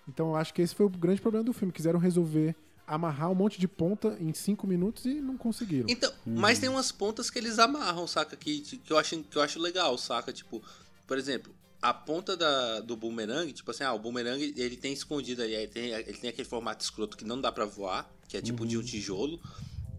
Então 0.09 0.29
eu 0.29 0.37
acho 0.37 0.55
que 0.55 0.63
esse 0.63 0.75
foi 0.75 0.87
o 0.87 0.89
grande 0.89 1.21
problema 1.21 1.45
do 1.45 1.53
filme. 1.53 1.71
Quiseram 1.71 1.99
resolver 1.99 2.57
amarrar 2.87 3.31
um 3.31 3.35
monte 3.35 3.61
de 3.61 3.69
ponta 3.69 4.17
em 4.19 4.33
cinco 4.33 4.67
minutos 4.67 5.05
e 5.05 5.21
não 5.21 5.37
conseguiram. 5.37 5.87
Então, 5.91 6.11
mas 6.25 6.59
tem 6.59 6.71
umas 6.71 6.91
pontas 6.91 7.29
que 7.29 7.39
eles 7.39 7.59
amarram, 7.59 8.07
saca? 8.07 8.35
Que, 8.35 8.61
que, 8.61 8.91
eu 8.91 8.97
acho, 8.97 9.23
que 9.25 9.37
eu 9.37 9.43
acho 9.43 9.61
legal, 9.61 9.99
saca? 9.99 10.33
Tipo, 10.33 10.63
por 11.07 11.19
exemplo, 11.19 11.53
a 11.81 11.95
ponta 11.95 12.37
da, 12.37 12.81
do 12.81 12.97
boomerang, 12.97 13.53
tipo 13.53 13.71
assim, 13.71 13.85
ah, 13.85 13.93
o 13.93 13.99
boomerang 13.99 14.55
ele 14.57 14.77
tem 14.77 14.93
escondido 14.93 15.43
ali, 15.43 15.55
ele 15.55 15.69
tem, 15.69 15.91
ele 15.93 16.19
tem 16.19 16.31
aquele 16.31 16.49
formato 16.49 16.83
escroto 16.83 17.17
que 17.17 17.25
não 17.25 17.41
dá 17.41 17.53
pra 17.53 17.65
voar, 17.65 18.11
que 18.27 18.37
é 18.37 18.43
tipo 18.43 18.67
de 18.67 18.77
um 18.77 18.83
tijolo. 18.83 19.41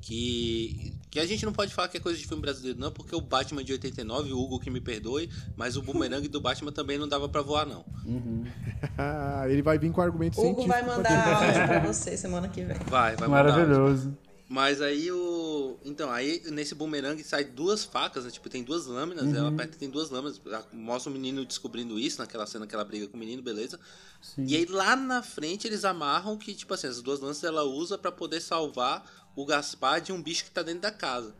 Que, 0.01 0.93
que 1.11 1.19
a 1.19 1.25
gente 1.25 1.45
não 1.45 1.51
pode 1.51 1.73
falar 1.73 1.89
que 1.89 1.97
é 1.97 1.99
coisa 1.99 2.17
de 2.17 2.25
filme 2.25 2.41
brasileiro, 2.41 2.79
não, 2.79 2.89
porque 2.89 3.13
o 3.13 3.19
Batman 3.19 3.61
de 3.63 3.73
89, 3.73 4.31
o 4.31 4.39
Hugo 4.39 4.57
que 4.57 4.69
me 4.69 4.79
perdoe, 4.79 5.29
mas 5.57 5.75
o 5.75 5.81
boomerang 5.81 6.25
do 6.29 6.39
Batman 6.39 6.71
também 6.71 6.97
não 6.97 7.07
dava 7.07 7.27
pra 7.27 7.41
voar, 7.41 7.65
não. 7.65 7.85
Ele 9.49 9.61
vai 9.61 9.77
vir 9.77 9.91
com 9.91 10.01
argumento 10.01 10.39
Hugo 10.39 10.61
científico. 10.61 10.69
vai 10.69 10.83
mandar 10.85 11.27
áudio 11.35 11.67
pra 11.67 11.79
você 11.81 12.15
semana 12.15 12.47
que 12.47 12.63
vem. 12.63 12.77
Vai, 12.87 13.17
vai 13.17 13.27
mandar. 13.27 14.28
Mas 14.51 14.81
aí 14.81 15.11
o. 15.11 15.77
Então, 15.85 16.09
aí 16.09 16.41
nesse 16.49 16.73
boomerang 16.73 17.23
sai 17.23 17.43
duas 17.43 17.83
facas, 17.85 18.25
né? 18.25 18.31
Tipo, 18.31 18.49
tem 18.49 18.63
duas 18.63 18.87
lâminas, 18.87 19.25
Uhum. 19.25 19.35
ela 19.35 19.49
aperta 19.49 19.75
e 19.75 19.79
tem 19.79 19.89
duas 19.89 20.09
lâminas. 20.09 20.41
Mostra 20.73 21.11
o 21.11 21.13
menino 21.13 21.45
descobrindo 21.45 21.99
isso 21.99 22.17
naquela 22.17 22.47
cena 22.47 22.65
que 22.65 22.73
ela 22.73 22.83
briga 22.83 23.07
com 23.07 23.15
o 23.15 23.19
menino, 23.19 23.43
beleza. 23.43 23.79
E 24.39 24.55
aí 24.57 24.65
lá 24.65 24.95
na 24.95 25.21
frente 25.21 25.67
eles 25.67 25.85
amarram 25.85 26.35
que, 26.35 26.55
tipo 26.55 26.73
assim, 26.73 26.87
as 26.87 26.99
duas 26.99 27.19
lanças 27.19 27.43
ela 27.43 27.63
usa 27.63 27.95
pra 27.95 28.11
poder 28.11 28.41
salvar 28.41 29.29
o 29.35 29.45
Gaspar 29.45 30.01
de 30.01 30.11
um 30.11 30.19
bicho 30.21 30.43
que 30.45 30.51
tá 30.51 30.63
dentro 30.63 30.81
da 30.81 30.91
casa. 30.91 31.35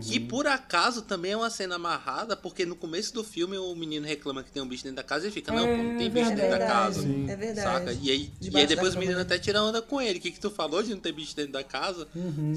Que 0.00 0.18
por 0.18 0.48
acaso 0.48 1.02
também 1.02 1.30
é 1.30 1.36
uma 1.36 1.48
cena 1.48 1.76
amarrada, 1.76 2.36
porque 2.36 2.66
no 2.66 2.74
começo 2.74 3.14
do 3.14 3.22
filme 3.22 3.56
o 3.56 3.72
menino 3.76 4.04
reclama 4.04 4.42
que 4.42 4.50
tem 4.50 4.60
um 4.60 4.66
bicho 4.66 4.82
dentro 4.82 4.96
da 4.96 5.04
casa 5.04 5.28
e 5.28 5.30
fica, 5.30 5.52
não, 5.52 5.64
pô, 5.64 5.76
não 5.82 5.96
tem 5.96 6.10
bicho 6.10 6.32
É 6.32 6.34
dentro 6.34 6.50
da 6.50 6.58
verdade, 6.58 6.72
casa. 6.72 7.02
Sim. 7.02 7.30
é 7.30 7.36
verdade. 7.36 7.68
Saca? 7.68 7.92
E 7.92 8.10
aí, 8.10 8.30
e 8.40 8.56
aí 8.58 8.66
depois 8.66 8.96
o 8.96 8.98
menino 8.98 9.20
até 9.20 9.38
tira 9.38 9.62
onda 9.62 9.80
com 9.80 10.00
ele. 10.02 10.18
O 10.18 10.22
que, 10.22 10.32
que 10.32 10.40
tu 10.40 10.50
falou 10.50 10.82
de 10.82 10.90
não 10.92 10.98
ter 11.00 11.12
bicho 11.12 11.36
dentro 11.36 11.52
da 11.52 11.62
casa? 11.62 12.08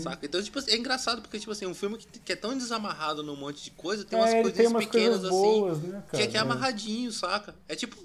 Saca? 0.01 0.25
Então, 0.25 0.41
tipo 0.41 0.57
assim, 0.57 0.71
é 0.71 0.77
engraçado 0.77 1.21
porque, 1.21 1.37
tipo 1.37 1.51
assim, 1.51 1.67
um 1.67 1.75
filme 1.75 1.99
que, 1.99 2.07
que 2.19 2.31
é 2.33 2.35
tão 2.35 2.57
desamarrado 2.57 3.21
num 3.21 3.35
monte 3.35 3.63
de 3.63 3.71
coisa, 3.71 4.03
tem 4.03 4.17
É, 4.17 4.21
umas 4.23 4.31
ele 4.33 4.41
coisinhas 4.41 4.57
tem 4.67 4.75
umas 4.75 4.85
pequenas 4.85 5.09
coisas 5.19 5.25
assim. 5.29 5.59
boas, 5.59 5.79
né, 5.83 6.03
que 6.11 6.21
é 6.23 6.27
que 6.27 6.35
é 6.35 6.39
É. 6.39 6.41
amarradinho, 6.41 7.11
saca? 7.11 7.53
É 7.67 7.75
tipo. 7.75 7.95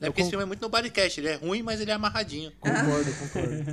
É 0.00 0.06
porque 0.06 0.20
esse 0.22 0.30
filme 0.30 0.44
é 0.44 0.46
muito 0.46 0.62
no 0.62 0.68
bodycast, 0.70 1.20
ele 1.20 1.28
é 1.28 1.34
ruim, 1.34 1.60
mas 1.62 1.78
ele 1.80 1.90
é 1.90 1.94
amarradinho. 1.94 2.52
Concordo, 2.60 3.12
concordo. 3.18 3.64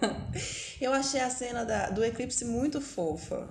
Eu 0.80 0.92
achei 0.92 1.20
a 1.20 1.30
cena 1.30 1.64
da- 1.64 1.90
do 1.90 2.02
eclipse 2.04 2.44
muito 2.44 2.80
fofa. 2.80 3.48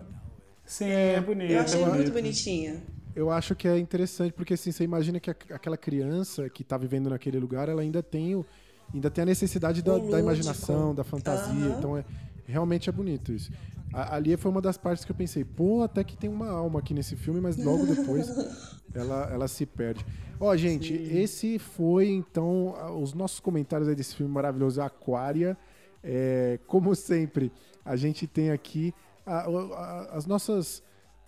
Sim, 0.69 0.85
é 0.85 1.19
bonito. 1.19 1.51
Eu 1.51 1.59
achei 1.61 1.81
é 1.81 1.85
muito 1.85 1.97
bonito. 1.97 2.13
bonitinha. 2.13 2.83
Eu 3.15 3.31
acho 3.31 3.55
que 3.55 3.67
é 3.67 3.75
interessante, 3.79 4.31
porque 4.33 4.53
assim, 4.53 4.71
você 4.71 4.83
imagina 4.83 5.19
que 5.19 5.31
a- 5.31 5.35
aquela 5.49 5.75
criança 5.75 6.47
que 6.47 6.63
tá 6.63 6.77
vivendo 6.77 7.09
naquele 7.09 7.39
lugar, 7.39 7.67
ela 7.67 7.81
ainda 7.81 8.03
tem, 8.03 8.35
o, 8.35 8.45
ainda 8.93 9.09
tem 9.09 9.23
a 9.23 9.25
necessidade 9.25 9.81
da, 9.81 9.97
da 9.97 10.19
imaginação, 10.19 10.93
da 10.93 11.03
fantasia. 11.03 11.69
Aham. 11.69 11.75
Então, 11.79 11.97
é, 11.97 12.05
realmente 12.45 12.87
é 12.87 12.91
bonito 12.93 13.33
isso. 13.33 13.49
A- 13.91 14.15
ali 14.15 14.37
foi 14.37 14.51
uma 14.51 14.61
das 14.61 14.77
partes 14.77 15.03
que 15.03 15.11
eu 15.11 15.15
pensei, 15.15 15.43
pô, 15.43 15.81
até 15.81 16.03
que 16.03 16.15
tem 16.15 16.29
uma 16.29 16.49
alma 16.51 16.77
aqui 16.79 16.93
nesse 16.93 17.15
filme, 17.15 17.41
mas 17.41 17.57
logo 17.57 17.87
depois 17.87 18.27
ela, 18.93 19.27
ela 19.33 19.47
se 19.47 19.65
perde. 19.65 20.05
Ó, 20.39 20.55
gente, 20.55 20.93
esse 20.93 21.57
foi, 21.57 22.09
então, 22.09 22.75
os 23.01 23.15
nossos 23.15 23.39
comentários 23.39 23.89
aí 23.89 23.95
desse 23.95 24.15
filme 24.15 24.31
maravilhoso, 24.31 24.79
Aquária. 24.83 25.57
É, 26.03 26.59
como 26.67 26.95
sempre, 26.95 27.51
a 27.83 27.95
gente 27.95 28.27
tem 28.27 28.51
aqui 28.51 28.93
a- 29.29 29.45
a- 29.47 30.09
as 30.17 30.25
nossas 30.25 30.81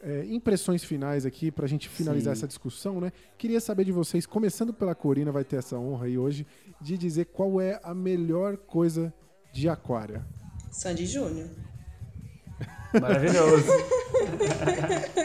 é, 0.04 0.26
impressões 0.26 0.84
finais 0.84 1.28
aqui 1.28 1.52
pra 1.52 1.68
gente 1.68 1.88
finalizar 1.88 2.34
essa 2.34 2.48
discussão, 2.48 3.00
né? 3.00 3.12
Queria 3.38 3.60
saber 3.62 3.86
de 3.86 3.92
vocês, 3.92 4.26
começando 4.26 4.74
pela 4.74 4.96
Corina, 4.96 5.32
vai 5.32 5.44
ter 5.44 5.58
essa 5.58 5.78
honra 5.78 6.08
aí 6.08 6.18
hoje, 6.18 6.48
de 6.82 6.98
dizer 6.98 7.26
qual 7.26 7.62
é 7.62 7.80
a 7.84 7.94
melhor 7.94 8.58
coisa 8.58 9.14
de 9.54 9.70
Aquária. 9.70 10.26
Sandy 10.72 11.06
Júnior. 11.06 11.48
Maravilhoso. 13.00 13.66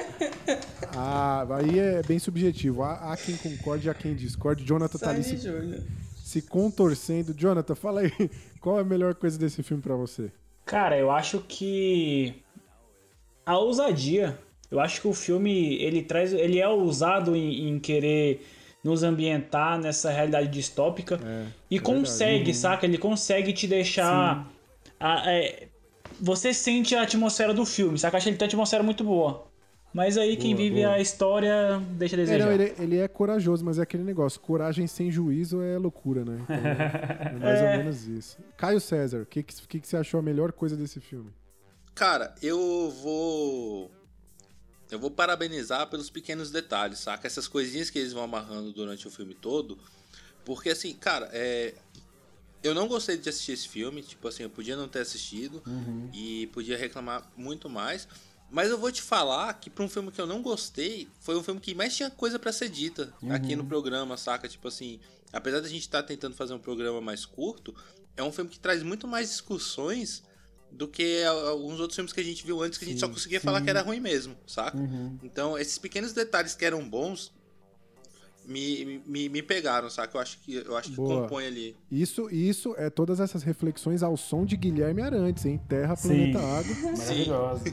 Ah, 0.99 1.47
aí 1.57 1.79
é 1.79 2.03
bem 2.03 2.19
subjetivo. 2.19 2.83
Há, 2.83 3.13
há 3.13 3.17
quem 3.17 3.37
concorde, 3.37 3.91
há 3.91 3.95
quem 3.95 4.15
discorde. 4.15 4.65
Jonathan 4.65 4.99
tá 4.99 5.11
ali 5.11 5.23
Sandy 5.23 5.39
se, 5.41 5.47
Júnior. 5.47 5.83
se 6.17 6.43
contorcendo. 6.43 7.35
Jonathan, 7.35 7.75
fala 7.75 8.01
aí, 8.01 8.11
qual 8.61 8.79
é 8.79 8.81
a 8.81 8.85
melhor 8.85 9.15
coisa 9.15 9.39
desse 9.39 9.63
filme 9.63 9.83
pra 9.83 9.95
você? 9.95 10.33
Cara, 10.65 10.99
eu 10.99 11.11
acho 11.11 11.41
que 11.41 12.43
a 13.47 13.57
ousadia. 13.59 14.37
Eu 14.71 14.81
acho 14.81 15.01
que 15.01 15.07
o 15.09 15.15
filme 15.15 15.77
ele 15.77 16.03
traz, 16.03 16.33
ele 16.33 16.59
é 16.59 16.69
ousado 16.69 17.37
em, 17.37 17.69
em 17.69 17.79
querer 17.79 18.45
nos 18.83 19.03
ambientar 19.05 19.79
nessa 19.81 20.11
realidade 20.11 20.49
distópica 20.49 21.21
e 21.71 21.79
consegue, 21.79 22.53
saca? 22.53 22.85
Ele 22.85 22.99
consegue 22.99 23.53
te 23.53 23.67
deixar. 23.67 24.47
a- 24.99 25.31
é, 25.33 25.69
você 26.21 26.53
sente 26.55 26.95
a 26.95 27.03
atmosfera 27.03 27.53
do 27.55 27.65
filme, 27.67 27.99
saca? 27.99 28.17
Acho 28.17 28.25
que 28.25 28.31
ele 28.31 28.37
tem 28.37 28.47
uma 28.47 28.51
atmosfera 28.51 28.83
muito 28.83 29.05
boa. 29.05 29.47
Mas 29.95 30.19
aí 30.19 30.37
quem 30.37 30.55
Boa, 30.55 30.63
vive 30.69 30.83
boa. 30.83 30.95
a 30.95 31.01
história 31.01 31.81
deixa 31.93 32.17
a 32.17 32.19
É, 32.19 32.23
desejar. 32.23 32.45
não, 32.47 32.53
ele, 32.53 32.75
ele 32.79 32.99
é 32.99 33.09
corajoso, 33.09 33.65
mas 33.65 33.79
é 33.79 33.83
aquele 33.83 34.03
negócio. 34.03 34.39
Coragem 34.41 34.87
sem 34.87 35.11
juízo 35.11 35.63
é 35.63 35.79
loucura, 35.79 36.23
né? 36.25 36.39
Então, 36.43 36.57
é 37.31 37.39
mais 37.39 37.61
ou 37.63 37.69
menos 37.69 38.07
isso. 38.07 38.37
Caio 38.59 38.79
César, 38.81 39.23
o 39.23 39.27
que, 39.27 39.43
que, 39.43 39.55
que 39.67 39.81
que 39.81 39.89
você 39.89 39.97
achou 39.97 40.21
a 40.21 40.23
melhor 40.23 40.53
coisa 40.53 40.77
desse 40.77 41.01
filme? 41.01 41.31
Cara, 41.97 42.35
eu 42.43 42.95
vou. 43.03 43.91
Eu 44.91 44.99
vou 44.99 45.11
parabenizar 45.11 45.89
pelos 45.89 46.11
pequenos 46.11 46.51
detalhes, 46.51 46.99
saca? 46.99 47.27
Essas 47.27 47.49
coisinhas 47.49 47.89
que 47.89 47.99
eles 47.99 48.13
vão 48.13 48.23
amarrando 48.23 48.71
durante 48.71 49.09
o 49.09 49.11
filme 49.11 49.35
todo. 49.35 49.79
Porque, 50.45 50.69
assim, 50.69 50.93
cara, 50.93 51.29
é. 51.33 51.75
Eu 52.63 52.75
não 52.75 52.87
gostei 52.87 53.17
de 53.17 53.29
assistir 53.29 53.53
esse 53.53 53.67
filme. 53.67 54.03
Tipo 54.03 54.29
assim, 54.29 54.43
eu 54.43 54.51
podia 54.51 54.77
não 54.77 54.87
ter 54.87 55.01
assistido. 55.01 55.63
E 56.13 56.49
podia 56.49 56.77
reclamar 56.77 57.29
muito 57.35 57.69
mais. 57.71 58.07
Mas 58.51 58.69
eu 58.69 58.77
vou 58.77 58.93
te 58.93 59.01
falar 59.01 59.55
que 59.55 59.71
pra 59.71 59.83
um 59.83 59.89
filme 59.89 60.13
que 60.13 60.21
eu 60.21 60.27
não 60.27 60.43
gostei, 60.43 61.09
foi 61.19 61.35
um 61.35 61.43
filme 61.43 61.61
que 61.61 61.75
mais 61.75 61.97
tinha 61.97 62.11
coisa 62.11 62.39
pra 62.39 62.53
ser 62.53 62.69
dita 62.69 63.13
aqui 63.31 63.57
no 63.57 63.65
programa, 63.65 64.19
saca? 64.19 64.47
Tipo 64.47 64.69
assim, 64.69 65.01
apesar 65.33 65.61
da 65.61 65.69
gente 65.69 65.81
estar 65.81 66.03
tentando 66.03 66.37
fazer 66.37 66.53
um 66.53 66.59
programa 66.59 67.01
mais 67.01 67.25
curto, 67.25 67.75
é 68.17 68.23
um 68.23 68.31
filme 68.31 68.51
que 68.51 68.61
traz 68.61 68.83
muito 68.83 69.09
mais 69.09 69.31
discussões 69.31 70.23
do 70.77 70.87
que 70.87 71.25
alguns 71.25 71.81
outros 71.81 71.95
filmes 71.97 72.13
que 72.13 72.21
a 72.21 72.25
gente 72.25 72.45
viu 72.45 72.63
antes 72.63 72.79
que 72.79 72.85
a 72.85 72.89
gente 72.89 73.01
só 73.01 73.09
conseguia 73.09 73.41
falar 73.41 73.63
que 73.63 73.71
era 73.71 73.83
ruim 73.83 74.01
mesmo, 74.01 74.37
saca? 74.47 74.79
Então, 75.23 75.59
esses 75.59 75.79
pequenos 75.79 76.13
detalhes 76.13 76.55
que 76.55 76.65
eram 76.65 76.87
bons 76.89 77.33
me, 78.45 79.03
me, 79.07 79.29
me 79.29 79.43
pegaram, 79.43 79.91
saca? 79.91 80.17
Eu 80.17 80.21
acho 80.21 80.39
que, 80.41 80.55
eu 80.55 80.77
acho 80.77 80.91
que 80.91 80.97
Boa. 80.97 81.23
compõe 81.23 81.47
ali. 81.47 81.77
Isso, 81.91 82.31
isso 82.31 82.75
é 82.79 82.89
todas 82.89 83.19
essas 83.21 83.43
reflexões 83.43 84.03
ao 84.03 84.17
som 84.17 84.45
de 84.45 84.57
Guilherme 84.57 85.03
Arantes, 85.03 85.45
hein? 85.47 85.61
Terra, 85.69 85.97
Sim. 85.97 86.09
planeta, 86.09 86.39
água. 86.45 86.97
Maravilhoso. 86.97 87.65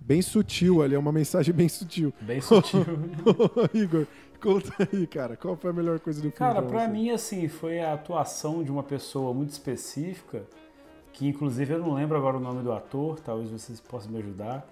Bem 0.00 0.22
sutil 0.22 0.82
ali, 0.82 0.94
é 0.94 0.98
uma 0.98 1.12
mensagem 1.12 1.54
bem 1.54 1.68
sutil. 1.68 2.12
Bem 2.20 2.40
sutil. 2.40 2.80
Igor, 3.74 4.06
conta 4.40 4.72
aí, 4.92 5.06
cara. 5.06 5.36
Qual 5.36 5.56
foi 5.56 5.70
a 5.70 5.72
melhor 5.72 6.00
coisa 6.00 6.18
do 6.18 6.22
filme? 6.22 6.36
Cara, 6.36 6.62
pra 6.62 6.70
pra 6.70 6.86
você? 6.86 6.92
mim, 6.92 7.10
assim, 7.10 7.46
foi 7.48 7.78
a 7.80 7.92
atuação 7.94 8.62
de 8.64 8.70
uma 8.70 8.82
pessoa 8.82 9.32
muito 9.32 9.50
específica, 9.50 10.46
que 11.18 11.26
inclusive 11.26 11.74
eu 11.74 11.80
não 11.80 11.94
lembro 11.94 12.16
agora 12.16 12.36
o 12.36 12.40
nome 12.40 12.62
do 12.62 12.72
ator, 12.72 13.18
talvez 13.18 13.50
vocês 13.50 13.80
possam 13.80 14.12
me 14.12 14.18
ajudar, 14.18 14.64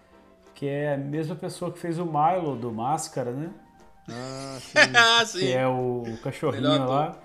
que 0.54 0.68
é 0.68 0.94
a 0.94 0.96
mesma 0.96 1.34
pessoa 1.34 1.72
que 1.72 1.78
fez 1.80 1.98
o 1.98 2.06
Milo 2.06 2.54
do 2.54 2.70
Máscara, 2.70 3.32
né? 3.32 3.50
Ah, 4.08 4.56
sim. 4.62 4.78
ah, 4.94 5.26
sim. 5.26 5.38
Que 5.40 5.52
é 5.52 5.66
o 5.66 6.04
cachorrinho 6.22 6.86
lá. 6.86 7.16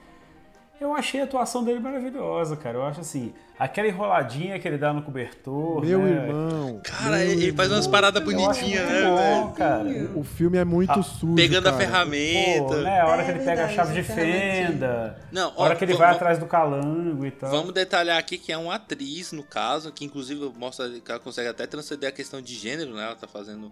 Eu 0.80 0.95
achei 0.95 1.22
a 1.22 1.26
atuação 1.26 1.64
dele 1.64 1.80
maravilhosa, 1.80 2.57
cara. 2.57 2.80
Eu 2.80 2.84
acho 2.84 3.02
assim, 3.02 3.31
aquela 3.63 3.88
enroladinha 3.88 4.57
que 4.59 4.67
ele 4.67 4.77
dá 4.77 4.91
no 4.93 5.01
cobertor. 5.01 5.85
Meu 5.85 5.99
né? 5.99 6.11
irmão. 6.11 6.81
Cara, 6.83 7.17
meu 7.17 7.27
ele 7.31 7.51
faz 7.53 7.69
umas 7.69 7.85
irmão. 7.85 7.91
paradas 7.91 8.23
bonitinhas, 8.23 8.89
né, 8.89 9.01
bom, 9.03 9.15
velho? 9.17 9.51
cara. 9.53 10.09
O 10.15 10.23
filme 10.23 10.57
é 10.57 10.65
muito 10.65 10.91
Ah, 10.91 11.03
sujo. 11.03 11.35
Pegando 11.35 11.67
a 11.67 11.71
cara. 11.71 11.83
ferramenta. 11.83 12.63
Pô, 12.67 12.75
né? 12.77 12.99
A 13.01 13.07
hora 13.07 13.21
É 13.21 13.25
que 13.25 13.31
ele 13.31 13.39
pega 13.39 13.63
a 13.63 13.67
verdade, 13.67 13.75
chave 13.75 13.93
de 13.93 14.03
fenda. 14.03 15.17
Não, 15.31 15.49
a 15.55 15.61
hora 15.61 15.73
ó, 15.73 15.77
que 15.77 15.83
ele 15.85 15.93
vamos- 15.93 16.05
vai 16.07 16.15
atrás 16.15 16.39
do 16.39 16.45
calango 16.45 17.25
e 17.25 17.31
tal. 17.31 17.49
Vamos 17.51 17.73
detalhar 17.73 18.17
aqui 18.17 18.38
que 18.38 18.51
é 18.51 18.57
uma 18.57 18.75
atriz, 18.75 19.31
no 19.31 19.43
caso, 19.43 19.91
que 19.91 20.03
inclusive 20.05 20.51
mostra 20.57 20.89
que 20.89 21.09
ela 21.11 21.19
consegue 21.19 21.47
até 21.49 21.67
transcender 21.67 22.09
a 22.09 22.11
questão 22.11 22.41
de 22.41 22.55
gênero, 22.55 22.93
né? 22.95 23.03
Ela 23.05 23.15
tá 23.15 23.27
fazendo 23.27 23.71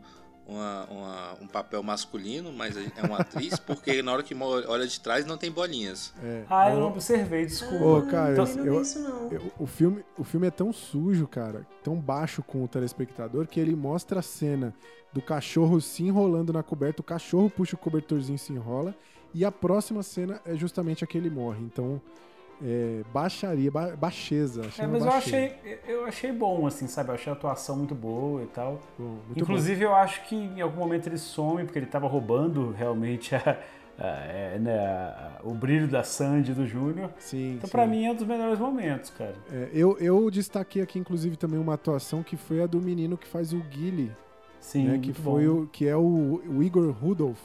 uma, 0.50 0.86
uma- 0.86 1.34
um 1.42 1.48
papel 1.48 1.82
masculino, 1.84 2.52
mas 2.52 2.76
é 2.76 3.06
uma 3.06 3.20
atriz, 3.20 3.58
porque 3.60 4.02
na 4.02 4.12
hora 4.14 4.24
que 4.24 4.34
olha 4.36 4.88
de 4.88 5.00
trás 5.00 5.26
não 5.26 5.38
tem 5.38 5.52
bolinhas. 5.52 6.14
É. 6.24 6.44
Ah, 6.50 6.72
eu 6.72 6.80
não 6.80 6.88
observei, 6.88 7.46
desculpa. 7.46 7.84
Ô, 7.86 8.02
Caio, 8.04 8.34
Então- 8.34 8.46
Eu 8.48 8.56
não 8.58 8.66
eu- 8.66 8.82
isso, 8.82 9.00
não. 9.00 9.32
eu- 9.32 9.52
o, 9.60 9.66
filme, 9.68 10.04
o 10.18 10.24
filme 10.24 10.48
é 10.48 10.52
tão 10.52 10.74
sujo, 10.74 11.28
cara, 11.28 11.66
tão 11.84 11.96
baixo 11.96 12.42
com 12.42 12.64
o 12.64 12.68
telespectador, 12.68 13.48
que 13.48 13.60
ele 13.60 13.76
mostra 13.76 14.20
a 14.20 14.24
cena 14.24 14.74
do 15.14 15.22
cachorro 15.22 15.80
se 15.82 16.04
enrolando 16.04 16.52
na 16.54 16.64
coberta, 16.64 17.02
o 17.02 17.04
cachorro 17.06 17.50
puxa 17.50 17.76
o 17.76 17.80
cobertorzinho 17.80 18.36
e 18.36 18.40
se 18.40 18.54
enrola, 18.54 18.96
e 19.34 19.46
a 19.46 19.52
próxima 19.52 20.02
cena 20.04 20.42
é 20.46 20.56
justamente 20.56 21.04
a 21.04 21.08
que 21.08 21.18
ele 21.18 21.30
morre. 21.30 21.62
Então, 21.64 22.02
é, 22.64 23.02
baixaria, 23.14 23.72
ba 23.72 23.96
baixeza. 23.96 24.62
achei 24.66 24.86
É, 24.86 24.88
mas 24.88 25.04
eu 25.04 25.12
achei, 25.12 25.54
eu 25.88 26.06
achei 26.06 26.32
bom, 26.32 26.68
assim, 26.68 26.88
sabe? 26.88 27.10
Eu 27.10 27.16
achei 27.16 27.32
a 27.32 27.36
atuação 27.36 27.78
muito 27.78 27.96
boa 27.96 28.44
e 28.44 28.48
tal. 28.48 28.80
Bom, 28.98 29.18
muito 29.26 29.40
Inclusive, 29.40 29.84
eu 29.84 29.94
acho 29.96 30.24
que 30.26 30.36
em 30.36 30.62
algum 30.62 30.80
momento 30.80 31.08
ele 31.08 31.18
some, 31.18 31.64
porque 31.64 31.80
ele 31.80 31.86
tava 31.86 32.08
roubando 32.08 32.72
realmente 32.72 33.34
a- 33.36 33.58
a- 33.98 34.06
é, 34.26 34.58
né, 34.60 35.40
o 35.44 35.54
brilho 35.54 35.88
da 35.88 36.04
Sandy 36.04 36.54
do 36.54 36.66
Júnior. 36.66 37.10
bom. 37.18 37.38
Então, 37.58 37.70
pra 37.70 37.86
mim, 37.86 38.06
é 38.06 38.12
um 38.12 38.16
dos 38.16 38.26
melhores 38.26 38.60
momentos, 38.60 39.10
cara. 39.10 39.36
É, 39.52 39.70
eu, 39.74 39.98
eu 40.00 40.30
destaquei 40.32 40.82
aqui, 40.82 41.00
inclusive, 41.00 41.36
também 41.38 41.60
uma 41.60 41.74
atuação 41.74 42.24
que 42.24 42.38
foi 42.38 42.62
a 42.62 42.66
do 42.68 42.80
menino 42.82 43.18
que 43.18 43.28
faz 43.28 43.52
o 43.54 43.60
Guile, 43.60 44.12
Sim, 44.60 44.88
né, 44.88 45.00
que 45.00 45.14
foi 45.14 45.48
bom. 45.48 45.62
o 45.64 45.68
que 45.68 45.88
é 45.88 45.96
o, 45.96 46.42
o 46.48 46.64
Igor 46.64 46.92
Rudolph. 46.92 47.40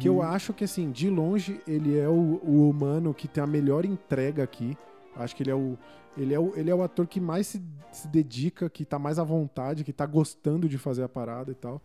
Que 0.00 0.08
eu 0.08 0.20
acho 0.22 0.52
que, 0.52 0.64
assim, 0.64 0.90
de 0.90 1.08
longe, 1.08 1.60
ele 1.66 1.96
é 1.96 2.08
o, 2.08 2.40
o 2.44 2.68
humano 2.68 3.14
que 3.14 3.28
tem 3.28 3.42
a 3.42 3.46
melhor 3.46 3.84
entrega 3.84 4.42
aqui. 4.42 4.76
Acho 5.14 5.34
que 5.36 5.42
ele 5.42 5.50
é 5.50 5.54
o. 5.54 5.78
Ele 6.16 6.32
é 6.34 6.40
o, 6.40 6.52
ele 6.56 6.70
é 6.70 6.74
o 6.74 6.82
ator 6.82 7.06
que 7.06 7.20
mais 7.20 7.46
se, 7.46 7.62
se 7.92 8.08
dedica, 8.08 8.68
que 8.70 8.84
tá 8.84 8.98
mais 8.98 9.18
à 9.18 9.24
vontade, 9.24 9.84
que 9.84 9.92
tá 9.92 10.06
gostando 10.06 10.68
de 10.68 10.78
fazer 10.78 11.02
a 11.02 11.08
parada 11.08 11.52
e 11.52 11.54
tal. 11.54 11.80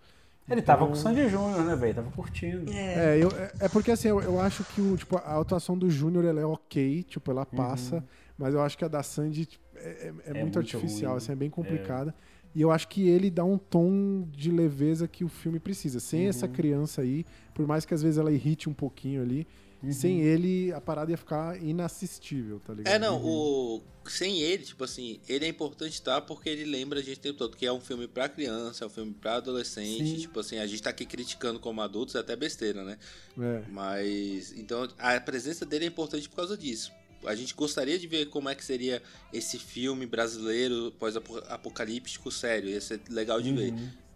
Ele 0.49 0.61
tava 0.61 0.85
com 0.85 0.93
o 0.93 0.95
Sandy 0.95 1.27
Júnior, 1.29 1.63
né, 1.63 1.75
velho? 1.75 1.95
Tava 1.95 2.11
curtindo. 2.11 2.71
É, 2.73 3.17
eu- 3.21 3.29
é, 3.31 3.51
é 3.65 3.69
porque 3.69 3.91
assim, 3.91 4.07
eu, 4.07 4.19
eu 4.21 4.39
acho 4.39 4.63
que 4.63 4.81
o, 4.81 4.97
tipo, 4.97 5.17
a 5.17 5.39
atuação 5.39 5.77
do 5.77 5.89
Júnior 5.89 6.25
ela 6.25 6.41
é 6.41 6.45
ok, 6.45 7.03
tipo, 7.03 7.29
ela 7.29 7.45
passa, 7.45 8.03
mas 8.37 8.53
eu 8.53 8.61
acho 8.61 8.77
que 8.77 8.83
a 8.83 8.87
da 8.87 9.03
Sandy 9.03 9.45
tipo, 9.45 9.63
é, 9.75 9.79
é- 9.79 10.07
é 10.07 10.11
muito, 10.11 10.39
muito 10.41 10.57
artificial, 10.59 11.11
ruim. 11.11 11.17
assim, 11.17 11.31
é 11.31 11.35
bem 11.35 11.49
complicada. 11.49 12.15
E 12.53 12.61
eu 12.61 12.69
acho 12.71 12.87
que 12.89 13.07
ele 13.07 13.29
dá 13.29 13.43
um 13.45 13.57
tom 13.57 14.27
de 14.31 14.51
leveza 14.51 15.07
que 15.07 15.23
o 15.23 15.29
filme 15.29 15.59
precisa. 15.59 15.99
Sem 15.99 16.27
essa 16.27 16.45
Uhum. 16.47 16.51
criança 16.51 17.01
aí, 17.01 17.25
por 17.53 17.65
mais 17.65 17.85
que 17.85 17.93
às 17.93 18.01
vezes 18.01 18.17
ela 18.17 18.31
irrite 18.31 18.67
um 18.69 18.73
pouquinho 18.73 19.21
ali, 19.21 19.47
Uhum. 19.81 19.91
sem 19.93 20.21
ele 20.21 20.71
a 20.73 20.79
parada 20.81 21.09
ia 21.11 21.17
ficar 21.17 21.59
inassistível, 21.63 22.59
tá 22.59 22.73
ligado? 22.73 22.93
É, 22.93 22.99
não, 22.99 23.19
o. 23.23 23.81
Sem 24.07 24.41
ele, 24.41 24.63
tipo 24.63 24.83
assim, 24.83 25.19
ele 25.29 25.45
é 25.45 25.47
importante, 25.47 26.01
tá? 26.01 26.19
Porque 26.19 26.49
ele 26.49 26.65
lembra 26.65 26.99
a 26.99 27.03
gente 27.03 27.17
o 27.19 27.21
tempo 27.21 27.37
todo 27.37 27.55
que 27.55 27.65
é 27.65 27.71
um 27.71 27.79
filme 27.79 28.07
pra 28.07 28.27
criança, 28.27 28.83
é 28.83 28.87
um 28.87 28.89
filme 28.89 29.13
pra 29.13 29.35
adolescente. 29.35 30.05
Sim. 30.07 30.17
Tipo 30.17 30.39
assim, 30.39 30.57
a 30.57 30.65
gente 30.67 30.81
tá 30.81 30.89
aqui 30.89 31.05
criticando 31.05 31.59
como 31.59 31.81
adultos, 31.81 32.15
é 32.15 32.19
até 32.19 32.35
besteira, 32.35 32.83
né? 32.83 32.97
É. 33.39 33.63
Mas. 33.69 34.51
Então, 34.57 34.87
a 34.97 35.19
presença 35.21 35.65
dele 35.65 35.85
é 35.85 35.87
importante 35.87 36.27
por 36.27 36.35
causa 36.35 36.57
disso. 36.57 36.91
A 37.25 37.35
gente 37.35 37.53
gostaria 37.53 37.97
de 37.97 38.07
ver 38.07 38.27
como 38.27 38.49
é 38.49 38.55
que 38.55 38.63
seria 38.63 39.01
esse 39.31 39.59
filme 39.59 40.05
brasileiro 40.05 40.91
pós-apocalíptico 40.99 42.31
sério. 42.31 42.69
Ia 42.69 42.81
ser 42.81 43.01
legal 43.09 43.41
de 43.41 43.51
ver. 43.53 43.73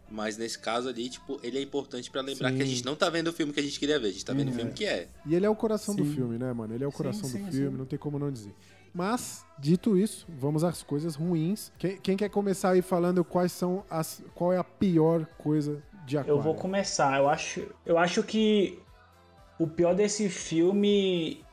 Mas 0.09 0.37
nesse 0.37 0.59
caso 0.59 0.87
ali, 0.87 1.09
tipo, 1.09 1.39
ele 1.41 1.57
é 1.57 1.61
importante 1.61 2.11
pra 2.11 2.21
lembrar 2.21 2.51
que 2.51 2.61
a 2.61 2.65
Sim. 2.65 2.71
gente 2.71 2.85
não 2.85 2.95
tá 2.95 3.09
vendo 3.09 3.27
o 3.27 3.33
filme 3.33 3.51
que 3.51 3.59
a 3.59 3.63
gente 3.63 3.79
queria 3.79 3.99
ver, 3.99 4.09
a 4.09 4.11
gente 4.11 4.23
tá 4.23 4.33
vendo 4.33 4.49
o 4.49 4.53
filme 4.53 4.71
que 4.71 4.85
é. 4.85 5.07
E 5.25 5.33
ele 5.33 5.45
é 5.45 5.49
o 5.49 5.55
coração 5.55 5.95
do 5.95 6.05
Sim. 6.05 6.13
filme, 6.13 6.37
né, 6.37 6.53
mano? 6.53 6.75
Ele 6.75 6.83
é 6.83 6.87
o 6.87 6.91
coração 6.91 7.27
sim, 7.27 7.39
do 7.39 7.51
sim. 7.51 7.57
filme, 7.57 7.77
não 7.77 7.85
tem 7.85 7.97
como 7.97 8.19
não 8.19 8.31
dizer. 8.31 8.53
Mas, 8.93 9.45
dito 9.59 9.97
isso, 9.97 10.25
vamos 10.39 10.63
às 10.63 10.81
coisas 10.81 11.15
ruins. 11.15 11.69
Quem, 11.77 11.97
quem 11.97 12.15
quer 12.15 12.29
começar 12.29 12.69
aí 12.69 12.81
falando 12.81 13.25
quais 13.25 13.51
são 13.51 13.83
as. 13.89 14.23
qual 14.33 14.53
é 14.53 14.57
a 14.57 14.63
pior 14.63 15.25
coisa 15.37 15.83
de 16.05 16.17
Aquário? 16.17 16.39
Eu 16.39 16.41
vou 16.41 16.55
começar. 16.55 17.19
Eu 17.19 17.27
acho, 17.27 17.67
eu 17.85 17.97
acho 17.97 18.23
que 18.23 18.79
o 19.59 19.67
pior 19.67 19.93
desse 19.93 20.29
filme. 20.29 21.43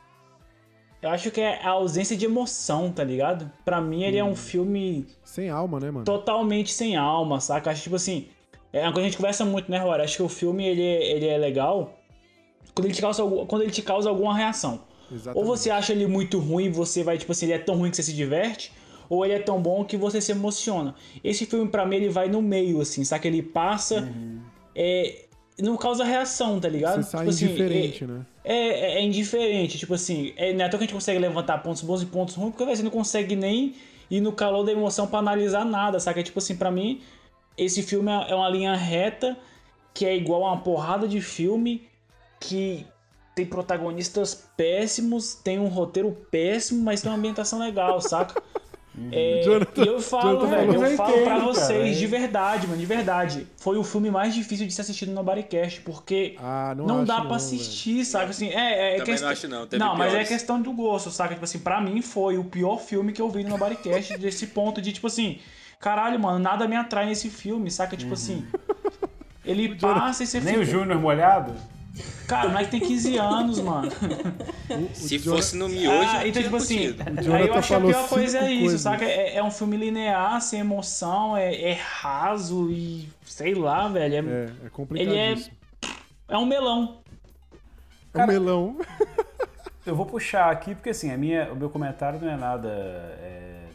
Eu 1.03 1.09
acho 1.09 1.29
que 1.31 1.41
é 1.41 1.59
a 1.61 1.71
ausência 1.71 2.15
de 2.15 2.23
emoção, 2.23 2.89
tá 2.89 3.03
ligado? 3.03 3.51
Pra 3.65 3.81
mim, 3.81 4.03
ele 4.03 4.17
é 4.17 4.23
um 4.23 4.35
filme 4.37 5.05
Sem 5.25 5.49
alma, 5.49 5.77
né, 5.77 5.91
mano? 5.91 6.05
totalmente 6.05 6.71
sem 6.71 6.95
alma, 6.95 7.41
saca? 7.41 7.71
Acho 7.71 7.83
tipo 7.83 7.97
assim. 7.97 8.27
É 8.71 8.83
uma 8.83 8.93
coisa 8.93 8.95
que 8.95 8.99
a 9.01 9.09
gente 9.09 9.17
conversa 9.17 9.43
muito, 9.43 9.69
né, 9.69 9.77
Rory? 9.79 10.01
Acho 10.01 10.15
que 10.15 10.23
o 10.23 10.29
filme 10.29 10.65
ele, 10.65 10.81
é- 10.81 11.11
ele 11.11 11.27
é 11.27 11.37
legal 11.37 11.93
quando 12.73 12.85
ele, 12.85 12.93
te 12.93 13.01
causa, 13.01 13.21
quando 13.47 13.61
ele 13.63 13.71
te 13.71 13.81
causa 13.81 14.09
alguma 14.09 14.33
reação. 14.35 14.79
Exatamente. 15.11 15.37
Ou 15.37 15.45
você 15.45 15.69
acha 15.69 15.91
ele 15.91 16.07
muito 16.07 16.39
ruim 16.39 16.65
e 16.65 16.69
você 16.69 17.03
vai, 17.03 17.17
tipo 17.17 17.33
assim, 17.33 17.45
ele 17.47 17.53
é 17.53 17.59
tão 17.59 17.75
ruim 17.75 17.89
que 17.91 17.97
você 17.97 18.03
se 18.03 18.13
diverte, 18.13 18.71
ou 19.09 19.25
ele 19.25 19.33
é 19.35 19.39
tão 19.39 19.61
bom 19.61 19.83
que 19.83 19.97
você 19.97 20.21
se 20.21 20.31
emociona. 20.31 20.95
Esse 21.21 21.45
filme, 21.45 21.69
pra 21.69 21.85
mim, 21.85 21.97
ele 21.97 22.09
vai 22.09 22.29
no 22.29 22.41
meio, 22.41 22.79
assim, 22.81 23.03
saca? 23.03 23.27
Ele 23.27 23.43
passa. 23.43 24.09
É, 24.73 25.25
não 25.61 25.75
causa 25.77 26.03
reação, 26.03 26.59
tá 26.59 26.69
ligado? 26.69 27.03
Você 27.03 27.11
sai 27.11 27.19
Tipo 27.25 27.29
assim, 27.29 27.45
indiferente, 27.45 28.03
é, 28.05 28.07
né? 28.07 28.25
É, 28.43 28.55
é- 28.55 28.93
é 28.99 29.01
indiferente, 29.03 29.77
tipo 29.77 29.93
assim, 29.93 30.33
é, 30.35 30.53
não 30.53 30.65
é 30.65 30.69
que 30.69 30.75
a 30.75 30.79
gente 30.79 30.93
consegue 30.93 31.19
levantar 31.19 31.59
pontos 31.59 31.81
bons 31.81 32.01
e 32.01 32.05
pontos 32.05 32.35
ruins, 32.35 32.51
porque 32.55 32.65
você 32.75 32.83
não 32.83 32.91
consegue 32.91 33.35
nem 33.35 33.75
ir 34.09 34.21
no 34.21 34.31
calor 34.33 34.63
da 34.63 34.71
emoção 34.71 35.07
pra 35.07 35.19
analisar 35.19 35.65
nada, 35.65 35.99
saca? 35.99 36.21
Tipo 36.21 36.39
assim, 36.39 36.55
pra 36.55 36.69
mim, 36.71 37.01
esse 37.57 37.81
filme 37.81 38.11
é 38.11 38.31
é 38.31 38.35
uma 38.35 38.49
linha 38.49 38.75
reta 38.75 39.37
que 39.93 40.05
é 40.05 40.15
igual 40.15 40.43
a 40.45 40.53
uma 40.53 40.61
porrada 40.61 41.07
de 41.07 41.21
filme 41.21 41.87
que 42.39 42.85
tem 43.35 43.45
protagonistas 43.45 44.35
péssimos, 44.57 45.33
tem 45.35 45.59
um 45.59 45.67
roteiro 45.67 46.11
péssimo, 46.29 46.83
mas 46.83 47.01
tem 47.01 47.11
uma 47.11 47.17
ambientação 47.17 47.59
legal, 47.59 47.99
saca? 48.01 48.35
É, 49.11 49.41
Jonathan- 49.43 49.83
e 49.83 49.87
eu 49.87 49.99
falo, 49.99 50.41
Jonathan 50.41 50.47
velho, 50.55 50.73
eu 50.73 50.97
falo 50.97 51.11
pra 51.13 51.21
entendo, 51.21 51.25
cara, 51.25 51.43
vocês, 51.45 51.95
é. 51.95 51.99
de 51.99 52.05
verdade, 52.07 52.67
mano, 52.67 52.79
de 52.79 52.85
verdade. 52.85 53.47
Foi 53.57 53.75
o 53.77 53.83
filme 53.83 54.11
mais 54.11 54.35
difícil 54.35 54.67
de 54.67 54.73
ser 54.73 54.81
assistido 54.81 55.11
no 55.11 55.23
Bodycast, 55.23 55.81
porque 55.81 56.35
Ah, 56.39 56.75
não 56.77 56.85
não, 56.85 57.03
dá 57.03 57.15
não, 57.15 57.21
pra 57.21 57.21
velho. 57.23 57.35
assistir, 57.37 58.05
sabe? 58.05 58.29
Assim, 58.29 58.49
é, 58.49 58.93
é 58.93 58.97
Também 58.97 59.05
questão... 59.05 59.27
não 59.27 59.33
acho 59.33 59.47
não, 59.47 59.67
teve 59.67 59.83
Não, 59.83 59.95
mas 59.97 60.13
é 60.13 60.23
questão 60.23 60.61
do 60.61 60.71
gosto, 60.73 61.09
saca? 61.09 61.33
Tipo 61.33 61.43
assim, 61.45 61.57
pra 61.59 61.81
mim 61.81 62.03
foi 62.03 62.37
o 62.37 62.43
pior 62.43 62.77
filme 62.79 63.11
que 63.11 63.21
eu 63.21 63.29
vi 63.29 63.43
no 63.43 63.57
Bodycast, 63.57 64.15
desse 64.19 64.45
ponto 64.47 64.79
de, 64.79 64.93
tipo 64.93 65.07
assim, 65.07 65.39
caralho, 65.79 66.19
mano, 66.19 66.37
nada 66.37 66.67
me 66.67 66.75
atrai 66.75 67.07
nesse 67.07 67.31
filme, 67.31 67.71
saca? 67.71 67.97
Tipo 67.97 68.13
assim, 68.13 68.45
ele 69.43 69.73
passa 69.81 70.23
e 70.23 70.27
você 70.27 70.39
Nem 70.39 70.53
fica... 70.53 70.59
o 70.61 70.65
Júnior 70.65 70.99
molhado? 70.99 71.51
Cara, 72.27 72.47
o 72.47 72.51
moleque 72.51 72.71
tem 72.71 72.79
15 72.79 73.17
anos, 73.17 73.59
mano. 73.59 73.91
Se 74.93 75.19
Jonah- 75.19 75.37
fosse 75.37 75.55
no 75.55 75.69
miojo, 75.69 76.09
Ah, 76.09 76.23
eu 76.23 76.29
então, 76.29 76.31
tinha 76.31 76.43
tipo 76.43 76.55
assim, 76.55 76.77
aí 77.31 77.47
eu 77.47 77.53
acho 77.53 77.67
que 77.67 77.73
a 77.75 77.79
pior 77.81 78.09
coisa 78.09 78.37
é 78.39 78.51
isso, 78.51 78.61
coisas. 78.63 78.81
saca? 78.81 79.05
É, 79.05 79.35
é 79.35 79.43
um 79.43 79.51
filme 79.51 79.77
linear, 79.77 80.41
sem 80.41 80.59
emoção, 80.61 81.37
é, 81.37 81.53
é 81.53 81.73
raso 81.73 82.71
e 82.71 83.07
sei 83.25 83.53
lá, 83.53 83.87
velho. 83.87 84.15
É, 84.15 84.17
É, 84.17 84.65
é 84.65 84.69
complicadíssimo. 84.71 85.55
é 86.27 86.37
um 86.37 86.45
melão. 86.47 86.97
É 88.13 88.23
um 88.23 88.27
melão. 88.27 88.77
Eu 89.85 89.95
vou 89.95 90.05
puxar 90.05 90.49
aqui, 90.49 90.73
porque 90.73 90.89
assim, 90.91 91.11
a 91.11 91.17
minha, 91.17 91.51
o 91.51 91.55
meu 91.55 91.69
comentário 91.69 92.19
não 92.19 92.29
é 92.29 92.37
nada 92.37 92.69
é, 92.69 93.65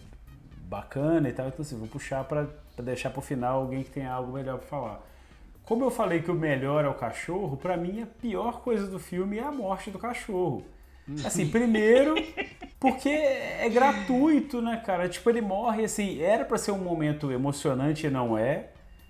bacana 0.62 1.28
e 1.28 1.32
tal, 1.32 1.46
então 1.48 1.60
assim, 1.60 1.76
vou 1.78 1.86
puxar 1.86 2.24
pra, 2.24 2.46
pra 2.74 2.84
deixar 2.84 3.10
pro 3.10 3.20
final 3.20 3.60
alguém 3.60 3.84
que 3.84 3.90
tenha 3.90 4.10
algo 4.10 4.32
melhor 4.32 4.58
pra 4.58 4.66
falar. 4.66 5.07
Como 5.68 5.84
eu 5.84 5.90
falei 5.90 6.22
que 6.22 6.30
o 6.30 6.34
melhor 6.34 6.82
é 6.82 6.88
o 6.88 6.94
cachorro, 6.94 7.54
pra 7.58 7.76
mim 7.76 8.00
a 8.00 8.06
pior 8.06 8.62
coisa 8.62 8.86
do 8.86 8.98
filme 8.98 9.36
é 9.36 9.42
a 9.42 9.52
morte 9.52 9.90
do 9.90 9.98
cachorro. 9.98 10.64
Assim, 11.26 11.46
primeiro, 11.46 12.14
porque 12.80 13.10
é 13.10 13.68
gratuito, 13.68 14.62
né, 14.62 14.82
cara? 14.84 15.06
Tipo, 15.10 15.28
ele 15.28 15.42
morre, 15.42 15.84
assim, 15.84 16.22
era 16.22 16.42
pra 16.46 16.56
ser 16.56 16.70
um 16.72 16.78
momento 16.78 17.30
emocionante 17.30 18.06
e 18.06 18.10
não 18.10 18.36
é. 18.38 18.68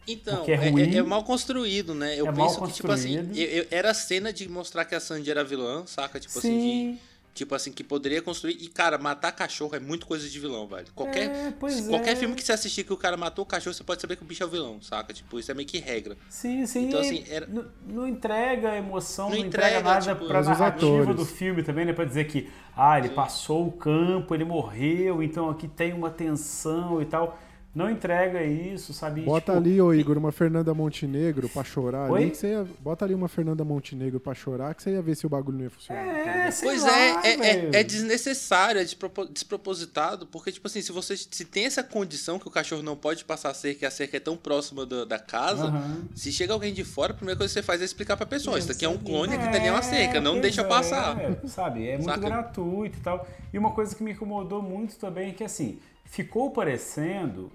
Então, 0.09 0.45
é 0.49 0.51
é, 0.51 0.95
é- 0.95 0.97
é 0.97 1.03
mal 1.03 1.23
construído, 1.23 1.95
né? 1.95 2.19
Eu 2.19 2.27
É 2.27 2.33
penso 2.33 2.61
que, 2.63 2.73
tipo 2.73 2.91
assim, 2.91 3.15
eu- 3.37 3.47
eu- 3.47 3.67
era 3.71 3.93
a 3.93 3.95
cena 3.95 4.33
de 4.33 4.49
mostrar 4.49 4.85
que 4.85 4.97
a 4.97 5.01
Sandy 5.01 5.31
era 5.31 5.45
vilã, 5.45 5.87
saca? 5.87 6.19
Tipo 6.19 6.41
assim, 6.41 6.61
Sim. 6.61 6.93
de, 6.95 6.99
tipo 7.39 7.55
assim, 7.55 7.73
que 7.73 7.83
poderia 7.83 8.21
construir. 8.21 8.57
E, 8.61 8.69
cara, 8.69 8.99
matar 8.99 9.33
cachorro 9.33 9.75
é 9.75 9.81
muito 9.81 10.07
coisa 10.07 10.29
de 10.29 10.39
vilão, 10.39 10.67
velho. 10.67 10.87
Qualquer, 10.95 11.31
É, 11.31 11.53
pois 11.59 11.75
se- 11.75 11.89
qualquer 11.89 12.11
é. 12.13 12.17
filme 12.17 12.35
que 12.35 12.43
você 12.43 12.53
assistir 12.53 12.85
que 12.85 12.93
o 12.93 12.97
cara 12.97 13.17
matou 13.17 13.45
o 13.45 13.47
cachorro, 13.47 13.73
você 13.75 13.83
pode 13.85 14.01
saber 14.01 14.17
que 14.17 14.23
o 14.23 14.27
bicho 14.27 14.43
é 14.43 14.47
o 14.47 14.49
vilão, 14.51 14.83
saca? 14.83 15.15
Tipo, 15.15 15.39
isso 15.39 15.51
é 15.51 15.55
meio 15.55 15.67
que 15.69 15.79
regra. 15.79 16.17
Sim, 16.29 16.67
sim. 16.67 16.89
Então, 16.89 17.01
assim, 17.01 17.25
era- 17.31 17.47
não, 17.47 17.65
não 17.87 18.07
entrega 18.09 18.77
emoção, 18.77 19.31
Não 19.31 19.37
não, 19.39 19.45
entrega, 19.47 19.79
entrega, 19.79 19.89
nada 19.89 20.15
tipo, 20.15 20.27
pra 20.27 20.41
Os 20.41 20.47
narrativa 20.49 21.03
atores. 21.03 21.17
do 21.17 21.25
filme 21.25 21.63
também, 21.63 21.85
né? 21.87 21.93
Pra 21.93 22.05
dizer 22.05 22.25
que, 22.27 22.51
ah, 22.77 22.99
ele 22.99 23.11
passou 23.11 23.67
o 23.67 23.73
campo, 23.73 24.35
ele 24.35 24.45
morreu, 24.45 25.23
então 25.23 25.49
aqui 25.49 25.67
tem 25.69 25.93
uma 25.93 26.11
tensão 26.11 27.01
e 27.01 27.05
tal. 27.07 27.39
Não 27.75 27.89
entrega 27.89 28.43
isso, 28.43 28.93
sabe? 28.93 29.21
Bota 29.21 29.53
Tipo, 29.53 29.59
ali, 29.65 29.81
ô 29.81 29.93
Igor, 29.95 30.17
uma 30.19 30.33
Fernanda 30.33 30.73
Montenegro 30.75 31.49
pra 31.51 31.63
chorar 31.63 32.11
Oi? 32.11 32.23
ali. 32.23 32.31
Que 32.31 32.37
você 32.37 32.49
ia... 32.49 32.67
Bota 32.81 33.05
ali 33.05 33.15
uma 33.15 33.29
Fernanda 33.29 33.63
Montenegro 33.63 34.19
pra 34.19 34.35
chorar, 34.35 34.75
que 34.75 34.83
você 34.83 34.91
ia 34.93 35.03
ver 35.03 35.15
se 35.15 35.27
o 35.27 35.29
bagulho 35.29 35.59
não 35.59 35.65
ia 35.65 35.71
funcionar. 35.71 36.03
tá? 36.05 36.11
É, 36.31 36.51
sei 36.51 36.69
Pois 36.69 36.83
lá, 36.83 36.99
é, 36.99 37.13
é, 37.27 37.35
é, 37.35 37.71
é 37.81 37.83
desnecessário, 37.85 38.81
é 38.81 38.85
despropo- 38.85 39.27
despropositado, 39.27 40.27
porque, 40.27 40.51
tipo 40.51 40.67
assim, 40.67 40.81
se 40.83 40.91
você 40.91 41.17
se 41.17 41.45
tem 41.45 41.67
essa 41.67 41.83
condição 41.85 42.39
que 42.39 42.49
o 42.49 42.51
cachorro 42.51 42.83
não 42.83 42.97
pode 42.97 43.25
passar 43.25 43.51
a 43.51 43.55
cerca, 43.55 43.85
e 43.85 43.87
a 43.87 43.91
cerca 43.91 44.17
é 44.17 44.21
tão 44.21 44.37
próxima 44.37 44.85
da, 44.87 45.05
da 45.05 45.19
casa, 45.19 45.65
Aham. 45.67 46.09
se 46.17 46.33
chega 46.33 46.55
alguém 46.55 46.73
de 46.73 46.83
fora, 46.85 47.13
a 47.13 47.17
primeira 47.17 47.39
coisa 47.39 47.53
que 47.53 47.61
você 47.61 47.63
faz 47.65 47.81
é 47.83 47.85
explicar 47.85 48.17
pra 48.17 48.27
pessoa, 48.27 48.59
isso 48.59 48.73
aqui 48.73 48.85
é 48.85 48.89
um 48.89 48.99
clone, 48.99 49.35
aqui 49.35 49.53
tem 49.53 49.71
uma 49.71 49.83
cerca, 49.83 50.21
não 50.21 50.41
deixa 50.41 50.63
é, 50.63 50.65
passar. 50.65 51.17
sabe, 51.47 51.87
é 51.87 51.93
muito 51.93 52.07
Saca? 52.07 52.21
gratuito 52.21 52.99
e 52.99 53.03
tal. 53.03 53.29
E 53.53 53.59
uma 53.59 53.71
coisa 53.73 53.95
que 53.95 54.03
me 54.03 54.13
incomodou 54.13 54.63
muito 54.63 54.97
também 54.97 55.31
é 55.31 55.33
que, 55.33 55.45
assim, 55.45 55.79
ficou 56.05 56.51
parecendo 56.51 57.53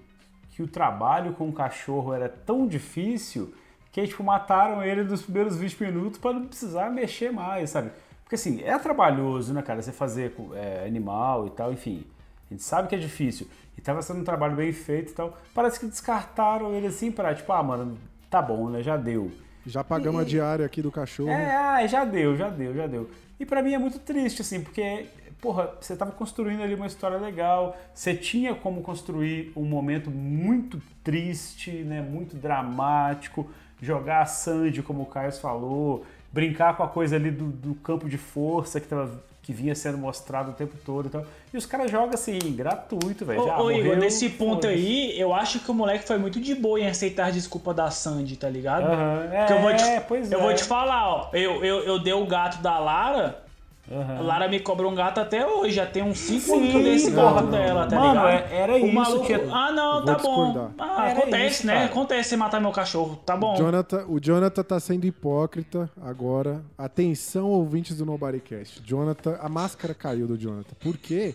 que 0.54 0.62
o 0.62 0.68
trabalho 0.68 1.32
com 1.32 1.48
o 1.48 1.52
cachorro 1.52 2.14
era 2.14 2.28
tão 2.28 2.66
difícil 2.68 3.52
que, 3.90 4.06
tipo, 4.06 4.22
mataram 4.22 4.84
ele 4.84 5.02
nos 5.02 5.22
primeiros 5.22 5.56
20 5.56 5.82
minutos 5.82 6.18
para 6.18 6.32
não 6.32 6.46
precisar 6.46 6.90
mexer 6.90 7.32
mais, 7.32 7.70
sabe? 7.70 7.90
Porque, 8.22 8.36
assim, 8.36 8.62
é 8.62 8.78
trabalhoso, 8.78 9.52
né, 9.52 9.62
cara, 9.62 9.82
você 9.82 9.90
fazer 9.90 10.32
é, 10.54 10.84
animal 10.86 11.48
e 11.48 11.50
tal, 11.50 11.72
enfim. 11.72 12.06
A 12.48 12.54
gente 12.54 12.62
sabe 12.62 12.86
que 12.88 12.94
é 12.94 12.98
difícil. 12.98 13.48
E 13.76 13.80
tava 13.80 14.00
sendo 14.00 14.20
um 14.20 14.24
trabalho 14.24 14.54
bem 14.54 14.72
feito 14.72 15.10
e 15.10 15.14
tal. 15.14 15.36
Parece 15.52 15.80
que 15.80 15.86
descartaram 15.86 16.72
ele 16.72 16.86
assim 16.86 17.10
pra, 17.10 17.34
tipo, 17.34 17.52
ah, 17.52 17.62
mano, 17.62 17.98
tá 18.30 18.40
bom, 18.40 18.70
né, 18.70 18.80
já 18.80 18.96
deu. 18.96 19.32
Já 19.66 19.82
pagamos 19.82 20.20
a 20.20 20.24
diária 20.24 20.64
aqui 20.64 20.80
do 20.80 20.92
cachorro. 20.92 21.30
É, 21.30 21.88
já 21.88 22.04
deu, 22.04 22.36
já 22.36 22.48
deu, 22.48 22.74
já 22.74 22.86
deu. 22.86 23.10
E 23.40 23.44
pra 23.44 23.60
mim 23.60 23.74
é 23.74 23.78
muito 23.78 23.98
triste, 23.98 24.42
assim, 24.42 24.62
porque, 24.62 25.06
porra, 25.40 25.70
você 25.80 25.96
tava 25.96 26.12
construindo 26.12 26.62
ali 26.62 26.74
uma 26.74 26.86
história 26.86 27.18
legal, 27.18 27.76
você 27.92 28.14
tinha 28.14 28.54
como 28.54 28.82
construir 28.82 29.52
um 29.56 29.64
momento 29.64 30.10
muito 30.10 30.80
triste, 31.02 31.70
né, 31.70 32.00
muito 32.00 32.36
dramático, 32.36 33.48
jogar 33.80 34.22
a 34.22 34.26
Sandy, 34.26 34.82
como 34.82 35.02
o 35.02 35.06
Caio 35.06 35.32
falou, 35.32 36.04
brincar 36.32 36.76
com 36.76 36.82
a 36.82 36.88
coisa 36.88 37.16
ali 37.16 37.30
do, 37.30 37.46
do 37.46 37.74
campo 37.76 38.08
de 38.08 38.18
força 38.18 38.80
que 38.80 38.88
tava 38.88 39.22
que 39.44 39.52
vinha 39.52 39.74
sendo 39.74 39.98
mostrado 39.98 40.50
o 40.50 40.54
tempo 40.54 40.74
todo. 40.84 41.06
Então, 41.06 41.24
e 41.52 41.56
os 41.56 41.66
caras 41.66 41.90
jogam 41.90 42.14
assim, 42.14 42.38
gratuito, 42.56 43.26
velho. 43.26 43.42
Ô, 43.42 43.64
ô, 43.64 43.70
Igor, 43.70 43.84
morreu, 43.84 43.96
nesse 43.98 44.30
ponto 44.30 44.62
foda-se. 44.62 44.74
aí, 44.74 45.20
eu 45.20 45.34
acho 45.34 45.60
que 45.60 45.70
o 45.70 45.74
moleque 45.74 46.06
foi 46.06 46.16
muito 46.16 46.40
de 46.40 46.54
boa 46.54 46.80
em 46.80 46.86
aceitar 46.86 47.26
a 47.26 47.30
desculpa 47.30 47.74
da 47.74 47.90
Sandy, 47.90 48.36
tá 48.36 48.48
ligado? 48.48 48.86
Aham, 48.86 49.28
Porque 49.36 49.52
eu 49.52 49.60
vou 49.60 49.76
te, 49.76 49.84
é, 49.84 50.00
pois 50.00 50.32
eu 50.32 50.40
é. 50.40 50.42
vou 50.42 50.54
te 50.54 50.64
falar, 50.64 51.08
ó. 51.08 51.28
Eu, 51.34 51.62
eu, 51.62 51.84
eu 51.84 51.98
dei 51.98 52.14
o 52.14 52.26
gato 52.26 52.62
da 52.62 52.78
Lara. 52.78 53.43
Aham. 53.90 54.16
A 54.16 54.20
Lara 54.22 54.48
me 54.48 54.58
cobra 54.60 54.88
um 54.88 54.94
gato 54.94 55.18
até 55.20 55.46
hoje. 55.46 55.74
Já 55.74 55.84
tem 55.86 56.02
uns 56.02 56.18
5 56.18 56.40
Sim, 56.40 56.52
anos 56.54 56.70
que 56.70 56.76
eu 56.78 56.82
dei 56.82 56.94
esse 56.94 57.10
não, 57.10 57.34
gato 57.34 57.46
dela, 57.48 57.86
tá 57.86 57.96
Mano, 58.00 58.08
ligado? 58.14 58.28
é- 58.28 58.56
era 58.56 58.72
O 58.72 58.78
isso, 58.78 58.92
maluco- 58.94 59.26
tinha- 59.26 59.54
Ah, 59.54 59.72
não, 59.72 59.92
Vou 59.96 60.04
tá 60.06 60.14
bom. 60.22 60.70
Ah, 60.78 61.06
acontece, 61.12 61.54
isso, 61.58 61.66
né? 61.66 61.74
cara. 61.74 61.84
Acontece 61.86 62.28
você 62.30 62.36
matar 62.36 62.60
meu 62.62 62.72
cachorro. 62.72 63.16
Tá 63.26 63.36
bom. 63.36 63.54
Jonathan, 63.56 64.06
o 64.08 64.18
Jonathan 64.18 64.62
tá 64.62 64.80
sendo 64.80 65.04
hipócrita 65.04 65.90
agora. 66.00 66.64
Atenção, 66.78 67.50
ouvintes 67.50 67.98
do 67.98 68.06
Nobodycast. 68.06 68.80
Jonathan, 68.82 69.36
a 69.40 69.48
máscara 69.50 69.92
caiu 69.92 70.26
do 70.26 70.38
Jonathan. 70.38 70.74
Por 70.80 70.96
quê? 70.96 71.34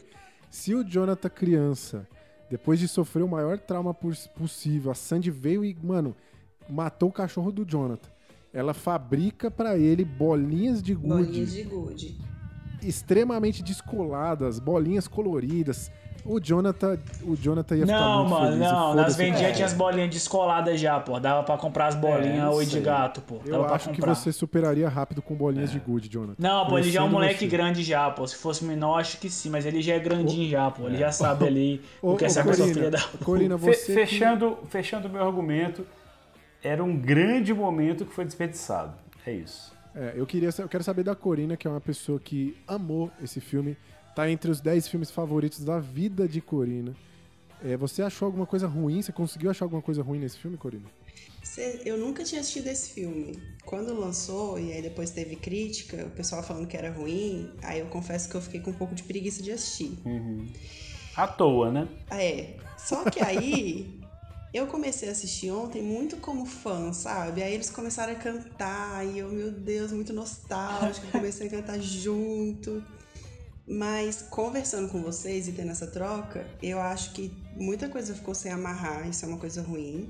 Se 0.49 0.73
o 0.73 0.83
Jonathan 0.83 1.29
criança, 1.29 2.07
depois 2.49 2.79
de 2.79 2.87
sofrer 2.87 3.21
o 3.21 3.27
maior 3.27 3.59
trauma 3.59 3.93
pos- 3.93 4.25
possível, 4.25 4.89
a 4.91 4.95
Sandy 4.95 5.29
veio 5.29 5.63
e, 5.63 5.77
mano, 5.83 6.15
matou 6.67 7.09
o 7.09 7.13
cachorro 7.13 7.51
do 7.51 7.63
Jonathan. 7.63 8.09
Ela 8.51 8.73
fabrica 8.73 9.51
pra 9.51 9.77
ele 9.77 10.03
bolinhas 10.03 10.81
de 10.81 10.95
gude 10.95 11.07
Bolinhas 11.25 11.51
de 11.53 11.61
gude. 11.61 12.17
Extremamente 12.81 13.61
descoladas, 13.63 14.59
bolinhas 14.59 15.07
coloridas. 15.07 15.91
O 16.25 16.37
Jonathan, 16.37 16.99
o 17.23 17.33
Jonathan 17.33 17.77
ia 17.77 17.85
ficar 17.87 17.97
Não, 17.97 18.17
muito 18.19 18.29
mano, 18.31 18.45
feliz. 18.51 18.57
e 18.57 18.59
não. 18.73 18.87
Nas 18.87 18.95
foda-se 18.95 19.13
o 19.13 19.17
vendinhas 19.17 19.39
cachorro. 19.39 19.55
tinha 19.55 19.65
as 19.65 19.73
bolinhas 19.73 20.09
descoladas 20.09 20.79
já, 20.79 20.99
pô. 20.99 21.17
Dava 21.17 21.43
pra 21.43 21.57
comprar 21.57 21.87
as 21.87 21.95
bolinhas 21.95 22.43
É, 22.43 22.49
oi 22.49 22.65
de 22.65 22.79
gato, 22.81 23.21
pô. 23.21 23.35
Dava 23.37 23.49
Eu 23.49 23.73
acho 23.73 23.89
que 23.91 24.01
você 24.01 24.31
superaria 24.33 24.89
rápido 24.89 25.21
com 25.21 25.33
bolinhas 25.33 25.71
de 25.71 25.79
gude, 25.79 26.09
Jonathan. 26.09 26.35
Não, 26.37 26.67
pô, 26.67 26.77
ele 26.77 26.91
já 26.91 26.99
é 26.99 27.03
um 27.03 27.09
moleque 27.09 27.39
você. 27.39 27.47
grande 27.47 27.83
já, 27.83 28.11
pô. 28.11 28.27
Se 28.27 28.35
fosse 28.35 28.65
menor, 28.65 28.99
acho 28.99 29.17
que 29.17 29.29
sim, 29.29 29.49
mas 29.49 29.65
ele 29.65 29.81
já 29.81 29.93
é 29.93 29.99
grandinho 29.99 30.49
já, 30.49 30.69
pô. 30.69 30.87
Ele 30.87 30.97
já 30.97 31.09
sabe 31.11 31.47
ali 31.47 31.81
Ô, 32.01 32.11
o 32.11 32.17
que 32.17 32.25
é 32.25 32.27
essa 32.27 32.43
Corina, 32.43 32.67
filha 32.73 32.91
da. 32.91 33.01
Corina, 33.23 33.55
você 33.57 33.85
que- 33.85 33.93
fechando, 33.93 34.57
fechando 34.69 35.07
o 35.07 35.11
meu 35.11 35.25
argumento, 35.25 35.87
era 36.61 36.83
um 36.83 36.97
grande 36.97 37.53
momento 37.53 38.05
que 38.05 38.13
foi 38.13 38.25
desperdiçado. 38.25 38.91
É 39.25 39.31
isso. 39.31 39.71
É, 39.95 40.13
eu, 40.15 40.25
queria, 40.25 40.49
eu 40.57 40.69
quero 40.69 40.83
saber 40.83 41.03
da 41.03 41.15
Corina, 41.15 41.57
que 41.57 41.67
é 41.67 41.69
uma 41.71 41.81
pessoa 41.81 42.19
que 42.19 42.55
amou 42.67 43.11
esse 43.21 43.41
filme. 43.41 43.77
Tá 44.15 44.29
entre 44.29 44.51
os 44.51 44.59
10 44.59 44.87
filmes 44.87 45.11
favoritos 45.11 45.63
da 45.63 45.79
vida 45.79 46.27
de 46.27 46.41
Corina. 46.41 46.95
É, 47.63 47.75
você 47.75 48.01
achou 48.01 48.25
alguma 48.25 48.45
coisa 48.45 48.67
ruim? 48.67 49.01
Você 49.01 49.11
conseguiu 49.11 49.49
achar 49.49 49.65
alguma 49.65 49.81
coisa 49.81 50.01
ruim 50.01 50.19
nesse 50.19 50.37
filme, 50.37 50.57
Corina? 50.57 50.85
Eu 51.83 51.97
nunca 51.97 52.23
tinha 52.23 52.39
assistido 52.39 52.67
esse 52.67 52.91
filme. 52.91 53.37
Quando 53.65 53.93
lançou, 53.93 54.57
e 54.57 54.71
aí 54.71 54.81
depois 54.81 55.11
teve 55.11 55.35
crítica, 55.35 56.05
o 56.05 56.11
pessoal 56.11 56.41
falando 56.41 56.67
que 56.67 56.77
era 56.77 56.89
ruim, 56.89 57.51
aí 57.63 57.79
eu 57.79 57.87
confesso 57.87 58.29
que 58.29 58.35
eu 58.35 58.41
fiquei 58.41 58.61
com 58.61 58.71
um 58.71 58.75
pouco 58.75 58.95
de 58.95 59.03
preguiça 59.03 59.43
de 59.43 59.51
assistir. 59.51 59.97
À 61.15 61.27
toa, 61.27 61.71
né? 61.71 61.87
Ah, 62.09 62.23
É. 62.23 62.55
Só 62.77 63.03
que 63.03 63.21
aí 63.21 63.98
eu 64.53 64.67
comecei 64.67 65.09
a 65.09 65.11
assistir 65.11 65.51
ontem 65.51 65.81
muito 65.81 66.17
como 66.17 66.45
fã, 66.45 66.91
sabe? 66.91 67.43
Aí 67.43 67.53
eles 67.53 67.69
começaram 67.69 68.13
a 68.13 68.15
cantar 68.15 69.05
e 69.05 69.19
eu, 69.19 69.29
meu 69.29 69.51
Deus, 69.51 69.91
muito 69.91 70.11
nostálgico, 70.11 71.07
comecei 71.11 71.47
a 71.47 71.49
cantar 71.49 71.79
junto. 71.79 72.83
Mas 73.67 74.23
conversando 74.23 74.89
com 74.89 75.01
vocês 75.01 75.47
e 75.47 75.51
tendo 75.51 75.69
essa 75.69 75.85
troca, 75.85 76.47
eu 76.61 76.79
acho 76.79 77.13
que 77.13 77.31
muita 77.55 77.87
coisa 77.87 78.15
ficou 78.15 78.33
sem 78.33 78.51
amarrar, 78.51 79.07
isso 79.07 79.23
é 79.23 79.27
uma 79.27 79.37
coisa 79.37 79.61
ruim. 79.61 80.09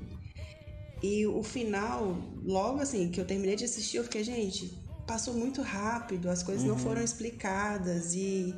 E 1.02 1.26
o 1.26 1.42
final, 1.42 2.16
logo 2.42 2.80
assim 2.80 3.10
que 3.10 3.20
eu 3.20 3.26
terminei 3.26 3.56
de 3.56 3.64
assistir, 3.64 3.98
eu 3.98 4.04
fiquei, 4.04 4.24
gente, 4.24 4.78
passou 5.06 5.34
muito 5.34 5.60
rápido, 5.60 6.30
as 6.30 6.42
coisas 6.42 6.64
não 6.64 6.78
foram 6.78 7.02
explicadas 7.02 8.14
e 8.14 8.54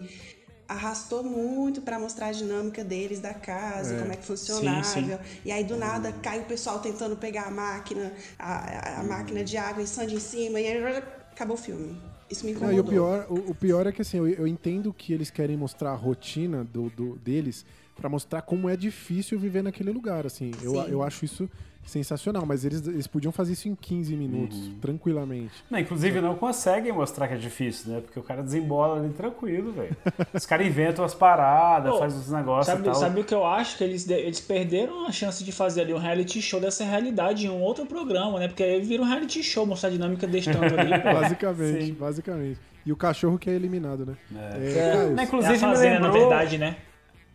arrastou 0.73 1.23
muito 1.23 1.81
pra 1.81 1.99
mostrar 1.99 2.27
a 2.29 2.33
dinâmica 2.33 2.83
deles 2.85 3.21
da 3.21 3.33
casa, 3.35 3.95
É. 3.95 3.99
como 4.01 4.13
é 4.13 4.17
que 4.17 4.25
funcionava. 4.25 4.83
Sim, 4.85 5.07
sim. 5.09 5.19
E 5.45 5.53
aí 5.53 5.65
do 5.65 5.77
nada 5.77 6.13
cai 6.13 6.41
o 6.41 6.45
pessoal 6.45 6.79
tentando 6.81 7.17
pegar 7.17 7.45
a 7.45 7.51
máquina, 7.51 8.13
a, 8.39 8.53
a- 8.97 9.01
a 9.01 9.05
máquina 9.05 9.45
de 9.45 9.57
água 9.57 9.83
e 9.83 9.87
sangue 9.87 10.15
em 10.15 10.21
cima 10.21 10.61
e 10.61 10.67
aí 10.67 10.97
acabou 11.33 11.55
o 11.57 11.59
filme. 11.59 11.97
Isso 12.31 12.47
me 12.47 12.53
Não, 12.53 12.73
incomodou. 12.73 12.79
e 12.79 12.81
o 12.81 12.85
pior, 12.91 13.27
o, 13.29 13.51
o 13.51 13.55
pior 13.55 13.87
é 13.87 13.93
que 13.93 14.01
assim, 14.03 14.17
eu, 14.19 14.27
eu 14.29 14.47
entendo 14.47 14.93
que 14.93 15.13
eles 15.13 15.31
querem 15.31 15.57
mostrar 15.57 15.91
a 15.91 15.95
rotina 15.95 16.65
do, 16.65 16.89
do- 16.91 17.17
deles 17.19 17.65
pra 17.95 18.09
mostrar 18.09 18.41
como 18.43 18.69
é 18.71 18.77
difícil 18.77 19.39
viver 19.39 19.63
naquele 19.63 19.91
lugar, 19.93 20.25
assim. 20.27 20.51
Eu, 20.63 20.75
eu 20.89 21.03
acho 21.03 21.25
isso 21.27 21.49
sensacional, 21.85 22.45
mas 22.47 22.65
eles, 22.65 22.87
eles 22.87 23.07
podiam 23.07 23.33
fazer 23.33 23.53
isso 23.55 23.69
em 23.69 23.75
15 23.75 24.17
minutos, 24.17 24.57
Uhum. 24.69 24.79
tranquilamente. 24.81 25.53
Não, 25.71 25.79
inclusive 25.79 26.21
não 26.21 26.35
conseguem 26.37 26.93
mostrar 26.93 27.27
que 27.29 27.35
é 27.35 27.37
difícil, 27.37 27.93
né? 27.93 28.01
Porque 28.01 28.19
o 28.19 28.23
cara 28.23 28.43
desembola 28.43 28.99
ali 29.01 29.11
tranquilo, 29.13 29.73
velho. 29.73 29.97
Os 30.33 30.47
caras 30.47 30.67
inventam 30.67 31.05
as 31.05 31.15
paradas, 31.15 31.99
fazem 31.99 32.19
os 32.21 32.31
negócios 32.31 32.67
Sabe, 32.67 32.83
e 32.83 32.85
tal. 32.85 32.95
sabe 32.95 33.21
o 33.21 33.25
que 33.25 33.35
eu 33.35 33.45
acho? 33.45 33.77
Que 33.77 33.85
eles, 33.85 34.09
eles 34.09 34.41
perderam 34.41 35.07
a 35.07 35.13
chance 35.13 35.43
de 35.45 35.51
fazer 35.53 35.83
ali 35.83 35.93
um 35.93 35.99
reality 35.99 36.41
show 36.41 36.61
dessa 36.61 36.85
realidade 36.85 37.47
em 37.47 37.51
um 37.51 37.61
outro 37.61 37.85
programa, 37.85 38.39
né? 38.39 38.49
Porque 38.49 38.63
aí 38.63 38.81
vira 38.81 39.03
um 39.03 39.07
reality 39.07 39.43
show 39.43 39.67
mostrar 39.67 39.89
a 39.89 39.93
dinâmica 39.93 40.27
desse 40.27 40.51
tanto 40.53 40.79
ali. 40.79 40.93
Basicamente, 41.03 41.85
Sim. 41.87 41.93
basicamente. 41.95 42.61
E 42.87 42.93
o 42.93 42.97
cachorro 42.97 43.39
que 43.39 43.49
é 43.51 43.53
eliminado, 43.55 44.07
né? 44.07 44.17
É, 44.35 44.71
É, 44.71 44.75
Caio, 44.75 45.11
Não, 45.13 45.23
É 45.23 45.25
inclusive 45.25 45.55
a 45.55 45.59
fazenda, 45.59 45.95
me 45.97 46.01
na 46.01 46.07
lembrou, 46.09 46.29
verdade, 46.29 46.59
né? 46.59 46.77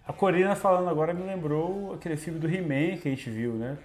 A 0.06 0.14
Corina 0.14 0.56
falando 0.56 0.90
agora 0.90 1.14
me 1.14 1.24
lembrou 1.24 1.94
aquele 1.94 2.16
filme 2.18 2.40
do 2.40 2.48
He-Man 2.48 2.98
que 2.98 3.08
a 3.08 3.12
gente 3.12 3.30
viu, 3.30 3.54
né? 3.54 3.78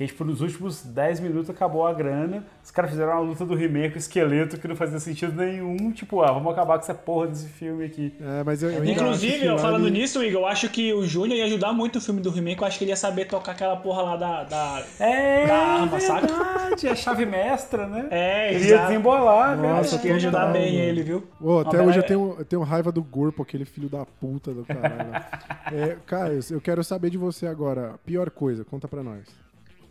Que 0.00 0.04
a 0.04 0.06
gente, 0.06 0.16
por 0.16 0.26
nos 0.26 0.40
últimos 0.40 0.80
10 0.82 1.20
minutos, 1.20 1.50
acabou 1.50 1.86
a 1.86 1.92
grana. 1.92 2.42
Os 2.64 2.70
caras 2.70 2.90
fizeram 2.90 3.12
uma 3.12 3.20
luta 3.20 3.44
do 3.44 3.52
He-Man 3.52 3.90
com 3.90 3.96
o 3.96 3.98
esqueleto 3.98 4.56
que 4.56 4.66
não 4.66 4.74
fazia 4.74 4.98
sentido 4.98 5.34
nenhum. 5.36 5.92
Tipo, 5.92 6.22
ah, 6.22 6.32
vamos 6.32 6.50
acabar 6.52 6.78
com 6.78 6.84
essa 6.84 6.94
porra 6.94 7.26
desse 7.26 7.46
filme 7.50 7.84
aqui. 7.84 8.14
É, 8.18 8.42
mas 8.42 8.62
eu, 8.62 8.70
eu 8.70 8.80
acho 8.80 8.90
Inclusive, 8.92 9.44
eu 9.44 9.58
falando 9.58 9.88
ele- 9.88 9.98
nisso, 10.00 10.24
Igor, 10.24 10.40
eu 10.40 10.46
acho 10.46 10.70
que 10.70 10.94
o 10.94 11.04
Júnior 11.06 11.36
ia 11.36 11.44
ajudar 11.44 11.74
muito 11.74 11.96
o 11.96 12.00
filme 12.00 12.22
do 12.22 12.30
He-Man, 12.34 12.54
que 12.54 12.62
eu 12.62 12.66
acho 12.66 12.78
que 12.78 12.84
ele 12.84 12.92
ia 12.92 12.96
saber 12.96 13.26
tocar 13.26 13.52
aquela 13.52 13.76
porra 13.76 14.00
lá 14.00 14.16
da. 14.16 14.44
da... 14.44 14.82
É, 14.98 15.46
Da 15.46 15.54
arma, 15.54 16.00
saca? 16.00 16.26
verdade, 16.28 16.86
é 16.88 16.90
a 16.92 16.96
chave 16.96 17.26
mestra, 17.26 17.86
né? 17.86 18.08
É, 18.10 18.54
Ele 18.54 18.68
ia 18.70 18.78
desembolar, 18.78 19.54
cara. 19.54 19.68
Nossa, 19.68 19.96
Acho 19.96 20.00
que 20.00 20.08
ia 20.08 20.14
ajudar 20.16 20.46
bem 20.50 20.72
mano. 20.72 20.82
ele, 20.82 21.02
viu? 21.02 21.26
Ô, 21.38 21.58
até 21.58 21.76
hoje 21.76 21.98
eu 21.98 22.02
bela- 22.02 22.02
tenho, 22.04 22.36
eu 22.38 22.44
tenho 22.46 22.62
raiva 22.62 22.90
do 22.90 23.02
Gorpo, 23.02 23.42
aquele 23.42 23.66
filho 23.66 23.90
da 23.90 24.06
puta 24.06 24.50
do 24.54 24.64
caralho. 24.64 25.12
é, 25.70 25.96
Caio, 26.06 26.40
eu 26.50 26.60
quero 26.62 26.82
saber 26.82 27.10
de 27.10 27.18
você 27.18 27.46
agora. 27.46 27.96
Pior 28.06 28.30
coisa, 28.30 28.64
conta 28.64 28.88
pra 28.88 29.02
nós. 29.02 29.24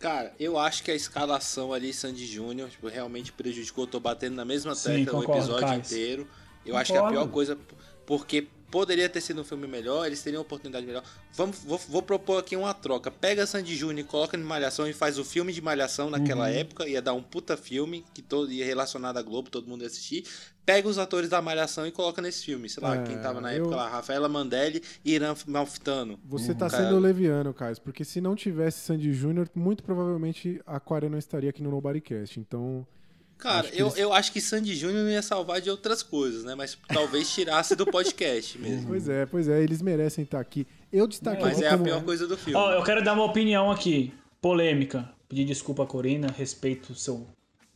Cara, 0.00 0.34
eu 0.40 0.58
acho 0.58 0.82
que 0.82 0.90
a 0.90 0.94
escalação 0.94 1.74
ali, 1.74 1.92
Sandy 1.92 2.26
Júnior, 2.26 2.70
tipo, 2.70 2.88
realmente 2.88 3.30
prejudicou. 3.32 3.84
Eu 3.84 3.90
tô 3.90 4.00
batendo 4.00 4.34
na 4.34 4.46
mesma 4.46 4.74
Sim, 4.74 5.04
tecla 5.04 5.18
o 5.18 5.22
concordo, 5.22 5.52
episódio 5.52 5.74
inteiro. 5.74 6.26
Eu 6.64 6.74
acho 6.76 6.90
que 6.90 6.98
a 6.98 7.02
Concordo. 7.02 7.20
pior 7.20 7.32
coisa, 7.32 7.58
porque 8.06 8.48
poderia 8.70 9.08
ter 9.08 9.20
sido 9.20 9.40
um 9.40 9.44
filme 9.44 9.66
melhor, 9.66 10.06
eles 10.06 10.22
teriam 10.22 10.40
uma 10.40 10.44
oportunidade 10.46 10.86
melhor. 10.86 11.02
Vamos, 11.34 11.58
vou, 11.64 11.78
vou 11.88 12.02
propor 12.02 12.38
aqui 12.38 12.56
uma 12.56 12.72
troca. 12.72 13.10
Pega 13.10 13.46
Sandy 13.46 13.74
Júnior 13.76 14.00
e 14.00 14.04
coloca 14.08 14.36
em 14.36 14.40
Malhação 14.42 14.86
e 14.88 14.92
faz 14.92 15.18
o 15.18 15.24
filme 15.24 15.52
de 15.52 15.60
Malhação 15.60 16.08
naquela 16.10 16.44
Uhum. 16.48 16.54
época. 16.54 16.88
Ia 16.88 17.02
dar 17.02 17.12
um 17.14 17.22
puta 17.22 17.56
filme 17.56 18.04
que 18.14 18.22
todo, 18.22 18.50
ia 18.52 18.64
relacionado 18.64 19.16
à 19.16 19.22
Globo, 19.22 19.50
todo 19.50 19.66
mundo 19.66 19.82
ia 19.82 19.86
assistir. 19.86 20.24
Pega 20.64 20.86
os 20.88 20.98
atores 20.98 21.28
da 21.28 21.42
Malhação 21.42 21.86
e 21.86 21.90
coloca 21.90 22.22
nesse 22.22 22.44
filme. 22.44 22.68
Sei 22.68 22.82
lá, 22.82 22.96
É, 22.96 23.02
quem 23.02 23.18
tava 23.18 23.40
na 23.40 23.52
eu- 23.52 23.62
época 23.64 23.76
lá, 23.76 23.88
Rafaela 23.88 24.28
Mandelli 24.28 24.82
e 25.04 25.14
Irã 25.14 25.34
Malfitano. 25.46 26.18
Você 26.24 26.54
tá 26.54 26.68
Cara, 26.70 26.84
sendo 26.84 26.98
leviano, 27.00 27.52
Caio, 27.52 27.80
porque 27.80 28.04
se 28.04 28.20
não 28.20 28.36
tivesse 28.36 28.78
Sandy 28.80 29.12
Júnior, 29.12 29.48
muito 29.54 29.82
provavelmente 29.82 30.60
a 30.66 30.76
Aquária 30.76 31.08
não 31.08 31.18
estaria 31.18 31.50
aqui 31.50 31.62
no 31.62 31.70
Nobodycast. 31.70 32.38
Então, 32.38 32.86
Cara, 33.40 33.66
Acho 33.68 33.74
eu, 33.74 33.86
eles- 33.86 33.98
eu 33.98 34.12
acho 34.12 34.32
que 34.32 34.40
Sandy 34.40 34.74
Júnior 34.76 35.04
não 35.04 35.10
ia 35.10 35.22
salvar 35.22 35.60
de 35.60 35.70
outras 35.70 36.02
coisas, 36.02 36.44
né? 36.44 36.54
Mas 36.54 36.76
talvez 36.88 37.32
tirasse 37.32 37.74
do 37.74 37.86
podcast 37.86 38.58
mesmo. 38.62 38.88
pois 38.88 39.08
é, 39.08 39.26
pois 39.26 39.48
é, 39.48 39.62
eles 39.62 39.80
merecem 39.82 40.24
estar 40.24 40.40
aqui. 40.40 40.66
Eu 40.92 41.06
destaquei 41.06 41.44
Mas 41.44 41.56
aqui 41.56 41.64
é 41.64 41.68
a 41.68 41.72
como- 41.72 41.84
pior 41.84 42.02
coisa 42.02 42.26
do 42.26 42.36
filme. 42.36 42.58
Ó, 42.58 42.72
eu 42.72 42.82
quero 42.82 43.02
dar 43.02 43.14
uma 43.14 43.24
opinião 43.24 43.70
aqui, 43.70 44.12
polêmica. 44.40 45.08
Pedir 45.28 45.44
desculpa 45.44 45.84
a 45.84 45.86
Corina, 45.86 46.26
respeito 46.36 46.92
o 46.92 46.96
seu 46.96 47.26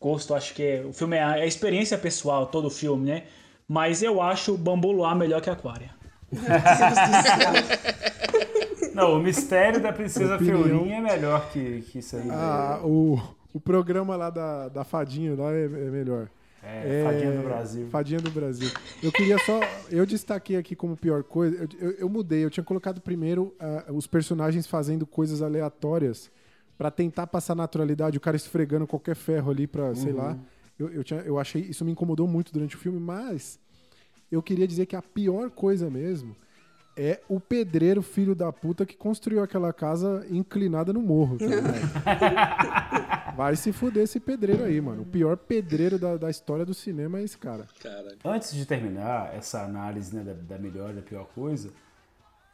gosto. 0.01 0.35
Acho 0.35 0.53
que 0.55 0.63
é- 0.63 0.85
o 0.85 0.93
filme 0.93 1.17
é 1.17 1.23
a, 1.23 1.39
é 1.39 1.43
a 1.43 1.47
experiência 1.47 1.97
pessoal, 1.97 2.47
todo 2.47 2.67
o 2.67 2.71
filme, 2.71 3.07
né? 3.11 3.25
Mas 3.67 4.03
eu 4.03 4.21
acho 4.21 4.53
o 4.55 4.59
Bambu 4.59 4.93
Luar 4.93 5.17
melhor 5.17 5.41
que 5.41 5.49
Aquária. 5.49 5.91
Não, 8.95 9.15
o 9.15 9.19
mistério 9.23 9.81
da 9.81 9.93
Princesa 9.93 10.37
Opinião. 10.37 10.63
Fiorinha 10.65 10.97
é 10.97 11.01
melhor 11.01 11.51
que, 11.51 11.83
que 11.91 11.99
isso 11.99 12.17
aí. 12.17 12.29
Ah, 12.31 12.81
o, 12.85 13.21
o 13.55 13.61
programa 13.61 14.17
lá 14.17 14.31
da, 14.31 14.69
da 14.69 14.85
Fadinha 14.85 15.35
lá 15.37 15.53
é, 15.53 15.65
é 15.65 15.69
melhor. 15.69 16.29
É, 16.61 17.05
Fadinha 17.05 17.33
do 17.33 17.43
Brasil. 17.43 17.87
Fadinha 17.89 18.21
do 18.21 18.31
Brasil. 18.31 18.71
Eu 19.03 19.13
queria 19.13 19.39
só. 19.39 19.61
Eu 19.91 20.05
destaquei 20.05 20.57
aqui 20.57 20.75
como 20.75 20.97
pior 20.97 21.23
coisa. 21.23 21.57
Eu, 21.57 21.69
eu, 21.79 21.91
eu 21.99 22.09
mudei. 22.09 22.45
Eu 22.45 22.51
tinha 22.51 22.65
colocado 22.65 23.01
primeiro 23.01 23.55
ah, 23.61 23.85
os 23.93 24.07
personagens 24.09 24.67
fazendo 24.67 25.07
coisas 25.07 25.41
aleatórias 25.41 26.33
pra 26.77 26.91
tentar 26.91 27.29
passar 27.29 27.55
naturalidade. 27.55 28.19
O 28.19 28.21
cara 28.21 28.37
esfregando 28.37 28.87
qualquer 28.89 29.15
ferro 29.15 29.51
ali 29.51 29.67
pra, 29.67 29.95
sei 29.95 30.13
lá. 30.13 30.37
Eu, 30.77 30.89
eu, 30.89 31.05
tinha, 31.05 31.21
eu 31.21 31.39
achei. 31.39 31.63
Isso 31.63 31.85
me 31.85 31.93
incomodou 31.93 32.27
muito 32.27 32.53
durante 32.53 32.75
o 32.75 32.79
filme, 32.79 32.99
mas 32.99 33.61
eu 34.33 34.43
queria 34.43 34.67
dizer 34.67 34.87
que 34.87 34.97
a 34.97 35.03
pior 35.03 35.51
coisa 35.51 35.89
mesmo 35.89 36.35
é 36.97 37.21
o 37.29 37.41
pedreiro 37.41 38.03
filho 38.03 38.35
da 38.35 38.53
puta 38.53 38.87
que 38.87 38.97
construiu 38.97 39.43
aquela 39.43 39.73
casa 39.73 40.27
inclinada 40.31 40.93
no 40.93 41.01
morro. 41.01 41.39
tá? 41.39 43.33
Vai 43.37 43.57
se 43.57 43.73
fuder 43.73 44.05
esse 44.05 44.21
pedreiro 44.21 44.65
aí, 44.65 44.81
mano. 44.81 45.03
O 45.03 45.07
pior 45.07 45.37
pedreiro 45.37 45.99
da, 45.99 46.17
da 46.17 46.31
história 46.31 46.65
do 46.65 46.73
cinema 46.73 47.19
é 47.19 47.25
esse 47.25 47.37
cara. 47.37 47.67
Caralho. 47.81 48.17
Antes 48.25 48.53
de 48.53 48.65
terminar 48.65 49.35
essa 49.35 49.63
análise 49.63 50.15
né, 50.15 50.23
da, 50.23 50.33
da 50.33 50.59
melhor 50.59 50.91
e 50.91 50.95
da 50.95 51.03
pior 51.03 51.27
coisa, 51.35 51.71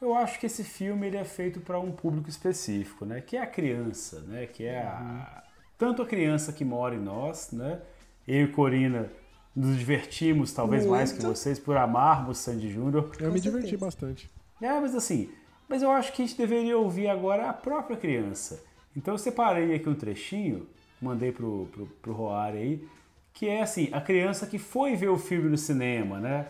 eu 0.00 0.14
acho 0.14 0.40
que 0.40 0.46
esse 0.46 0.64
filme 0.64 1.06
ele 1.06 1.18
é 1.18 1.24
feito 1.24 1.60
para 1.60 1.78
um 1.78 1.92
público 1.92 2.30
específico, 2.30 3.04
né? 3.04 3.20
Que 3.20 3.36
é 3.36 3.42
a 3.42 3.46
criança, 3.46 4.20
né? 4.20 4.46
Que 4.46 4.64
é 4.64 4.78
a, 4.78 5.44
tanto 5.76 6.00
a 6.00 6.06
criança 6.06 6.52
que 6.52 6.64
mora 6.64 6.94
em 6.94 7.00
nós, 7.00 7.52
né? 7.52 7.80
Eu 8.26 8.44
e 8.44 8.48
Corina 8.48 9.10
nos 9.54 9.78
divertimos 9.78 10.52
talvez 10.52 10.86
mais 10.86 11.12
que 11.12 11.22
Muito. 11.22 11.36
vocês 11.36 11.58
por 11.58 11.76
amarmos 11.76 12.38
Sandy 12.38 12.70
Júnior. 12.70 13.10
Eu 13.18 13.28
Com 13.28 13.34
me 13.34 13.40
diverti 13.40 13.76
bastante. 13.76 14.30
É, 14.60 14.68
mas 14.80 14.94
assim, 14.94 15.30
mas 15.68 15.82
eu 15.82 15.90
acho 15.90 16.12
que 16.12 16.22
a 16.22 16.26
gente 16.26 16.36
deveria 16.36 16.76
ouvir 16.78 17.08
agora 17.08 17.48
a 17.48 17.52
própria 17.52 17.96
criança. 17.96 18.62
Então 18.96 19.14
eu 19.14 19.18
separei 19.18 19.74
aqui 19.74 19.88
um 19.88 19.94
trechinho, 19.94 20.66
mandei 21.00 21.32
pro, 21.32 21.68
pro, 21.72 21.86
pro 21.86 22.12
Roari 22.12 22.58
aí, 22.58 22.88
que 23.32 23.48
é 23.48 23.62
assim, 23.62 23.88
a 23.92 24.00
criança 24.00 24.46
que 24.46 24.58
foi 24.58 24.96
ver 24.96 25.08
o 25.08 25.18
filme 25.18 25.48
no 25.48 25.56
cinema, 25.56 26.18
né? 26.18 26.48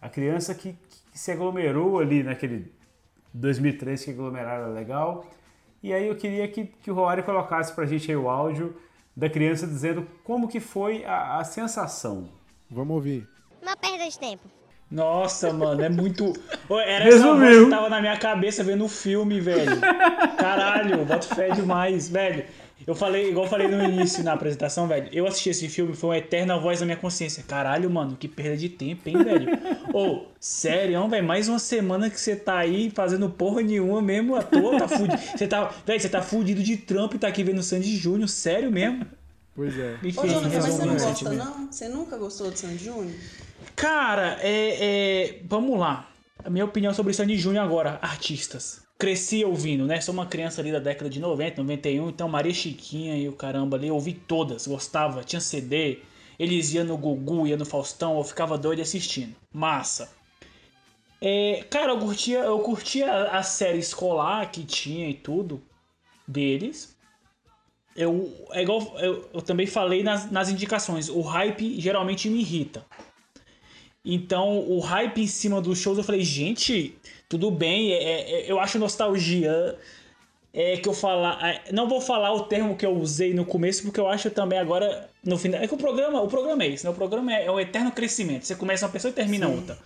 A 0.00 0.08
criança 0.08 0.54
que, 0.54 0.76
que 1.12 1.18
se 1.18 1.30
aglomerou 1.30 1.98
ali 1.98 2.22
naquele 2.22 2.72
2003 3.32 4.04
que 4.04 4.10
aglomeraram 4.10 4.72
legal. 4.72 5.26
E 5.82 5.92
aí 5.92 6.06
eu 6.06 6.16
queria 6.16 6.46
que, 6.48 6.64
que 6.64 6.90
o 6.90 6.94
Roari 6.94 7.22
colocasse 7.22 7.72
pra 7.72 7.84
gente 7.84 8.10
aí 8.10 8.16
o 8.16 8.28
áudio 8.28 8.74
da 9.16 9.28
criança 9.28 9.66
dizendo 9.66 10.06
como 10.24 10.48
que 10.48 10.60
foi 10.60 11.04
a, 11.04 11.38
a 11.38 11.44
sensação. 11.44 12.28
Vamos 12.70 12.94
ouvir. 12.94 13.28
Uma 13.62 13.76
perda 13.76 14.08
de 14.08 14.18
tempo. 14.18 14.42
Nossa, 14.90 15.52
mano, 15.52 15.82
é 15.82 15.88
muito. 15.88 16.32
Era 16.70 17.04
essa 17.06 17.16
Resumiu. 17.16 17.36
voz 17.36 17.64
que 17.64 17.70
tava 17.70 17.88
na 17.88 18.00
minha 18.00 18.16
cabeça 18.18 18.62
vendo 18.62 18.84
o 18.84 18.88
filme, 18.88 19.40
velho. 19.40 19.80
Caralho, 20.38 21.04
boto 21.04 21.26
fé 21.34 21.50
demais, 21.50 22.08
velho. 22.08 22.44
Eu 22.86 22.94
falei, 22.94 23.30
igual 23.30 23.46
eu 23.46 23.50
falei 23.50 23.68
no 23.68 23.82
início 23.82 24.22
na 24.22 24.32
apresentação, 24.34 24.86
velho. 24.86 25.08
Eu 25.12 25.26
assisti 25.26 25.48
esse 25.48 25.68
filme, 25.68 25.94
foi 25.94 26.10
uma 26.10 26.18
eterna 26.18 26.58
voz 26.58 26.80
na 26.80 26.86
minha 26.86 26.98
consciência. 26.98 27.42
Caralho, 27.46 27.88
mano, 27.88 28.16
que 28.16 28.28
perda 28.28 28.56
de 28.56 28.68
tempo, 28.68 29.08
hein, 29.08 29.22
velho? 29.22 29.48
Ô, 29.92 30.26
sério, 30.38 31.08
velho, 31.08 31.24
mais 31.26 31.48
uma 31.48 31.58
semana 31.58 32.10
que 32.10 32.20
você 32.20 32.36
tá 32.36 32.58
aí 32.58 32.90
fazendo 32.90 33.30
porra 33.30 33.62
nenhuma 33.62 34.02
mesmo 34.02 34.36
à 34.36 34.42
toa, 34.42 34.78
tá 34.78 34.88
fudido. 34.88 35.16
Você 35.16 35.46
tá, 35.46 35.72
velho, 35.86 36.00
você 36.00 36.08
tá 36.08 36.20
fudido 36.20 36.62
de 36.62 36.76
trampo 36.76 37.16
e 37.16 37.18
tá 37.18 37.28
aqui 37.28 37.42
vendo 37.42 37.62
Sandy 37.62 37.96
Júnior, 37.96 38.28
sério 38.28 38.70
mesmo? 38.70 39.06
Pois 39.54 39.78
é. 39.78 39.96
Enfim, 40.02 40.20
Ô, 40.20 40.26
Jonathan, 40.26 40.48
mas 40.52 40.64
você 40.66 40.84
não 40.84 40.88
o 40.88 40.92
gosta, 40.92 41.08
sentimento. 41.08 41.44
não? 41.44 41.72
Você 41.72 41.88
nunca 41.88 42.16
gostou 42.18 42.50
de 42.50 42.58
Sandy 42.58 42.84
Júnior? 42.84 43.14
Cara, 43.76 44.36
é, 44.42 44.76
é, 44.80 45.38
vamos 45.44 45.78
lá. 45.78 46.10
A 46.44 46.50
minha 46.50 46.64
opinião 46.64 46.92
sobre 46.92 47.14
Sandy 47.14 47.38
Júnior 47.38 47.64
agora, 47.64 47.98
artistas. 48.02 48.83
Cresci 48.98 49.44
ouvindo, 49.44 49.86
né? 49.86 50.00
Sou 50.00 50.14
uma 50.14 50.26
criança 50.26 50.60
ali 50.60 50.70
da 50.70 50.78
década 50.78 51.10
de 51.10 51.18
90, 51.18 51.62
91, 51.62 52.08
então 52.08 52.28
Maria 52.28 52.54
Chiquinha 52.54 53.16
e 53.16 53.28
o 53.28 53.32
caramba 53.32 53.76
ali, 53.76 53.88
eu 53.88 53.94
ouvi 53.94 54.12
todas, 54.12 54.66
gostava, 54.66 55.24
tinha 55.24 55.40
CD. 55.40 55.98
Eles 56.38 56.72
iam 56.72 56.84
no 56.84 56.96
Gugu, 56.96 57.46
ia 57.46 57.56
no 57.56 57.64
Faustão, 57.64 58.16
eu 58.18 58.24
ficava 58.24 58.56
doido 58.56 58.82
assistindo. 58.82 59.34
Massa. 59.52 60.12
É, 61.20 61.64
cara, 61.70 61.92
eu 61.92 61.98
curtia, 61.98 62.38
eu 62.40 62.58
curtia 62.60 63.10
a, 63.10 63.38
a 63.38 63.42
série 63.42 63.78
escolar 63.78 64.50
que 64.50 64.64
tinha 64.64 65.08
e 65.08 65.14
tudo 65.14 65.62
deles. 66.26 66.96
Eu, 67.96 68.32
é 68.50 68.62
igual 68.62 68.80
eu, 68.98 69.28
eu 69.32 69.42
também 69.42 69.66
falei 69.66 70.02
nas, 70.02 70.30
nas 70.30 70.48
indicações, 70.48 71.08
o 71.08 71.20
hype 71.20 71.80
geralmente 71.80 72.28
me 72.28 72.40
irrita. 72.40 72.84
Então, 74.04 74.58
o 74.68 74.80
hype 74.80 75.22
em 75.22 75.26
cima 75.26 75.60
dos 75.60 75.78
shows, 75.78 75.96
eu 75.96 76.04
falei, 76.04 76.22
gente, 76.22 76.94
tudo 77.28 77.50
bem, 77.50 77.92
é, 77.92 78.42
é- 78.42 78.50
eu 78.50 78.58
acho 78.60 78.78
nostalgia. 78.78 79.76
É 80.56 80.76
que 80.76 80.88
eu 80.88 80.92
falar. 80.92 81.36
é, 81.44 81.72
Não 81.72 81.88
vou 81.88 82.00
falar 82.00 82.32
o 82.32 82.44
termo 82.44 82.76
que 82.76 82.86
eu 82.86 82.92
usei 82.96 83.34
no 83.34 83.44
começo, 83.44 83.82
porque 83.82 83.98
eu 83.98 84.06
acho 84.06 84.30
também 84.30 84.56
agora, 84.56 85.10
no 85.24 85.36
final. 85.36 85.60
É 85.60 85.66
que 85.66 85.74
o 85.74 85.76
programa, 85.76 86.20
o 86.22 86.28
programa 86.28 86.62
é 86.62 86.68
isso, 86.68 86.84
né? 86.86 86.92
O 86.92 86.94
programa 86.94 87.34
é, 87.34 87.46
é 87.46 87.50
o 87.50 87.58
eterno 87.58 87.90
crescimento. 87.90 88.44
Você 88.46 88.54
começa 88.54 88.86
uma 88.86 88.92
pessoa 88.92 89.10
e 89.10 89.14
termina 89.14 89.48
outra. 89.48 89.76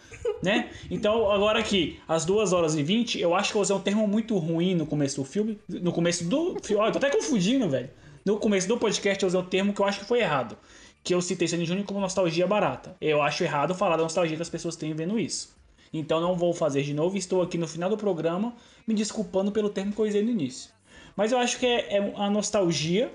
Né? 0.43 0.69
Então, 0.91 1.31
agora 1.31 1.59
aqui, 1.59 1.99
às 2.07 2.27
2 2.27 2.53
horas 2.53 2.77
e 2.77 2.83
20, 2.83 3.19
eu 3.19 3.35
acho 3.35 3.51
que 3.53 3.57
eu 3.57 3.63
usei 3.63 3.75
um 3.75 3.81
termo 3.81 4.07
muito 4.07 4.37
ruim 4.37 4.75
no 4.75 4.85
começo 4.85 5.17
do 5.17 5.25
filme. 5.25 5.59
No 5.69 5.91
começo 5.91 6.25
do. 6.25 6.59
Olha, 6.77 6.89
eu 6.89 6.93
tô 6.93 6.99
até 6.99 7.09
confundindo, 7.09 7.67
velho. 7.71 7.89
No 8.23 8.37
começo 8.37 8.69
do 8.69 8.77
podcast, 8.77 9.23
eu 9.23 9.27
usei 9.27 9.41
um 9.41 9.45
termo 9.45 9.73
que 9.73 9.81
eu 9.81 9.87
acho 9.87 10.01
que 10.01 10.05
foi 10.05 10.21
errado. 10.21 10.55
Que 11.03 11.15
eu 11.15 11.21
citei 11.21 11.49
Sandy 11.49 11.65
Júnior 11.65 11.87
como 11.87 12.01
nostalgia 12.01 12.47
barata. 12.47 12.97
Eu 13.01 13.23
acho 13.23 13.43
errado 13.45 13.75
falar 13.75 13.97
da 13.97 14.03
nostalgia 14.03 14.37
que 14.37 14.43
as 14.43 14.49
pessoas 14.49 14.77
têm 14.77 14.93
vendo 14.95 15.19
isso. 15.19 15.57
Então 15.93 16.21
não 16.21 16.37
vou 16.37 16.53
fazer 16.53 16.83
de 16.83 16.93
novo. 16.93 17.17
Estou 17.17 17.41
aqui 17.43 17.57
no 17.57 17.67
final 17.67 17.89
do 17.89 17.97
programa 17.97 18.55
me 18.87 18.95
desculpando 18.95 19.51
pelo 19.53 19.71
termo 19.71 19.93
que 19.93 20.01
eu 20.01 20.05
usei 20.07 20.23
no 20.23 20.31
início. 20.31 20.71
Mas 21.17 21.33
eu 21.33 21.39
acho 21.39 21.59
que 21.59 21.67
é, 21.67 21.97
é 21.97 22.13
a 22.17 22.31
nostalgia 22.31 23.11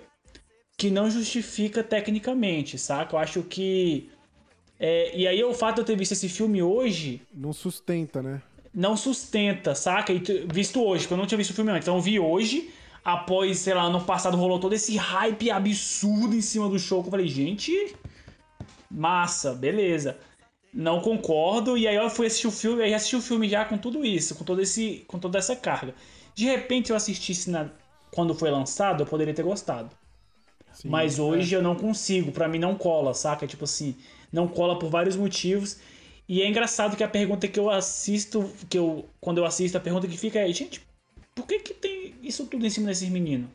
que 0.77 0.89
não 0.89 1.09
justifica 1.09 1.83
tecnicamente, 1.83 2.77
saca? 2.77 3.15
Eu 3.15 3.19
acho 3.19 3.43
que. 3.43 4.09
é, 4.79 5.15
e 5.15 5.27
aí 5.27 5.43
o 5.43 5.53
fato 5.53 5.75
de 5.75 5.81
eu 5.81 5.85
ter 5.85 5.95
visto 5.95 6.13
esse 6.13 6.27
filme 6.27 6.61
hoje 6.63 7.21
Não 7.33 7.53
sustenta, 7.53 8.21
né? 8.21 8.41
não 8.73 8.97
sustenta, 8.97 9.75
saca? 9.75 10.11
E 10.11 10.21
visto 10.51 10.83
hoje, 10.83 11.03
porque 11.03 11.13
eu 11.13 11.17
não 11.17 11.27
tinha 11.27 11.37
visto 11.37 11.51
o 11.51 11.53
filme 11.53 11.71
antes. 11.71 11.85
Então 11.85 11.95
eu 11.95 12.01
vi 12.01 12.19
hoje, 12.19 12.71
após, 13.03 13.59
sei 13.59 13.73
lá, 13.73 13.83
ano 13.83 14.01
passado 14.01 14.37
rolou 14.37 14.59
todo 14.59 14.73
esse 14.73 14.95
hype 14.95 15.51
absurdo 15.51 16.35
em 16.35 16.41
cima 16.41 16.69
do 16.69 16.79
show. 16.79 17.01
Que 17.01 17.07
eu 17.07 17.11
falei, 17.11 17.27
gente, 17.27 17.95
massa, 18.89 19.53
beleza. 19.53 20.17
Não 20.73 21.01
concordo. 21.01 21.77
E 21.77 21.87
aí 21.87 21.95
eu 21.95 22.09
fui 22.09 22.27
assistir 22.27 22.47
o 22.47 22.51
filme, 22.51 22.83
aí 22.83 22.93
assisti 22.93 23.15
o 23.15 23.21
filme 23.21 23.49
já 23.49 23.65
com 23.65 23.77
tudo 23.77 24.05
isso, 24.05 24.35
com 24.35 24.43
todo 24.43 24.61
esse, 24.61 25.03
com 25.07 25.19
toda 25.19 25.37
essa 25.37 25.55
carga. 25.55 25.93
De 26.33 26.45
repente 26.45 26.89
eu 26.89 26.95
assistisse 26.95 27.49
na, 27.49 27.69
quando 28.11 28.33
foi 28.33 28.49
lançado, 28.49 29.03
eu 29.03 29.07
poderia 29.07 29.33
ter 29.33 29.43
gostado. 29.43 29.89
Sim, 30.73 30.89
Mas 30.89 31.19
hoje 31.19 31.53
eu 31.53 31.61
não 31.61 31.75
consigo, 31.75 32.31
pra 32.31 32.47
mim 32.47 32.57
não 32.57 32.75
cola, 32.75 33.13
saca? 33.13 33.45
Tipo 33.45 33.65
assim, 33.65 33.95
não 34.31 34.47
cola 34.47 34.79
por 34.79 34.89
vários 34.89 35.15
motivos. 35.15 35.77
E 36.27 36.41
é 36.41 36.47
engraçado 36.47 36.95
que 36.95 37.03
a 37.03 37.07
pergunta 37.07 37.47
que 37.47 37.59
eu 37.59 37.69
assisto, 37.69 38.49
que 38.69 38.77
eu 38.77 39.07
quando 39.19 39.37
eu 39.37 39.45
assisto, 39.45 39.77
a 39.77 39.81
pergunta 39.81 40.07
que 40.07 40.17
fica 40.17 40.39
é, 40.39 40.51
gente, 40.51 40.81
por 41.35 41.45
que 41.47 41.59
que 41.59 41.73
tem 41.73 42.15
isso 42.21 42.45
tudo 42.45 42.65
em 42.65 42.69
cima 42.69 42.87
desses 42.87 43.09
meninos? 43.09 43.49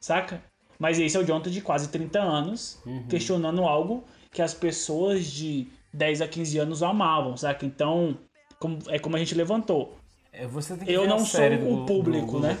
Saca? 0.00 0.42
Mas 0.78 0.98
esse 0.98 1.16
é 1.16 1.20
o 1.20 1.24
Jonathan 1.24 1.50
de 1.50 1.60
quase 1.60 1.88
30 1.88 2.20
anos, 2.20 2.78
questionando 3.08 3.62
algo 3.62 4.04
que 4.30 4.42
as 4.42 4.52
pessoas 4.52 5.24
de 5.26 5.68
10 5.92 6.20
a 6.20 6.28
15 6.28 6.58
anos 6.58 6.82
amavam, 6.82 7.36
saca? 7.36 7.64
Então, 7.64 8.18
como- 8.58 8.78
é 8.88 8.98
como 8.98 9.16
a 9.16 9.18
gente 9.18 9.34
levantou. 9.34 9.96
É, 10.32 10.46
você 10.46 10.76
tem 10.76 10.86
que 10.86 10.92
Eu 10.92 11.06
não 11.08 11.24
sou 11.24 11.40
do, 11.56 11.82
o 11.82 11.86
público, 11.86 12.32
do 12.32 12.40
né? 12.40 12.58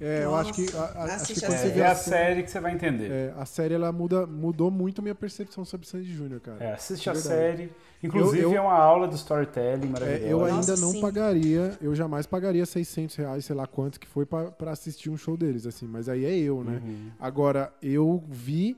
É, 0.00 0.24
eu 0.24 0.32
Nossa, 0.32 0.50
acho 0.50 0.52
que, 0.54 0.76
a, 0.76 0.80
a- 0.80 1.04
acho 1.14 1.32
que 1.32 1.40
quando 1.40 1.56
você 1.56 1.66
É, 1.68 1.70
vê 1.70 1.80
é 1.80 1.86
a 1.86 1.92
assim, 1.92 2.10
série 2.10 2.42
que 2.42 2.50
você 2.50 2.58
vai 2.60 2.72
entender. 2.74 3.10
é, 3.12 3.34
a 3.36 3.46
série 3.46 3.74
ela 3.74 3.92
muda, 3.92 4.26
mudou 4.26 4.68
muito 4.68 4.98
a 5.00 5.02
minha 5.02 5.14
percepção 5.14 5.64
sobre 5.64 5.86
Sandy 5.86 6.12
Júnior, 6.12 6.40
cara. 6.40 6.62
É, 6.64 6.72
assiste 6.72 7.08
É 7.08 7.12
a 7.12 7.14
série. 7.14 7.72
Inclusive 8.04 8.42
Eu- 8.42 8.52
eu- 8.52 8.58
é 8.58 8.60
uma 8.60 8.74
aula 8.74 9.08
do 9.08 9.14
storytelling 9.14 9.86
É, 9.86 9.90
maravilhosa. 9.90 10.26
eu 10.28 10.44
ainda 10.44 10.56
Nossa, 10.56 10.76
não 10.76 10.92
sim. 10.92 11.00
pagaria, 11.00 11.78
eu 11.80 11.94
jamais 11.94 12.26
pagaria 12.26 12.66
600 12.66 13.16
reais, 13.16 13.44
sei 13.46 13.56
lá 13.56 13.66
quanto 13.66 13.98
que 13.98 14.06
foi 14.06 14.26
pra 14.26 14.50
pra 14.50 14.72
assistir 14.72 15.08
um 15.10 15.16
show 15.16 15.36
deles, 15.36 15.66
assim, 15.66 15.86
mas 15.86 16.08
aí 16.08 16.24
é 16.24 16.36
eu, 16.36 16.62
né? 16.62 16.80
Uhum. 16.84 17.10
Agora, 17.18 17.72
eu 17.82 18.22
vi 18.28 18.76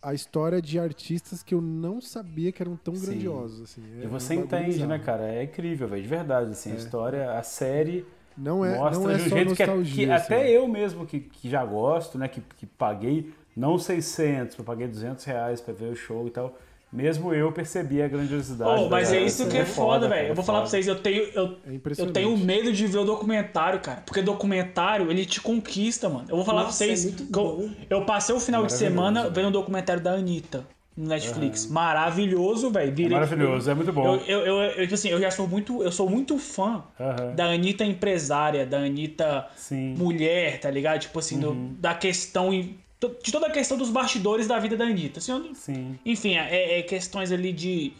a 0.00 0.14
história 0.14 0.60
de 0.62 0.78
artistas 0.78 1.42
que 1.42 1.54
eu 1.54 1.60
não 1.60 2.00
sabia 2.00 2.52
que 2.52 2.62
eram 2.62 2.76
tão 2.76 2.94
Sim. 2.94 3.06
grandiosos, 3.06 3.62
assim. 3.62 3.82
É 4.00 4.04
E 4.04 4.06
você 4.06 4.34
um 4.34 4.36
bagulho 4.42 4.44
entende, 4.58 4.72
bizarro. 4.72 4.88
né, 4.90 4.98
cara? 4.98 5.24
É 5.34 5.42
incrível, 5.44 5.88
velho. 5.88 6.02
De 6.02 6.08
verdade, 6.08 6.50
assim, 6.50 6.72
a 6.72 6.76
história, 6.76 7.32
a 7.32 7.42
série 7.42 8.04
Não 8.36 8.64
é, 8.64 8.76
mostra 8.76 8.98
não 9.00 9.10
é 9.10 9.14
de 9.16 9.22
um 9.22 9.28
só 9.28 9.34
jeito 9.36 9.54
que, 9.56 9.66
nostalgia, 9.66 10.06
que 10.06 10.12
assim. 10.12 10.24
até 10.34 10.50
eu 10.50 10.68
mesmo 10.68 11.06
que, 11.06 11.20
que 11.20 11.48
já 11.48 11.64
gosto, 11.64 12.18
né, 12.18 12.28
que, 12.28 12.40
que 12.56 12.66
paguei 12.66 13.32
não 13.56 13.78
600, 13.78 14.58
eu 14.58 14.64
paguei 14.64 14.86
200 14.88 15.24
reais 15.24 15.60
pra 15.60 15.72
ver 15.72 15.90
o 15.90 15.96
show 15.96 16.26
e 16.26 16.30
tal. 16.30 16.56
Mesmo 16.94 17.34
eu 17.34 17.50
percebi 17.50 18.00
a 18.00 18.06
grandiosidade. 18.06 18.82
Oh, 18.84 18.88
mas 18.88 19.10
da- 19.10 19.16
é 19.16 19.20
isso 19.22 19.48
que 19.48 19.56
é 19.56 19.64
foda, 19.64 20.08
velho. 20.08 20.28
Eu 20.28 20.34
vou 20.36 20.44
falar 20.44 20.60
pra 20.60 20.68
vocês, 20.70 20.86
eu 20.86 20.94
tenho, 20.94 21.24
eu, 21.34 21.56
É 21.66 21.80
eu 21.98 22.12
tenho 22.12 22.38
medo 22.38 22.72
de 22.72 22.86
ver 22.86 22.98
o 22.98 23.04
documentário, 23.04 23.80
cara. 23.80 24.02
Porque 24.06 24.22
documentário, 24.22 25.10
ele 25.10 25.26
te 25.26 25.40
conquista, 25.40 26.08
mano. 26.08 26.26
Eu 26.28 26.36
vou 26.36 26.44
falar 26.44 26.62
Nossa, 26.62 26.78
pra 26.78 26.86
vocês 26.86 27.04
é 27.04 27.08
muito 27.08 27.26
que 27.32 27.36
eu, 27.38 27.70
eu 27.90 28.04
passei 28.04 28.32
o 28.32 28.38
final 28.38 28.64
de 28.64 28.72
semana 28.72 29.28
vendo 29.28 29.48
o 29.48 29.50
documentário 29.50 30.00
da 30.00 30.12
Anitta 30.12 30.64
no 30.96 31.08
Netflix. 31.08 31.66
Maravilhoso, 31.66 32.70
velho. 32.70 32.94
É 33.06 33.08
maravilhoso, 33.08 33.68
é 33.68 33.74
muito 33.74 33.92
bom. 33.92 34.14
Eu, 34.14 34.20
eu, 34.26 34.46
eu, 34.46 34.56
eu, 34.62 34.82
tipo 34.82 34.94
assim, 34.94 35.08
eu 35.08 35.20
já 35.20 35.32
sou 35.32 35.48
muito, 35.48 35.82
eu 35.82 35.90
sou 35.90 36.08
muito 36.08 36.38
fã 36.38 36.84
Aham. 37.00 37.34
da 37.34 37.46
Anitta 37.46 37.84
empresária, 37.84 38.64
da 38.64 38.78
Anitta 38.78 39.46
Sim. 39.56 39.94
mulher, 39.98 40.60
tá 40.60 40.70
ligado? 40.70 41.00
Tipo 41.00 41.18
assim, 41.18 41.40
do- 41.40 41.50
Uhum. 41.50 41.74
da 41.80 41.92
questão, 41.94 42.54
em- 42.54 42.76
de 43.22 43.32
toda 43.32 43.46
a 43.46 43.50
questão 43.50 43.76
dos 43.76 43.90
bastidores 43.90 44.46
da 44.46 44.58
vida 44.58 44.76
da 44.76 44.84
Anitta. 44.84 45.18
Assim, 45.18 45.52
Sim. 45.54 45.98
enfim, 46.04 46.36
é, 46.36 46.78
é 46.78 46.82
questões 46.82 47.30
ali 47.32 47.52
de. 47.52 47.92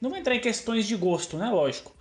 Não 0.00 0.10
vou 0.10 0.18
entrar 0.18 0.34
em 0.34 0.40
questões 0.40 0.86
de 0.86 0.96
gosto, 0.96 1.36
né? 1.36 1.48
Lógico. 1.50 1.94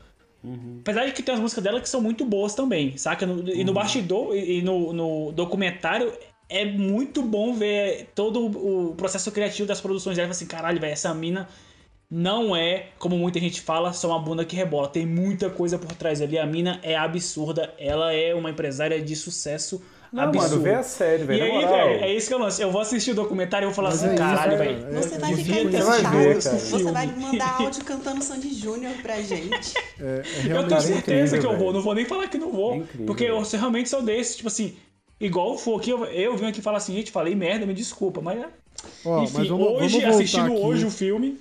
Apesar 0.81 1.05
de 1.07 1.11
que 1.11 1.23
tem 1.23 1.33
as 1.33 1.41
músicas 1.41 1.63
dela 1.63 1.81
que 1.81 1.89
são 1.89 1.99
muito 1.99 2.23
boas 2.23 2.53
também, 2.53 2.95
saca? 2.97 3.25
No- 3.25 3.49
E 3.49 3.63
no 3.63 3.73
bastidor 3.73 4.35
e 4.35 4.59
e 4.59 4.61
no, 4.61 4.93
no 4.93 5.31
documentário 5.31 6.13
é 6.47 6.63
muito 6.63 7.23
bom 7.23 7.53
ver 7.55 8.09
todo 8.13 8.45
o 8.45 8.93
processo 8.95 9.31
criativo 9.31 9.67
das 9.67 9.81
produções 9.81 10.15
dela. 10.17 10.29
Assim, 10.29 10.45
caralho, 10.45 10.79
velho, 10.79 10.93
essa 10.93 11.11
mina 11.15 11.49
não 12.11 12.55
é, 12.55 12.89
como 12.99 13.17
muita 13.17 13.39
gente 13.39 13.59
fala, 13.61 13.91
só 13.91 14.09
uma 14.09 14.19
bunda 14.19 14.45
que 14.45 14.55
rebola. 14.55 14.87
Tem 14.87 15.03
muita 15.03 15.49
coisa 15.49 15.79
por 15.79 15.91
trás 15.93 16.21
ali. 16.21 16.37
A 16.37 16.45
mina 16.45 16.79
é 16.83 16.95
absurda. 16.95 17.73
Ela 17.79 18.13
é 18.13 18.35
uma 18.35 18.51
empresária 18.51 19.01
de 19.01 19.15
sucesso 19.15 19.81
Não, 20.15 20.23
absurdo. 20.23 20.49
mano, 20.51 20.63
vê 20.63 20.73
a 20.75 20.83
série, 20.83 21.23
velho. 21.25 21.39
E 21.39 21.51
aí, 21.51 21.65
velho, 21.65 22.03
é 22.05 22.13
isso 22.13 22.29
que 22.29 22.33
eu 22.33 22.39
lance. 22.39 22.61
Eu 22.61 22.71
vou 22.71 22.79
assistir 22.79 23.11
o 23.11 23.15
documentário 23.15 23.65
e 23.65 23.67
vou 23.67 23.75
falar 23.75 23.89
Mas 23.89 24.01
assim, 24.01 24.13
é 24.13 24.17
caralho, 24.17 24.57
cara. 24.57 24.63
velho. 24.63 24.87
É, 24.87 25.01
Você 25.01 25.19
vai 25.19 25.35
ficar 25.35 25.55
ter 25.55 26.41
Você 26.41 26.83
vai 26.83 27.07
mandar 27.07 27.55
áudio 27.61 27.83
cantando 27.83 28.23
Sandy 28.23 28.53
Júnior 28.53 28.93
pra 29.01 29.19
gente. 29.21 29.73
É, 29.99 30.21
é 30.47 30.57
Eu 30.57 30.67
tenho 30.69 30.81
certeza 30.81 31.35
incrível, 31.35 31.39
que 31.41 31.45
eu 31.45 31.57
vou, 31.57 31.73
não 31.73 31.81
vou 31.81 31.93
nem 31.93 32.05
falar 32.05 32.29
que 32.29 32.37
não 32.37 32.49
vou. 32.49 32.75
É 32.75 32.77
incrível, 32.77 33.05
porque 33.05 33.25
eu 33.25 33.41
realmente 33.41 33.89
sou 33.89 34.01
desse, 34.01 34.37
tipo 34.37 34.47
assim, 34.47 34.77
igual 35.19 35.57
for 35.57 35.81
aqui, 35.81 35.89
eu, 35.89 36.05
eu 36.05 36.37
vim 36.37 36.45
aqui 36.45 36.61
falar 36.61 36.77
assim, 36.77 36.93
gente, 36.95 37.11
falei 37.11 37.35
merda, 37.35 37.65
me 37.65 37.73
desculpa, 37.73 38.21
mas 38.21 38.39
é. 38.39 38.45
Ó, 39.03 39.21
Enfim, 39.21 39.33
mas 39.37 39.47
vamos, 39.49 39.67
hoje, 39.67 39.99
vamos 39.99 40.15
assistindo 40.15 40.53
aqui. 40.53 40.61
hoje 40.61 40.85
o 40.85 40.91
filme. 40.91 41.37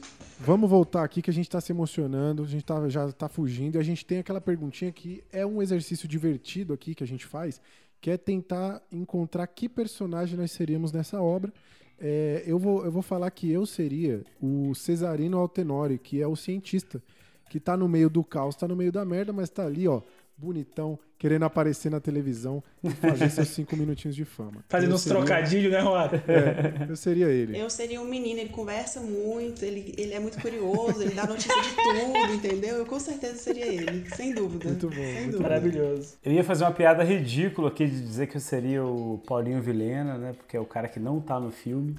Vamos 0.46 0.68
voltar 0.68 1.04
aqui 1.04 1.22
que 1.22 1.30
a 1.30 1.32
gente 1.32 1.48
tá 1.48 1.58
se 1.58 1.72
emocionando, 1.72 2.42
a 2.42 2.46
gente 2.46 2.66
tá, 2.66 2.86
já 2.90 3.10
tá 3.10 3.30
fugindo 3.30 3.76
e 3.76 3.78
a 3.78 3.82
gente 3.82 4.04
tem 4.04 4.18
aquela 4.18 4.42
perguntinha 4.42 4.92
que 4.92 5.24
é 5.32 5.46
um 5.46 5.62
exercício 5.62 6.06
divertido 6.06 6.74
aqui 6.74 6.94
que 6.94 7.02
a 7.02 7.06
gente 7.06 7.24
faz, 7.24 7.62
que 7.98 8.10
é 8.10 8.18
tentar 8.18 8.82
encontrar 8.92 9.46
que 9.46 9.70
personagem 9.70 10.36
nós 10.36 10.52
seríamos 10.52 10.92
nessa 10.92 11.18
obra. 11.22 11.50
É, 11.98 12.42
eu, 12.46 12.58
vou, 12.58 12.84
eu 12.84 12.92
vou 12.92 13.00
falar 13.00 13.30
que 13.30 13.50
eu 13.50 13.64
seria 13.64 14.22
o 14.38 14.74
Cesarino 14.74 15.38
Altenori, 15.38 15.96
que 15.96 16.20
é 16.20 16.26
o 16.26 16.36
cientista, 16.36 17.02
que 17.48 17.58
tá 17.58 17.74
no 17.74 17.88
meio 17.88 18.10
do 18.10 18.22
caos, 18.22 18.54
tá 18.54 18.68
no 18.68 18.76
meio 18.76 18.92
da 18.92 19.02
merda, 19.02 19.32
mas 19.32 19.48
tá 19.48 19.64
ali, 19.64 19.88
ó, 19.88 20.02
bonitão, 20.36 20.98
querendo 21.24 21.44
aparecer 21.44 21.90
na 21.90 22.00
televisão 22.00 22.62
e 22.82 22.90
fazer 22.90 23.30
seus 23.30 23.48
cinco 23.48 23.74
minutinhos 23.78 24.14
de 24.14 24.26
fama. 24.26 24.62
Fazendo 24.68 24.90
Eu 24.90 24.96
uns 24.96 25.00
seria- 25.00 25.16
trocadilhos, 25.16 25.72
né, 25.72 25.80
Roda? 25.80 26.22
É, 26.28 26.86
eu 26.90 26.96
seria 26.96 27.28
ele. 27.28 27.58
Eu 27.58 27.70
seria 27.70 27.98
um 27.98 28.04
menino, 28.04 28.40
ele 28.40 28.50
conversa 28.50 29.00
muito, 29.00 29.64
ele, 29.64 29.94
ele 29.96 30.12
é 30.12 30.20
muito 30.20 30.38
curioso, 30.38 31.00
ele 31.02 31.14
dá 31.14 31.26
notícia 31.26 31.54
de 31.62 31.68
tudo, 31.70 32.34
entendeu? 32.34 32.76
Eu 32.76 32.84
com 32.84 33.00
certeza 33.00 33.36
seria 33.38 33.64
ele, 33.64 34.04
sem 34.14 34.34
dúvida. 34.34 34.68
Muito 34.68 34.86
bom, 34.90 34.94
Sem 34.96 35.12
muito 35.14 35.24
dúvida. 35.30 35.42
Maravilhoso. 35.48 36.14
Eu 36.22 36.32
ia 36.32 36.44
fazer 36.44 36.64
uma 36.64 36.72
piada 36.72 37.02
ridícula 37.02 37.68
aqui 37.68 37.86
de 37.86 37.98
dizer 38.02 38.26
que 38.26 38.36
eu 38.36 38.40
seria 38.42 38.84
o 38.84 39.18
Paulinho 39.26 39.62
Vilena, 39.62 40.18
né? 40.18 40.34
Porque 40.36 40.58
é 40.58 40.60
o 40.60 40.66
cara 40.66 40.88
que 40.88 41.00
não 41.00 41.20
tá 41.22 41.40
no 41.40 41.50
filme. 41.50 41.96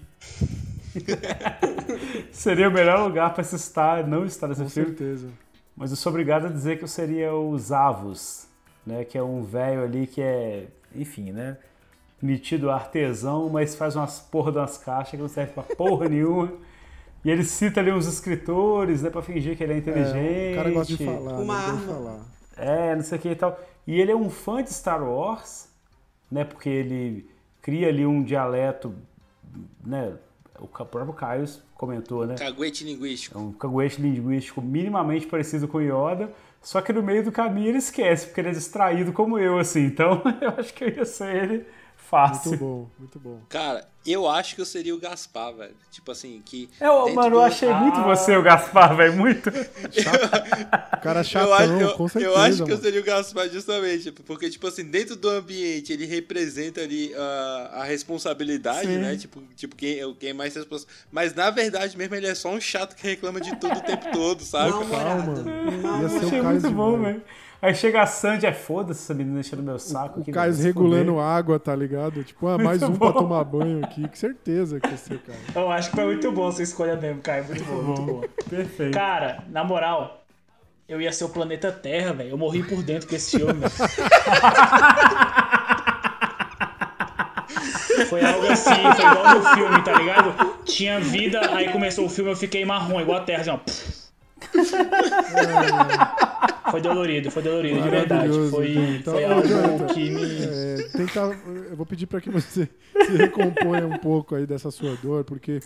seria 2.31 2.69
o 2.69 2.71
melhor 2.71 3.07
lugar 3.07 3.33
pra 3.33 3.43
se 3.43 3.55
estar, 3.55 4.05
não 4.07 4.23
estar 4.23 4.47
nesse 4.47 4.61
Com 4.61 4.69
filme. 4.69 4.89
certeza. 4.89 5.27
Mas 5.75 5.89
eu 5.89 5.97
sou 5.97 6.11
obrigado 6.11 6.45
a 6.45 6.49
dizer 6.49 6.77
que 6.77 6.83
eu 6.83 6.87
seria 6.87 7.33
o 7.33 7.57
Zavos, 7.57 8.47
né? 8.85 9.03
Que 9.03 9.17
é 9.17 9.23
um 9.23 9.43
velho 9.43 9.83
ali 9.83 10.07
que 10.07 10.21
é, 10.21 10.67
enfim, 10.93 11.31
né? 11.31 11.57
Metido 12.21 12.69
artesão, 12.71 13.49
mas 13.49 13.75
faz 13.75 13.95
umas 13.95 14.19
porra 14.19 14.51
de 14.51 14.57
umas 14.57 14.77
caixas 14.77 15.11
que 15.11 15.17
não 15.17 15.27
serve 15.27 15.53
pra 15.53 15.63
porra 15.63 16.07
nenhuma. 16.09 16.51
E 17.23 17.29
ele 17.31 17.43
cita 17.43 17.79
ali 17.79 17.91
uns 17.91 18.05
escritores, 18.07 19.01
né? 19.01 19.09
Pra 19.09 19.21
fingir 19.21 19.57
que 19.57 19.63
ele 19.63 19.73
é 19.73 19.77
inteligente. 19.77 20.15
É, 20.17 20.51
o 20.53 20.55
cara 20.55 20.71
gosta 20.71 20.95
de 20.95 21.05
falar, 21.05 21.33
Uma 21.39 21.57
né? 21.57 21.65
Arma. 21.65 21.93
falar. 21.93 22.25
É, 22.57 22.95
não 22.95 23.03
sei 23.03 23.17
o 23.17 23.21
que 23.21 23.29
e 23.29 23.35
tal. 23.35 23.59
E 23.87 23.99
ele 23.99 24.11
é 24.11 24.15
um 24.15 24.29
fã 24.29 24.63
de 24.63 24.71
Star 24.71 25.03
Wars, 25.03 25.67
né? 26.31 26.43
Porque 26.43 26.69
ele 26.69 27.27
cria 27.61 27.87
ali 27.87 28.05
um 28.05 28.23
dialeto, 28.23 28.93
né? 29.83 30.13
O 30.59 30.67
próprio 30.67 31.11
Caio 31.13 31.45
comentou, 31.73 32.25
né? 32.25 32.35
Caguete 32.35 32.83
linguístico. 32.83 33.37
É 33.37 33.41
um 33.41 33.51
caguete 33.51 34.01
linguístico 34.01 34.61
minimamente 34.61 35.27
parecido 35.27 35.67
com 35.67 35.81
Yoda, 35.81 36.31
só 36.65 36.81
que 36.81 36.91
no 36.91 37.03
meio 37.03 37.23
do 37.23 37.31
caminho 37.31 37.69
ele 37.69 37.77
esquece, 37.77 38.25
porque 38.25 38.41
ele 38.41 38.49
é 38.49 38.51
distraído 38.51 39.13
como 39.13 39.37
eu, 39.37 39.59
assim. 39.59 39.85
Então 39.85 40.21
eu 40.41 40.49
acho 40.57 40.73
que 40.73 40.83
eu 40.85 40.89
ia 40.89 41.05
ser 41.05 41.35
ele 41.35 41.67
fácil. 42.09 42.49
Muito 42.51 42.63
bom, 42.63 42.89
muito 42.99 43.19
bom. 43.19 43.39
Cara, 43.49 43.87
eu 44.05 44.29
acho 44.29 44.55
que 44.55 44.61
eu 44.61 44.65
seria 44.65 44.93
o 44.93 44.99
Gaspar, 44.99 45.53
velho. 45.53 45.73
Tipo 45.91 46.11
assim, 46.11 46.41
que. 46.45 46.69
É, 46.79 46.85
dentro 46.87 47.15
mano, 47.15 47.29
do- 47.31 47.35
eu 47.37 47.41
achei 47.41 47.73
muito 47.73 47.99
Ah. 47.99 48.03
você, 48.03 48.35
o 48.37 48.41
Gaspar, 48.43 48.95
velho. 48.95 49.13
Muito. 49.13 49.49
O 49.49 51.01
cara 51.01 51.19
Eu 51.21 51.23
chatão, 51.23 51.53
acho, 51.53 51.71
eu, 51.73 51.93
com 51.95 52.07
certeza. 52.07 52.33
eu 52.33 52.37
acho 52.39 52.55
que 52.57 52.61
eu 52.63 52.67
mano. 52.67 52.81
seria 52.81 52.99
o 53.01 53.03
Gaspar 53.03 53.49
justamente, 53.49 54.11
porque, 54.11 54.49
tipo 54.49 54.67
assim, 54.67 54.83
dentro 54.85 55.15
do 55.15 55.29
ambiente 55.29 55.91
ele 55.93 56.05
representa 56.05 56.81
ali 56.81 57.13
a, 57.15 57.69
a 57.81 57.83
responsabilidade, 57.83 58.87
Sim. 58.87 58.97
né? 58.97 59.15
Tipo, 59.17 59.41
tipo 59.55 59.75
quem, 59.75 59.99
é 59.99 60.05
o- 60.05 60.15
quem 60.15 60.29
é 60.29 60.33
mais 60.33 60.53
responsável. 60.55 60.93
Mas 61.11 61.33
na 61.33 61.49
verdade 61.49 61.97
mesmo 61.97 62.15
ele 62.15 62.27
é 62.27 62.35
só 62.35 62.49
um 62.49 62.61
chato 62.61 62.95
que 62.95 63.07
reclama 63.07 63.39
de 63.41 63.55
tudo 63.57 63.77
o 63.77 63.81
tempo 63.81 64.11
todo, 64.11 64.43
sabe? 64.43 64.71
Mal-humorado. 64.71 65.43
Calma. 65.81 66.01
Ia 66.03 66.09
ser 66.09 66.17
achei 66.25 66.39
o 66.39 66.43
Caio 66.43 66.61
muito 66.61 66.71
bom, 66.71 67.01
velho. 67.01 67.23
Aí 67.61 67.73
chega 67.73 68.01
a 68.01 68.05
Sandy, 68.05 68.45
é 68.45 68.53
foda-se 68.53 69.03
essa 69.03 69.13
menina 69.13 69.39
enchendo 69.39 69.63
meu 69.63 69.79
saco. 69.79 70.19
O 70.21 70.23
se 70.23 70.61
regulando 70.61 71.13
fuder. 71.13 71.25
água, 71.25 71.59
tá 71.59 71.75
ligado? 71.75 72.23
Tipo, 72.23 72.47
ah, 72.47 72.57
mais 72.59 72.83
um 72.83 72.95
pra 72.95 73.13
tomar 73.13 73.43
banho 73.43 73.83
aqui. 73.83 74.07
Com 74.07 74.15
certeza 74.15 74.79
que 74.79 74.87
ia 74.87 74.97
ser, 74.97 75.19
cara. 75.19 75.39
Eu 75.55 75.71
acho 75.71 75.89
que 75.89 75.95
foi 75.95 76.05
muito 76.05 76.31
bom 76.31 76.49
essa 76.49 76.61
escolha 76.61 76.95
mesmo, 76.95 77.21
Caio. 77.21 77.45
Muito 77.45 77.63
bom, 77.63 77.81
muito 77.81 78.01
bom. 78.01 78.21
Perfeito. 78.49 78.93
Cara, 78.93 79.43
na 79.49 79.63
moral, 79.63 80.23
eu 80.87 81.01
ia 81.01 81.11
ser 81.11 81.23
o 81.23 81.29
planeta 81.29 81.71
Terra, 81.71 82.13
velho. 82.13 82.29
Eu 82.29 82.37
morri 82.37 82.61
por 82.61 82.83
dentro 82.83 83.07
com 83.09 83.15
esse 83.15 83.37
filme. 83.37 83.61
Foi 88.09 88.23
algo 88.23 88.45
assim, 88.47 88.69
foi 88.71 89.05
igual 89.05 89.35
no 89.35 89.55
filme, 89.55 89.81
tá 89.81 89.93
ligado? 89.93 90.55
Tinha 90.65 90.99
vida, 90.99 91.55
aí 91.55 91.71
começou 91.71 92.05
o 92.05 92.09
filme, 92.09 92.29
eu 92.29 92.35
fiquei 92.35 92.65
marrom, 92.65 92.99
igual 92.99 93.19
a 93.19 93.23
Terra, 93.23 93.41
assim, 93.41 93.49
ó. 93.49 93.59
Foi 96.71 96.81
dolorido, 96.81 97.29
foi 97.29 97.43
dolorido, 97.43 97.81
de 97.81 97.89
verdade. 97.89 98.33
Foi, 98.49 98.71
então. 98.71 99.13
foi 99.13 99.23
Então, 99.23 99.33
algo 99.35 99.47
Jonathan, 99.47 99.85
que 99.93 100.09
me. 100.09 100.43
É, 100.43 100.89
tentar, 100.89 101.37
eu 101.69 101.75
vou 101.75 101.85
pedir 101.85 102.07
pra 102.07 102.19
que 102.19 102.29
você 102.29 102.67
se 103.05 103.15
recomponha 103.15 103.85
um 103.85 103.97
pouco 103.97 104.35
aí 104.35 104.47
dessa 104.47 104.71
sua 104.71 104.95
dor, 104.95 105.23
porque 105.23 105.59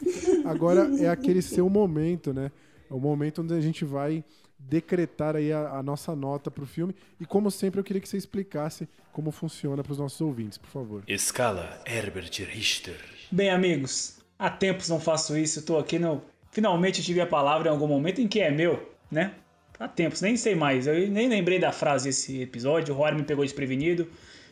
agora 0.46 0.90
é 1.00 1.08
aquele 1.08 1.42
seu 1.42 1.70
momento, 1.70 2.34
né? 2.34 2.52
É 2.92 2.94
o 2.94 3.00
momento 3.00 3.42
onde 3.42 3.54
a 3.54 3.62
gente 3.62 3.86
vai 3.86 4.24
decretar 4.58 5.36
aí 5.36 5.54
a, 5.54 5.78
a 5.78 5.84
nossa 5.84 6.16
nota 6.16 6.52
pro 6.52 6.66
filme. 6.66 6.94
E 7.20 7.26
como 7.26 7.50
sempre, 7.50 7.80
eu 7.80 7.84
queria 7.84 8.02
que 8.02 8.10
você 8.10 8.18
explicasse 8.18 8.88
como 9.14 9.32
funciona 9.32 9.82
pros 9.84 9.98
nossos 9.98 10.20
ouvintes, 10.20 10.58
por 10.58 10.70
favor. 10.70 11.04
Escala 11.08 11.82
Herbert 11.86 12.32
Richter. 12.50 13.00
Bem, 13.32 13.50
amigos, 13.50 14.20
há 14.38 14.50
tempos 14.50 14.90
não 14.90 15.00
faço 15.00 15.38
isso, 15.38 15.62
tô 15.64 15.78
aqui 15.78 15.98
no. 15.98 16.22
Finalmente 16.52 17.04
tive 17.04 17.22
a 17.22 17.28
palavra 17.28 17.70
em 17.70 17.72
algum 17.72 17.88
momento 17.88 18.22
em 18.22 18.28
que 18.28 18.40
é 18.40 18.50
meu, 18.50 18.92
né? 19.12 19.34
Há 19.80 19.88
tempos, 19.88 20.22
nem 20.22 20.36
sei 20.36 20.56
mais. 20.56 20.88
Eu 20.88 21.08
nem 21.08 21.30
lembrei 21.30 21.58
da 21.58 21.72
frase 21.72 22.10
esse 22.10 22.42
episódio, 22.42 22.94
o 22.94 22.98
Rory 22.98 23.16
me 23.16 23.24
pegou 23.24 23.46
desprevenido. 23.46 24.10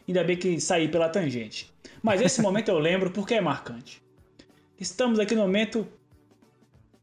Ainda 0.08 0.24
bem 0.24 0.38
que 0.38 0.60
saí 0.62 0.88
pela 0.88 1.10
tangente. 1.10 1.70
Mas 2.02 2.22
esse 2.22 2.42
momento 2.42 2.70
eu 2.70 2.80
lembro 2.80 3.12
porque 3.12 3.34
é 3.34 3.42
marcante. 3.42 4.02
Estamos 4.80 5.20
aqui 5.20 5.36
no 5.36 5.42
momento 5.42 5.86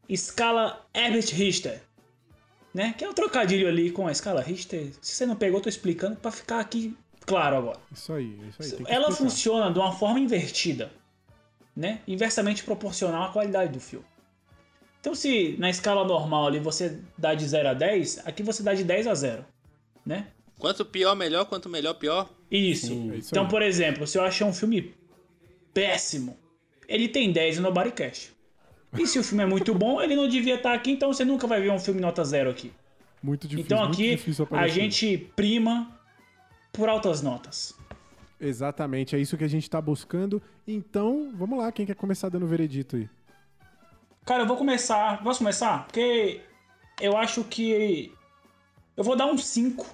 escala 0.09 0.87
Herbert 0.93 1.27
Richter, 1.33 1.81
né? 2.73 2.95
Que 2.97 3.05
é 3.05 3.09
um 3.09 3.13
trocadilho 3.13 3.67
ali 3.67 3.91
com 3.91 4.07
a 4.07 4.11
escala 4.11 4.41
Richter. 4.41 4.91
Se 5.01 5.13
você 5.15 5.25
não 5.25 5.35
pegou, 5.35 5.59
eu 5.59 5.63
tô 5.63 5.69
explicando 5.69 6.15
pra 6.15 6.31
ficar 6.31 6.59
aqui 6.59 6.97
claro 7.25 7.57
agora. 7.57 7.79
Isso 7.91 8.13
aí, 8.13 8.39
isso 8.49 8.61
aí. 8.61 8.85
Ela 8.87 9.09
explicar. 9.09 9.11
funciona 9.11 9.71
de 9.71 9.77
uma 9.77 9.91
forma 9.91 10.19
invertida, 10.19 10.91
né? 11.75 12.01
Inversamente 12.07 12.63
proporcional 12.63 13.23
à 13.23 13.29
qualidade 13.29 13.71
do 13.71 13.79
filme. 13.79 14.05
Então, 15.05 15.13
se 15.13 15.55
na 15.59 15.69
escala 15.69 16.03
normal 16.03 16.47
ali 16.47 16.57
você 16.57 16.99
dá 17.15 17.35
de 17.35 17.47
0 17.47 17.69
a 17.69 17.73
10, 17.75 18.25
aqui 18.25 18.41
você 18.41 18.63
dá 18.63 18.73
de 18.73 18.83
10 18.83 19.05
a 19.05 19.13
0, 19.13 19.45
né? 20.03 20.29
Quanto 20.57 20.83
pior, 20.83 21.15
melhor, 21.15 21.45
quanto 21.45 21.69
melhor, 21.69 21.93
pior. 21.93 22.27
Isso. 22.49 22.91
é 22.91 23.17
isso 23.17 23.29
então, 23.29 23.43
aí. 23.43 23.49
por 23.51 23.61
exemplo, 23.61 24.07
se 24.07 24.17
eu 24.17 24.23
achei 24.23 24.43
um 24.47 24.51
filme 24.51 24.95
péssimo, 25.71 26.35
ele 26.87 27.07
tem 27.07 27.31
10 27.31 27.59
no 27.59 27.71
Bodycast. 27.71 28.33
E 28.97 29.05
se 29.05 29.19
o 29.19 29.23
filme 29.23 29.43
é 29.43 29.45
muito 29.45 29.75
bom, 29.75 30.01
ele 30.01 30.15
não 30.15 30.27
devia 30.27 30.55
estar 30.55 30.73
aqui, 30.73 30.89
então 30.89 31.13
você 31.13 31.23
nunca 31.23 31.45
vai 31.45 31.61
ver 31.61 31.71
um 31.71 31.77
filme 31.77 32.01
nota 32.01 32.25
zero 32.25 32.49
aqui. 32.49 32.73
Muito 33.21 33.47
difícil. 33.47 33.63
Então 33.63 33.83
aqui 33.83 34.15
difícil 34.15 34.47
a 34.49 34.67
gente 34.67 35.19
prima 35.35 35.95
por 36.73 36.89
altas 36.89 37.21
notas. 37.21 37.75
Exatamente, 38.41 39.15
é 39.15 39.19
isso 39.19 39.37
que 39.37 39.43
a 39.43 39.47
gente 39.47 39.69
tá 39.69 39.79
buscando. 39.79 40.41
Então, 40.67 41.31
vamos 41.35 41.59
lá, 41.59 41.71
quem 41.71 41.85
quer 41.85 41.95
começar 41.95 42.29
dando 42.29 42.45
o 42.47 42.49
veredito 42.49 42.95
aí? 42.95 43.07
Cara, 44.25 44.43
eu 44.43 44.47
vou 44.47 44.57
começar. 44.57 45.21
Posso 45.23 45.39
começar? 45.39 45.85
Porque 45.85 46.41
eu 46.99 47.15
acho 47.15 47.43
que. 47.43 48.11
Eu 48.97 49.03
vou 49.03 49.15
dar 49.15 49.25
um 49.27 49.37
5. 49.37 49.85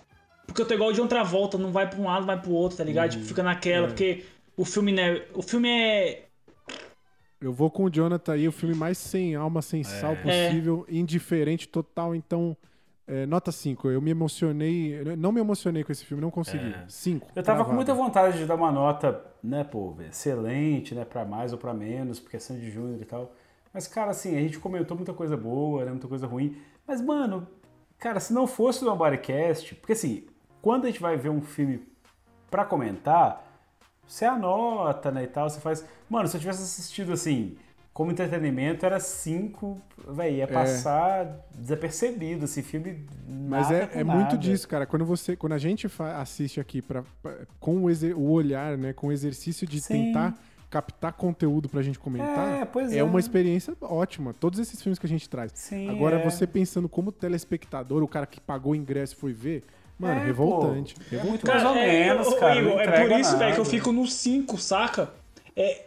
Porque 0.46 0.62
eu 0.62 0.68
tô 0.68 0.74
igual 0.74 0.92
de 0.92 1.00
outra 1.02 1.24
volta, 1.24 1.58
não 1.58 1.72
vai 1.72 1.90
pra 1.90 2.00
um 2.00 2.06
lado, 2.06 2.26
vai 2.26 2.40
pro 2.40 2.52
outro, 2.52 2.78
tá 2.78 2.84
ligado? 2.84 3.12
Tipo, 3.12 3.24
fica 3.26 3.42
naquela, 3.44 3.88
porque 3.88 4.26
o 4.58 4.66
filme, 4.66 4.92
né? 4.92 5.24
O 5.34 5.42
filme 5.42 5.70
é. 5.70 6.26
Eu 7.40 7.52
vou 7.52 7.72
com 7.72 7.86
o 7.86 7.90
Jonathan 7.90 8.34
aí, 8.34 8.48
o 8.48 8.52
filme 8.52 8.76
mais 8.76 8.98
sem 8.98 9.36
alma, 9.36 9.62
sem 9.62 9.84
sal 9.84 10.16
possível, 10.18 10.86
indiferente 10.90 11.68
total, 11.68 12.14
então. 12.14 12.56
é, 13.08 13.26
nota 13.26 13.52
5. 13.52 13.90
Eu 13.90 14.02
me 14.02 14.12
emocionei. 14.12 15.04
Não 15.18 15.32
me 15.32 15.42
emocionei 15.42 15.84
com 15.84 15.92
esse 15.92 16.06
filme, 16.06 16.22
não 16.22 16.32
consegui. 16.32 16.74
5. 16.88 17.32
Eu 17.36 17.44
tava 17.44 17.66
com 17.66 17.74
muita 17.74 17.94
vontade 17.94 18.38
de 18.38 18.46
dar 18.46 18.56
uma 18.56 18.72
nota, 18.72 19.24
né, 19.44 19.64
pô, 19.64 19.96
excelente, 20.08 20.94
né, 20.96 21.04
pra 21.04 21.26
mais 21.26 21.52
ou 21.52 21.58
pra 21.58 21.74
menos, 21.74 22.20
porque 22.20 22.38
é 22.38 22.40
Sandy 22.40 22.70
Júnior 22.70 23.02
e 23.02 23.06
tal. 23.06 23.34
Mas, 23.74 23.88
cara, 23.88 24.12
assim, 24.12 24.36
a 24.36 24.40
gente 24.40 24.60
comentou 24.60 24.98
muita 24.98 25.14
coisa 25.14 25.38
boa, 25.38 25.86
né, 25.86 25.92
muita 25.92 26.08
coisa 26.08 26.28
ruim. 26.28 26.58
Mas, 26.86 27.02
mano, 27.02 27.48
cara, 27.98 28.20
se 28.20 28.34
não 28.34 28.46
fosse 28.48 28.84
do 28.84 28.96
Bodycast, 28.96 29.76
porque 29.76 29.94
assim, 29.94 30.26
quando 30.62 30.86
a 30.86 30.88
gente 30.88 31.02
vai 31.02 31.16
ver 31.18 31.30
um 31.30 31.42
filme 31.42 31.84
pra 32.50 32.66
comentar, 32.66 33.48
você 34.06 34.26
anota, 34.26 35.10
né, 35.12 35.24
e 35.24 35.28
tal, 35.28 35.50
você 35.50 35.60
faz... 35.62 35.86
Mano, 36.10 36.28
se 36.28 36.36
eu 36.36 36.42
tivesse 36.42 36.62
assistido, 36.62 37.14
assim, 37.14 37.56
como 37.94 38.12
entretenimento 38.12 38.86
era 38.86 39.00
5, 39.00 39.80
velho, 40.10 40.36
ia 40.38 40.48
passar 40.48 41.46
desapercebido, 41.56 42.46
esse 42.46 42.62
filme 42.62 43.06
Mas 43.28 43.70
nada 43.70 43.90
é, 43.94 44.00
é 44.00 44.04
muito 44.04 44.24
nada. 44.32 44.38
disso, 44.38 44.68
cara. 44.68 44.86
Quando 44.86 45.06
você, 45.06 45.36
quando 45.36 45.54
a 45.54 45.58
gente 45.58 45.88
assiste 46.18 46.60
aqui 46.60 46.82
pra, 46.82 47.04
pra- 47.22 47.46
com 47.60 47.84
o, 47.86 47.88
o 48.18 48.32
olhar, 48.32 48.78
né, 48.78 48.92
com 48.94 49.08
o 49.08 49.12
exercício 49.12 49.66
de 49.68 49.80
Sim. 49.80 50.06
tentar 50.06 50.38
captar 50.72 51.12
conteúdo 51.14 51.68
pra 51.70 51.82
gente 51.84 52.00
comentar, 52.00 52.62
É, 52.62 52.66
pois 52.66 52.92
é. 52.94 53.04
uma 53.04 53.20
experiência 53.20 53.76
ótima. 53.82 54.34
Todos 54.34 54.58
esses 54.58 54.82
filmes 54.82 54.98
que 54.98 55.06
a 55.06 55.10
gente 55.10 55.30
traz. 55.30 55.52
Sim, 55.54 55.90
Agora 55.90 56.18
é. 56.18 56.24
você 56.24 56.48
pensando 56.48 56.88
como 56.90 57.12
telespectador, 57.12 58.02
o 58.02 58.08
cara 58.08 58.26
que 58.26 58.40
pagou 58.40 58.72
o 58.72 58.76
ingresso 58.76 59.14
e 59.14 59.18
foi 59.18 59.34
ver, 59.34 59.64
mano, 60.00 60.22
É, 60.22 60.26
revoltante. 60.26 60.96
pô, 60.96 61.02
é 61.02 61.04
revoltante. 61.20 61.30
muito 61.30 61.46
mais 61.48 61.64
ou 61.66 61.76
menos, 61.76 62.34
cara. 62.36 62.56
Igor, 62.56 62.72
não 62.72 62.80
é 62.80 62.84
entrega 62.86 63.10
por 63.10 63.20
isso, 63.20 63.38
velho, 63.38 63.54
que 63.54 63.60
eu 63.60 63.66
fico 63.66 63.92
no 63.92 64.08
5, 64.08 64.58
saca? 64.58 65.12
É. 65.56 65.86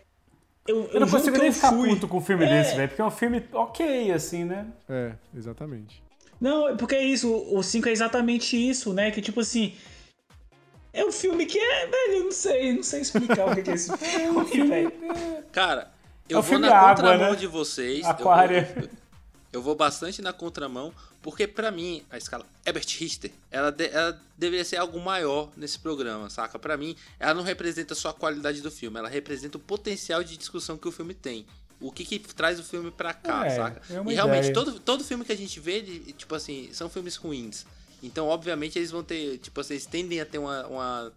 Eu, 0.68 0.76
Eu 0.92 1.00
não 1.00 1.06
juro 1.08 1.18
consigo 1.18 1.36
nem 1.38 1.46
eu 1.48 1.52
ficar 1.52 1.72
fui. 1.72 1.88
puto 1.90 2.06
com 2.08 2.18
um 2.18 2.20
filme 2.22 2.44
É. 2.44 2.48
desse, 2.48 2.76
velho, 2.76 2.88
porque 2.88 3.02
é 3.02 3.04
um 3.04 3.10
filme 3.10 3.42
ok, 3.52 4.12
assim, 4.12 4.44
né? 4.44 4.66
É, 4.88 5.12
exatamente. 5.36 6.02
Não, 6.40 6.68
é 6.68 6.74
porque 6.76 6.94
é 6.94 7.02
isso, 7.04 7.32
o 7.52 7.62
5 7.62 7.88
é 7.88 7.92
exatamente 7.92 8.56
isso, 8.56 8.92
né? 8.92 9.10
Que 9.10 9.20
tipo 9.22 9.40
assim. 9.40 9.72
É 10.94 11.04
um 11.04 11.12
filme 11.12 11.44
que 11.44 11.58
é, 11.58 11.86
velho, 11.86 12.12
eu 12.18 12.24
não 12.24 12.32
sei, 12.32 12.72
não 12.72 12.82
sei 12.82 13.00
explicar 13.00 13.50
o 13.50 13.54
que 13.54 13.62
que 13.62 13.70
é 13.70 13.74
esse 13.74 13.94
filme, 13.98 14.68
velho. 14.68 14.92
Cara, 15.52 15.92
É 16.28 16.34
eu 16.34 16.38
o 16.38 16.42
vou 16.42 16.58
na 16.58 16.68
Água, 16.74 16.94
contramão 16.94 17.30
né? 17.32 17.36
de 17.36 17.46
vocês. 17.48 18.04
eu 18.04 18.10
Aquária. 18.10 18.72
vou- 18.76 18.88
Eu 19.52 19.62
vou 19.62 19.74
bastante 19.76 20.20
na 20.22 20.32
contramão, 20.32 20.92
porque 21.22 21.46
pra 21.46 21.70
mim, 21.70 22.02
a 22.10 22.16
escala 22.18 22.44
Herbert 22.66 22.86
Richter, 22.98 23.30
ela, 23.52 23.70
de- 23.70 23.86
ela 23.88 24.20
deveria 24.36 24.64
ser 24.64 24.76
algo 24.78 24.98
maior 24.98 25.48
nesse 25.56 25.78
programa, 25.78 26.28
saca? 26.30 26.58
Pra 26.58 26.76
mim, 26.76 26.96
ela 27.20 27.34
não 27.34 27.42
representa 27.44 27.94
só 27.94 28.08
a 28.08 28.12
qualidade 28.14 28.60
do 28.60 28.70
filme, 28.70 28.98
ela 28.98 29.08
representa 29.08 29.56
o 29.56 29.60
potencial 29.60 30.24
de 30.24 30.36
discussão 30.36 30.76
que 30.76 30.88
o 30.88 30.92
filme 30.92 31.14
tem. 31.14 31.46
O 31.80 31.92
que 31.92 32.04
que 32.04 32.18
traz 32.18 32.58
o 32.58 32.64
filme 32.64 32.90
pra 32.90 33.12
cá, 33.14 33.46
É, 33.46 33.50
saca? 33.50 33.82
é 33.90 33.94
e 34.10 34.14
realmente, 34.14 34.48
ideia. 34.50 34.54
todo, 34.54 34.80
todo 34.80 35.04
filme 35.04 35.24
que 35.24 35.32
a 35.32 35.36
gente 35.36 35.58
vê, 35.60 35.74
ele, 35.78 36.12
tipo 36.14 36.34
assim, 36.34 36.70
são 36.72 36.88
filmes 36.88 37.14
ruins. 37.16 37.64
Então, 38.04 38.28
obviamente, 38.28 38.78
eles 38.78 38.90
vão 38.90 39.02
ter, 39.02 39.38
tipo 39.38 39.58
assim, 39.60 39.72
eles 39.74 39.86
tendem 39.86 40.20
a 40.20 40.26
ter 40.26 40.36
uma, 40.36 40.66
uma, 40.66 41.12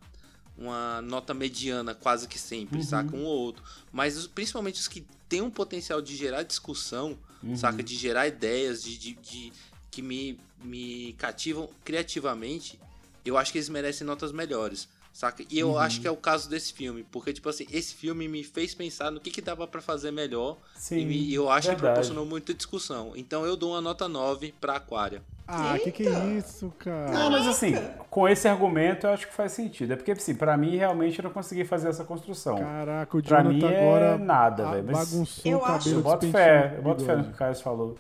uma 0.58 1.02
nota 1.02 1.34
mediana 1.34 1.94
quase 1.94 2.28
que 2.30 2.40
sempre, 2.40 2.78
Uhum. 2.78 2.84
saca? 2.84 3.14
Um 3.16 3.26
ou 3.26 3.38
outro. 3.40 3.62
Mas 3.92 4.16
os- 4.18 4.26
principalmente 4.28 4.80
os 4.80 4.88
que 4.88 5.06
têm 5.28 5.42
um 5.42 5.50
potencial 5.52 6.02
de 6.02 6.16
gerar 6.16 6.44
discussão, 6.44 7.18
Uhum. 7.44 7.58
saca? 7.58 7.84
De 7.84 7.94
gerar 7.96 8.26
ideias, 8.28 8.82
de, 8.82 8.98
de, 8.98 9.14
de- 9.16 9.54
que 9.92 10.02
me, 10.02 10.40
me 10.64 11.14
cativam 11.18 11.70
criativamente, 11.84 12.80
eu 13.26 13.38
acho 13.38 13.52
que 13.52 13.58
eles 13.58 13.68
merecem 13.68 14.08
notas 14.08 14.32
melhores. 14.32 14.88
Saca? 15.18 15.44
E 15.50 15.58
eu 15.58 15.70
Uhum. 15.70 15.80
acho 15.80 16.00
que 16.00 16.08
é 16.08 16.12
o 16.12 16.16
caso 16.16 16.48
desse 16.48 16.72
filme, 16.72 17.04
porque, 17.12 17.34
tipo 17.34 17.50
assim, 17.50 17.66
esse 17.72 17.96
filme 17.96 18.28
me 18.28 18.44
fez 18.44 18.76
pensar 18.76 19.10
no 19.10 19.20
que, 19.20 19.32
que 19.32 19.42
dava 19.42 19.66
pra 19.68 19.82
fazer 19.82 20.12
melhor. 20.12 20.60
Sim, 20.76 21.00
e, 21.00 21.06
me- 21.06 21.16
e 21.18 21.34
eu 21.34 21.50
acho 21.50 21.70
que 21.70 21.74
verdade. 21.74 21.94
proporcionou 21.94 22.24
muita 22.24 22.54
discussão. 22.54 23.14
Então 23.16 23.44
eu 23.44 23.58
dou 23.58 23.72
uma 23.72 23.82
nota 23.82 24.08
9 24.08 24.54
pra 24.62 24.76
Aquária. 24.76 25.24
Ah, 25.48 25.76
que 25.82 25.92
que 25.92 26.08
é 26.08 26.26
isso, 26.38 26.72
cara? 26.78 27.10
Não, 27.12 27.32
mas 27.32 27.48
assim, 27.48 27.74
com 28.12 28.30
esse 28.30 28.48
argumento 28.48 29.08
eu 29.08 29.12
acho 29.12 29.26
que 29.28 29.34
faz 29.34 29.54
sentido. 29.54 29.94
É 29.94 29.96
porque, 29.96 30.12
assim, 30.12 30.36
pra 30.36 30.56
mim 30.56 30.76
realmente 30.78 31.18
eu 31.18 31.24
não 31.24 31.32
consegui 31.32 31.66
fazer 31.66 31.90
essa 31.90 32.04
construção. 32.04 32.56
Caraca, 32.60 33.18
o 33.18 33.24
Pra 33.24 33.42
Jonathan 33.42 33.58
mim 33.68 33.74
é 33.74 33.82
agora 33.82 34.18
nada, 34.20 34.68
a- 34.68 34.72
velho, 34.74 34.84
bagunçou 34.92 35.52
Eu 35.52 35.58
o 35.58 35.66
acho- 35.66 35.78
cabelo 35.80 35.96
Eu 35.98 36.04
boto 36.04 36.28
fé, 36.32 36.74
eu 36.78 36.84
boto 36.84 37.04
fé 37.04 37.16
no 37.16 37.24
que 37.24 37.30
o 37.32 37.34
Caio 37.34 37.56
falou. 37.56 37.98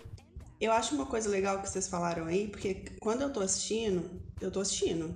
Eu 0.61 0.71
acho 0.71 0.93
uma 0.93 1.07
coisa 1.07 1.27
legal 1.29 1.59
que 1.63 1.67
vocês 1.67 1.87
falaram 1.87 2.25
aí, 2.27 2.47
porque 2.47 2.75
quando 2.99 3.23
eu 3.23 3.33
tô 3.33 3.39
assistindo, 3.39 4.03
eu 4.39 4.51
tô 4.51 4.59
assistindo. 4.59 5.15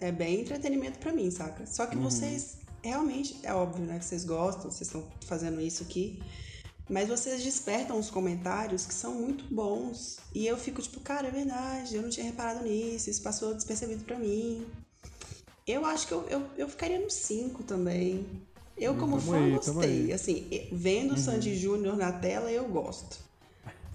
É 0.00 0.10
bem 0.10 0.40
entretenimento 0.40 0.98
pra 0.98 1.12
mim, 1.12 1.30
saca? 1.30 1.66
Só 1.66 1.86
que 1.86 1.96
vocês 1.96 2.56
realmente, 2.82 3.38
é 3.42 3.52
óbvio, 3.52 3.84
né, 3.84 3.98
que 3.98 4.04
vocês 4.04 4.24
gostam, 4.24 4.70
vocês 4.70 4.88
estão 4.88 5.04
fazendo 5.26 5.60
isso 5.60 5.82
aqui, 5.82 6.22
mas 6.88 7.08
vocês 7.08 7.42
despertam 7.42 7.98
os 7.98 8.10
comentários 8.10 8.86
que 8.86 8.94
são 8.94 9.14
muito 9.14 9.44
bons. 9.54 10.18
E 10.34 10.46
eu 10.46 10.56
fico 10.56 10.82
tipo, 10.82 11.00
cara, 11.00 11.28
é 11.28 11.30
verdade, 11.30 11.94
eu 11.94 12.02
não 12.02 12.10
tinha 12.10 12.26
reparado 12.26 12.64
nisso, 12.64 13.10
isso 13.10 13.22
passou 13.22 13.54
despercebido 13.54 14.04
pra 14.04 14.18
mim. 14.18 14.66
Eu 15.66 15.84
acho 15.86 16.06
que 16.08 16.12
eu, 16.12 16.26
eu, 16.28 16.46
eu 16.56 16.68
ficaria 16.68 16.98
no 16.98 17.10
5 17.10 17.62
também. 17.62 18.26
Eu, 18.76 18.96
como 18.96 19.18
Tamo 19.18 19.32
fã, 19.32 19.44
aí, 19.44 19.52
gostei. 19.52 20.12
Assim, 20.12 20.68
vendo 20.72 21.14
o 21.14 21.18
Sandy 21.18 21.54
Júnior 21.54 21.96
na 21.96 22.12
tela, 22.12 22.50
eu 22.50 22.66
gosto. 22.66 23.18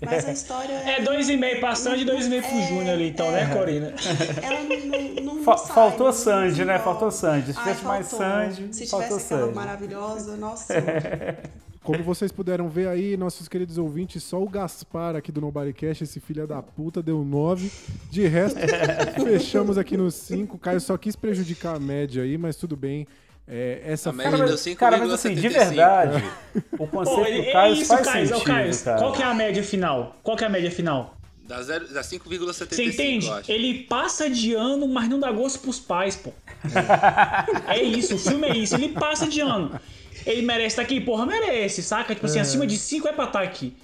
Mas 0.01 0.25
a 0.27 0.31
história. 0.31 0.73
É 0.73 1.01
2,5 1.01 1.59
pra 1.59 1.73
Sandy 1.75 2.03
e 2.03 2.05
2,5 2.05 2.41
pro 2.41 2.57
É, 2.57 2.67
Júnior 2.67 2.89
ali, 2.89 3.09
então, 3.09 3.31
né, 3.31 3.53
Corina? 3.53 3.93
Ela 4.41 4.61
não, 4.63 5.23
não, 5.23 5.35
não 5.35 5.43
sai, 5.57 5.73
faltou 5.73 6.11
Sandy, 6.11 6.65
né? 6.65 6.77
Faltou 6.79 7.09
Sandy. 7.11 7.53
Se 7.53 7.59
Ai, 7.59 7.63
tivesse 7.65 7.85
mais. 7.85 8.05
Sandy, 8.07 8.75
Se 8.75 8.87
faltou 8.87 9.07
tivesse 9.07 9.33
aquela 9.33 9.45
Sandy. 9.47 9.55
maravilhosa, 9.55 10.35
nossa. 10.35 10.73
Como 11.81 12.03
vocês 12.03 12.31
puderam 12.31 12.67
ver 12.67 12.87
aí, 12.87 13.15
nossos 13.15 13.47
queridos 13.47 13.77
ouvintes, 13.77 14.23
só 14.23 14.41
o 14.41 14.49
Gaspar 14.49 15.15
aqui 15.15 15.31
do 15.31 15.39
Nobodycast, 15.39 16.03
esse 16.03 16.19
filho 16.19 16.47
da 16.47 16.59
puta, 16.59 17.01
deu 17.01 17.23
9. 17.23 17.71
De 18.09 18.27
resto, 18.27 18.59
fechamos 19.23 19.77
aqui 19.77 19.95
no 19.95 20.09
5. 20.09 20.57
Caio 20.57 20.81
só 20.81 20.97
quis 20.97 21.15
prejudicar 21.15 21.75
a 21.75 21.79
média 21.79 22.23
aí, 22.23 22.39
mas 22.39 22.55
tudo 22.55 22.75
bem. 22.75 23.07
É, 23.47 23.81
essa 23.85 24.09
A 24.09 24.13
média 24.13 24.37
foi- 24.37 24.47
deu 24.47 24.57
5,75. 24.57 24.75
Cara, 24.79 24.97
mas 24.97 25.11
assim, 25.13 25.35
de 25.35 25.47
verdade, 25.49 26.23
o 26.79 26.87
conceito 26.87 27.15
Pô, 27.19 27.23
do 27.23 27.41
é 27.49 27.51
Caio 27.51 27.73
isso, 27.75 27.85
faz 27.85 28.07
Caio, 28.07 28.27
sentido, 28.27 28.43
Caio. 28.45 28.83
cara. 28.83 28.97
Qual 28.97 29.11
que 29.13 29.21
é 29.21 29.25
a 29.25 29.33
média 29.35 29.63
final? 29.63 30.15
Qual 30.23 30.35
que 30.37 30.43
é 30.43 30.47
a 30.47 30.49
média 30.49 30.71
final? 30.71 31.15
Dá, 31.47 31.61
zero- 31.61 31.87
dá 31.93 32.01
5,75, 32.01 32.75
Você 32.75 32.83
entende? 32.85 33.29
Ele 33.47 33.83
passa 33.83 34.27
de 34.27 34.55
ano, 34.55 34.87
mas 34.87 35.07
não 35.07 35.19
dá 35.19 35.31
gosto 35.31 35.59
pros 35.59 35.79
pais, 35.79 36.15
pô. 36.15 36.31
É 37.67 37.81
isso, 37.83 38.15
o 38.15 38.17
filme 38.17 38.47
é 38.47 38.57
isso. 38.57 38.73
Ele 38.73 38.89
passa 38.89 39.27
de 39.27 39.41
ano. 39.41 39.79
Ele 40.25 40.41
merece 40.41 40.67
estar 40.69 40.81
aqui? 40.81 40.99
Porra, 40.99 41.23
merece, 41.27 41.83
saca? 41.83 42.15
Tipo 42.15 42.25
assim, 42.25 42.39
acima 42.39 42.65
de 42.65 42.77
5 42.79 43.07
é 43.07 43.11
pra 43.13 43.25
estar 43.25 43.43
aqui. 43.43 43.75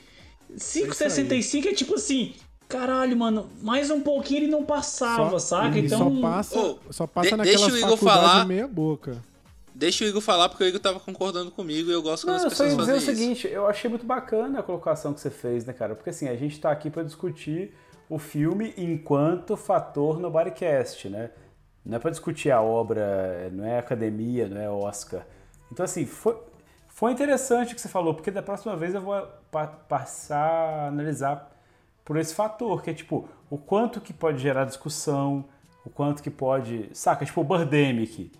5,65 0.58 1.68
é 1.68 1.74
tipo 1.74 1.96
assim. 1.96 2.34
Caralho, 2.68 3.16
mano, 3.18 3.50
mais 3.62 3.92
um 3.92 4.00
pouquinho 4.00 4.40
ele 4.44 4.48
não 4.52 4.64
passava, 4.64 5.38
saca? 5.40 5.78
e 5.78 5.86
Então. 5.86 6.00
só 6.16 6.22
passa, 6.22 6.58
Ô, 6.60 6.78
só 6.90 7.06
passa 7.06 7.32
de- 7.32 7.36
naquelas 7.38 7.62
deixa 7.62 7.76
o 7.76 7.78
Igor 7.78 7.98
falar. 7.98 8.46
meia 8.46 8.68
boca. 8.68 9.18
Deixa 9.82 10.06
o 10.06 10.08
Igor 10.08 10.22
falar, 10.22 10.48
porque 10.48 10.64
o 10.64 10.68
Igor 10.68 10.80
tava 10.80 11.00
concordando 11.00 11.50
comigo 11.50 11.90
e 11.90 11.92
eu 11.92 12.03
gosto 12.03 12.27
quando 12.27 12.38
Não, 12.38 12.38
as 12.38 12.43
eu 12.43 12.50
só 12.51 12.64
pessoas 12.64 12.72
ia 12.74 12.77
dizer 12.77 12.92
fazem 12.93 13.10
o 13.10 13.11
isso. 13.11 13.22
seguinte, 13.22 13.48
eu 13.51 13.66
achei 13.66 13.90
muito 13.90 14.06
bacana 14.06 14.60
a 14.60 14.64
colocação 14.64 15.11
que 15.11 15.19
você 15.19 15.32
fez, 15.32 15.66
né, 15.66 15.74
cara? 15.74 15.95
Porque 15.95 16.11
assim, 16.11 16.30
a 16.30 16.35
gente 16.35 16.60
tá 16.61 16.69
aqui 16.72 16.92
pra 16.92 17.01
discutir 17.01 17.74
o 18.08 18.19
filme 18.19 18.76
enquanto 18.77 19.58
fator 19.58 20.19
no 20.19 20.30
Bodycast, 20.30 21.10
né? 21.10 21.32
Não 21.84 21.95
é 21.95 22.00
pra 22.00 22.11
discutir 22.11 22.51
a 22.51 22.61
obra, 22.61 23.50
não 23.51 23.66
é 23.66 23.80
academia, 23.80 24.48
não 24.48 24.61
é 24.61 24.69
Oscar. 24.69 25.26
Então, 25.72 25.84
assim, 25.84 26.06
foi, 26.06 26.38
foi 26.88 27.11
interessante 27.11 27.72
o 27.72 27.76
que 27.76 27.82
você 27.82 27.90
falou, 27.90 28.14
porque 28.14 28.30
da 28.30 28.43
próxima 28.43 28.76
vez 28.77 28.93
eu 28.93 29.01
vou 29.01 29.19
pa- 29.50 29.66
passar 29.66 30.38
a 30.38 30.88
analisar 30.90 31.51
por 32.06 32.18
esse 32.18 32.35
fator, 32.35 32.84
que 32.84 32.92
é 32.92 32.93
tipo, 32.93 33.27
o 33.50 33.58
quanto 33.58 34.00
que 34.00 34.14
pode 34.14 34.38
gerar 34.40 34.66
discussão, 34.66 35.43
o 35.84 35.90
quanto 35.90 36.22
que 36.22 36.30
pode. 36.30 36.88
Saca, 36.93 37.26
tipo, 37.26 37.42
o 37.42 37.43
Birdemic. 37.43 38.32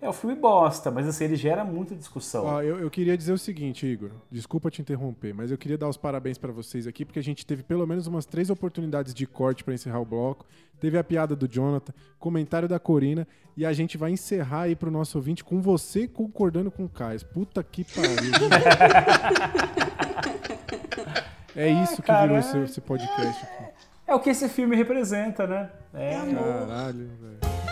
É 0.00 0.08
o 0.08 0.12
filme 0.12 0.36
bosta, 0.36 0.92
mas 0.92 1.08
assim, 1.08 1.24
ele 1.24 1.34
gera 1.34 1.64
muita 1.64 1.96
discussão. 1.96 2.44
Ó, 2.44 2.62
eu, 2.62 2.78
eu 2.78 2.88
queria 2.88 3.18
dizer 3.18 3.32
o 3.32 3.38
seguinte, 3.38 3.84
Igor. 3.84 4.10
Desculpa 4.30 4.70
te 4.70 4.80
interromper, 4.80 5.34
mas 5.34 5.50
eu 5.50 5.58
queria 5.58 5.76
dar 5.76 5.88
os 5.88 5.96
parabéns 5.96 6.38
pra 6.38 6.52
vocês 6.52 6.86
aqui, 6.86 7.04
porque 7.04 7.18
a 7.18 7.22
gente 7.22 7.44
teve 7.44 7.64
pelo 7.64 7.84
menos 7.84 8.06
umas 8.06 8.24
três 8.24 8.48
oportunidades 8.48 9.12
de 9.12 9.26
corte 9.26 9.64
pra 9.64 9.74
encerrar 9.74 9.98
o 9.98 10.04
bloco. 10.04 10.46
Teve 10.80 10.96
a 10.96 11.02
piada 11.02 11.34
do 11.34 11.48
Jonathan, 11.48 11.92
comentário 12.16 12.68
da 12.68 12.78
Corina, 12.78 13.26
e 13.56 13.66
a 13.66 13.72
gente 13.72 13.98
vai 13.98 14.12
encerrar 14.12 14.62
aí 14.62 14.76
pro 14.76 14.88
nosso 14.88 15.18
ouvinte 15.18 15.42
com 15.42 15.60
você 15.60 16.06
concordando 16.06 16.70
com 16.70 16.84
o 16.84 16.88
Caio. 16.88 17.18
Puta 17.26 17.60
que 17.64 17.82
pariu. 17.82 18.14
é 21.56 21.70
isso 21.82 22.00
que 22.00 22.12
virou 22.12 22.38
esse, 22.38 22.56
esse 22.58 22.80
podcast 22.80 23.44
aqui. 23.44 23.64
É 24.06 24.14
o 24.14 24.20
que 24.20 24.30
esse 24.30 24.48
filme 24.48 24.76
representa, 24.76 25.44
né? 25.44 25.70
É, 25.92 26.12
Caralho, 26.12 27.10
velho. 27.20 27.67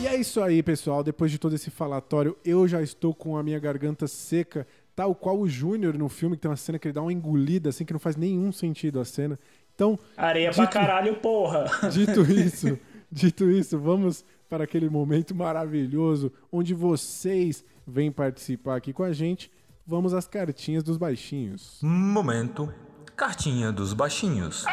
E 0.00 0.06
é 0.06 0.16
isso 0.16 0.40
aí, 0.42 0.62
pessoal. 0.62 1.02
Depois 1.02 1.30
de 1.30 1.38
todo 1.38 1.54
esse 1.54 1.70
falatório, 1.70 2.36
eu 2.44 2.68
já 2.68 2.80
estou 2.82 3.14
com 3.14 3.36
a 3.36 3.42
minha 3.42 3.58
garganta 3.58 4.06
seca, 4.06 4.66
tal 4.94 5.14
qual 5.14 5.38
o 5.38 5.48
Júnior 5.48 5.96
no 5.98 6.08
filme, 6.08 6.36
que 6.36 6.42
tem 6.42 6.50
uma 6.50 6.56
cena 6.56 6.78
que 6.78 6.86
ele 6.88 6.92
dá 6.92 7.02
uma 7.02 7.12
engolida, 7.12 7.70
assim, 7.70 7.84
que 7.84 7.92
não 7.92 8.00
faz 8.00 8.16
nenhum 8.16 8.52
sentido 8.52 9.00
a 9.00 9.04
cena. 9.04 9.38
Então, 9.74 9.98
Areia 10.16 10.50
pra 10.52 10.64
Dito- 10.64 10.72
caralho, 10.72 11.16
porra. 11.16 11.64
dito 11.90 12.20
isso, 12.30 12.78
dito 13.10 13.50
isso, 13.50 13.78
vamos 13.78 14.24
para 14.48 14.64
aquele 14.64 14.88
momento 14.88 15.34
maravilhoso 15.34 16.32
onde 16.50 16.74
vocês 16.74 17.64
vêm 17.86 18.10
participar 18.10 18.76
aqui 18.76 18.92
com 18.92 19.02
a 19.02 19.12
gente. 19.12 19.50
Vamos 19.86 20.12
às 20.14 20.26
cartinhas 20.28 20.82
dos 20.82 20.96
baixinhos. 20.96 21.78
Momento. 21.82 22.72
Cartinha 23.16 23.72
dos 23.72 23.92
baixinhos. 23.94 24.64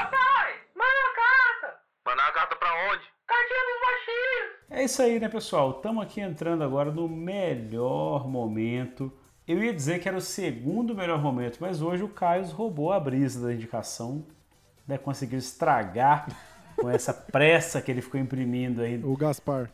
É 4.69 4.83
isso 4.83 5.01
aí, 5.01 5.19
né, 5.19 5.29
pessoal? 5.29 5.71
Estamos 5.71 6.03
aqui 6.03 6.19
entrando 6.21 6.63
agora 6.63 6.91
no 6.91 7.07
melhor 7.07 8.27
momento. 8.27 9.11
Eu 9.47 9.63
ia 9.63 9.73
dizer 9.73 9.99
que 9.99 10.07
era 10.07 10.17
o 10.17 10.21
segundo 10.21 10.95
melhor 10.95 11.21
momento, 11.21 11.57
mas 11.61 11.81
hoje 11.81 12.03
o 12.03 12.09
Caio 12.09 12.45
roubou 12.47 12.91
a 12.91 12.99
brisa 12.99 13.45
da 13.47 13.53
indicação, 13.53 14.25
né? 14.87 14.97
Conseguiu 14.97 15.37
estragar 15.37 16.27
com 16.75 16.89
essa 16.89 17.13
pressa 17.31 17.81
que 17.81 17.91
ele 17.91 18.01
ficou 18.01 18.19
imprimindo 18.19 18.81
aí. 18.81 18.99
O 19.03 19.15
Gaspar. 19.15 19.69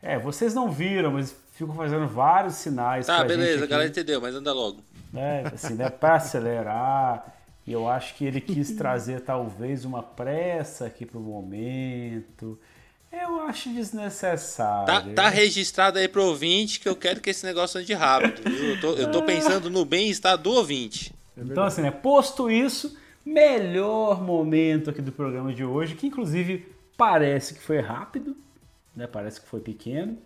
É, 0.00 0.18
vocês 0.18 0.54
não 0.54 0.70
viram, 0.70 1.12
mas 1.12 1.34
fico 1.52 1.72
fazendo 1.74 2.06
vários 2.06 2.54
sinais. 2.54 3.06
Tá, 3.06 3.16
pra 3.16 3.24
beleza, 3.24 3.54
gente 3.54 3.64
a 3.64 3.66
galera 3.66 3.88
entendeu, 3.90 4.20
mas 4.20 4.34
anda 4.34 4.52
logo. 4.52 4.80
né? 5.12 5.42
Assim, 5.52 5.74
né? 5.74 5.90
Para 5.90 6.14
acelerar. 6.14 7.34
E 7.66 7.72
eu 7.72 7.88
acho 7.88 8.14
que 8.14 8.24
ele 8.24 8.40
quis 8.40 8.70
trazer 8.78 9.20
talvez 9.20 9.84
uma 9.84 10.02
pressa 10.02 10.86
aqui 10.86 11.04
pro 11.04 11.20
momento. 11.20 12.58
Eu 13.10 13.40
acho 13.42 13.70
desnecessário. 13.70 14.86
Tá, 14.86 15.22
tá 15.22 15.28
registrado 15.28 15.98
aí 15.98 16.08
pro 16.08 16.24
ouvinte 16.24 16.78
que 16.78 16.88
eu 16.88 16.94
quero 16.94 17.20
que 17.20 17.30
esse 17.30 17.44
negócio 17.44 17.80
ande 17.80 17.94
rápido. 17.94 18.42
viu? 18.42 18.74
Eu 18.74 18.80
tô, 18.80 18.92
eu 18.94 19.10
tô 19.10 19.22
pensando 19.22 19.70
no 19.70 19.84
bem-estar 19.84 20.36
do 20.36 20.50
ouvinte. 20.50 21.14
Então, 21.36 21.64
assim, 21.64 21.82
né? 21.82 21.90
Posto 21.90 22.50
isso, 22.50 22.96
melhor 23.24 24.22
momento 24.22 24.90
aqui 24.90 25.00
do 25.00 25.12
programa 25.12 25.54
de 25.54 25.64
hoje, 25.64 25.94
que 25.94 26.06
inclusive 26.06 26.66
parece 26.96 27.54
que 27.54 27.60
foi 27.60 27.80
rápido, 27.80 28.36
né? 28.94 29.06
Parece 29.06 29.40
que 29.40 29.46
foi 29.46 29.60
pequeno. 29.60 30.18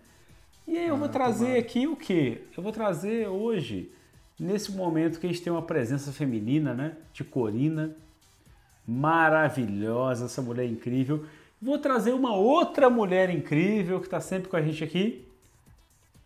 E 0.67 0.77
aí 0.77 0.87
eu 0.87 0.97
vou 0.97 1.09
trazer 1.09 1.57
aqui 1.57 1.87
o 1.87 1.95
quê? 1.95 2.41
Eu 2.55 2.63
vou 2.63 2.71
trazer 2.71 3.27
hoje, 3.27 3.91
nesse 4.39 4.71
momento 4.71 5.19
que 5.19 5.27
a 5.27 5.29
gente 5.29 5.41
tem 5.41 5.51
uma 5.53 5.61
presença 5.61 6.11
feminina, 6.11 6.73
né? 6.73 6.93
De 7.13 7.23
Corina. 7.23 7.95
Maravilhosa, 8.85 10.25
essa 10.25 10.41
mulher 10.41 10.65
incrível. 10.65 11.25
Vou 11.63 11.79
trazer 11.79 12.11
uma 12.11 12.35
outra 12.35 12.89
mulher 12.89 13.29
incrível 13.29 14.01
que 14.01 14.07
está 14.07 14.19
sempre 14.19 14.49
com 14.49 14.57
a 14.57 14.61
gente 14.61 14.83
aqui. 14.83 15.25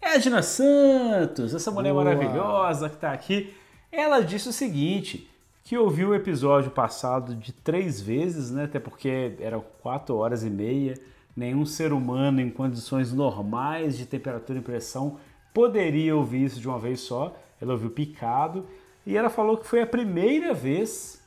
Edna 0.01 0.41
Santos, 0.41 1.53
essa 1.53 1.69
mulher 1.69 1.93
Boa. 1.93 2.05
maravilhosa 2.05 2.89
que 2.89 2.95
está 2.95 3.11
aqui. 3.11 3.53
Ela 3.91 4.21
disse 4.21 4.49
o 4.49 4.51
seguinte, 4.51 5.29
que 5.63 5.77
ouviu 5.77 6.09
o 6.09 6.15
episódio 6.15 6.71
passado 6.71 7.35
de 7.35 7.53
três 7.53 8.01
vezes, 8.01 8.49
né? 8.49 8.63
Até 8.63 8.79
porque 8.79 9.35
eram 9.39 9.63
quatro 9.79 10.15
horas 10.15 10.43
e 10.43 10.49
meia. 10.49 10.95
Nenhum 11.35 11.67
ser 11.67 11.93
humano 11.93 12.41
em 12.41 12.49
condições 12.49 13.13
normais 13.13 13.95
de 13.95 14.07
temperatura 14.07 14.57
e 14.57 14.63
pressão 14.63 15.19
poderia 15.53 16.15
ouvir 16.15 16.45
isso 16.45 16.59
de 16.59 16.67
uma 16.67 16.79
vez 16.79 17.01
só. 17.01 17.37
Ela 17.61 17.73
ouviu 17.73 17.91
picado. 17.91 18.65
E 19.05 19.15
ela 19.15 19.29
falou 19.29 19.55
que 19.55 19.67
foi 19.67 19.83
a 19.83 19.87
primeira 19.87 20.51
vez 20.51 21.21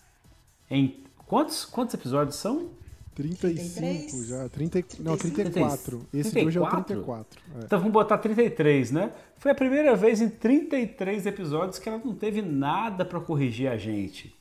em... 0.68 1.04
Quantos, 1.28 1.64
quantos 1.64 1.94
episódios 1.94 2.34
são? 2.34 2.70
35 3.14 4.24
já. 4.24 4.48
30, 4.48 4.84
não, 5.00 5.16
34. 5.16 6.06
Esse 6.14 6.30
de 6.32 6.46
hoje 6.46 6.58
é 6.58 6.60
o 6.60 6.66
34. 6.66 7.40
É. 7.60 7.64
Então 7.64 7.78
vamos 7.78 7.92
botar 7.92 8.18
33, 8.18 8.90
né? 8.92 9.12
Foi 9.36 9.50
a 9.50 9.54
primeira 9.54 9.94
vez 9.96 10.20
em 10.20 10.28
33 10.28 11.26
episódios 11.26 11.78
que 11.78 11.88
ela 11.88 12.00
não 12.04 12.14
teve 12.14 12.40
nada 12.42 13.04
pra 13.04 13.20
corrigir 13.20 13.68
a 13.68 13.76
gente. 13.76 14.34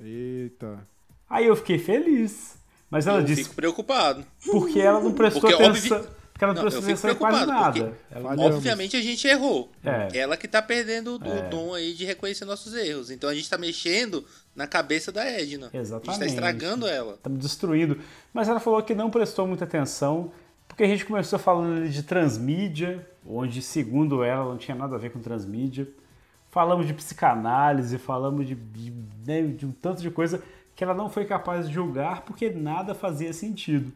Eita. 0.00 0.86
Aí 1.28 1.46
eu 1.46 1.56
fiquei 1.56 1.78
feliz. 1.78 2.58
Mas 2.90 3.06
ela 3.06 3.18
eu 3.20 3.24
disse 3.24 3.44
fico 3.44 3.54
preocupado. 3.54 4.24
porque 4.50 4.80
ela 4.80 5.00
não 5.00 5.12
prestou 5.12 5.42
Porque, 5.48 5.62
atenção. 5.62 5.98
obvi- 5.98 6.10
Porque 6.40 6.44
ela 6.44 6.54
não, 6.54 6.62
Não, 6.62 6.78
em 6.78 6.82
quase 6.82 7.02
preocupado, 7.02 7.46
nada. 7.46 7.98
Falhamos. 8.10 8.56
Obviamente 8.56 8.96
a 8.96 9.02
gente 9.02 9.28
errou. 9.28 9.70
É. 9.84 10.16
Ela 10.18 10.38
que 10.38 10.48
tá 10.48 10.62
perdendo 10.62 11.18
o 11.22 11.28
É. 11.28 11.48
dom 11.50 11.74
aí 11.74 11.92
de 11.92 12.06
reconhecer 12.06 12.46
nossos 12.46 12.72
erros. 12.74 13.10
Então 13.10 13.28
a 13.28 13.34
gente 13.34 13.48
tá 13.50 13.58
mexendo 13.58 14.24
na 14.56 14.66
cabeça 14.66 15.12
da 15.12 15.22
Edna. 15.22 15.66
A 15.66 15.70
gente 15.70 15.76
Exatamente. 15.82 16.18
tá 16.18 16.24
estragando 16.26 16.86
ela. 16.86 17.18
Tá 17.22 17.28
destruindo. 17.28 17.98
Mas 18.32 18.48
ela 18.48 18.58
falou 18.58 18.82
que 18.82 18.94
não 18.94 19.10
prestou 19.10 19.46
muita 19.46 19.64
atenção, 19.64 20.32
porque 20.66 20.82
a 20.82 20.86
gente 20.86 21.04
começou 21.04 21.38
falando 21.38 21.86
de 21.86 22.02
transmídia, 22.02 23.06
onde, 23.26 23.60
segundo 23.60 24.24
ela, 24.24 24.46
não 24.46 24.56
tinha 24.56 24.74
nada 24.74 24.94
a 24.96 24.98
ver 24.98 25.10
com 25.10 25.18
transmídia. 25.20 25.86
Falamos 26.50 26.86
de 26.86 26.94
psicanálise, 26.94 27.98
falamos 27.98 28.48
de, 28.48 28.54
de, 28.54 28.92
né, 29.26 29.42
de 29.42 29.66
um 29.66 29.72
tanto 29.72 30.00
de 30.00 30.10
coisa 30.10 30.42
que 30.74 30.82
ela 30.82 30.94
não 30.94 31.10
foi 31.10 31.26
capaz 31.26 31.68
de 31.68 31.74
julgar 31.74 32.22
porque 32.22 32.48
nada 32.48 32.94
fazia 32.94 33.30
sentido. 33.34 33.92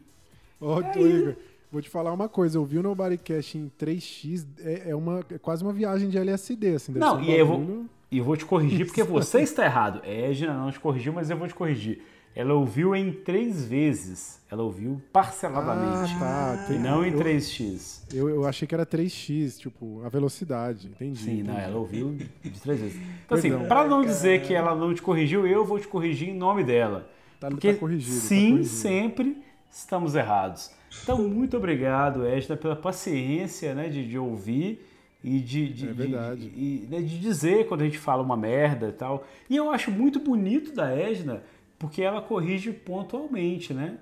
Ó, 0.61 0.79
É 0.79 0.83
tu, 0.91 0.99
Igor, 0.99 1.35
vou 1.75 1.81
te 1.81 1.89
falar 1.89 2.13
uma 2.13 2.29
coisa. 2.29 2.57
Eu 2.57 2.63
vi 2.65 2.77
o 2.79 2.83
Nobodycast 2.83 3.57
em 3.57 3.69
3x, 3.77 4.45
é, 4.59 4.91
é 4.91 4.95
uma, 4.95 5.19
é 5.29 5.37
quase 5.37 5.61
uma 5.61 5.73
viagem 5.73 6.07
de 6.07 6.17
LSD, 6.17 6.75
assim. 6.75 6.93
deve 6.93 7.05
Não, 7.05 7.17
um 7.17 7.21
e 7.23 7.31
eu 7.37 7.45
vou, 7.45 7.85
e 8.09 8.21
vou 8.21 8.37
te 8.37 8.45
corrigir 8.45 8.85
porque 8.85 9.03
você 9.03 9.41
está 9.41 9.65
errado. 9.65 9.99
É, 10.05 10.31
Edna 10.31 10.53
não 10.53 10.71
te 10.71 10.79
corrigiu, 10.79 11.11
mas 11.11 11.29
eu 11.29 11.37
vou 11.37 11.47
te 11.47 11.53
corrigir. 11.53 12.01
Ela 12.33 12.53
ouviu 12.53 12.95
em 12.95 13.11
três 13.11 13.65
vezes. 13.65 14.39
Ela 14.49 14.63
ouviu 14.63 15.01
parceladamente. 15.11 16.13
Ah, 16.21 16.55
tá. 16.57 16.63
E 16.65 16.67
Tem- 16.67 16.79
não 16.79 17.05
em 17.05 17.11
eu- 17.11 17.19
3x. 17.19 18.03
Eu, 18.13 18.29
eu 18.29 18.45
achei 18.45 18.65
que 18.67 18.73
era 18.75 18.85
3x, 18.85 19.57
tipo, 19.57 20.01
a 20.05 20.09
velocidade. 20.09 20.87
Entendi. 20.87 21.19
Sim, 21.19 21.43
não, 21.43 21.53
entendi. 21.53 21.61
ela 21.69 21.77
ouviu 21.77 22.17
de 22.41 22.59
três 22.61 22.79
vezes. 22.79 23.01
Então, 23.25 23.37
assim, 23.37 23.51
para 23.67 23.85
não 23.87 24.01
dizer 24.03 24.41
que 24.43 24.53
ela 24.53 24.73
não 24.75 24.93
te 24.93 25.01
corrigiu, 25.01 25.45
eu 25.47 25.65
vou 25.65 25.77
te 25.79 25.87
corrigir 25.87 26.29
em 26.29 26.37
nome 26.37 26.63
dela. 26.63 27.09
Tá- 27.39 27.49
Porque 27.49 27.73
tá 27.73 27.79
corrigido, 27.79 28.15
tá 28.15 28.27
sim, 28.27 28.51
corrigido. 28.51 28.75
sempre 28.75 29.37
estamos 29.71 30.15
errados. 30.15 30.71
Então, 31.03 31.17
muito 31.27 31.55
obrigado, 31.57 32.25
Edna, 32.25 32.57
pela 32.57 32.75
paciência 32.75 33.73
né, 33.75 33.89
de, 33.89 34.07
de 34.07 34.17
ouvir 34.17 34.85
e 35.23 35.39
de, 35.39 35.69
de, 35.73 35.89
É 35.89 35.93
verdade. 35.93 36.49
de, 36.49 36.59
e, 36.59 36.87
né, 36.89 36.99
de 37.01 37.19
dizer 37.19 37.67
quando 37.67 37.81
a 37.81 37.85
gente 37.85 37.97
fala 37.97 38.21
uma 38.23 38.37
merda 38.37 38.89
e 38.89 38.91
tal. 38.91 39.23
E 39.49 39.55
eu 39.55 39.69
acho 39.71 39.91
muito 39.91 40.19
bonito 40.19 40.73
da 40.73 40.89
Edna, 40.95 41.43
porque 41.77 42.01
ela 42.01 42.21
corrige 42.21 42.71
pontualmente, 42.71 43.73
né? 43.73 43.97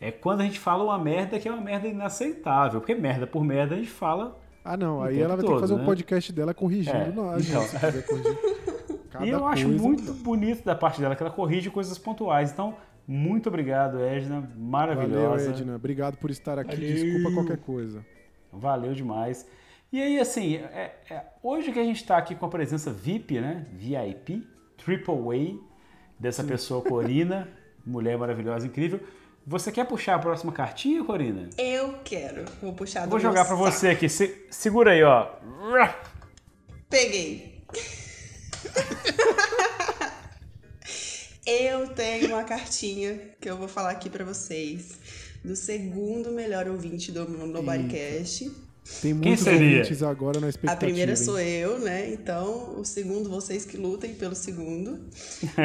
É 0.00 0.10
quando 0.10 0.42
a 0.42 0.44
gente 0.44 0.58
fala 0.58 0.84
uma 0.84 0.98
merda 0.98 1.38
que 1.40 1.48
é 1.48 1.52
uma 1.52 1.62
merda 1.62 1.88
inaceitável. 1.88 2.80
Porque 2.80 2.94
merda 2.94 3.26
por 3.26 3.42
merda 3.44 3.74
a 3.74 3.78
gente 3.78 3.90
fala 3.90 4.38
Ah, 4.64 4.76
não. 4.76 5.02
Aí 5.02 5.18
ela 5.18 5.36
vai 5.36 5.38
ter 5.38 5.46
todo, 5.46 5.54
que 5.56 5.60
fazer 5.62 5.74
né? 5.76 5.82
um 5.82 5.84
podcast 5.86 6.32
dela 6.32 6.52
corrigindo 6.52 6.96
É, 6.96 7.10
nós, 7.10 7.48
então. 7.48 7.62
se 7.62 7.76
quiser 7.78 8.06
corrigir. 8.06 8.38
Cada 9.10 9.24
E 9.26 9.30
eu 9.30 9.46
acho 9.46 9.64
coisa. 9.64 9.82
muito 9.82 10.12
bonito 10.12 10.62
da 10.64 10.74
parte 10.74 11.00
dela 11.00 11.16
que 11.16 11.22
ela 11.22 11.32
corrige 11.32 11.70
coisas 11.70 11.96
pontuais. 11.96 12.52
Então, 12.52 12.74
muito 13.06 13.48
obrigado, 13.48 14.00
Edna. 14.00 14.40
Valeu, 14.40 14.56
Maravilhosa. 14.58 15.50
Edna. 15.50 15.76
Obrigado 15.76 16.16
por 16.16 16.30
estar 16.30 16.58
aqui. 16.58 16.74
Valeu. 16.76 16.94
Desculpa 16.94 17.32
qualquer 17.34 17.58
coisa. 17.58 18.04
Valeu 18.52 18.92
demais. 18.94 19.46
E 19.92 20.02
aí, 20.02 20.18
assim, 20.18 20.56
é- 20.56 20.96
é- 21.08 21.24
hoje 21.42 21.70
que 21.72 21.78
a 21.78 21.84
gente 21.84 21.96
está 22.02 22.16
aqui 22.16 22.34
com 22.34 22.46
a 22.46 22.48
presença 22.48 22.90
VIP, 22.92 23.40
né? 23.40 23.66
VIP, 23.72 24.46
Triple 24.76 25.14
A, 25.14 25.54
dessa 26.18 26.42
pessoa, 26.42 26.82
Corina, 26.82 27.48
mulher 27.86 28.18
maravilhosa, 28.18 28.66
incrível. 28.66 28.98
Você 29.46 29.70
quer 29.70 29.86
puxar 29.86 30.16
a 30.16 30.18
próxima 30.18 30.50
cartinha, 30.52 31.04
Corina? 31.04 31.48
Eu 31.56 32.00
quero. 32.04 32.44
Vou 32.60 32.72
puxar 32.72 33.04
do 33.04 33.10
Vou 33.10 33.20
jogar 33.20 33.44
para 33.44 33.54
você 33.54 33.90
aqui. 33.90 34.08
Se- 34.08 34.44
segura 34.50 34.90
aí, 34.90 35.04
ó. 35.04 35.28
Peguei. 36.90 37.62
eu 41.46 41.88
tenho 41.88 42.28
uma 42.28 42.42
cartinha 42.42 43.18
que 43.40 43.48
eu 43.48 43.56
vou 43.56 43.68
falar 43.68 43.90
aqui 43.90 44.10
pra 44.10 44.24
vocês. 44.24 44.98
Do 45.44 45.54
segundo 45.54 46.32
melhor 46.32 46.66
ouvinte 46.66 47.12
do 47.12 47.24
Nobodycast. 47.28 48.50
Tem 49.00 49.14
muitos 49.14 49.44
seria? 49.44 49.78
ouvintes 49.78 50.02
agora 50.02 50.40
na 50.40 50.48
expectativa. 50.48 50.74
A 50.74 50.86
primeira 50.86 51.12
hein? 51.12 51.16
sou 51.16 51.38
eu, 51.38 51.78
né? 51.78 52.12
Então, 52.12 52.78
o 52.78 52.84
segundo, 52.84 53.28
vocês 53.28 53.64
que 53.64 53.76
lutem 53.76 54.14
pelo 54.14 54.34
segundo. 54.34 54.98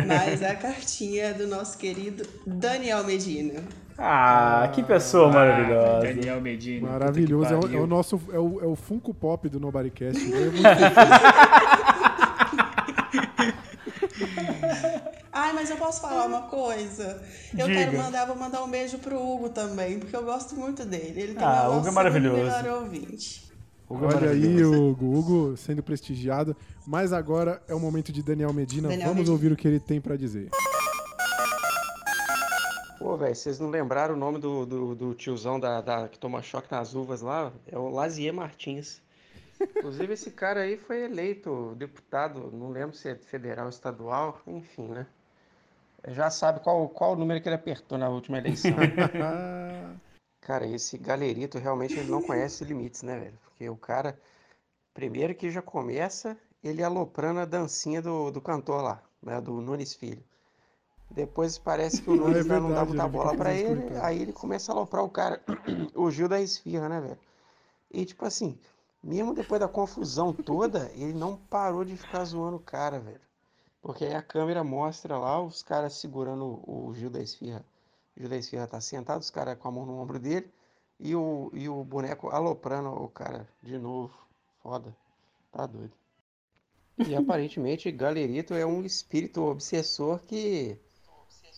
Mas 0.08 0.44
a 0.44 0.56
cartinha 0.56 1.26
é 1.26 1.34
do 1.34 1.48
nosso 1.48 1.78
querido 1.78 2.28
Daniel 2.46 3.04
Medina. 3.04 3.64
Ah, 3.98 4.72
que 4.74 4.82
pessoa 4.84 5.32
maravilhosa. 5.32 6.02
Daniel 6.02 6.42
Medina. 6.42 6.90
Maravilhoso. 6.90 7.54
É 7.54 7.58
o, 7.58 7.74
é 7.76 7.80
o 7.80 7.88
nosso 7.88 8.20
é 8.32 8.40
o, 8.40 8.62
é 8.62 8.66
o 8.66 8.76
Funko 8.76 9.14
Pop 9.14 9.48
do 9.50 9.60
Nobodycast. 9.60 10.20
né? 10.24 10.38
É 10.42 10.50
muito 10.50 10.62
Ai, 15.34 15.54
mas 15.54 15.70
eu 15.70 15.78
posso 15.78 16.02
falar 16.02 16.26
uma 16.26 16.44
coisa? 16.44 17.24
Eu 17.58 17.68
Diga. 17.68 17.80
quero 17.86 17.98
mandar, 17.98 18.26
vou 18.26 18.36
mandar 18.36 18.64
um 18.64 18.70
beijo 18.70 18.98
pro 19.00 19.18
Hugo 19.22 19.50
também, 19.50 19.98
porque 20.00 20.16
eu 20.16 20.24
gosto 20.24 20.56
muito 20.56 20.84
dele. 20.86 21.22
Ele 21.22 21.34
também 21.34 21.48
Ah, 21.48 21.64
é 21.64 21.68
o 21.70 21.78
Hugo 21.78 21.88
é 21.88 21.92
maravilhoso. 21.92 22.38
melhor 22.44 22.82
ouvinte. 22.84 23.50
Hugo 23.90 24.06
é 24.06 24.16
Olha 24.16 24.30
aí. 24.32 24.64
Hugo. 24.64 25.06
Hugo 25.18 25.58
sendo 25.58 25.82
prestigiado. 25.82 26.56
Mas 26.86 27.14
agora 27.14 27.62
é 27.68 27.74
o 27.76 27.80
momento 27.80 28.12
de 28.12 28.22
Daniel 28.22 28.52
Medina. 28.52 28.90
Daniel 28.90 29.08
Vamos 29.08 29.20
Medina. 29.20 29.34
ouvir 29.34 29.52
o 29.54 29.56
que 29.56 29.68
ele 29.68 29.80
tem 29.80 30.02
pra 30.02 30.16
dizer. 30.18 30.50
Pô, 33.00 33.18
velho, 33.18 33.36
vocês 33.36 33.60
não 33.60 33.70
lembraram 33.70 34.14
o 34.14 34.18
nome 34.18 34.38
do, 34.38 34.66
do, 34.66 34.96
do 34.96 35.14
tiozão 35.16 35.60
da, 35.60 35.82
da- 35.82 36.08
que 36.08 36.20
toma 36.20 36.42
choque 36.42 36.72
nas 36.72 36.94
uvas 36.94 37.22
lá? 37.22 37.52
É 37.68 37.78
o 37.78 37.90
Lazier 37.90 38.34
Martins. 38.34 39.02
Inclusive, 39.60 40.14
esse 40.14 40.32
cara 40.32 40.62
aí 40.62 40.78
foi 40.78 41.04
eleito 41.04 41.74
deputado, 41.78 42.52
não 42.52 42.70
lembro 42.70 42.96
se 42.96 43.10
é 43.10 43.16
federal 43.16 43.66
ou 43.66 43.70
estadual, 43.70 44.40
enfim, 44.48 44.88
né? 44.88 45.06
Já 46.08 46.30
sabe 46.30 46.60
qual, 46.62 46.90
qual 46.90 47.16
número 47.16 47.42
que 47.42 47.48
ele 47.48 47.56
apertou 47.56 47.98
na 47.98 48.10
última 48.10 48.38
eleição. 48.38 48.72
Cara, 50.42 50.66
esse 50.66 50.98
galerito 50.98 51.60
realmente 51.60 51.98
ele 51.98 52.10
não 52.10 52.22
conhece 52.22 52.64
limites, 52.66 53.04
né, 53.04 53.18
velho? 53.20 53.38
Porque 53.44 53.70
o 53.70 53.78
cara, 53.78 54.20
primeiro 54.92 55.36
que 55.36 55.52
já 55.52 55.62
começa 55.62 56.36
ele 56.64 56.84
aloprando 56.84 57.40
a 57.40 57.46
dancinha 57.46 58.02
do, 58.02 58.32
do 58.32 58.42
cantor 58.42 58.82
lá, 58.82 59.04
né, 59.22 59.40
do 59.40 59.62
Nunes 59.62 59.94
Filho. 59.94 60.24
Depois 61.12 61.60
parece 61.60 62.02
que 62.02 62.10
o 62.10 62.14
é 62.16 62.18
Nunes 62.18 62.48
né, 62.48 62.60
não 62.60 62.70
dá 62.70 62.84
verdade, 62.84 62.88
muita 62.88 63.08
bola 63.08 63.36
pra 63.36 63.52
fazendo 63.52 63.82
ele, 63.84 63.98
aí 64.00 64.22
ele 64.22 64.34
começa 64.34 64.72
a 64.72 64.76
aloprar 64.76 65.04
o 65.04 65.10
cara, 65.10 65.42
o 65.94 66.10
Gil 66.10 66.28
da 66.28 66.42
Esfirra, 66.42 66.90
né, 66.90 67.02
velho? 67.02 67.20
E 67.92 68.04
tipo 68.04 68.26
assim, 68.26 68.58
mesmo 69.04 69.36
depois 69.36 69.62
da 69.62 69.68
confusão 69.68 70.34
toda, 70.34 70.92
ele 70.96 71.14
não 71.14 71.38
parou 71.38 71.86
de 71.86 71.96
ficar 71.98 72.24
zoando 72.26 72.58
o 72.58 72.62
cara, 72.62 73.00
velho. 73.00 73.22
Porque 73.82 74.06
aí 74.06 74.14
a 74.14 74.22
câmera 74.22 74.64
mostra 74.64 75.18
lá 75.18 75.42
os 75.42 75.64
caras 75.64 75.94
segurando 75.94 76.62
o 76.68 76.94
Gil 76.94 77.10
da 77.10 77.22
Esfirra. 77.22 77.66
O 78.16 78.20
Gil 78.20 78.30
da 78.30 78.38
Esfirra 78.38 78.68
tá 78.68 78.80
sentado, 78.80 79.22
os 79.22 79.32
caras 79.32 79.58
com 79.58 79.68
a 79.68 79.72
mão 79.72 79.86
no 79.86 80.00
ombro 80.00 80.20
dele, 80.20 80.52
E 81.00 81.16
o, 81.16 81.50
e 81.54 81.68
o 81.68 81.84
boneco 81.84 82.30
aloprando 82.30 82.90
o 82.90 83.10
cara 83.10 83.48
de 83.64 83.78
novo. 83.80 84.14
Foda. 84.62 84.96
Tá 85.52 85.66
doido. 85.66 85.94
E 87.08 87.16
aparentemente 87.16 87.92
Galerito 87.92 88.54
é 88.54 88.64
um 88.66 88.84
espírito 88.84 89.42
obsessor 89.42 90.20
que, 90.20 90.78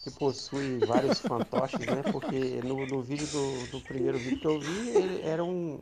que 0.03 0.11
possui 0.11 0.79
vários 0.79 1.19
fantoches, 1.19 1.85
né? 1.85 2.01
Porque 2.09 2.61
no, 2.63 2.85
no 2.85 3.01
vídeo 3.01 3.27
do, 3.27 3.67
do 3.71 3.81
primeiro 3.81 4.17
vídeo 4.17 4.39
que 4.39 4.47
eu 4.47 4.59
vi, 4.59 4.89
ele 4.89 5.21
era 5.21 5.43
um. 5.43 5.81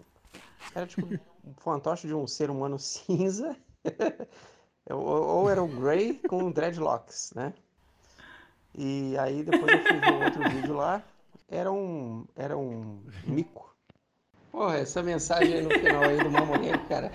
Era 0.74 0.88
tipo 0.88 1.06
um 1.06 1.54
fantoche 1.58 2.08
de 2.08 2.16
um 2.16 2.26
ser 2.26 2.50
humano 2.50 2.80
cinza. 2.80 3.56
ou, 4.94 5.06
ou 5.06 5.50
era 5.50 5.62
o 5.62 5.68
Grey 5.68 6.20
com 6.28 6.52
dreadlocks, 6.52 7.32
né? 7.36 7.54
E 8.78 9.18
aí 9.18 9.44
depois 9.44 9.72
eu 9.72 9.84
fui 9.84 10.00
ver 10.00 10.12
um 10.14 10.24
outro 10.24 10.50
vídeo 10.50 10.74
lá, 10.74 11.04
era 11.50 11.72
um. 11.72 12.26
Era 12.36 12.58
um 12.58 13.00
mico. 13.26 13.76
Porra, 14.52 14.78
essa 14.78 15.04
mensagem 15.04 15.56
aí 15.56 15.62
no 15.62 15.70
final 15.70 16.04
aí 16.04 16.18
do 16.18 16.32
Mamoneiro, 16.32 16.80
cara. 16.88 17.12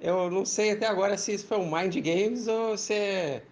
Eu 0.00 0.30
não 0.30 0.44
sei 0.44 0.72
até 0.72 0.86
agora 0.86 1.16
se 1.16 1.34
isso 1.34 1.46
foi 1.46 1.58
um 1.58 1.70
Mind 1.70 1.96
Games 1.96 2.46
ou 2.46 2.76
se 2.76 2.94
é 2.94 3.42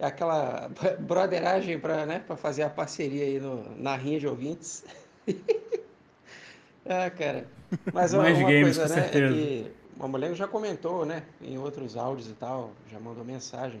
aquela 0.00 0.68
broderagem 0.98 1.78
para 1.78 2.06
né, 2.06 2.18
pra 2.26 2.36
fazer 2.36 2.62
a 2.62 2.70
parceria 2.70 3.24
aí 3.24 3.38
no, 3.38 3.76
na 3.76 3.94
rinha 3.96 4.18
de 4.18 4.26
ouvintes. 4.26 4.84
ah, 6.86 7.10
cara. 7.10 7.46
Mas 7.92 8.12
uma, 8.12 8.24
Mind 8.24 8.38
uma 8.38 8.50
Games, 8.50 8.76
coisa, 8.76 8.82
com 8.82 9.00
né? 9.00 9.06
É 9.06 9.12
certeza. 9.12 9.34
que 9.34 9.72
o 9.96 10.00
Mamoneiro 10.00 10.34
já 10.34 10.48
comentou, 10.48 11.04
né? 11.04 11.24
Em 11.40 11.58
outros 11.58 11.96
áudios 11.96 12.28
e 12.28 12.34
tal, 12.34 12.72
já 12.90 12.98
mandou 12.98 13.24
mensagem 13.24 13.80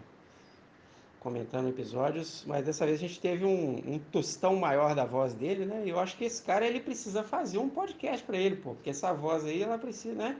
comentando 1.22 1.68
episódios, 1.68 2.42
mas 2.48 2.66
dessa 2.66 2.84
vez 2.84 2.98
a 2.98 3.00
gente 3.00 3.20
teve 3.20 3.44
um, 3.44 3.80
um 3.86 3.98
tostão 4.10 4.56
maior 4.56 4.92
da 4.92 5.04
voz 5.04 5.32
dele, 5.32 5.64
né? 5.64 5.82
E 5.86 5.90
eu 5.90 6.00
acho 6.00 6.16
que 6.16 6.24
esse 6.24 6.42
cara 6.42 6.66
ele 6.66 6.80
precisa 6.80 7.22
fazer 7.22 7.58
um 7.58 7.68
podcast 7.68 8.26
para 8.26 8.36
ele, 8.36 8.56
pô, 8.56 8.74
porque 8.74 8.90
essa 8.90 9.12
voz 9.12 9.44
aí 9.44 9.62
ela 9.62 9.78
precisa, 9.78 10.14
né? 10.14 10.36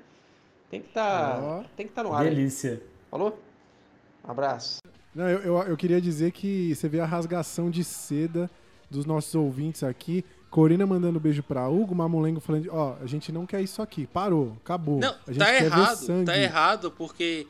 Tem 0.68 0.80
que 0.80 0.88
estar, 0.88 1.40
Ó. 1.40 1.64
tem 1.76 1.86
que 1.86 1.92
estar 1.92 2.02
no 2.02 2.12
ar. 2.12 2.24
Delícia. 2.24 2.82
Falou? 3.08 3.38
Um 4.26 4.30
abraço. 4.30 4.80
Não, 5.14 5.28
eu, 5.28 5.40
eu, 5.40 5.62
eu 5.68 5.76
queria 5.76 6.00
dizer 6.00 6.32
que 6.32 6.74
você 6.74 6.88
vê 6.88 6.98
a 6.98 7.06
rasgação 7.06 7.70
de 7.70 7.84
seda 7.84 8.50
dos 8.90 9.06
nossos 9.06 9.34
ouvintes 9.36 9.84
aqui. 9.84 10.24
Corina 10.52 10.84
mandando 10.84 11.18
beijo 11.18 11.42
pra 11.42 11.66
Hugo, 11.66 11.94
Mamulengo 11.94 12.38
falando, 12.38 12.68
ó, 12.70 12.94
a 13.00 13.06
gente 13.06 13.32
não 13.32 13.46
quer 13.46 13.62
isso 13.62 13.80
aqui, 13.80 14.06
parou, 14.06 14.52
acabou. 14.62 15.00
Não, 15.00 15.14
a 15.26 15.32
gente 15.32 15.38
tá 15.38 15.46
quer 15.46 15.60
ver 15.60 15.64
errado, 15.64 15.96
sangue. 15.96 16.26
tá 16.26 16.38
errado, 16.38 16.90
porque 16.90 17.46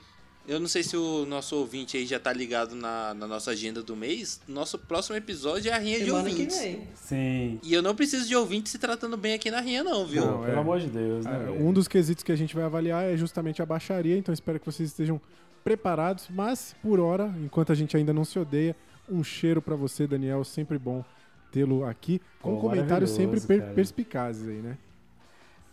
eu 0.47 0.61
não 0.61 0.69
sei 0.69 0.85
se 0.85 0.97
o 0.97 1.27
nosso 1.27 1.57
ouvinte 1.57 1.97
aí 1.97 2.07
já 2.07 2.21
tá 2.21 2.33
ligado 2.33 2.77
na, 2.77 3.13
na 3.13 3.27
nossa 3.27 3.51
agenda 3.51 3.83
do 3.83 3.97
mês. 3.97 4.41
Nosso 4.47 4.79
próximo 4.79 5.17
episódio 5.17 5.69
é 5.69 5.75
a 5.75 5.79
rinha 5.79 5.99
de 5.99 6.05
Semana 6.05 6.23
que 6.23 6.31
ouvintes. 6.31 6.61
vem. 6.61 6.89
Sim. 6.95 7.61
E 7.65 7.75
eu 7.75 7.83
não 7.83 7.93
preciso 7.93 8.29
de 8.29 8.37
ouvinte 8.37 8.71
se 8.71 8.79
tratando 8.79 9.17
bem 9.17 9.35
aqui 9.35 9.51
na 9.51 9.61
rinha, 9.61 9.83
não, 9.83 10.07
viu? 10.07 10.25
Não, 10.25 10.45
Pelo 10.45 10.57
é. 10.57 10.61
amor 10.61 10.79
de 10.79 10.87
Deus, 10.87 11.25
né? 11.25 11.39
Velho? 11.39 11.61
Um 11.67 11.73
dos 11.73 11.89
quesitos 11.89 12.23
que 12.23 12.31
a 12.31 12.37
gente 12.37 12.55
vai 12.55 12.63
avaliar 12.63 13.03
é 13.03 13.17
justamente 13.17 13.61
a 13.61 13.67
baixaria, 13.67 14.17
então 14.17 14.33
espero 14.33 14.61
que 14.61 14.67
vocês 14.67 14.89
estejam 14.91 15.21
preparados. 15.65 16.29
Mas, 16.31 16.73
por 16.81 17.01
hora, 17.01 17.35
enquanto 17.43 17.73
a 17.73 17.75
gente 17.75 17.97
ainda 17.97 18.13
não 18.13 18.25
se 18.25 18.39
odeia, 18.39 18.77
um 19.09 19.25
cheiro 19.25 19.61
pra 19.61 19.75
você, 19.75 20.07
Daniel. 20.07 20.45
Sempre 20.45 20.79
bom 20.79 21.05
tê-lo 21.53 21.85
aqui, 21.85 22.21
com 22.41 22.55
Pô, 22.57 22.63
comentários 22.63 23.11
sempre 23.11 23.41
per- 23.41 23.61
cara. 23.61 23.73
perspicazes 23.75 24.49
aí, 24.49 24.57
né? 24.63 24.77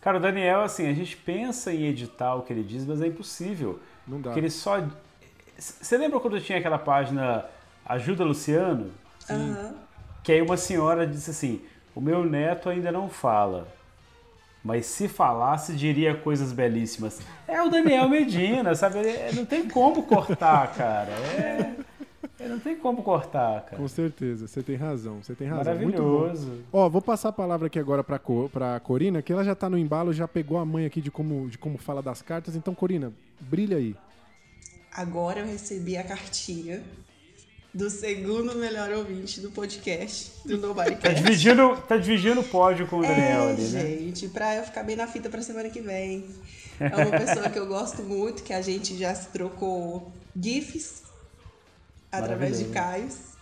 Cara, 0.00 0.18
o 0.18 0.20
Daniel, 0.20 0.60
assim, 0.62 0.86
a 0.88 0.94
gente 0.94 1.16
pensa 1.16 1.72
em 1.72 1.84
editar 1.86 2.34
o 2.34 2.42
que 2.42 2.52
ele 2.52 2.62
diz, 2.62 2.86
mas 2.86 3.02
é 3.02 3.06
impossível. 3.06 3.80
Não 4.06 4.18
dá. 4.20 4.30
Porque 4.30 4.40
ele 4.40 4.50
só. 4.50 4.82
Você 5.58 5.96
lembra 5.98 6.20
quando 6.20 6.40
tinha 6.40 6.58
aquela 6.58 6.78
página 6.78 7.44
Ajuda 7.84 8.24
Luciano? 8.24 8.90
Aham. 9.28 9.74
Que 10.22 10.32
aí 10.32 10.42
uma 10.42 10.56
senhora 10.56 11.06
disse 11.06 11.30
assim: 11.30 11.60
O 11.94 12.00
meu 12.00 12.24
neto 12.24 12.68
ainda 12.68 12.90
não 12.92 13.08
fala. 13.08 13.68
Mas 14.62 14.84
se 14.86 15.08
falasse, 15.08 15.74
diria 15.74 16.14
coisas 16.14 16.52
belíssimas. 16.52 17.20
É 17.48 17.62
o 17.62 17.70
Daniel 17.70 18.08
Medina, 18.08 18.74
sabe? 18.74 18.98
Ele- 18.98 19.32
não 19.36 19.44
tem 19.46 19.66
como 19.68 20.02
cortar, 20.02 20.74
cara. 20.74 21.10
É, 21.10 21.74
é, 22.40 22.48
não 22.48 22.58
tem 22.58 22.76
como 22.76 23.02
cortar, 23.02 23.62
cara. 23.66 23.76
Com 23.76 23.86
certeza, 23.88 24.48
você 24.48 24.62
tem 24.62 24.76
razão, 24.76 25.22
você 25.22 25.34
tem 25.34 25.46
razão. 25.46 25.74
Muito 25.78 26.02
bom. 26.02 26.08
Maravilhoso. 26.20 26.52
Ó, 26.72 26.88
vou 26.88 27.02
passar 27.02 27.28
a 27.28 27.32
palavra 27.32 27.66
aqui 27.66 27.78
agora 27.78 28.02
pra, 28.02 28.18
Co- 28.18 28.48
pra 28.52 28.78
Corina, 28.80 29.20
que 29.22 29.32
ela 29.32 29.44
já 29.44 29.54
tá 29.54 29.68
no 29.70 29.76
embalo, 29.78 30.12
já 30.12 30.26
pegou 30.26 30.58
a 30.58 30.64
mãe 30.64 30.86
aqui 30.86 31.00
de 31.00 31.10
como, 31.10 31.48
de 31.48 31.58
como 31.58 31.78
fala 31.78 32.02
das 32.02 32.22
cartas. 32.22 32.56
Então, 32.56 32.74
Corina, 32.74 33.12
brilha 33.40 33.76
aí. 33.76 33.94
Agora 34.92 35.40
eu 35.40 35.46
recebi 35.46 35.96
a 35.96 36.02
cartinha 36.02 36.82
do 37.72 37.88
segundo 37.88 38.56
melhor 38.56 38.90
ouvinte 38.90 39.40
do 39.40 39.48
podcast 39.52 40.32
do 40.44 40.58
Tá 40.58 40.66
Nobodycast. 40.66 41.22
dividindo, 41.22 41.76
tá 41.86 41.96
dividindo 41.96 42.40
o 42.40 42.44
pódio 42.44 42.88
com 42.88 42.98
o 42.98 43.02
Daniel 43.02 43.42
É, 43.44 43.50
ali, 43.52 43.62
né? 43.62 43.80
gente, 43.80 44.28
pra 44.28 44.56
eu 44.56 44.64
ficar 44.64 44.82
bem 44.82 44.96
na 44.96 45.06
fita 45.06 45.28
pra 45.30 45.40
semana 45.40 45.70
que 45.70 45.80
vem. 45.80 46.24
É 46.80 46.96
uma 46.96 47.10
pessoa 47.16 47.48
que 47.48 47.58
eu 47.58 47.66
gosto 47.68 48.02
muito, 48.02 48.42
que 48.42 48.52
a 48.52 48.60
gente 48.60 48.96
já 48.98 49.14
se 49.14 49.28
trocou 49.28 50.10
GIFs 50.34 51.02
através 52.10 52.58
de. 52.58 52.66
Caios, 52.66 53.36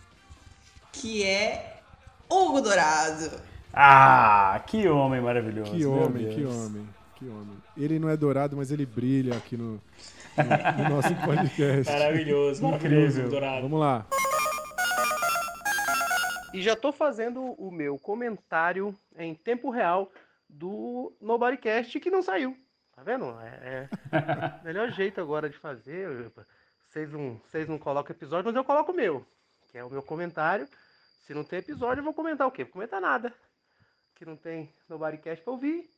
que 0.93 1.25
é 1.25 1.81
Hugo 2.29 2.61
Dourado. 2.61 3.41
Ah, 3.73 4.63
que 4.67 4.89
homem 4.89 5.21
maravilhoso. 5.21 5.73
Que 5.73 5.85
homem, 5.85 6.25
Deus. 6.25 6.35
que 6.35 6.45
homem, 6.45 6.89
que 7.17 7.29
homem. 7.29 7.57
Ele 7.77 7.99
não 7.99 8.09
é 8.09 8.17
dourado, 8.17 8.57
mas 8.57 8.71
ele 8.71 8.87
brilha 8.87 9.37
aqui 9.37 9.57
no, 9.57 9.81
no, 10.37 10.83
no 10.85 10.97
nosso 10.97 11.15
podcast. 11.25 11.93
Maravilhoso, 11.93 12.63
maravilhoso, 12.63 13.29
Dourado. 13.29 13.63
Vamos 13.63 13.81
lá. 13.81 14.07
E 16.53 16.63
já 16.63 16.75
tô 16.75 16.93
fazendo 16.93 17.43
o 17.59 17.71
meu 17.71 17.99
comentário 17.99 18.95
em 19.17 19.35
tempo 19.35 19.71
real 19.71 20.11
do 20.49 21.13
Nobodycast 21.21 22.01
que 22.01 22.11
não 22.11 22.23
saiu. 22.23 22.57
Tá 22.97 23.03
vendo? 23.03 23.27
É, 23.41 23.89
é 24.11 24.61
o 24.61 24.65
melhor 24.65 24.91
jeito 24.91 25.21
agora 25.21 25.49
de 25.49 25.57
fazer. 25.57 26.33
Vocês 26.89 27.11
não, 27.13 27.41
vocês 27.51 27.69
não 27.69 27.79
colocam 27.79 28.15
episódio, 28.15 28.47
mas 28.47 28.57
eu 28.57 28.65
coloco 28.65 28.93
o 28.93 28.95
meu, 28.95 29.25
que 29.71 29.79
é 29.79 29.85
o 29.85 29.91
meu 29.91 30.03
comentário. 30.03 30.69
Se 31.27 31.35
não 31.35 31.45
tem 31.45 31.59
episódio, 31.59 32.01
eu 32.01 32.05
vou 32.05 32.15
comentar 32.15 32.47
o 32.47 32.51
quê? 32.51 32.65
Vou 32.65 32.73
comentar 32.73 33.01
nada. 33.01 33.33
Que 34.15 34.25
não 34.25 34.37
tem 34.37 34.73
Nobodycast 34.89 35.45
pra 35.45 35.53
ouvir. 35.53 35.89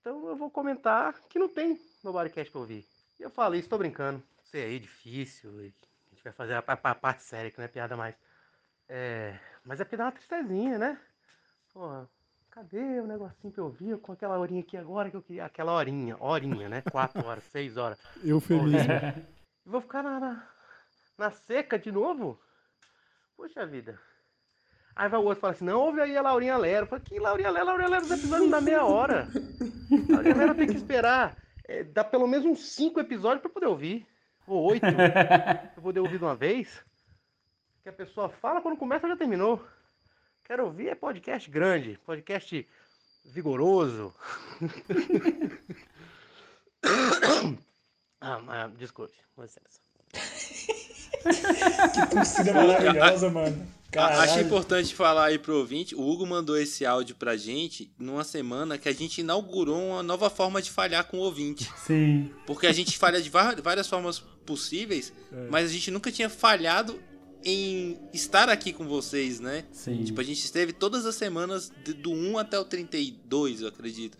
Então 0.00 0.28
eu 0.28 0.36
vou 0.36 0.50
comentar 0.50 1.14
que 1.28 1.38
não 1.38 1.48
tem 1.48 1.80
Nobodycast 2.04 2.50
pra 2.52 2.60
ouvir. 2.60 2.86
E 3.18 3.22
eu 3.22 3.30
falo 3.30 3.54
isso, 3.54 3.68
tô 3.68 3.78
brincando. 3.78 4.22
Sei 4.44 4.64
aí, 4.64 4.78
difícil. 4.78 5.50
A 5.58 5.62
gente 5.62 6.22
vai 6.22 6.32
fazer 6.32 6.54
a, 6.54 6.62
pa- 6.62 6.76
pa- 6.76 6.94
parte 6.94 7.22
séria, 7.22 7.50
que 7.50 7.58
não 7.58 7.64
é 7.64 7.68
piada 7.68 7.96
mais. 7.96 8.14
É, 8.88 9.38
mas 9.64 9.80
é 9.80 9.84
porque 9.84 9.96
dá 9.96 10.04
uma 10.04 10.12
tristezinha, 10.12 10.78
né? 10.78 11.00
Porra, 11.72 12.08
cadê 12.50 13.00
o 13.00 13.06
negocinho 13.06 13.52
que 13.52 13.58
eu 13.60 13.68
vi 13.70 13.96
com 13.98 14.12
aquela 14.12 14.38
horinha 14.38 14.60
aqui 14.60 14.76
agora 14.76 15.10
que 15.10 15.16
eu 15.16 15.22
queria? 15.22 15.44
Aquela 15.46 15.72
horinha, 15.72 16.16
horinha, 16.20 16.68
né? 16.68 16.82
Quatro 16.90 17.24
horas, 17.26 17.44
seis 17.50 17.76
horas. 17.76 17.98
Eu 18.22 18.40
feliz. 18.40 18.82
E 19.68 19.70
vou 19.70 19.82
ficar 19.82 20.02
na, 20.02 20.18
na, 20.18 20.48
na 21.18 21.30
seca 21.30 21.78
de 21.78 21.92
novo? 21.92 22.40
Puxa 23.36 23.66
vida. 23.66 24.00
Aí 24.96 25.10
vai 25.10 25.20
o 25.20 25.24
outro 25.24 25.40
e 25.40 25.42
fala 25.42 25.52
assim, 25.52 25.66
não, 25.66 25.78
ouve 25.78 26.00
aí 26.00 26.16
a 26.16 26.22
Laurinha 26.22 26.56
Lero. 26.56 26.86
Eu 26.86 26.88
falo, 26.88 27.02
que 27.02 27.20
Laurinha 27.20 27.50
Lero? 27.50 27.66
Laurinha 27.66 27.88
Lero, 27.90 28.04
os 28.06 28.10
episódios 28.10 28.44
não 28.44 28.50
dá 28.50 28.62
meia 28.62 28.82
hora. 28.86 29.28
Laurinha 30.08 30.36
Lero 30.36 30.54
tem 30.54 30.68
que 30.68 30.76
esperar. 30.76 31.36
É, 31.66 31.84
dá 31.84 32.02
pelo 32.02 32.26
menos 32.26 32.46
uns 32.46 32.60
cinco 32.74 32.98
episódios 32.98 33.42
pra 33.42 33.50
poder 33.50 33.66
ouvir. 33.66 34.08
Ou 34.46 34.70
oito. 34.70 34.86
pra 34.88 35.82
poder 35.82 36.00
ouvir 36.00 36.16
de 36.16 36.24
uma 36.24 36.34
vez. 36.34 36.82
Que 37.82 37.90
a 37.90 37.92
pessoa 37.92 38.30
fala, 38.30 38.62
quando 38.62 38.78
começa 38.78 39.06
já 39.06 39.18
terminou. 39.18 39.62
Quero 40.44 40.64
ouvir 40.64 40.88
é 40.88 40.94
podcast 40.94 41.50
grande, 41.50 42.00
podcast 42.06 42.66
vigoroso. 43.34 44.14
ah, 48.20 48.38
mas, 48.40 48.72
desculpe, 48.78 49.14
com 49.34 49.42
licença. 49.42 49.80
Que 51.94 52.06
torcida 52.14 52.52
maravilhosa, 52.54 53.28
mano. 53.30 53.66
Caralho. 53.90 54.20
Acho 54.20 54.40
importante 54.40 54.94
falar 54.94 55.26
aí 55.26 55.38
pro 55.38 55.56
ouvinte, 55.58 55.94
o 55.94 56.00
Hugo 56.06 56.26
mandou 56.26 56.56
esse 56.56 56.84
áudio 56.86 57.16
pra 57.16 57.36
gente 57.36 57.90
numa 57.98 58.22
semana 58.22 58.76
que 58.78 58.88
a 58.88 58.92
gente 58.94 59.20
inaugurou 59.22 59.82
uma 59.90 60.02
nova 60.02 60.28
forma 60.30 60.60
de 60.60 60.70
falhar 60.70 61.04
com 61.04 61.18
o 61.18 61.20
ouvinte. 61.20 61.68
Sim. 61.86 62.30
Porque 62.46 62.66
a 62.66 62.72
gente 62.72 62.96
falha 62.98 63.20
de 63.20 63.30
várias 63.30 63.88
formas 63.88 64.20
possíveis, 64.46 65.12
É. 65.32 65.48
mas 65.50 65.68
a 65.70 65.72
gente 65.72 65.90
nunca 65.90 66.12
tinha 66.12 66.28
falhado 66.28 67.00
em 67.44 67.98
estar 68.12 68.48
aqui 68.48 68.72
com 68.72 68.86
vocês, 68.86 69.40
né? 69.40 69.64
Sim. 69.72 70.04
Tipo, 70.04 70.20
a 70.20 70.24
gente 70.24 70.44
esteve 70.44 70.72
todas 70.72 71.06
as 71.06 71.14
semanas 71.14 71.72
do 71.98 72.12
1 72.12 72.38
até 72.38 72.58
o 72.58 72.64
32, 72.64 73.62
eu 73.62 73.68
acredito. 73.68 74.18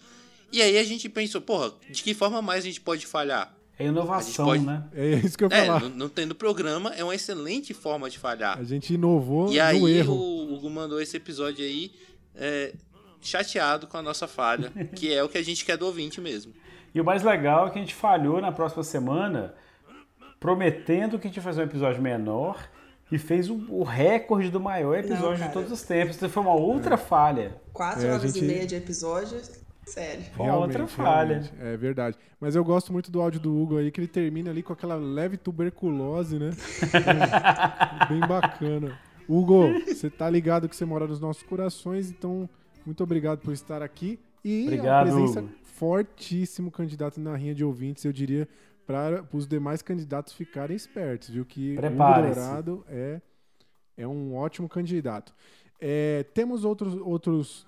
E 0.51 0.63
aí 0.63 0.79
a 0.79 0.85
gente 0.85 1.09
pensou, 1.11 1.41
porra, 1.43 1.75
de 1.91 2.03
que 2.03 2.15
forma 2.15 2.41
mais 2.41 2.65
a 2.65 2.67
gente 2.67 2.81
pode 2.81 3.07
falhar? 3.07 3.55
É 3.79 3.87
inovação, 3.87 4.47
pode- 4.47 4.65
né? 4.65 4.83
É 4.95 5.11
isso 5.11 5.39
que 5.39 5.45
eu 5.45 5.49
ia 5.51 5.57
É, 5.57 5.67
falar. 5.67 5.81
não, 5.83 5.89
não 5.91 6.09
tendo 6.09 6.35
programa 6.35 6.93
é 6.97 7.05
uma 7.05 7.15
excelente 7.15 7.73
forma 7.73 8.11
de 8.11 8.19
falhar. 8.19 8.59
A 8.59 8.65
gente 8.65 8.93
inovou 8.95 9.53
E 9.53 9.61
aí 9.61 9.83
erro. 9.99 10.15
o 10.15 10.55
Hugo 10.55 10.69
mandou 10.69 11.01
esse 11.01 11.17
episódio 11.17 11.65
aí 11.65 11.93
é, 12.35 12.73
chateado 13.21 13.87
com 13.87 13.97
a 13.97 14.03
nossa 14.03 14.27
falha, 14.27 14.71
que 14.97 15.13
é 15.13 15.23
o 15.23 15.29
que 15.29 15.39
a 15.39 15.43
gente 15.45 15.65
quer 15.65 15.77
do 15.77 15.87
ouvinte 15.87 16.21
mesmo. 16.21 16.53
E 16.95 17.01
o 17.01 17.05
mais 17.05 17.23
legal 17.23 17.67
é 17.67 17.71
que 17.71 17.79
a 17.79 17.83
gente 17.83 17.95
falhou 17.95 18.41
na 18.41 18.51
próxima 18.51 18.83
semana, 18.83 19.55
prometendo 20.41 21.19
que 21.19 21.27
a 21.27 21.31
gente 21.31 21.37
ia 21.37 21.43
fazer 21.43 21.61
um 21.61 21.65
episódio 21.65 22.03
menor, 22.03 22.59
E 23.11 23.17
fez 23.17 23.49
o, 23.49 23.55
o 23.71 23.85
recorde 23.85 24.51
do 24.51 24.61
maior 24.61 24.99
episódio 24.99 25.37
de 25.37 25.41
cara. 25.41 25.53
todos 25.53 25.73
os 25.73 25.81
tempos. 25.83 26.17
Então 26.17 26.29
foi 26.29 26.43
uma 26.43 26.53
outra 26.55 26.99
falha. 26.99 27.57
Quatro 27.73 28.07
É, 28.07 28.11
horas 28.13 28.35
gente- 28.35 28.45
e 28.45 28.47
meia 28.47 28.67
de 28.67 28.75
episódio, 28.75 29.41
sério. 29.89 30.25
Uma 30.39 30.57
outra 30.57 30.79
Realmente, 30.79 30.95
falha. 30.97 31.29
realmente. 31.29 31.53
É 31.61 31.77
verdade. 31.77 32.17
Mas 32.41 32.55
eu 32.55 32.65
gosto 32.65 32.93
muito 32.93 33.11
do 33.11 33.21
áudio 33.21 33.41
do 33.41 33.57
Hugo 33.57 33.79
aí, 33.79 33.91
que 33.91 34.01
ele 34.01 34.09
termina 34.09 34.51
ali 34.51 34.63
com 34.63 34.73
aquela 34.73 34.95
leve 34.97 35.37
tuberculose, 35.37 36.39
né? 36.39 36.51
Bem 38.09 38.21
bacana. 38.21 38.99
Hugo, 39.29 39.69
você 39.87 40.09
tá 40.09 40.29
ligado 40.31 40.69
que 40.69 40.77
você 40.77 40.85
mora 40.85 41.07
nos 41.07 41.21
nossos 41.21 41.43
corações, 41.43 42.11
então 42.11 42.49
muito 42.87 43.03
obrigado 43.03 43.41
por 43.41 43.53
estar 43.53 43.83
aqui. 43.83 44.19
E 44.45 44.65
Obrigado, 44.65 45.09
a 45.09 45.13
presença 45.13 45.41
Hugo. 45.41 45.51
fortíssimo 45.65 46.71
candidato 46.71 47.21
na 47.21 47.37
rinha 47.37 47.55
de 47.55 47.65
ouvintes, 47.65 48.05
eu 48.05 48.13
diria, 48.13 48.49
para 48.87 49.23
os 49.33 49.47
demais 49.47 49.83
candidatos 49.83 50.33
ficarem 50.33 50.75
espertos, 50.77 51.29
viu? 51.29 51.45
Que 51.45 51.77
o. 51.77 51.81
Dourado 51.81 52.85
é, 52.89 53.21
é 53.97 54.07
um 54.07 54.35
ótimo 54.35 54.69
candidato. 54.69 55.35
É, 55.81 56.25
temos 56.35 56.65
outros, 56.65 56.95
outros 56.95 57.67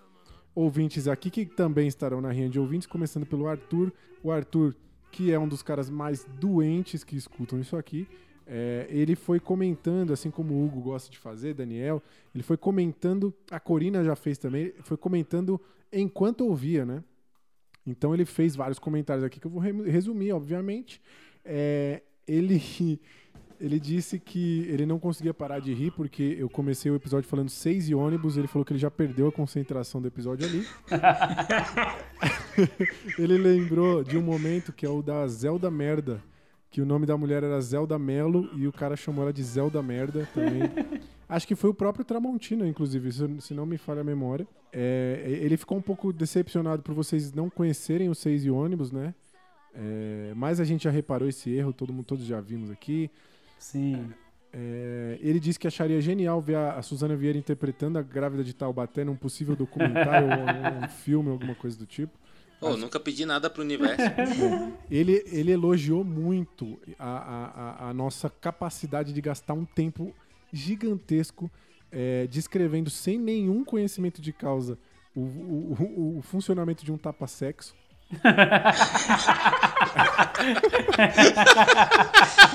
ouvintes 0.55 1.07
aqui 1.09 1.31
que 1.31 1.47
também 1.47 1.87
estarão 1.89 2.21
na 2.21 2.31
rinha 2.31 2.49
de 2.49 2.59
ouvintes, 2.59 2.87
começando 2.87 3.27
pelo 3.27 3.47
Arthur. 3.47 3.93
O 4.23 4.31
Arthur, 4.31 4.75
que 5.11 5.33
é 5.33 5.39
um 5.39 5.49
dos 5.49 5.63
caras 5.63 5.89
mais 5.89 6.25
doentes 6.39 7.05
que 7.05 7.17
escutam 7.17 7.61
isso 7.61 7.77
aqui, 7.77 8.07
é, 8.47 8.87
ele 8.91 9.15
foi 9.15 9.39
comentando, 9.39 10.13
assim 10.13 10.31
como 10.31 10.55
o 10.55 10.65
Hugo 10.65 10.81
gosta 10.81 11.11
de 11.11 11.19
fazer, 11.19 11.55
Daniel, 11.55 12.03
ele 12.35 12.43
foi 12.43 12.57
comentando, 12.57 13.33
a 13.51 13.61
Corina 13.61 14.03
já 14.03 14.17
fez 14.17 14.39
também, 14.39 14.73
foi 14.83 14.97
comentando 14.97 15.61
enquanto 15.93 16.45
ouvia, 16.47 16.85
né? 16.85 17.03
Então 17.87 18.13
ele 18.13 18.25
fez 18.25 18.55
vários 18.57 18.79
comentários 18.79 19.25
aqui 19.25 19.41
que 19.41 19.47
eu 19.47 19.51
vou 19.51 19.61
re- 19.61 19.91
resumir, 19.91 20.33
obviamente. 20.33 21.01
É, 21.45 22.03
ele, 22.27 23.01
ele 23.61 23.79
disse 23.79 24.19
que 24.19 24.67
ele 24.69 24.87
não 24.87 24.99
conseguia 24.99 25.35
parar 25.35 25.61
de 25.61 25.75
rir 25.75 25.91
porque 25.91 26.35
eu 26.39 26.49
comecei 26.49 26.91
o 26.91 26.97
episódio 26.97 27.29
falando 27.29 27.51
seis 27.51 27.91
e 27.91 27.95
ônibus. 27.95 28.39
Ele 28.39 28.47
falou 28.47 28.65
que 28.65 28.73
ele 28.73 28.81
já 28.81 28.91
perdeu 28.91 29.29
a 29.29 29.33
concentração 29.33 30.01
do 30.01 30.09
episódio 30.09 30.47
ali. 30.47 30.67
ele 33.19 33.37
lembrou 33.37 34.03
de 34.03 34.17
um 34.17 34.23
momento 34.23 34.73
que 34.73 34.87
é 34.87 34.89
o 34.89 35.03
da 35.03 35.29
Zelda 35.29 35.71
Merda, 35.71 36.23
que 36.71 36.81
o 36.81 36.87
nome 36.87 37.05
da 37.05 37.19
mulher 37.19 37.45
era 37.45 37.61
Zelda 37.61 37.99
Melo 37.99 38.49
e 38.57 38.67
o 38.67 38.73
cara 38.73 38.97
chamou 38.97 39.25
ela 39.25 39.33
de 39.33 39.43
Zelda 39.43 39.83
Merda 39.83 40.27
também. 40.33 40.63
Acho 41.29 41.47
que 41.47 41.55
foi 41.55 41.69
o 41.69 41.75
próprio 41.75 42.05
Tramontina, 42.05 42.67
inclusive, 42.67 43.13
se, 43.41 43.53
não 43.53 43.67
me 43.67 43.77
falha 43.77 44.01
a 44.01 44.05
memória. 44.05 44.49
É, 44.73 45.39
ele 45.43 45.57
ficou 45.57 45.77
um 45.77 45.83
pouco 45.83 46.13
decepcionado 46.13 46.83
por 46.83 46.95
vocês 46.95 47.33
não 47.33 47.51
conhecerem 47.51 48.09
o 48.09 48.15
Seis 48.15 48.45
e 48.45 48.51
ônibus, 48.51 48.91
né? 48.91 49.15
É, 49.75 50.33
mas 50.35 50.61
a 50.61 50.65
gente 50.65 50.85
já 50.85 50.91
reparou 50.91 51.29
esse 51.29 51.51
erro, 51.51 51.73
todo 51.73 51.93
mundo, 51.93 52.07
todos 52.07 52.25
já 52.25 52.41
vimos 52.41 52.71
aqui. 52.71 53.11
Sim. 53.61 54.11
É, 54.53 55.17
ele 55.21 55.39
disse 55.39 55.61
que 55.61 55.69
acharia 55.69 56.01
genial 56.01 56.41
ver 56.41 56.57
a, 56.57 56.73
a 56.73 56.83
Suzana 56.83 57.15
Vieira 57.15 57.39
interpretando 57.39 57.99
a 57.99 58.03
grávida 58.03 58.43
de 58.43 58.53
Taubaté 58.53 59.05
num 59.05 59.15
possível 59.15 59.55
documentário 59.55 60.27
ou 60.27 60.81
um, 60.81 60.85
um 60.85 60.89
filme, 60.89 61.31
alguma 61.31 61.55
coisa 61.55 61.79
do 61.79 61.87
tipo. 61.87 62.19
Ô, 62.61 62.77
nunca 62.77 62.99
pedi 62.99 63.25
nada 63.25 63.49
pro 63.49 63.63
universo. 63.63 64.03
Ele, 64.91 65.23
ele 65.33 65.53
elogiou 65.53 66.03
muito 66.05 66.79
a, 66.99 67.07
a, 67.07 67.87
a- 67.87 67.91
a 67.91 67.95
nossa 67.95 68.29
capacidade 68.29 69.13
de 69.13 69.21
gastar 69.21 69.55
um 69.55 69.65
tempo 69.65 70.13
gigantesco 70.53 71.49
é, 71.93 72.27
descrevendo 72.27 72.91
sem 72.91 73.19
nenhum 73.19 73.65
conhecimento 73.65 74.21
de 74.21 74.33
causa 74.33 74.77
o, 75.15 75.21
o- 75.21 75.77
o- 75.81 76.19
o 76.19 76.23
funcionamento 76.23 76.85
de 76.85 76.91
um 76.93 76.99
tapa-sexo. 76.99 77.75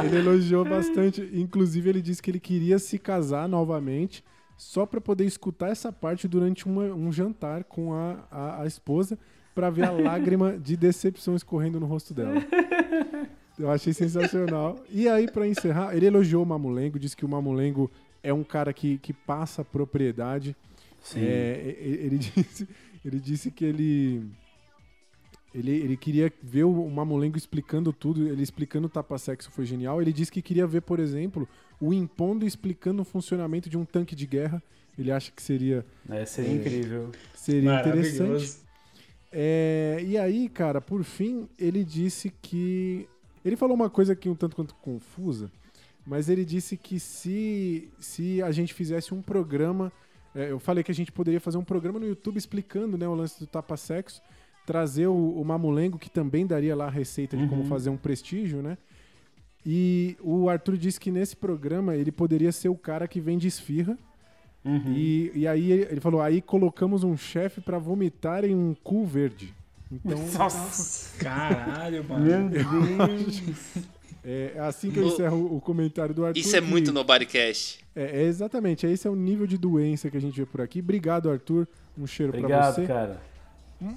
ele, 0.00 0.06
ele 0.06 0.16
elogiou 0.18 0.64
bastante. 0.64 1.28
Inclusive, 1.32 1.88
ele 1.90 2.02
disse 2.02 2.22
que 2.22 2.30
ele 2.30 2.40
queria 2.40 2.78
se 2.78 2.98
casar 2.98 3.48
novamente 3.48 4.24
só 4.56 4.86
para 4.86 5.00
poder 5.00 5.24
escutar 5.24 5.68
essa 5.70 5.92
parte 5.92 6.28
durante 6.28 6.66
uma- 6.66 6.84
um 6.94 7.10
jantar 7.12 7.64
com 7.64 7.92
a, 7.92 8.24
a, 8.30 8.62
a 8.62 8.66
esposa 8.66 9.18
para 9.54 9.68
ver 9.70 9.84
a 9.84 9.90
lágrima 9.92 10.56
de 10.58 10.76
decepção 10.76 11.34
escorrendo 11.34 11.78
no 11.80 11.86
rosto 11.86 12.14
dela. 12.14 12.34
Eu 13.58 13.70
achei 13.70 13.92
sensacional. 13.92 14.78
E 14.90 15.08
aí, 15.08 15.30
para 15.30 15.46
encerrar, 15.46 15.94
ele 15.96 16.06
elogiou 16.06 16.42
o 16.42 16.46
Mamulengo, 16.46 16.98
disse 16.98 17.16
que 17.16 17.24
o 17.24 17.28
Mamulengo 17.28 17.90
é 18.22 18.32
um 18.32 18.42
cara 18.42 18.72
que, 18.72 18.98
que 18.98 19.12
passa 19.12 19.64
propriedade. 19.64 20.56
Sim. 21.00 21.20
É, 21.22 21.76
ele, 21.80 22.18
disse, 22.18 22.68
ele 23.04 23.20
disse 23.20 23.50
que 23.50 23.64
ele, 23.64 24.24
ele, 25.54 25.70
ele 25.70 25.96
queria 25.96 26.32
ver 26.42 26.64
o 26.64 26.90
Mamulengo 26.90 27.36
explicando 27.38 27.92
tudo, 27.92 28.26
ele 28.28 28.42
explicando 28.42 28.86
o 28.86 28.90
tapa-sexo 28.90 29.50
foi 29.52 29.64
genial. 29.64 30.02
Ele 30.02 30.12
disse 30.12 30.32
que 30.32 30.42
queria 30.42 30.66
ver, 30.66 30.82
por 30.82 30.98
exemplo, 30.98 31.48
o 31.80 31.94
Impondo 31.94 32.44
explicando 32.44 33.02
o 33.02 33.04
funcionamento 33.04 33.70
de 33.70 33.78
um 33.78 33.84
tanque 33.84 34.16
de 34.16 34.26
guerra. 34.26 34.62
Ele 34.98 35.10
acha 35.12 35.30
que 35.32 35.42
seria, 35.42 35.84
É, 36.08 36.24
seria 36.24 36.52
incrível. 36.52 37.10
seria 37.34 37.80
interessante. 37.80 38.56
É, 39.32 40.00
e 40.04 40.16
aí, 40.18 40.48
cara, 40.48 40.80
por 40.80 41.02
fim, 41.04 41.48
ele 41.58 41.84
disse 41.84 42.32
que. 42.42 43.08
Ele 43.44 43.56
falou 43.56 43.74
uma 43.76 43.90
coisa 43.90 44.12
aqui 44.12 44.28
um 44.28 44.34
tanto 44.34 44.56
quanto 44.56 44.74
confusa, 44.76 45.50
mas 46.06 46.28
ele 46.28 46.44
disse 46.44 46.76
que 46.76 46.98
se, 47.00 47.90
se 47.98 48.42
a 48.42 48.50
gente 48.52 48.72
fizesse 48.72 49.12
um 49.12 49.20
programa. 49.22 49.92
é, 50.34 50.50
eu 50.50 50.58
falei 50.58 50.82
que 50.84 50.90
a 50.90 50.94
gente 50.94 51.12
poderia 51.12 51.40
fazer 51.40 51.58
um 51.58 51.64
programa 51.64 51.98
no 52.00 52.06
YouTube 52.06 52.36
explicando 52.38 52.96
né, 52.98 53.06
o 53.06 53.14
lance 53.14 53.38
do 53.38 53.46
tapa-sexo, 53.46 54.20
trazer 54.66 55.06
o, 55.06 55.14
o 55.40 55.44
Mamulengo, 55.44 55.98
que 55.98 56.10
também 56.10 56.46
daria 56.46 56.74
lá 56.74 56.86
a 56.86 56.90
receita 56.90 57.36
de 57.36 57.46
como 57.46 57.64
fazer 57.64 57.90
um 57.90 57.96
prestígio, 57.96 58.62
né? 58.62 58.76
E 59.66 60.16
o 60.20 60.48
Arthur 60.48 60.76
disse 60.76 61.00
que 61.00 61.10
nesse 61.10 61.34
programa 61.36 61.96
ele 61.96 62.12
poderia 62.12 62.52
ser 62.52 62.68
o 62.68 62.74
cara 62.76 63.08
que 63.08 63.20
vende 63.20 63.46
esfirra. 63.48 63.96
E, 64.94 65.30
e 65.34 65.46
aí 65.46 65.70
ele 65.72 66.00
falou, 66.00 66.22
aí 66.22 66.40
colocamos 66.40 67.04
um 67.04 67.16
chefe 67.16 67.60
pra 67.60 67.78
vomitar 67.78 68.44
em 68.46 68.54
um 68.54 68.74
cu 68.74 69.04
verde. 69.04 69.52
Então, 69.92 70.18
Nossa, 70.38 71.18
caralho, 71.22 72.02
mano. 72.08 72.24
Meu 72.24 72.48
Deus. 72.48 73.42
é 74.24 74.54
assim 74.60 74.90
que 74.90 74.98
eu 74.98 75.06
encerro 75.06 75.36
o, 75.36 75.56
o 75.56 75.60
comentário 75.60 76.14
do 76.14 76.24
Arthur. 76.24 76.40
Isso 76.40 76.56
é 76.56 76.60
que- 76.62 76.66
muito 76.66 76.92
Nobodycast. 76.92 77.84
É, 77.94 78.22
é 78.22 78.24
exatamente, 78.24 78.86
esse 78.86 79.06
é 79.06 79.10
o 79.10 79.14
nível 79.14 79.46
de 79.46 79.56
doença 79.58 80.10
que 80.10 80.16
a 80.16 80.20
gente 80.20 80.34
vê 80.40 80.46
por 80.46 80.60
aqui. 80.62 80.80
Obrigado, 80.80 81.30
Arthur. 81.30 81.68
Um 81.96 82.06
cheiro 82.06 82.32
pra 82.32 82.40
Obrigado, 82.40 82.74
você. 82.74 82.86
cara. 82.86 83.20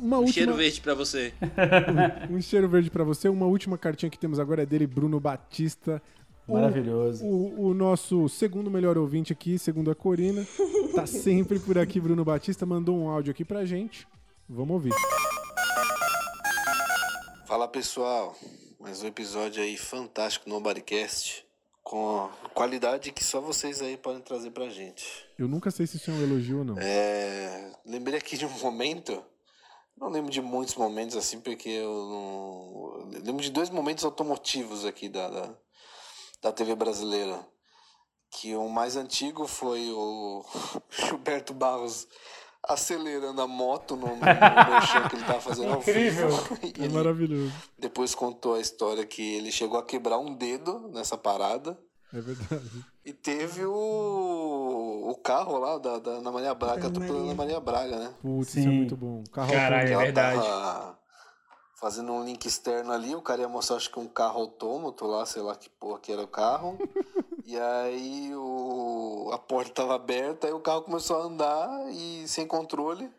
Uma 0.02 0.18
Um 0.18 0.22
última, 0.22 0.34
cheiro 0.34 0.56
verde 0.56 0.82
pra 0.82 0.94
você. 0.94 1.34
um 2.30 2.42
cheiro 2.42 2.68
verde 2.68 2.90
pra 2.92 3.04
você. 3.04 3.30
Uma 3.30 3.46
última 3.46 3.78
cartinha 3.78 4.10
que 4.10 4.20
temos 4.20 4.40
agora 4.40 4.64
é 4.64 4.66
dele, 4.66 4.86
Bruno 4.88 5.20
Batista. 5.20 6.02
O- 6.48 6.54
Maravilhoso. 6.54 7.26
O, 7.26 7.68
o 7.70 7.74
nosso 7.74 8.28
segundo 8.30 8.70
melhor 8.72 8.98
ouvinte 8.98 9.32
aqui, 9.34 9.58
segundo 9.60 9.92
a 9.92 9.96
Corina, 9.96 10.46
tá 10.96 11.06
sempre 11.08 11.60
por 11.60 11.78
aqui, 11.78 12.00
Bruno 12.00 12.24
Batista, 12.26 12.66
mandou 12.66 12.98
um 12.98 13.10
áudio 13.10 13.32
aqui 13.32 13.44
pra 13.46 13.66
gente. 13.66 14.08
Vamos 14.50 14.72
ouvir. 14.76 14.94
Fala 17.46 17.68
pessoal, 17.68 18.36
mais 18.80 19.02
um 19.02 19.08
episódio 19.08 19.62
aí 19.64 19.78
fantástico 19.78 20.50
no 20.50 20.60
Bodycast 20.60 21.46
com 21.84 22.30
qualidade 22.54 23.12
que 23.14 23.24
só 23.24 23.40
vocês 23.40 23.82
aí 23.82 23.96
podem 23.96 24.22
trazer 24.22 24.52
pra 24.52 24.68
gente. 24.70 25.06
Eu 25.40 25.48
nunca 25.48 25.72
sei 25.72 25.88
se 25.88 25.96
isso 25.98 26.12
é 26.12 26.14
um 26.14 26.22
elogio 26.22 26.58
ou 26.60 26.64
não. 26.66 26.76
É, 26.78 27.72
lembrei 27.86 28.18
aqui 28.18 28.38
de 28.38 28.46
um 28.46 28.50
momento, 28.60 29.24
não 29.98 30.10
lembro 30.10 30.32
de 30.32 30.42
muitos 30.42 30.76
momentos 30.76 31.16
assim, 31.16 31.40
porque 31.40 31.70
eu 31.70 31.90
não. 31.90 33.14
eu 33.14 33.22
lembro 33.24 33.42
de 33.42 33.52
dois 33.52 33.70
momentos 33.70 34.06
automotivos 34.06 34.86
aqui 34.86 35.10
da, 35.10 35.30
da, 35.30 35.56
da 36.42 36.52
TV 36.52 36.76
brasileira. 36.76 37.46
Que 38.30 38.56
o 38.56 38.68
mais 38.70 38.98
antigo 38.98 39.48
foi 39.48 39.90
o 39.90 40.46
Gilberto 40.92 41.54
Barros 41.54 42.08
acelerando 42.62 43.42
a 43.42 43.48
moto 43.48 43.96
no, 43.96 44.08
no, 44.08 44.16
no 44.16 45.10
que 45.10 45.16
ele 45.16 45.24
tava 45.24 45.40
fazendo 45.40 45.74
ao 45.74 45.80
Incrível. 45.80 46.30
vivo. 46.30 46.58
É 46.84 46.90
maravilhoso. 46.90 47.54
depois 47.80 48.14
contou 48.14 48.56
a 48.56 48.60
história 48.60 49.06
que 49.06 49.36
ele 49.36 49.52
chegou 49.52 49.80
a 49.80 49.86
quebrar 49.86 50.20
um 50.20 50.36
dedo 50.36 50.90
nessa 50.90 51.18
parada. 51.18 51.80
É 52.14 52.20
verdade. 52.20 52.86
E 53.08 53.14
teve 53.14 53.64
o, 53.64 55.10
o 55.10 55.16
carro 55.24 55.58
lá 55.60 55.78
da, 55.78 55.98
da 55.98 56.12
Ana 56.12 56.30
Maria 56.30 56.54
Braga, 56.54 56.88
atropelando 56.88 57.32
a 57.32 57.36
Maria 57.36 57.58
Braga, 57.58 57.98
né? 57.98 58.14
Putz, 58.22 58.50
isso 58.50 58.60
é 58.60 58.62
Sim. 58.64 58.78
muito 58.80 58.98
bom. 58.98 59.24
Carro 59.32 59.50
Caralho, 59.50 59.94
é 59.94 59.98
verdade. 59.98 60.42
tava 60.42 61.00
fazendo 61.80 62.12
um 62.12 62.26
link 62.26 62.46
externo 62.46 62.92
ali, 62.92 63.16
o 63.16 63.22
cara 63.22 63.44
ia 63.44 63.48
mostrar 63.48 63.78
acho 63.78 63.90
que 63.90 63.98
um 63.98 64.10
carro 64.10 64.42
autômato 64.42 65.08
lá, 65.08 65.26
sei 65.26 65.42
lá 65.42 65.56
que 65.56 65.70
porra 65.70 66.00
que 66.00 66.12
era 66.12 66.22
o 66.22 66.28
carro. 66.28 66.78
e 67.46 67.58
aí 67.58 68.36
o, 68.36 69.30
a 69.32 69.38
porta 69.38 69.72
tava 69.72 69.96
aberta, 69.96 70.48
aí 70.48 70.52
o 70.52 70.60
carro 70.60 70.82
começou 70.82 71.22
a 71.22 71.26
andar 71.28 71.90
e 71.90 72.28
sem 72.28 72.46
controle. 72.46 73.10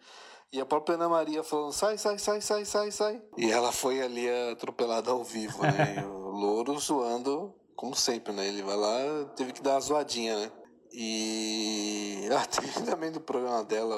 E 0.53 0.61
a 0.61 0.67
própria 0.67 0.97
Ana 0.97 1.09
Maria 1.09 1.43
falando, 1.43 1.73
sai, 1.73 1.97
sai, 1.97 2.19
sai, 2.19 2.43
sai, 2.43 2.67
sai, 2.67 2.91
sai. 2.91 3.23
E 3.39 3.51
ela 3.51 3.73
foi 3.73 4.03
ali 4.03 4.29
atropelada 4.53 5.11
ao 5.11 5.25
vivo, 5.25 5.63
né? 5.63 5.97
E 6.05 6.05
o 6.05 6.29
louro 6.29 6.79
zoando, 6.79 7.55
como 7.79 7.95
sempre, 7.95 8.33
né? 8.33 8.49
Ele 8.49 8.61
vai 8.61 8.77
lá, 8.77 9.25
teve 9.37 9.53
que 9.53 9.63
dar 9.63 9.75
uma 9.75 9.81
zoadinha, 9.81 10.37
né? 10.37 10.53
E. 10.93 12.29
Ah, 12.37 12.45
teve 12.45 12.83
também 12.83 13.11
do 13.11 13.21
programa 13.21 13.65
dela, 13.65 13.97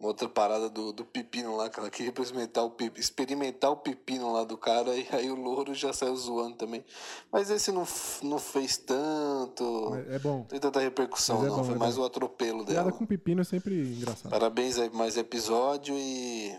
uma 0.00 0.08
outra 0.08 0.26
parada 0.26 0.70
do, 0.70 0.90
do 0.92 1.04
pepino 1.04 1.54
lá, 1.54 1.68
que 1.68 1.78
ela 1.78 1.90
queria 1.90 2.10
experimentar 2.10 2.64
o, 2.64 2.70
pepino, 2.70 2.98
experimentar 2.98 3.70
o 3.72 3.76
pepino 3.76 4.32
lá 4.32 4.42
do 4.44 4.56
cara, 4.56 4.96
e 4.96 5.06
aí 5.12 5.30
o 5.30 5.34
louro 5.34 5.74
já 5.74 5.92
saiu 5.92 6.16
zoando 6.16 6.56
também. 6.56 6.82
Mas 7.30 7.50
esse 7.50 7.70
não, 7.72 7.86
não 8.22 8.38
fez 8.38 8.78
tanto. 8.78 9.94
É 10.08 10.18
bom. 10.18 10.38
Não 10.38 10.44
tem 10.44 10.60
tanta 10.60 10.80
repercussão, 10.80 11.44
é 11.44 11.48
não. 11.48 11.56
bom, 11.56 11.64
Foi 11.64 11.74
é 11.74 11.78
mais 11.78 11.96
bom. 11.96 12.02
o 12.02 12.06
atropelo 12.06 12.64
dela. 12.64 12.92
com 12.92 13.04
pepino 13.04 13.42
é 13.42 13.44
sempre 13.44 13.74
engraçado. 13.74 14.30
Parabéns 14.30 14.78
aí 14.78 14.90
mais 14.90 15.16
episódio 15.16 15.94
e. 15.98 16.56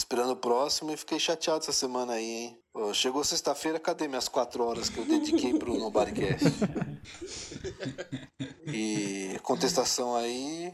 Esperando 0.00 0.30
o 0.30 0.36
próximo 0.36 0.90
e 0.90 0.96
fiquei 0.96 1.18
chateado 1.18 1.58
essa 1.58 1.72
semana 1.72 2.14
aí, 2.14 2.24
hein? 2.24 2.58
Pô, 2.72 2.94
chegou 2.94 3.22
sexta-feira, 3.22 3.78
cadê 3.78 4.08
minhas 4.08 4.28
quatro 4.28 4.64
horas 4.64 4.88
que 4.88 4.96
eu 4.96 5.04
dediquei 5.04 5.52
pro 5.58 5.76
Nobodycast? 5.78 6.46
E 8.66 9.38
contestação 9.42 10.16
aí. 10.16 10.72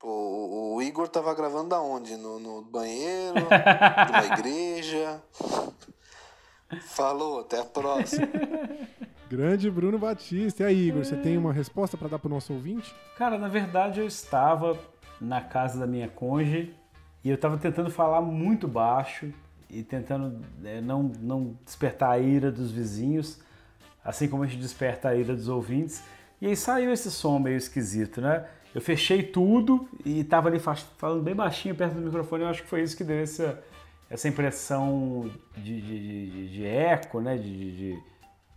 Pô, 0.00 0.74
o 0.74 0.80
Igor 0.80 1.06
tava 1.08 1.34
gravando 1.34 1.68
da 1.68 1.82
onde? 1.82 2.16
No, 2.16 2.38
no 2.40 2.62
banheiro? 2.62 3.34
numa 3.34 4.26
igreja? 4.38 5.22
Falou, 6.86 7.40
até 7.40 7.60
a 7.60 7.64
próxima. 7.66 8.26
Grande 9.28 9.70
Bruno 9.70 9.98
Batista. 9.98 10.62
E 10.62 10.66
aí, 10.66 10.88
Igor, 10.88 11.04
você 11.04 11.16
tem 11.18 11.36
uma 11.36 11.52
resposta 11.52 11.94
pra 11.98 12.08
dar 12.08 12.18
pro 12.18 12.30
nosso 12.30 12.54
ouvinte? 12.54 12.94
Cara, 13.18 13.36
na 13.36 13.48
verdade 13.48 14.00
eu 14.00 14.06
estava 14.06 14.78
na 15.20 15.42
casa 15.42 15.78
da 15.78 15.86
minha 15.86 16.08
conge 16.08 16.74
e 17.24 17.28
eu 17.30 17.34
estava 17.34 17.56
tentando 17.58 17.90
falar 17.90 18.20
muito 18.20 18.66
baixo 18.68 19.32
e 19.70 19.82
tentando 19.82 20.40
é, 20.64 20.80
não, 20.80 21.02
não 21.20 21.56
despertar 21.64 22.10
a 22.12 22.18
ira 22.18 22.50
dos 22.50 22.70
vizinhos, 22.70 23.40
assim 24.04 24.28
como 24.28 24.42
a 24.42 24.46
gente 24.46 24.60
desperta 24.60 25.08
a 25.08 25.14
ira 25.14 25.34
dos 25.34 25.48
ouvintes. 25.48 26.02
E 26.40 26.46
aí 26.46 26.56
saiu 26.56 26.92
esse 26.92 27.10
som 27.10 27.38
meio 27.38 27.56
esquisito, 27.56 28.20
né? 28.20 28.46
Eu 28.74 28.80
fechei 28.80 29.22
tudo 29.22 29.88
e 30.04 30.20
estava 30.20 30.48
ali 30.48 30.58
fa- 30.58 30.74
falando 30.76 31.22
bem 31.22 31.34
baixinho 31.34 31.74
perto 31.74 31.94
do 31.94 32.00
microfone. 32.02 32.44
Eu 32.44 32.48
acho 32.48 32.62
que 32.62 32.68
foi 32.68 32.82
isso 32.82 32.96
que 32.96 33.02
deu 33.02 33.18
essa, 33.18 33.60
essa 34.08 34.28
impressão 34.28 35.30
de, 35.56 35.80
de, 35.80 36.30
de- 36.30 36.48
de 36.50 36.64
eco, 36.66 37.20
né? 37.20 37.36
De, 37.36 37.50
de- 37.50 37.76
de- 37.76 38.02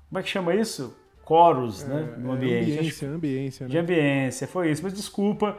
como 0.10 0.20
é 0.20 0.24
que 0.24 0.30
chama 0.30 0.54
isso? 0.54 0.96
Coros, 1.24 1.84
né? 1.86 2.16
No 2.18 2.32
É, 2.34 2.36
ambiente. 2.36 2.80
Acho 2.80 3.00
que- 3.00 3.06
Ambiência, 3.06 3.08
ambiência, 3.08 3.68
de 3.68 3.74
né? 3.76 3.80
ambiência, 3.82 4.48
foi 4.48 4.70
isso. 4.70 4.84
Mas 4.84 4.94
desculpa, 4.94 5.58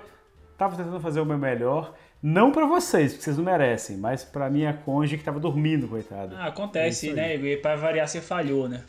tava 0.56 0.76
tentando 0.76 1.00
fazer 1.00 1.20
o 1.20 1.24
meu 1.26 1.38
melhor. 1.38 1.94
Não 2.22 2.52
pra 2.52 2.66
vocês, 2.66 3.12
porque 3.12 3.24
vocês 3.24 3.36
não 3.36 3.44
merecem, 3.44 3.96
mas 3.96 4.22
pra 4.22 4.48
minha 4.48 4.72
cônjuge 4.72 5.18
que 5.18 5.24
tava 5.24 5.40
dormindo, 5.40 5.88
coitada. 5.88 6.36
Ah, 6.36 6.46
acontece, 6.46 7.10
É 7.10 7.12
né? 7.14 7.34
Igor? 7.34 7.46
E 7.48 7.56
pra 7.56 7.74
variar, 7.74 8.06
você 8.06 8.20
falhou, 8.20 8.68
né? 8.68 8.82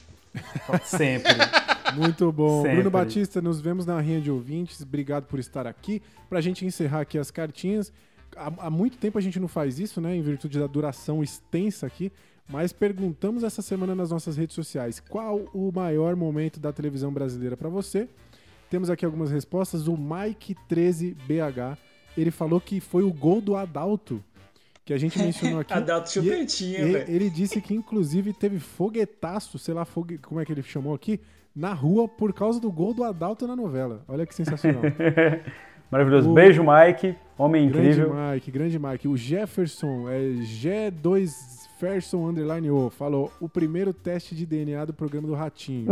Sempre. 0.84 1.34
Muito 1.96 2.32
bom. 2.32 2.62
Sempre. 2.62 2.76
Bruno 2.76 2.92
Batista, 2.92 3.42
nos 3.42 3.60
vemos 3.60 3.86
na 3.86 4.00
Rinha 4.00 4.22
de 4.22 4.32
Ouvintes. 4.32 4.82
Obrigado 4.82 5.26
por 5.26 5.40
estar 5.40 5.66
aqui. 5.68 6.02
Pra 6.30 6.42
gente 6.42 6.66
encerrar 6.66 7.02
aqui 7.02 7.18
as 7.18 7.32
cartinhas. 7.32 7.92
Há, 8.36 8.52
há 8.66 8.70
muito 8.70 8.98
tempo 8.98 9.18
a 9.18 9.22
gente 9.22 9.40
não 9.40 9.48
faz 9.48 9.80
isso, 9.80 10.00
né? 10.02 10.16
Em 10.16 10.22
virtude 10.22 10.60
da 10.60 10.68
duração 10.68 11.24
extensa 11.24 11.86
aqui. 11.86 12.12
Mas 12.48 12.74
perguntamos 12.74 13.44
essa 13.44 13.62
semana 13.62 13.96
nas 13.96 14.12
nossas 14.12 14.36
redes 14.36 14.56
sociais 14.56 15.00
qual 15.00 15.40
o 15.54 15.72
maior 15.72 16.16
momento 16.16 16.60
da 16.60 16.72
televisão 16.74 17.12
brasileira 17.12 17.56
pra 17.56 17.70
você. 17.70 18.08
Temos 18.70 18.90
aqui 18.90 19.06
algumas 19.06 19.32
respostas. 19.32 19.88
O 19.88 19.96
Mike13BH, 19.96 21.78
ele 22.18 22.32
falou 22.32 22.60
que 22.60 22.80
foi 22.80 23.04
o 23.04 23.12
gol 23.12 23.42
do 23.42 23.56
Adalto, 23.56 24.24
que 24.86 24.94
a 24.94 24.98
gente 24.98 25.18
mencionou 25.18 25.60
aqui. 25.62 25.74
Adalto 25.74 26.12
chupetinha, 26.12 26.86
velho. 26.86 27.06
Ele 27.10 27.30
disse 27.30 27.62
que, 27.62 27.74
inclusive, 27.74 28.34
teve 28.34 28.60
foguetaço, 28.60 29.58
sei 29.58 29.74
lá, 29.74 29.86
fogue... 29.86 30.18
como 30.18 30.40
é 30.40 30.46
que 30.46 30.52
ele 30.52 30.64
chamou 30.64 30.94
aqui, 30.94 31.20
na 31.56 31.74
rua 31.74 32.08
por 32.08 32.34
causa 32.34 32.60
do 32.60 32.72
gol 32.72 32.94
do 32.94 33.04
Adalto 33.04 33.48
na 33.48 33.56
novela. 33.56 34.04
Olha 34.08 34.26
que 34.26 34.34
sensacional. 34.34 34.82
Maravilhoso. 35.90 36.32
O- 36.32 36.34
Beijo, 36.34 36.64
Mike. 36.64 37.16
Homem 37.38 37.70
grande 37.70 37.90
incrível. 38.00 38.16
Mike, 38.32 38.52
grande 38.52 38.80
Mike. 38.80 39.08
O 39.08 39.18
Jefferson, 39.18 40.10
é 40.10 40.20
G2 40.20 41.64
Ferson 41.80 42.30
Underline 42.30 42.70
O, 42.72 42.90
falou 42.90 43.32
o 43.42 43.50
primeiro 43.50 43.94
teste 43.94 44.34
de 44.34 44.46
DNA 44.46 44.86
do 44.86 44.94
programa 44.94 45.28
do 45.28 45.34
Ratinho. 45.34 45.92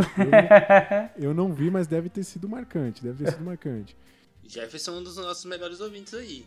Eu 1.16 1.28
eu 1.30 1.34
não 1.34 1.52
vi, 1.52 1.70
mas 1.70 1.86
deve 1.86 2.08
ter 2.08 2.24
sido 2.24 2.48
marcante, 2.48 3.02
deve 3.02 3.24
ter 3.24 3.32
sido 3.32 3.44
marcante. 3.44 3.96
Jefferson 4.46 4.92
é 4.92 4.94
um 4.94 5.02
dos 5.02 5.16
nossos 5.16 5.44
melhores 5.44 5.80
ouvintes 5.80 6.14
aí. 6.14 6.44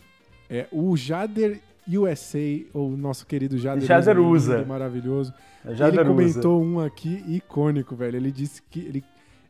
É, 0.49 0.67
o 0.72 0.95
Jader 0.95 1.59
USA, 1.88 2.40
ou 2.74 2.90
o 2.91 2.98
nosso 2.98 3.25
querido 3.25 3.57
Jader, 3.57 3.85
Jader 3.85 4.19
usa. 4.19 4.64
maravilhoso. 4.65 5.33
É, 5.64 5.74
Jader 5.74 6.01
ele 6.01 6.09
comentou 6.09 6.64
um 6.64 6.80
aqui 6.80 7.24
icônico, 7.27 7.95
velho. 7.95 8.17
Ele 8.17 8.32
disse 8.32 8.61
que 8.69 8.80
ele, 8.80 9.03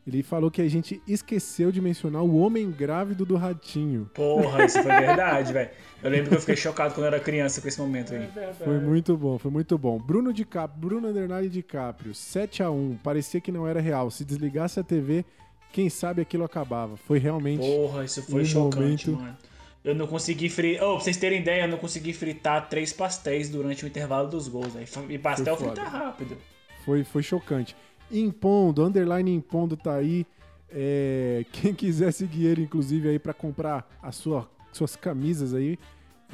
ele 0.06 0.22
falou 0.22 0.50
que 0.50 0.60
a 0.60 0.68
gente 0.68 1.02
esqueceu 1.06 1.72
de 1.72 1.80
mencionar 1.80 2.22
o 2.22 2.36
homem 2.36 2.70
grávido 2.70 3.24
do 3.24 3.36
ratinho. 3.36 4.10
Porra, 4.14 4.64
isso 4.64 4.82
foi 4.82 4.92
verdade, 4.92 5.52
velho. 5.52 5.70
Eu 6.02 6.10
lembro 6.10 6.28
que 6.28 6.36
eu 6.36 6.40
fiquei 6.40 6.56
chocado 6.56 6.94
quando 6.94 7.04
eu 7.04 7.12
era 7.12 7.20
criança 7.20 7.60
com 7.60 7.68
esse 7.68 7.80
momento 7.80 8.14
aí. 8.14 8.28
Foi 8.62 8.78
muito 8.78 9.16
bom, 9.16 9.38
foi 9.38 9.50
muito 9.50 9.78
bom. 9.78 9.98
Bruno 9.98 10.32
DiCaprio, 10.32 10.78
Bruno 10.78 11.08
Underline 11.08 11.48
DiCaprio, 11.48 12.14
7 12.14 12.62
a 12.62 12.70
1 12.70 12.98
parecia 13.02 13.40
que 13.40 13.50
não 13.50 13.66
era 13.66 13.80
real. 13.80 14.10
Se 14.10 14.24
desligasse 14.24 14.78
a 14.78 14.82
TV, 14.82 15.24
quem 15.72 15.88
sabe 15.90 16.22
aquilo 16.22 16.44
acabava. 16.44 16.96
Foi 16.96 17.18
realmente 17.18 17.60
Porra, 17.60 18.04
isso 18.04 18.22
foi 18.22 18.42
um 18.42 18.44
chocante, 18.44 19.10
momento- 19.10 19.22
mano. 19.24 19.36
Eu 19.84 19.94
não 19.94 20.06
consegui 20.08 20.48
fritar. 20.48 20.84
Oh, 20.88 20.94
pra 20.96 21.04
vocês 21.04 21.16
terem 21.16 21.40
ideia, 21.40 21.62
eu 21.62 21.68
não 21.68 21.78
consegui 21.78 22.12
fritar 22.12 22.68
três 22.68 22.92
pastéis 22.92 23.48
durante 23.48 23.84
o 23.84 23.86
intervalo 23.86 24.28
dos 24.28 24.48
gols. 24.48 24.74
Aí. 24.74 24.84
E 25.08 25.16
pastel 25.18 25.56
Foi 25.56 25.68
foda. 25.68 25.80
frita 25.80 25.96
rápido. 25.96 26.36
Foi, 26.84 27.04
foi 27.04 27.22
chocante. 27.22 27.76
Impondo, 28.10 28.82
underline 28.84 29.32
Impondo 29.32 29.76
tá 29.76 29.94
aí. 29.94 30.26
É, 30.68 31.44
quem 31.52 31.72
quiser 31.72 32.12
seguir 32.12 32.46
ele, 32.46 32.62
inclusive, 32.62 33.08
aí 33.08 33.18
pra 33.20 33.32
comprar 33.32 33.88
as 34.02 34.16
sua, 34.16 34.50
suas 34.72 34.96
camisas 34.96 35.54
aí, 35.54 35.78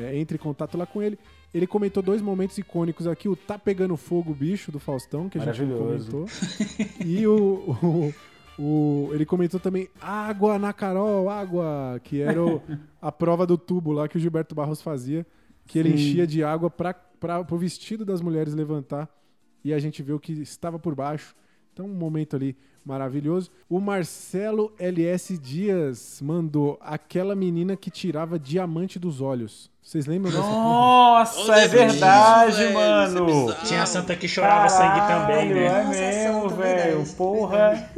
é, 0.01 0.17
entre 0.17 0.37
em 0.37 0.41
contato 0.41 0.79
lá 0.79 0.87
com 0.87 1.03
ele. 1.03 1.19
Ele 1.53 1.67
comentou 1.67 2.03
dois 2.03 2.23
momentos 2.23 2.57
icônicos 2.57 3.07
aqui: 3.07 3.29
o 3.29 3.37
Tá 3.37 3.59
Pegando 3.59 3.95
Fogo, 3.99 4.33
bicho, 4.33 4.73
do 4.73 4.79
Faustão, 4.79 5.29
que 5.29 5.37
a 5.39 5.53
gente 5.53 5.71
comentou. 5.75 6.27
E 7.05 7.27
o, 7.27 7.37
o- 7.83 8.15
o- 8.59 9.11
Ele 9.13 9.25
comentou 9.27 9.59
também 9.61 9.89
Água 10.01 10.59
na 10.59 10.73
Carol, 10.73 11.29
água, 11.29 12.01
que 12.05 12.21
era 12.21 12.43
o- 12.43 12.61
a 13.01 13.11
prova 13.13 13.47
do 13.47 13.57
tubo 13.59 13.93
lá 13.93 14.09
que 14.09 14.17
o 14.17 14.21
Gilberto 14.21 14.55
Barros 14.55 14.83
fazia, 14.83 15.27
que 15.67 15.79
ele 15.79 15.91
Sim. 15.91 15.95
enchia 15.95 16.27
de 16.27 16.43
água 16.45 16.71
para 16.71 16.97
o 17.51 17.57
vestido 17.57 18.05
das 18.05 18.21
mulheres 18.21 18.55
levantar 18.55 19.09
e 19.65 19.73
a 19.73 19.79
gente 19.79 20.03
vê 20.03 20.13
o 20.13 20.19
que 20.21 20.33
estava 20.33 20.79
por 20.79 20.95
baixo. 20.95 21.35
Então, 21.73 21.87
um 21.87 21.95
momento 21.95 22.37
ali 22.37 22.57
maravilhoso. 22.85 23.51
O 23.71 23.81
Marcelo 23.81 24.73
LS 24.79 25.39
Dias 25.39 26.21
mandou 26.21 26.77
aquela 26.83 27.35
menina 27.35 27.77
que 27.77 27.91
tirava 27.91 28.39
diamante 28.39 28.99
dos 28.99 29.21
olhos. 29.21 29.71
Vocês 29.81 30.05
lembram 30.07 30.31
dessa 30.33 30.43
porra? 30.43 30.53
Nossa, 30.65 31.53
é 31.61 31.69
verdade, 31.69 32.73
mano. 32.75 33.55
Tinha 33.65 33.83
a 33.85 33.87
santa 33.87 34.15
que 34.17 34.29
chorava 34.29 34.69
sangue 34.69 35.01
também, 35.07 35.55
né? 35.55 35.67
É 35.67 35.85
mesmo, 35.89 36.49
velho. 36.51 36.97
verdade, 36.99 37.15
Porra. 37.17 37.91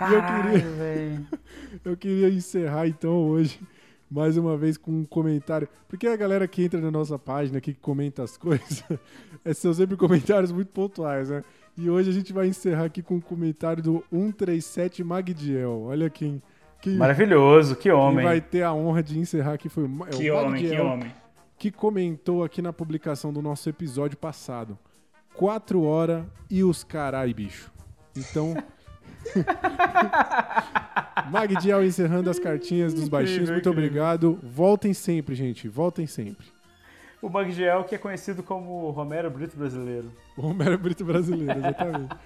E 0.00 0.12
eu 0.14 0.20
Caralho, 0.20 0.52
queria-. 0.60 1.26
Eu 1.84 1.96
queria 1.96 2.28
encerrar 2.28 2.86
então 2.88 3.12
hoje 3.28 3.60
mais 4.10 4.36
uma 4.36 4.56
vez 4.56 4.76
com 4.76 4.92
um 4.92 5.04
comentário, 5.04 5.68
porque 5.88 6.06
a 6.06 6.16
galera 6.16 6.46
que 6.46 6.62
entra 6.62 6.80
na 6.80 6.90
nossa 6.90 7.18
página 7.18 7.58
aqui 7.58 7.74
que 7.74 7.80
comenta 7.80 8.22
as 8.22 8.36
coisas, 8.38 8.84
é, 9.44 9.52
são 9.54 9.74
sempre 9.74 9.96
comentários 9.96 10.52
muito 10.52 10.68
pontuais, 10.68 11.30
né? 11.30 11.42
E 11.76 11.90
hoje 11.90 12.10
a 12.10 12.12
gente 12.12 12.32
vai 12.32 12.46
encerrar 12.46 12.84
aqui 12.84 13.02
com 13.02 13.16
um 13.16 13.20
comentário 13.20 13.82
do 13.82 14.04
137 14.12 15.02
Magdiel. 15.02 15.82
Olha 15.86 16.08
quem, 16.08 16.40
quem, 16.80 16.96
Maravilhoso, 16.96 17.74
que 17.74 17.84
quem 17.84 17.92
homem. 17.92 18.24
vai 18.24 18.40
ter 18.40 18.62
a 18.62 18.72
honra 18.72 19.02
de 19.02 19.18
encerrar 19.18 19.54
aqui 19.54 19.68
foi 19.68 19.82
o, 19.84 20.04
é 20.06 20.14
o 20.14 20.18
Que 20.18 20.30
homem, 20.30 20.62
que 20.62 20.68
Magdiel, 20.68 20.86
homem. 20.86 21.12
que 21.58 21.70
comentou 21.72 22.44
aqui 22.44 22.62
na 22.62 22.72
publicação 22.72 23.32
do 23.32 23.42
nosso 23.42 23.68
episódio 23.68 24.16
passado. 24.16 24.78
Quatro 25.34 25.82
horas 25.82 26.24
e 26.48 26.62
os 26.62 26.84
carai, 26.84 27.34
bicho. 27.34 27.72
Então. 28.16 28.54
Magdiel 31.30 31.84
encerrando 31.84 32.30
as 32.30 32.38
cartinhas 32.38 32.92
dos 32.94 33.08
baixinhos. 33.08 33.50
Muito 33.50 33.68
obrigado. 33.70 34.38
Voltem 34.42 34.92
sempre, 34.94 35.34
gente. 35.34 35.68
Voltem 35.68 36.06
sempre. 36.06 36.46
O 37.22 37.28
Magdiel, 37.30 37.84
que 37.84 37.94
é 37.94 37.98
conhecido 37.98 38.42
como 38.42 38.90
Romero 38.90 39.30
Brito 39.30 39.56
brasileiro. 39.56 40.12
O 40.36 40.42
Romero 40.42 40.76
Brito 40.78 41.04
brasileiro, 41.04 41.58
exatamente. 41.58 42.14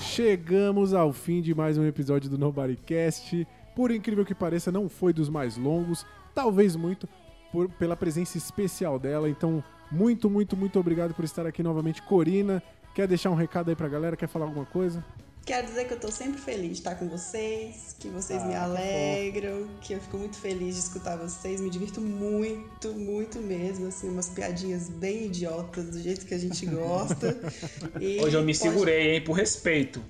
Chegamos 0.00 0.94
ao 0.94 1.12
fim 1.12 1.40
de 1.40 1.54
mais 1.54 1.76
um 1.76 1.84
episódio 1.84 2.30
do 2.30 2.38
Nobodycast. 2.38 3.46
Por 3.74 3.90
incrível 3.90 4.24
que 4.24 4.34
pareça, 4.34 4.70
não 4.70 4.88
foi 4.88 5.12
dos 5.12 5.28
mais 5.28 5.56
longos, 5.56 6.06
talvez 6.34 6.76
muito 6.76 7.08
por- 7.50 7.68
pela 7.70 7.96
presença 7.96 8.38
especial 8.38 8.98
dela. 8.98 9.28
Então, 9.28 9.62
muito, 9.94 10.28
muito, 10.28 10.56
muito 10.56 10.78
obrigado 10.78 11.14
por 11.14 11.24
estar 11.24 11.46
aqui 11.46 11.62
novamente, 11.62 12.02
Corina. 12.02 12.62
Quer 12.94 13.06
deixar 13.08 13.30
um 13.30 13.34
recado 13.34 13.70
aí 13.70 13.76
pra 13.76 13.88
galera? 13.88 14.16
Quer 14.16 14.28
falar 14.28 14.46
alguma 14.46 14.66
coisa? 14.66 15.04
Quero 15.46 15.66
dizer 15.66 15.86
que 15.86 15.92
eu 15.92 16.00
tô 16.00 16.10
sempre 16.10 16.40
feliz 16.40 16.68
de 16.68 16.72
estar 16.78 16.94
com 16.94 17.06
vocês, 17.06 17.94
que 17.98 18.08
vocês 18.08 18.40
Ah, 18.42 18.46
me 18.46 18.52
que 18.52 18.56
alegram, 18.58 19.66
que 19.82 19.92
eu 19.92 20.00
fico 20.00 20.16
muito 20.16 20.38
feliz 20.38 20.74
de 20.74 20.80
escutar 20.80 21.16
vocês, 21.18 21.60
me 21.60 21.68
divirto 21.68 22.00
muito, 22.00 22.94
muito 22.94 23.38
mesmo, 23.40 23.88
assim, 23.88 24.08
umas 24.08 24.30
piadinhas 24.30 24.88
bem 24.88 25.26
idiotas, 25.26 25.84
do 25.90 26.00
jeito 26.00 26.24
que 26.24 26.32
a 26.32 26.38
gente 26.38 26.64
gosta. 26.64 27.38
E 28.00 28.20
Hoje 28.22 28.36
eu 28.36 28.40
me 28.42 28.54
pode- 28.54 28.56
segurei, 28.58 29.16
hein, 29.16 29.20
por 29.22 29.32
respeito. 29.34 30.02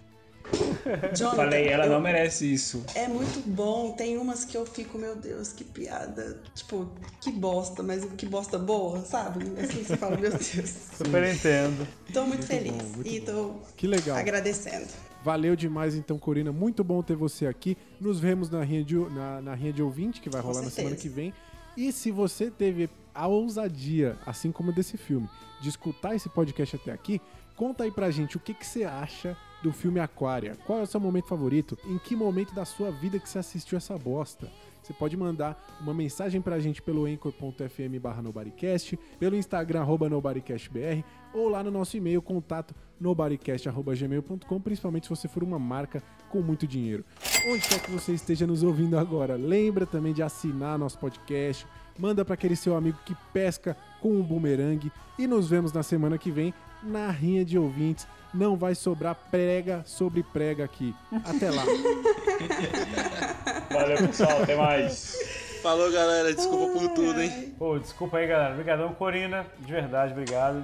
Jonathan, 1.16 1.36
Falei, 1.36 1.68
ela 1.68 1.86
eu- 1.86 1.92
não 1.92 2.00
merece 2.00 2.52
isso. 2.52 2.84
É 2.94 3.08
muito 3.08 3.40
bom. 3.48 3.92
Tem 3.92 4.18
umas 4.18 4.44
que 4.44 4.56
eu 4.56 4.66
fico, 4.66 4.98
meu 4.98 5.16
Deus, 5.16 5.52
que 5.52 5.64
piada. 5.64 6.40
Tipo, 6.54 6.88
que 7.20 7.30
bosta, 7.32 7.82
mas 7.82 8.04
que 8.16 8.26
bosta 8.26 8.58
boa, 8.58 9.00
sabe? 9.00 9.44
Assim 9.58 9.82
você 9.82 9.96
fala, 9.96 10.16
meu 10.16 10.30
Deus. 10.30 10.44
Super 10.96 11.24
entendo. 11.34 11.86
Tô 12.12 12.24
muito, 12.26 12.46
feliz 12.46 12.74
e 13.04 13.20
tô 13.20 13.54
Que 13.76 13.86
legal. 13.86 14.16
agradecendo. 14.16 14.86
Valeu 15.24 15.56
demais, 15.56 15.94
então, 15.94 16.18
Corina. 16.18 16.52
Muito 16.52 16.84
bom 16.84 17.02
ter 17.02 17.16
você 17.16 17.46
aqui. 17.46 17.78
Nos 17.98 18.20
vemos 18.20 18.50
na 18.50 18.62
Rinha 18.62 18.84
de, 18.84 18.94
na, 18.96 19.40
na 19.40 19.54
Rinha 19.54 19.72
de 19.72 19.82
Ouvinte, 19.82 20.20
que 20.20 20.28
vai 20.28 20.42
Com 20.42 20.48
rolar 20.48 20.60
na 20.62 20.70
certeza. 20.70 20.88
semana 20.88 21.00
que 21.00 21.08
vem. 21.08 21.32
E 21.76 21.90
se 21.90 22.10
você 22.10 22.50
teve 22.50 22.90
a 23.14 23.26
ousadia, 23.26 24.18
assim 24.26 24.52
como 24.52 24.70
desse 24.72 24.98
filme, 24.98 25.28
de 25.62 25.68
escutar 25.70 26.14
esse 26.14 26.28
podcast 26.28 26.76
até 26.76 26.92
aqui, 26.92 27.20
conta 27.56 27.84
aí 27.84 27.90
pra 27.90 28.10
gente 28.10 28.36
o 28.36 28.40
que, 28.40 28.52
que 28.52 28.66
você 28.66 28.84
acha 28.84 29.34
do 29.64 29.72
filme 29.72 29.98
Aquária. 29.98 30.58
Qual 30.66 30.78
é 30.78 30.82
o 30.82 30.86
seu 30.86 31.00
momento 31.00 31.26
favorito? 31.26 31.78
Em 31.86 31.96
que 31.96 32.14
momento 32.14 32.54
da 32.54 32.66
sua 32.66 32.90
vida 32.90 33.18
que 33.18 33.26
você 33.26 33.38
assistiu 33.38 33.78
essa 33.78 33.96
bosta? 33.96 34.52
Você 34.82 34.92
pode 34.92 35.16
mandar 35.16 35.58
uma 35.80 35.94
mensagem 35.94 36.42
pra 36.42 36.60
gente 36.60 36.82
pelo 36.82 37.06
anchor.fm 37.06 37.98
barra 37.98 38.20
nobodycast, 38.20 38.98
pelo 39.18 39.34
Instagram 39.34 39.80
arroba 39.80 40.10
nobodycastbr 40.10 41.02
ou 41.32 41.48
lá 41.48 41.64
no 41.64 41.70
nosso 41.70 41.96
e-mail 41.96 42.20
contato 42.20 42.74
nobodycast.gmail.com, 43.00 44.60
principalmente 44.60 45.04
se 45.04 45.10
você 45.10 45.28
for 45.28 45.42
uma 45.42 45.58
marca 45.58 46.02
com 46.28 46.42
muito 46.42 46.66
dinheiro. 46.66 47.02
Onde 47.48 47.66
quer 47.66 47.80
que 47.80 47.90
você 47.90 48.12
esteja 48.12 48.46
nos 48.46 48.62
ouvindo 48.62 48.98
agora, 48.98 49.34
lembra 49.34 49.86
também 49.86 50.12
de 50.12 50.22
assinar 50.22 50.78
nosso 50.78 50.98
podcast, 50.98 51.66
manda 51.98 52.22
para 52.22 52.34
aquele 52.34 52.54
seu 52.54 52.76
amigo 52.76 52.98
que 53.06 53.16
pesca 53.32 53.74
com 54.02 54.10
um 54.10 54.22
bumerangue 54.22 54.92
e 55.18 55.26
nos 55.26 55.48
vemos 55.48 55.72
na 55.72 55.82
semana 55.82 56.18
que 56.18 56.30
vem 56.30 56.52
na 56.82 57.10
Rinha 57.10 57.46
de 57.46 57.58
Ouvintes. 57.58 58.06
Não 58.34 58.56
vai 58.56 58.74
sobrar 58.74 59.14
prega 59.30 59.82
sobre 59.86 60.22
prega 60.22 60.64
aqui. 60.64 60.94
Até 61.24 61.50
lá. 61.50 61.64
Valeu, 63.70 63.96
pessoal. 63.98 64.42
Até 64.42 64.56
mais. 64.56 65.16
Falou, 65.62 65.90
galera. 65.92 66.34
Desculpa 66.34 66.78
por 66.78 66.88
tudo, 66.94 67.22
hein? 67.22 67.54
Pô, 67.58 67.78
desculpa 67.78 68.18
aí, 68.18 68.26
galera. 68.26 68.52
Obrigadão, 68.52 68.92
Corina. 68.94 69.46
De 69.60 69.72
verdade, 69.72 70.12
obrigado. 70.12 70.62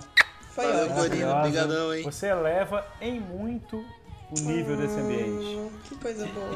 Foi 0.50 0.66
Valeu. 0.66 0.90
Corina. 0.90 1.36
Obrigadão, 1.38 1.94
hein? 1.94 2.02
Você 2.02 2.26
eleva 2.26 2.84
em 3.00 3.20
muito 3.20 3.84
o 4.30 4.40
nível 4.40 4.76
desse 4.76 4.98
ambiente. 4.98 5.56
Hum, 5.56 5.70
que 5.84 5.94
coisa 5.96 6.26
boa. 6.26 6.50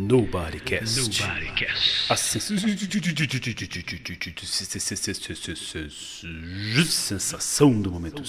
Nobodycast. 0.00 0.96
Nobodycast. 0.96 2.10
A 2.10 2.16
sensação 2.16 2.56
do 7.82 7.90
momento. 7.92 8.22